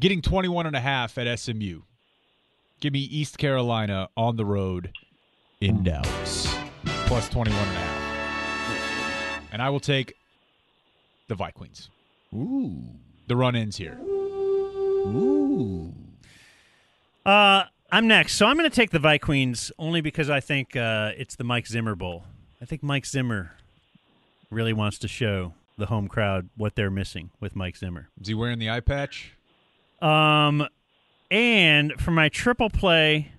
getting 0.00 0.22
21 0.22 0.66
and 0.66 0.76
a 0.76 0.80
half 0.80 1.18
at 1.18 1.38
SMU. 1.38 1.82
Give 2.80 2.92
me 2.92 3.00
East 3.00 3.38
Carolina 3.38 4.08
on 4.16 4.36
the 4.36 4.44
road 4.44 4.92
in 5.60 5.82
Dallas. 5.82 6.54
Plus 6.84 7.28
21 7.28 7.58
and 7.58 7.76
a 7.76 7.80
half. 7.80 9.42
And 9.52 9.62
I 9.62 9.70
will 9.70 9.80
take 9.80 10.14
the 11.28 11.34
Vikings. 11.34 11.90
Ooh. 12.34 12.82
The 13.26 13.36
run 13.36 13.54
ins 13.54 13.76
here. 13.76 13.98
Ooh. 15.06 15.94
Uh, 17.24 17.64
I'm 17.90 18.06
next. 18.06 18.34
So 18.34 18.46
I'm 18.46 18.56
going 18.56 18.68
to 18.68 18.74
take 18.74 18.90
the 18.90 18.98
Vikings 18.98 19.70
only 19.78 20.00
because 20.00 20.28
I 20.28 20.40
think 20.40 20.76
uh, 20.76 21.12
it's 21.16 21.36
the 21.36 21.44
Mike 21.44 21.66
Zimmer 21.66 21.94
Bowl. 21.94 22.24
I 22.60 22.64
think 22.64 22.82
Mike 22.82 23.06
Zimmer 23.06 23.52
really 24.50 24.72
wants 24.72 24.98
to 25.00 25.08
show 25.08 25.54
the 25.76 25.86
home 25.86 26.06
crowd 26.08 26.48
what 26.56 26.74
they're 26.76 26.90
missing 26.90 27.30
with 27.40 27.56
Mike 27.56 27.76
Zimmer. 27.76 28.08
Is 28.20 28.28
he 28.28 28.34
wearing 28.34 28.58
the 28.58 28.70
eye 28.70 28.80
patch? 28.80 29.32
Um, 30.00 30.66
and 31.30 31.92
for 32.00 32.10
my 32.12 32.28
triple 32.28 32.70
play, 32.70 33.32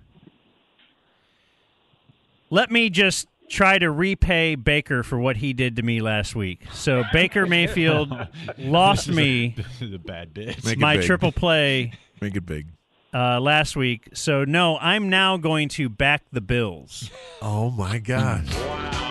let 2.49 2.71
me 2.71 2.89
just 2.89 3.27
try 3.49 3.77
to 3.77 3.91
repay 3.91 4.55
Baker 4.55 5.03
for 5.03 5.19
what 5.19 5.37
he 5.37 5.53
did 5.53 5.75
to 5.75 5.83
me 5.83 6.01
last 6.01 6.35
week. 6.35 6.61
So 6.73 7.03
Baker 7.13 7.45
Mayfield 7.45 8.11
lost 8.57 9.07
This 9.07 9.15
a- 9.15 9.17
me 9.17 9.47
this 9.57 9.81
is 9.81 9.93
a 9.93 9.99
bad 9.99 10.33
bit. 10.33 10.63
Make 10.65 10.77
my 10.79 10.97
big. 10.97 11.05
triple 11.05 11.31
play 11.31 11.93
Make 12.21 12.35
it 12.35 12.45
big. 12.45 12.67
uh, 13.13 13.39
last 13.39 13.75
week. 13.75 14.09
So 14.13 14.43
no, 14.45 14.77
I'm 14.79 15.09
now 15.09 15.37
going 15.37 15.69
to 15.69 15.89
back 15.89 16.23
the 16.31 16.41
Bills. 16.41 17.09
Oh 17.41 17.69
my 17.69 17.99
God. 17.99 18.45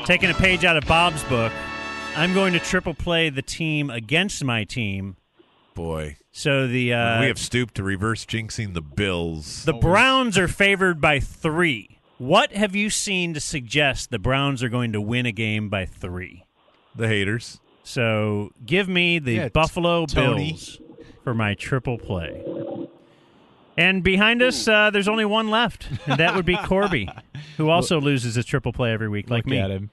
Taking 0.04 0.30
a 0.30 0.34
page 0.34 0.64
out 0.64 0.76
of 0.76 0.84
Bob's 0.86 1.22
book, 1.24 1.52
I'm 2.16 2.32
going 2.32 2.52
to 2.52 2.60
triple 2.60 2.94
play 2.94 3.28
the 3.28 3.42
team 3.42 3.90
against 3.90 4.44
my 4.44 4.64
team. 4.64 5.16
Boy. 5.74 6.16
So 6.30 6.66
the 6.68 6.92
uh, 6.92 7.20
we 7.20 7.26
have 7.26 7.38
stooped 7.38 7.74
to 7.76 7.82
reverse 7.82 8.24
jinxing 8.24 8.74
the 8.74 8.80
Bills. 8.80 9.64
the 9.64 9.72
Browns 9.72 10.38
are 10.38 10.48
favored 10.48 11.00
by 11.00 11.18
three. 11.20 11.98
What 12.18 12.52
have 12.52 12.76
you 12.76 12.90
seen 12.90 13.34
to 13.34 13.40
suggest 13.40 14.10
the 14.10 14.20
Browns 14.20 14.62
are 14.62 14.68
going 14.68 14.92
to 14.92 15.00
win 15.00 15.26
a 15.26 15.32
game 15.32 15.68
by 15.68 15.86
three? 15.86 16.44
The 16.94 17.08
haters. 17.08 17.60
So 17.82 18.50
give 18.64 18.88
me 18.88 19.18
the 19.18 19.32
Yeah, 19.34 19.48
Buffalo 19.48 20.06
Tony. 20.06 20.50
Bills 20.52 20.80
for 21.24 21.34
my 21.34 21.54
triple 21.54 21.98
play. 21.98 22.44
And 23.76 24.04
behind 24.04 24.40
us, 24.40 24.68
uh, 24.68 24.90
there's 24.90 25.08
only 25.08 25.24
one 25.24 25.50
left, 25.50 25.88
and 26.06 26.20
that 26.20 26.36
would 26.36 26.44
be 26.44 26.56
Corby, 26.64 27.08
who 27.56 27.68
also 27.70 28.00
loses 28.00 28.36
his 28.36 28.46
triple 28.46 28.72
play 28.72 28.92
every 28.92 29.08
week, 29.08 29.28
like 29.28 29.46
Look 29.46 29.50
me. 29.50 29.88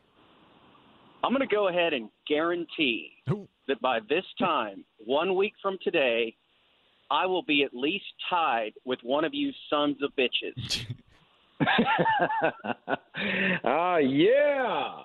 I'm 1.24 1.32
going 1.32 1.48
to 1.48 1.54
go 1.56 1.68
ahead 1.68 1.94
and 1.94 2.10
guarantee 2.28 3.12
that 3.68 3.80
by 3.82 4.00
this 4.10 4.26
time, 4.40 4.84
one 5.06 5.36
week 5.36 5.54
from 5.62 5.78
today, 5.84 6.36
I 7.10 7.26
will 7.26 7.44
be 7.44 7.64
at 7.64 7.74
least 7.74 8.06
tied 8.30 8.72
with 8.86 9.00
one 9.04 9.24
of 9.26 9.34
you 9.34 9.52
sons 9.70 9.98
of 10.02 10.12
bitches. 10.16 10.86
Ah, 13.64 13.98
yeah. 13.98 15.04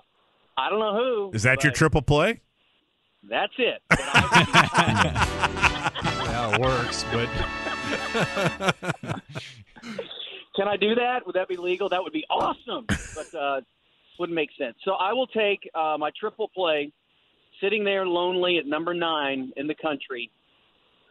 I 0.57 0.69
don't 0.69 0.79
know 0.79 0.95
who. 0.95 1.31
Is 1.35 1.43
that 1.43 1.63
your 1.63 1.71
triple 1.71 2.01
play? 2.01 2.41
That's 3.29 3.53
it. 3.57 3.81
Yeah, 6.27 6.53
it 6.55 6.61
works, 6.61 7.05
but 7.11 7.29
Can 10.55 10.67
I 10.67 10.77
do 10.77 10.95
that? 10.95 11.25
Would 11.25 11.35
that 11.35 11.47
be 11.47 11.57
legal? 11.57 11.89
That 11.89 12.03
would 12.03 12.13
be 12.13 12.25
awesome, 12.29 12.85
but 12.87 13.33
uh, 13.37 13.61
wouldn't 14.19 14.35
make 14.35 14.49
sense. 14.57 14.75
So 14.83 14.91
I 14.93 15.13
will 15.13 15.27
take 15.27 15.69
uh, 15.75 15.97
my 15.99 16.11
triple 16.19 16.49
play, 16.53 16.91
sitting 17.61 17.83
there 17.83 18.05
lonely 18.05 18.57
at 18.57 18.65
number 18.65 18.93
nine 18.93 19.51
in 19.57 19.67
the 19.67 19.75
country, 19.75 20.29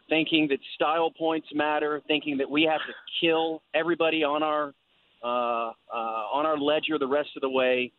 thinking 0.09 0.47
that 0.49 0.59
style 0.75 1.11
points 1.11 1.47
matter, 1.53 2.01
thinking 2.07 2.37
that 2.37 2.49
we 2.49 2.63
have 2.63 2.79
to 2.81 2.93
kill 3.21 3.61
everybody 3.73 4.23
on 4.23 4.43
our 4.43 4.73
uh, 5.23 5.71
uh, 5.91 5.93
on 5.93 6.45
our 6.45 6.57
ledger 6.57 6.99
the 6.99 7.07
rest 7.07 7.29
of 7.35 7.41
the 7.41 7.49
way. 7.49 7.91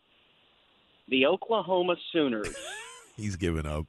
The 1.08 1.26
Oklahoma 1.26 1.96
Sooners. 2.12 2.54
He's 3.16 3.36
giving 3.36 3.66
up. 3.66 3.86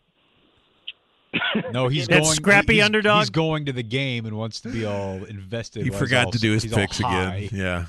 no, 1.71 1.87
he's 1.89 2.07
That 2.07 2.23
going. 2.23 2.33
scrappy 2.33 2.75
he's, 2.75 2.83
underdog? 2.83 3.19
He's 3.19 3.29
going 3.29 3.65
to 3.65 3.71
the 3.71 3.83
game 3.83 4.25
and 4.25 4.35
wants 4.35 4.61
to 4.61 4.69
be 4.69 4.83
all 4.85 5.23
invested. 5.25 5.83
He 5.83 5.91
forgot 5.91 6.25
all- 6.25 6.31
to 6.31 6.39
do 6.39 6.53
his 6.53 6.63
he's 6.63 6.73
picks 6.73 6.99
again. 6.99 7.49
Yeah. 7.51 7.85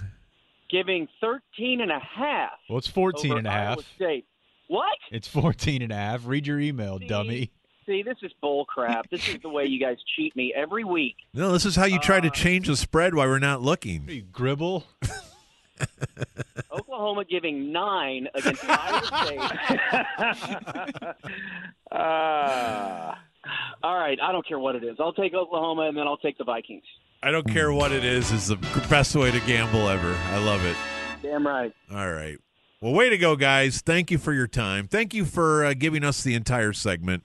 Giving 0.70 1.08
13 1.20 1.80
and 1.80 1.90
a 1.90 1.98
half. 1.98 2.52
Well, 2.68 2.78
it's 2.78 2.88
14 2.88 3.30
over 3.30 3.38
and 3.38 3.46
a 3.46 3.50
half. 3.50 3.78
Iowa 3.78 3.82
State. 3.96 4.26
What? 4.68 4.96
It's 5.10 5.28
14 5.28 5.82
and 5.82 5.92
a 5.92 5.96
half. 5.96 6.26
Read 6.26 6.46
your 6.46 6.60
email, 6.60 6.98
dummy. 6.98 7.50
See, 7.86 8.02
this 8.02 8.18
is 8.22 8.30
bull 8.40 8.66
crap. 8.66 9.10
This 9.10 9.28
is 9.28 9.38
the 9.42 9.48
way 9.48 9.64
you 9.64 9.80
guys 9.80 9.96
cheat 10.16 10.36
me 10.36 10.52
every 10.54 10.84
week. 10.84 11.16
No, 11.34 11.50
this 11.52 11.64
is 11.64 11.74
how 11.74 11.86
you 11.86 11.98
try 11.98 12.20
to 12.20 12.30
change 12.30 12.68
the 12.68 12.76
spread 12.76 13.14
while 13.14 13.26
we're 13.26 13.38
not 13.40 13.62
looking. 13.62 14.08
You 14.08 14.22
gribble. 14.22 14.84
Oklahoma 16.72 17.24
giving 17.24 17.72
nine 17.72 18.28
against 18.34 18.62
Iowa 18.64 19.26
State. 19.26 19.40
Ah. 21.90 23.18
All 23.82 23.98
right, 23.98 24.18
I 24.22 24.32
don't 24.32 24.46
care 24.46 24.58
what 24.58 24.76
it 24.76 24.84
is. 24.84 24.96
I'll 25.00 25.14
take 25.14 25.34
Oklahoma 25.34 25.88
and 25.88 25.96
then 25.96 26.06
I'll 26.06 26.18
take 26.18 26.38
the 26.38 26.44
Vikings. 26.44 26.84
I 27.22 27.30
don't 27.30 27.46
care 27.48 27.72
what 27.72 27.92
it 27.92 28.04
is. 28.04 28.32
Is 28.32 28.48
the 28.48 28.56
best 28.88 29.14
way 29.14 29.30
to 29.30 29.40
gamble 29.40 29.88
ever. 29.88 30.14
I 30.30 30.38
love 30.38 30.64
it. 30.64 30.76
Damn 31.22 31.46
right. 31.46 31.72
All 31.92 32.10
right. 32.12 32.38
Well, 32.80 32.94
way 32.94 33.10
to 33.10 33.18
go, 33.18 33.36
guys. 33.36 33.82
Thank 33.82 34.10
you 34.10 34.16
for 34.16 34.32
your 34.32 34.46
time. 34.46 34.88
Thank 34.88 35.12
you 35.12 35.26
for 35.26 35.64
uh, 35.64 35.74
giving 35.74 36.02
us 36.02 36.22
the 36.22 36.34
entire 36.34 36.72
segment, 36.72 37.24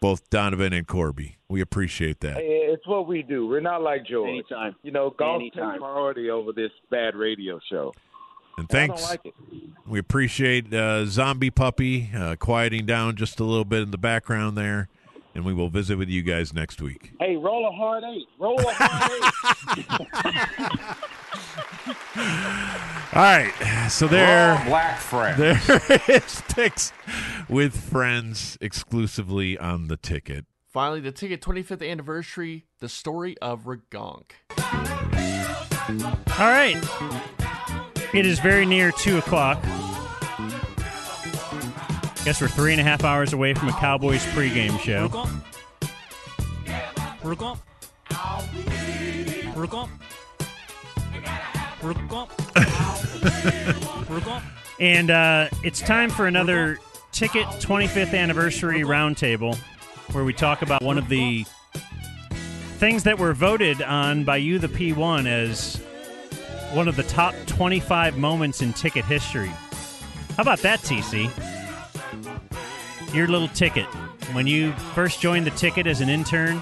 both 0.00 0.30
Donovan 0.30 0.72
and 0.72 0.86
Corby. 0.86 1.38
We 1.48 1.60
appreciate 1.60 2.20
that. 2.20 2.36
It's 2.38 2.86
what 2.86 3.08
we 3.08 3.22
do. 3.22 3.48
We're 3.48 3.60
not 3.60 3.82
like 3.82 4.06
George. 4.06 4.28
Anytime. 4.28 4.76
You 4.82 4.92
know, 4.92 5.10
golf 5.10 5.40
Anytime. 5.40 5.72
takes 5.72 5.80
priority 5.80 6.30
over 6.30 6.52
this 6.52 6.70
bad 6.90 7.16
radio 7.16 7.58
show. 7.68 7.92
And 8.58 8.68
And 8.70 8.78
I 8.78 8.86
don't 8.86 8.96
thanks. 8.96 9.10
like 9.10 9.20
it. 9.26 9.34
We 9.88 9.98
appreciate 9.98 10.72
uh, 10.72 11.06
Zombie 11.06 11.50
Puppy 11.50 12.10
uh, 12.16 12.36
quieting 12.36 12.86
down 12.86 13.16
just 13.16 13.40
a 13.40 13.44
little 13.44 13.64
bit 13.64 13.82
in 13.82 13.90
the 13.90 13.98
background 13.98 14.56
there. 14.56 14.88
And 15.36 15.44
we 15.44 15.52
will 15.52 15.68
visit 15.68 15.98
with 15.98 16.08
you 16.08 16.22
guys 16.22 16.54
next 16.54 16.80
week. 16.80 17.12
Hey, 17.20 17.36
roll 17.36 17.68
a 17.68 17.70
hard 17.70 18.04
eight. 18.04 18.26
Roll 18.38 18.58
a 18.58 18.72
hard 18.72 19.12
eight. 19.76 19.86
All 23.14 23.22
right. 23.22 23.52
So 23.90 24.08
there, 24.08 24.54
Raw 24.54 24.64
black 24.64 24.98
friend. 24.98 25.38
there 25.38 25.60
is 26.08 26.42
picks 26.48 26.94
with 27.50 27.76
friends 27.76 28.56
exclusively 28.62 29.58
on 29.58 29.88
the 29.88 29.98
ticket. 29.98 30.46
Finally, 30.72 31.00
the 31.00 31.12
ticket 31.12 31.42
25th 31.42 31.86
anniversary, 31.86 32.64
the 32.80 32.88
story 32.88 33.36
of 33.42 33.64
Ragonk. 33.64 34.30
All 36.38 36.46
right. 36.46 36.82
It 38.14 38.24
is 38.24 38.40
very 38.40 38.64
near 38.64 38.90
2 38.90 39.18
o'clock. 39.18 39.62
Guess 42.26 42.40
we're 42.40 42.48
three 42.48 42.72
and 42.72 42.80
a 42.80 42.82
half 42.82 43.04
hours 43.04 43.32
away 43.32 43.54
from 43.54 43.68
a 43.68 43.72
Cowboys 43.74 44.26
pregame 44.26 44.80
show. 44.80 45.06
And 54.80 55.12
uh, 55.12 55.48
it's 55.62 55.80
time 55.80 56.10
for 56.10 56.26
another 56.26 56.80
Ticket 57.12 57.46
25th 57.46 58.12
Anniversary 58.12 58.80
Roundtable 58.80 59.56
where 60.10 60.24
we 60.24 60.32
talk 60.32 60.62
about 60.62 60.82
one 60.82 60.98
of 60.98 61.08
the 61.08 61.46
things 62.78 63.04
that 63.04 63.20
were 63.20 63.34
voted 63.34 63.82
on 63.82 64.24
by 64.24 64.38
you, 64.38 64.58
the 64.58 64.66
P1, 64.66 65.28
as 65.28 65.76
one 66.74 66.88
of 66.88 66.96
the 66.96 67.04
top 67.04 67.36
25 67.46 68.18
moments 68.18 68.62
in 68.62 68.72
ticket 68.72 69.04
history. 69.04 69.52
How 70.36 70.42
about 70.42 70.58
that, 70.62 70.80
TC? 70.80 71.30
Your 73.12 73.28
little 73.28 73.48
ticket. 73.48 73.86
When 74.32 74.46
you 74.46 74.72
first 74.94 75.20
joined 75.20 75.46
the 75.46 75.50
ticket 75.52 75.86
as 75.86 76.00
an 76.00 76.08
intern, 76.08 76.60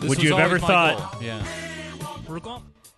This 0.00 0.08
would 0.08 0.22
you 0.22 0.34
have 0.34 0.40
ever 0.40 0.58
thought 0.58 1.12
goal. 1.12 1.22
Yeah. 1.22 1.44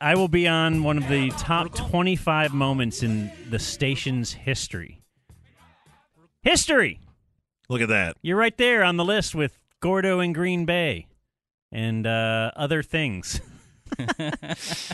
I 0.00 0.14
will 0.14 0.28
be 0.28 0.48
on 0.48 0.82
one 0.82 0.96
of 0.96 1.08
the 1.08 1.30
top 1.30 1.74
25 1.74 2.54
moments 2.54 3.02
in 3.02 3.30
the 3.50 3.58
station's 3.58 4.32
history? 4.32 5.02
History! 6.42 7.00
Look 7.68 7.82
at 7.82 7.88
that. 7.88 8.16
You're 8.22 8.38
right 8.38 8.56
there 8.56 8.82
on 8.82 8.96
the 8.96 9.04
list 9.04 9.34
with 9.34 9.58
Gordo 9.80 10.20
and 10.20 10.34
Green 10.34 10.64
Bay 10.64 11.06
and 11.70 12.06
uh, 12.06 12.50
other 12.56 12.82
things. 12.82 13.40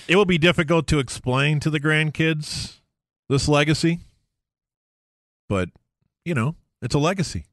It 0.08 0.16
will 0.16 0.24
be 0.24 0.38
difficult 0.38 0.86
to 0.88 0.98
explain 0.98 1.60
to 1.60 1.68
the 1.68 1.78
grandkids 1.78 2.76
this 3.28 3.46
legacy, 3.46 4.00
but 5.48 5.68
you 6.24 6.34
know, 6.34 6.54
it's 6.82 6.94
a 6.94 6.98
legacy. 6.98 7.46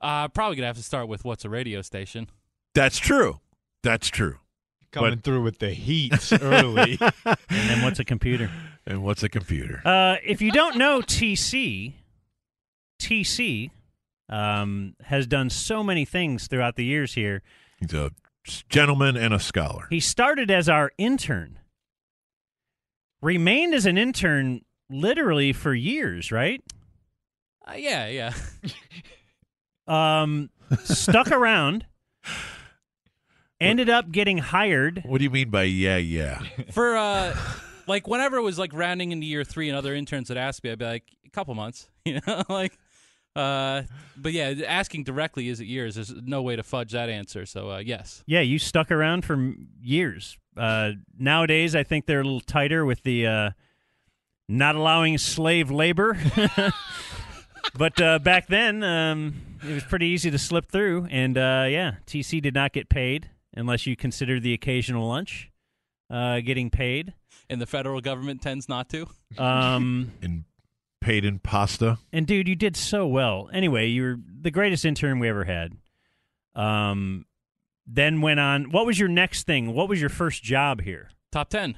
Uh, 0.00 0.28
probably 0.28 0.56
gonna 0.56 0.66
have 0.66 0.76
to 0.76 0.82
start 0.82 1.08
with 1.08 1.24
what's 1.24 1.44
a 1.44 1.50
radio 1.50 1.82
station. 1.82 2.28
That's 2.74 2.98
true. 2.98 3.40
That's 3.82 4.08
true. 4.08 4.36
Coming 4.92 5.16
But- 5.16 5.24
through 5.24 5.42
with 5.42 5.58
the 5.58 5.70
heat 5.70 6.32
early. 6.40 6.98
and 7.24 7.36
then 7.48 7.82
what's 7.82 7.98
a 8.00 8.04
computer? 8.04 8.50
And 8.86 9.02
what's 9.02 9.22
a 9.22 9.28
computer? 9.28 9.80
Uh, 9.84 10.16
if 10.24 10.42
you 10.42 10.50
don't 10.50 10.76
know 10.76 11.00
TC, 11.00 11.94
TC 13.00 13.70
um, 14.28 14.94
has 15.04 15.26
done 15.26 15.50
so 15.50 15.82
many 15.82 16.04
things 16.04 16.46
throughout 16.46 16.76
the 16.76 16.84
years 16.84 17.14
here. 17.14 17.42
He's 17.80 17.92
a 17.94 18.10
gentleman 18.68 19.16
and 19.16 19.32
a 19.34 19.40
scholar. 19.40 19.86
He 19.90 20.00
started 20.00 20.50
as 20.50 20.68
our 20.68 20.92
intern, 20.98 21.58
remained 23.22 23.74
as 23.74 23.86
an 23.86 23.96
intern 23.98 24.62
literally 24.90 25.52
for 25.52 25.74
years, 25.74 26.30
right? 26.30 26.62
Uh, 27.66 27.74
yeah, 27.76 28.06
yeah. 28.08 28.34
Um, 29.86 30.50
stuck 30.84 31.30
around, 31.30 31.84
ended 33.60 33.90
up 33.90 34.10
getting 34.10 34.38
hired. 34.38 35.02
What 35.04 35.18
do 35.18 35.24
you 35.24 35.30
mean 35.30 35.50
by 35.50 35.64
yeah, 35.64 35.98
yeah? 35.98 36.42
For 36.70 36.96
uh, 36.96 37.36
like 37.86 38.08
whenever 38.08 38.38
it 38.38 38.42
was 38.42 38.58
like 38.58 38.72
rounding 38.72 39.12
into 39.12 39.26
year 39.26 39.44
three, 39.44 39.68
and 39.68 39.76
other 39.76 39.94
interns 39.94 40.30
would 40.30 40.38
ask 40.38 40.64
me, 40.64 40.70
I'd 40.70 40.78
be 40.78 40.84
like, 40.84 41.04
a 41.26 41.30
couple 41.30 41.54
months, 41.54 41.88
you 42.04 42.20
know, 42.26 42.42
like. 42.48 42.78
Uh, 43.36 43.82
but 44.16 44.32
yeah, 44.32 44.54
asking 44.66 45.02
directly 45.02 45.48
is 45.48 45.58
it 45.60 45.66
years? 45.66 45.96
There's 45.96 46.14
no 46.14 46.40
way 46.40 46.54
to 46.54 46.62
fudge 46.62 46.92
that 46.92 47.08
answer. 47.08 47.44
So 47.46 47.72
uh, 47.72 47.78
yes. 47.78 48.22
Yeah, 48.26 48.40
you 48.42 48.60
stuck 48.60 48.92
around 48.92 49.24
for 49.24 49.54
years. 49.82 50.38
Uh, 50.56 50.92
nowadays, 51.18 51.74
I 51.74 51.82
think 51.82 52.06
they're 52.06 52.20
a 52.20 52.24
little 52.24 52.38
tighter 52.40 52.84
with 52.84 53.02
the 53.02 53.26
uh, 53.26 53.50
not 54.48 54.76
allowing 54.76 55.18
slave 55.18 55.68
labor. 55.72 56.16
But 57.76 58.00
uh, 58.00 58.18
back 58.18 58.46
then, 58.46 58.82
um, 58.82 59.34
it 59.62 59.72
was 59.72 59.84
pretty 59.84 60.06
easy 60.06 60.30
to 60.30 60.38
slip 60.38 60.70
through. 60.70 61.08
And 61.10 61.36
uh, 61.38 61.66
yeah, 61.68 61.96
TC 62.06 62.42
did 62.42 62.54
not 62.54 62.72
get 62.72 62.88
paid 62.88 63.30
unless 63.56 63.86
you 63.86 63.96
consider 63.96 64.40
the 64.40 64.52
occasional 64.52 65.08
lunch 65.08 65.50
uh, 66.10 66.40
getting 66.40 66.70
paid. 66.70 67.14
And 67.48 67.60
the 67.60 67.66
federal 67.66 68.00
government 68.00 68.42
tends 68.42 68.68
not 68.68 68.88
to. 68.90 69.06
Um, 69.38 70.12
and 70.22 70.44
paid 71.00 71.24
in 71.24 71.38
pasta. 71.38 71.98
And 72.12 72.26
dude, 72.26 72.48
you 72.48 72.56
did 72.56 72.76
so 72.76 73.06
well. 73.06 73.50
Anyway, 73.52 73.88
you're 73.88 74.16
the 74.40 74.50
greatest 74.50 74.84
intern 74.84 75.18
we 75.18 75.28
ever 75.28 75.44
had. 75.44 75.72
Um, 76.54 77.26
then 77.86 78.22
went 78.22 78.40
on. 78.40 78.70
What 78.70 78.86
was 78.86 78.98
your 78.98 79.08
next 79.08 79.46
thing? 79.46 79.74
What 79.74 79.88
was 79.88 80.00
your 80.00 80.08
first 80.08 80.42
job 80.42 80.80
here? 80.80 81.10
Top 81.30 81.50
ten. 81.50 81.76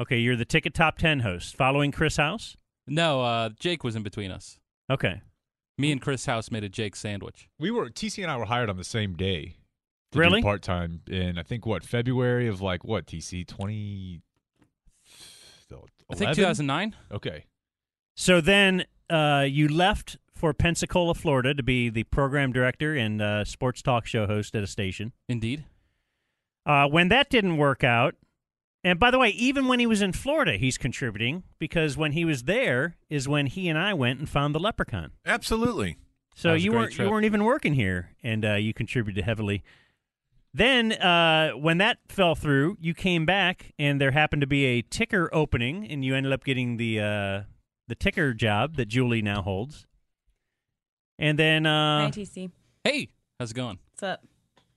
Okay, 0.00 0.18
you're 0.18 0.36
the 0.36 0.44
ticket 0.44 0.74
top 0.74 0.98
ten 0.98 1.20
host, 1.20 1.56
following 1.56 1.90
Chris 1.90 2.16
House. 2.16 2.56
No, 2.86 3.22
uh, 3.22 3.50
Jake 3.58 3.82
was 3.82 3.96
in 3.96 4.02
between 4.02 4.30
us. 4.30 4.58
Okay, 4.90 5.22
Me 5.78 5.90
and 5.92 6.00
Chris 6.00 6.26
House 6.26 6.50
made 6.50 6.64
a 6.64 6.68
Jake 6.68 6.94
sandwich. 6.96 7.48
we 7.58 7.70
were 7.70 7.88
TC 7.88 8.22
and 8.22 8.30
I 8.30 8.36
were 8.36 8.44
hired 8.44 8.68
on 8.70 8.76
the 8.76 8.84
same 8.84 9.14
day. 9.14 9.56
Really? 10.14 10.42
Part 10.42 10.62
time 10.62 11.00
in 11.08 11.38
I 11.38 11.42
think 11.42 11.66
what 11.66 11.82
February 11.84 12.46
of 12.46 12.60
like 12.60 12.84
what 12.84 13.06
TC 13.06 13.46
twenty. 13.46 14.20
I 16.10 16.14
think 16.14 16.34
2009. 16.36 16.94
Okay. 17.10 17.46
so 18.14 18.40
then 18.40 18.84
uh, 19.10 19.44
you 19.48 19.66
left 19.68 20.18
for 20.34 20.52
Pensacola, 20.52 21.14
Florida, 21.14 21.54
to 21.54 21.62
be 21.62 21.88
the 21.88 22.04
program 22.04 22.52
director 22.52 22.94
and 22.94 23.20
uh, 23.20 23.44
sports 23.44 23.82
talk 23.82 24.06
show 24.06 24.26
host 24.26 24.54
at 24.54 24.62
a 24.62 24.66
station. 24.66 25.12
Indeed. 25.28 25.64
Uh, 26.66 26.86
when 26.86 27.08
that 27.08 27.30
didn't 27.30 27.56
work 27.56 27.82
out, 27.82 28.14
and 28.84 29.00
by 29.00 29.10
the 29.10 29.18
way, 29.18 29.30
even 29.30 29.66
when 29.66 29.80
he 29.80 29.86
was 29.86 30.02
in 30.02 30.12
Florida, 30.12 30.56
he's 30.56 30.76
contributing 30.78 31.42
because 31.58 31.96
when 31.96 32.12
he 32.12 32.24
was 32.24 32.44
there 32.44 32.96
is 33.08 33.26
when 33.26 33.46
he 33.46 33.68
and 33.68 33.78
I 33.78 33.94
went 33.94 34.18
and 34.20 34.28
found 34.28 34.54
the 34.54 34.60
leprechaun. 34.60 35.10
Absolutely. 35.26 35.96
So 36.36 36.48
That 36.48 36.54
was 36.54 36.62
a 36.62 36.64
you 36.64 36.72
weren't 36.72 36.92
trip. 36.92 37.06
you 37.06 37.10
weren't 37.10 37.24
even 37.24 37.44
working 37.44 37.74
here, 37.74 38.10
and 38.22 38.44
uh, 38.44 38.54
you 38.54 38.74
contributed 38.74 39.24
heavily. 39.24 39.62
Then, 40.52 40.92
uh, 40.92 41.50
when 41.52 41.78
that 41.78 41.98
fell 42.08 42.34
through, 42.36 42.76
you 42.80 42.94
came 42.94 43.26
back, 43.26 43.72
and 43.78 44.00
there 44.00 44.12
happened 44.12 44.40
to 44.42 44.46
be 44.46 44.64
a 44.66 44.82
ticker 44.82 45.28
opening, 45.32 45.88
and 45.90 46.04
you 46.04 46.14
ended 46.14 46.32
up 46.32 46.44
getting 46.44 46.76
the 46.76 47.00
uh, 47.00 47.40
the 47.88 47.94
ticker 47.94 48.32
job 48.34 48.76
that 48.76 48.86
Julie 48.86 49.22
now 49.22 49.42
holds. 49.42 49.86
And 51.18 51.38
then, 51.38 51.66
uh, 51.66 52.04
Hi, 52.06 52.10
TC. 52.10 52.50
Hey, 52.84 53.08
how's 53.38 53.50
it 53.52 53.54
going? 53.54 53.78
What's 53.92 54.02
up? 54.02 54.24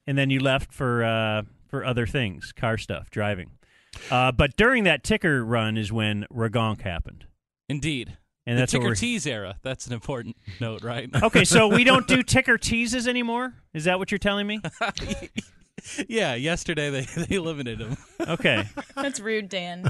and 0.08 0.18
then 0.18 0.30
you 0.30 0.40
left 0.40 0.74
for 0.74 1.04
uh, 1.04 1.42
for 1.68 1.84
other 1.86 2.08
things, 2.08 2.52
car 2.52 2.78
stuff, 2.78 3.10
driving. 3.10 3.52
Uh, 4.12 4.32
but 4.32 4.56
during 4.58 4.84
that 4.86 5.04
ticker 5.04 5.44
run 5.44 5.78
is 5.78 5.92
when 5.92 6.26
Ragonk 6.34 6.82
happened. 6.82 7.26
Indeed. 7.70 8.18
And 8.46 8.58
the 8.58 8.62
that's 8.62 8.74
what 8.74 8.80
ticker 8.80 8.90
we're- 8.90 8.96
tease 8.96 9.28
era. 9.28 9.58
That's 9.62 9.88
an 9.88 9.94
important 9.94 10.38
note, 10.62 10.82
right? 10.84 11.10
Okay, 11.24 11.44
so 11.44 11.68
we 11.68 11.84
don't 11.84 12.08
do 12.08 12.24
ticker 12.24 12.58
teases 12.58 13.08
anymore. 13.08 13.54
Is 13.74 13.84
that 13.84 14.00
what 14.00 14.10
you're 14.12 14.20
telling 14.20 14.48
me? 14.48 14.62
yeah, 16.08 16.34
yesterday 16.36 16.90
they 16.90 17.02
they 17.26 17.36
eliminated 17.36 17.88
him. 17.88 17.98
Okay. 18.22 18.64
That's 18.96 19.20
rude, 19.20 19.50
Dan. 19.50 19.90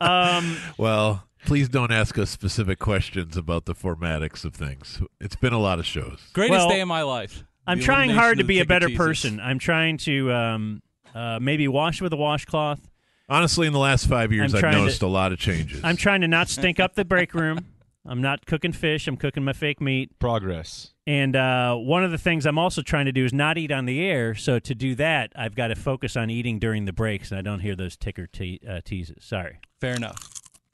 Um, 0.00 0.56
Well, 0.76 1.24
please 1.46 1.68
don't 1.68 1.92
ask 1.92 2.18
us 2.18 2.30
specific 2.30 2.78
questions 2.78 3.36
about 3.36 3.64
the 3.66 3.74
formatics 3.74 4.44
of 4.44 4.54
things. 4.54 5.00
It's 5.20 5.36
been 5.36 5.52
a 5.52 5.58
lot 5.58 5.78
of 5.78 5.86
shows. 5.86 6.20
Greatest 6.32 6.58
Well, 6.58 6.68
day 6.68 6.80
of 6.80 6.88
my 6.88 7.02
life. 7.02 7.44
I'm 7.66 7.80
trying 7.80 8.10
hard 8.10 8.38
to 8.38 8.44
be 8.44 8.60
a 8.60 8.64
better 8.64 8.86
teasers. 8.88 8.98
person. 8.98 9.40
I'm 9.40 9.58
trying 9.58 9.98
to 9.98 10.32
um, 10.32 10.82
uh, 11.14 11.38
maybe 11.40 11.68
wash 11.68 12.00
with 12.00 12.12
a 12.12 12.16
washcloth. 12.16 12.87
Honestly, 13.28 13.66
in 13.66 13.72
the 13.72 13.78
last 13.78 14.06
five 14.06 14.32
years, 14.32 14.52
I'm 14.54 14.56
I've 14.56 14.60
trying 14.62 14.72
to- 14.74 14.78
noticed 14.80 15.02
a 15.02 15.06
lot 15.06 15.32
of 15.32 15.38
changes. 15.38 15.80
I'm 15.84 15.96
trying 15.96 16.22
to 16.22 16.28
not 16.28 16.48
stink 16.48 16.80
up 16.80 16.94
the 16.94 17.04
break 17.04 17.34
room. 17.34 17.66
I'm 18.06 18.22
not 18.22 18.46
cooking 18.46 18.72
fish. 18.72 19.06
I'm 19.06 19.18
cooking 19.18 19.44
my 19.44 19.52
fake 19.52 19.82
meat. 19.82 20.18
Progress. 20.18 20.94
And 21.06 21.36
uh, 21.36 21.74
one 21.74 22.04
of 22.04 22.10
the 22.10 22.16
things 22.16 22.46
I'm 22.46 22.58
also 22.58 22.80
trying 22.80 23.04
to 23.04 23.12
do 23.12 23.22
is 23.26 23.34
not 23.34 23.58
eat 23.58 23.70
on 23.70 23.84
the 23.84 24.00
air. 24.02 24.34
So 24.34 24.58
to 24.60 24.74
do 24.74 24.94
that, 24.94 25.30
I've 25.36 25.54
got 25.54 25.68
to 25.68 25.74
focus 25.76 26.16
on 26.16 26.30
eating 26.30 26.58
during 26.58 26.86
the 26.86 26.92
breaks, 26.94 27.30
and 27.30 27.38
I 27.38 27.42
don't 27.42 27.60
hear 27.60 27.76
those 27.76 27.98
ticker 27.98 28.26
te- 28.26 28.60
uh, 28.66 28.80
teases. 28.82 29.24
Sorry. 29.24 29.58
Fair 29.78 29.94
enough. 29.94 30.16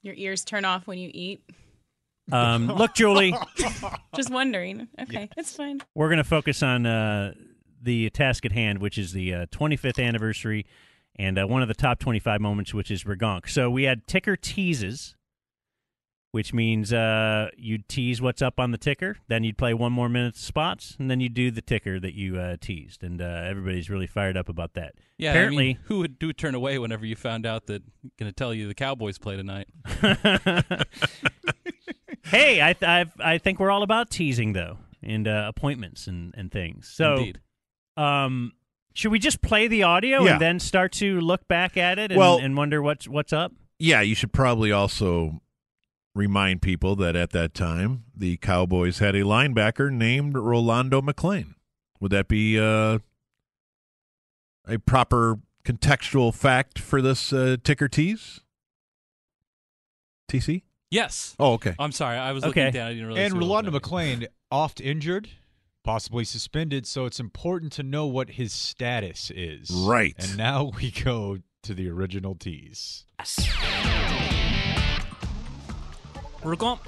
Your 0.03 0.15
ears 0.15 0.45
turn 0.45 0.65
off 0.65 0.87
when 0.87 0.99
you 0.99 1.11
eat. 1.13 1.43
Um, 2.31 2.69
look, 2.77 2.95
Julie, 2.95 3.35
Just 4.15 4.31
wondering. 4.31 4.87
Okay, 5.03 5.29
it's 5.37 5.57
fine. 5.57 5.81
we're 5.97 6.09
going 6.09 6.19
to 6.19 6.25
focus 6.25 6.63
on 6.63 6.87
uh, 6.87 7.33
the 7.83 8.11
task 8.11 8.45
at 8.47 8.53
hand, 8.53 8.79
which 8.79 8.97
is 8.97 9.13
the 9.13 9.35
uh, 9.35 9.47
25th 9.47 10.03
anniversary, 10.05 10.67
and 11.17 11.39
uh, 11.39 11.47
one 11.47 11.63
of 11.63 11.69
the 11.69 11.75
top 11.75 11.99
25 11.99 12.41
moments, 12.41 12.75
which 12.75 12.91
is 12.91 13.05
Ragonk. 13.05 13.49
So 13.49 13.71
we 13.71 13.85
had 13.85 14.07
ticker 14.07 14.37
teases, 14.37 15.15
which 16.33 16.53
means 16.53 16.93
uh, 16.93 17.51
you'd 17.57 17.89
tease 17.89 18.21
what's 18.21 18.43
up 18.43 18.59
on 18.59 18.73
the 18.73 18.79
ticker, 18.79 19.17
then 19.29 19.45
you'd 19.45 19.57
play 19.57 19.73
one 19.73 19.93
more 19.93 20.09
minute 20.09 20.37
spots, 20.37 20.97
and 20.99 21.09
then 21.09 21.21
you'd 21.21 21.35
do 21.35 21.53
the 21.53 21.63
ticker 21.63 22.01
that 22.01 22.15
you 22.15 22.37
uh, 22.39 22.57
teased. 22.61 23.05
And 23.05 23.23
uh, 23.23 23.45
everybody's 23.47 23.89
really 23.89 24.09
fired 24.09 24.37
up 24.37 24.49
about 24.49 24.75
that. 24.75 24.95
Yeah, 25.17 25.31
I 25.31 25.33
Apparently, 25.35 25.65
mean, 25.69 25.79
who 25.85 25.99
would 25.99 26.19
do 26.19 26.33
turn 26.33 26.57
away 26.57 26.79
whenever 26.81 27.07
you 27.07 27.15
found 27.15 27.47
out 27.47 27.67
that 27.67 27.85
going 28.19 28.29
to 28.29 28.35
tell 28.35 28.53
you 28.53 28.67
the 28.67 28.75
Cowboys 28.75 29.17
play 29.19 29.37
tonight? 29.37 29.69
hey, 32.25 32.63
I, 32.63 32.73
th- 32.73 32.83
I've, 32.83 33.13
I 33.21 33.39
think 33.39 33.61
we're 33.61 33.71
all 33.71 33.83
about 33.83 34.11
teasing 34.11 34.53
though, 34.55 34.79
and 35.03 35.29
uh, 35.29 35.45
appointments 35.55 36.07
and, 36.07 36.35
and 36.37 36.51
things. 36.51 36.89
So, 36.93 37.15
Indeed. 37.17 37.41
um, 37.97 38.53
should 38.95 39.11
we 39.13 39.19
just 39.19 39.41
play 39.43 39.67
the 39.69 39.83
audio 39.83 40.23
Yeah. 40.25 40.33
and 40.33 40.41
then 40.41 40.61
start 40.61 40.93
to 40.93 41.21
look 41.21 41.47
back 41.49 41.77
at 41.77 41.99
it 41.99 42.11
and, 42.13 42.19
Well- 42.19 42.39
and 42.39 42.57
wonder 42.57 42.81
what's 42.83 43.07
what's 43.09 43.33
up? 43.33 43.53
yeah, 43.79 44.01
you 44.01 44.15
should 44.15 44.33
probably 44.33 44.71
also 44.73 45.41
remind 46.15 46.63
people 46.63 46.95
that 46.97 47.17
at 47.17 47.31
that 47.31 47.55
time 47.55 48.05
the 48.17 48.37
Cowboys 48.37 49.01
had 49.01 49.15
a 49.17 49.23
linebacker 49.23 49.91
named 49.93 50.37
Rolando 50.37 51.01
McClain. 51.03 51.55
Would 52.01 52.13
that 52.13 52.29
be 52.29 52.59
uh, 52.59 52.99
a 54.67 54.79
proper 54.79 55.41
contextual 55.65 56.33
fact 56.33 56.79
for 56.79 57.03
this 57.03 57.33
uh, 57.33 57.57
ticker 57.65 57.89
tease? 57.89 58.41
TC? 60.31 60.63
Yes. 60.91 61.35
Oh, 61.41 61.55
okay. 61.55 61.75
I'm 61.79 61.93
sorry. 61.93 62.17
I 62.17 62.33
was 62.33 62.45
Okay. 62.45 62.67
looking 62.67 62.75
down. 62.75 62.87
I 62.87 62.91
didn't 62.95 63.07
realize. 63.07 63.25
And 63.25 63.33
who 63.33 63.39
it 63.39 63.41
was. 63.41 63.49
Rolando 63.49 63.79
McClain, 63.79 64.27
oft 64.51 64.81
injured, 64.81 65.29
possibly 65.85 66.25
suspended, 66.25 66.87
so 66.87 67.05
it's 67.05 67.21
important 67.21 67.73
to 67.75 67.83
know 67.83 68.07
what 68.07 68.31
his 68.31 68.53
status 68.53 69.31
is. 69.35 69.71
Right. 69.71 70.15
And 70.19 70.37
now 70.37 70.73
we 70.81 70.91
go 70.91 71.39
to 71.63 71.75
the 71.75 71.89
original 71.89 72.35
tease. 72.35 73.05
Rolando. 76.43 76.81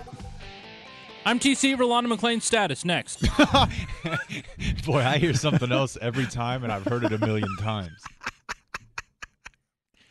I'm 1.25 1.41
TC 1.41 1.77
Rolando 1.79 2.15
McClain's 2.15 2.45
status 2.45 2.85
next. 2.85 3.21
Boy, 4.85 5.03
I 5.03 5.19
hear 5.19 5.35
something 5.35 5.73
else 5.73 5.99
every 6.01 6.27
time, 6.27 6.63
and 6.63 6.73
I've 6.73 6.85
heard 6.85 7.05
it 7.05 7.13
a 7.13 7.19
million 7.19 7.49
times. 7.59 8.01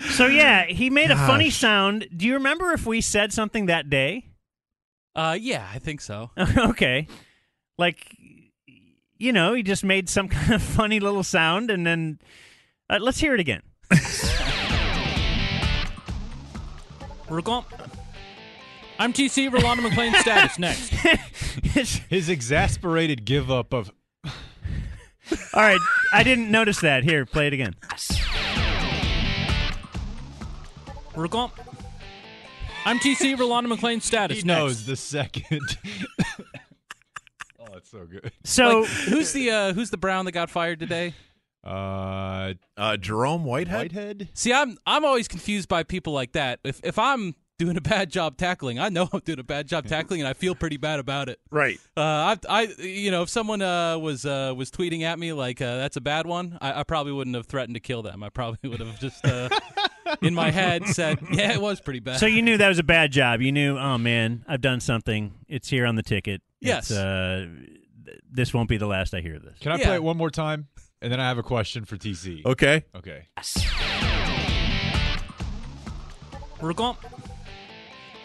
So 0.10 0.28
yeah, 0.28 0.66
he 0.66 0.90
made 0.90 1.12
a 1.12 1.16
funny 1.16 1.50
sound. 1.50 2.08
Do 2.16 2.26
you 2.26 2.34
remember 2.34 2.74
if 2.74 2.86
we 2.86 3.00
said 3.02 3.32
something 3.32 3.68
that 3.68 3.90
day? 3.90 4.28
Uh, 5.16 5.38
yeah, 5.40 5.66
I 5.74 5.80
think 5.80 6.02
so. 6.02 6.32
okay, 6.58 7.08
like 7.78 8.06
you 9.18 9.32
know, 9.32 9.54
he 9.54 9.64
just 9.64 9.84
made 9.84 10.10
some 10.10 10.28
kind 10.30 10.54
of 10.54 10.62
funny 10.62 11.00
little 11.00 11.24
sound, 11.24 11.72
and 11.72 11.86
then 11.86 12.20
uh, 12.90 13.00
let's 13.02 13.20
hear 13.20 13.34
it 13.34 13.40
again. 13.40 13.62
Ragonk. 17.28 17.66
I'm 18.98 19.12
TC 19.12 19.52
Rolando 19.52 19.84
McClain 19.90 20.14
status 20.22 20.58
next. 20.58 20.90
His 22.10 22.30
exasperated 22.30 23.26
give 23.26 23.52
up 23.52 23.74
of 23.74 23.92
All 24.26 24.32
right, 25.62 25.80
I 26.14 26.24
didn't 26.24 26.50
notice 26.50 26.80
that. 26.82 27.04
Here, 27.04 27.26
play 27.26 27.48
it 27.48 27.54
again. 27.54 27.76
Ragonk. 31.14 31.52
I'm 32.86 33.00
TC 33.00 33.38
Rolando 33.38 33.76
McClain 33.76 34.02
status 34.02 34.38
he 34.38 34.44
next. 34.44 34.58
knows 34.60 34.86
the 34.86 34.96
second. 34.96 35.78
it's 37.96 38.12
so 38.14 38.20
good. 38.22 38.32
So 38.44 38.80
Like, 38.82 38.90
who's 39.10 39.34
the 39.34 39.52
uh, 39.52 39.74
who's 39.74 39.90
the 39.90 39.98
Brown 39.98 40.26
that 40.26 40.32
got 40.32 40.50
fired 40.50 40.80
today? 40.80 41.14
Uh, 41.64 42.54
uh, 42.78 42.96
Jermaine 43.00 43.42
Whitehead. 43.42 43.94
Whitehead. 43.94 44.30
See, 44.34 44.54
I'm 44.54 44.78
I'm 44.86 45.04
always 45.04 45.28
confused 45.28 45.68
by 45.68 45.84
people 45.84 46.14
like 46.14 46.34
that. 46.34 46.60
If 46.64 46.80
if 46.84 47.00
I'm 47.00 47.36
doing 47.58 47.78
a 47.78 47.82
bad 47.82 48.12
job 48.12 48.38
tackling, 48.38 48.78
I 48.80 48.90
know 48.90 49.10
I'm 49.14 49.22
doing 49.22 49.40
a 49.40 49.44
bad 49.44 49.68
job 49.68 49.88
tackling, 49.88 50.22
and 50.22 50.28
I 50.28 50.34
feel 50.34 50.54
pretty 50.54 50.78
bad 50.78 51.00
about 51.00 51.28
it. 51.30 51.40
Right. 51.50 51.80
Uh, 51.98 52.02
I, 52.02 52.38
I, 52.50 52.62
you 52.80 53.10
know, 53.12 53.24
if 53.24 53.30
someone 53.30 53.62
uh, 53.64 53.98
was 53.98 54.26
uh, 54.26 54.54
was 54.56 54.70
tweeting 54.70 55.02
at 55.02 55.18
me 55.18 55.34
like 55.34 55.60
uh, 55.62 55.78
that's 55.78 55.98
a 55.98 56.02
bad 56.02 56.28
one, 56.28 56.58
I, 56.62 56.82
I 56.82 56.84
probably 56.84 57.14
wouldn't 57.14 57.36
have 57.36 57.48
threatened 57.48 57.76
to 57.76 57.80
kill 57.80 58.04
them. 58.04 58.22
I 58.22 58.30
probably 58.30 58.70
would 58.70 58.80
have 58.80 59.00
just 59.00 59.26
uh, 59.26 59.50
in 60.22 60.36
my 60.36 60.52
head 60.52 60.86
said, 60.88 61.18
"Yeah, 61.32 61.52
it 61.54 61.62
was 61.62 61.82
pretty 61.82 62.00
bad." 62.00 62.20
So 62.20 62.28
you 62.28 62.44
knew 62.44 62.58
that 62.58 62.68
was 62.70 62.80
a 62.80 62.84
bad 62.84 63.12
job. 63.12 63.42
You 63.42 63.52
knew, 63.52 63.78
oh 63.80 63.98
man, 63.98 64.46
I've 64.48 64.62
done 64.62 64.82
something. 64.82 65.34
It's 65.48 65.70
here 65.70 65.88
on 65.88 65.96
the 65.96 66.04
ticket. 66.04 66.42
Yes. 66.62 66.92
It's, 66.92 67.00
uh, 67.00 67.48
th- 67.58 67.80
this 68.32 68.54
won't 68.54 68.70
be 68.70 68.78
the 68.78 68.88
last 68.88 69.14
I 69.14 69.22
hear 69.22 69.40
this. 69.40 69.58
Can 69.60 69.72
I 69.72 69.78
Yeah. 69.78 69.86
play 69.86 69.96
it 69.96 70.04
one 70.04 70.18
more 70.18 70.30
time? 70.32 70.68
And 71.02 71.12
then 71.12 71.20
I 71.20 71.28
have 71.28 71.38
a 71.38 71.44
question 71.44 71.86
for 71.86 71.98
TC. 71.98 72.44
Okay. 72.46 72.84
Okay. 72.96 73.28
Ragonk. 76.60 76.98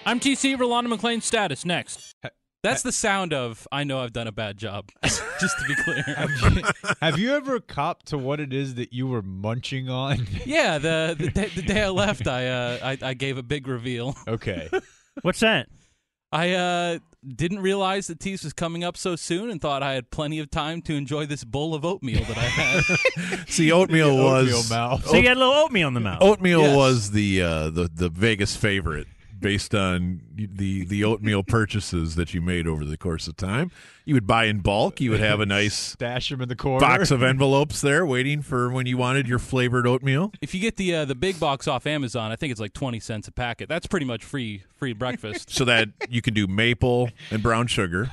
I'm 0.07 0.19
TC 0.21 0.59
Rolando 0.59 0.95
McClain 0.97 1.23
status 1.23 1.65
next. 1.65 2.15
That's 2.63 2.83
the 2.83 2.93
sound 2.93 3.33
of 3.33 3.67
I 3.73 3.85
know 3.85 4.01
I've 4.01 4.13
done 4.13 4.27
a 4.27 4.33
bad 4.33 4.59
job. 4.59 4.91
just 5.05 5.59
to 5.59 5.65
be 5.67 5.75
clear. 5.77 6.03
have 7.01 7.19
you 7.19 7.33
ever 7.35 7.59
copped 7.61 8.07
to 8.07 8.19
what 8.19 8.39
it 8.41 8.53
is 8.53 8.75
that 8.75 8.93
you 8.93 9.07
were 9.07 9.23
munching 9.23 9.89
on? 9.89 10.27
yeah, 10.47 10.79
the 10.79 11.17
the 11.19 11.31
day, 11.31 11.51
the 11.55 11.63
day 11.63 11.83
I 11.83 11.89
left, 11.89 12.27
I, 12.27 12.49
uh, 12.49 12.79
I 12.83 12.99
I 13.11 13.15
gave 13.15 13.39
a 13.39 13.43
big 13.43 13.67
reveal. 13.67 14.15
Okay. 14.29 14.69
What's 15.23 15.41
that? 15.41 15.69
I 16.33 16.53
uh, 16.53 16.99
didn't 17.27 17.59
realize 17.61 18.07
that 18.07 18.21
Tease 18.21 18.45
was 18.45 18.53
coming 18.53 18.85
up 18.85 18.97
so 18.97 19.17
soon 19.17 19.51
and 19.51 19.61
thought 19.61 19.83
I 19.83 19.95
had 19.95 20.11
plenty 20.11 20.39
of 20.39 20.51
time 20.51 20.81
to 20.83 20.95
enjoy 20.95 21.27
this 21.27 21.43
bowl 21.45 21.75
of 21.75 21.85
oatmeal 21.85 22.23
that 22.25 22.39
I 22.39 22.43
had. 22.43 23.49
See, 23.49 23.73
oatmeal 23.73 24.17
was 24.17 24.49
Oatmeal 24.49 24.79
mouth. 24.79 25.07
So 25.07 25.17
you 25.17 25.23
got 25.25 25.37
a 25.37 25.41
little 25.41 25.55
oatmeal 25.55 25.89
in 25.89 25.95
the 25.95 26.01
mouth. 26.01 26.23
Oatmeal 26.23 26.61
Yes. 26.63 26.77
was 26.77 27.11
the 27.11 27.43
uh, 27.43 27.71
the 27.71 27.91
the 27.93 28.09
Vegas 28.09 28.55
favorite 28.57 29.09
based 29.41 29.75
on 29.75 30.21
the 30.35 30.85
the 30.85 31.05
oatmeal 31.05 31.43
purchases 31.43 32.15
that 32.17 32.35
you 32.35 32.41
made 32.41 32.67
over 32.67 32.85
the 32.85 32.97
course 32.97 33.27
of 33.29 33.37
time. 33.37 33.71
You 34.05 34.15
would 34.15 34.27
buy 34.27 34.45
in 34.47 34.61
bulk. 34.61 35.01
You 35.01 35.11
would 35.13 35.21
have 35.21 35.41
a 35.41 35.47
nice 35.47 35.75
Stash 35.93 36.31
them 36.31 36.41
in 36.41 36.49
the 36.49 36.57
corner. 36.57 36.81
box 36.81 37.11
of 37.11 37.23
envelopes 37.23 37.81
there 37.81 38.05
waiting 38.05 38.43
for 38.43 38.71
when 38.71 38.87
you 38.87 38.97
wanted 38.97 39.29
your 39.29 39.39
flavored 39.39 39.87
oatmeal. 39.87 40.33
if 40.41 40.55
you 40.55 40.61
get 40.61 40.77
the 40.77 40.95
uh, 40.95 41.05
the 41.05 41.15
big 41.15 41.39
box 41.41 41.67
off 41.69 41.87
Amazon, 41.87 42.33
I 42.33 42.37
think 42.37 42.51
it's 42.51 42.61
like 42.61 42.73
twenty 42.73 43.01
cents 43.01 43.29
a 43.29 43.33
packet. 43.33 43.69
That's 43.69 43.87
pretty 43.87 44.07
much 44.07 44.25
free 44.25 44.63
free 44.77 44.93
breakfast. 44.93 45.51
So 45.61 45.65
that 45.65 45.89
you 46.09 46.23
can 46.23 46.35
do 46.35 46.47
maple 46.47 47.11
and 47.31 47.43
brown 47.43 47.67
sugar, 47.67 48.11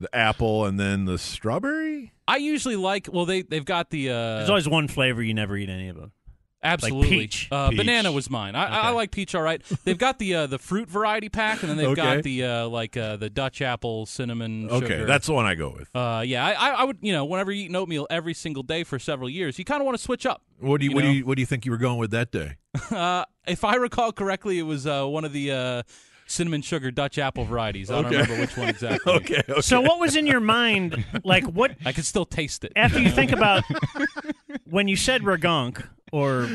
the 0.00 0.14
apple, 0.14 0.64
and 0.64 0.78
then 0.78 1.04
the 1.04 1.18
strawberry. 1.18 2.12
I 2.26 2.36
usually 2.36 2.76
like. 2.76 3.08
Well, 3.10 3.24
they 3.24 3.42
they've 3.42 3.64
got 3.64 3.90
the. 3.90 4.10
Uh, 4.10 4.36
There's 4.38 4.50
always 4.50 4.68
one 4.68 4.88
flavor 4.88 5.22
you 5.22 5.32
never 5.34 5.56
eat 5.56 5.68
any 5.68 5.88
of 5.88 5.96
them. 5.96 6.12
Absolutely, 6.62 7.08
peach. 7.08 7.48
Uh, 7.52 7.68
Peach. 7.70 7.78
Banana 7.78 8.10
was 8.10 8.28
mine. 8.28 8.56
I, 8.56 8.66
I 8.66 8.78
Okay. 8.88 8.94
like 8.96 9.10
peach. 9.12 9.34
All 9.34 9.42
right. 9.42 9.62
They've 9.84 9.96
got 9.96 10.18
the 10.18 10.34
uh, 10.34 10.46
the 10.48 10.58
fruit 10.58 10.88
variety 10.88 11.28
pack, 11.28 11.62
and 11.62 11.70
then 11.70 11.76
they've 11.76 11.88
Okay. 11.88 12.02
got 12.16 12.22
the 12.24 12.44
uh, 12.44 12.68
like 12.68 12.96
uh, 12.96 13.16
the 13.16 13.30
Dutch 13.30 13.62
apple 13.62 14.06
cinnamon. 14.06 14.68
Okay, 14.68 14.86
sugar. 14.88 15.04
that's 15.06 15.26
the 15.28 15.34
one 15.34 15.46
I 15.46 15.54
go 15.54 15.70
with. 15.70 15.88
Uh, 15.94 16.22
yeah, 16.26 16.44
I, 16.44 16.52
I 16.52 16.70
I 16.70 16.84
would 16.84 16.98
you 17.00 17.12
know 17.12 17.24
whenever 17.24 17.52
you 17.52 17.66
eat 17.70 17.74
oatmeal 17.76 18.06
every 18.10 18.34
single 18.34 18.62
day 18.64 18.82
for 18.82 18.98
several 18.98 19.30
years, 19.30 19.58
you 19.58 19.64
kind 19.64 19.80
of 19.80 19.86
want 19.86 19.96
to 19.96 20.02
switch 20.02 20.26
up. 20.26 20.42
What 20.58 20.80
do 20.80 20.86
you, 20.86 20.90
You 20.90 20.96
what 20.96 21.02
do 21.02 21.10
you 21.12 21.26
what 21.26 21.36
do 21.36 21.42
you 21.42 21.46
think 21.46 21.64
you 21.64 21.70
were 21.70 21.78
going 21.78 21.98
with 21.98 22.10
that 22.10 22.32
day? 22.32 22.56
Uh, 22.90 23.24
if 23.46 23.64
I 23.64 23.74
recall 23.76 24.12
correctly, 24.12 24.58
it 24.58 24.62
was 24.62 24.86
uh, 24.86 25.04
one 25.04 25.24
of 25.24 25.32
the 25.32 25.50
uh, 25.52 25.82
cinnamon 26.26 26.62
sugar 26.62 26.90
Dutch 26.90 27.18
apple 27.18 27.44
varieties. 27.44 27.90
I 27.90 28.02
don't 28.02 28.10
remember 28.10 28.38
which 28.38 28.56
one 28.56 28.68
exactly. 28.68 29.12
okay, 29.16 29.42
okay. 29.48 29.60
So 29.62 29.80
what 29.80 29.98
was 29.98 30.14
in 30.16 30.26
your 30.26 30.40
mind? 30.40 31.04
Like 31.24 31.44
what? 31.44 31.72
I 31.84 31.92
can 31.92 32.02
still 32.04 32.24
taste 32.26 32.64
it. 32.64 32.72
After 32.76 32.98
you 33.00 33.10
think 33.10 33.32
about 33.32 33.64
when 34.64 34.86
you 34.88 34.96
said 34.96 35.22
Ragonk, 35.22 35.86
or 36.12 36.48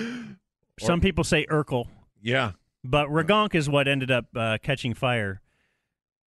some 0.80 1.01
people 1.01 1.23
say 1.23 1.45
Urkel, 1.48 1.88
yeah, 2.22 2.51
but 2.83 3.07
Ragonk 3.07 3.56
is 3.56 3.69
what 3.69 3.88
ended 3.88 4.11
up 4.11 4.25
uh, 4.35 4.57
catching 4.61 4.93
fire. 4.93 5.41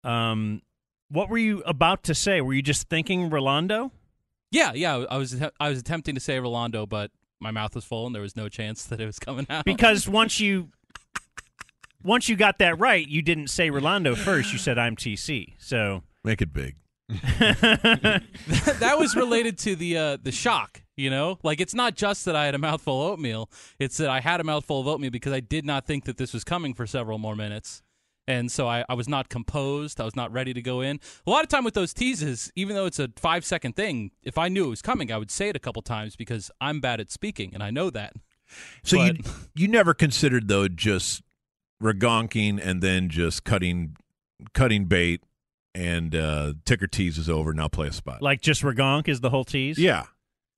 Um, 0.05 0.62
what 1.10 1.28
were 1.28 1.38
you 1.38 1.62
about 1.66 2.05
to 2.05 2.14
say? 2.14 2.40
Were 2.40 2.52
you 2.52 2.62
just 2.62 2.88
thinking 2.88 3.30
Rolando? 3.30 3.92
Yeah, 4.50 4.72
yeah. 4.74 5.05
I 5.10 5.16
was 5.16 5.40
I 5.60 5.68
was 5.68 5.78
attempting 5.78 6.14
to 6.14 6.20
say 6.20 6.38
Rolando, 6.38 6.86
but 6.86 7.10
my 7.40 7.50
mouth 7.50 7.74
was 7.74 7.84
full 7.84 8.06
and 8.06 8.14
there 8.14 8.22
was 8.22 8.36
no 8.36 8.48
chance 8.48 8.84
that 8.84 9.00
it 9.00 9.06
was 9.06 9.18
coming 9.18 9.47
out. 9.50 9.64
Because 9.64 10.08
once 10.08 10.40
you 10.40 10.70
once 12.02 12.28
you 12.28 12.36
got 12.36 12.58
that 12.58 12.78
right, 12.78 13.06
you 13.06 13.22
didn't 13.22 13.48
say 13.48 13.70
Rolando 13.70 14.14
first. 14.14 14.52
You 14.52 14.58
said 14.58 14.78
I'm 14.78 14.97
TC. 14.97 15.55
So 15.58 16.02
make 16.24 16.40
it 16.40 16.52
big. 16.52 16.76
That 17.09 18.97
was 18.99 19.17
related 19.17 19.57
to 19.59 19.75
the 19.75 19.97
uh, 19.97 20.19
the 20.23 20.33
shock. 20.33 20.83
You 20.97 21.11
know, 21.11 21.39
like 21.43 21.61
it's 21.61 21.75
not 21.75 21.95
just 21.95 22.25
that 22.25 22.37
I 22.37 22.45
had 22.45 22.55
a 22.55 22.59
mouthful 22.59 23.01
of 23.01 23.12
oatmeal; 23.12 23.49
it's 23.78 23.97
that 23.97 24.11
I 24.11 24.20
had 24.20 24.41
a 24.41 24.45
mouthful 24.45 24.81
of 24.81 24.87
oatmeal 24.87 25.11
because 25.11 25.33
I 25.33 25.41
did 25.41 25.65
not 25.65 25.87
think 25.87 26.05
that 26.05 26.19
this 26.19 26.35
was 26.35 26.45
coming 26.45 26.75
for 26.75 26.87
several 26.87 27.19
more 27.19 27.37
minutes, 27.37 27.83
and 28.27 28.53
so 28.53 28.69
I, 28.69 28.85
I 28.89 28.95
was 28.95 29.09
not 29.09 29.31
composed. 29.31 30.01
I 30.01 30.05
was 30.05 30.17
not 30.17 30.31
ready 30.33 30.53
to 30.53 30.61
go 30.61 30.83
in. 30.83 31.01
A 31.27 31.31
lot 31.31 31.43
of 31.45 31.49
time 31.49 31.65
with 31.65 31.75
those 31.75 31.95
teases, 31.95 32.53
even 32.57 32.77
though 32.77 32.85
it's 32.85 32.99
a 32.99 33.09
five 33.17 33.45
second 33.45 33.75
thing, 33.75 34.11
if 34.23 34.37
I 34.37 34.49
knew 34.49 34.67
it 34.67 34.70
was 34.70 34.83
coming, 34.83 35.11
I 35.11 35.17
would 35.17 35.31
say 35.31 35.49
it 35.49 35.57
a 35.57 35.61
couple 35.61 35.81
times 35.83 36.15
because 36.15 36.51
I'm 36.61 36.81
bad 36.81 37.01
at 37.01 37.11
speaking, 37.11 37.55
and 37.55 37.62
I 37.62 37.70
know 37.70 37.91
that. 37.91 38.12
So 38.83 39.03
you 39.03 39.15
you 39.55 39.69
never 39.69 39.95
considered 39.95 40.49
though 40.49 40.69
just 40.69 41.23
regonking 41.83 42.61
and 42.62 42.83
then 42.83 43.09
just 43.09 43.45
cutting 43.45 43.97
cutting 44.53 44.87
bait 44.87 45.23
and 45.78 46.15
uh, 46.15 46.55
ticker 46.65 46.86
tease 46.89 47.16
is 47.18 47.31
over. 47.31 47.52
Now 47.55 47.68
play 47.68 47.86
a 47.89 47.92
spot. 47.92 48.20
like 48.20 48.40
just 48.40 48.62
Ragonk 48.62 49.08
is 49.08 49.20
the 49.20 49.31
whole 49.31 49.44
tease. 49.44 49.78
yeah, 49.78 50.07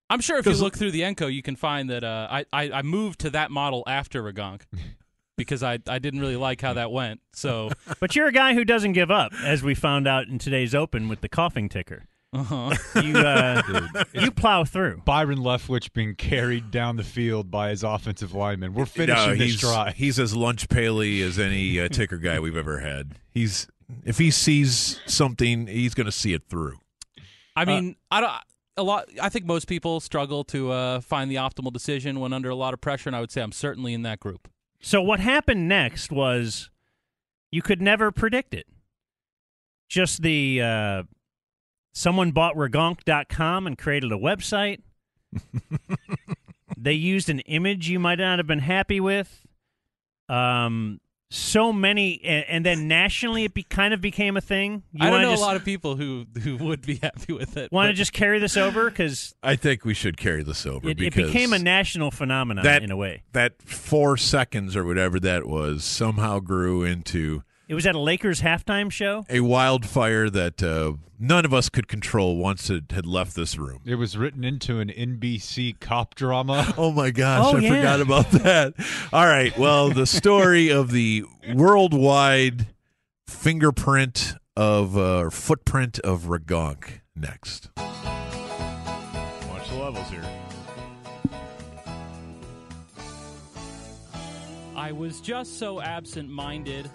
I'm 0.08 0.20
sure 0.20 0.39
if 0.39 0.47
you 0.47 0.55
look 0.55 0.76
through 0.76 0.90
the 0.90 1.02
Enco, 1.02 1.32
you 1.32 1.42
can 1.42 1.57
find 1.57 1.90
that 1.90 2.02
uh, 2.02 2.26
I, 2.31 2.44
I 2.52 2.70
I 2.73 2.82
moved 2.82 3.20
to 3.20 3.31
that 3.31 3.50
model 3.50 3.84
after 3.86 4.23
Ragonk 4.23 4.62
because 5.36 5.62
I 5.62 5.78
I 5.86 5.99
didn't 5.99 6.20
really 6.20 6.36
like 6.36 6.60
how 6.60 6.73
that 6.73 6.90
went. 6.90 7.20
So 7.32 7.70
But 8.00 8.16
you're 8.16 8.26
a 8.26 8.32
guy 8.32 8.55
who 8.55 8.65
doesn't 8.65 8.94
give 8.94 9.10
up, 9.10 9.32
as 9.44 9.62
we 9.62 9.74
found 9.74 10.08
out 10.08 10.26
in 10.26 10.39
today's 10.39 10.74
Open 10.74 11.08
with 11.08 11.20
the 11.20 11.28
coughing 11.28 11.68
ticker. 11.68 12.07
uh-huh. 12.32 12.74
You 13.02 13.16
uh, 13.18 13.62
you 14.15 14.31
plow 14.31 14.65
through. 14.65 15.02
Byron 15.05 15.39
Leftwich 15.39 15.92
being 15.92 16.15
carried 16.15 16.70
down 16.70 16.97
the 16.97 17.05
field 17.05 17.50
by 17.50 17.70
his 17.70 17.82
offensive 17.82 18.34
lineman. 18.34 18.73
We're 18.73 18.82
no, 18.82 18.86
finishing 18.86 19.39
this 19.39 19.60
he's 19.60 19.94
he's 19.94 20.18
as 20.18 20.34
lunch 20.34 20.68
paley 20.68 21.23
as 21.23 21.39
any 21.39 21.78
uh, 21.81 21.89
ticker 21.89 22.18
guy 22.18 22.39
we've 22.40 22.57
ever 22.57 22.78
had. 22.81 23.16
He's 23.31 23.66
if 24.05 24.19
he 24.19 24.31
sees 24.31 25.01
something, 25.07 25.67
he's 25.67 25.94
going 25.94 26.07
to 26.07 26.12
see 26.12 26.33
it 26.33 26.43
through. 26.49 26.78
I 27.57 27.65
mean 27.65 27.97
I 28.10 28.20
don't. 28.20 28.33
A 28.77 28.83
lot. 28.83 29.09
I 29.20 29.28
think 29.28 29.44
most 29.44 29.67
people 29.67 30.01
struggle 30.01 30.44
to 30.44 30.70
uh, 30.70 31.01
find 31.01 31.31
the 31.31 31.35
optimal 31.35 31.73
decision 31.73 32.20
when 32.20 32.33
under 32.33 32.49
a 32.49 32.55
lot 32.55 32.73
of 32.73 32.81
pressure, 32.81 33.09
and 33.09 33.17
I 33.17 33.20
would 33.20 33.31
say 33.31 33.43
I'm 33.43 33.52
certainly 33.52 33.93
in 33.93 34.02
that 34.02 34.20
group. 34.20 34.49
So 34.81 35.02
what 35.02 35.20
happened 35.20 35.69
next 35.69 36.10
was 36.10 36.70
you 37.51 37.60
could 37.62 37.83
never 37.83 38.10
predict 38.10 38.55
it. 38.55 38.67
Just 39.89 40.23
the 40.23 40.62
uh, 40.62 41.02
someone 41.93 42.31
bought 42.31 42.55
Ragonk.com 42.55 43.67
and 43.67 43.77
created 43.77 44.12
a 44.12 44.17
website. 44.17 44.81
they 46.77 46.93
used 46.93 47.28
an 47.28 47.41
image 47.41 47.89
you 47.89 47.99
might 47.99 48.19
not 48.19 48.39
have 48.39 48.47
been 48.47 48.60
happy 48.60 49.01
with. 49.01 49.47
Um, 50.28 51.01
so 51.31 51.73
many, 51.73 52.20
and, 52.25 52.44
and 52.49 52.67
then 52.67 52.89
nationally, 52.89 53.44
it 53.44 53.55
be, 53.55 53.62
kind 53.62 53.94
of 53.94 54.00
became 54.00 54.36
a 54.36 54.41
thing. 54.41 54.83
You 54.92 55.07
I 55.07 55.10
don't 55.10 55.23
know 55.23 55.31
just, 55.31 55.42
a 55.42 55.47
lot 55.47 55.57
of 55.57 55.65
people 55.65 55.97
who 55.97 56.26
who 56.42 56.57
would 56.57 56.83
be 56.83 56.97
happy 57.02 57.33
with 57.33 57.57
it. 57.57 57.70
Want 57.73 57.89
to 57.89 57.94
just 57.94 58.12
carry 58.12 58.39
this 58.41 58.57
over 58.57 58.91
because 58.91 59.34
I 59.42 59.57
think 59.57 59.84
we 59.84 59.94
should 59.94 60.17
carry 60.17 60.42
this 60.42 60.67
over 60.67 60.89
it, 60.89 61.00
it 61.00 61.15
became 61.15 61.52
a 61.52 61.59
national 61.59 62.10
phenomenon 62.10 62.65
that 62.65 62.83
in 62.83 62.91
a 62.91 62.97
way. 62.97 63.23
that 63.33 63.62
four 63.62 64.17
seconds 64.17 64.76
or 64.76 64.84
whatever 64.84 65.20
that 65.20 65.47
was 65.47 65.84
somehow 65.84 66.41
grew 66.41 66.83
into 66.83 67.42
It 67.70 67.74
was 67.74 67.86
at 67.86 67.94
a 67.94 68.00
Lakers 68.00 68.40
halftime 68.40 68.90
show. 68.90 69.24
a 69.31 69.39
wildfire 69.42 70.28
that 70.28 70.60
uh, 70.60 70.94
none 71.20 71.44
of 71.44 71.55
us 71.55 71.68
could 71.68 71.86
control 71.86 72.36
once 72.36 72.68
it 72.68 72.90
had 72.90 73.07
left 73.07 73.36
this 73.36 73.57
room. 73.57 73.78
It 73.84 73.94
was 73.94 74.18
written 74.18 74.42
into 74.42 74.81
an 74.81 74.89
NBC 74.89 75.78
cop 75.78 76.16
drama. 76.16 76.74
Oh 76.76 76.90
my 76.90 77.12
gosh, 77.12 77.55
Oh, 77.55 77.58
I 77.58 77.60
yeah. 77.60 77.76
forgot 77.76 78.00
about 78.00 78.28
that. 78.32 78.74
All 79.12 79.24
right, 79.24 79.57
well, 79.57 79.90
the 79.90 80.05
story 80.05 80.70
of 80.70 80.90
the 80.90 81.23
worldwide 81.55 82.66
fingerprint 83.28 84.34
of 84.57 84.99
uh, 84.99 85.31
footprint 85.31 86.00
of 86.00 86.24
Ragonk 86.24 87.02
next. 87.15 87.68
Watch 87.76 89.68
the 89.70 89.76
levels 89.76 90.08
here. 90.10 90.24
I 94.74 94.90
was 94.90 95.20
just 95.20 95.57
so 95.58 95.81
absent 95.81 96.28
minded. 96.31 96.90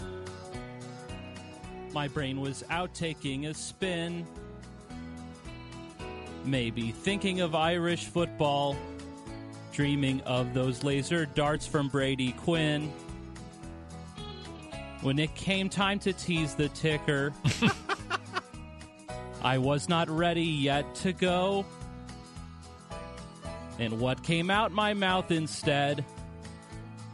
My 1.96 2.10
brain 2.10 2.42
was 2.42 2.62
out 2.70 2.94
taking 2.94 3.46
a 3.46 3.54
spin. 3.54 4.28
Maybe 6.44 6.92
thinking 6.92 7.40
of 7.40 7.56
Irish 7.56 8.08
football. 8.08 8.76
Dreaming 9.72 10.20
of 10.24 10.54
those 10.54 10.84
laser 10.84 11.26
darts 11.26 11.66
from 11.66 11.88
Brady 11.88 12.34
Quinn. 12.34 12.92
When 15.04 15.20
it 15.20 15.34
came 15.36 15.70
time 15.70 16.00
to 16.00 16.12
tease 16.12 16.54
the 16.54 16.68
ticker, 16.68 17.32
I 19.42 19.58
was 19.58 19.88
not 19.88 20.10
ready 20.10 20.44
yet 20.44 20.96
to 20.96 21.14
go. 21.14 21.66
And 23.80 24.02
what 24.02 24.22
came 24.22 24.50
out 24.50 24.74
my 24.74 24.94
mouth 24.94 25.32
instead 25.32 26.04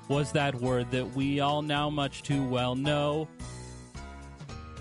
was 0.07 0.31
that 0.31 0.55
word 0.55 0.89
that 0.89 1.15
we 1.15 1.39
all 1.39 1.61
now 1.61 1.91
much 1.91 2.23
too 2.23 2.43
well 2.47 2.73
know. 2.73 3.27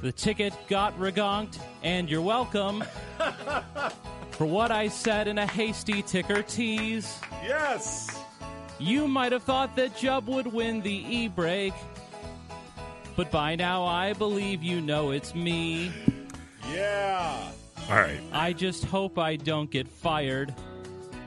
The 0.03 0.13
ticket 0.13 0.55
got 0.67 0.99
regonked, 0.99 1.59
and 1.83 2.09
you're 2.09 2.23
welcome 2.23 2.83
for 4.31 4.47
what 4.47 4.71
I 4.71 4.89
said 4.89 5.29
in 5.29 5.37
a 5.37 5.47
hasty 5.47 6.01
ticker 6.01 6.43
tease. 6.43 7.21
Yes! 7.43 8.19
You 8.79 9.07
might 9.07 9.33
have 9.33 9.43
thought 9.43 9.77
that 9.77 9.95
Jubb 9.97 10.27
would 10.29 10.47
win 10.47 10.81
the 10.81 10.91
e 10.91 11.29
break, 11.29 11.75
but 13.15 13.31
by 13.31 13.57
now 13.57 13.85
I 13.85 14.15
believe 14.15 14.63
you 14.63 14.81
know 14.81 15.11
it's 15.11 15.35
me. 15.35 15.93
Yeah! 16.73 17.51
All 17.91 17.97
right. 17.97 18.21
I 18.33 18.55
just 18.55 18.85
hope 18.85 19.19
I 19.19 19.37
don't 19.37 19.71
get 19.71 19.87
fired. 19.87 20.55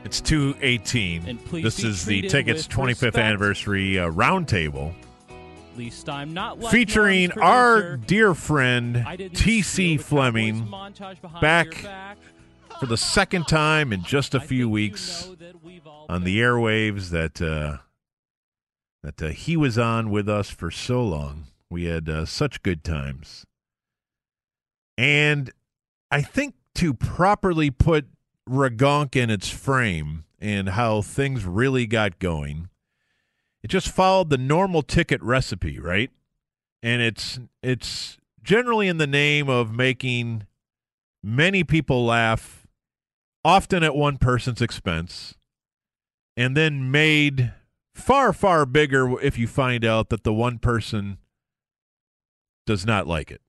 It's 0.03 0.19
218. 0.19 1.27
And 1.27 1.45
please 1.45 1.63
this 1.63 1.83
is 1.83 2.05
the 2.05 2.23
Tickets 2.23 2.67
25th 2.67 2.89
respect. 2.89 3.17
anniversary 3.17 3.99
uh, 3.99 4.09
roundtable 4.09 4.95
At 5.73 5.79
least 5.79 6.07
I'm 6.07 6.35
not 6.35 6.59
like 6.59 6.71
featuring 6.71 7.31
our 7.31 7.97
dear 7.97 8.35
friend 8.35 8.97
TC 8.97 9.99
Fleming 9.99 10.71
back 11.41 11.81
back. 11.81 12.17
for 12.79 12.85
the 12.85 12.95
second 12.95 13.47
time 13.47 13.91
in 13.91 14.03
just 14.03 14.35
a 14.35 14.39
few 14.39 14.69
weeks 14.69 15.31
on 16.07 16.25
the 16.25 16.37
airwaves 16.37 17.09
that 17.09 17.41
uh, 17.41 17.77
that 19.01 19.19
uh, 19.19 19.29
he 19.29 19.57
was 19.57 19.79
on 19.79 20.11
with 20.11 20.29
us 20.29 20.51
for 20.51 20.69
so 20.69 21.03
long. 21.03 21.45
We 21.71 21.85
had 21.85 22.07
uh, 22.07 22.25
such 22.27 22.61
good 22.61 22.83
times, 22.83 23.47
and 24.95 25.49
I 26.11 26.21
think 26.21 26.53
to 26.75 26.93
properly 26.93 27.71
put 27.71 28.05
Ragonk 28.47 29.15
in 29.15 29.31
its 29.31 29.49
frame 29.49 30.25
and 30.39 30.69
how 30.69 31.01
things 31.01 31.45
really 31.45 31.87
got 31.87 32.19
going, 32.19 32.69
it 33.63 33.69
just 33.69 33.89
followed 33.89 34.29
the 34.29 34.37
normal 34.37 34.81
ticket 34.83 35.21
recipe, 35.23 35.79
right? 35.79 36.11
And 36.83 37.01
it's 37.01 37.39
it's 37.63 38.17
generally 38.43 38.89
in 38.89 38.97
the 38.97 39.07
name 39.07 39.49
of 39.49 39.73
making 39.73 40.45
many 41.23 41.63
people 41.63 42.05
laugh, 42.05 42.67
often 43.45 43.81
at 43.81 43.95
one 43.95 44.17
person's 44.17 44.61
expense, 44.61 45.35
and 46.35 46.57
then 46.57 46.91
made 46.91 47.53
far, 47.95 48.33
far 48.33 48.65
bigger 48.65 49.19
if 49.21 49.37
you 49.37 49.47
find 49.47 49.85
out 49.85 50.09
that 50.09 50.23
the 50.23 50.33
one 50.33 50.59
person 50.59 51.19
does 52.65 52.85
not 52.85 53.07
like 53.07 53.31
it. 53.31 53.41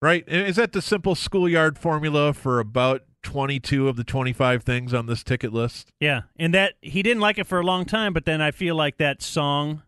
Right? 0.00 0.26
Is 0.26 0.56
that 0.56 0.72
the 0.72 0.82
simple 0.82 1.14
schoolyard 1.14 1.78
formula 1.78 2.32
for 2.32 2.60
about 2.60 3.02
22 3.24 3.88
of 3.88 3.96
the 3.96 4.04
25 4.04 4.62
things 4.62 4.94
on 4.94 5.06
this 5.06 5.24
ticket 5.24 5.52
list? 5.52 5.90
Yeah, 5.98 6.22
and 6.38 6.54
that 6.54 6.74
he 6.80 7.02
didn't 7.02 7.20
like 7.20 7.38
it 7.38 7.46
for 7.48 7.58
a 7.58 7.64
long 7.64 7.84
time, 7.84 8.12
but 8.12 8.24
then 8.24 8.40
I 8.40 8.52
feel 8.52 8.76
like 8.76 8.98
that 8.98 9.20
song 9.22 9.82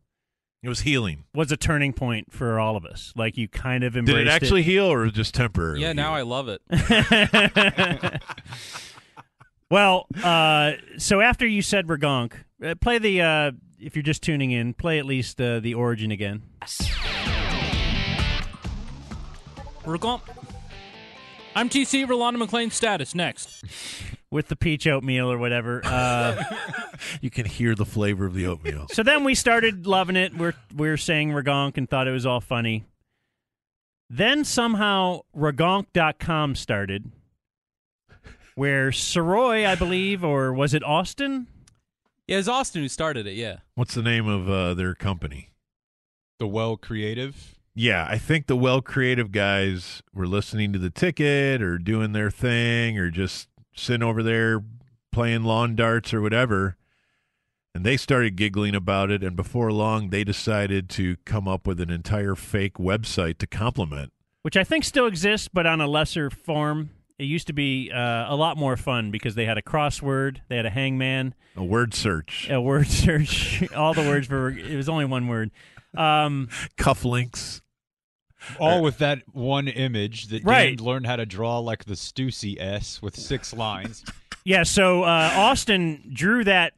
It 0.63 0.69
was 0.69 0.81
healing. 0.81 1.25
was 1.35 1.53
a 1.53 1.57
turning 1.57 1.93
point 1.93 2.33
for 2.33 2.59
all 2.59 2.77
of 2.77 2.85
us. 2.85 3.13
Like 3.15 3.37
you 3.37 3.47
kind 3.49 3.85
of 3.85 3.97
embraced. 3.97 4.17
Did 4.17 4.27
it 4.27 4.31
actually 4.31 4.63
heal 4.65 4.87
or 4.87 5.09
just 5.11 5.35
temporary? 5.35 5.81
Yeah, 5.81 5.93
now 5.93 6.13
I 6.15 6.23
love 6.23 6.49
it. 6.49 6.63
Well, 9.69 10.07
uh, 10.23 10.75
so 10.97 11.21
after 11.21 11.45
you 11.45 11.61
said 11.61 11.89
Ragonk, 11.89 12.35
uh, 12.65 12.77
play 12.81 12.99
the 12.99 13.21
uh, 13.21 13.51
if 13.81 13.97
you're 13.97 14.05
just 14.05 14.23
tuning 14.23 14.53
in, 14.53 14.75
play 14.75 15.01
at 15.01 15.05
least 15.05 15.41
uh, 15.41 15.59
the 15.59 15.75
origin 15.75 16.13
again. 16.13 16.43
Ragonk. 19.85 20.21
I'm 21.57 21.71
TC 21.71 22.07
Rolando 22.07 22.45
McClain 22.45 22.71
status. 22.71 23.15
Next. 23.15 23.65
with 24.31 24.49
the 24.49 24.57
peach 24.57 24.87
oatmeal 24.87 25.33
or 25.33 25.39
whatever. 25.39 25.81
Uh, 25.85 26.43
you 27.23 27.31
can 27.31 27.47
hear 27.47 27.75
the 27.75 27.87
flavor 27.87 28.27
of 28.27 28.35
the 28.35 28.47
oatmeal. 28.47 28.87
so 28.93 29.03
then 29.03 29.25
we 29.25 29.35
started 29.35 29.87
loving 29.87 30.17
it. 30.17 30.37
We're 30.37 30.53
we're 30.77 30.99
saying 30.99 31.31
Ragonk 31.31 31.79
and 31.79 31.89
thought 31.89 32.09
it 32.09 32.11
was 32.13 32.27
all 32.27 32.43
funny. 32.43 32.85
Then 34.11 34.45
somehow 34.45 35.21
Ragonk.com 35.35 36.57
started, 36.57 37.11
where 38.55 38.91
Soroy, 38.91 39.67
I 39.67 39.77
believe, 39.77 40.23
or 40.23 40.53
was 40.53 40.75
it 40.75 40.85
Austin? 40.85 41.47
Yeah, 42.27 42.35
it 42.35 42.41
was 42.41 42.49
Austin 42.49 42.83
who 42.83 42.89
started 42.89 43.27
it. 43.27 43.33
Yeah. 43.33 43.61
What's 43.77 43.95
the 43.95 44.03
name 44.03 44.29
of 44.29 44.51
uh, 44.51 44.75
their 44.75 44.95
company? 44.95 45.53
The 46.39 46.47
Well 46.47 46.77
Creative. 46.77 47.56
Yeah, 47.79 48.07
I 48.09 48.17
think 48.17 48.47
the 48.47 48.57
well 48.57 48.81
creative 48.81 49.31
guys 49.33 50.03
were 50.15 50.27
listening 50.27 50.73
to 50.73 50.79
the 50.79 50.89
ticket 50.89 51.61
or 51.61 51.77
doing 51.77 52.13
their 52.13 52.31
thing 52.31 52.99
or 52.99 53.11
just 53.11 53.49
sitting 53.75 54.03
over 54.03 54.23
there 54.23 54.65
playing 55.13 55.45
lawn 55.45 55.77
darts 55.77 56.15
or 56.15 56.23
whatever. 56.23 56.77
And 57.75 57.85
they 57.85 57.99
started 57.99 58.35
giggling 58.37 58.75
about 58.75 59.11
it. 59.11 59.23
And 59.23 59.37
before 59.37 59.71
long, 59.71 60.09
they 60.09 60.25
decided 60.25 60.89
to 60.91 61.17
come 61.27 61.47
up 61.47 61.67
with 61.67 61.79
an 61.79 61.91
entire 61.91 62.35
fake 62.35 62.75
website 62.75 63.37
to 63.39 63.47
complement. 63.47 64.11
which 64.41 64.57
I 64.57 64.65
think 64.65 64.85
still 64.85 65.07
exists, 65.07 65.49
but 65.53 65.67
on 65.67 65.81
a 65.83 65.87
lesser 65.87 66.31
form. 66.31 66.89
It 67.19 67.25
used 67.25 67.47
to 67.49 67.53
be 67.53 67.91
uh, 67.91 68.33
a 68.33 68.37
lot 68.37 68.57
more 68.57 68.77
fun 68.79 69.11
because 69.11 69.35
they 69.35 69.45
had 69.45 69.57
a 69.59 69.63
crossword, 69.63 70.39
they 70.49 70.57
had 70.57 70.67
a 70.67 70.71
hangman, 70.71 71.35
A 71.57 71.65
word 71.65 71.93
search, 71.95 72.49
a 72.51 72.61
word 72.61 72.87
search, 72.89 73.71
all 73.73 73.93
the 73.95 74.03
words 74.03 74.27
for 74.27 74.51
it 74.51 74.77
was 74.77 74.89
only 74.89 75.05
one 75.07 75.27
word. 75.29 75.51
Um, 75.97 76.49
cufflinks. 76.79 77.61
All 78.59 78.83
with 78.83 78.99
that 78.99 79.23
one 79.33 79.69
image 79.69 80.29
that 80.29 80.45
Right. 80.45 80.77
Dan 80.77 80.87
learned 80.87 81.07
how 81.07 81.17
to 81.17 81.27
draw 81.27 81.59
like 81.59 81.85
the 81.85 81.95
Stussy 81.95 82.57
S 82.61 83.01
with 83.03 83.17
six 83.17 83.53
lines. 83.53 84.05
yeah, 84.45 84.63
so 84.63 85.03
uh, 85.03 85.33
Austin 85.35 86.11
drew 86.13 86.45
that 86.45 86.75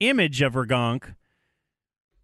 image 0.00 0.42
of 0.42 0.54
Ragonk, 0.54 1.14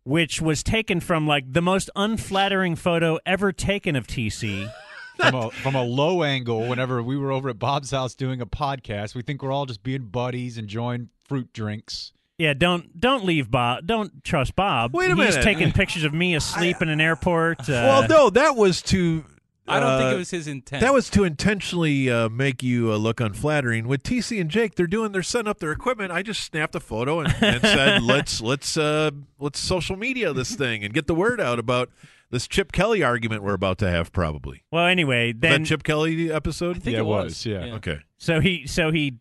which 0.05 0.41
was 0.41 0.63
taken 0.63 1.01
from 1.01 1.27
like 1.27 1.53
the 1.53 1.63
most 1.63 1.91
unflattering 1.95 2.77
photo 2.77 3.19
ever 3.27 3.53
taken 3.53 3.97
of 3.97 4.07
TC. 4.07 4.71
from 5.19 5.35
a 5.35 5.51
from 5.51 5.75
a 5.75 5.83
low 5.83 6.23
angle 6.23 6.69
whenever 6.69 7.03
we 7.03 7.17
were 7.17 7.33
over 7.33 7.49
at 7.49 7.59
Bob's 7.59 7.91
house 7.91 8.15
doing 8.15 8.41
a 8.41 8.47
podcast. 8.47 9.15
We 9.15 9.23
think 9.23 9.43
we're 9.43 9.53
all 9.53 9.67
just 9.67 9.83
being 9.83 10.07
buddies, 10.07 10.59
enjoying 10.59 11.09
fruit 11.27 11.53
drinks. 11.53 12.13
Yeah, 12.39 12.55
don't 12.55 12.99
don't 13.01 13.25
leave 13.25 13.51
Bob. 13.51 13.87
Don't 13.87 14.23
trust 14.23 14.55
Bob. 14.55 14.95
Wait 14.95 15.11
a 15.11 15.17
He's 15.17 15.35
minute. 15.35 15.43
taking 15.43 15.73
pictures 15.73 16.05
of 16.05 16.15
me 16.15 16.35
asleep 16.37 16.81
in 16.81 16.89
an 16.89 17.01
airport. 17.01 17.61
Uh, 17.69 17.73
well, 17.73 18.09
no, 18.09 18.31
that 18.31 18.55
was 18.57 18.81
to. 18.83 19.25
I 19.71 19.81
don't 19.81 19.99
think 19.99 20.13
uh, 20.13 20.15
it 20.15 20.19
was 20.19 20.31
his 20.31 20.49
intent. 20.49 20.81
That 20.81 20.95
was 20.95 21.11
to 21.11 21.25
intentionally 21.25 22.09
uh, 22.09 22.31
make 22.31 22.63
you 22.63 22.91
uh, 22.91 22.97
look 22.97 23.21
unflattering. 23.21 23.87
With 23.87 24.03
TC 24.03 24.41
and 24.41 24.49
Jake, 24.51 24.77
they're 24.77 24.87
doing 24.87 25.13
they're 25.13 25.23
setting 25.23 25.49
up 25.49 25.59
their 25.59 25.73
equipment. 25.73 26.11
I 26.11 26.23
just 26.23 26.43
snapped 26.43 26.75
a 26.75 26.81
photo 26.81 27.21
and, 27.21 27.35
and 27.43 27.61
said, 27.61 28.03
"Let's 28.03 28.41
let's 28.41 28.77
uh, 28.79 29.11
let's 29.39 29.59
social 29.59 29.97
media 29.97 30.33
this 30.33 30.55
thing 30.55 30.85
and 30.85 30.95
get 30.95 31.07
the 31.07 31.15
word 31.15 31.41
out 31.41 31.59
about 31.59 31.91
this 32.31 32.47
Chip 32.49 32.73
Kelly 32.73 33.03
argument 33.03 33.43
we're 33.43 33.53
about 33.53 33.77
to 33.79 33.91
have." 33.91 34.11
Probably. 34.13 34.63
Well, 34.71 34.87
anyway, 34.87 35.33
Was 35.33 35.41
then 35.41 35.63
that 35.65 35.69
Chip 35.69 35.83
Kelly 35.83 36.33
episode? 36.33 36.77
think 36.83 36.95
Yeah, 36.95 37.01
it 37.01 37.03
it 37.03 37.07
was, 37.07 37.25
was. 37.25 37.47
yeah. 37.47 37.75
Okay. 37.75 37.99
So 38.17 38.41
he 38.41 38.67
so 38.67 38.91
he 38.91 39.19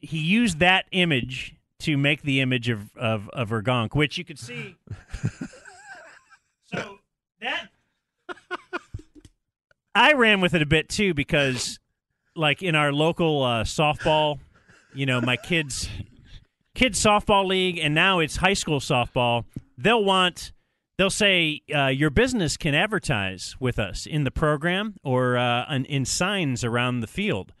he 0.00 0.18
used 0.18 0.58
that 0.58 0.86
image 0.90 1.54
to 1.84 1.96
make 1.96 2.22
the 2.22 2.40
image 2.40 2.68
of 2.68 2.94
of, 2.96 3.28
of 3.30 3.50
Ragonk, 3.50 3.94
which 3.94 4.18
you 4.18 4.24
could 4.24 4.38
see. 4.38 4.76
so 6.66 6.98
that 7.40 7.68
I 9.94 10.14
ran 10.14 10.40
with 10.40 10.54
it 10.54 10.62
a 10.62 10.66
bit 10.66 10.88
too 10.88 11.14
because, 11.14 11.78
like 12.34 12.62
in 12.62 12.74
our 12.74 12.92
local 12.92 13.42
uh, 13.42 13.64
softball, 13.64 14.40
you 14.92 15.06
know, 15.06 15.20
my 15.20 15.36
kids 15.36 15.88
kids 16.74 17.00
softball 17.00 17.46
league, 17.46 17.78
and 17.78 17.94
now 17.94 18.18
it's 18.18 18.36
high 18.36 18.54
school 18.54 18.80
softball. 18.80 19.44
They'll 19.78 20.04
want 20.04 20.52
they'll 20.98 21.10
say 21.10 21.62
uh, 21.74 21.86
your 21.86 22.10
business 22.10 22.56
can 22.56 22.74
advertise 22.74 23.56
with 23.60 23.78
us 23.78 24.06
in 24.06 24.24
the 24.24 24.30
program 24.30 24.96
or 25.04 25.36
uh, 25.36 25.72
in, 25.72 25.84
in 25.84 26.04
signs 26.04 26.64
around 26.64 27.00
the 27.00 27.06
field. 27.06 27.52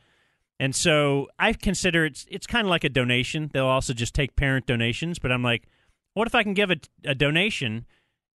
And 0.60 0.74
so 0.74 1.28
I 1.38 1.52
consider 1.52 2.04
it's 2.04 2.26
it's 2.30 2.46
kind 2.46 2.66
of 2.66 2.70
like 2.70 2.84
a 2.84 2.88
donation. 2.88 3.50
They'll 3.52 3.66
also 3.66 3.92
just 3.92 4.14
take 4.14 4.36
parent 4.36 4.66
donations, 4.66 5.18
but 5.18 5.32
I'm 5.32 5.42
like, 5.42 5.64
what 6.14 6.28
if 6.28 6.34
I 6.34 6.42
can 6.42 6.54
give 6.54 6.70
a, 6.70 6.76
a 7.04 7.14
donation 7.14 7.86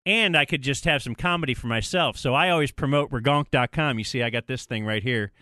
and 0.04 0.36
I 0.36 0.44
could 0.44 0.62
just 0.62 0.84
have 0.84 1.02
some 1.02 1.14
comedy 1.14 1.54
for 1.54 1.66
myself? 1.66 2.18
So 2.18 2.34
I 2.34 2.50
always 2.50 2.72
promote 2.72 3.10
Ragonk.com. 3.10 3.98
You 3.98 4.04
see, 4.04 4.22
I 4.22 4.30
got 4.30 4.46
this 4.46 4.66
thing 4.66 4.84
right 4.84 5.02
here. 5.02 5.32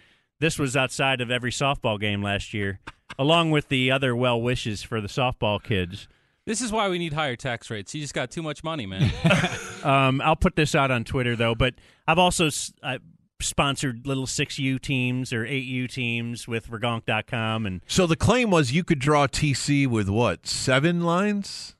This 0.40 0.58
was 0.58 0.76
outside 0.76 1.20
of 1.20 1.30
every 1.32 1.50
softball 1.50 1.98
game 1.98 2.22
last 2.22 2.54
year. 2.54 2.80
along 3.18 3.50
with 3.50 3.68
the 3.68 3.90
other 3.90 4.14
well 4.14 4.40
wishes 4.40 4.82
for 4.82 5.00
the 5.00 5.08
softball 5.08 5.62
kids. 5.62 6.08
This 6.46 6.60
is 6.60 6.72
why 6.72 6.88
we 6.88 6.98
need 6.98 7.12
higher 7.12 7.36
tax 7.36 7.70
rates. 7.70 7.94
You 7.94 8.00
just 8.00 8.14
got 8.14 8.30
too 8.30 8.42
much 8.42 8.64
money, 8.64 8.86
man. 8.86 9.10
Um, 9.84 10.20
I'll 10.22 10.34
put 10.34 10.56
this 10.56 10.74
out 10.74 10.90
on 10.90 11.04
Twitter 11.04 11.36
though, 11.36 11.54
but 11.54 11.74
I've 12.08 12.18
also 12.18 12.48
I 12.82 12.98
sponsored 13.40 14.06
little 14.06 14.26
six 14.26 14.58
U 14.58 14.78
teams 14.78 15.32
or 15.32 15.46
eight 15.46 15.64
U 15.64 15.86
teams 15.88 16.48
with 16.48 16.68
Ragonk.com 16.70 17.66
and 17.66 17.80
So 17.86 18.06
the 18.06 18.16
claim 18.16 18.50
was 18.50 18.72
you 18.72 18.82
could 18.84 18.98
draw 18.98 19.26
TC 19.26 19.86
with 19.86 20.08
what 20.08 20.46
seven 20.46 21.02
lines? 21.02 21.76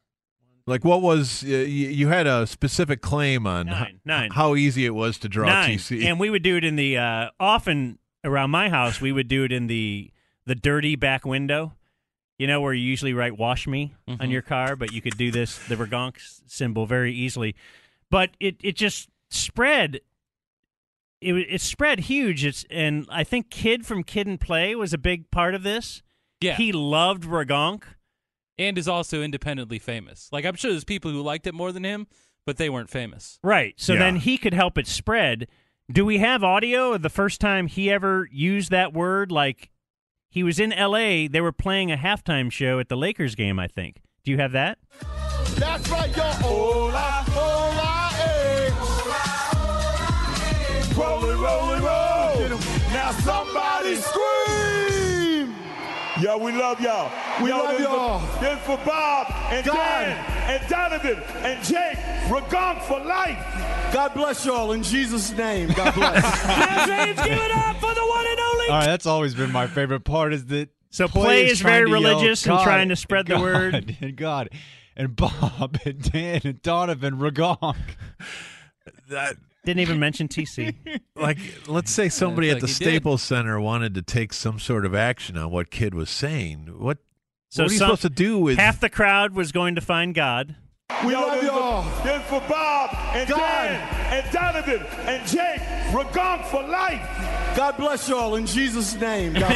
Like 0.67 0.85
what 0.85 1.01
was 1.03 1.43
uh, 1.45 1.49
you, 1.49 1.89
you 1.89 2.09
had 2.09 2.27
a 2.27 2.47
specific 2.47 3.01
claim 3.01 3.47
on 3.47 3.67
Nine, 3.67 3.87
h- 3.95 4.01
nine. 4.05 4.31
how 4.33 4.55
easy 4.55 4.85
it 4.87 4.95
was 4.95 5.19
to 5.19 5.29
draw 5.29 5.49
nine. 5.49 5.79
TC. 5.79 6.05
and 6.05 6.21
we 6.21 6.31
would 6.31 6.43
do 6.43 6.57
it 6.57 6.65
in 6.65 6.77
the 6.77 6.99
uh, 6.99 7.31
often 7.41 7.99
around 8.25 8.51
my 8.51 8.69
house. 8.69 9.01
We 9.01 9.11
would 9.13 9.29
do 9.29 9.45
it 9.45 9.53
in 9.53 9.67
the 9.67 10.11
the 10.47 10.55
dirty 10.55 10.95
back 10.97 11.25
window. 11.25 11.75
You 12.39 12.47
know 12.47 12.61
where 12.61 12.73
you 12.73 12.85
usually 12.85 13.15
write 13.15 13.37
"wash 13.37 13.67
me" 13.67 13.95
on 14.21 14.31
your 14.31 14.43
car, 14.43 14.77
but 14.77 14.93
you 14.93 15.01
could 15.03 15.17
do 15.19 15.31
this 15.33 15.59
the 15.69 15.75
Ragonk 15.75 16.17
symbol 16.47 16.87
very 16.87 17.13
easily. 17.13 17.57
But 18.11 18.31
it 18.39 18.57
it 18.63 18.77
just 18.77 19.09
spread. 19.31 20.01
It 21.21 21.33
it 21.35 21.61
spread 21.61 22.01
huge. 22.01 22.45
It's 22.45 22.65
and 22.71 23.07
I 23.11 23.25
think 23.25 23.51
Kid 23.51 23.85
from 23.87 24.05
Kid 24.05 24.27
and 24.27 24.41
Play 24.41 24.75
was 24.75 24.93
a 24.93 24.99
big 24.99 25.31
part 25.31 25.55
of 25.55 25.63
this. 25.63 26.03
Yeah. 26.41 26.55
he 26.55 26.71
loved 26.73 27.25
Ragonk. 27.25 27.83
and 28.59 28.79
is 28.79 28.87
also 28.89 29.23
independently 29.23 29.79
famous. 29.81 30.29
Like 30.33 30.45
I'm 30.45 30.55
sure 30.55 30.71
there's 30.71 30.85
people 30.85 31.11
who 31.11 31.21
liked 31.23 31.47
it 31.49 31.55
more 31.55 31.73
than 31.73 31.85
him, 31.85 32.07
but 32.47 32.57
they 32.57 32.69
weren't 32.71 32.91
famous. 32.91 33.39
Right. 33.43 33.75
So 33.77 33.93
Yeah. 33.95 33.99
then 34.01 34.17
he 34.17 34.39
could 34.39 34.55
help 34.55 34.79
it 34.79 34.87
spread. 34.87 35.49
Do 35.91 36.05
we 36.05 36.19
have 36.19 36.45
audio 36.45 36.93
of 36.93 37.03
the 37.03 37.09
first 37.11 37.41
time 37.41 37.67
he 37.67 37.91
ever 37.91 38.29
used 38.31 38.71
that 38.71 38.93
word? 38.93 39.33
Like 39.33 39.71
he 40.31 40.43
was 40.45 40.61
in 40.61 40.73
L.A. 40.73 41.27
They 41.27 41.41
were 41.41 41.51
playing 41.53 41.91
a 41.91 41.97
halftime 41.97 42.53
show 42.53 42.79
at 42.79 42.89
the 42.89 42.97
Lakers 42.97 43.35
game. 43.35 43.59
I 43.59 43.67
think. 43.67 44.03
Do 44.25 44.31
you 44.31 44.37
have 44.39 44.53
that? 44.53 44.79
That's 45.57 45.89
right, 45.89 46.15
yo. 46.17 46.23
Hola, 46.23 47.25
hola, 47.31 47.88
Yo, 56.29 56.37
we 56.37 56.53
love 56.53 56.79
y'all. 56.79 57.11
We 57.43 57.49
Yo, 57.49 57.57
love 57.57 57.81
y'all. 57.81 58.19
for- 58.21 58.41
This 58.45 58.59
for 58.67 58.77
Bob 58.85 59.29
and 59.51 59.65
God. 59.65 59.77
Dan 59.77 60.61
and 60.61 60.69
Donovan 60.69 61.23
and 61.39 61.65
Jake. 61.65 61.97
Ragonk 62.29 62.83
for 62.83 63.01
life. 63.01 63.39
God 63.95 64.13
bless 64.13 64.45
you 64.45 64.53
all 64.53 64.73
in 64.73 64.83
Jesus' 64.83 65.33
name. 65.33 65.71
God 65.71 65.95
bless. 65.95 66.23
give 67.25 67.33
it 67.33 67.51
up 67.51 67.77
for 67.77 67.95
the 67.95 68.05
one 68.05 68.27
and 68.27 68.41
only. 68.41 68.67
All 68.69 68.75
right, 68.77 68.85
that's 68.85 69.07
always 69.07 69.35
been 69.35 69.51
my 69.51 69.67
favorite 69.67 70.05
part. 70.05 70.35
Is 70.35 70.45
that 70.49 70.69
So 70.91 71.09
Play 71.09 71.47
is 71.47 71.61
trying 71.61 71.87
very 71.87 71.91
to 71.93 71.99
yell, 71.99 72.11
religious 72.19 72.47
and 72.47 72.61
trying 72.61 72.91
to 72.91 72.97
spread 72.97 73.25
the 73.25 73.37
God, 73.37 73.41
word. 73.41 73.97
and 74.03 74.15
God 74.15 74.51
and 74.99 75.17
Bob 75.17 75.79
and 75.87 76.13
Dan 76.13 76.43
and 76.45 76.61
Donovan 76.61 77.15
Ragonk. 77.17 77.75
that 79.09 79.37
Didn't 79.69 79.81
even 79.81 79.99
mention 79.99 80.29
TC. 80.29 80.75
like 81.15 81.37
let's 81.67 81.91
say 81.91 82.09
somebody 82.09 82.47
Yeah, 82.47 82.55
at 82.55 82.63
it's 82.63 82.63
the 82.63 82.69
like 82.73 82.79
he 82.79 82.85
did. 82.87 82.91
Staples 83.03 83.23
Center 83.23 83.61
wanted 83.61 83.93
to 83.97 84.01
take 84.03 84.33
some 84.33 84.59
sort 84.59 84.87
of 84.87 84.95
action 84.95 85.37
on 85.37 85.51
what 85.51 85.71
Kid 85.71 85.93
was 85.93 86.09
saying. 86.09 86.73
What 86.79 86.97
So 87.51 87.65
what 87.65 87.71
are 87.71 87.73
you 87.75 87.79
some- 87.79 87.87
supposed 87.89 88.01
to 88.03 88.09
do 88.09 88.39
with 88.39 88.57
half 88.57 88.81
the 88.81 88.89
crowd 88.89 89.35
was 89.35 89.53
going 89.53 89.75
to 89.75 89.83
find 89.83 90.15
God. 90.15 90.57
We 91.05 91.13
Yo, 91.13 91.21
love 91.21 91.43
y'all. 91.45 91.83
for- 91.83 92.03
This 92.09 92.23
for 92.29 92.41
Bob 92.49 92.91
and 93.15 93.29
God. 93.29 93.39
Dan 93.39 94.23
and 94.25 94.33
Donovan 94.33 94.83
and 95.07 95.27
Jake. 95.29 95.61
Ragonk 95.93 96.45
for 96.47 96.63
life. 96.67 97.55
God 97.57 97.77
bless 97.77 98.09
you 98.09 98.17
all 98.17 98.35
in 98.37 98.47
Jesus' 98.47 98.95
name. 98.95 99.35
And 99.37 99.47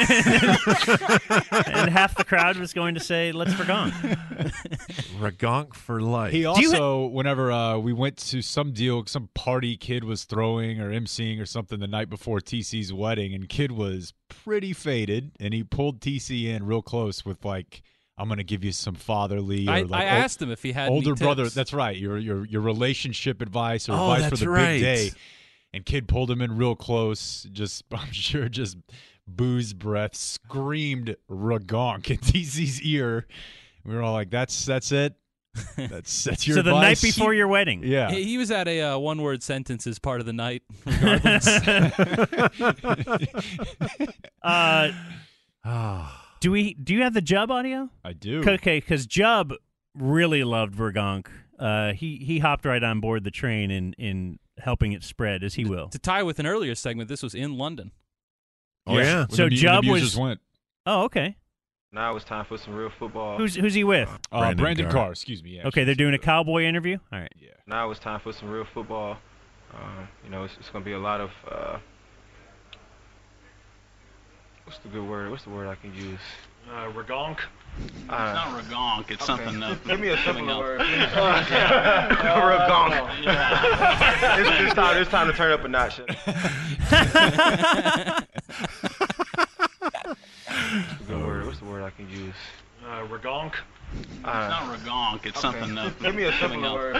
half 1.90 2.14
the 2.16 2.24
crowd 2.24 2.58
was 2.58 2.72
going 2.72 2.94
to 2.94 3.00
say, 3.00 3.32
"Let's 3.32 3.52
Ragonk." 3.54 3.92
Ragonk 5.20 5.74
for 5.74 6.00
life? 6.00 6.32
He 6.32 6.42
Do 6.42 6.42
you 6.42 6.48
also, 6.70 7.06
whenever 7.06 7.50
uh, 7.50 7.78
we 7.78 7.92
went 7.92 8.18
to 8.18 8.40
some 8.42 8.72
deal, 8.72 9.04
some 9.06 9.28
party 9.34 9.76
kid 9.76 10.04
was 10.04 10.24
throwing 10.24 10.80
or 10.80 10.90
emceeing 10.90 11.40
or 11.40 11.46
something 11.46 11.80
the 11.80 11.88
night 11.88 12.08
before 12.10 12.40
TC's 12.40 12.92
wedding, 12.92 13.34
and 13.34 13.48
kid 13.48 13.72
was 13.72 14.12
pretty 14.28 14.72
faded, 14.72 15.32
and 15.40 15.54
he 15.54 15.64
pulled 15.64 16.00
TC 16.00 16.44
in 16.44 16.66
real 16.66 16.82
close 16.82 17.24
with 17.24 17.44
like, 17.44 17.82
"I'm 18.18 18.28
going 18.28 18.38
to 18.38 18.44
give 18.44 18.62
you 18.64 18.72
some 18.72 18.94
fatherly." 18.94 19.66
Or 19.68 19.72
I- 19.72 19.82
like 19.82 20.02
I 20.04 20.16
ol- 20.16 20.22
asked 20.22 20.40
him 20.42 20.50
if 20.50 20.62
he 20.62 20.72
had 20.72 20.86
any 20.86 20.94
older 20.96 21.14
brother. 21.14 21.44
tips. 21.44 21.54
That's 21.54 21.72
right. 21.72 21.96
Your 21.96 22.18
your 22.18 22.44
your 22.46 22.60
relationship 22.60 23.40
advice 23.42 23.88
or 23.88 23.92
Oh, 23.92 24.12
advice 24.12 24.30
for 24.30 24.36
the 24.36 24.48
right. 24.50 24.72
big 24.74 24.82
day. 24.82 25.10
And 25.74 25.86
kid 25.86 26.06
pulled 26.06 26.30
him 26.30 26.42
in 26.42 26.56
real 26.56 26.76
close. 26.76 27.46
Just 27.50 27.84
I'm 27.92 28.12
sure 28.12 28.48
just 28.48 28.76
booze 29.26 29.72
breath 29.72 30.14
screamed 30.14 31.16
Ragonk 31.30 32.10
in 32.10 32.18
TC's 32.18 32.82
ear. 32.82 33.26
We 33.84 33.94
were 33.94 34.02
all 34.02 34.12
like, 34.12 34.30
"That's 34.30 34.64
that's 34.66 34.92
it." 34.92 35.14
That's 35.76 36.24
that's 36.24 36.46
your 36.46 36.56
so 36.56 36.62
the 36.62 36.70
night 36.72 36.92
advice? 36.92 37.02
before 37.02 37.34
your 37.34 37.46
wedding. 37.48 37.82
Yeah. 37.84 38.10
He, 38.10 38.24
he 38.24 38.38
was 38.38 38.50
at 38.50 38.68
a 38.68 38.80
uh, 38.82 38.98
one-word 38.98 39.42
sentence 39.42 39.86
as 39.86 39.98
part 39.98 40.20
of 40.20 40.26
the 40.26 40.32
night. 40.32 40.62
Regardless. 40.86 41.46
Uh, 45.64 46.08
do 46.42 46.50
we? 46.50 46.74
Do 46.74 46.92
you 46.92 47.02
have 47.02 47.14
the 47.14 47.22
Jub 47.22 47.50
audio? 47.50 47.88
I 48.04 48.12
do. 48.12 48.40
Okay, 48.40 48.78
because 48.80 49.06
Jub 49.06 49.52
really 49.94 50.42
loved 50.44 50.74
Ragonk. 50.76 51.28
Uh, 51.58 51.92
he 51.92 52.16
he 52.16 52.40
hopped 52.40 52.64
right 52.66 52.82
on 52.82 53.00
board 53.00 53.24
the 53.24 53.30
train 53.30 53.70
in 53.70 53.92
in 53.94 54.38
helping 54.58 54.92
it 54.92 55.02
spread 55.02 55.42
as 55.44 55.54
he 55.54 55.64
will. 55.64 55.88
to 55.88 55.98
tie 55.98 56.22
with 56.22 56.38
an 56.38 56.46
earlier 56.46 56.74
segment, 56.74 57.08
this 57.08 57.22
was 57.22 57.34
in 57.34 57.56
London. 57.56 57.92
Oh, 58.86 58.98
yeah. 58.98 59.02
So 59.02 59.14
When 59.14 59.26
the- 59.28 59.42
when 59.42 59.50
the 59.50 59.56
Jub 59.88 59.90
was. 59.90 60.16
went. 60.16 60.40
Oh, 60.84 61.04
okay. 61.04 61.36
Now 61.92 62.16
it's 62.16 62.24
time 62.24 62.44
for 62.44 62.58
some 62.58 62.74
real 62.74 62.90
football. 62.90 63.36
Who's 63.36 63.54
who's 63.54 63.74
he 63.74 63.84
with? 63.84 64.08
Uh, 64.32 64.40
Brandon 64.40 64.56
Brandon, 64.64 64.84
Carr. 64.86 64.94
Carr. 64.94 65.10
Excuse 65.12 65.42
me. 65.42 65.50
Yeah, 65.56 65.68
Okay, 65.68 65.84
they're 65.84 65.94
doing 65.94 66.14
a 66.14 66.18
cowboy 66.18 66.62
interview. 66.64 66.98
All 67.12 67.18
right. 67.20 67.32
Yeah. 67.38 67.50
Now 67.66 67.90
it's 67.90 68.00
time 68.00 68.18
for 68.20 68.32
some 68.32 68.50
real 68.50 68.64
football. 68.64 69.18
Um, 69.74 70.08
you 70.24 70.30
know, 70.30 70.44
it's, 70.44 70.54
it's 70.58 70.68
going 70.70 70.82
to 70.84 70.88
be 70.88 70.94
a 70.94 70.98
lot 70.98 71.20
of. 71.20 71.30
Uh, 71.50 71.78
what's 74.64 74.78
the 74.78 74.88
good 74.88 75.06
word? 75.08 75.30
What's 75.30 75.44
the 75.44 75.50
word 75.50 75.68
I 75.68 75.74
can 75.76 75.94
use? 75.94 76.18
Uh, 76.70 76.90
Regonk. 76.92 77.38
Uh, 78.08 78.12
not 78.32 78.62
Regonk. 78.62 79.10
It's 79.10 79.24
something. 79.24 79.62
Uh, 79.62 79.76
Give 79.86 79.98
me 79.98 80.08
a 80.08 80.16
something 80.18 80.46
simpler 80.46 80.76
else. 80.76 80.80
word. 80.80 80.80
Regonk. 82.40 83.10
it's, 84.38 84.60
it's 84.62 84.74
time. 84.74 84.96
It's 85.00 85.10
time 85.10 85.26
to 85.26 85.32
turn 85.32 85.52
up 85.52 85.64
a 85.64 85.68
notch. 85.68 85.98
What's 89.82 90.98
the 90.98 91.04
good 91.08 91.24
word? 91.26 91.46
What's 91.46 91.58
the 91.58 91.64
word 91.64 91.82
I 91.82 91.90
can 91.90 92.08
use? 92.10 92.34
Uh, 92.86 93.06
Regonk. 93.06 93.54
Uh, 94.24 94.48
not 94.48 94.78
Regonk. 94.78 95.26
It's 95.26 95.40
something. 95.40 95.76
Uh, 95.76 95.90
Give 96.00 96.14
me 96.14 96.24
a 96.24 96.32
something 96.38 96.60
simpler 96.62 96.92
else. 96.92 96.94
word. 96.94 96.96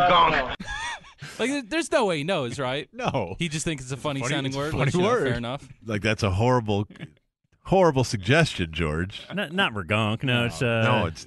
Regonk. 0.00 0.54
Like, 1.38 1.68
there's 1.68 1.90
no 1.90 2.06
way 2.06 2.18
he 2.18 2.24
knows, 2.24 2.58
right? 2.58 2.88
No. 2.98 3.36
He 3.38 3.48
just 3.48 3.64
thinks 3.64 3.82
it's 3.84 3.92
a 3.92 3.96
funny, 3.96 4.20
Funny- 4.20 4.34
sounding 4.34 4.56
word. 4.56 4.72
funny 4.72 4.84
which, 4.86 4.94
you 4.94 5.02
know, 5.02 5.08
word. 5.08 5.28
fair 5.28 5.36
enough. 5.36 5.68
Like 5.84 6.02
that's 6.02 6.22
a 6.22 6.30
horrible, 6.30 6.86
horrible 7.64 8.04
suggestion, 8.04 8.72
George. 8.72 9.22
Not 9.32 9.52
not 9.52 9.72
Ragonk. 9.74 10.22
No, 10.22 10.46
it's 10.46 10.60
uh, 10.62 10.82
no, 10.82 11.06
it's 11.06 11.26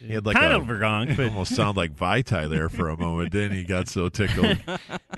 he 0.00 0.12
had 0.12 0.26
like 0.26 0.36
kind 0.36 0.52
a, 0.52 0.56
of 0.56 0.64
Ragonk, 0.64 1.16
but 1.16 1.26
almost 1.28 1.54
sound 1.54 1.76
like 1.76 1.92
Vitae 1.92 2.48
there 2.48 2.68
for 2.68 2.88
a 2.88 2.96
moment. 2.98 3.32
Then 3.32 3.50
he 3.52 3.64
got 3.64 3.88
so 3.88 4.08
tickled. 4.08 4.58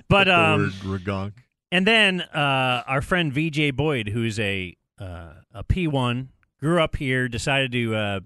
But, 0.08 0.24
the 0.24 0.38
um, 0.40 0.60
word 0.84 1.00
Ragonk. 1.02 1.32
And 1.70 1.86
then 1.86 2.22
uh, 2.22 2.82
our 2.86 3.02
friend 3.02 3.30
VJ 3.30 3.76
Boyd, 3.76 4.08
who's 4.08 4.40
a 4.40 4.74
uh, 4.98 5.32
a 5.52 5.62
P1, 5.64 6.28
grew 6.60 6.80
up 6.80 6.96
here, 6.96 7.28
decided 7.28 7.72
to 7.72 7.94
uh, 7.94 8.20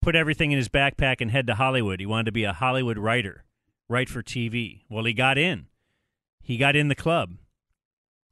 put 0.00 0.14
everything 0.14 0.52
in 0.52 0.58
his 0.58 0.68
backpack 0.68 1.20
and 1.20 1.30
head 1.32 1.48
to 1.48 1.56
Hollywood. 1.56 1.98
He 1.98 2.06
wanted 2.06 2.26
to 2.26 2.32
be 2.32 2.44
a 2.44 2.52
Hollywood 2.52 2.98
writer, 2.98 3.44
write 3.88 4.08
for 4.08 4.22
TV. 4.22 4.82
Well, 4.88 5.04
he 5.04 5.12
got 5.12 5.38
in. 5.38 5.66
He 6.42 6.56
got 6.56 6.76
in 6.76 6.88
the 6.88 6.94
club. 6.94 7.34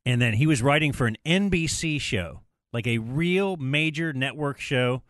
And 0.05 0.21
then 0.21 0.35
he 0.35 0.47
was 0.47 0.63
writing 0.63 0.93
for 0.93 1.07
an 1.07 1.17
NBC 1.27 2.01
show, 2.01 2.41
like 2.73 2.87
a 2.87 2.99
real 2.99 3.57
major 3.57 4.13
network 4.13 4.61
show, 4.61 5.03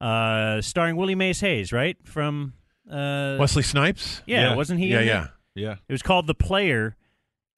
uh, 0.00 0.60
starring 0.60 0.96
Willie 0.96 1.16
Mays 1.16 1.40
Hayes, 1.40 1.72
right? 1.72 1.96
From 2.04 2.52
uh, 2.88 3.36
Wesley 3.40 3.64
Snipes. 3.64 4.22
yeah, 4.26 4.54
wasn't 4.54 4.78
he? 4.78 4.86
Yeah, 4.88 4.98
in 4.98 5.02
it? 5.02 5.06
yeah. 5.06 5.26
Yeah. 5.56 5.76
It 5.88 5.92
was 5.92 6.02
called 6.02 6.26
The 6.26 6.34
Player, 6.34 6.96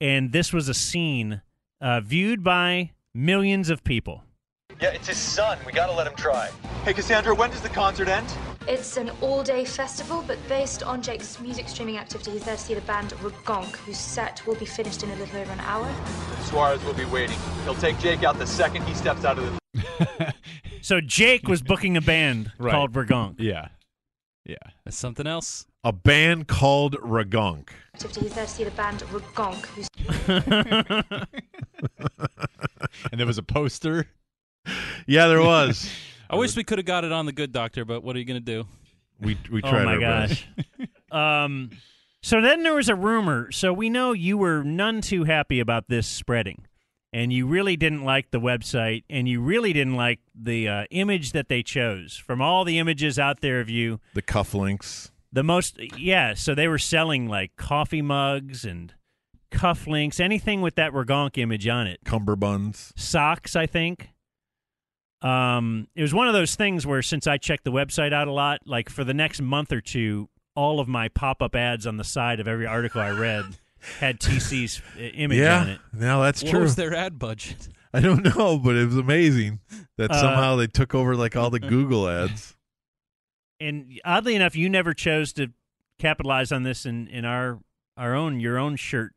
and 0.00 0.32
this 0.32 0.52
was 0.52 0.68
a 0.68 0.74
scene 0.74 1.42
uh, 1.80 2.00
viewed 2.00 2.42
by 2.42 2.92
millions 3.12 3.68
of 3.70 3.84
people. 3.84 4.22
Yeah, 4.80 4.90
it's 4.90 5.08
his 5.08 5.16
son. 5.16 5.58
We 5.66 5.72
gotta 5.72 5.92
let 5.92 6.06
him 6.06 6.14
try. 6.16 6.50
Hey, 6.84 6.94
Cassandra, 6.94 7.34
when 7.34 7.50
does 7.50 7.60
the 7.60 7.68
concert 7.68 8.08
end? 8.08 8.26
It's 8.68 8.96
an 8.96 9.10
all-day 9.20 9.64
festival, 9.64 10.22
but 10.26 10.38
based 10.48 10.82
on 10.82 11.02
Jake's 11.02 11.40
music 11.40 11.68
streaming 11.68 11.96
activity, 11.96 12.32
he's 12.32 12.44
there 12.44 12.54
to 12.54 12.60
see 12.62 12.74
the 12.74 12.80
band 12.82 13.10
Ragonk, 13.14 13.74
whose 13.76 13.98
set 13.98 14.46
will 14.46 14.54
be 14.56 14.66
finished 14.66 15.02
in 15.02 15.10
a 15.10 15.16
little 15.16 15.40
over 15.40 15.52
an 15.52 15.60
hour. 15.60 15.90
Suarez 16.42 16.82
will 16.84 16.94
be 16.94 17.06
waiting. 17.06 17.38
He'll 17.64 17.74
take 17.74 17.98
Jake 17.98 18.22
out 18.22 18.38
the 18.38 18.46
second 18.46 18.82
he 18.82 18.94
steps 18.94 19.24
out 19.24 19.38
of 19.38 19.58
the. 19.74 20.34
So 20.80 21.00
Jake 21.00 21.48
was 21.48 21.60
booking 21.60 21.96
a 21.96 22.00
band 22.00 22.52
Right. 22.58 22.70
called 22.70 22.92
Ragonk. 22.92 23.34
Yeah. 23.38 23.68
Yeah. 24.46 24.56
That's 24.84 24.96
something 24.96 25.26
else. 25.26 25.66
A 25.84 25.92
band 25.92 26.46
called 26.46 26.94
Ragonk. 27.02 27.70
Activity, 27.94 28.20
he's 28.22 28.34
there 28.34 28.44
to 28.46 28.50
see 28.50 28.64
the 28.64 28.70
band 28.70 29.00
Ragonk, 29.00 29.66
whose 29.66 29.88
And 33.10 33.18
there 33.20 33.26
was 33.26 33.38
a 33.38 33.42
poster. 33.42 34.06
Yeah, 35.06 35.26
there 35.28 35.42
was. 35.42 35.90
I 36.28 36.36
wish 36.36 36.54
we 36.56 36.64
could 36.64 36.78
have 36.78 36.84
got 36.86 37.04
it 37.04 37.12
on 37.12 37.24
the 37.26 37.32
good 37.32 37.52
doctor, 37.52 37.84
but 37.86 38.02
what 38.02 38.14
are 38.14 38.18
you 38.18 38.24
going 38.26 38.42
to 38.44 38.62
do? 38.62 38.66
We 39.20 39.38
we 39.50 39.62
oh 39.64 39.70
tried 39.70 39.84
my 39.84 39.94
our 39.94 40.00
best. 40.00 40.46
gosh. 41.10 41.44
um, 41.44 41.70
so 42.22 42.40
then 42.42 42.62
there 42.62 42.74
was 42.74 42.88
a 42.88 42.94
rumor. 42.94 43.50
So 43.50 43.72
we 43.72 43.88
know 43.88 44.12
you 44.12 44.36
were 44.36 44.62
none 44.62 45.00
too 45.00 45.24
happy 45.24 45.60
about 45.60 45.88
this 45.88 46.06
spreading, 46.06 46.66
and 47.12 47.32
you 47.32 47.46
really 47.46 47.76
didn't 47.76 48.04
like 48.04 48.30
the 48.30 48.40
website, 48.40 49.04
and 49.08 49.26
you 49.26 49.40
really 49.40 49.72
didn't 49.72 49.96
like 49.96 50.20
the 50.34 50.68
uh, 50.68 50.84
image 50.90 51.32
that 51.32 51.48
they 51.48 51.62
chose 51.62 52.16
from 52.16 52.42
all 52.42 52.64
the 52.64 52.78
images 52.78 53.18
out 53.18 53.40
there 53.40 53.60
of 53.60 53.70
you. 53.70 54.00
The 54.14 54.22
cufflinks. 54.22 55.10
The 55.32 55.42
most, 55.42 55.78
yeah. 55.96 56.34
So 56.34 56.54
they 56.54 56.68
were 56.68 56.78
selling 56.78 57.28
like 57.28 57.56
coffee 57.56 58.02
mugs 58.02 58.64
and 58.64 58.92
cufflinks, 59.50 60.20
anything 60.20 60.60
with 60.60 60.74
that 60.74 60.92
Ragonk 60.92 61.38
image 61.38 61.66
on 61.68 61.86
it. 61.86 62.00
Cumberbuns. 62.04 62.92
Socks, 62.98 63.56
I 63.56 63.66
think. 63.66 64.10
Um, 65.22 65.88
it 65.96 66.02
was 66.02 66.14
one 66.14 66.28
of 66.28 66.32
those 66.34 66.54
things 66.54 66.86
where 66.86 67.02
since 67.02 67.26
I 67.26 67.38
checked 67.38 67.64
the 67.64 67.72
website 67.72 68.12
out 68.12 68.28
a 68.28 68.32
lot, 68.32 68.60
like 68.66 68.88
for 68.88 69.02
the 69.04 69.14
next 69.14 69.40
month 69.42 69.72
or 69.72 69.80
two, 69.80 70.28
all 70.54 70.78
of 70.80 70.88
my 70.88 71.08
pop-up 71.08 71.54
ads 71.54 71.86
on 71.86 71.96
the 71.96 72.04
side 72.04 72.40
of 72.40 72.46
every 72.48 72.66
article 72.66 73.00
I 73.00 73.10
read 73.10 73.44
had 74.00 74.20
TC's 74.20 74.80
image 74.96 75.38
yeah, 75.38 75.60
on 75.60 75.68
it. 75.68 75.80
now 75.92 76.20
that's 76.22 76.42
what 76.42 76.50
true. 76.50 76.60
was 76.60 76.76
their 76.76 76.94
ad 76.94 77.18
budget? 77.18 77.68
I 77.92 78.00
don't 78.00 78.22
know, 78.36 78.58
but 78.58 78.76
it 78.76 78.86
was 78.86 78.96
amazing 78.96 79.60
that 79.96 80.10
Uh, 80.10 80.20
somehow 80.20 80.56
they 80.56 80.66
took 80.66 80.94
over 80.94 81.16
like 81.16 81.34
all 81.36 81.50
the 81.50 81.58
Google 81.60 82.08
ads. 82.08 82.54
And 83.60 84.00
oddly 84.04 84.36
enough, 84.36 84.54
you 84.54 84.68
never 84.68 84.94
chose 84.94 85.32
to 85.34 85.48
capitalize 85.98 86.52
on 86.52 86.62
this 86.62 86.86
in, 86.86 87.08
in 87.08 87.24
our 87.24 87.58
our 87.96 88.14
own 88.14 88.38
your 88.38 88.56
own 88.58 88.76
shirt 88.76 89.14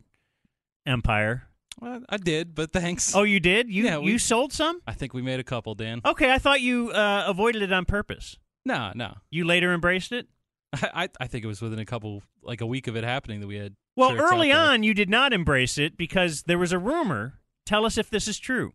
empire. 0.85 1.47
Well, 1.81 2.03
I 2.07 2.17
did, 2.17 2.53
but 2.55 2.71
thanks. 2.71 3.15
Oh, 3.15 3.23
you 3.23 3.39
did? 3.39 3.69
You 3.69 3.83
Yeah, 3.85 3.97
we- 3.97 4.11
you 4.11 4.19
sold 4.19 4.53
some? 4.53 4.81
I 4.87 4.93
think 4.93 5.13
we 5.15 5.21
made 5.23 5.39
a 5.39 5.43
couple, 5.43 5.73
Dan. 5.75 5.99
Okay, 6.05 6.31
I 6.31 6.37
thought 6.37 6.61
you 6.61 6.91
uh, 6.91 7.25
avoided 7.27 7.63
it 7.63 7.73
on 7.73 7.85
purpose. 7.85 8.37
No, 8.63 8.91
no. 8.95 9.15
You 9.31 9.45
later 9.45 9.73
embraced 9.73 10.11
it. 10.11 10.27
I 10.73 11.09
I 11.19 11.27
think 11.27 11.43
it 11.43 11.47
was 11.47 11.61
within 11.61 11.79
a 11.79 11.85
couple, 11.85 12.21
like 12.43 12.61
a 12.61 12.65
week 12.67 12.87
of 12.87 12.95
it 12.95 13.03
happening, 13.03 13.39
that 13.41 13.47
we 13.47 13.57
had. 13.57 13.75
Well, 13.95 14.15
early 14.15 14.51
on, 14.53 14.83
you 14.83 14.93
did 14.93 15.09
not 15.09 15.33
embrace 15.33 15.77
it 15.77 15.97
because 15.97 16.43
there 16.43 16.57
was 16.59 16.71
a 16.71 16.79
rumor. 16.79 17.39
Tell 17.65 17.85
us 17.85 17.97
if 17.97 18.09
this 18.09 18.27
is 18.27 18.37
true. 18.39 18.73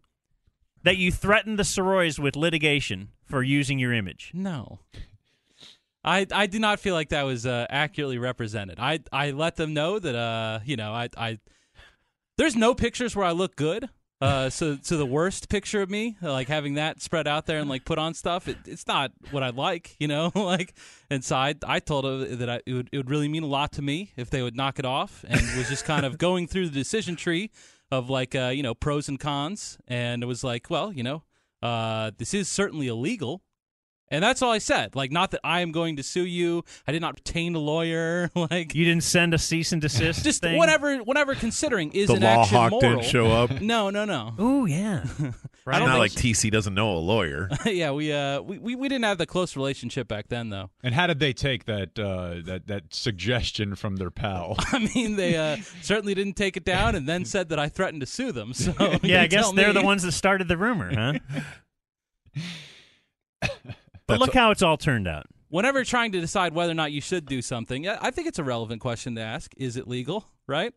That 0.83 0.97
you 0.99 1.11
threatened 1.11 1.59
the 1.59 1.63
Soroys 1.65 2.19
with 2.19 2.37
litigation 2.37 3.11
for 3.25 3.43
using 3.43 3.79
your 3.79 3.93
image. 3.95 4.31
No. 4.35 4.81
I 6.05 6.27
I 6.33 6.47
do 6.47 6.59
not 6.59 6.81
feel 6.81 6.95
like 6.95 7.09
that 7.11 7.23
was 7.25 7.47
uh, 7.47 7.67
accurately 7.71 8.19
represented. 8.19 8.79
I 8.79 9.01
I 9.13 9.31
let 9.31 9.57
them 9.57 9.73
know 9.75 9.99
that 9.99 10.15
uh 10.15 10.61
you 10.65 10.77
know 10.77 10.93
I 10.93 11.09
I 11.17 11.39
there's 12.37 12.57
no 12.57 12.75
pictures 12.75 13.17
where 13.17 13.27
I 13.27 13.33
look 13.33 13.57
good. 13.57 13.89
Uh 14.19 14.49
so 14.49 14.79
so 14.81 14.97
the 14.97 15.05
worst 15.05 15.51
picture 15.51 15.83
of 15.83 15.91
me 15.91 16.17
like 16.23 16.49
having 16.49 16.75
that 16.75 17.03
spread 17.03 17.29
out 17.29 17.45
there 17.45 17.59
and 17.59 17.69
like 17.69 17.85
put 17.85 17.99
on 17.99 18.15
stuff 18.15 18.49
it, 18.49 18.57
it's 18.65 18.87
not 18.87 19.13
what 19.31 19.43
I 19.43 19.51
like 19.51 19.95
you 20.01 20.09
know 20.09 20.33
like 20.35 20.73
and 21.11 21.23
so 21.23 21.37
I, 21.37 21.55
I 21.67 21.81
told 21.81 22.07
her 22.07 22.25
that 22.37 22.49
I, 22.49 22.61
it 22.65 22.73
would 22.73 22.89
it 22.93 22.97
would 22.97 23.11
really 23.11 23.29
mean 23.29 23.43
a 23.43 23.47
lot 23.47 23.73
to 23.73 23.83
me 23.83 24.13
if 24.17 24.31
they 24.31 24.41
would 24.41 24.57
knock 24.57 24.79
it 24.79 24.87
off 24.87 25.23
and 25.29 25.39
was 25.59 25.69
just 25.69 25.85
kind 25.85 26.07
of 26.07 26.17
going 26.27 26.47
through 26.47 26.71
the 26.71 26.75
decision 26.75 27.15
tree 27.15 27.51
of 27.91 28.09
like 28.09 28.35
uh 28.35 28.47
you 28.55 28.63
know 28.63 28.75
pros 28.75 29.07
and 29.07 29.21
cons 29.21 29.77
and 29.87 30.23
it 30.23 30.27
was 30.27 30.43
like 30.43 30.71
well 30.71 30.91
you 30.95 31.03
know 31.03 31.23
uh 31.63 32.11
this 32.17 32.33
is 32.33 32.49
certainly 32.49 32.87
illegal 32.87 33.43
and 34.11 34.23
that's 34.23 34.43
all 34.43 34.51
I 34.53 34.59
said. 34.59 34.95
Like, 34.97 35.11
not 35.13 35.31
that 35.33 35.41
I 35.45 35.61
am 35.61 35.73
going 35.73 35.97
to 35.97 36.03
sue 36.03 36.25
you. 36.25 36.65
I 36.87 36.93
did 36.93 37.01
not 37.01 37.15
retain 37.17 37.55
a 37.55 37.59
lawyer. 37.59 38.31
Like, 38.37 38.75
You 38.75 38.85
didn't 38.85 39.03
send 39.03 39.35
a 39.35 39.39
cease 39.39 39.73
and 39.73 39.81
desist. 39.83 40.23
just 40.23 40.41
thing? 40.43 40.57
whatever, 40.57 40.99
whatever. 40.99 41.35
Considering 41.35 41.91
is 41.93 42.09
The 42.09 42.15
an 42.15 42.23
law 42.23 42.43
action 42.43 42.57
hawk 42.57 42.71
moral. 42.73 42.81
didn't 42.97 43.05
show 43.05 43.31
up. 43.33 43.51
No, 43.61 43.91
no, 43.91 44.05
no. 44.05 44.35
Ooh, 44.41 44.67
yeah. 44.67 45.05
I 45.69 45.81
don't 45.81 45.99
like. 45.99 46.13
TC 46.13 46.51
doesn't 46.53 46.75
know 46.75 46.93
a 46.93 46.99
lawyer. 46.99 47.49
yeah, 47.65 47.91
we 47.91 48.13
uh 48.13 48.41
we, 48.41 48.59
we 48.59 48.75
we 48.77 48.89
didn't 48.89 49.05
have 49.05 49.19
the 49.19 49.27
close 49.27 49.57
relationship 49.57 50.07
back 50.07 50.29
then 50.29 50.51
though. 50.51 50.71
And 50.85 50.95
how 50.95 51.09
did 51.09 51.19
they 51.19 51.33
take 51.33 51.65
that 51.65 51.99
uh, 51.99 52.37
that 52.45 52.69
that 52.69 52.95
suggestion 52.95 53.75
from 53.75 53.97
their 53.97 54.13
pal? 54.13 54.55
I 54.59 54.89
mean, 54.95 55.17
they 55.17 55.37
uh 55.37 55.57
certainly 55.83 56.15
didn't 56.15 56.35
take 56.35 56.57
it 56.57 56.65
down, 56.65 56.95
and 56.95 57.09
then 57.09 57.25
said 57.25 57.49
that 57.49 57.59
I 57.59 57.69
threatened 57.69 58.01
to 58.03 58.07
sue 58.07 58.31
them. 58.31 58.55
So 58.55 58.73
yeah, 59.03 59.23
I 59.23 59.27
guess 59.27 59.51
they're 59.51 59.69
me. 59.75 59.81
the 59.81 59.83
ones 59.83 60.05
that 60.05 60.13
started 60.13 60.47
the 60.47 60.57
rumor, 60.57 60.95
huh? 60.95 61.19
But 64.07 64.15
That's 64.15 64.21
look 64.21 64.35
how 64.35 64.51
it's 64.51 64.63
all 64.63 64.77
turned 64.77 65.09
out. 65.09 65.27
Whenever 65.49 65.85
trying 65.85 66.13
to 66.13 66.21
decide 66.21 66.55
whether 66.55 66.73
or 66.73 66.75
not 66.75 66.93
you 66.93 67.01
should 67.01 67.27
do 67.27 67.41
something, 67.41 67.89
I 67.89 68.11
think 68.11 68.27
it's 68.27 68.39
a 68.39 68.45
relevant 68.45 68.81
question 68.81 69.15
to 69.15 69.21
ask. 69.21 69.53
Is 69.57 69.77
it 69.77 69.87
legal? 69.87 70.27
Right? 70.47 70.73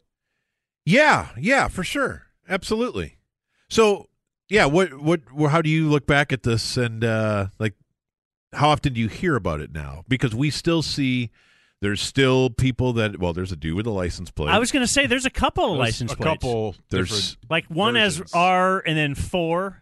Yeah, 0.85 1.29
yeah, 1.37 1.67
for 1.67 1.83
sure, 1.83 2.27
absolutely. 2.47 3.17
So, 3.69 4.07
yeah, 4.47 4.65
what, 4.65 5.01
what, 5.01 5.21
how 5.49 5.61
do 5.61 5.69
you 5.69 5.89
look 5.89 6.07
back 6.07 6.31
at 6.33 6.43
this, 6.43 6.77
and 6.77 7.03
uh, 7.03 7.47
like, 7.59 7.73
how 8.53 8.69
often 8.69 8.93
do 8.93 9.01
you 9.01 9.07
hear 9.07 9.35
about 9.35 9.59
it 9.59 9.71
now? 9.71 10.03
Because 10.07 10.33
we 10.33 10.49
still 10.49 10.81
see 10.81 11.29
there's 11.81 12.01
still 12.01 12.49
people 12.49 12.93
that 12.93 13.19
well, 13.19 13.33
there's 13.33 13.51
a 13.51 13.55
dude 13.55 13.75
with 13.75 13.87
a 13.87 13.91
license 13.91 14.31
plate. 14.31 14.49
I 14.49 14.59
was 14.59 14.71
going 14.71 14.83
to 14.83 14.91
say 14.91 15.07
there's 15.07 15.25
a 15.25 15.29
couple 15.29 15.65
of 15.65 15.69
There's 15.71 15.79
license 15.79 16.13
a 16.13 16.15
plates. 16.17 16.29
couple 16.29 16.75
There's 16.89 17.37
like 17.49 17.65
one 17.67 17.93
versions. 17.93 18.21
as 18.21 18.33
R 18.33 18.83
and 18.85 18.97
then 18.97 19.15
four 19.15 19.81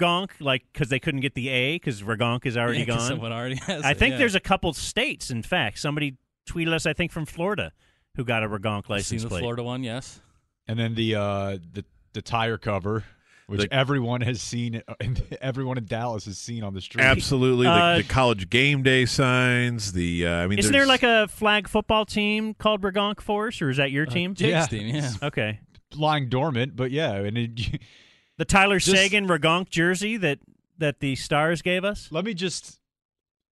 Gonk, 0.00 0.30
like 0.40 0.64
because 0.72 0.88
they 0.88 0.98
couldn't 0.98 1.20
get 1.20 1.34
the 1.34 1.48
A 1.48 1.74
because 1.76 2.02
Ragonk 2.02 2.46
is 2.46 2.56
already 2.56 2.80
Yeah, 2.80 2.86
'cause 2.86 2.96
gone. 2.96 3.08
someone 3.08 3.32
already 3.32 3.56
has 3.66 3.82
I 3.84 3.90
it, 3.92 3.98
think 3.98 4.12
yeah. 4.12 4.18
there's 4.18 4.34
a 4.34 4.40
couple 4.40 4.72
states. 4.72 5.30
In 5.30 5.42
fact, 5.42 5.78
somebody 5.78 6.16
tweeted 6.48 6.72
us. 6.72 6.86
I 6.86 6.92
think 6.92 7.12
from 7.12 7.26
Florida, 7.26 7.72
who 8.16 8.24
got 8.24 8.42
a 8.42 8.48
Ragonk 8.48 8.84
I've 8.84 8.90
license 8.90 9.08
seen 9.08 9.28
the 9.28 9.28
plate. 9.28 9.40
Florida 9.40 9.62
one. 9.62 9.82
Yes. 9.82 10.20
and 10.66 10.78
then 10.78 10.94
the 10.94 11.14
uh, 11.16 11.58
the 11.72 11.84
the 12.14 12.22
tire 12.22 12.56
cover, 12.58 13.04
which 13.46 13.60
The- 13.62 13.72
everyone 13.74 14.22
has 14.22 14.40
seen, 14.40 14.82
and 15.00 15.22
everyone 15.40 15.76
in 15.78 15.84
Dallas 15.86 16.24
has 16.24 16.38
seen 16.38 16.62
on 16.64 16.72
the 16.74 16.80
street. 16.80 17.02
absolutely 17.04 17.66
Uh, 17.66 17.96
the, 17.96 18.02
the 18.02 18.08
college 18.08 18.48
game 18.50 18.82
day 18.82 19.04
signs. 19.06 19.92
The 19.92 20.26
uh, 20.26 20.30
I 20.36 20.46
mean, 20.46 20.58
Isn't 20.58 20.72
there 20.72 20.86
like 20.86 21.02
a 21.02 21.28
flag 21.28 21.68
football 21.68 22.04
team 22.06 22.54
called 22.54 22.80
Ragonk 22.82 23.20
Force, 23.20 23.60
or 23.62 23.68
is 23.70 23.76
that 23.76 23.90
your 23.92 24.06
team? 24.06 24.34
Jake's 24.34 24.50
Yeah. 24.50 24.66
team, 24.66 24.94
yeah. 24.94 25.10
Okay. 25.22 25.60
lying 25.94 26.28
dormant, 26.30 26.74
but 26.76 26.90
yeah, 26.90 27.12
and 27.12 27.36
it, 27.36 27.50
The 28.42 28.46
Tyler 28.46 28.80
Just- 28.80 28.96
Seguin 28.96 29.28
Ragonk 29.28 29.68
jersey 29.70 30.16
that 30.16 30.40
that 30.76 30.98
the 30.98 31.14
Stars 31.14 31.62
gave 31.62 31.84
us. 31.84 32.08
let 32.10 32.24
me 32.24 32.34
just 32.34 32.80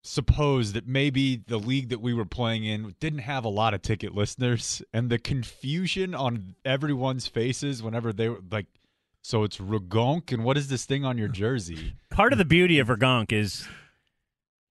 suppose 0.03 0.73
that 0.73 0.85
maybe 0.85 1.37
the 1.37 1.59
league 1.59 1.91
that 1.91 2.01
we 2.01 2.13
were 2.13 2.25
playing 2.25 2.65
in 2.65 2.97
didn't 2.99 3.21
have 3.21 3.45
a 3.45 3.49
lot 3.49 3.73
of 3.73 3.83
ticket 3.83 4.17
listeners, 4.17 4.83
and 4.93 5.09
the 5.09 5.17
confusion 5.17 6.13
on 6.13 6.57
everyone's 6.65 7.29
faces 7.29 7.85
whenever 7.85 8.13
they 8.13 8.31
were 8.31 8.41
like, 8.51 8.67
so 9.23 9.45
it's 9.45 9.59
Ragonk, 9.59 10.33
and 10.33 10.43
what 10.43 10.57
is 10.57 10.67
this 10.67 10.87
thing 10.87 11.05
on 11.05 11.17
your 11.19 11.29
jersey? 11.29 11.95
Part 12.11 12.33
of 12.33 12.39
the 12.39 12.45
beauty 12.45 12.81
of 12.81 12.89
Ragonk 12.89 13.31
is 13.31 13.69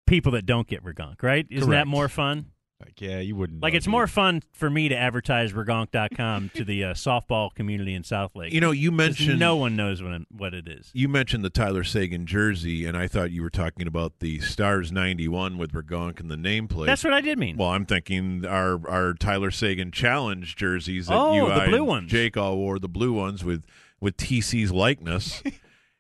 people 0.06 0.34
that 0.34 0.46
don't 0.46 0.68
get 0.68 0.84
Ragonk, 0.84 1.24
right? 1.24 1.48
Isn't 1.50 1.70
that 1.70 1.88
more 1.88 2.10
fun? 2.10 2.48
Like, 2.82 3.02
yeah, 3.02 3.20
you 3.20 3.36
wouldn't. 3.36 3.62
Like 3.62 3.74
know, 3.74 3.78
it's 3.78 3.86
dude. 3.86 3.92
more 3.92 4.08
fun 4.08 4.42
for 4.54 4.70
me 4.70 4.88
to 4.88 4.96
advertise 4.96 5.52
Ragonk.com 5.52 6.52
to 6.56 6.64
the 6.64 6.86
uh, 6.86 6.94
softball 6.94 7.54
community 7.54 7.94
in 7.94 8.06
South 8.06 8.36
Lake. 8.36 8.54
You 8.54 8.62
know, 8.62 8.72
you 8.72 8.90
mentioned 8.92 9.38
no 9.38 9.58
one 9.58 9.76
knows 9.76 10.02
what 10.02 10.22
what 10.32 10.54
it 10.54 10.68
is. 10.68 10.90
You 10.94 11.10
mentioned 11.10 11.44
the 11.44 11.50
Tyler 11.50 11.84
Seguin 11.84 12.26
jersey, 12.26 12.86
and 12.86 12.96
I 12.96 13.08
thought 13.10 13.32
you 13.32 13.42
were 13.42 13.50
talking 13.50 13.86
about 13.86 14.20
the 14.20 14.40
Stars 14.40 14.94
'91 14.94 15.58
with 15.58 15.74
Ragonk 15.74 16.22
and 16.22 16.32
the 16.32 16.38
nameplate. 16.38 16.86
That's 16.86 17.04
what 17.04 17.14
I 17.14 17.20
did 17.20 17.38
mean. 17.38 17.58
Well, 17.58 17.70
I'm 17.70 17.86
thinking 17.86 18.46
our 18.46 18.80
our 18.90 19.14
Tyler 19.14 19.52
Seguin 19.52 19.92
Challenge 19.92 20.56
jerseys 20.56 21.08
that 21.08 21.16
Oh, 21.18 21.34
you, 21.36 21.48
the 21.48 21.62
I, 21.64 21.68
blue 21.68 21.84
ones. 21.84 22.10
Jake 22.10 22.38
all 22.38 22.56
wore, 22.58 22.80
the 22.80 22.88
blue 22.88 23.12
ones 23.12 23.44
with 23.44 23.66
with 24.00 24.16
TC's 24.16 24.72
likeness. 24.72 25.44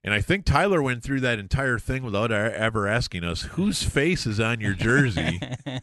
and 0.03 0.14
I 0.14 0.22
think 0.22 0.45
Tyler 0.45 0.82
went 0.82 1.03
through 1.03 1.19
that 1.22 1.40
entire 1.40 1.78
thing 1.80 2.03
without 2.03 2.32
ever 2.32 2.88
asking 2.88 3.24
us 3.24 3.42
whose 3.44 3.84
face 3.84 4.26
is 4.26 4.40
on 4.40 4.60
your 4.61 4.74
jersey. 4.74 5.40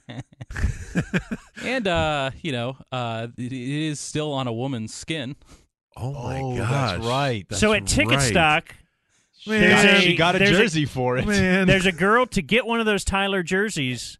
and 1.63 1.87
uh, 1.87 2.31
you 2.43 2.53
know, 2.53 2.77
uh, 2.93 3.29
it, 3.37 3.53
it 3.53 3.87
is 3.87 4.01
still 4.01 4.33
on 4.33 4.47
a 4.47 4.53
woman's 4.53 4.95
skin. 4.95 5.37
Oh 5.97 6.13
my 6.13 6.41
Oh, 6.41 6.57
gosh, 6.57 6.69
that's 6.99 7.07
right. 7.07 7.47
so 7.55 7.73
at 7.73 7.87
Ticket 7.87 8.17
right. 8.17 8.21
Stock, 8.21 8.75
Man, 9.47 9.61
there's 9.61 9.85
a, 9.85 10.01
she 10.03 10.17
got 10.17 10.35
a 10.37 10.39
there's 10.41 10.51
jersey 10.51 10.85
for 10.85 11.17
it. 11.17 11.27
Man. 11.27 11.67
There's 11.67 11.87
a 11.87 11.93
girl 11.93 12.27
to 12.27 12.43
get 12.43 12.67
one 12.67 12.81
of 12.81 12.87
those 12.87 13.05
Tyler 13.05 13.43
jerseys. 13.43 14.19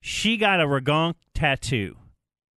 She 0.00 0.36
got 0.36 0.60
a 0.60 0.64
Ragonk 0.64 1.14
tattoo, 1.34 1.96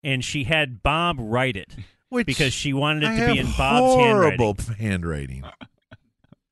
and 0.03 0.23
she 0.23 0.45
had 0.45 0.81
Bob 0.83 1.17
write 1.19 1.55
it 1.57 1.75
Which 2.09 2.25
because 2.25 2.53
she 2.53 2.73
wanted 2.73 3.03
it 3.03 3.09
I 3.09 3.19
to 3.27 3.33
be 3.33 3.39
in 3.39 3.45
Bob's 3.57 3.95
horrible 3.95 4.55
handwriting. 4.77 5.43
handwriting. 5.43 5.43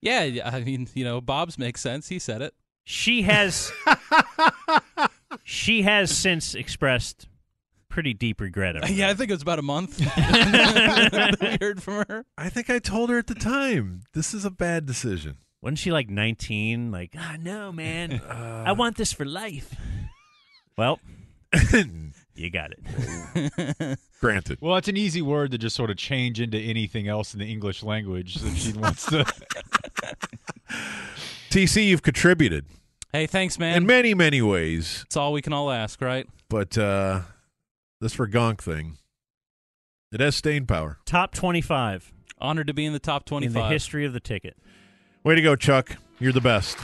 Yeah, 0.03 0.23
yeah, 0.23 0.49
I 0.49 0.59
mean, 0.59 0.90
you 0.93 1.06
know, 1.06 1.22
Bob's 1.22 1.57
makes 1.57 1.80
sense. 1.80 2.09
He 2.09 2.19
said 2.19 2.41
it. 2.41 2.53
She 2.83 3.22
has 3.22 3.72
she 5.43 5.83
has 5.83 6.15
since 6.15 6.53
expressed 6.56 7.30
pretty 7.88 8.14
deep 8.14 8.41
regret 8.41 8.75
of 8.75 8.83
it. 8.83 8.90
Yeah, 8.93 9.09
I 9.09 9.14
think 9.14 9.30
it 9.30 9.33
was 9.33 9.41
about 9.41 9.59
a 9.59 9.64
month 9.64 9.98
that 9.98 11.38
we 11.40 11.57
heard 11.65 11.82
from 11.82 12.03
her. 12.09 12.25
I 12.38 12.49
think 12.49 12.69
I 12.69 12.80
told 12.80 13.09
her 13.11 13.17
at 13.17 13.27
the 13.27 13.35
time 13.35 14.01
this 14.14 14.33
is 14.33 14.43
a 14.43 14.51
bad 14.51 14.85
decision. 14.85 15.38
Wasn't 15.61 15.80
she 15.80 15.91
like 15.93 16.09
19? 16.09 16.91
Like, 16.91 17.15
ah, 17.17 17.38
no, 17.40 17.72
man. 17.72 18.22
I 18.30 18.73
want 18.73 18.98
this 18.98 19.14
for 19.14 19.23
life. 19.23 19.73
Well, 20.77 20.99
you 22.35 22.49
got 22.49 22.71
it. 22.71 23.99
Granted. 24.21 24.57
Well, 24.61 24.75
it's 24.77 24.87
an 24.87 24.97
easy 24.97 25.21
word 25.21 25.51
to 25.51 25.57
just 25.57 25.75
sort 25.75 25.89
of 25.89 25.97
change 25.97 26.39
into 26.39 26.57
anything 26.57 27.07
else 27.07 27.33
in 27.33 27.39
the 27.39 27.51
English 27.51 27.83
language 27.83 28.37
if 28.43 28.57
she 28.57 28.73
wants 28.73 29.05
to. 29.07 29.25
TC, 31.49 31.85
you've 31.85 32.01
contributed 32.01 32.65
Hey, 33.11 33.27
thanks, 33.27 33.59
man. 33.59 33.77
in 33.77 33.85
many, 33.85 34.13
many 34.15 34.41
ways. 34.41 35.03
It's 35.05 35.15
all 35.15 35.33
we 35.33 35.41
can 35.43 35.53
all 35.53 35.69
ask, 35.69 36.01
right? 36.01 36.27
But 36.49 36.75
uh, 36.77 37.21
this 38.01 38.15
Vergonk 38.15 38.59
thing, 38.59 38.97
it 40.11 40.19
has 40.19 40.35
staying 40.35 40.65
power. 40.65 40.97
Top 41.05 41.33
25 41.33 42.11
Honored 42.39 42.67
to 42.67 42.73
be 42.73 42.85
in 42.85 42.91
the 42.93 42.99
top 42.99 43.25
25. 43.25 43.55
in 43.55 43.61
the 43.61 43.67
history 43.69 44.03
of 44.05 44.11
the 44.13 44.19
ticket. 44.19 44.57
Way 45.23 45.35
to 45.35 45.41
go, 45.41 45.55
Chuck. 45.55 45.95
You're 46.19 46.33
the 46.33 46.41
best. 46.41 46.77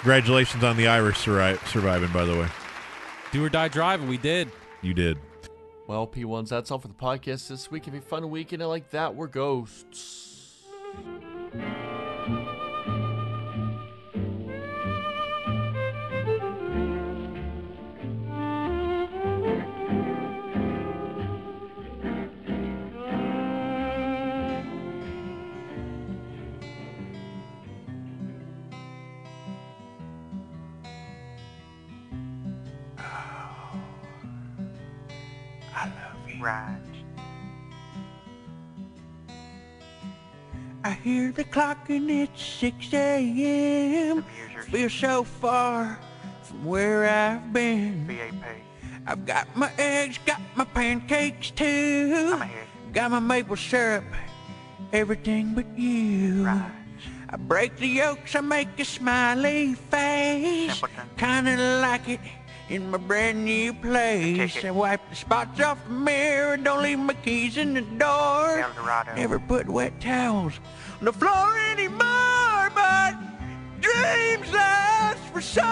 Congratulations 0.00 0.62
on 0.62 0.76
the 0.76 0.86
Irish 0.86 1.16
surri- 1.18 1.58
surviving, 1.66 2.12
by 2.12 2.24
the 2.24 2.38
way. 2.38 2.46
Do 3.32 3.44
or 3.44 3.48
die 3.48 3.68
driving. 3.68 4.08
We 4.08 4.18
did. 4.18 4.50
You 4.82 4.94
did. 4.94 5.18
Well, 5.86 6.06
P1s, 6.06 6.48
that's 6.48 6.70
all 6.70 6.78
for 6.78 6.88
the 6.88 6.94
podcast 6.94 7.48
this 7.48 7.70
week. 7.70 7.88
If 7.88 7.94
you 7.94 8.00
fun 8.00 8.30
weekend 8.30 8.62
like 8.66 8.90
that, 8.90 9.14
we're 9.14 9.26
ghosts. 9.26 10.62
Right. 36.40 36.78
I 40.82 40.92
hear 40.92 41.30
the 41.30 41.44
clock 41.44 41.90
and 41.90 42.10
it's 42.10 42.42
6 42.42 42.94
a.m. 42.94 44.24
Feel 44.70 44.88
so 44.88 45.24
far 45.24 45.98
from 46.42 46.64
where 46.64 47.06
I've 47.06 47.52
been. 47.52 48.18
I've 49.06 49.26
got 49.26 49.54
my 49.54 49.70
eggs, 49.78 50.18
got 50.24 50.40
my 50.54 50.64
pancakes 50.64 51.50
too. 51.50 52.40
Got 52.92 53.10
my 53.10 53.20
maple 53.20 53.56
syrup, 53.56 54.04
everything 54.92 55.54
but 55.54 55.66
you. 55.78 56.46
I 57.32 57.36
break 57.36 57.76
the 57.76 57.86
yolks, 57.86 58.34
I 58.34 58.40
make 58.40 58.68
a 58.78 58.84
smiley 58.84 59.74
face. 59.74 60.82
Kinda 61.16 61.80
like 61.80 62.08
it 62.08 62.20
in 62.70 62.88
my 62.88 62.98
brand 62.98 63.44
new 63.44 63.74
place. 63.74 64.64
I 64.64 64.70
wipe 64.70 65.00
the 65.10 65.16
spots 65.16 65.60
off 65.60 65.84
the 65.84 65.92
mirror, 65.92 66.56
don't 66.56 66.82
leave 66.82 67.00
my 67.00 67.14
keys 67.14 67.56
in 67.56 67.74
the 67.74 67.82
door. 67.82 68.64
Never 69.16 69.40
put 69.40 69.68
wet 69.68 70.00
towels 70.00 70.60
on 71.00 71.04
the 71.06 71.12
floor 71.12 71.58
anymore, 71.72 72.70
but 72.72 73.16
dreams 73.80 74.52
last 74.52 75.18
for 75.32 75.40
so 75.40 75.62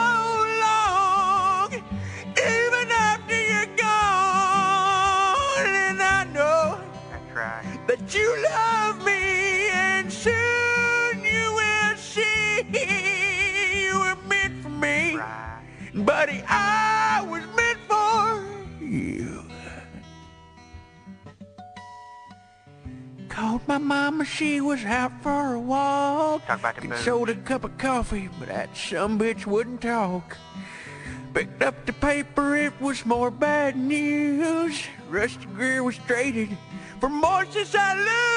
long. 0.60 1.72
Even 1.72 2.90
after 2.90 3.40
you're 3.40 3.76
gone, 3.76 5.66
and 5.66 6.02
I 6.02 6.24
know 6.34 6.80
that 7.86 8.12
you 8.12 8.42
love 8.50 9.04
me, 9.04 9.70
and 9.70 10.12
soon 10.12 11.22
you 11.22 11.54
will 11.54 11.96
see 11.96 12.64
you 13.84 14.00
were 14.00 14.16
meant 14.28 14.62
for 14.64 14.70
me. 14.70 15.16
Buddy, 15.94 16.42
I 16.48 16.87
Called 23.38 23.68
my 23.68 23.78
mama, 23.78 24.24
she 24.24 24.60
was 24.60 24.84
out 24.84 25.12
for 25.22 25.54
a 25.54 25.60
walk. 25.60 26.42
and 26.82 26.92
sold 27.04 27.28
a 27.28 27.36
cup 27.36 27.62
of 27.62 27.78
coffee, 27.78 28.28
but 28.36 28.48
that 28.48 28.76
some 28.76 29.16
bitch 29.16 29.46
wouldn't 29.46 29.80
talk. 29.80 30.36
Picked 31.34 31.62
up 31.62 31.86
the 31.86 31.92
paper, 31.92 32.56
it 32.56 32.72
was 32.80 33.06
more 33.06 33.30
bad 33.30 33.76
news. 33.76 34.82
Rusty 35.08 35.46
Greer 35.54 35.84
was 35.84 35.98
traded 35.98 36.58
for 36.98 37.08
Moises 37.08 37.76
Alou. 37.76 38.28